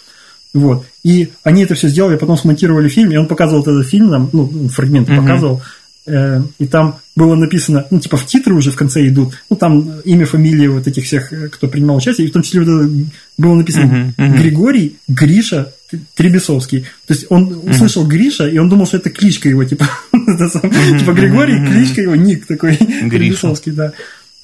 Вот. 0.55 0.85
И 1.03 1.31
они 1.45 1.63
это 1.65 1.75
все 1.75 1.89
сделали, 1.89 2.17
потом 2.17 2.37
смонтировали 2.37 2.89
фильм, 2.89 3.11
и 3.11 3.17
он 3.17 3.27
показывал 3.27 3.63
этот 3.63 3.89
фильм, 3.89 4.11
там, 4.11 4.29
ну, 4.33 4.69
фрагменты 4.69 5.17
показывал, 5.17 5.63
и 6.07 6.67
там 6.67 6.97
было 7.15 7.35
написано, 7.35 7.87
ну, 7.91 8.01
типа 8.01 8.17
в 8.17 8.27
титры 8.27 8.55
уже 8.55 8.71
в 8.71 8.77
конце 8.77 9.07
идут, 9.07 9.35
ну, 9.51 9.57
там 9.57 10.01
имя, 10.01 10.27
фамилия 10.27 10.69
вот 10.69 10.87
этих 10.87 11.05
всех, 11.05 11.33
э, 11.33 11.49
кто 11.49 11.69
принимал 11.69 11.97
участие, 11.97 12.27
и 12.27 12.31
в 12.31 12.33
том 12.33 12.43
числе 12.43 12.61
вот 12.61 12.69
это 12.69 12.91
было 13.39 13.55
написано. 13.55 14.15
Григорий 14.17 14.97
Гриша 15.07 15.73
Требесовский. 16.15 16.87
То 17.07 17.15
есть 17.15 17.27
он 17.29 17.55
услышал 17.69 18.07
Гриша, 18.07 18.49
и 18.49 18.59
он 18.59 18.69
думал, 18.69 18.87
что 18.87 18.97
это 18.97 19.11
кличка 19.11 19.49
его, 19.49 19.63
типа, 19.65 19.89
типа 20.13 21.13
Григорий, 21.13 21.65
кличка 21.67 22.01
его, 22.01 22.17
ник 22.17 22.47
такой, 22.47 22.77
Требесовский, 22.77 23.73
да. 23.73 23.93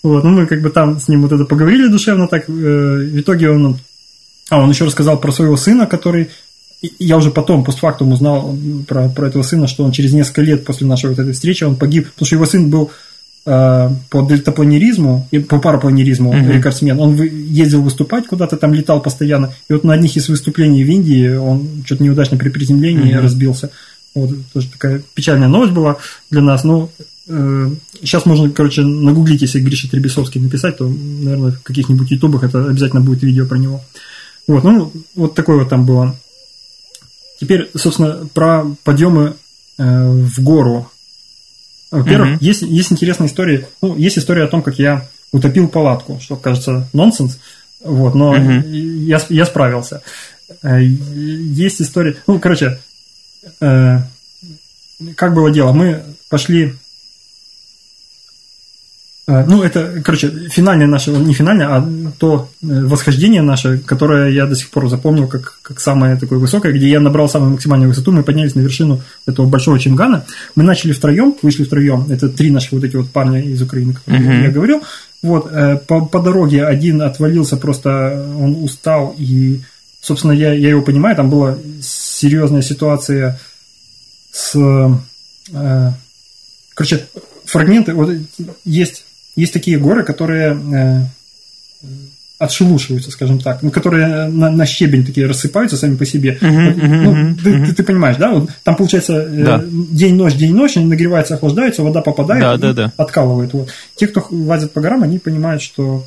Вот, 0.02 0.22
ну, 0.22 0.30
мы 0.30 0.46
как 0.46 0.62
бы 0.62 0.70
там 0.70 1.00
с 1.00 1.08
ним 1.08 1.22
вот 1.22 1.32
это 1.32 1.44
поговорили 1.44 1.88
душевно 1.88 2.28
так, 2.28 2.48
э, 2.48 2.52
в 2.52 3.18
итоге 3.18 3.50
он 3.50 3.78
а, 4.50 4.62
он 4.62 4.70
еще 4.70 4.84
рассказал 4.84 5.20
про 5.20 5.32
своего 5.32 5.56
сына, 5.56 5.86
который... 5.86 6.30
Я 6.98 7.16
уже 7.16 7.30
потом, 7.30 7.64
постфактум, 7.64 8.12
узнал 8.12 8.56
про, 8.86 9.08
про 9.08 9.26
этого 9.28 9.42
сына, 9.42 9.66
что 9.66 9.84
он 9.84 9.90
через 9.90 10.12
несколько 10.12 10.42
лет 10.42 10.64
после 10.64 10.86
нашей 10.86 11.10
вот 11.10 11.18
этой 11.18 11.32
встречи, 11.32 11.64
он 11.64 11.76
погиб, 11.76 12.08
потому 12.12 12.26
что 12.26 12.36
его 12.36 12.46
сын 12.46 12.70
был 12.70 12.92
э, 13.46 13.90
по 14.10 14.22
дельтапланеризму, 14.22 15.28
по 15.48 15.58
парапланеризму 15.58 16.32
рекордсмен. 16.32 17.00
Он 17.00 17.20
ездил 17.20 17.82
выступать 17.82 18.28
куда-то, 18.28 18.56
там 18.56 18.74
летал 18.74 19.00
постоянно. 19.00 19.52
И 19.68 19.72
вот 19.72 19.82
на 19.82 19.94
одних 19.94 20.16
из 20.16 20.28
выступлений 20.28 20.84
в 20.84 20.88
Индии 20.88 21.34
он 21.34 21.82
что-то 21.84 22.04
неудачно 22.04 22.36
при 22.36 22.48
приземлении 22.48 23.12
разбился. 23.12 23.70
Вот, 24.14 24.30
тоже 24.52 24.68
такая 24.68 25.02
печальная 25.14 25.48
новость 25.48 25.72
была 25.72 25.96
для 26.30 26.42
нас. 26.42 26.62
Ну, 26.62 26.90
э, 27.28 27.70
сейчас 28.00 28.24
можно, 28.24 28.50
короче, 28.50 28.82
нагуглить, 28.82 29.42
если 29.42 29.60
Гриша 29.60 29.90
Требесовский 29.90 30.40
написать, 30.40 30.78
то, 30.78 30.88
наверное, 30.88 31.52
в 31.52 31.62
каких-нибудь 31.62 32.10
ютубах 32.10 32.44
это 32.44 32.66
обязательно 32.66 33.00
будет 33.00 33.22
видео 33.22 33.46
про 33.46 33.58
него. 33.58 33.80
Вот, 34.46 34.64
ну, 34.64 34.92
вот 35.14 35.34
такое 35.34 35.58
вот 35.58 35.68
там 35.68 35.84
было. 35.84 36.16
Теперь, 37.40 37.70
собственно, 37.76 38.26
про 38.34 38.64
подъемы 38.84 39.34
э, 39.78 40.10
в 40.10 40.42
гору. 40.42 40.90
Во-первых, 41.90 42.28
Мгм. 42.30 42.38
есть, 42.40 42.62
есть 42.62 42.92
интересная 42.92 43.28
история. 43.28 43.68
Ну, 43.80 43.96
есть 43.96 44.18
история 44.18 44.44
о 44.44 44.48
том, 44.48 44.62
как 44.62 44.78
я 44.78 45.06
утопил 45.32 45.68
палатку, 45.68 46.18
что 46.20 46.36
кажется 46.36 46.88
нонсенс. 46.92 47.38
Вот, 47.82 48.14
но 48.14 48.34
я, 48.36 49.18
с- 49.20 49.30
я 49.30 49.46
справился. 49.46 50.02
Э, 50.62 50.82
Есть 50.82 51.80
история. 51.80 52.16
Ну, 52.26 52.40
короче, 52.40 52.80
э, 53.60 53.98
как 55.16 55.32
было 55.34 55.50
дело? 55.50 55.72
Мы 55.72 56.02
пошли. 56.28 56.74
Э, 59.28 59.44
Ну, 59.46 59.62
это, 59.62 60.02
короче, 60.04 60.28
финальное 60.50 60.86
наше, 60.86 61.10
не 61.10 61.34
финальное, 61.34 61.66
а 61.68 61.88
то 62.18 62.48
э, 62.62 62.66
восхождение 62.86 63.42
наше, 63.42 63.78
которое 63.78 64.30
я 64.30 64.46
до 64.46 64.56
сих 64.56 64.70
пор 64.70 64.88
запомнил 64.88 65.28
как, 65.28 65.58
как 65.62 65.80
самое 65.80 66.16
такое 66.16 66.38
высокое, 66.38 66.72
где 66.72 66.88
я 66.88 66.98
набрал 67.00 67.28
самую 67.28 67.52
максимальную 67.52 67.88
высоту, 67.90 68.10
мы 68.10 68.22
поднялись 68.22 68.56
на 68.56 68.60
вершину 68.60 69.00
этого 69.26 69.46
большого 69.46 69.78
Чингана. 69.78 70.24
Мы 70.56 70.64
начали 70.64 70.92
втроем, 70.92 71.36
вышли 71.42 71.64
втроем. 71.64 72.06
Это 72.10 72.28
три 72.28 72.50
наших 72.50 72.72
вот 72.72 72.84
эти 72.84 72.96
вот 72.96 73.10
парня 73.10 73.40
из 73.40 73.62
Украины, 73.62 73.94
которые 73.94 74.42
я 74.42 74.50
говорил. 74.50 74.82
Вот, 75.22 75.50
э, 75.52 75.76
по, 75.86 76.04
по 76.06 76.20
дороге 76.20 76.64
один 76.64 77.02
отвалился, 77.02 77.56
просто 77.56 78.26
он 78.38 78.62
устал, 78.62 79.14
и, 79.18 79.60
собственно, 80.00 80.32
я, 80.32 80.52
я 80.52 80.70
его 80.70 80.82
понимаю, 80.82 81.16
там 81.16 81.28
была 81.28 81.56
серьезная 81.82 82.62
ситуация 82.62 83.38
с... 84.30 84.54
э, 85.52 85.92
короче, 86.74 87.06
фрагменты, 87.44 87.94
вот 87.94 88.10
есть, 88.64 89.06
есть 89.40 89.52
такие 89.52 89.78
горы, 89.78 90.02
которые 90.04 90.56
э, 90.74 91.02
отшелушиваются, 92.38 93.10
скажем 93.10 93.40
так, 93.40 93.62
ну, 93.62 93.70
которые 93.70 94.28
на, 94.28 94.48
на 94.50 94.64
щебень 94.64 95.04
такие 95.04 95.26
рассыпаются 95.26 95.76
сами 95.76 95.96
по 95.96 96.06
себе. 96.06 96.38
Вот, 96.40 96.76
ну, 96.76 97.36
ты, 97.42 97.66
ты- 97.66 97.74
ты 97.74 97.82
понимаешь, 97.82 98.16
да? 98.16 98.30
Вот 98.30 98.50
там 98.62 98.76
получается 98.76 99.14
э, 99.14 99.44
Да. 99.44 99.64
день-ночь, 99.90 100.34
день-ночь, 100.34 100.76
они 100.76 100.86
нагреваются, 100.86 101.34
охлаждаются, 101.34 101.82
вода 101.82 102.00
попадает 102.00 102.40
Да, 102.42 102.56
да, 102.56 102.72
да. 102.72 102.92
откалывает. 102.96 103.52
Вот. 103.54 103.70
Те, 103.96 104.06
кто 104.06 104.24
лазит 104.30 104.70
по 104.72 104.80
горам, 104.80 105.02
они 105.02 105.18
понимают, 105.18 105.62
что 105.62 106.06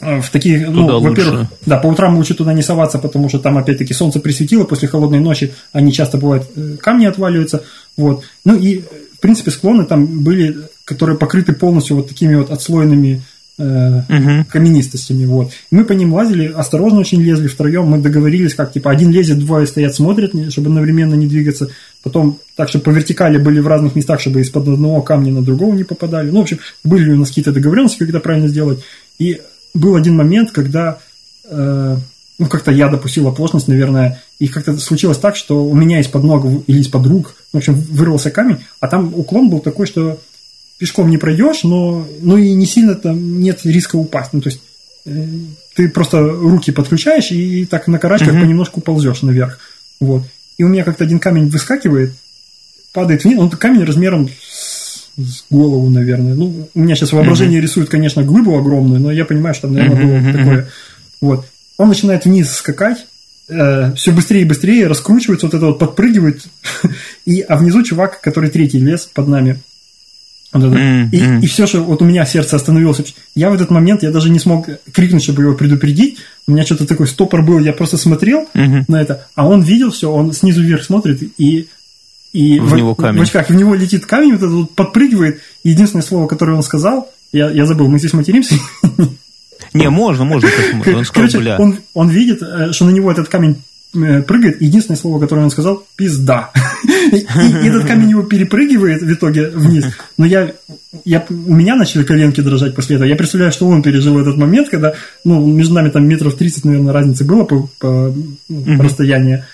э, 0.00 0.22
в 0.22 0.30
такие, 0.30 0.66
ну, 0.70 0.86
Туда 0.86 0.98
во-первых, 1.10 1.40
лучше. 1.40 1.48
да, 1.66 1.76
по 1.76 1.88
утрам 1.88 2.16
лучше 2.16 2.32
туда 2.34 2.54
не 2.54 2.62
соваться, 2.62 2.98
потому 2.98 3.28
что 3.28 3.38
там 3.38 3.58
опять-таки 3.58 3.92
солнце 3.92 4.20
присветило 4.20 4.64
после 4.64 4.88
холодной 4.88 5.20
ночи, 5.20 5.52
они 5.74 5.92
часто 5.92 6.16
бывают 6.16 6.44
камни 6.80 7.04
отваливаются, 7.04 7.62
вот. 7.98 8.24
Ну 8.46 8.56
и 8.56 8.78
в 9.16 9.20
принципе 9.20 9.50
склоны 9.50 9.84
там 9.84 10.22
были, 10.24 10.56
которые 10.84 11.16
покрыты 11.18 11.52
полностью 11.52 11.96
вот 11.96 12.08
такими 12.08 12.34
вот 12.34 12.50
отслоенными 12.50 13.22
э, 13.56 14.02
Мгм. 14.08 14.44
каменистостями, 14.46 15.26
вот. 15.26 15.52
Мы 15.70 15.84
по 15.84 15.92
ним 15.92 16.12
лазили, 16.12 16.52
осторожно 16.52 16.98
очень 16.98 17.22
лезли 17.22 17.46
втроем, 17.46 17.86
мы 17.86 17.98
договорились, 17.98 18.54
как 18.54 18.72
типа 18.72 18.90
один 18.90 19.12
лезет, 19.12 19.38
двое 19.38 19.66
стоят, 19.66 19.94
смотрят, 19.94 20.32
чтобы 20.50 20.68
одновременно 20.68 21.14
не 21.14 21.28
двигаться, 21.28 21.68
потом 22.02 22.38
так, 22.56 22.68
чтобы 22.68 22.86
по 22.86 22.90
вертикали 22.90 23.38
были 23.38 23.60
в 23.60 23.68
разных 23.68 23.94
местах, 23.94 24.20
чтобы 24.20 24.40
из-под 24.40 24.66
одного 24.68 25.02
камня 25.02 25.32
на 25.32 25.42
другого 25.42 25.72
не 25.72 25.84
попадали. 25.84 26.30
Ну, 26.30 26.40
в 26.40 26.42
общем, 26.42 26.58
были 26.82 27.12
у 27.12 27.16
нас 27.16 27.28
какие-то 27.28 27.52
договоренности, 27.52 27.98
как 27.98 28.08
это 28.08 28.20
правильно 28.20 28.48
сделать. 28.48 28.80
И 29.20 29.40
был 29.72 29.94
один 29.94 30.16
момент, 30.16 30.50
когда 30.50 30.98
э, 31.48 31.96
ну, 32.38 32.46
как-то 32.46 32.72
я 32.72 32.88
допустил 32.88 33.28
оплошность, 33.28 33.68
наверное, 33.68 34.20
и 34.40 34.48
как-то 34.48 34.76
случилось 34.78 35.18
так, 35.18 35.36
что 35.36 35.64
у 35.64 35.74
меня 35.74 36.00
из-под 36.00 36.24
ног 36.24 36.44
или 36.66 36.80
из-под 36.80 37.06
рук, 37.06 37.36
в 37.52 37.56
общем, 37.56 37.74
вырвался 37.74 38.30
камень, 38.30 38.58
а 38.80 38.88
там 38.88 39.12
уклон 39.14 39.48
был 39.48 39.60
такой, 39.60 39.86
что 39.86 40.18
пешком 40.84 41.08
не 41.08 41.16
пройдешь, 41.16 41.62
но 41.62 42.06
ну 42.20 42.36
и 42.36 42.52
не 42.52 42.66
сильно 42.66 42.94
там 42.94 43.40
нет 43.40 43.60
риска 43.64 43.96
упасть. 43.96 44.34
Ну, 44.34 44.42
то 44.42 44.50
есть 44.50 44.60
э, 45.06 45.26
ты 45.74 45.88
просто 45.88 46.20
руки 46.20 46.72
подключаешь 46.72 47.30
и, 47.30 47.62
и 47.62 47.64
так 47.64 47.88
на 47.88 47.98
карачках 47.98 48.32
понемножку 48.32 48.82
ползешь 48.82 49.22
наверх. 49.22 49.58
Вот. 49.98 50.24
И 50.58 50.62
у 50.62 50.68
меня 50.68 50.84
как-то 50.84 51.04
один 51.04 51.20
камень 51.20 51.48
выскакивает, 51.48 52.12
падает 52.92 53.24
вниз, 53.24 53.38
он 53.38 53.48
камень 53.48 53.84
размером 53.84 54.28
с, 54.28 55.08
с 55.16 55.46
голову, 55.48 55.88
наверное. 55.88 56.34
Ну, 56.34 56.68
у 56.74 56.78
меня 56.78 56.96
сейчас 56.96 57.12
воображение 57.12 57.62
рисует, 57.62 57.88
конечно, 57.88 58.22
глыбу 58.22 58.54
огромную, 58.58 59.00
но 59.00 59.10
я 59.10 59.24
понимаю, 59.24 59.54
что 59.54 59.68
там, 59.68 59.76
наверное, 59.76 60.20
было 60.20 60.38
такое. 60.38 60.68
Вот. 61.22 61.46
Он 61.78 61.88
начинает 61.88 62.26
вниз 62.26 62.52
скакать, 62.52 63.06
все 63.46 64.12
быстрее 64.12 64.42
и 64.42 64.44
быстрее, 64.44 64.86
раскручивается, 64.86 65.46
вот 65.46 65.54
это 65.54 65.64
вот 65.64 65.78
подпрыгивает, 65.78 66.44
и, 67.24 67.40
а 67.40 67.56
внизу 67.56 67.82
чувак, 67.82 68.20
который 68.20 68.50
третий 68.50 68.80
лес 68.80 69.08
под 69.10 69.28
нами, 69.28 69.60
вот 70.54 70.64
это. 70.64 70.76
Мгм, 70.76 71.10
и, 71.10 71.44
и 71.44 71.46
все, 71.46 71.66
что 71.66 71.80
вот 71.82 72.00
у 72.00 72.04
меня 72.04 72.24
сердце 72.24 72.56
остановилось. 72.56 73.14
Я 73.34 73.50
в 73.50 73.54
этот 73.54 73.70
момент, 73.70 74.02
я 74.02 74.10
даже 74.10 74.30
не 74.30 74.38
смог 74.38 74.66
крикнуть, 74.92 75.22
чтобы 75.24 75.42
его 75.42 75.54
предупредить. 75.54 76.18
У 76.46 76.52
меня 76.52 76.64
что-то 76.64 76.86
такой 76.86 77.06
стопор 77.08 77.42
был, 77.42 77.58
я 77.58 77.72
просто 77.72 77.96
смотрел 77.98 78.48
Мгм. 78.54 78.84
на 78.88 79.00
это, 79.02 79.26
а 79.34 79.46
он 79.46 79.62
видел 79.62 79.90
все, 79.90 80.10
он 80.10 80.32
снизу 80.32 80.62
вверх 80.62 80.84
смотрит, 80.84 81.22
и, 81.38 81.68
и 82.32 82.58
В 82.60 82.74
него 82.74 82.94
камень. 82.94 83.18
в 83.20 83.22
очках, 83.22 83.50
в 83.50 83.54
него 83.54 83.74
летит 83.74 84.06
камень, 84.06 84.32
вот 84.32 84.38
этот 84.42 84.52
вот 84.52 84.74
подпрыгивает. 84.74 85.40
Единственное 85.64 86.02
слово, 86.02 86.26
которое 86.28 86.56
он 86.56 86.62
сказал, 86.62 87.10
я, 87.32 87.50
я 87.50 87.66
забыл, 87.66 87.88
мы 87.88 87.98
здесь 87.98 88.12
материмся. 88.12 88.54
Не, 89.72 89.88
можно, 89.90 90.24
можно. 90.24 90.48
Он 90.74 90.82
сказал, 90.82 91.04
Короче, 91.12 91.38
бля. 91.38 91.56
он, 91.58 91.78
он 91.94 92.08
видит, 92.08 92.42
э, 92.42 92.72
что 92.72 92.84
на 92.84 92.90
него 92.90 93.10
этот 93.10 93.28
камень 93.28 93.56
прыгает, 93.94 94.60
единственное 94.60 94.98
слово, 94.98 95.20
которое 95.20 95.42
он 95.42 95.50
сказал, 95.50 95.84
пизда. 95.96 96.50
И 97.12 97.66
этот 97.66 97.86
камень 97.86 98.10
его 98.10 98.22
перепрыгивает 98.22 99.02
в 99.02 99.12
итоге 99.12 99.48
вниз. 99.48 99.86
Но 100.18 100.26
я, 100.26 100.52
я, 101.04 101.24
у 101.28 101.54
меня 101.54 101.76
начали 101.76 102.02
коленки 102.02 102.40
дрожать 102.40 102.74
после 102.74 102.96
этого. 102.96 103.08
Я 103.08 103.16
представляю, 103.16 103.52
что 103.52 103.66
он 103.66 103.82
пережил 103.82 104.18
этот 104.18 104.36
момент, 104.36 104.68
когда, 104.68 104.94
ну, 105.24 105.46
между 105.46 105.74
нами 105.74 105.90
там 105.90 106.06
метров 106.06 106.34
30, 106.34 106.64
наверное, 106.64 106.92
разницы 106.92 107.24
было 107.24 107.44
по, 107.44 107.68
по, 107.78 108.12
по 108.48 108.84
расстоянию. 108.84 109.44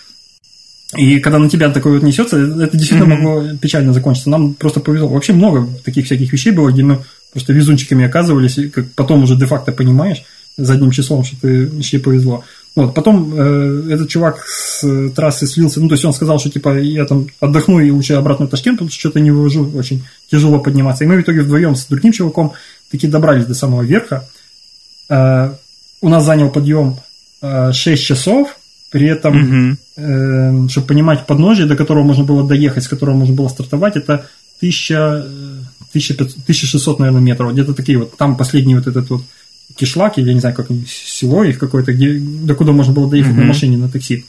И 0.96 1.20
когда 1.20 1.38
на 1.38 1.48
тебя 1.48 1.70
такое 1.70 1.94
вот 1.94 2.02
несется, 2.02 2.36
это 2.36 2.76
действительно 2.76 3.12
mm-hmm. 3.12 3.22
могло 3.22 3.56
печально 3.60 3.92
закончиться. 3.92 4.30
Нам 4.30 4.54
просто 4.54 4.80
повезло. 4.80 5.08
Вообще 5.08 5.32
много 5.32 5.68
таких 5.84 6.06
всяких 6.06 6.32
вещей 6.32 6.50
было, 6.50 6.70
где 6.70 6.82
мы 6.82 6.98
просто 7.32 7.52
везунчиками 7.52 8.04
оказывались, 8.04 8.58
и 8.58 8.68
как 8.68 8.90
потом 8.92 9.22
уже 9.22 9.36
де-факто 9.36 9.70
понимаешь 9.70 10.24
задним 10.56 10.90
числом, 10.90 11.24
что 11.24 11.36
ты 11.40 11.48
еще 11.78 11.98
повезло. 11.98 12.44
Вот, 12.76 12.94
потом 12.94 13.34
э, 13.34 13.90
этот 13.90 14.08
чувак 14.08 14.44
с 14.46 14.84
э, 14.84 15.10
трассы 15.10 15.46
слился, 15.46 15.80
ну, 15.80 15.88
то 15.88 15.94
есть 15.94 16.04
он 16.04 16.12
сказал, 16.12 16.38
что, 16.38 16.50
типа, 16.50 16.78
я 16.78 17.04
там 17.04 17.26
отдохну 17.40 17.80
и 17.80 17.90
лучше 17.90 18.14
обратно 18.14 18.46
в 18.46 18.50
Ташкент, 18.50 18.76
потому 18.78 18.90
что 18.90 19.00
что-то 19.00 19.18
не 19.18 19.32
вывожу, 19.32 19.68
очень 19.74 20.04
тяжело 20.30 20.60
подниматься. 20.60 21.02
И 21.02 21.06
мы 21.06 21.16
в 21.16 21.20
итоге 21.20 21.42
вдвоем 21.42 21.74
с 21.74 21.86
другим 21.86 22.12
чуваком 22.12 22.52
таки 22.90 23.08
добрались 23.08 23.46
до 23.46 23.54
самого 23.54 23.82
верха. 23.82 24.28
Э, 25.08 25.52
у 26.00 26.08
нас 26.08 26.24
занял 26.24 26.50
подъем 26.50 26.96
э, 27.42 27.72
6 27.72 28.04
часов, 28.04 28.56
при 28.90 29.06
этом, 29.08 29.78
э, 29.96 30.68
чтобы 30.68 30.86
понимать 30.86 31.26
подножие, 31.26 31.66
до 31.66 31.76
которого 31.76 32.04
можно 32.04 32.24
было 32.24 32.46
доехать, 32.46 32.84
с 32.84 32.88
которого 32.88 33.16
можно 33.16 33.34
было 33.34 33.48
стартовать, 33.48 33.96
это 33.96 34.26
1000, 34.60 35.26
1600, 35.92 36.96
э, 36.96 37.00
наверное, 37.00 37.20
метров. 37.20 37.52
Где-то 37.52 37.74
такие 37.74 37.98
вот, 37.98 38.16
там 38.16 38.36
последний 38.36 38.74
вот 38.74 38.86
этот 38.86 39.10
вот 39.10 39.22
кишлак, 39.76 40.18
или 40.18 40.28
я 40.28 40.34
не 40.34 40.40
знаю, 40.40 40.54
как 40.54 40.68
село 40.86 41.44
их 41.44 41.58
какое-то, 41.58 41.92
где, 41.92 42.18
до 42.18 42.54
куда 42.54 42.72
можно 42.72 42.92
было 42.92 43.08
доехать 43.08 43.32
mm-hmm. 43.32 43.40
на 43.40 43.44
машине, 43.44 43.76
на 43.76 43.88
такси. 43.88 44.24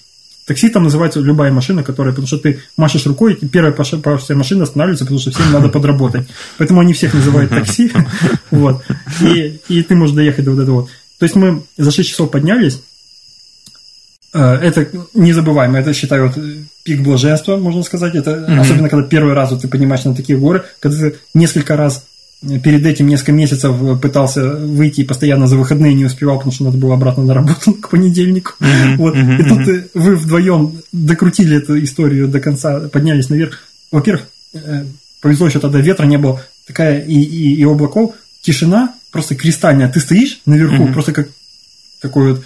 Такси 0.45 0.69
там 0.69 0.83
называется 0.83 1.19
любая 1.19 1.51
машина, 1.51 1.83
которая, 1.83 2.13
потому 2.13 2.27
что 2.27 2.37
ты 2.37 2.59
машешь 2.75 3.05
рукой, 3.05 3.37
и 3.39 3.47
первая 3.47 3.73
вся 3.73 4.35
машина 4.35 4.63
останавливается, 4.63 5.05
потому 5.05 5.19
что 5.19 5.31
всем 5.31 5.51
надо 5.51 5.69
подработать. 5.69 6.27
Поэтому 6.57 6.79
они 6.81 6.93
всех 6.93 7.13
называют 7.13 7.51
такси. 7.51 7.91
Вот. 8.51 8.83
И, 9.21 9.61
и 9.69 9.81
ты 9.81 9.95
можешь 9.95 10.13
доехать 10.13 10.43
до 10.43 10.51
вот 10.51 10.59
этого. 10.59 10.89
То 11.19 11.23
есть 11.23 11.35
мы 11.35 11.63
за 11.77 11.89
6 11.89 12.09
часов 12.09 12.31
поднялись. 12.31 12.81
Э, 14.33 14.55
это 14.55 14.87
незабываемо. 15.13 15.79
Это, 15.79 15.93
считаю, 15.93 16.27
вот 16.27 16.37
пик 16.83 17.01
блаженства, 17.01 17.55
можно 17.55 17.83
сказать. 17.83 18.15
Это 18.15 18.31
mm-hmm. 18.31 18.59
особенно, 18.59 18.89
когда 18.89 19.07
первый 19.07 19.33
раз 19.33 19.51
вот 19.51 19.61
ты 19.61 19.69
поднимаешься 19.69 20.09
на 20.09 20.15
такие 20.15 20.37
горы, 20.37 20.65
когда 20.81 20.97
ты 20.97 21.15
несколько 21.33 21.77
раз 21.77 22.05
перед 22.41 22.85
этим 22.85 23.07
несколько 23.07 23.33
месяцев 23.33 23.75
пытался 24.01 24.55
выйти 24.55 25.03
постоянно 25.03 25.47
за 25.47 25.57
выходные 25.57 25.93
не 25.93 26.05
успевал, 26.05 26.37
потому 26.37 26.51
что 26.51 26.63
надо 26.65 26.77
было 26.77 26.95
обратно 26.95 27.23
на 27.23 27.33
работу 27.33 27.73
к 27.81 27.89
понедельнику. 27.89 28.53
Mm-hmm. 28.59 28.95
Вот. 28.97 29.15
И 29.15 29.43
тут 29.43 29.67
э, 29.67 29.87
вы 29.93 30.15
вдвоем 30.15 30.81
докрутили 30.91 31.57
эту 31.57 31.81
историю 31.83 32.27
до 32.27 32.39
конца, 32.39 32.79
поднялись 32.89 33.29
наверх. 33.29 33.59
Во-первых, 33.91 34.25
э, 34.53 34.85
повезло 35.21 35.47
еще 35.47 35.59
тогда 35.59 35.79
ветра 35.79 36.05
не 36.05 36.17
было, 36.17 36.41
такая 36.65 37.01
и, 37.01 37.13
и, 37.13 37.55
и 37.55 37.63
облаков, 37.63 38.15
тишина 38.41 38.95
просто 39.11 39.35
кристальная. 39.35 39.89
Ты 39.89 39.99
стоишь 39.99 40.41
наверху, 40.47 40.83
mm-hmm. 40.83 40.93
просто 40.93 41.13
как 41.13 41.27
такой 42.01 42.33
вот 42.33 42.43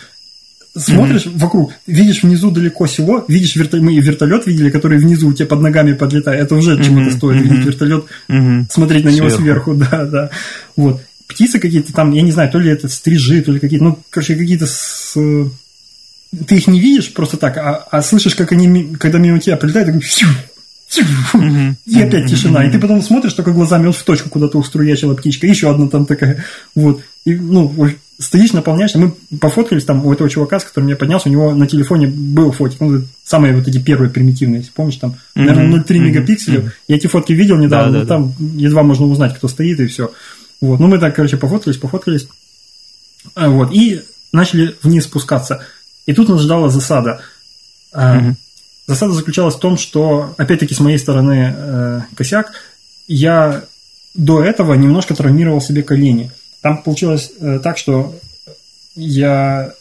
смотришь 0.77 1.25
mm-hmm. 1.25 1.37
вокруг, 1.37 1.73
видишь 1.87 2.23
внизу 2.23 2.51
далеко 2.51 2.87
село, 2.87 3.23
видишь 3.27 3.55
вертолет, 3.55 3.83
мы 3.83 3.97
вертолет 3.99 4.45
видели, 4.45 4.69
который 4.69 4.97
внизу 4.97 5.29
у 5.29 5.33
тебя 5.33 5.47
под 5.47 5.61
ногами 5.61 5.93
подлетает. 5.93 6.41
Это 6.41 6.55
уже 6.55 6.75
mm-hmm. 6.75 6.83
чего-то 6.83 7.11
стоит, 7.11 7.37
mm-hmm. 7.37 7.47
видеть 7.47 7.65
вертолет, 7.65 8.05
mm-hmm. 8.29 8.65
смотреть 8.69 9.05
на 9.05 9.09
него 9.09 9.29
сверху, 9.29 9.73
да, 9.91 10.05
да. 10.05 10.29
Вот. 10.75 11.01
Птицы 11.27 11.59
какие-то 11.59 11.93
там, 11.93 12.11
я 12.11 12.21
не 12.21 12.31
знаю, 12.31 12.51
то 12.51 12.59
ли 12.59 12.69
это 12.69 12.87
стрижи, 12.87 13.41
то 13.41 13.51
ли 13.51 13.59
какие-то, 13.59 13.85
ну, 13.85 13.99
короче, 14.09 14.35
какие-то 14.35 14.67
с... 14.67 15.15
Ты 16.47 16.55
их 16.55 16.67
не 16.67 16.79
видишь 16.79 17.13
просто 17.13 17.37
так, 17.37 17.57
а, 17.57 17.87
а 17.89 18.01
слышишь, 18.01 18.35
как 18.35 18.51
они, 18.51 18.95
когда 18.99 19.19
мимо 19.19 19.39
тебя 19.39 19.55
прилетают, 19.55 19.87
так, 19.87 20.01
и 21.85 22.01
опять 22.01 22.29
тишина. 22.29 22.65
И 22.65 22.71
ты 22.71 22.79
потом 22.79 23.01
смотришь 23.01 23.33
только 23.33 23.51
глазами 23.51 23.87
вот 23.87 23.95
в 23.95 24.03
точку, 24.03 24.29
куда-то 24.29 24.57
уструячила 24.57 25.15
птичка. 25.15 25.47
Еще 25.47 25.69
одна 25.69 25.87
там 25.87 26.05
такая. 26.05 26.43
Вот. 26.75 27.01
И, 27.25 27.35
ну, 27.35 27.73
стоишь, 28.19 28.53
наполняешься. 28.53 28.99
Мы 28.99 29.13
пофоткались 29.39 29.85
там 29.85 30.05
у 30.05 30.13
этого 30.13 30.29
чувака, 30.29 30.59
с 30.59 30.63
которым 30.63 30.89
я 30.89 30.95
поднялся, 30.95 31.29
у 31.29 31.31
него 31.31 31.53
на 31.53 31.67
телефоне 31.67 32.07
был 32.07 32.51
фотик. 32.51 32.79
Ну, 32.79 33.03
самые 33.23 33.55
вот 33.55 33.67
эти 33.67 33.77
первые 33.77 34.09
примитивные, 34.09 34.59
если 34.59 34.71
помнишь, 34.71 34.97
там, 34.97 35.15
наверное, 35.35 35.81
0,3 35.81 35.99
мегапикселя. 35.99 36.71
Я 36.87 36.95
эти 36.95 37.07
фотки 37.07 37.33
видел 37.33 37.57
недавно, 37.57 37.99
но 37.99 38.05
там 38.05 38.33
едва 38.39 38.83
можно 38.83 39.05
узнать, 39.05 39.35
кто 39.35 39.47
стоит, 39.47 39.79
и 39.79 39.87
все. 39.87 40.11
Вот. 40.61 40.79
Ну, 40.79 40.87
мы 40.87 40.99
так, 40.99 41.15
короче, 41.15 41.37
пофоткались, 41.37 41.77
пофоткались. 41.77 42.27
А, 43.35 43.49
вот. 43.49 43.73
И 43.73 44.01
начали 44.31 44.75
вниз 44.83 45.05
спускаться. 45.05 45.65
И 46.05 46.13
тут 46.13 46.29
нас 46.29 46.41
ждала 46.41 46.69
засада. 46.69 47.21
Mm-hmm. 47.93 48.35
Засада 48.87 49.13
заключалась 49.13 49.55
в 49.55 49.59
том, 49.59 49.77
что, 49.77 50.35
опять-таки, 50.37 50.75
с 50.75 50.79
моей 50.79 50.99
стороны 50.99 51.55
э, 51.57 52.01
косяк, 52.15 52.51
я 53.07 53.63
до 54.13 54.43
этого 54.43 54.73
немножко 54.75 55.15
травмировал 55.15 55.61
себе 55.61 55.81
колени. 55.81 56.31
Там 56.65 56.79
получилось 56.79 57.31
э, 57.39 57.59
так, 57.61 57.77
что 57.77 58.15
я 58.95 59.71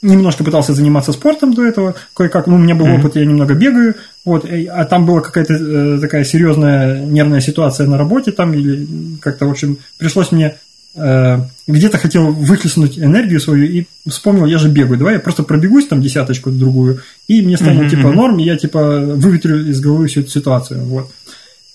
немножко 0.00 0.44
пытался 0.44 0.72
заниматься 0.72 1.12
спортом 1.12 1.52
до 1.52 1.66
этого, 1.66 1.94
кое-как, 2.14 2.46
ну, 2.46 2.54
у 2.54 2.58
меня 2.58 2.74
был 2.74 2.86
mm-hmm. 2.86 3.00
опыт, 3.00 3.16
я 3.16 3.26
немного 3.26 3.52
бегаю, 3.52 3.96
вот, 4.24 4.46
а 4.70 4.84
там 4.86 5.04
была 5.04 5.20
какая-то 5.20 5.52
э, 5.52 5.98
такая 6.00 6.24
серьезная 6.24 7.04
нервная 7.04 7.42
ситуация 7.42 7.86
на 7.86 7.98
работе, 7.98 8.32
там, 8.32 8.54
или 8.54 8.88
как-то, 9.20 9.44
в 9.44 9.50
общем, 9.50 9.76
пришлось 9.98 10.32
мне 10.32 10.56
э, 10.94 11.36
где-то 11.66 11.98
хотел 11.98 12.32
выхлестнуть 12.32 12.98
энергию 12.98 13.38
свою 13.38 13.66
и 13.66 13.84
вспомнил, 14.08 14.46
я 14.46 14.56
же 14.56 14.70
бегаю, 14.70 14.96
давай 14.96 15.16
я 15.16 15.20
просто 15.20 15.42
пробегусь 15.42 15.88
там 15.88 16.00
десяточку 16.00 16.50
другую, 16.50 17.00
и 17.28 17.42
мне 17.42 17.58
станет 17.58 17.92
mm-hmm. 17.92 17.96
типа 17.96 18.10
норм, 18.10 18.38
и 18.38 18.44
я 18.44 18.56
типа 18.56 19.00
выветрю 19.00 19.68
из 19.68 19.80
головы 19.80 20.06
всю 20.06 20.20
эту 20.20 20.30
ситуацию, 20.30 20.82
вот. 20.82 21.10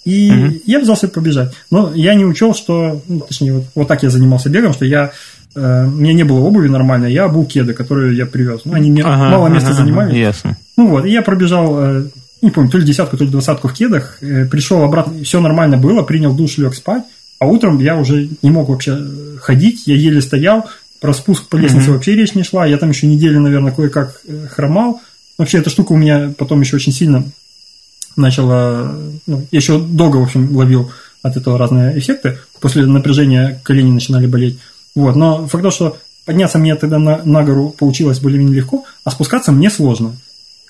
И 0.05 0.29
mm-hmm. 0.29 0.61
я 0.65 0.79
взялся 0.79 1.07
побежать. 1.07 1.51
Но 1.71 1.91
я 1.93 2.13
не 2.13 2.25
учел, 2.25 2.53
что, 2.53 3.01
ну, 3.07 3.21
точнее, 3.21 3.53
вот, 3.53 3.63
вот 3.73 3.87
так 3.87 4.03
я 4.03 4.11
занимался 4.11 4.49
бегом, 4.49 4.73
что 4.73 4.85
я 4.85 5.11
э, 5.55 5.85
у 5.87 5.89
меня 5.89 6.13
не 6.13 6.23
было 6.23 6.39
обуви 6.39 6.67
нормальной, 6.67 7.11
я 7.11 7.25
обул 7.25 7.45
кеды, 7.45 7.73
которые 7.73 8.15
я 8.15 8.27
привез. 8.27 8.61
Ну, 8.65 8.73
они 8.73 8.91
мне 8.91 9.03
ага, 9.03 9.29
мало 9.29 9.47
места 9.47 9.69
ага, 9.69 9.77
занимали. 9.77 10.09
Ага, 10.09 10.17
ясно. 10.17 10.57
Ну 10.77 10.89
вот, 10.89 11.05
и 11.05 11.11
я 11.11 11.23
пробежал, 11.23 11.75
э, 11.79 12.03
не 12.43 12.51
помню, 12.51 12.69
то 12.69 12.77
ли 12.77 12.85
десятку, 12.85 13.17
то 13.17 13.23
ли 13.23 13.31
двадцатку 13.31 13.67
в 13.67 13.73
кедах, 13.73 14.19
э, 14.21 14.45
пришел 14.45 14.83
обратно, 14.83 15.23
все 15.23 15.41
нормально 15.41 15.77
было, 15.77 16.03
принял 16.03 16.35
душ, 16.35 16.59
лег 16.59 16.75
спать. 16.75 17.03
А 17.39 17.47
утром 17.47 17.79
я 17.79 17.97
уже 17.97 18.29
не 18.43 18.51
мог 18.51 18.69
вообще 18.69 18.97
ходить, 19.41 19.87
я 19.87 19.95
еле 19.95 20.21
стоял, 20.21 20.69
про 21.01 21.13
спуск 21.13 21.49
по 21.49 21.57
лестнице 21.57 21.89
mm-hmm. 21.89 21.93
вообще 21.93 22.15
речь 22.15 22.35
не 22.35 22.43
шла, 22.43 22.65
я 22.65 22.77
там 22.77 22.89
еще 22.89 23.07
неделю, 23.07 23.39
наверное, 23.39 23.71
кое-как 23.71 24.21
э, 24.27 24.47
хромал. 24.51 25.01
Вообще, 25.37 25.57
эта 25.57 25.69
штука 25.69 25.93
у 25.93 25.97
меня 25.97 26.31
потом 26.37 26.61
еще 26.61 26.75
очень 26.77 26.93
сильно 26.93 27.23
начала, 28.15 28.95
ну, 29.27 29.45
я 29.51 29.57
еще 29.57 29.79
долго, 29.79 30.17
в 30.17 30.23
общем, 30.23 30.55
ловил 30.55 30.91
от 31.21 31.37
этого 31.37 31.57
разные 31.57 31.97
эффекты. 31.97 32.37
После 32.59 32.85
напряжения 32.85 33.59
колени 33.63 33.91
начинали 33.91 34.27
болеть. 34.27 34.59
Вот. 34.95 35.15
Но 35.15 35.47
факт 35.47 35.63
то, 35.63 35.71
что 35.71 35.97
подняться 36.25 36.57
мне 36.57 36.75
тогда 36.75 36.99
на, 36.99 37.21
на 37.23 37.43
гору 37.43 37.69
получилось 37.69 38.19
более-менее 38.19 38.57
легко, 38.57 38.85
а 39.03 39.11
спускаться 39.11 39.51
мне 39.51 39.69
сложно. 39.69 40.15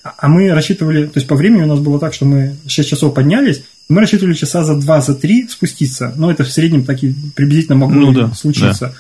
А, 0.04 0.14
а 0.18 0.28
мы 0.28 0.52
рассчитывали, 0.54 1.06
то 1.06 1.18
есть 1.18 1.28
по 1.28 1.36
времени 1.36 1.64
у 1.64 1.68
нас 1.68 1.80
было 1.80 2.00
так, 2.00 2.14
что 2.14 2.26
мы 2.26 2.56
6 2.68 2.90
часов 2.90 3.14
поднялись, 3.14 3.64
мы 3.90 4.02
рассчитывали 4.02 4.34
часа 4.34 4.64
за 4.64 4.76
2 4.76 5.02
за 5.02 5.16
3 5.16 5.48
спуститься. 5.48 6.14
Но 6.16 6.32
это 6.32 6.44
в 6.44 6.52
среднем 6.52 6.84
так 6.86 7.04
и 7.04 7.14
приблизительно 7.36 7.78
могло 7.78 8.12
ну, 8.12 8.14
да, 8.14 8.34
случиться. 8.34 8.88
Да. 8.88 8.94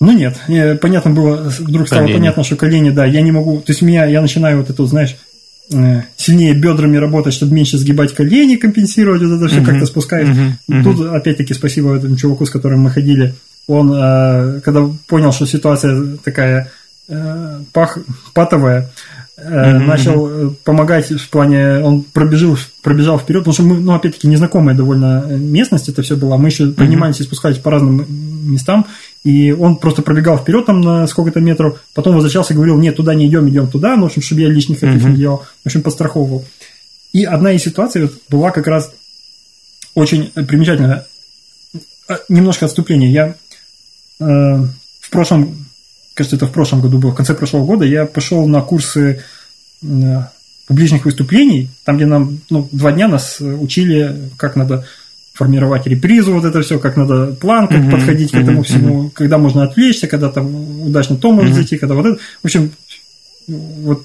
Ну 0.00 0.12
нет, 0.12 0.40
понятно 0.80 1.10
было, 1.10 1.52
вдруг 1.58 1.86
стало 1.86 2.02
колени. 2.02 2.18
понятно, 2.18 2.42
что 2.42 2.56
колени, 2.56 2.90
да, 2.90 3.04
я 3.04 3.20
не 3.20 3.32
могу, 3.32 3.58
то 3.60 3.70
есть 3.70 3.82
меня, 3.82 4.06
я 4.06 4.22
начинаю 4.22 4.58
вот 4.58 4.70
это, 4.70 4.86
знаешь, 4.86 5.10
э, 5.10 5.29
сильнее 6.16 6.54
бедрами 6.54 6.96
работать, 6.96 7.32
чтобы 7.32 7.54
меньше 7.54 7.78
сгибать 7.78 8.14
колени, 8.14 8.56
компенсировать 8.56 9.22
вот 9.22 9.36
это 9.36 9.48
все, 9.48 9.60
uh-huh. 9.60 9.66
как-то 9.66 9.86
спускаешь. 9.86 10.28
Uh-huh. 10.28 10.52
Uh-huh. 10.68 10.82
Тут, 10.82 11.06
опять-таки, 11.06 11.54
спасибо 11.54 11.96
этому 11.96 12.16
чуваку, 12.16 12.44
с 12.44 12.50
которым 12.50 12.80
мы 12.80 12.90
ходили, 12.90 13.34
он, 13.68 13.92
э, 13.92 14.60
когда 14.64 14.88
понял, 15.06 15.32
что 15.32 15.46
ситуация 15.46 16.16
такая 16.24 16.70
э, 17.08 17.60
пах, 17.72 17.98
патовая, 18.34 18.90
mm-hmm. 19.38 19.78
начал 19.78 20.28
э, 20.28 20.50
помогать 20.64 21.10
в 21.10 21.28
плане, 21.28 21.78
он 21.78 22.02
пробежал, 22.02 22.58
пробежал 22.82 23.18
вперед, 23.18 23.42
потому 23.42 23.54
что 23.54 23.62
мы, 23.62 23.78
ну, 23.80 23.94
опять-таки, 23.94 24.28
незнакомая 24.28 24.76
довольно 24.76 25.24
местность 25.28 25.88
это 25.88 26.02
все 26.02 26.16
была, 26.16 26.36
мы 26.36 26.48
еще 26.48 26.72
поднимались 26.72 27.20
и 27.20 27.24
спускались 27.24 27.58
по 27.58 27.70
разным 27.70 28.04
местам, 28.50 28.86
и 29.24 29.52
он 29.52 29.76
просто 29.76 30.02
пробегал 30.02 30.38
вперед 30.38 30.66
там 30.66 30.80
на 30.80 31.06
сколько-то 31.06 31.40
метров, 31.40 31.82
потом 31.94 32.14
возвращался 32.14 32.52
и 32.52 32.56
говорил, 32.56 32.78
нет, 32.78 32.96
туда 32.96 33.14
не 33.14 33.26
идем, 33.26 33.48
идем 33.48 33.68
туда, 33.68 33.96
ну, 33.96 34.02
в 34.02 34.06
общем, 34.06 34.22
чтобы 34.22 34.42
я 34.42 34.48
лишних 34.48 34.82
этих 34.82 35.02
mm-hmm. 35.02 35.10
не 35.10 35.16
делал, 35.16 35.44
в 35.62 35.66
общем, 35.66 35.82
подстраховывал. 35.82 36.44
И 37.12 37.24
одна 37.24 37.52
из 37.52 37.62
ситуаций 37.62 38.02
вот 38.02 38.14
была 38.28 38.50
как 38.50 38.66
раз 38.66 38.92
очень 39.94 40.30
примечательная. 40.30 41.06
А, 42.08 42.18
немножко 42.28 42.66
отступление. 42.66 43.12
Я 43.12 43.34
э, 44.20 44.24
в 45.00 45.10
прошлом 45.10 45.66
кажется, 46.14 46.36
это 46.36 46.46
в 46.46 46.52
прошлом 46.52 46.80
году 46.80 46.98
было, 46.98 47.12
в 47.12 47.14
конце 47.14 47.34
прошлого 47.34 47.64
года, 47.64 47.84
я 47.84 48.04
пошел 48.04 48.46
на 48.46 48.60
курсы 48.60 49.22
э, 49.82 50.22
публичных 50.66 51.04
выступлений, 51.04 51.70
там, 51.84 51.96
где 51.96 52.06
нам 52.06 52.40
ну, 52.50 52.68
два 52.72 52.92
дня 52.92 53.08
нас 53.08 53.40
учили, 53.40 54.30
как 54.36 54.54
надо 54.56 54.84
формировать 55.32 55.86
репризу, 55.86 56.34
вот 56.34 56.44
это 56.44 56.60
все, 56.62 56.78
как 56.78 56.96
надо 56.96 57.28
план, 57.40 57.68
как 57.68 57.78
uh-huh, 57.78 57.90
подходить 57.90 58.32
к 58.32 58.34
этому 58.34 58.62
всему, 58.62 59.04
uh-huh. 59.04 59.10
когда 59.14 59.38
можно 59.38 59.62
отвлечься, 59.62 60.06
когда 60.06 60.28
там 60.28 60.82
удачно 60.82 61.16
то 61.16 61.32
может 61.32 61.52
uh-huh. 61.52 61.54
зайти, 61.54 61.78
когда 61.78 61.94
вот 61.94 62.06
это. 62.06 62.18
В 62.42 62.44
общем, 62.44 62.70
вот 63.46 64.04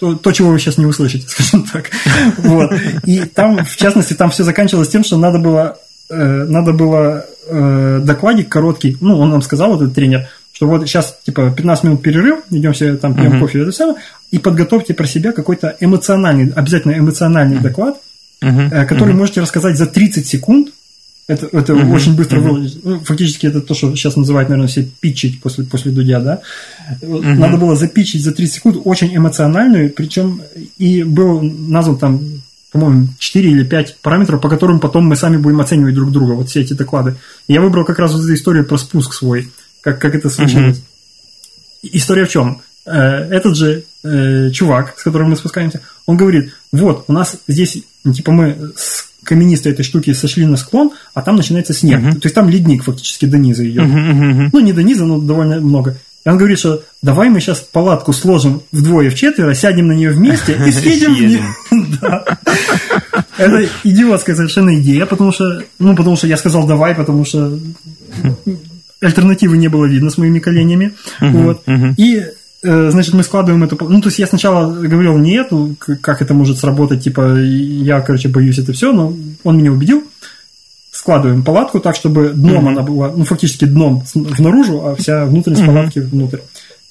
то, 0.00 0.14
то, 0.14 0.32
чего 0.32 0.50
вы 0.50 0.58
сейчас 0.58 0.76
не 0.76 0.86
услышите, 0.86 1.26
скажем 1.28 1.64
так. 1.64 1.90
Вот. 2.38 2.72
И 3.04 3.20
там, 3.20 3.64
в 3.64 3.76
частности, 3.76 4.14
там 4.14 4.30
все 4.30 4.44
заканчивалось 4.44 4.88
тем, 4.88 5.04
что 5.04 5.16
надо 5.16 5.38
было, 5.38 5.78
э, 6.10 6.44
надо 6.44 6.72
было 6.72 7.24
э, 7.46 8.00
докладик 8.02 8.48
короткий, 8.48 8.96
ну, 9.00 9.18
он 9.18 9.30
нам 9.30 9.42
сказал, 9.42 9.70
вот 9.70 9.82
этот 9.82 9.94
тренер, 9.94 10.28
что 10.52 10.66
вот 10.66 10.86
сейчас, 10.86 11.18
типа, 11.24 11.50
15 11.56 11.84
минут 11.84 12.02
перерыв, 12.02 12.40
идем 12.50 12.72
все 12.72 12.96
там 12.96 13.14
пьем 13.14 13.34
uh-huh. 13.34 13.40
кофе, 13.40 13.62
это 13.62 13.72
самое, 13.72 13.98
и 14.30 14.38
подготовьте 14.38 14.94
про 14.94 15.06
себя 15.06 15.32
какой-то 15.32 15.76
эмоциональный, 15.80 16.52
обязательно 16.54 16.98
эмоциональный 16.98 17.56
uh-huh. 17.56 17.62
доклад, 17.62 17.96
uh-huh. 18.40 18.86
который 18.86 19.14
uh-huh. 19.14 19.18
можете 19.18 19.40
рассказать 19.40 19.76
за 19.76 19.86
30 19.86 20.26
секунд, 20.26 20.68
это, 21.26 21.46
это 21.52 21.72
uh-huh. 21.72 21.92
очень 21.92 22.14
быстро 22.16 22.38
uh-huh. 22.38 22.42
выложить. 22.42 22.84
Ну, 22.84 23.00
фактически 23.00 23.46
это 23.46 23.62
то, 23.62 23.74
что 23.74 23.94
сейчас 23.96 24.16
называют, 24.16 24.50
наверное, 24.50 24.68
все 24.68 24.86
питчить 25.00 25.40
после, 25.40 25.64
после 25.64 25.90
Дудя, 25.90 26.20
да. 26.20 26.42
Uh-huh. 27.00 27.34
Надо 27.34 27.56
было 27.56 27.76
запичить 27.76 28.22
за 28.22 28.32
30 28.32 28.54
секунд 28.54 28.76
очень 28.84 29.16
эмоциональную, 29.16 29.90
причем 29.90 30.42
и 30.76 31.02
был 31.02 31.40
назван 31.40 31.96
там, 31.96 32.20
по-моему, 32.72 33.08
4 33.18 33.50
или 33.50 33.64
5 33.64 33.98
параметров, 34.02 34.42
по 34.42 34.50
которым 34.50 34.80
потом 34.80 35.06
мы 35.06 35.16
сами 35.16 35.38
будем 35.38 35.60
оценивать 35.60 35.94
друг 35.94 36.12
друга, 36.12 36.32
вот 36.32 36.50
все 36.50 36.60
эти 36.60 36.74
доклады. 36.74 37.14
Я 37.48 37.62
выбрал 37.62 37.86
как 37.86 37.98
раз 37.98 38.12
вот 38.12 38.22
эту 38.22 38.34
историю 38.34 38.66
про 38.66 38.76
спуск 38.76 39.14
свой, 39.14 39.50
как, 39.80 39.98
как 39.98 40.14
это 40.14 40.28
случилось. 40.28 40.78
Uh-huh. 40.78 41.90
История 41.92 42.26
в 42.26 42.30
чем? 42.30 42.60
Э, 42.86 43.28
этот 43.30 43.56
же 43.56 43.84
э, 44.02 44.50
чувак, 44.50 44.94
с 44.98 45.02
которым 45.02 45.30
мы 45.30 45.36
спускаемся, 45.36 45.80
он 46.06 46.16
говорит, 46.16 46.52
вот, 46.72 47.04
у 47.08 47.12
нас 47.12 47.36
здесь, 47.48 47.78
типа, 48.04 48.32
мы 48.32 48.72
с 48.76 49.08
каменистой 49.24 49.72
этой 49.72 49.84
штуки 49.84 50.12
сошли 50.12 50.44
на 50.46 50.56
склон, 50.56 50.92
а 51.14 51.22
там 51.22 51.36
начинается 51.36 51.72
снег. 51.72 52.00
Uh-huh. 52.00 52.12
То 52.12 52.24
есть 52.24 52.34
там 52.34 52.48
ледник 52.50 52.84
фактически 52.84 53.24
до 53.24 53.38
низа 53.38 53.66
идет. 53.66 53.84
Uh-huh, 53.84 54.10
uh-huh. 54.10 54.48
Ну, 54.52 54.60
не 54.60 54.74
до 54.74 54.82
низа, 54.82 55.04
но 55.06 55.18
довольно 55.18 55.60
много. 55.60 55.96
И 56.24 56.28
он 56.28 56.38
говорит, 56.38 56.58
что 56.58 56.82
давай 57.02 57.28
мы 57.28 57.40
сейчас 57.40 57.60
палатку 57.60 58.12
сложим 58.12 58.62
вдвое, 58.72 59.10
в 59.10 59.14
четверо, 59.14 59.54
сядем 59.54 59.88
на 59.88 59.92
нее 59.92 60.10
вместе 60.10 60.58
и 60.66 60.70
съедем 60.72 61.14
вниз. 61.14 61.40
Это 63.36 63.66
идиотская 63.82 64.36
совершенно 64.36 64.78
идея, 64.80 65.06
потому 65.06 65.32
что, 65.32 65.62
ну, 65.78 65.96
потому 65.96 66.16
что 66.16 66.26
я 66.26 66.36
сказал 66.36 66.66
давай, 66.66 66.94
потому 66.94 67.24
что 67.24 67.58
альтернативы 69.00 69.58
не 69.58 69.68
было 69.68 69.86
видно 69.86 70.10
с 70.10 70.18
моими 70.18 70.38
коленями. 70.38 70.94
Вот. 71.20 71.62
И 71.98 72.24
значит, 72.64 73.12
мы 73.14 73.22
складываем 73.22 73.62
эту... 73.62 73.76
Ну, 73.88 74.00
то 74.00 74.08
есть 74.08 74.18
я 74.18 74.26
сначала 74.26 74.72
говорил, 74.72 75.18
нет, 75.18 75.48
ну, 75.50 75.74
как 75.78 76.22
это 76.22 76.32
может 76.32 76.58
сработать, 76.58 77.04
типа, 77.04 77.36
я, 77.38 78.00
короче, 78.00 78.28
боюсь 78.28 78.58
это 78.58 78.72
все, 78.72 78.92
но 78.92 79.14
он 79.44 79.58
меня 79.58 79.70
убедил. 79.70 80.02
Складываем 80.90 81.42
палатку 81.42 81.80
так, 81.80 81.94
чтобы 81.94 82.30
дном 82.30 82.66
mm-hmm. 82.66 82.70
она 82.70 82.82
была, 82.82 83.12
ну, 83.14 83.24
фактически 83.24 83.66
дном 83.66 84.02
внаружи, 84.14 84.72
а 84.74 84.94
вся 84.96 85.26
внутренность 85.26 85.62
mm-hmm. 85.62 85.66
палатки 85.66 85.98
внутрь. 85.98 86.38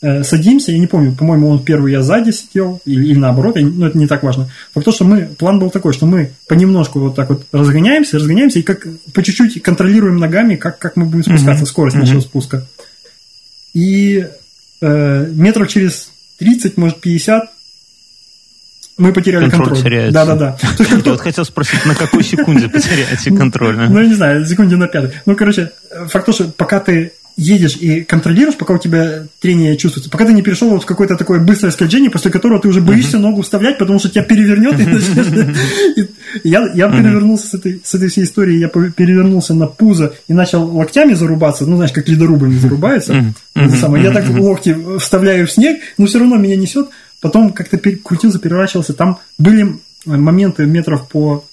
Э, 0.03 0.21
садимся, 0.23 0.73
я 0.73 0.79
не 0.79 0.87
помню, 0.87 1.15
по-моему, 1.15 1.47
он 1.47 1.63
первый, 1.63 1.93
я 1.93 2.03
сзади 2.03 2.31
сидел, 2.31 2.81
или, 2.85 3.05
или 3.05 3.17
наоборот, 3.17 3.55
я, 3.55 3.65
ну, 3.65 3.85
это 3.85 3.97
не 3.97 4.05
так 4.05 4.21
важно. 4.21 4.49
Факт 4.73 4.85
то, 4.85 4.91
что 4.91 5.05
мы, 5.05 5.29
план 5.39 5.59
был 5.59 5.69
такой, 5.69 5.93
что 5.93 6.05
мы 6.05 6.31
понемножку 6.47 6.99
вот 6.99 7.15
так 7.15 7.29
вот 7.29 7.45
разгоняемся, 7.53 8.17
разгоняемся, 8.17 8.59
и 8.59 8.63
как 8.63 8.85
по 9.13 9.23
чуть-чуть 9.23 9.63
контролируем 9.63 10.17
ногами, 10.17 10.55
как, 10.55 10.77
как 10.77 10.97
мы 10.97 11.05
будем 11.05 11.23
спускаться, 11.23 11.63
mm-hmm. 11.63 11.67
скорость 11.67 11.95
mm-hmm. 11.95 11.99
нашего 12.01 12.19
спуска. 12.19 12.67
И 13.73 14.27
э, 14.83 15.27
метров 15.31 15.67
через 15.69 16.09
30, 16.39 16.77
может, 16.77 16.99
50 17.01 17.49
мы 18.97 19.11
потеряли 19.11 19.49
контроль. 19.49 19.69
контроль. 19.69 19.83
теряется. 19.83 20.13
Да, 20.13 20.25
да, 20.25 20.35
да. 20.35 20.57
Я 20.79 20.97
вот 20.97 21.21
хотел 21.21 21.45
спросить, 21.45 21.83
на 21.85 21.95
какой 21.95 22.23
секунде 22.23 22.69
потеряете 22.69 23.31
контроль? 23.35 23.75
Ну, 23.75 23.99
я 23.99 24.07
не 24.07 24.13
знаю, 24.13 24.45
секунде 24.45 24.75
на 24.75 24.87
пятой. 24.87 25.13
Ну, 25.25 25.35
короче, 25.35 25.71
факт 26.09 26.27
то, 26.27 26.31
что 26.31 26.43
пока 26.45 26.79
ты 26.79 27.13
едешь 27.35 27.75
и 27.77 28.03
контролируешь, 28.03 28.57
пока 28.57 28.75
у 28.75 28.77
тебя 28.77 29.25
трение 29.39 29.75
чувствуется, 29.77 30.09
пока 30.09 30.25
ты 30.25 30.33
не 30.33 30.41
перешел 30.41 30.69
вот 30.69 30.83
в 30.83 30.85
какое-то 30.85 31.15
такое 31.15 31.39
быстрое 31.39 31.71
скольжение, 31.71 32.09
после 32.09 32.31
которого 32.31 32.61
ты 32.61 32.67
уже 32.67 32.81
боишься 32.81 33.17
uh-huh. 33.17 33.21
ногу 33.21 33.41
вставлять, 33.41 33.77
потому 33.77 33.99
что 33.99 34.09
тебя 34.09 34.23
перевернет. 34.23 34.79
И 36.43 36.49
я 36.49 36.71
я 36.73 36.87
uh-huh. 36.87 36.97
перевернулся 36.97 37.47
с 37.47 37.53
этой, 37.53 37.81
с 37.83 37.93
этой 37.93 38.09
всей 38.09 38.23
историей, 38.23 38.59
я 38.59 38.67
перевернулся 38.67 39.53
на 39.53 39.67
пузо 39.67 40.13
и 40.27 40.33
начал 40.33 40.65
локтями 40.65 41.13
зарубаться, 41.13 41.65
ну, 41.65 41.75
знаешь, 41.75 41.91
как 41.91 42.07
ледорубами 42.07 42.57
зарубаются. 42.57 43.33
Самое. 43.79 44.03
Я 44.03 44.11
так 44.11 44.29
локти 44.29 44.75
вставляю 44.99 45.47
в 45.47 45.51
снег, 45.51 45.81
но 45.97 46.05
все 46.05 46.19
равно 46.19 46.37
меня 46.37 46.55
несет. 46.55 46.89
Потом 47.21 47.53
как-то 47.53 47.77
крутился, 47.77 48.39
переворачивался. 48.39 48.93
Там 48.93 49.19
были 49.37 49.75
моменты 50.05 50.65
метров 50.65 51.07
по 51.07 51.45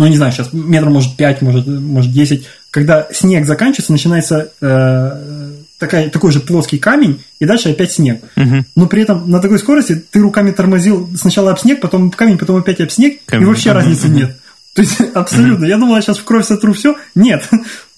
ну, 0.00 0.06
не 0.06 0.16
знаю, 0.16 0.32
сейчас 0.32 0.54
метр, 0.54 0.88
может, 0.88 1.14
5, 1.18 1.42
может, 1.42 1.66
может 1.66 2.10
10, 2.10 2.48
когда 2.70 3.06
снег 3.12 3.44
заканчивается, 3.44 3.92
начинается 3.92 4.50
э, 4.62 5.52
такая, 5.78 6.08
такой 6.08 6.32
же 6.32 6.40
плоский 6.40 6.78
камень, 6.78 7.22
и 7.38 7.44
дальше 7.44 7.68
опять 7.68 7.92
снег. 7.92 8.22
Угу. 8.34 8.64
Но 8.76 8.86
при 8.86 9.02
этом 9.02 9.30
на 9.30 9.40
такой 9.40 9.58
скорости 9.58 10.02
ты 10.10 10.20
руками 10.20 10.52
тормозил 10.52 11.10
сначала 11.18 11.50
об 11.50 11.58
снег, 11.58 11.82
потом 11.82 12.06
об 12.06 12.16
камень, 12.16 12.38
потом 12.38 12.56
опять 12.56 12.80
об 12.80 12.90
снег, 12.90 13.18
камень. 13.26 13.42
и 13.42 13.46
вообще 13.46 13.72
разницы 13.72 14.08
нет. 14.08 14.40
То 14.72 14.80
есть 14.80 15.00
абсолютно. 15.14 15.66
Я 15.66 15.76
думал, 15.76 15.96
я 15.96 16.00
сейчас 16.00 16.16
в 16.16 16.24
кровь 16.24 16.46
сотру 16.46 16.72
все. 16.72 16.96
Нет. 17.14 17.46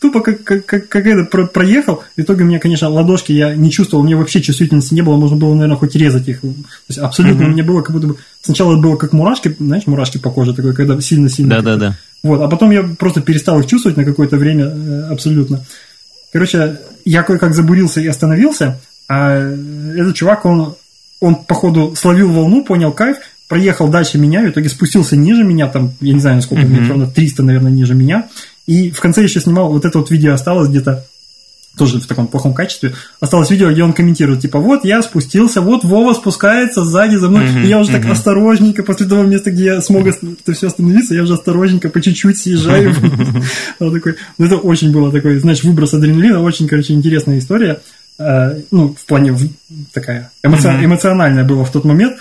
Тупо 0.02 0.20
как, 0.20 0.42
как, 0.42 0.66
как, 0.66 0.88
как 0.88 1.06
это 1.06 1.22
про, 1.22 1.46
проехал. 1.46 2.02
В 2.16 2.20
итоге 2.20 2.42
у 2.42 2.46
меня, 2.48 2.58
конечно, 2.58 2.88
ладошки 2.88 3.30
я 3.30 3.54
не 3.54 3.70
чувствовал. 3.70 4.02
У 4.02 4.06
меня 4.06 4.16
вообще 4.16 4.42
чувствительности 4.42 4.94
не 4.94 5.00
было. 5.00 5.16
Можно 5.16 5.36
было, 5.36 5.54
наверное, 5.54 5.76
хоть 5.76 5.94
резать 5.94 6.26
их. 6.26 6.40
То 6.40 6.48
есть 6.88 6.98
абсолютно 6.98 7.42
mm-hmm. 7.42 7.46
у 7.46 7.50
меня 7.50 7.62
было 7.62 7.82
как 7.82 7.94
будто 7.94 8.08
бы... 8.08 8.16
Сначала 8.40 8.76
было 8.76 8.96
как 8.96 9.12
мурашки, 9.12 9.54
знаешь, 9.60 9.86
мурашки 9.86 10.18
по 10.18 10.30
коже, 10.30 10.54
такой, 10.54 10.74
когда 10.74 11.00
сильно-сильно... 11.00 11.54
Да-да-да. 11.54 11.96
Вот. 12.24 12.42
А 12.42 12.48
потом 12.48 12.72
я 12.72 12.82
просто 12.82 13.20
перестал 13.20 13.60
их 13.60 13.66
чувствовать 13.66 13.96
на 13.96 14.04
какое-то 14.04 14.38
время 14.38 14.64
э, 14.64 15.02
абсолютно. 15.12 15.64
Короче, 16.32 16.80
я 17.04 17.22
кое-как 17.22 17.54
забурился 17.54 18.00
и 18.00 18.08
остановился. 18.08 18.80
А 19.08 19.36
этот 19.36 20.16
чувак, 20.16 20.44
он, 20.46 20.74
он 21.20 21.36
походу 21.36 21.94
словил 21.94 22.32
волну, 22.32 22.64
понял 22.64 22.90
кайф, 22.90 23.18
проехал 23.46 23.86
дальше 23.86 24.18
меня, 24.18 24.42
в 24.42 24.48
итоге 24.48 24.68
спустился 24.68 25.14
ниже 25.14 25.44
меня, 25.44 25.68
там, 25.68 25.92
я 26.00 26.12
не 26.12 26.20
знаю, 26.20 26.42
сколько, 26.42 26.64
mm-hmm. 26.64 26.80
метров, 26.80 26.96
на 26.96 27.06
300, 27.06 27.42
наверное, 27.44 27.70
ниже 27.70 27.94
меня. 27.94 28.28
И 28.66 28.90
в 28.90 29.00
конце 29.00 29.22
еще 29.22 29.40
снимал, 29.40 29.72
вот 29.72 29.84
это 29.84 29.98
вот 29.98 30.10
видео 30.10 30.34
осталось 30.34 30.68
где-то 30.68 31.04
тоже 31.76 32.00
в 32.00 32.06
таком 32.06 32.26
плохом 32.26 32.52
качестве. 32.52 32.94
Осталось 33.20 33.50
видео, 33.50 33.70
где 33.70 33.82
он 33.82 33.92
комментирует, 33.92 34.40
типа, 34.40 34.58
вот 34.58 34.84
я 34.84 35.02
спустился, 35.02 35.62
вот 35.62 35.84
Вова 35.84 36.12
спускается 36.12 36.84
сзади 36.84 37.16
за 37.16 37.30
мной, 37.30 37.46
mm-hmm, 37.46 37.64
и 37.64 37.66
я 37.66 37.78
уже 37.78 37.90
mm-hmm. 37.90 38.02
так 38.02 38.10
осторожненько, 38.10 38.82
после 38.82 39.06
того 39.06 39.22
места, 39.22 39.50
где 39.50 39.64
я 39.64 39.80
смог 39.80 40.06
это 40.06 40.52
все 40.52 40.66
остановиться, 40.66 41.14
я 41.14 41.22
уже 41.22 41.34
осторожненько 41.34 41.88
по 41.88 42.00
чуть-чуть 42.00 42.38
съезжаю. 42.38 42.94
такой, 43.78 44.16
ну, 44.38 44.46
это 44.46 44.56
очень 44.56 44.92
было 44.92 45.10
такой, 45.10 45.38
знаешь, 45.38 45.64
выброс 45.64 45.94
адреналина, 45.94 46.42
очень, 46.42 46.68
короче, 46.68 46.92
интересная 46.92 47.38
история. 47.38 47.80
Э, 48.18 48.60
ну, 48.70 48.94
в 48.94 49.06
плане 49.06 49.34
такая 49.92 50.30
эмоциональная 50.42 51.44
была 51.44 51.64
в 51.64 51.72
тот 51.72 51.84
момент. 51.84 52.18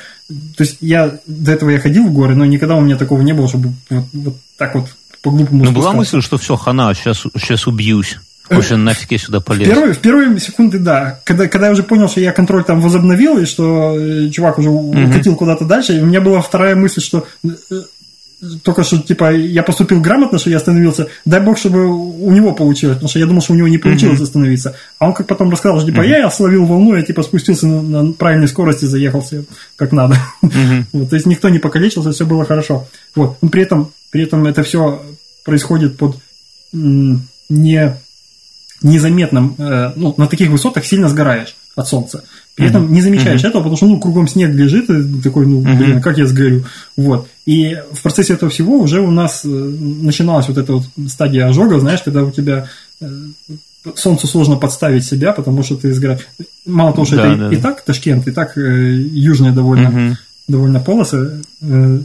То 0.56 0.64
есть 0.64 0.78
я 0.80 1.20
до 1.28 1.52
этого 1.52 1.72
я 1.72 1.80
ходил 1.80 2.08
в 2.08 2.14
горы, 2.14 2.36
но 2.36 2.46
никогда 2.46 2.76
у 2.76 2.82
меня 2.82 2.96
такого 2.96 3.22
не 3.22 3.34
было, 3.34 3.50
чтобы 3.50 3.74
вот 3.90 4.38
так 4.58 4.76
вот 4.76 4.88
по-глупому 5.22 5.66
Ну, 5.66 5.72
была 5.72 5.94
мысль, 5.94 6.22
что 6.22 6.38
все, 6.38 6.56
хана, 6.56 6.94
сейчас, 6.94 7.24
сейчас 7.38 7.68
убьюсь. 7.68 8.18
Уже 8.50 8.76
нафиг 8.76 9.12
я 9.12 9.18
сюда 9.18 9.40
полез. 9.40 9.66
В 9.66 9.72
первые, 9.72 9.94
в 9.94 10.00
первые 10.00 10.40
секунды, 10.40 10.78
да. 10.78 11.20
Когда, 11.24 11.48
когда 11.48 11.68
я 11.68 11.74
уже 11.74 11.84
понял, 11.84 12.10
что 12.10 12.20
я 12.20 12.34
контроль 12.34 12.66
там 12.66 12.82
возобновил, 12.82 13.38
и 13.38 13.46
что 13.46 13.98
э, 13.98 14.30
чувак 14.30 14.60
уже 14.60 14.70
угу. 14.70 15.10
укатил 15.10 15.36
куда-то 15.36 15.64
дальше, 15.64 16.02
у 16.02 16.06
меня 16.06 16.20
была 16.20 16.42
вторая 16.42 16.76
мысль, 16.76 17.02
что 17.02 17.26
э, 17.46 17.50
только 18.64 18.84
что, 18.84 18.98
типа, 18.98 19.32
я 19.34 19.62
поступил 19.62 20.02
грамотно, 20.02 20.40
что 20.40 20.50
я 20.50 20.58
остановился, 20.58 21.08
дай 21.26 21.40
бог, 21.40 21.60
чтобы 21.60 21.86
у 21.86 22.32
него 22.32 22.54
получилось, 22.54 22.96
потому 22.96 23.10
что 23.10 23.20
я 23.20 23.28
думал, 23.28 23.42
что 23.42 23.54
у 23.54 23.56
него 23.56 23.68
не 23.68 23.78
получилось 23.78 24.20
mm-hmm. 24.20 24.24
остановиться. 24.24 24.76
А 24.98 25.08
он 25.08 25.14
как 25.14 25.28
потом 25.28 25.52
рассказал, 25.52 25.78
что, 25.78 25.90
типа, 25.90 26.02
mm-hmm. 26.02 26.10
я 26.10 26.32
словил 26.32 26.66
волну, 26.66 26.96
я, 26.96 27.04
типа, 27.04 27.22
спустился 27.22 27.68
на, 27.68 27.82
на 27.82 28.14
правильной 28.14 28.48
скорости, 28.48 28.86
заехался 28.86 29.46
как 29.76 29.92
надо. 29.92 30.18
Mm-hmm. 30.44 30.86
вот, 30.94 31.10
то 31.10 31.16
есть, 31.16 31.28
никто 31.28 31.50
не 31.50 31.60
покалечился, 31.60 32.12
все 32.12 32.26
было 32.26 32.44
хорошо. 32.44 32.88
Вот, 33.16 33.38
но 33.42 33.50
при 33.50 33.62
этом, 33.62 33.92
при 34.12 34.24
этом 34.24 34.46
это 34.46 34.64
все 34.64 35.02
происходит 35.44 35.98
под 35.98 36.18
не 36.74 37.98
незаметным, 38.84 39.56
э, 39.58 39.92
ну, 39.96 40.14
на 40.18 40.28
таких 40.28 40.50
высотах 40.50 40.86
сильно 40.86 41.08
сгораешь 41.08 41.56
от 41.76 41.88
солнца. 41.88 42.24
При 42.56 42.68
этом 42.68 42.86
mm-hmm. 42.86 42.92
не 42.92 43.02
замечаешь 43.02 43.42
mm-hmm. 43.44 43.48
этого, 43.48 43.62
потому 43.62 43.78
что, 43.78 43.86
ну, 43.86 44.00
кругом 44.00 44.28
снег 44.28 44.54
лежит, 44.54 44.90
и 44.90 45.22
такой, 45.22 45.46
ну, 45.46 45.62
блин, 45.62 45.98
mm-hmm. 45.98 46.02
как 46.02 46.18
я 46.18 46.26
сгорю. 46.26 46.66
Вот. 46.98 47.28
И 47.46 47.78
в 47.92 48.02
процессе 48.02 48.34
этого 48.34 48.52
всего 48.52 48.80
уже 48.80 49.02
у 49.02 49.12
нас 49.12 49.46
э, 49.46 49.48
начиналась 49.48 50.48
вот 50.48 50.58
эта 50.58 50.74
вот 50.74 50.84
стадия 51.08 51.48
ожога, 51.48 51.80
знаешь, 51.80 52.02
когда 52.02 52.24
у 52.24 52.32
тебя 52.32 52.68
э, 53.00 53.08
солнцу 53.96 54.28
сложно 54.28 54.58
подставить 54.58 55.06
себя, 55.06 55.32
потому 55.32 55.64
что 55.64 55.76
ты 55.76 55.94
сгораешь. 55.94 56.28
Мало 56.66 56.94
того, 56.94 57.06
что 57.06 57.18
да, 57.18 57.28
это 57.28 57.38
да, 57.38 57.48
и, 57.48 57.50
да. 57.52 57.58
и 57.58 57.62
так 57.62 57.82
Ташкент, 57.82 58.28
и 58.28 58.32
так 58.32 58.58
э, 58.58 58.96
южная 58.96 59.52
довольно, 59.52 59.88
mm-hmm. 59.88 60.16
довольно 60.48 60.80
полоса, 60.80 61.40
э, 61.62 62.00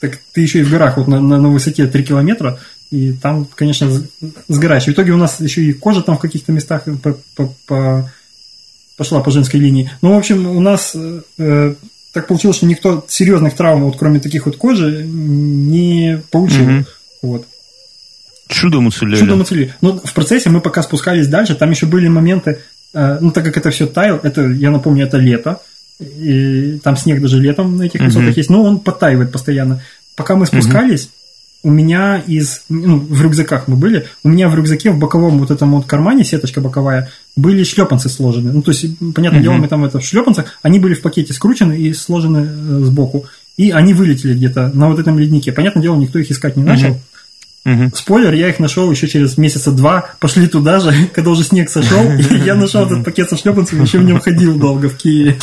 так 0.00 0.18
ты 0.32 0.40
еще 0.40 0.60
и 0.60 0.62
в 0.64 0.70
горах 0.70 0.96
вот 0.96 1.08
на, 1.08 1.20
на, 1.20 1.38
на 1.38 1.48
высоте 1.48 1.86
3 1.86 2.04
километра, 2.04 2.58
и 2.90 3.12
там, 3.12 3.46
конечно, 3.54 3.90
сгораешь. 4.48 4.84
В 4.84 4.88
итоге 4.88 5.12
у 5.12 5.16
нас 5.16 5.40
еще 5.40 5.62
и 5.62 5.72
кожа 5.72 6.02
там 6.02 6.16
в 6.16 6.20
каких-то 6.20 6.52
местах 6.52 6.84
по, 7.02 7.16
по, 7.34 7.54
по 7.66 8.10
пошла 8.96 9.20
по 9.20 9.30
женской 9.30 9.60
линии. 9.60 9.90
Ну, 10.02 10.14
в 10.14 10.18
общем, 10.18 10.46
у 10.46 10.60
нас 10.60 10.94
э, 11.38 11.74
так 12.12 12.28
получилось, 12.28 12.58
что 12.58 12.66
никто 12.66 13.04
серьезных 13.08 13.54
травм, 13.54 13.84
вот 13.84 13.96
кроме 13.98 14.20
таких 14.20 14.46
вот 14.46 14.56
кожи, 14.56 15.04
не 15.04 16.22
получил. 16.30 16.62
Угу. 16.62 16.84
Вот. 17.22 17.46
Чудом 18.48 18.86
уцелели. 18.86 19.18
Чудом 19.18 19.40
уцелели. 19.40 19.74
Но 19.80 19.98
в 19.98 20.12
процессе 20.12 20.50
мы 20.50 20.60
пока 20.60 20.82
спускались 20.82 21.28
дальше, 21.28 21.54
там 21.54 21.70
еще 21.70 21.86
были 21.86 22.08
моменты, 22.08 22.60
э, 22.92 23.18
ну, 23.20 23.30
так 23.32 23.44
как 23.44 23.56
это 23.56 23.70
все 23.70 23.86
таяло, 23.86 24.20
это, 24.22 24.42
я 24.42 24.70
напомню, 24.70 25.06
это 25.06 25.16
лето, 25.16 25.60
и 26.00 26.78
там 26.82 26.96
снег 26.96 27.20
даже 27.20 27.40
летом 27.40 27.76
на 27.76 27.84
этих 27.84 28.00
высотах 28.00 28.36
есть, 28.36 28.50
но 28.50 28.62
он 28.62 28.80
подтаивает 28.80 29.32
постоянно. 29.32 29.82
Пока 30.16 30.36
мы 30.36 30.46
спускались, 30.46 31.08
у 31.64 31.70
меня 31.70 32.18
из, 32.18 32.62
ну, 32.68 32.98
в 32.98 33.22
рюкзаках 33.22 33.68
мы 33.68 33.76
были, 33.76 34.06
у 34.22 34.28
меня 34.28 34.48
в 34.48 34.54
рюкзаке 34.54 34.90
в 34.90 34.98
боковом 34.98 35.38
вот 35.38 35.50
этом 35.50 35.72
вот 35.72 35.86
кармане, 35.86 36.22
сеточка 36.22 36.60
боковая, 36.60 37.10
были 37.36 37.64
шлепанцы 37.64 38.10
сложены. 38.10 38.52
Ну, 38.52 38.60
то 38.60 38.70
есть, 38.70 38.86
понятное 39.14 39.40
дело, 39.40 39.54
мы 39.54 39.66
там 39.66 39.84
это 39.84 39.98
в 39.98 40.04
шлепанцах, 40.04 40.58
они 40.62 40.78
были 40.78 40.92
в 40.92 41.00
пакете 41.00 41.32
скручены 41.32 41.78
и 41.78 41.94
сложены 41.94 42.46
э, 42.46 42.84
сбоку. 42.84 43.24
И 43.56 43.70
они 43.70 43.94
вылетели 43.94 44.34
где-то 44.34 44.72
на 44.74 44.88
вот 44.88 44.98
этом 44.98 45.18
леднике. 45.18 45.52
Понятное 45.52 45.82
дело, 45.82 45.96
никто 45.96 46.18
их 46.18 46.30
искать 46.30 46.56
не 46.56 46.64
начал. 46.64 46.98
Мгм. 47.64 47.92
Спойлер, 47.94 48.34
я 48.34 48.50
их 48.50 48.58
нашел 48.58 48.90
еще 48.90 49.08
через 49.08 49.38
месяца 49.38 49.72
два, 49.72 50.10
пошли 50.20 50.46
туда 50.48 50.80
же, 50.80 50.92
когда 51.14 51.30
уже 51.30 51.44
снег 51.44 51.70
сошел, 51.70 52.04
и 52.12 52.44
я 52.44 52.54
нашел 52.54 52.84
этот 52.84 53.04
пакет 53.04 53.30
со 53.30 53.36
шлепанцами, 53.36 53.82
еще 53.82 53.98
в 53.98 54.04
нем 54.04 54.20
ходил 54.20 54.58
долго 54.58 54.90
в 54.90 54.96
Киеве. 54.96 55.38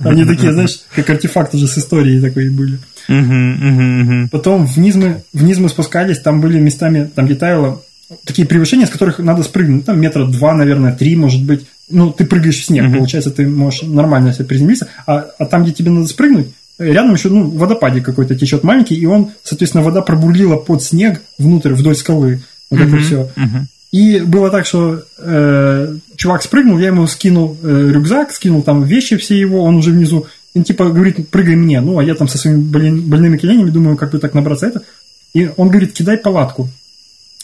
Они 0.00 0.24
такие, 0.24 0.52
знаешь, 0.52 0.80
как 0.94 1.10
артефакт 1.10 1.54
уже 1.54 1.66
с 1.66 1.76
историей 1.76 2.20
такой 2.20 2.48
были. 2.48 2.78
Потом 4.30 4.66
вниз 4.66 4.94
мы, 4.94 5.22
вниз 5.32 5.58
мы 5.58 5.68
спускались, 5.68 6.18
там 6.20 6.40
были 6.40 6.58
местами, 6.58 7.10
там 7.14 7.26
где 7.26 7.34
таяло, 7.34 7.82
такие 8.24 8.46
превышения, 8.46 8.86
с 8.86 8.90
которых 8.90 9.18
надо 9.18 9.42
спрыгнуть, 9.42 9.84
там 9.84 10.00
метра 10.00 10.24
два, 10.26 10.54
наверное, 10.54 10.94
три, 10.94 11.16
может 11.16 11.44
быть. 11.44 11.66
Ну, 11.90 12.12
ты 12.12 12.26
прыгаешь 12.26 12.58
в 12.58 12.64
снег, 12.64 12.92
получается, 12.92 13.30
ты 13.30 13.46
можешь 13.46 13.82
нормально 13.82 14.32
себе 14.32 14.44
приземлиться, 14.44 14.88
а, 15.06 15.26
а 15.38 15.46
там, 15.46 15.64
где 15.64 15.72
тебе 15.72 15.90
надо 15.90 16.06
спрыгнуть, 16.06 16.48
рядом 16.78 17.14
еще, 17.14 17.28
ну, 17.28 17.50
водопадик 17.50 18.04
какой-то 18.04 18.36
течет 18.36 18.62
маленький, 18.62 18.94
и 18.94 19.06
он, 19.06 19.32
соответственно, 19.42 19.84
вода 19.84 20.02
пробурлила 20.02 20.56
под 20.56 20.82
снег 20.82 21.22
внутрь, 21.38 21.74
вдоль 21.74 21.96
скалы. 21.96 22.40
Вот 22.70 22.80
это 22.80 22.98
все. 22.98 23.30
И 23.90 24.20
было 24.20 24.50
так, 24.50 24.66
что 24.66 25.02
э, 25.18 25.96
чувак 26.16 26.42
спрыгнул, 26.42 26.78
я 26.78 26.88
ему 26.88 27.06
скинул 27.06 27.56
э, 27.62 27.90
рюкзак, 27.90 28.32
скинул 28.32 28.62
там 28.62 28.84
вещи 28.84 29.16
все 29.16 29.38
его, 29.38 29.62
он 29.62 29.76
уже 29.76 29.92
внизу, 29.92 30.26
он 30.54 30.64
типа 30.64 30.90
говорит, 30.90 31.30
прыгай 31.30 31.56
мне, 31.56 31.80
ну, 31.80 31.98
а 31.98 32.04
я 32.04 32.14
там 32.14 32.28
со 32.28 32.36
своими 32.36 32.60
болен- 32.60 33.00
больными 33.08 33.38
коленями 33.38 33.70
думаю, 33.70 33.96
как 33.96 34.10
бы 34.10 34.18
так 34.18 34.34
набраться 34.34 34.66
это. 34.66 34.82
И 35.32 35.50
он 35.56 35.70
говорит, 35.70 35.94
кидай 35.94 36.18
палатку. 36.18 36.68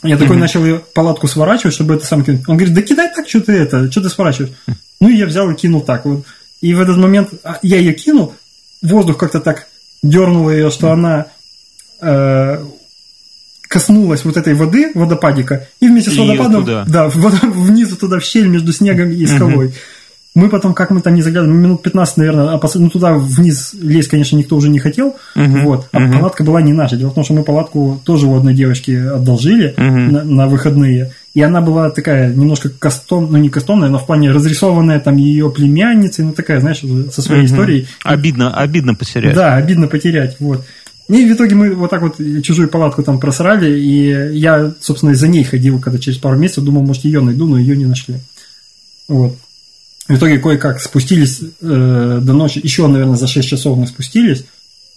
Я 0.02 0.18
такой 0.18 0.36
начал 0.36 0.64
ее 0.66 0.82
палатку 0.94 1.28
сворачивать, 1.28 1.74
чтобы 1.74 1.94
это 1.94 2.04
сам 2.04 2.22
кинуть. 2.22 2.42
Он 2.46 2.58
говорит, 2.58 2.74
да 2.74 2.82
кидай 2.82 3.08
так, 3.14 3.26
что 3.26 3.40
ты 3.40 3.52
это, 3.52 3.90
что 3.90 4.02
ты 4.02 4.10
сворачиваешь? 4.10 4.52
Ну, 5.00 5.08
и 5.08 5.16
я 5.16 5.24
взял 5.24 5.50
и 5.50 5.54
кинул 5.54 5.80
так 5.80 6.04
вот. 6.04 6.26
И 6.60 6.74
в 6.74 6.80
этот 6.80 6.98
момент 6.98 7.30
а, 7.42 7.58
я 7.62 7.78
ее 7.78 7.94
кинул, 7.94 8.34
воздух 8.92 9.16
как-то 9.18 9.40
так 9.40 9.66
дернул 10.02 10.50
ее, 10.50 10.70
что 10.70 10.90
она 10.92 11.26
э, 12.00 12.58
коснулась 13.68 14.24
вот 14.24 14.36
этой 14.36 14.54
воды, 14.54 14.92
водопадика, 14.94 15.66
и 15.80 15.88
вместе 15.88 16.10
с 16.10 16.14
И 16.14 16.18
водопадом, 16.20 16.64
да, 16.86 17.08
в 17.08 17.16
вода- 17.16 17.50
внизу 17.50 17.96
туда, 17.96 18.18
в 18.18 18.24
щель 18.24 18.46
между 18.48 18.72
снегом 18.72 19.10
и 19.10 19.26
скалой. 19.26 19.72
Мы 20.36 20.48
потом, 20.48 20.74
как 20.74 20.90
мы 20.90 21.00
там 21.00 21.14
не 21.14 21.22
заглядывали, 21.22 21.56
минут 21.56 21.82
15, 21.82 22.16
наверное, 22.16 22.56
опас- 22.56 22.76
ну 22.78 22.90
туда 22.90 23.14
вниз 23.14 23.72
лезть, 23.80 24.08
конечно, 24.08 24.36
никто 24.36 24.56
уже 24.56 24.68
не 24.68 24.80
хотел, 24.80 25.16
вот, 25.62 25.88
а 25.92 25.98
палатка 26.18 26.42
была 26.42 26.60
не 26.60 26.72
наша. 26.72 26.96
Дело 26.96 27.10
в 27.10 27.14
том, 27.14 27.22
что 27.24 27.34
мы 27.34 27.44
палатку 27.44 28.00
тоже 28.04 28.26
у 28.26 28.36
одной 28.36 28.52
девочки 28.52 28.90
одолжили 28.92 29.74
на, 30.10 30.24
на 30.24 30.46
выходные, 30.48 31.12
и 31.34 31.42
она 31.42 31.60
была 31.60 31.90
такая 31.90 32.32
немножко 32.32 32.68
кастом, 32.68 33.30
ну 33.30 33.38
не 33.38 33.50
кастомная, 33.50 33.88
но 33.88 33.98
в 33.98 34.06
плане 34.06 34.30
разрисованная 34.30 35.00
там 35.00 35.16
ее 35.16 35.50
племянницей, 35.50 36.24
ну 36.24 36.32
такая, 36.32 36.60
знаешь, 36.60 36.82
со 37.12 37.22
своей 37.22 37.46
историей. 37.46 37.88
Обидно, 38.04 38.56
обидно 38.56 38.94
потерять. 38.94 39.34
Да, 39.34 39.56
обидно 39.56 39.88
потерять, 39.88 40.36
вот. 40.38 40.64
И 41.08 41.26
в 41.26 41.32
итоге 41.34 41.54
мы 41.54 41.74
вот 41.74 41.90
так 41.90 42.00
вот 42.02 42.16
чужую 42.42 42.68
палатку 42.68 43.02
там 43.02 43.18
просрали, 43.18 43.78
и 43.78 44.38
я, 44.38 44.72
собственно, 44.80 45.14
за 45.14 45.28
ней 45.28 45.44
ходил, 45.44 45.80
когда 45.80 45.98
через 45.98 46.18
пару 46.18 46.38
месяцев 46.38 46.64
думал, 46.64 46.82
может, 46.82 47.04
ее 47.04 47.20
найду, 47.20 47.46
но 47.46 47.58
ее 47.58 47.76
не 47.76 47.86
нашли. 47.86 48.14
Вот. 49.08 49.36
В 50.06 50.14
итоге 50.14 50.38
кое-как 50.38 50.80
спустились 50.80 51.40
э, 51.40 52.18
до 52.22 52.32
ночи, 52.32 52.60
еще, 52.62 52.86
наверное, 52.86 53.16
за 53.16 53.26
6 53.26 53.48
часов 53.48 53.76
мы 53.76 53.86
спустились, 53.86 54.44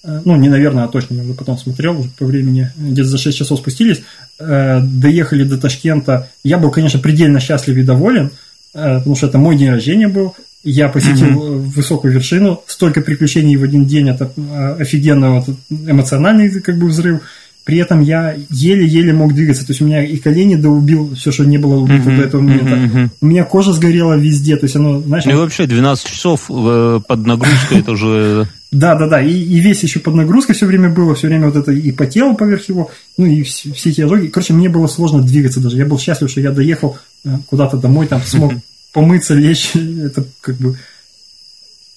ну, 0.03 0.35
не 0.35 0.49
наверное, 0.49 0.85
а 0.85 0.87
точно, 0.87 1.15
я 1.15 1.23
уже 1.23 1.33
потом 1.33 1.57
смотрел 1.57 1.99
уже 1.99 2.09
по 2.17 2.25
времени, 2.25 2.71
где-то 2.77 3.09
за 3.09 3.17
6 3.17 3.37
часов 3.37 3.59
спустились, 3.59 4.03
э, 4.39 4.79
доехали 4.81 5.43
до 5.43 5.57
Ташкента. 5.57 6.29
Я 6.43 6.57
был, 6.57 6.71
конечно, 6.71 6.99
предельно 6.99 7.39
счастлив 7.39 7.75
и 7.77 7.83
доволен, 7.83 8.31
э, 8.73 8.97
потому 8.99 9.15
что 9.15 9.27
это 9.27 9.37
мой 9.37 9.57
день 9.57 9.69
рождения 9.69 10.07
был, 10.07 10.35
я 10.63 10.89
посетил 10.89 11.43
э, 11.43 11.57
высокую 11.57 12.13
вершину, 12.13 12.61
столько 12.67 13.01
приключений 13.01 13.55
в 13.55 13.63
один 13.63 13.85
день, 13.85 14.09
это 14.09 14.31
э, 14.35 14.75
офигенно 14.79 15.39
вот, 15.39 15.55
эмоциональный 15.69 16.61
как 16.61 16.77
бы 16.77 16.87
взрыв. 16.87 17.21
При 17.63 17.79
этом 17.79 18.01
я 18.01 18.33
еле-еле 18.49 19.11
мог 19.11 19.33
двигаться, 19.33 19.65
то 19.65 19.71
есть 19.71 19.81
у 19.81 19.85
меня 19.85 20.01
и 20.01 20.15
колени 20.17 20.55
доубил 20.55 21.15
все, 21.15 21.31
что 21.31 21.43
не 21.43 21.57
было 21.57 21.75
убито 21.75 22.05
до 22.05 22.21
этого 22.21 22.41
момента. 22.41 23.11
У 23.19 23.25
меня 23.25 23.43
кожа 23.43 23.73
сгорела 23.73 24.13
везде, 24.13 24.55
то 24.55 24.65
есть 24.65 24.77
оно, 24.77 25.01
знаешь, 25.01 25.25
Ну 25.25 25.31
и 25.31 25.35
вообще 25.35 25.67
12 25.67 26.07
часов 26.07 26.45
э, 26.49 27.01
под 27.05 27.25
нагрузкой 27.25 27.79
это 27.79 27.91
уже... 27.91 28.47
Да, 28.71 28.95
да, 28.95 29.07
да. 29.07 29.21
И, 29.21 29.31
и 29.31 29.59
весь 29.59 29.81
еще 29.83 29.99
под 29.99 30.15
нагрузкой 30.15 30.53
все 30.55 30.65
время 30.65 30.89
было, 30.89 31.15
все 31.15 31.27
время 31.27 31.47
вот 31.47 31.55
это 31.55 31.71
и 31.71 31.91
по 31.91 32.05
телу 32.05 32.35
поверх 32.35 32.67
его, 32.67 32.91
ну 33.17 33.25
и 33.25 33.43
все, 33.43 33.71
все 33.73 33.91
эти 33.91 34.01
ожоги. 34.01 34.27
Короче, 34.27 34.53
мне 34.53 34.67
было 34.69 34.87
сложно 34.87 35.21
двигаться 35.21 35.59
даже. 35.61 35.77
Я 35.77 35.85
был 35.85 35.97
счастлив, 35.99 36.29
что 36.29 36.41
я 36.41 36.51
доехал 36.51 36.97
э, 37.23 37.37
куда-то 37.47 37.77
домой, 37.77 38.07
там 38.07 38.21
смог 38.23 38.53
помыться, 38.93 39.35
лечь. 39.35 39.71
Это 39.75 40.25
как 40.41 40.57
бы 40.57 40.77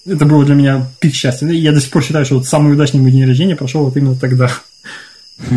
это 0.07 0.24
было 0.24 0.44
для 0.44 0.55
меня 0.55 0.89
пик 1.00 1.15
счастья. 1.15 1.47
И 1.49 1.57
Я 1.58 1.73
до 1.73 1.81
сих 1.81 1.90
пор 1.90 2.02
считаю, 2.02 2.24
что 2.24 2.36
вот 2.36 2.47
самый 2.47 2.73
удачный 2.73 3.00
мой 3.00 3.10
день 3.10 3.26
рождения 3.26 3.57
прошел 3.57 3.84
вот 3.84 3.97
именно 3.97 4.15
тогда. 4.16 4.50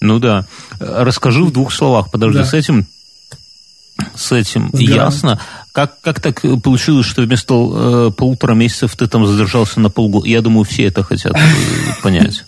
Ну 0.00 0.20
да. 0.20 0.46
Расскажи 0.78 1.42
в 1.42 1.50
двух 1.50 1.72
словах. 1.72 2.10
Подожди, 2.10 2.38
Да. 2.38 2.44
с 2.44 2.54
этим... 2.54 2.86
С 4.14 4.30
этим 4.30 4.68
С 4.68 4.78
горами. 4.78 4.94
ясно. 4.94 5.40
Как, 5.78 6.00
как 6.00 6.18
так 6.18 6.42
получилось, 6.64 7.06
что 7.06 7.22
вместо 7.22 7.54
э, 7.54 8.10
полутора 8.10 8.54
месяцев 8.54 8.96
ты 8.96 9.06
там 9.06 9.24
задержался 9.28 9.78
на 9.78 9.90
полгода? 9.90 10.26
Я 10.26 10.42
думаю, 10.42 10.64
все 10.64 10.86
это 10.86 11.04
хотят 11.04 11.34
э, 11.36 11.38
понять. 12.02 12.42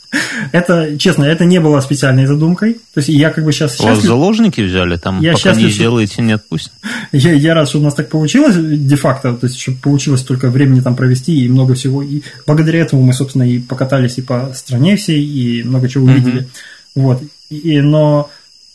Это, 0.51 0.99
честно, 0.99 1.23
это 1.23 1.45
не 1.45 1.61
было 1.61 1.81
специальной 1.81 2.27
задумкой. 2.27 2.73
То 2.93 2.99
есть 2.99 3.09
я 3.09 3.31
как 3.31 3.45
бы 3.45 3.53
сейчас 3.53 3.79
Вас 3.79 3.89
счастлив. 3.91 4.05
заложники 4.09 4.61
взяли 4.63 4.97
там, 4.97 5.21
Я 5.21 5.35
пока 5.35 5.43
счастлив, 5.45 5.65
не 5.67 5.71
что- 5.71 5.77
сделаете, 5.79 6.23
не 6.23 6.33
отпустят? 6.33 6.73
Я, 7.13 7.33
я 7.33 7.55
рад, 7.55 7.69
что 7.69 7.79
у 7.79 7.83
нас 7.83 7.95
так 7.95 8.09
получилось 8.09 8.57
де-факто, 8.59 9.35
то 9.35 9.47
есть, 9.47 9.61
чтобы 9.61 9.79
получилось 9.79 10.23
столько 10.23 10.51
времени 10.51 10.81
там 10.81 10.97
провести 10.97 11.45
и 11.45 11.49
много 11.49 11.75
всего. 11.77 12.03
И 12.03 12.23
благодаря 12.49 12.81
этому 12.81 13.03
мы, 13.03 13.13
собственно, 13.13 13.45
и 13.45 13.61
покатались 13.61 14.19
и 14.19 14.23
по 14.23 14.51
стране 14.57 14.97
всей, 14.97 15.25
и 15.25 15.63
много 15.63 15.89
чего 15.89 16.07
увидели. 16.07 16.49
Вот. 16.97 17.23
И, 17.49 17.57
и- 17.77 17.81
но 17.81 18.29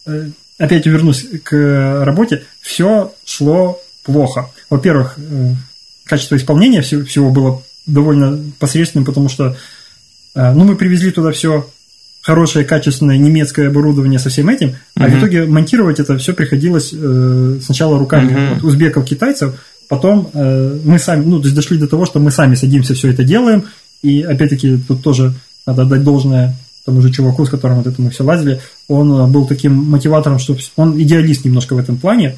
э, 0.06 0.30
опять 0.58 0.85
вернусь 0.85 1.25
к 1.43 2.03
работе. 2.06 2.43
Все 2.61 3.11
шло 3.25 3.82
плохо. 4.06 4.50
Во-первых, 4.69 5.16
э, 5.17 5.53
качество 6.06 6.35
исполнения 6.35 6.82
всего, 6.82 7.32
было 7.32 7.61
довольно 7.85 8.40
посредственным, 8.59 9.06
потому 9.06 9.30
что 9.30 9.58
э, 10.35 10.53
ну, 10.53 10.64
мы 10.64 10.75
привезли 10.75 11.11
туда 11.11 11.32
все 11.32 11.67
хорошее, 12.22 12.66
качественное 12.66 13.17
немецкое 13.17 13.67
оборудование 13.67 14.17
со 14.17 14.30
всем 14.30 14.50
этим, 14.50 14.75
а 14.95 15.08
в 15.08 15.19
итоге 15.19 15.45
монтировать 15.45 16.00
это 16.00 16.17
все 16.17 16.34
приходилось 16.34 16.92
э, 16.92 17.59
сначала 17.64 18.00
руками. 18.00 18.56
Вот, 18.56 18.64
узбеков, 18.64 19.06
китайцев, 19.06 19.53
потом 19.88 20.32
э, 20.34 20.80
мы 20.84 20.98
сами, 20.98 21.24
ну, 21.25 21.40
то 21.40 21.45
есть 21.45 21.56
дошли 21.56 21.77
до 21.77 21.88
того, 21.88 22.06
что 22.06 22.19
мы 22.19 22.32
сами 22.32 22.56
садимся, 22.56 22.95
все 22.95 23.11
это 23.11 23.24
делаем, 23.24 23.66
и 24.01 24.24
опять-таки 24.24 24.77
тут 24.88 25.03
тоже 25.03 25.35
надо 25.67 25.84
отдать 25.84 26.03
должное 26.03 26.56
тому 26.85 27.01
же 27.01 27.11
чуваку, 27.11 27.45
с 27.45 27.50
которым 27.50 27.77
вот 27.77 27.88
это 27.88 28.00
мы 28.01 28.11
все 28.11 28.24
лазили, 28.24 28.61
он 28.88 29.32
был 29.32 29.48
таким 29.48 29.74
мотиватором, 29.74 30.38
что 30.38 30.56
он 30.75 31.00
идеалист 31.01 31.43
немножко 31.43 31.74
в 31.74 31.80
этом 31.80 31.98
плане, 31.98 32.38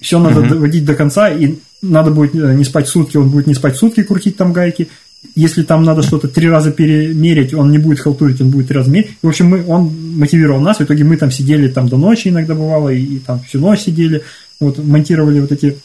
все 0.00 0.18
надо 0.18 0.42
доводить 0.42 0.84
до 0.84 0.94
конца, 0.94 1.30
и 1.30 1.56
надо 1.80 2.10
будет 2.10 2.34
э, 2.34 2.54
не 2.54 2.64
спать 2.64 2.88
сутки, 2.88 3.16
он 3.16 3.30
будет 3.30 3.46
не 3.46 3.54
спать 3.54 3.76
сутки, 3.76 4.02
крутить 4.02 4.36
там 4.36 4.52
гайки. 4.52 4.88
Если 5.34 5.62
там 5.62 5.84
надо 5.84 6.02
что-то 6.02 6.28
три 6.28 6.48
раза 6.48 6.72
перемерить, 6.72 7.54
он 7.54 7.70
не 7.70 7.78
будет 7.78 8.00
халтурить, 8.00 8.40
он 8.40 8.50
будет 8.50 8.68
три 8.68 8.76
раза 8.76 8.90
мерить. 8.90 9.12
В 9.22 9.28
общем, 9.28 9.46
мы, 9.46 9.64
он 9.66 9.90
мотивировал 10.16 10.60
нас, 10.60 10.78
в 10.78 10.82
итоге 10.82 11.04
мы 11.04 11.16
там 11.16 11.30
сидели 11.30 11.68
там 11.68 11.88
до 11.88 11.96
ночи 11.96 12.28
иногда 12.28 12.54
бывало, 12.54 12.88
и, 12.88 13.00
и 13.00 13.18
там 13.18 13.40
всю 13.40 13.60
ночь 13.60 13.80
сидели, 13.80 14.22
вот, 14.60 14.78
монтировали 14.78 15.40
вот 15.40 15.52
эти 15.52 15.78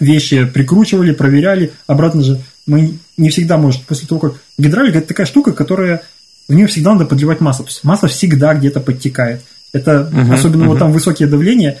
вещи, 0.00 0.44
прикручивали, 0.44 1.12
проверяли. 1.12 1.72
Обратно 1.86 2.22
же 2.22 2.40
мы 2.66 2.98
не 3.16 3.30
всегда, 3.30 3.58
может, 3.58 3.82
после 3.82 4.06
того, 4.08 4.20
как 4.20 4.34
гидравлика 4.58 4.98
это 4.98 5.08
такая 5.08 5.26
штука, 5.26 5.52
которая 5.52 6.02
в 6.48 6.54
нее 6.54 6.66
всегда 6.66 6.92
надо 6.92 7.06
подливать 7.06 7.40
масло. 7.40 7.64
То 7.64 7.70
есть 7.70 7.84
масло 7.84 8.08
всегда 8.08 8.54
где-то 8.54 8.80
подтекает. 8.80 9.42
Это 9.72 10.10
особенно 10.30 10.66
вот 10.66 10.78
там 10.78 10.92
высокие 10.92 11.28
давления, 11.28 11.78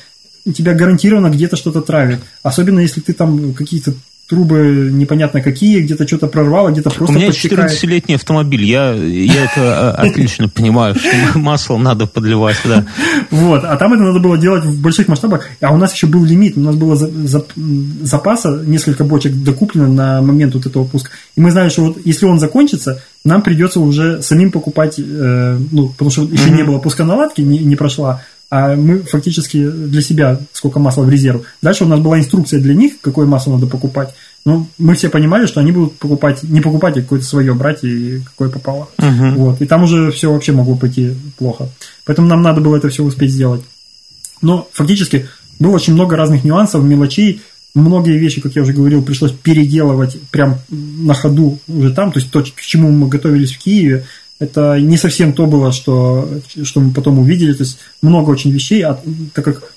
тебя 0.54 0.74
гарантированно 0.74 1.28
где-то 1.28 1.56
что-то 1.56 1.80
травит. 1.80 2.20
Особенно 2.42 2.80
если 2.80 3.00
ты 3.00 3.12
там 3.12 3.54
какие-то 3.54 3.94
трубы 4.32 4.88
непонятно 4.90 5.42
какие, 5.42 5.82
где-то 5.82 6.06
что-то 6.06 6.26
прорвало, 6.26 6.70
где-то 6.70 6.88
У 6.88 6.92
просто 6.92 7.16
меня 7.16 7.26
подтекает. 7.26 7.70
14-летний 7.70 8.14
автомобиль, 8.14 8.64
я, 8.64 8.94
я 8.94 9.44
это 9.44 9.92
отлично 9.92 10.48
понимаю, 10.48 10.94
что 10.94 11.10
масло 11.38 11.76
надо 11.76 12.06
подливать, 12.06 12.56
да. 12.64 12.86
Вот, 13.30 13.62
а 13.64 13.76
там 13.76 13.92
это 13.92 14.02
надо 14.02 14.20
было 14.20 14.38
делать 14.38 14.64
в 14.64 14.80
больших 14.80 15.08
масштабах, 15.08 15.48
а 15.60 15.70
у 15.70 15.76
нас 15.76 15.92
еще 15.92 16.06
был 16.06 16.24
лимит, 16.24 16.56
у 16.56 16.60
нас 16.60 16.76
было 16.76 16.96
запаса, 16.96 18.62
несколько 18.64 19.04
бочек 19.04 19.34
докуплено 19.34 19.88
на 19.88 20.22
момент 20.22 20.54
вот 20.54 20.64
этого 20.64 20.84
пуска, 20.84 21.10
и 21.36 21.40
мы 21.40 21.50
знали, 21.50 21.68
что 21.68 21.82
вот 21.82 21.98
если 22.02 22.24
он 22.24 22.38
закончится, 22.38 23.02
нам 23.24 23.42
придется 23.42 23.80
уже 23.80 24.22
самим 24.22 24.50
покупать, 24.50 24.98
э, 24.98 25.58
ну, 25.70 25.88
потому 25.90 26.10
что 26.10 26.22
еще 26.22 26.50
не 26.50 26.62
было 26.62 26.78
пусконаладки, 26.78 27.42
не, 27.42 27.58
не 27.58 27.76
прошла, 27.76 28.22
а 28.52 28.76
мы 28.76 28.98
фактически 28.98 29.66
для 29.66 30.02
себя 30.02 30.38
сколько 30.52 30.78
масла 30.78 31.04
в 31.04 31.08
резерв. 31.08 31.40
Дальше 31.62 31.86
у 31.86 31.88
нас 31.88 32.00
была 32.00 32.18
инструкция 32.18 32.60
для 32.60 32.74
них, 32.74 33.00
какое 33.00 33.24
масло 33.26 33.54
надо 33.54 33.66
покупать. 33.66 34.14
Ну, 34.44 34.66
мы 34.76 34.94
все 34.94 35.08
понимали, 35.08 35.46
что 35.46 35.60
они 35.60 35.72
будут 35.72 35.96
покупать, 35.96 36.42
не 36.42 36.60
покупать, 36.60 36.98
а 36.98 37.00
какое-то 37.00 37.24
свое 37.24 37.54
брать 37.54 37.82
и 37.82 38.20
какое 38.20 38.50
попало. 38.50 38.90
Мгм. 38.98 39.36
Вот. 39.36 39.62
И 39.62 39.66
там 39.66 39.84
уже 39.84 40.10
все 40.10 40.30
вообще 40.30 40.52
могло 40.52 40.76
пойти 40.76 41.14
плохо. 41.38 41.70
Поэтому 42.04 42.28
нам 42.28 42.42
надо 42.42 42.60
было 42.60 42.76
это 42.76 42.90
все 42.90 43.02
успеть 43.02 43.30
сделать. 43.30 43.62
Но 44.42 44.68
фактически 44.74 45.28
было 45.58 45.76
очень 45.76 45.94
много 45.94 46.16
разных 46.16 46.44
нюансов, 46.44 46.84
мелочей. 46.84 47.40
Многие 47.74 48.18
вещи, 48.18 48.42
как 48.42 48.54
я 48.54 48.60
уже 48.60 48.74
говорил, 48.74 49.02
пришлось 49.02 49.32
переделывать 49.32 50.18
прям 50.30 50.58
на 50.68 51.14
ходу 51.14 51.58
уже 51.68 51.90
там. 51.94 52.12
То 52.12 52.20
есть 52.20 52.30
то, 52.30 52.42
к 52.42 52.60
чему 52.60 52.90
мы 52.90 53.08
готовились 53.08 53.52
в 53.52 53.58
Киеве, 53.60 54.04
это 54.42 54.80
не 54.80 54.96
совсем 54.96 55.32
то 55.32 55.46
было, 55.46 55.70
что, 55.70 56.28
что 56.64 56.80
мы 56.80 56.92
потом 56.92 57.18
увидели. 57.18 57.52
То 57.52 57.62
есть 57.62 57.78
много 58.02 58.30
очень 58.30 58.50
вещей, 58.50 58.82
а 58.82 59.00
так 59.34 59.44
как 59.44 59.72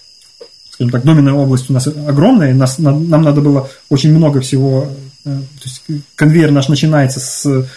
скажем 0.72 0.92
так, 0.92 1.04
доменная 1.04 1.34
область 1.34 1.70
у 1.70 1.74
нас 1.74 1.88
огромная, 1.88 2.54
нас, 2.54 2.80
на- 2.80 3.00
нам 3.00 3.22
надо 3.22 3.42
было 3.42 3.70
очень 3.90 4.14
много 4.14 4.42
всего, 4.42 4.92
э, 5.24 5.30
то 5.30 5.64
есть 5.64 5.84
конвейер 6.16 6.52
наш 6.52 6.68
начинается 6.68 7.20
с 7.20 7.68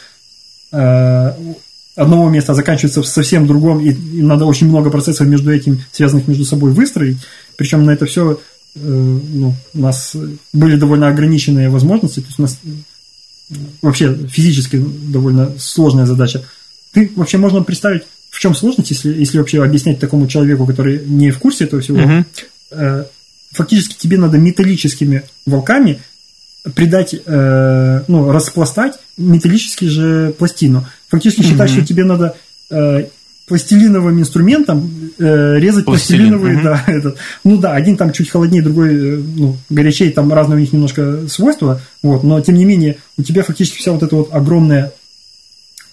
э, 0.73 1.33
одного 1.95 2.31
места, 2.31 2.53
а 2.53 2.55
заканчивается 2.55 3.03
в 3.03 3.07
совсем 3.07 3.47
другом, 3.47 3.81
и, 3.81 3.91
и 3.91 4.23
надо 4.23 4.47
очень 4.47 4.69
много 4.69 4.91
процессов 4.91 5.27
между 5.29 5.53
этим, 5.53 5.81
связанных 5.93 6.27
между 6.27 6.45
собой, 6.45 6.73
выстроить. 6.73 7.19
Причем 7.57 7.85
на 7.85 7.91
это 7.91 8.07
все 8.07 8.41
ну, 8.75 9.55
у 9.75 9.79
нас 9.79 10.17
были 10.53 10.77
довольно 10.77 11.09
ограниченные 11.09 11.69
возможности, 11.69 12.21
то 12.21 12.27
есть 12.27 12.39
у 12.39 12.43
нас 12.43 12.59
э, 12.65 13.55
вообще 13.83 14.15
физически 14.29 14.83
довольно 15.09 15.53
сложная 15.59 16.07
задача. 16.07 16.43
Ты 16.99 17.13
вообще 17.15 17.39
можно 17.39 17.63
представить, 17.63 18.03
в 18.29 18.41
чем 18.41 18.57
сложность, 18.57 18.91
если, 18.91 19.15
если 19.15 19.39
вообще 19.39 19.63
объяснять 19.63 20.01
такому 20.01 20.27
человеку, 20.27 20.67
который 20.67 21.01
не 21.07 21.31
в 21.31 21.39
курсе 21.39 21.63
этого 21.63 21.81
всего, 21.81 22.25
э, 22.73 23.05
фактически 23.53 23.95
тебе 23.97 24.19
надо 24.19 24.37
металлическими 24.37 25.23
волками 25.47 26.01
придать, 26.75 27.15
э, 27.15 28.03
ну, 28.09 28.33
распластать 28.33 28.99
металлический 29.17 29.87
же 29.87 30.35
пластину. 30.37 30.87
Фактически 31.09 31.43
считать, 31.43 31.71
что 31.71 31.87
тебе 31.87 32.05
надо 32.05 32.35
э, 32.69 33.05
пластилиновым 33.47 34.19
инструментом 34.19 34.91
э, 35.21 35.55
резать 35.61 35.85
Пластилин, 35.85 36.41
пластилиновые, 36.41 36.55
мгм. 36.57 36.65
да, 36.65 36.85
этот. 36.89 37.17
Ну 37.45 37.59
да, 37.59 37.75
один 37.75 37.97
там 37.97 38.13
чуть 38.13 38.29
холоднее, 38.29 38.63
другой, 38.65 39.23
ну, 39.23 39.57
горячее, 39.71 40.11
там 40.11 40.33
разные 40.33 40.57
у 40.57 40.61
них 40.61 40.73
немножко 40.73 41.29
свойства, 41.29 41.81
вот, 42.03 42.25
но 42.25 42.41
тем 42.41 42.57
не 42.57 42.65
менее 42.65 42.97
у 43.17 43.23
тебя 43.23 43.45
фактически 43.45 43.79
вся 43.79 43.93
вот 43.93 44.03
эта 44.03 44.17
вот 44.17 44.31
огромная 44.33 44.93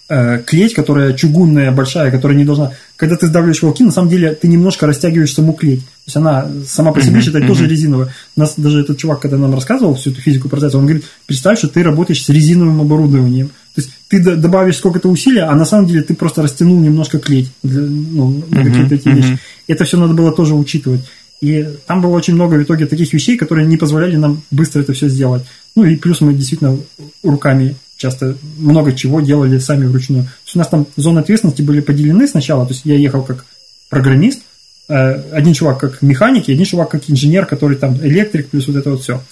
э, 0.08 0.42
клеть, 0.44 0.74
которая 0.74 1.12
чугунная, 1.12 1.72
большая, 1.72 2.10
которая 2.10 2.36
не 2.36 2.44
должна... 2.44 2.72
Когда 2.96 3.16
ты 3.16 3.26
сдавливаешь 3.26 3.62
волки, 3.62 3.82
на 3.82 3.90
самом 3.90 4.08
деле 4.08 4.32
ты 4.32 4.48
немножко 4.48 4.86
растягиваешь 4.86 5.34
саму 5.34 5.52
клеть. 5.52 5.80
То 5.80 6.06
есть 6.06 6.16
она 6.16 6.48
сама 6.66 6.92
по 6.92 7.00
себе, 7.00 7.20
считай, 7.20 7.46
тоже 7.46 7.66
резиновая. 7.66 8.12
У 8.36 8.40
нас 8.40 8.54
даже 8.56 8.80
этот 8.80 8.98
чувак, 8.98 9.20
когда 9.20 9.36
нам 9.36 9.54
рассказывал 9.54 9.94
всю 9.94 10.10
эту 10.10 10.20
физику 10.20 10.48
процесса, 10.48 10.78
он 10.78 10.86
говорит, 10.86 11.04
представь, 11.26 11.58
что 11.58 11.68
ты 11.68 11.82
работаешь 11.82 12.24
с 12.24 12.28
резиновым 12.28 12.80
оборудованием. 12.80 13.48
То 13.74 13.82
есть 13.82 13.90
ты 14.08 14.36
добавишь 14.36 14.76
сколько-то 14.76 15.08
усилия, 15.08 15.42
а 15.42 15.54
на 15.54 15.66
самом 15.66 15.86
деле 15.86 16.02
ты 16.02 16.14
просто 16.14 16.42
растянул 16.42 16.80
немножко 16.80 17.18
клеть 17.18 17.50
для, 17.62 17.82
ну, 17.82 18.42
на 18.48 18.64
какие-то 18.64 18.94
эти 18.94 19.08
вещи. 19.08 19.38
Это 19.66 19.84
все 19.84 19.98
надо 19.98 20.14
было 20.14 20.32
тоже 20.32 20.54
учитывать. 20.54 21.02
И 21.42 21.68
там 21.86 22.00
было 22.00 22.16
очень 22.16 22.34
много 22.34 22.54
в 22.54 22.62
итоге 22.62 22.86
таких 22.86 23.12
вещей, 23.12 23.36
которые 23.36 23.66
не 23.66 23.76
позволяли 23.76 24.16
нам 24.16 24.42
быстро 24.50 24.80
это 24.80 24.94
все 24.94 25.08
сделать. 25.08 25.44
Ну 25.74 25.84
и 25.84 25.96
плюс 25.96 26.22
мы 26.22 26.32
действительно 26.32 26.78
руками 27.22 27.76
часто 27.96 28.36
много 28.58 28.92
чего 28.92 29.20
делали 29.20 29.58
сами 29.58 29.86
вручную. 29.86 30.24
То 30.24 30.30
есть 30.44 30.56
у 30.56 30.58
нас 30.58 30.68
там 30.68 30.86
зоны 30.96 31.20
ответственности 31.20 31.62
были 31.62 31.80
поделены 31.80 32.28
сначала. 32.28 32.66
То 32.66 32.72
есть 32.72 32.84
я 32.84 32.96
ехал 32.96 33.22
как 33.22 33.44
программист, 33.88 34.40
э, 34.88 35.22
один 35.32 35.54
чувак 35.54 35.80
как 35.80 36.02
механик, 36.02 36.48
и 36.48 36.52
один 36.52 36.64
чувак 36.66 36.90
как 36.90 37.08
инженер, 37.08 37.46
который 37.46 37.76
там 37.76 37.96
электрик, 38.02 38.50
плюс 38.50 38.66
вот 38.66 38.76
это 38.76 38.90
вот 38.90 39.02
все. 39.02 39.22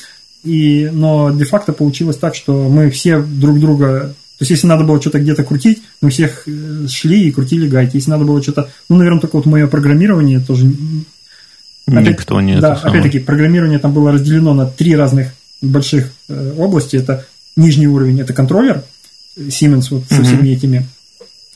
И, 0.44 0.91
но 0.93 1.31
де-факто 1.31 1.73
получилось 1.73 2.17
так, 2.17 2.34
что 2.34 2.68
мы 2.68 2.91
все 2.91 3.20
друг 3.20 3.59
друга... 3.59 4.15
То 4.39 4.43
есть, 4.43 4.51
если 4.51 4.67
надо 4.67 4.84
было 4.84 5.01
что-то 5.01 5.20
где-то 5.20 5.44
крутить, 5.44 5.83
мы 6.01 6.10
всех 6.10 6.47
э, 6.47 6.86
шли 6.89 7.28
и 7.28 7.33
крутили 7.33 7.68
гайки. 7.68 7.97
Если 7.97 8.10
надо 8.10 8.25
было 8.25 8.43
что-то... 8.43 8.68
Ну, 8.89 8.97
наверное, 8.97 9.20
только 9.20 9.36
вот 9.36 9.47
мое 9.47 9.67
программирование 9.67 10.41
тоже 10.41 10.70
Опять- 11.86 12.09
Никто 12.09 12.41
не 12.41 12.59
Да, 12.59 12.75
опять-таки, 12.75 13.18
программирование 13.18 13.78
там 13.78 13.93
было 13.93 14.12
разделено 14.12 14.55
на 14.55 14.67
три 14.67 14.97
разных 14.97 15.28
больших 15.60 16.10
э, 16.28 16.55
области. 16.57 16.97
Это 16.97 17.26
нижний 17.57 17.86
уровень, 17.89 18.20
это 18.20 18.33
контроллер 18.33 18.83
э, 19.36 19.42
Siemens 19.49 19.86
вот 19.91 20.05
со 20.08 20.23
всеми 20.23 20.49
этими 20.50 20.86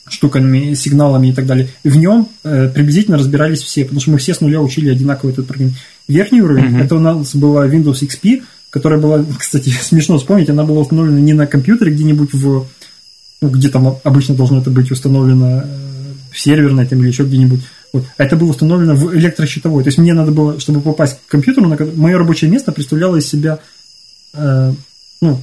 штуками, 0.08 0.74
сигналами 0.74 1.28
и 1.28 1.32
так 1.32 1.46
далее. 1.46 1.68
В 1.84 1.96
нем 1.96 2.28
э, 2.44 2.68
приблизительно 2.68 3.18
разбирались 3.18 3.60
все, 3.62 3.84
потому 3.84 4.00
что 4.00 4.10
мы 4.10 4.18
все 4.18 4.34
с 4.34 4.40
нуля 4.40 4.60
учили 4.60 4.90
одинаково 4.90 5.30
этот 5.30 5.46
программ. 5.46 5.72
Верхний 6.06 6.40
уровень, 6.40 6.70
Мгм. 6.70 6.82
это 6.82 6.94
у 6.96 6.98
нас 7.00 7.34
была 7.34 7.66
Windows 7.66 8.00
XP, 8.02 8.42
которая 8.70 8.98
была, 8.98 9.24
кстати, 9.38 9.68
смешно 9.68 10.18
вспомнить, 10.18 10.48
она 10.48 10.64
была 10.64 10.80
установлена 10.80 11.20
не 11.20 11.34
на 11.34 11.46
компьютере 11.46 11.92
где-нибудь 11.92 12.32
в, 12.32 12.66
ну, 13.42 13.48
где 13.50 13.68
там 13.68 13.98
обычно 14.02 14.34
должно 14.34 14.60
это 14.60 14.70
быть 14.70 14.90
установлено 14.90 15.62
э, 15.64 15.68
в 16.32 16.40
серверной 16.40 16.86
там, 16.86 17.00
или 17.00 17.08
еще 17.08 17.24
где-нибудь. 17.24 17.60
Вот. 17.92 18.04
А 18.16 18.24
это 18.24 18.36
было 18.36 18.50
установлено 18.50 18.94
в 18.94 19.14
электрощитовой. 19.14 19.82
То 19.82 19.88
есть 19.88 19.98
мне 19.98 20.12
надо 20.12 20.30
было, 20.30 20.60
чтобы 20.60 20.80
попасть 20.80 21.18
к 21.26 21.30
компьютеру, 21.30 21.68
на 21.68 21.76
мое 21.96 22.18
рабочее 22.18 22.50
место 22.50 22.72
представляло 22.72 23.16
из 23.16 23.26
себя 23.26 23.60
э, 24.34 24.72
ну, 25.22 25.42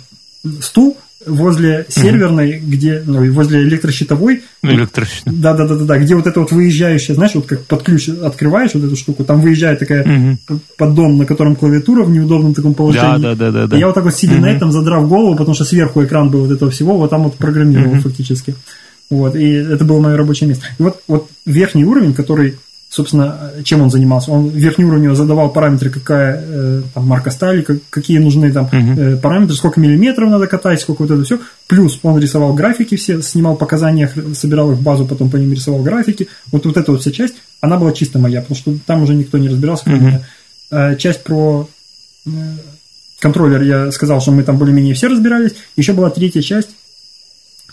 стул 0.62 0.98
возле 1.26 1.88
серверной, 1.90 2.60
где, 2.64 3.02
ну, 3.04 3.32
возле 3.32 3.64
электрощитовой, 3.64 4.44
Электрощит. 4.62 5.24
да, 5.26 5.56
да, 5.56 5.66
да, 5.68 5.76
да, 5.76 5.86
да, 5.86 5.98
где 5.98 6.14
вот 6.16 6.28
это 6.28 6.40
вот 6.40 6.52
выезжающая, 6.52 7.16
знаешь, 7.16 7.34
вот 7.34 7.48
как 7.48 7.66
под 7.66 7.82
ключ 7.82 8.10
открываешь 8.10 8.76
вот 8.76 8.84
эту 8.84 8.96
штуку, 8.96 9.24
там 9.24 9.42
выезжает 9.42 9.80
такая 9.80 10.04
п- 10.48 10.58
поддон, 10.78 11.18
на 11.18 11.26
котором 11.26 11.56
клавиатура 11.56 12.04
в 12.04 12.12
неудобном 12.12 12.54
таком 12.54 12.76
положении. 12.76 13.22
Да, 13.24 13.34
да, 13.34 13.36
да, 13.36 13.52
да, 13.52 13.68
да. 13.68 13.76
И 13.76 13.80
я 13.80 13.88
вот 13.88 13.96
так 13.96 14.04
вот 14.04 14.14
сидя 14.14 14.36
на 14.36 14.46
этом, 14.52 14.72
задрав 14.72 15.08
голову, 15.08 15.34
потому 15.36 15.56
что 15.56 15.66
сверху 15.66 16.04
экран 16.04 16.30
был 16.30 16.42
вот 16.42 16.52
этого 16.52 16.70
всего, 16.70 16.96
вот 16.96 17.10
там 17.10 17.24
вот 17.24 17.36
программировал 17.38 17.94
Мгм. 17.96 18.02
фактически. 18.02 18.54
Вот, 19.10 19.36
и 19.36 19.52
это 19.52 19.84
было 19.86 20.00
мое 20.00 20.18
рабочее 20.18 20.48
место. 20.50 20.66
И 20.80 20.84
вот, 20.84 21.02
вот 21.08 21.28
верхний 21.46 21.86
уровень, 21.86 22.14
который, 22.14 22.58
собственно, 22.96 23.52
чем 23.64 23.82
он 23.82 23.90
занимался? 23.92 24.32
Он 24.32 24.48
верхний 24.50 24.86
уровень 24.86 25.14
задавал 25.16 25.50
параметры, 25.52 25.90
какая 25.90 26.42
э, 26.42 26.82
там, 26.94 27.06
марка 27.06 27.30
стали, 27.30 27.62
как- 27.62 27.82
какие 27.90 28.20
нужны 28.20 28.52
там 28.54 28.70
э, 28.72 29.18
параметры, 29.18 29.56
сколько 29.56 29.80
миллиметров 29.82 30.30
надо 30.30 30.48
катать, 30.48 30.80
сколько 30.80 31.02
вот 31.02 31.12
это 31.12 31.24
все. 31.24 31.40
Плюс 31.68 32.00
он 32.04 32.18
рисовал 32.20 32.54
графики 32.54 32.96
все, 32.96 33.22
снимал 33.22 33.56
показания, 33.58 34.10
собирал 34.34 34.72
их 34.72 34.78
в 34.78 34.82
базу, 34.82 35.06
потом 35.06 35.30
по 35.30 35.36
ним 35.38 35.52
рисовал 35.52 35.84
графики. 35.84 36.28
Вот, 36.52 36.66
вот 36.66 36.78
эта 36.78 36.92
вот 36.92 37.02
вся 37.02 37.12
часть, 37.12 37.36
она 37.62 37.78
была 37.78 37.92
чисто 37.92 38.18
моя, 38.20 38.42
потому 38.42 38.58
что 38.58 38.74
там 38.86 39.04
уже 39.04 39.14
никто 39.14 39.38
не 39.38 39.50
разбирался, 39.50 39.90
меня. 39.90 40.22
Э, 40.72 40.96
Часть 40.98 41.24
про 41.24 41.68
э, 42.26 42.30
контроллер 43.20 43.62
я 43.62 43.92
сказал, 43.92 44.22
что 44.22 44.32
мы 44.32 44.44
там 44.44 44.58
более-менее 44.58 44.94
все 44.94 45.08
разбирались. 45.10 45.52
Еще 45.76 45.92
была 45.94 46.10
третья 46.10 46.42
часть, 46.42 46.70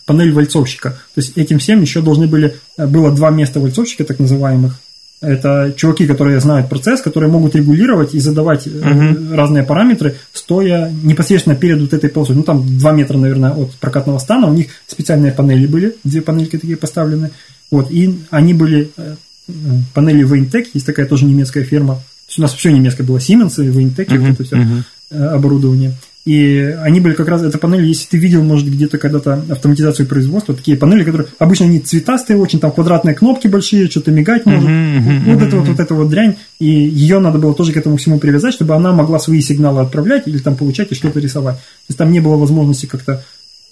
панель 0.04 0.32
вальцовщика. 0.32 0.90
То 0.90 1.20
есть 1.20 1.36
этим 1.38 1.58
всем 1.58 1.80
еще 1.80 2.00
должны 2.02 2.26
были... 2.26 2.56
Было 2.76 3.12
два 3.14 3.30
места 3.30 3.60
вальцовщика, 3.60 4.04
так 4.04 4.18
называемых. 4.18 4.78
Это 5.22 5.72
чуваки, 5.76 6.06
которые 6.06 6.40
знают 6.40 6.68
процесс, 6.68 7.00
которые 7.00 7.30
могут 7.30 7.54
регулировать 7.54 8.12
и 8.14 8.20
задавать 8.20 8.66
Мгм. 8.66 9.34
разные 9.34 9.62
параметры, 9.62 10.16
стоя 10.32 10.92
непосредственно 11.02 11.56
перед 11.56 11.80
вот 11.80 11.92
этой 11.92 12.10
полосой. 12.10 12.36
Ну, 12.36 12.42
там 12.42 12.64
2 12.78 12.92
метра, 12.92 13.16
наверное, 13.16 13.52
от 13.52 13.70
прокатного 13.76 14.18
стана. 14.18 14.48
У 14.48 14.52
них 14.52 14.66
специальные 14.86 15.32
панели 15.32 15.66
были, 15.66 15.94
две 16.04 16.20
панельки 16.20 16.58
такие 16.58 16.76
поставлены. 16.76 17.30
Вот, 17.70 17.90
и 17.90 18.18
они 18.30 18.52
были... 18.52 18.90
э, 18.96 19.14
Панели 19.92 20.24
Wayntech, 20.24 20.68
есть 20.72 20.86
такая 20.86 21.04
тоже 21.06 21.24
немецкая 21.24 21.64
фирма. 21.64 21.94
То 21.94 22.00
есть 22.28 22.38
у 22.38 22.42
нас 22.42 22.54
все 22.54 22.70
немецкое 22.70 23.06
было, 23.06 23.18
Siemens 23.18 23.62
и 23.62 23.68
Wayntech, 23.68 24.14
и 24.14 24.18
вот 24.18 24.30
это 24.30 24.44
все 24.44 24.56
мгм. 24.56 24.84
э, 25.10 25.24
оборудование. 25.26 25.92
И 26.24 26.76
они 26.82 27.00
были 27.00 27.14
как 27.14 27.26
раз, 27.26 27.42
эта 27.42 27.58
панель, 27.58 27.84
если 27.84 28.06
ты 28.06 28.16
видел, 28.16 28.44
может, 28.44 28.68
где-то 28.68 28.96
когда-то 28.98 29.42
автоматизацию 29.50 30.06
производства, 30.06 30.54
такие 30.54 30.76
панели, 30.76 31.02
которые 31.02 31.26
обычно 31.40 31.66
они 31.66 31.80
цветастые 31.80 32.36
очень, 32.36 32.60
там 32.60 32.70
квадратные 32.70 33.16
кнопки 33.16 33.48
большие, 33.48 33.90
что-то 33.90 34.12
мигать 34.12 34.46
может. 34.46 34.62
Мгм, 34.62 34.96
мгм, 34.98 35.34
вот 35.34 35.42
это 35.42 35.56
вот, 35.56 35.68
вот 35.68 35.80
эта 35.80 35.94
вот 35.94 36.08
дрянь. 36.10 36.36
И 36.60 36.66
ее 36.66 37.18
надо 37.18 37.38
было 37.40 37.54
тоже 37.54 37.72
к 37.72 37.76
этому 37.76 37.96
всему 37.96 38.20
привязать, 38.20 38.54
чтобы 38.54 38.74
она 38.76 38.92
могла 38.92 39.18
свои 39.18 39.40
сигналы 39.40 39.80
отправлять 39.80 40.28
или 40.28 40.38
там 40.38 40.54
получать 40.56 40.92
и 40.92 40.94
что-то 40.94 41.18
рисовать. 41.18 41.56
То 41.56 41.62
есть 41.88 41.98
там 41.98 42.12
не 42.12 42.20
было 42.20 42.36
возможности 42.36 42.86
как-то 42.86 43.24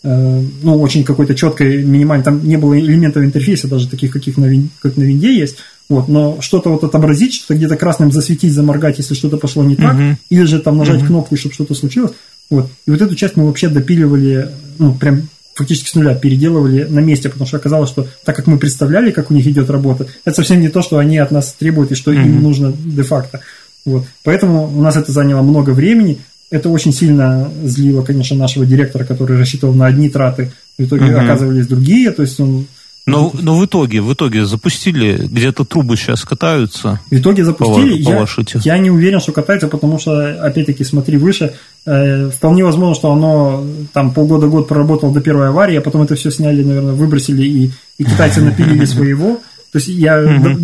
э, 0.03 0.43
ну, 0.63 0.81
очень 0.81 1.05
какой-то 1.05 1.37
четкой, 1.37 1.85
минимальной, 1.85 2.25
там 2.25 2.47
не 2.49 2.57
было 2.57 2.77
элементов 2.79 3.23
интерфейса, 3.23 3.69
даже 3.69 3.89
таких, 3.89 4.11
каких 4.11 4.37
на, 4.39 4.47
вин- 4.47 4.71
как 4.81 4.97
на 4.97 5.03
винде 5.03 5.33
есть, 5.39 5.57
вот, 5.89 6.09
но 6.09 6.39
что-то 6.41 6.71
вот 6.71 6.85
отобразить, 6.85 7.35
что-то 7.35 7.55
где-то 7.55 7.77
красным 7.77 8.11
засветить, 8.13 8.53
заморгать, 8.53 8.99
если 8.99 9.15
что-то 9.15 9.37
пошло 9.37 9.63
не 9.65 9.77
так, 9.77 9.95
Мгм. 9.95 10.19
или 10.31 10.45
же 10.45 10.59
там 10.61 10.79
нажать 10.79 11.05
кнопку, 11.05 11.37
чтобы 11.37 11.55
что-то 11.55 11.75
случилось, 11.75 12.13
вот, 12.51 12.71
и 12.87 12.91
вот 12.91 13.01
эту 13.01 13.15
часть 13.15 13.37
мы 13.37 13.47
вообще 13.47 13.69
допиливали, 13.69 14.49
ну, 14.79 14.95
прям 14.95 15.29
фактически 15.55 15.91
с 15.91 15.95
нуля 15.95 16.15
переделывали 16.15 16.85
на 16.85 17.01
месте, 17.01 17.29
потому 17.29 17.47
что 17.47 17.59
оказалось, 17.59 17.91
что 17.91 18.07
так 18.25 18.35
как 18.37 18.47
мы 18.47 18.59
представляли, 18.59 19.11
как 19.11 19.31
у 19.31 19.35
них 19.35 19.47
идет 19.47 19.71
работа, 19.71 20.07
это 20.25 20.37
совсем 20.37 20.61
не 20.61 20.69
то, 20.69 20.83
что 20.83 20.99
они 20.99 21.19
от 21.19 21.31
нас 21.31 21.55
требуют 21.59 21.93
и 21.93 21.95
что 21.95 22.13
им 22.13 22.23
Мгм. 22.23 22.43
нужно 22.43 22.73
де-факто. 22.73 23.41
Вот. 23.85 24.07
Поэтому 24.25 24.67
у 24.67 24.81
нас 24.83 24.97
это 24.97 25.13
заняло 25.13 25.43
много 25.43 25.71
времени. 25.71 26.19
Это 26.51 26.69
очень 26.69 26.93
сильно 26.93 27.51
злило, 27.63 28.03
конечно, 28.03 28.37
нашего 28.37 28.67
директора, 28.67 29.05
который 29.05 29.39
рассчитывал 29.39 29.75
на 29.75 29.87
одни 29.87 30.09
траты. 30.09 30.51
В 30.79 30.85
итоге 30.85 31.05
Мгм. 31.07 31.21
оказывались 31.25 31.67
другие. 31.67 32.11
То 32.11 32.23
есть 32.23 32.41
он 32.41 32.67
Но, 33.11 33.33
но 33.41 33.59
в 33.59 33.65
итоге, 33.65 34.01
в 34.01 34.13
итоге 34.13 34.45
запустили, 34.45 35.27
где-то 35.27 35.65
трубы 35.65 35.97
сейчас 35.97 36.25
катаются. 36.25 37.01
В 37.11 37.15
итоге 37.15 37.45
запустили. 37.45 38.03
По, 38.03 38.11
по 38.11 38.43
я, 38.55 38.75
я 38.75 38.79
не 38.79 38.91
уверен, 38.91 39.21
что 39.21 39.33
катается, 39.33 39.69
потому 39.69 39.99
что, 39.99 40.45
опять-таки, 40.45 40.85
смотри 40.85 41.17
выше. 41.17 41.55
Э, 41.87 42.31
вполне 42.31 42.65
возможно, 42.65 42.95
что 42.95 43.13
оно 43.13 43.65
там 43.93 44.13
полгода-год 44.13 44.69
проработало 44.69 45.13
до 45.13 45.21
первой 45.21 45.49
аварии, 45.49 45.77
а 45.77 45.81
потом 45.81 46.03
это 46.03 46.15
все 46.15 46.31
сняли, 46.31 46.63
наверное, 46.63 46.95
выбросили, 46.95 47.43
и, 47.43 47.71
и 47.99 48.05
китайцы 48.05 48.41
напилили 48.41 48.85
своего. 48.85 49.41
То 49.73 49.79
есть 49.79 49.89
я, 49.89 50.21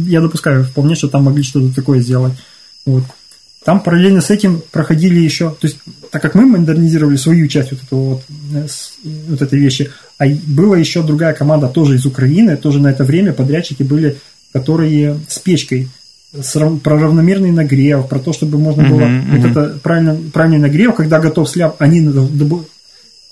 я 0.06 0.20
допускаю 0.20 0.64
вполне, 0.64 0.94
что 0.94 1.08
там 1.08 1.24
могли 1.24 1.42
что-то 1.42 1.74
такое 1.74 2.00
сделать. 2.00 2.32
Вот. 2.84 3.04
Там 3.66 3.80
параллельно 3.80 4.20
с 4.20 4.30
этим 4.30 4.62
проходили 4.70 5.18
еще, 5.18 5.50
то 5.50 5.66
есть 5.66 5.78
так 6.12 6.22
как 6.22 6.36
мы 6.36 6.46
модернизировали 6.46 7.16
свою 7.16 7.48
часть 7.48 7.72
вот, 7.72 7.82
этого 7.82 8.00
вот, 8.10 8.22
э, 8.54 8.66
вот 9.28 9.42
этой 9.42 9.58
вещи, 9.58 9.90
а 10.18 10.26
была 10.46 10.78
еще 10.78 11.02
другая 11.02 11.34
команда 11.34 11.66
тоже 11.66 11.96
из 11.96 12.06
Украины, 12.06 12.56
тоже 12.56 12.78
на 12.78 12.92
это 12.92 13.02
время 13.02 13.32
подрядчики 13.32 13.82
были, 13.82 14.18
которые 14.52 15.18
с 15.26 15.40
печкой, 15.40 15.88
с, 16.32 16.52
про 16.78 16.96
равномерный 16.96 17.50
нагрев, 17.50 18.06
про 18.08 18.20
то, 18.20 18.32
чтобы 18.32 18.56
можно 18.56 18.88
было 18.88 19.00
uh-huh, 19.00 19.36
вот 19.36 19.50
это 19.50 19.78
правильно, 19.82 20.16
правильный 20.32 20.60
нагрев, 20.60 20.94
когда 20.94 21.18
готов 21.18 21.50
сляп, 21.50 21.74
они 21.80 22.08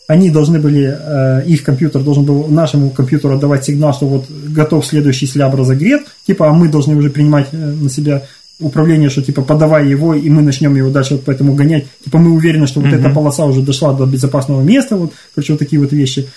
они 0.08 0.30
должны 0.30 0.58
были, 0.58 0.98
э, 0.98 1.44
их 1.46 1.62
компьютер 1.62 2.02
должен 2.02 2.24
был 2.24 2.48
нашему 2.48 2.90
компьютеру 2.90 3.38
давать 3.38 3.66
сигнал, 3.66 3.94
что 3.94 4.08
вот 4.08 4.28
готов 4.28 4.84
следующий 4.84 5.28
сляб 5.28 5.54
разогрет, 5.54 6.02
типа, 6.26 6.48
а 6.48 6.52
мы 6.52 6.68
должны 6.68 6.96
уже 6.96 7.10
принимать 7.10 7.46
э, 7.52 7.56
на 7.56 7.88
себя 7.88 8.24
управление, 8.60 9.10
что 9.10 9.22
типа 9.22 9.42
подавай 9.42 9.88
его, 9.88 10.14
и 10.14 10.28
мы 10.30 10.42
начнем 10.42 10.74
его 10.76 10.90
дальше 10.90 11.14
вот 11.14 11.24
поэтому 11.24 11.54
гонять. 11.54 11.86
Типа 12.04 12.18
мы 12.18 12.32
уверены, 12.32 12.66
что 12.66 12.80
вот 12.80 12.90
mm-hmm. 12.90 13.00
эта 13.00 13.10
полоса 13.10 13.44
уже 13.46 13.62
дошла 13.62 13.92
до 13.92 14.06
безопасного 14.06 14.62
места, 14.62 14.96
вот, 14.96 15.12
короче, 15.34 15.52
вот 15.52 15.58
такие 15.58 15.80
вот 15.80 15.92
вещи. 15.92 16.28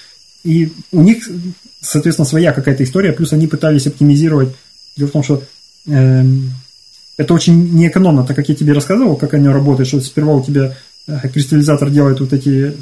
И 0.44 0.72
у 0.92 1.02
них, 1.02 1.28
соответственно, 1.82 2.26
своя 2.26 2.54
какая-то 2.54 2.84
история, 2.84 3.14
плюс 3.14 3.34
они 3.34 3.48
пытались 3.48 3.88
оптимизировать. 3.88 4.50
Дело 4.96 5.10
в 5.10 5.12
том, 5.12 5.24
что 5.24 5.44
э, 5.88 6.24
это 7.18 7.34
очень 7.34 7.74
неэкономно, 7.74 8.24
так 8.24 8.36
как 8.36 8.50
я 8.50 8.56
тебе 8.56 8.74
рассказывал, 8.74 9.16
как 9.16 9.34
оно 9.34 9.54
работает, 9.54 9.88
что 9.88 10.00
сперва 10.02 10.36
у 10.36 10.44
тебя 10.44 10.76
э, 11.08 11.30
кристаллизатор 11.32 11.90
делает 11.90 12.20
вот 12.20 12.34
эти 12.34 12.76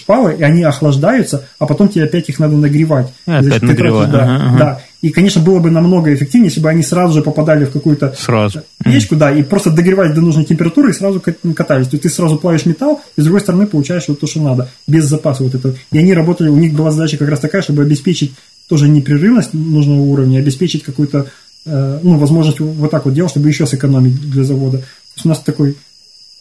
шпалы, 0.00 0.34
и 0.38 0.42
они 0.42 0.62
охлаждаются, 0.62 1.44
а 1.58 1.66
потом 1.66 1.88
тебе 1.88 2.04
опять 2.04 2.28
их 2.28 2.38
надо 2.38 2.56
нагревать. 2.56 3.12
Опять 3.26 3.62
нагревать. 3.62 4.10
Да, 4.10 4.22
ага, 4.22 4.34
ага. 4.34 4.58
да. 4.58 4.80
И, 5.02 5.08
конечно, 5.08 5.40
было 5.40 5.60
бы 5.60 5.70
намного 5.70 6.12
эффективнее, 6.12 6.48
если 6.48 6.60
бы 6.60 6.68
они 6.68 6.82
сразу 6.82 7.14
же 7.14 7.22
попадали 7.22 7.64
в 7.64 7.70
какую-то 7.70 8.14
сразу. 8.18 8.62
печку, 8.84 9.16
да, 9.16 9.30
и 9.30 9.42
просто 9.42 9.70
догревались 9.70 10.14
до 10.14 10.20
нужной 10.20 10.44
температуры 10.44 10.90
и 10.90 10.92
сразу 10.92 11.22
катались. 11.54 11.88
То 11.88 11.94
есть 11.94 12.02
ты 12.02 12.10
сразу 12.10 12.36
плавишь 12.36 12.66
металл, 12.66 13.00
и 13.16 13.20
с 13.20 13.24
другой 13.24 13.40
стороны 13.40 13.66
получаешь 13.66 14.04
вот 14.08 14.20
то, 14.20 14.26
что 14.26 14.42
надо, 14.42 14.68
без 14.86 15.04
запаса 15.04 15.42
вот 15.42 15.54
этого. 15.54 15.74
И 15.90 15.98
они 15.98 16.12
работали, 16.12 16.48
у 16.48 16.56
них 16.56 16.74
была 16.74 16.90
задача 16.90 17.16
как 17.16 17.30
раз 17.30 17.40
такая, 17.40 17.62
чтобы 17.62 17.82
обеспечить 17.82 18.34
тоже 18.68 18.88
непрерывность 18.88 19.54
нужного 19.54 20.00
уровня, 20.00 20.38
обеспечить 20.38 20.84
какую-то 20.84 21.26
э, 21.64 22.00
ну, 22.02 22.18
возможность 22.18 22.60
вот 22.60 22.90
так 22.90 23.06
вот 23.06 23.14
делать, 23.14 23.30
чтобы 23.30 23.48
еще 23.48 23.66
сэкономить 23.66 24.20
для 24.20 24.44
завода. 24.44 24.78
То 24.78 25.14
есть 25.16 25.26
у 25.26 25.28
нас 25.30 25.40
такой 25.40 25.76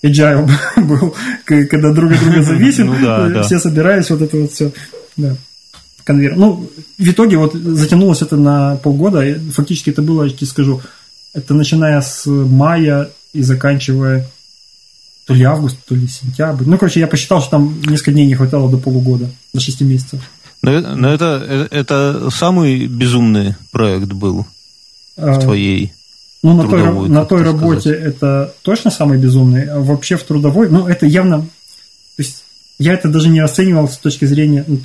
agile 0.04 0.50
был, 0.78 1.16
когда 1.46 1.94
друг 1.94 2.12
от 2.12 2.20
друга 2.20 2.42
зависим, 2.44 2.88
ну 2.88 3.44
все 3.44 3.60
собирались, 3.60 4.10
вот 4.10 4.22
это 4.22 4.38
вот 4.38 4.52
все. 4.52 4.72
Да 5.18 5.36
конвейер. 6.10 6.36
Ну, 6.36 6.68
в 6.98 7.08
итоге 7.08 7.38
вот 7.38 7.54
затянулось 7.54 8.24
это 8.24 8.36
на 8.36 8.78
полгода. 8.78 9.24
Фактически 9.54 9.92
это 9.92 10.02
было, 10.02 10.24
я 10.24 10.32
тебе 10.32 10.48
скажу, 10.48 10.82
это 11.36 11.54
начиная 11.54 12.02
с 12.02 12.26
мая 12.26 13.12
и 13.32 13.44
заканчивая 13.44 14.28
то 15.28 15.36
ли 15.36 15.44
август, 15.44 15.78
то 15.86 15.94
ли 15.94 16.08
сентябрь. 16.08 16.64
Ну, 16.66 16.80
короче, 16.80 17.00
я 17.00 17.06
посчитал, 17.06 17.42
что 17.42 17.52
там 17.52 17.80
несколько 17.86 18.12
дней 18.12 18.26
не 18.26 18.34
хватало 18.34 18.72
до 18.72 18.80
полугода, 18.80 19.30
до 19.54 19.60
шести 19.60 19.84
месяцев. 19.84 20.20
Но, 20.64 20.80
но 20.80 21.14
это, 21.14 21.68
это 21.70 22.30
самый 22.32 22.88
безумный 22.88 23.54
проект 23.72 24.12
был 24.12 24.48
в 25.16 25.24
а, 25.24 25.40
твоей 25.40 25.94
ну, 26.42 26.56
на 26.56 26.70
той, 26.70 27.10
на 27.10 27.26
той 27.26 27.44
работе 27.44 27.92
это 27.92 28.54
точно 28.62 28.92
самый 28.92 29.18
безумный. 29.18 29.66
А 29.66 29.80
вообще 29.80 30.16
в 30.16 30.24
трудовой, 30.24 30.70
ну, 30.70 30.88
это 30.88 31.06
явно... 31.06 31.42
То 31.42 32.24
есть 32.24 32.44
я 32.78 32.94
это 32.94 33.10
даже 33.10 33.30
не 33.30 33.42
расценивал 33.42 33.90
с 33.90 33.98
точки 33.98 34.26
зрения, 34.26 34.64
ну, 34.66 34.80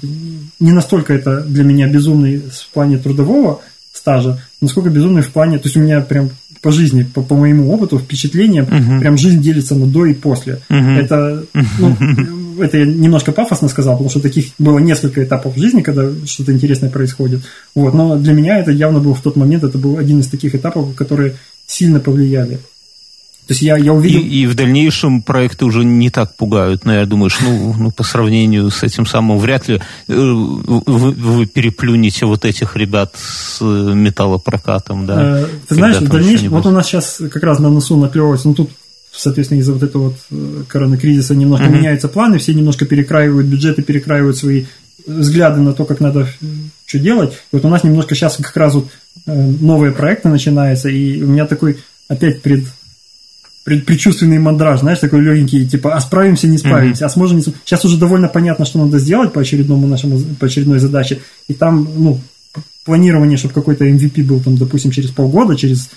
не 0.58 0.72
настолько 0.72 1.14
это 1.14 1.40
для 1.42 1.62
меня 1.62 1.88
безумный 1.88 2.38
в 2.38 2.68
плане 2.72 2.98
трудового 2.98 3.60
стажа, 3.92 4.40
насколько 4.60 4.90
безумный 4.90 5.22
в 5.22 5.30
плане, 5.30 5.58
то 5.58 5.66
есть 5.66 5.76
у 5.76 5.80
меня 5.80 6.00
прям 6.00 6.30
по 6.60 6.72
жизни, 6.72 7.02
по, 7.02 7.22
по 7.22 7.36
моему 7.36 7.72
опыту, 7.72 7.98
впечатление, 7.98 8.62
uh-huh. 8.62 8.98
прям 8.98 9.18
жизнь 9.18 9.40
делится 9.40 9.74
на 9.74 9.86
до 9.86 10.06
и 10.06 10.14
после. 10.14 10.60
Uh-huh. 10.70 10.96
Это, 10.96 11.44
ну, 11.78 11.96
это 12.60 12.78
я 12.78 12.84
немножко 12.84 13.32
пафосно 13.32 13.68
сказал, 13.68 13.94
потому 13.94 14.10
что 14.10 14.20
таких 14.20 14.46
было 14.58 14.78
несколько 14.78 15.22
этапов 15.22 15.56
в 15.56 15.60
жизни, 15.60 15.82
когда 15.82 16.10
что-то 16.26 16.52
интересное 16.52 16.90
происходит. 16.90 17.42
Вот, 17.74 17.94
но 17.94 18.16
для 18.16 18.32
меня 18.32 18.58
это 18.58 18.70
явно 18.70 19.00
был 19.00 19.14
в 19.14 19.22
тот 19.22 19.36
момент, 19.36 19.64
это 19.64 19.78
был 19.78 19.98
один 19.98 20.20
из 20.20 20.28
таких 20.28 20.54
этапов, 20.54 20.94
которые 20.94 21.36
сильно 21.66 22.00
повлияли. 22.00 22.58
То 23.46 23.52
есть 23.52 23.60
я, 23.60 23.76
я 23.76 23.92
увидел... 23.92 24.20
И, 24.20 24.22
и 24.22 24.46
в 24.46 24.54
дальнейшем 24.54 25.20
проекты 25.20 25.66
уже 25.66 25.84
не 25.84 26.08
так 26.08 26.34
пугают, 26.34 26.86
но 26.86 26.94
я 26.94 27.04
думаю, 27.04 27.28
что 27.28 27.44
ну, 27.44 27.74
ну, 27.78 27.90
по 27.90 28.02
сравнению 28.02 28.70
с 28.70 28.82
этим 28.82 29.04
самым, 29.04 29.38
вряд 29.38 29.68
ли 29.68 29.76
э, 29.76 29.80
вы, 30.08 31.10
вы 31.12 31.44
переплюнете 31.44 32.24
вот 32.24 32.46
этих 32.46 32.74
ребят 32.74 33.14
с 33.16 33.60
металлопрокатом, 33.62 35.04
да? 35.04 35.40
Э, 35.40 35.46
ты 35.68 35.74
знаешь, 35.74 35.96
в 35.96 36.08
дальнейшем, 36.08 36.50
вот 36.50 36.64
у 36.64 36.70
нас 36.70 36.86
сейчас 36.86 37.20
как 37.30 37.42
раз 37.42 37.58
на 37.58 37.68
носу 37.68 37.98
наклевывается, 37.98 38.48
ну 38.48 38.54
тут 38.54 38.70
соответственно, 39.14 39.60
из-за 39.60 39.72
вот 39.72 39.82
этого 39.82 40.02
вот 40.10 40.16
э, 40.30 40.62
коронакризиса 40.68 41.34
немножко 41.34 41.66
uh-huh. 41.66 41.76
меняются 41.76 42.08
планы, 42.08 42.38
все 42.38 42.54
немножко 42.54 42.84
перекраивают 42.86 43.46
бюджеты, 43.46 43.82
перекраивают 43.82 44.36
свои 44.36 44.64
взгляды 45.06 45.60
на 45.60 45.72
то, 45.72 45.84
как 45.84 46.00
надо 46.00 46.28
что 46.86 46.98
делать. 46.98 47.32
И 47.32 47.56
вот 47.56 47.64
у 47.64 47.68
нас 47.68 47.84
немножко 47.84 48.14
сейчас 48.14 48.36
как 48.36 48.56
раз 48.56 48.74
вот 48.74 48.88
новые 49.26 49.92
проекты 49.92 50.28
начинаются, 50.28 50.88
и 50.88 51.22
у 51.22 51.26
меня 51.26 51.46
такой 51.46 51.78
опять 52.08 52.42
пред 52.42 52.64
предчувственный 53.64 54.38
мандраж, 54.38 54.80
знаешь, 54.80 54.98
такой 54.98 55.22
легенький, 55.22 55.66
типа, 55.66 55.94
а 55.94 56.00
справимся, 56.00 56.46
не 56.46 56.58
справимся, 56.58 57.04
mm-hmm. 57.04 57.06
а 57.06 57.10
сможем, 57.10 57.36
не 57.38 57.42
сможем. 57.42 57.60
Сейчас 57.64 57.82
уже 57.86 57.96
довольно 57.96 58.28
понятно, 58.28 58.66
что 58.66 58.78
надо 58.78 58.98
сделать 58.98 59.32
по 59.32 59.40
очередному 59.40 59.86
нашему, 59.86 60.20
по 60.38 60.46
очередной 60.46 60.78
задаче, 60.80 61.20
и 61.48 61.54
там, 61.54 61.88
ну, 61.96 62.20
планирование, 62.84 63.38
чтобы 63.38 63.54
какой-то 63.54 63.86
MVP 63.86 64.22
был, 64.24 64.40
там, 64.40 64.56
допустим, 64.56 64.90
через 64.90 65.10
полгода, 65.10 65.56
через, 65.56 65.88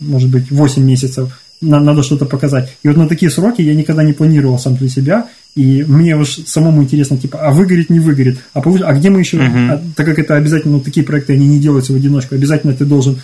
может 0.00 0.30
быть, 0.30 0.50
8 0.50 0.82
месяцев, 0.82 1.40
надо 1.62 2.02
что-то 2.02 2.26
показать. 2.26 2.76
И 2.82 2.88
вот 2.88 2.96
на 2.96 3.08
такие 3.08 3.30
сроки 3.30 3.62
я 3.62 3.74
никогда 3.74 4.02
не 4.02 4.12
планировал 4.12 4.58
сам 4.58 4.76
для 4.76 4.88
себя, 4.88 5.28
и 5.54 5.84
мне 5.86 6.16
уж 6.16 6.38
самому 6.46 6.82
интересно, 6.82 7.16
типа, 7.16 7.38
а 7.40 7.52
выгорит, 7.52 7.90
не 7.90 8.00
выгорит, 8.00 8.40
а, 8.52 8.60
повыше, 8.60 8.84
а 8.84 8.92
где 8.94 9.10
мы 9.10 9.20
еще, 9.20 9.36
uh-huh. 9.36 9.70
а, 9.70 9.82
так 9.96 10.06
как 10.06 10.18
это 10.18 10.36
обязательно, 10.36 10.74
ну, 10.74 10.80
такие 10.80 11.04
проекты, 11.04 11.34
они 11.34 11.46
не 11.46 11.60
делаются 11.60 11.92
в 11.92 11.96
одиночку, 11.96 12.34
обязательно 12.34 12.74
ты 12.74 12.84
должен 12.84 13.18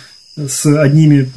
с 0.47 0.65
одними 0.65 1.29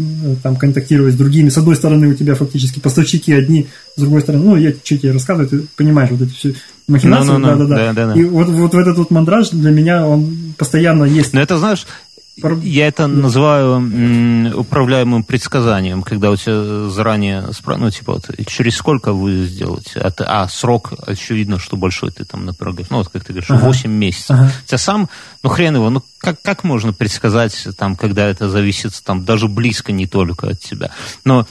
там 0.43 0.57
контактировать 0.57 1.15
с 1.15 1.17
другими. 1.17 1.49
С 1.49 1.59
одной 1.59 1.77
стороны 1.77 2.09
у 2.09 2.15
тебя 2.15 2.35
фактически 2.35 2.79
поставщики 2.79 3.33
одни, 3.33 3.67
с 3.97 4.01
другой 4.01 4.21
стороны, 4.21 4.45
ну, 4.45 4.57
я 4.57 4.71
что 4.71 4.99
тебе 4.99 5.13
рассказываю, 5.13 5.49
ты 5.49 5.67
понимаешь 5.77 6.11
вот 6.11 6.23
эти 6.23 6.33
все 6.33 6.55
махинации. 6.87 7.33
No, 7.33 7.39
no, 7.39 7.57
no. 7.57 7.67
Да, 7.67 7.93
да, 7.93 8.07
да. 8.07 8.15
И 8.15 8.25
вот, 8.25 8.49
вот 8.49 8.75
этот 8.75 8.99
вот 8.99 9.11
мандраж 9.11 9.51
для 9.51 9.71
меня 9.71 10.07
он 10.07 10.55
постоянно 10.57 11.05
есть. 11.05 11.33
Но 11.33 11.41
это, 11.41 11.59
знаешь, 11.59 11.87
я 12.37 12.87
это 12.87 13.07
называю 13.07 14.59
управляемым 14.59 15.23
предсказанием, 15.23 16.03
когда 16.03 16.31
у 16.31 16.37
тебя 16.37 16.89
заранее 16.89 17.49
ну, 17.67 17.91
типа, 17.91 18.15
вот, 18.15 18.31
через 18.47 18.77
сколько 18.77 19.13
вы 19.13 19.45
сделаете? 19.45 20.01
А, 20.01 20.13
а 20.43 20.49
срок, 20.49 20.93
очевидно, 21.07 21.59
что 21.59 21.77
большой 21.77 22.11
ты 22.11 22.25
там, 22.25 22.47
например, 22.47 22.87
ну, 22.91 22.99
вот 22.99 23.09
как 23.09 23.25
ты 23.25 23.33
говоришь, 23.33 23.51
ага. 23.51 23.67
8 23.67 23.91
месяцев. 23.91 24.31
Ага. 24.31 24.53
Тебя 24.67 24.79
сам, 24.79 25.09
ну, 25.43 25.51
хрен 25.51 25.77
его, 25.77 25.91
ну, 25.91 26.03
как, 26.19 26.41
как 26.41 26.65
можно 26.65 26.93
предсказать, 26.93 27.69
там, 27.77 27.97
когда 27.97 28.27
это 28.27 28.49
зависит, 28.49 28.93
там, 29.05 29.25
даже 29.25 29.49
близко 29.49 29.93
не 29.93 30.07
только 30.07 30.49
от 30.51 30.61
тебя. 30.61 30.91
Но 31.25 31.47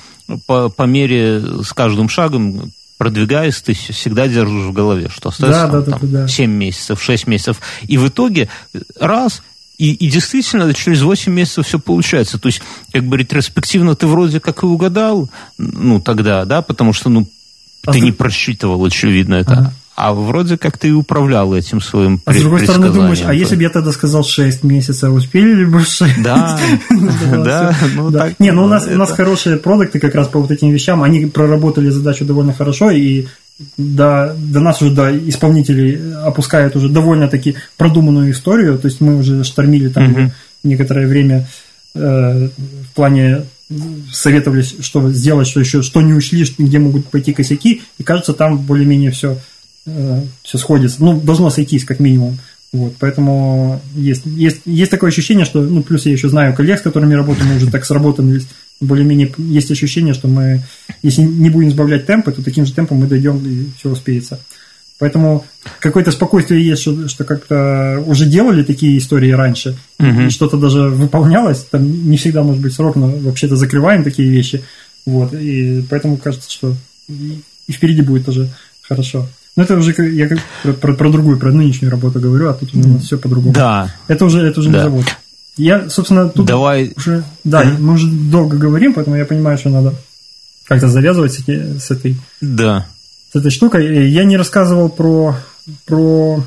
по, 0.47 0.69
по 0.69 0.83
мере, 0.83 1.41
с 1.63 1.73
каждым 1.73 2.09
шагом 2.09 2.71
продвигаясь, 3.01 3.59
ты 3.59 3.73
всегда 3.73 4.27
держишь 4.27 4.65
в 4.65 4.73
голове, 4.73 5.09
что 5.09 5.29
остается 5.29 5.67
да, 5.67 5.71
там, 5.71 5.83
да, 5.83 5.91
да, 5.91 5.97
там, 5.97 6.11
да. 6.11 6.27
7 6.27 6.51
месяцев, 6.51 7.01
6 7.01 7.25
месяцев. 7.25 7.59
И 7.87 7.97
в 7.97 8.07
итоге 8.07 8.47
раз 8.99 9.41
и, 9.81 9.93
и 9.93 10.11
действительно, 10.11 10.71
через 10.75 11.01
8 11.01 11.33
месяцев 11.33 11.65
все 11.65 11.79
получается. 11.79 12.37
То 12.37 12.49
есть, 12.49 12.61
как 12.93 13.03
бы 13.03 13.17
ретроспективно 13.17 13.95
ты 13.95 14.05
вроде 14.05 14.39
как 14.39 14.61
и 14.61 14.67
угадал, 14.67 15.27
ну, 15.57 15.99
тогда, 15.99 16.45
да, 16.45 16.61
потому 16.61 16.93
что, 16.93 17.09
ну, 17.09 17.27
а 17.87 17.91
ты, 17.91 17.97
ты 17.97 18.05
не 18.05 18.11
просчитывал, 18.11 18.85
очевидно, 18.85 19.33
это. 19.33 19.53
Ага. 19.53 19.73
А 19.95 20.13
вроде 20.13 20.57
как 20.59 20.77
ты 20.77 20.89
и 20.89 20.91
управлял 20.91 21.53
этим 21.53 21.81
своим 21.81 22.21
А 22.25 22.33
с 22.33 22.39
другой 22.39 22.61
стороны 22.61 22.91
думаешь, 22.91 23.23
а 23.25 23.33
если 23.33 23.55
бы 23.55 23.63
я 23.63 23.69
тогда 23.69 23.91
сказал 23.91 24.23
6 24.23 24.63
месяцев, 24.63 25.11
успели 25.11 25.53
ли 25.55 25.65
бы 25.65 25.81
6? 25.81 26.21
Да, 26.21 26.59
да, 27.43 27.75
ну 27.95 28.11
так. 28.11 28.39
Не, 28.39 28.51
ну 28.51 28.65
у 28.65 28.67
нас 28.67 28.87
у 28.87 28.97
нас 28.97 29.11
хорошие 29.11 29.57
продукты 29.57 29.99
как 29.99 30.13
раз 30.13 30.27
по 30.27 30.39
вот 30.39 30.51
этим 30.51 30.69
вещам, 30.69 31.01
они 31.01 31.25
проработали 31.25 31.89
задачу 31.89 32.23
довольно 32.23 32.53
хорошо, 32.53 32.91
и 32.91 33.25
до, 33.77 34.35
до 34.37 34.59
нас 34.59 34.81
уже, 34.81 34.93
до 34.93 35.17
исполнителей 35.29 36.15
опускают 36.23 36.75
уже 36.75 36.89
довольно-таки 36.89 37.55
продуманную 37.77 38.31
историю, 38.31 38.77
то 38.77 38.87
есть 38.87 39.01
мы 39.01 39.17
уже 39.17 39.43
штормили 39.43 39.89
там 39.89 40.11
угу. 40.11 40.31
некоторое 40.63 41.07
время 41.07 41.47
э, 41.93 42.49
в 42.49 42.95
плане 42.95 43.43
советовались, 44.11 44.75
что 44.81 45.09
сделать, 45.11 45.47
что 45.47 45.59
еще, 45.59 45.81
что 45.81 46.01
не 46.01 46.13
учли, 46.13 46.45
где 46.57 46.79
могут 46.79 47.07
пойти 47.07 47.33
косяки, 47.33 47.81
и 47.97 48.03
кажется, 48.03 48.33
там 48.33 48.57
более-менее 48.57 49.11
все, 49.11 49.37
э, 49.85 50.21
все 50.43 50.57
сходится. 50.57 51.03
Ну, 51.03 51.19
должно 51.19 51.49
сойтись, 51.49 51.85
как 51.85 51.99
минимум. 51.99 52.37
Вот, 52.73 52.95
поэтому 52.99 53.81
есть, 53.95 54.25
есть, 54.25 54.61
есть 54.65 54.91
такое 54.91 55.09
ощущение, 55.09 55.45
что, 55.45 55.61
ну, 55.61 55.83
плюс 55.83 56.05
я 56.05 56.13
еще 56.13 56.29
знаю 56.29 56.55
коллег, 56.55 56.79
с 56.79 56.83
которыми 56.83 57.13
работаю, 57.13 57.47
мы 57.47 57.57
уже 57.57 57.69
так 57.69 57.83
сработаны, 57.85 58.41
более-менее 58.81 59.33
есть 59.37 59.71
ощущение, 59.71 60.13
что 60.13 60.27
мы, 60.27 60.63
если 61.01 61.21
не 61.21 61.49
будем 61.49 61.71
сбавлять 61.71 62.05
темпы, 62.05 62.31
то 62.31 62.43
таким 62.43 62.65
же 62.65 62.73
темпом 62.73 62.97
мы 62.97 63.07
дойдем 63.07 63.37
и 63.45 63.67
все 63.77 63.89
успеется. 63.89 64.39
Поэтому 65.01 65.45
какое-то 65.79 66.11
спокойствие 66.11 66.63
есть, 66.63 66.83
что, 66.83 67.07
что 67.07 67.23
как-то 67.23 68.03
уже 68.05 68.27
делали 68.27 68.63
такие 68.63 68.99
истории 68.99 69.31
раньше, 69.31 69.75
угу. 69.97 70.21
и 70.21 70.29
что-то 70.29 70.57
даже 70.57 70.89
выполнялось. 70.89 71.63
Там 71.71 72.09
не 72.09 72.17
всегда 72.17 72.43
может 72.43 72.61
быть 72.61 72.73
срок, 72.73 72.95
но 72.95 73.07
вообще-то 73.07 73.55
закрываем 73.55 74.03
такие 74.03 74.29
вещи. 74.29 74.63
Вот, 75.07 75.33
и 75.33 75.83
поэтому 75.89 76.17
кажется, 76.17 76.51
что 76.51 76.75
и, 77.09 77.41
впереди 77.71 78.03
будет 78.03 78.25
тоже 78.25 78.49
хорошо. 78.81 79.27
Но 79.55 79.63
это 79.63 79.75
уже 79.75 79.91
я 80.11 80.27
как 80.27 80.39
про, 80.63 80.73
про, 80.73 80.93
про 80.93 81.09
другую, 81.09 81.39
про 81.39 81.51
нынешнюю 81.51 81.91
работу 81.91 82.19
говорю, 82.19 82.49
а 82.49 82.53
тут 82.53 82.73
у 82.75 82.77
нас 82.77 83.03
все 83.03 83.17
по-другому. 83.17 83.53
Да. 83.53 83.93
Это 84.07 84.25
уже, 84.25 84.41
это 84.41 84.59
уже 84.59 84.69
да. 84.69 84.77
не 84.77 84.83
завод. 84.83 85.05
Я, 85.57 85.89
собственно, 85.89 86.29
тут 86.29 86.45
Давай. 86.45 86.93
уже... 86.95 87.23
Да, 87.43 87.63
mm-hmm. 87.63 87.77
мы 87.79 87.93
уже 87.93 88.07
долго 88.07 88.57
говорим, 88.57 88.93
поэтому 88.93 89.17
я 89.17 89.25
понимаю, 89.25 89.57
что 89.57 89.69
надо 89.69 89.93
как-то 90.65 90.87
завязывать 90.87 91.33
с, 91.33 91.91
этой... 91.91 92.17
Да 92.39 92.87
с 93.31 93.35
этой 93.35 93.51
штукой. 93.51 94.09
Я 94.09 94.25
не 94.25 94.37
рассказывал 94.37 94.89
про, 94.89 95.35
про, 95.85 96.43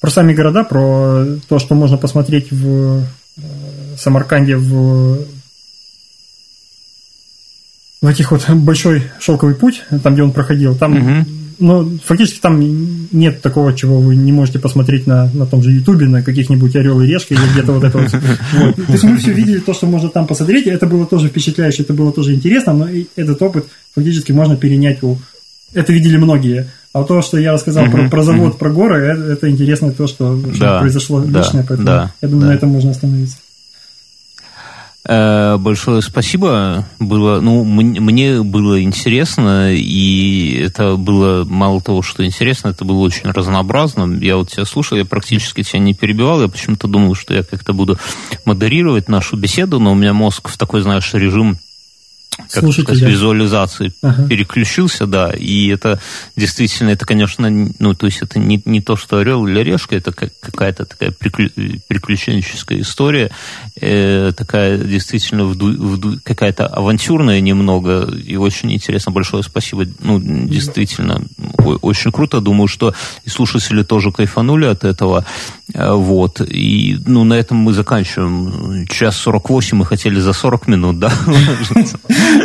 про 0.00 0.10
сами 0.10 0.34
города, 0.34 0.62
про 0.62 1.24
то, 1.48 1.58
что 1.58 1.74
можно 1.74 1.96
посмотреть 1.96 2.52
в 2.52 3.00
э, 3.00 3.96
Самарканде, 3.98 4.56
в, 4.56 5.26
в 8.00 8.06
этих 8.06 8.30
вот 8.30 8.48
большой 8.50 9.10
шелковый 9.18 9.56
путь, 9.56 9.82
там, 10.02 10.14
где 10.14 10.22
он 10.22 10.32
проходил. 10.32 10.76
Там 10.76 10.96
угу 10.96 11.26
ну, 11.60 11.98
фактически 12.04 12.40
там 12.40 12.58
нет 13.12 13.42
такого, 13.42 13.76
чего 13.76 14.00
вы 14.00 14.16
не 14.16 14.32
можете 14.32 14.58
посмотреть 14.58 15.06
на, 15.06 15.30
на 15.34 15.46
том 15.46 15.62
же 15.62 15.70
Ютубе, 15.70 16.06
на 16.06 16.22
каких-нибудь 16.22 16.74
Орел 16.74 17.00
и 17.02 17.06
Решка 17.06 17.34
или 17.34 17.42
где-то 17.52 17.72
вот 17.72 17.84
это 17.84 17.98
вот. 17.98 18.10
вот. 18.54 18.86
То 18.86 18.92
есть 18.92 19.04
мы 19.04 19.18
все 19.18 19.32
видели 19.32 19.58
то, 19.58 19.74
что 19.74 19.86
можно 19.86 20.08
там 20.08 20.26
посмотреть, 20.26 20.66
это 20.66 20.86
было 20.86 21.06
тоже 21.06 21.28
впечатляюще, 21.28 21.82
это 21.82 21.92
было 21.92 22.12
тоже 22.12 22.34
интересно, 22.34 22.72
но 22.72 22.88
этот 23.14 23.40
опыт 23.42 23.66
фактически 23.94 24.32
можно 24.32 24.56
перенять 24.56 25.02
у... 25.02 25.18
Это 25.74 25.92
видели 25.92 26.16
многие. 26.16 26.66
А 26.92 27.04
то, 27.04 27.22
что 27.22 27.38
я 27.38 27.52
рассказал 27.52 27.88
про, 27.90 28.08
про 28.08 28.22
завод, 28.22 28.58
про 28.58 28.70
горы, 28.70 28.96
это, 29.04 29.22
это 29.22 29.50
интересно 29.50 29.92
то, 29.92 30.08
что, 30.08 30.40
что 30.52 30.60
да, 30.60 30.80
произошло 30.80 31.20
да, 31.20 31.40
личное, 31.40 31.64
поэтому 31.68 31.86
да, 31.86 32.12
я 32.20 32.28
думаю, 32.28 32.46
да. 32.46 32.48
на 32.48 32.56
этом 32.56 32.70
можно 32.70 32.90
остановиться. 32.90 33.36
Э, 35.08 35.56
большое 35.56 36.02
спасибо. 36.02 36.84
Было, 36.98 37.40
ну, 37.40 37.64
мне 37.64 38.42
было 38.42 38.82
интересно, 38.82 39.72
и 39.72 40.62
это 40.62 40.96
было 40.96 41.44
мало 41.44 41.80
того, 41.80 42.02
что 42.02 42.24
интересно, 42.24 42.68
это 42.68 42.84
было 42.84 42.98
очень 42.98 43.30
разнообразно. 43.30 44.18
Я 44.22 44.36
вот 44.36 44.50
тебя 44.50 44.64
слушал, 44.64 44.98
я 44.98 45.04
практически 45.04 45.62
тебя 45.62 45.78
не 45.78 45.94
перебивал, 45.94 46.42
я 46.42 46.48
почему-то 46.48 46.86
думал, 46.86 47.14
что 47.14 47.34
я 47.34 47.42
как-то 47.42 47.72
буду 47.72 47.98
модерировать 48.44 49.08
нашу 49.08 49.36
беседу, 49.36 49.80
но 49.80 49.92
у 49.92 49.94
меня 49.94 50.12
мозг 50.12 50.48
в 50.48 50.58
такой, 50.58 50.82
знаешь, 50.82 51.14
режим 51.14 51.58
как 52.48 52.72
сказать, 52.72 53.02
визуализации 53.02 53.92
ага. 54.02 54.26
переключился, 54.28 55.06
да, 55.06 55.30
и 55.30 55.68
это 55.68 56.00
действительно, 56.36 56.90
это, 56.90 57.06
конечно, 57.06 57.50
ну, 57.50 57.94
то 57.94 58.06
есть 58.06 58.22
это 58.22 58.38
не, 58.38 58.60
не 58.64 58.80
то, 58.80 58.96
что 58.96 59.18
орел 59.18 59.46
или 59.46 59.60
решка, 59.60 59.96
это 59.96 60.12
как, 60.12 60.30
какая-то 60.40 60.84
такая 60.84 61.12
приключенческая 61.12 62.80
история, 62.80 63.30
э, 63.80 64.32
такая 64.36 64.78
действительно 64.78 65.44
вду, 65.44 65.70
вду, 65.72 66.18
какая-то 66.22 66.66
авантюрная 66.66 67.40
немного, 67.40 68.10
и 68.10 68.36
очень 68.36 68.72
интересно, 68.72 69.12
большое 69.12 69.42
спасибо, 69.42 69.86
ну, 70.00 70.20
действительно, 70.20 71.22
очень 71.82 72.12
круто, 72.12 72.40
думаю, 72.40 72.68
что 72.68 72.94
и 73.24 73.30
слушатели 73.30 73.82
тоже 73.82 74.12
кайфанули 74.12 74.66
от 74.66 74.84
этого, 74.84 75.24
э, 75.72 75.92
вот, 75.92 76.40
и, 76.40 76.98
ну, 77.06 77.24
на 77.24 77.34
этом 77.34 77.58
мы 77.58 77.72
заканчиваем, 77.72 78.86
час 78.86 79.16
48 79.16 79.76
мы 79.76 79.86
хотели 79.86 80.20
за 80.20 80.32
40 80.32 80.68
минут, 80.68 80.98
да, 80.98 81.12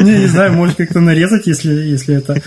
Не, 0.01 0.19
не 0.19 0.27
знаю, 0.27 0.53
может 0.53 0.77
как-то 0.77 0.99
нарезать, 0.99 1.47
если, 1.47 1.73
если 1.73 2.15
это... 2.15 2.41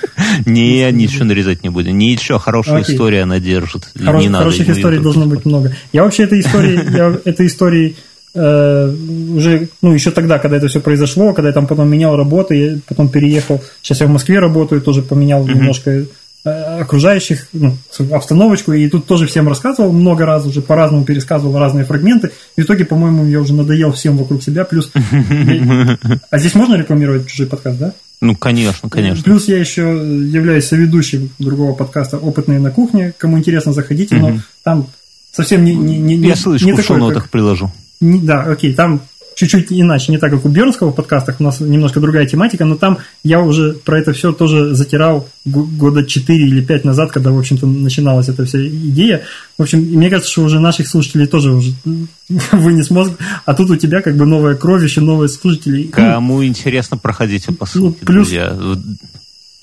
Не, 0.47 0.91
ничего 0.92 1.25
нарезать 1.25 1.62
не 1.62 1.68
будем. 1.68 1.97
Ничего, 1.99 2.39
хорошая 2.39 2.83
история 2.83 3.23
она 3.23 3.39
держит. 3.39 3.89
Хороших 3.97 4.68
историй 4.68 5.00
должно 5.00 5.26
быть 5.26 5.44
много. 5.44 5.75
Я 5.92 6.05
вообще 6.05 6.25
этой 6.25 6.41
истории, 6.41 6.97
я 6.97 7.18
этой 7.25 7.47
истории 7.47 7.97
э, 8.34 8.94
уже, 9.34 9.68
ну, 9.83 9.92
еще 9.92 10.10
тогда, 10.10 10.39
когда 10.39 10.57
это 10.57 10.68
все 10.68 10.81
произошло, 10.81 11.33
когда 11.33 11.49
я 11.49 11.55
там 11.55 11.67
потом 11.67 11.89
менял 11.89 12.17
работу, 12.17 12.55
я 12.55 12.78
потом 12.89 13.08
переехал, 13.08 13.62
сейчас 13.83 14.00
я 14.00 14.07
в 14.07 14.10
Москве 14.10 14.39
работаю, 14.39 14.81
тоже 14.81 15.02
поменял 15.02 15.47
немножко 15.47 16.05
окружающих, 16.44 17.49
ну, 17.52 17.76
обстановочку, 18.10 18.73
и 18.73 18.89
тут 18.89 19.07
тоже 19.07 19.26
всем 19.26 19.49
рассказывал 19.49 19.92
много 19.92 20.25
раз, 20.25 20.47
уже 20.47 20.62
по-разному 20.62 21.05
пересказывал 21.05 21.58
разные 21.58 21.84
фрагменты, 21.84 22.31
в 22.57 22.60
итоге, 22.60 22.84
по-моему, 22.84 23.26
я 23.26 23.41
уже 23.41 23.55
надоел 23.55 23.92
всем 23.92 24.17
вокруг 24.17 24.42
себя, 24.42 24.65
плюс... 24.65 24.91
А 26.31 26.39
здесь 26.39 26.55
можно 26.55 26.76
рекламировать 26.76 27.26
чужой 27.26 27.47
подкаст, 27.47 27.78
да? 27.78 27.92
Ну, 28.20 28.34
конечно, 28.34 28.89
конечно. 28.89 29.23
Плюс 29.23 29.47
я 29.47 29.58
еще 29.58 29.83
являюсь 29.83 30.67
соведущим 30.67 31.31
другого 31.39 31.75
подкаста 31.75 32.18
«Опытные 32.18 32.58
на 32.58 32.70
кухне». 32.70 33.15
Кому 33.17 33.39
интересно, 33.39 33.73
заходите, 33.73 34.17
но 34.17 34.39
там 34.65 34.89
совсем 35.33 35.65
не... 35.65 35.75
не, 35.75 35.99
не 35.99 36.28
я 36.28 36.34
ссылочку 36.34 36.75
в 36.75 36.83
шоу-нотах 36.83 37.31
приложу. 37.31 37.70
Не, 38.00 38.20
да, 38.20 38.42
окей, 38.42 38.75
там 38.75 39.02
чуть-чуть 39.39 39.68
иначе, 39.70 40.10
не 40.10 40.18
так, 40.18 40.33
как 40.33 40.44
у 40.44 40.49
Бернского 40.49 40.91
в 40.91 40.97
подкастах, 40.97 41.36
у 41.39 41.44
нас 41.44 41.60
немножко 41.60 42.00
другая 42.00 42.26
тематика, 42.26 42.65
но 42.65 42.75
там 42.75 42.99
я 43.23 43.41
уже 43.41 43.75
про 43.75 44.00
это 44.00 44.12
все 44.12 44.33
тоже 44.33 44.75
затирал 44.75 45.28
года 45.44 46.05
4 46.05 46.47
или 46.47 46.60
5 46.60 46.84
назад, 46.84 47.12
когда, 47.12 47.31
в 47.31 47.39
общем-то, 47.39 47.65
начиналась 47.65 48.28
эта 48.28 48.44
вся 48.44 48.58
идея. 48.67 49.23
В 49.57 49.62
общем, 49.62 49.78
мне 49.78 50.10
кажется, 50.10 50.33
что 50.33 50.42
уже 50.42 50.58
наших 50.58 50.89
слушателей 50.89 51.28
тоже 51.28 51.52
уже 51.52 51.73
вынес 52.52 52.91
мозг, 52.91 53.12
а 53.44 53.55
тут 53.55 53.70
у 53.70 53.76
тебя 53.76 54.02
как 54.02 54.17
бы 54.17 54.26
новая 54.26 54.57
кровь, 54.57 54.83
еще 54.83 55.02
новые 55.02 55.28
слушатели. 55.28 55.84
Кому 55.84 56.44
интересно, 56.44 56.97
проходите 56.97 57.52
по 57.52 57.65
ссылке, 57.65 57.99
ну, 58.00 58.07
плюс, 58.07 58.28
друзья. 58.28 58.57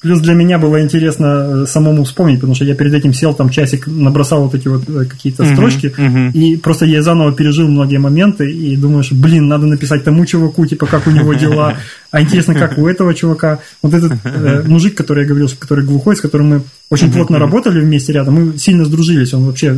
Плюс 0.06 0.22
для 0.22 0.36
меня 0.36 0.60
было 0.60 0.84
интересно 0.84 1.64
э, 1.64 1.66
самому 1.66 2.04
вспомнить, 2.04 2.40
потому 2.40 2.54
что 2.54 2.64
я 2.64 2.76
перед 2.76 2.94
этим 2.94 3.12
сел, 3.12 3.34
там 3.34 3.50
часик 3.50 3.88
набросал 3.88 4.44
вот 4.44 4.54
эти 4.54 4.68
вот 4.68 4.88
э, 4.88 5.06
какие-то 5.06 5.42
uh-huh, 5.42 5.54
строчки, 5.54 5.88
uh-huh. 5.98 6.32
и 6.32 6.58
просто 6.58 6.86
я 6.86 7.02
заново 7.02 7.34
пережил 7.34 7.68
многие 7.68 7.98
моменты, 7.98 8.52
и 8.52 8.78
думаешь, 8.78 9.12
блин, 9.12 9.48
надо 9.48 9.66
написать 9.66 10.04
тому 10.04 10.24
чуваку, 10.28 10.64
типа, 10.68 10.86
как 10.86 11.08
у 11.08 11.10
него 11.10 11.34
дела, 11.34 11.78
а 12.12 12.22
интересно, 12.22 12.54
как 12.54 12.78
у 12.78 12.88
этого 12.88 13.16
чувака. 13.16 13.62
Вот 13.82 13.96
этот 13.96 14.12
э, 14.24 14.62
мужик, 14.68 14.94
который 14.94 15.24
я 15.24 15.28
говорил, 15.28 15.50
который 15.58 15.84
глухой, 15.84 16.16
с 16.16 16.22
которым 16.22 16.50
мы 16.50 16.62
очень 16.92 17.12
плотно 17.12 17.40
работали 17.40 17.80
вместе 17.80 18.14
рядом, 18.14 18.36
мы 18.36 18.58
сильно 18.60 18.86
сдружились, 18.86 19.34
он 19.34 19.46
вообще 19.46 19.76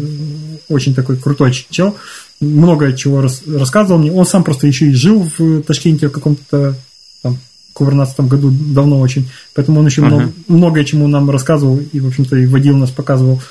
очень 0.68 0.94
такой 0.94 1.16
крутой 1.16 1.54
чел, 1.70 1.96
много 2.42 2.92
чего 2.92 3.22
рас, 3.22 3.44
рассказывал 3.48 4.02
мне, 4.02 4.12
он 4.12 4.26
сам 4.26 4.44
просто 4.44 4.68
еще 4.68 4.88
и 4.88 4.94
жил 4.94 5.26
в 5.38 5.62
Ташкенте 5.62 6.10
в 6.10 6.12
каком-то 6.12 6.76
там 7.22 7.38
в 7.86 7.90
2012 7.90 8.20
году 8.22 8.52
давно 8.52 9.00
очень. 9.00 9.30
Поэтому 9.54 9.80
он 9.80 9.86
еще 9.86 10.02
uh-huh. 10.02 10.08
много, 10.08 10.32
многое 10.48 10.84
чему 10.86 11.08
нам 11.08 11.30
рассказывал 11.30 11.80
и, 11.80 12.00
в 12.00 12.08
общем-то, 12.08 12.36
и 12.36 12.46
водил 12.46 12.78
нас, 12.78 12.92
показывал. 12.92 13.42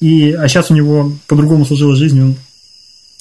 И, 0.00 0.32
а 0.32 0.48
сейчас 0.48 0.70
у 0.70 0.74
него 0.74 1.12
по-другому 1.26 1.64
сложилась 1.64 1.98
жизнь. 1.98 2.20
Он 2.20 2.36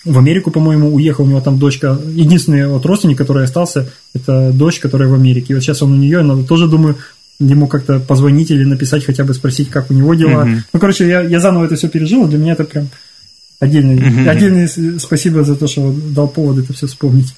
в 0.05 0.17
Америку, 0.17 0.49
по-моему, 0.49 0.93
уехал, 0.93 1.25
у 1.25 1.27
него 1.27 1.41
там 1.41 1.59
дочка, 1.59 1.99
единственный 2.13 2.67
вот 2.67 2.85
родственник, 2.85 3.17
который 3.17 3.43
остался, 3.43 3.89
это 4.13 4.51
дочь, 4.53 4.79
которая 4.79 5.09
в 5.09 5.13
Америке. 5.13 5.47
И 5.49 5.53
вот 5.53 5.63
сейчас 5.63 5.81
он 5.81 5.93
у 5.93 5.97
нее, 5.97 6.21
надо 6.21 6.43
тоже, 6.43 6.67
думаю, 6.67 6.97
ему 7.39 7.67
как-то 7.67 7.99
позвонить 7.99 8.51
или 8.51 8.63
написать, 8.63 9.05
хотя 9.05 9.23
бы 9.23 9.33
спросить, 9.33 9.69
как 9.69 9.91
у 9.91 9.93
него 9.93 10.13
дела. 10.13 10.45
Uh-huh. 10.45 10.59
Ну, 10.73 10.79
короче, 10.79 11.07
я, 11.07 11.21
я 11.21 11.39
заново 11.39 11.65
это 11.65 11.75
все 11.75 11.89
пережил, 11.89 12.27
для 12.27 12.37
меня 12.37 12.53
это 12.53 12.63
прям 12.63 12.89
отдельный, 13.59 13.97
uh-huh. 13.97 14.29
отдельный 14.29 14.99
спасибо 14.99 15.43
за 15.43 15.55
то, 15.55 15.67
что 15.67 15.93
дал 15.93 16.27
повод 16.27 16.59
это 16.59 16.73
все 16.73 16.87
вспомнить. 16.87 17.33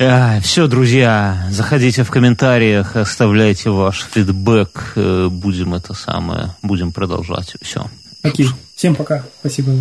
Э, 0.00 0.40
Все, 0.40 0.66
друзья, 0.66 1.46
заходите 1.50 2.04
в 2.04 2.10
комментариях, 2.10 2.96
оставляйте 2.96 3.68
ваш 3.68 4.02
фидбэк. 4.10 4.92
Э, 4.96 5.28
будем 5.30 5.74
это 5.74 5.92
самое, 5.92 6.54
будем 6.62 6.90
продолжать. 6.90 7.54
Все. 7.60 7.84
Окей. 8.22 8.48
Всем 8.74 8.94
пока. 8.94 9.22
Спасибо. 9.40 9.72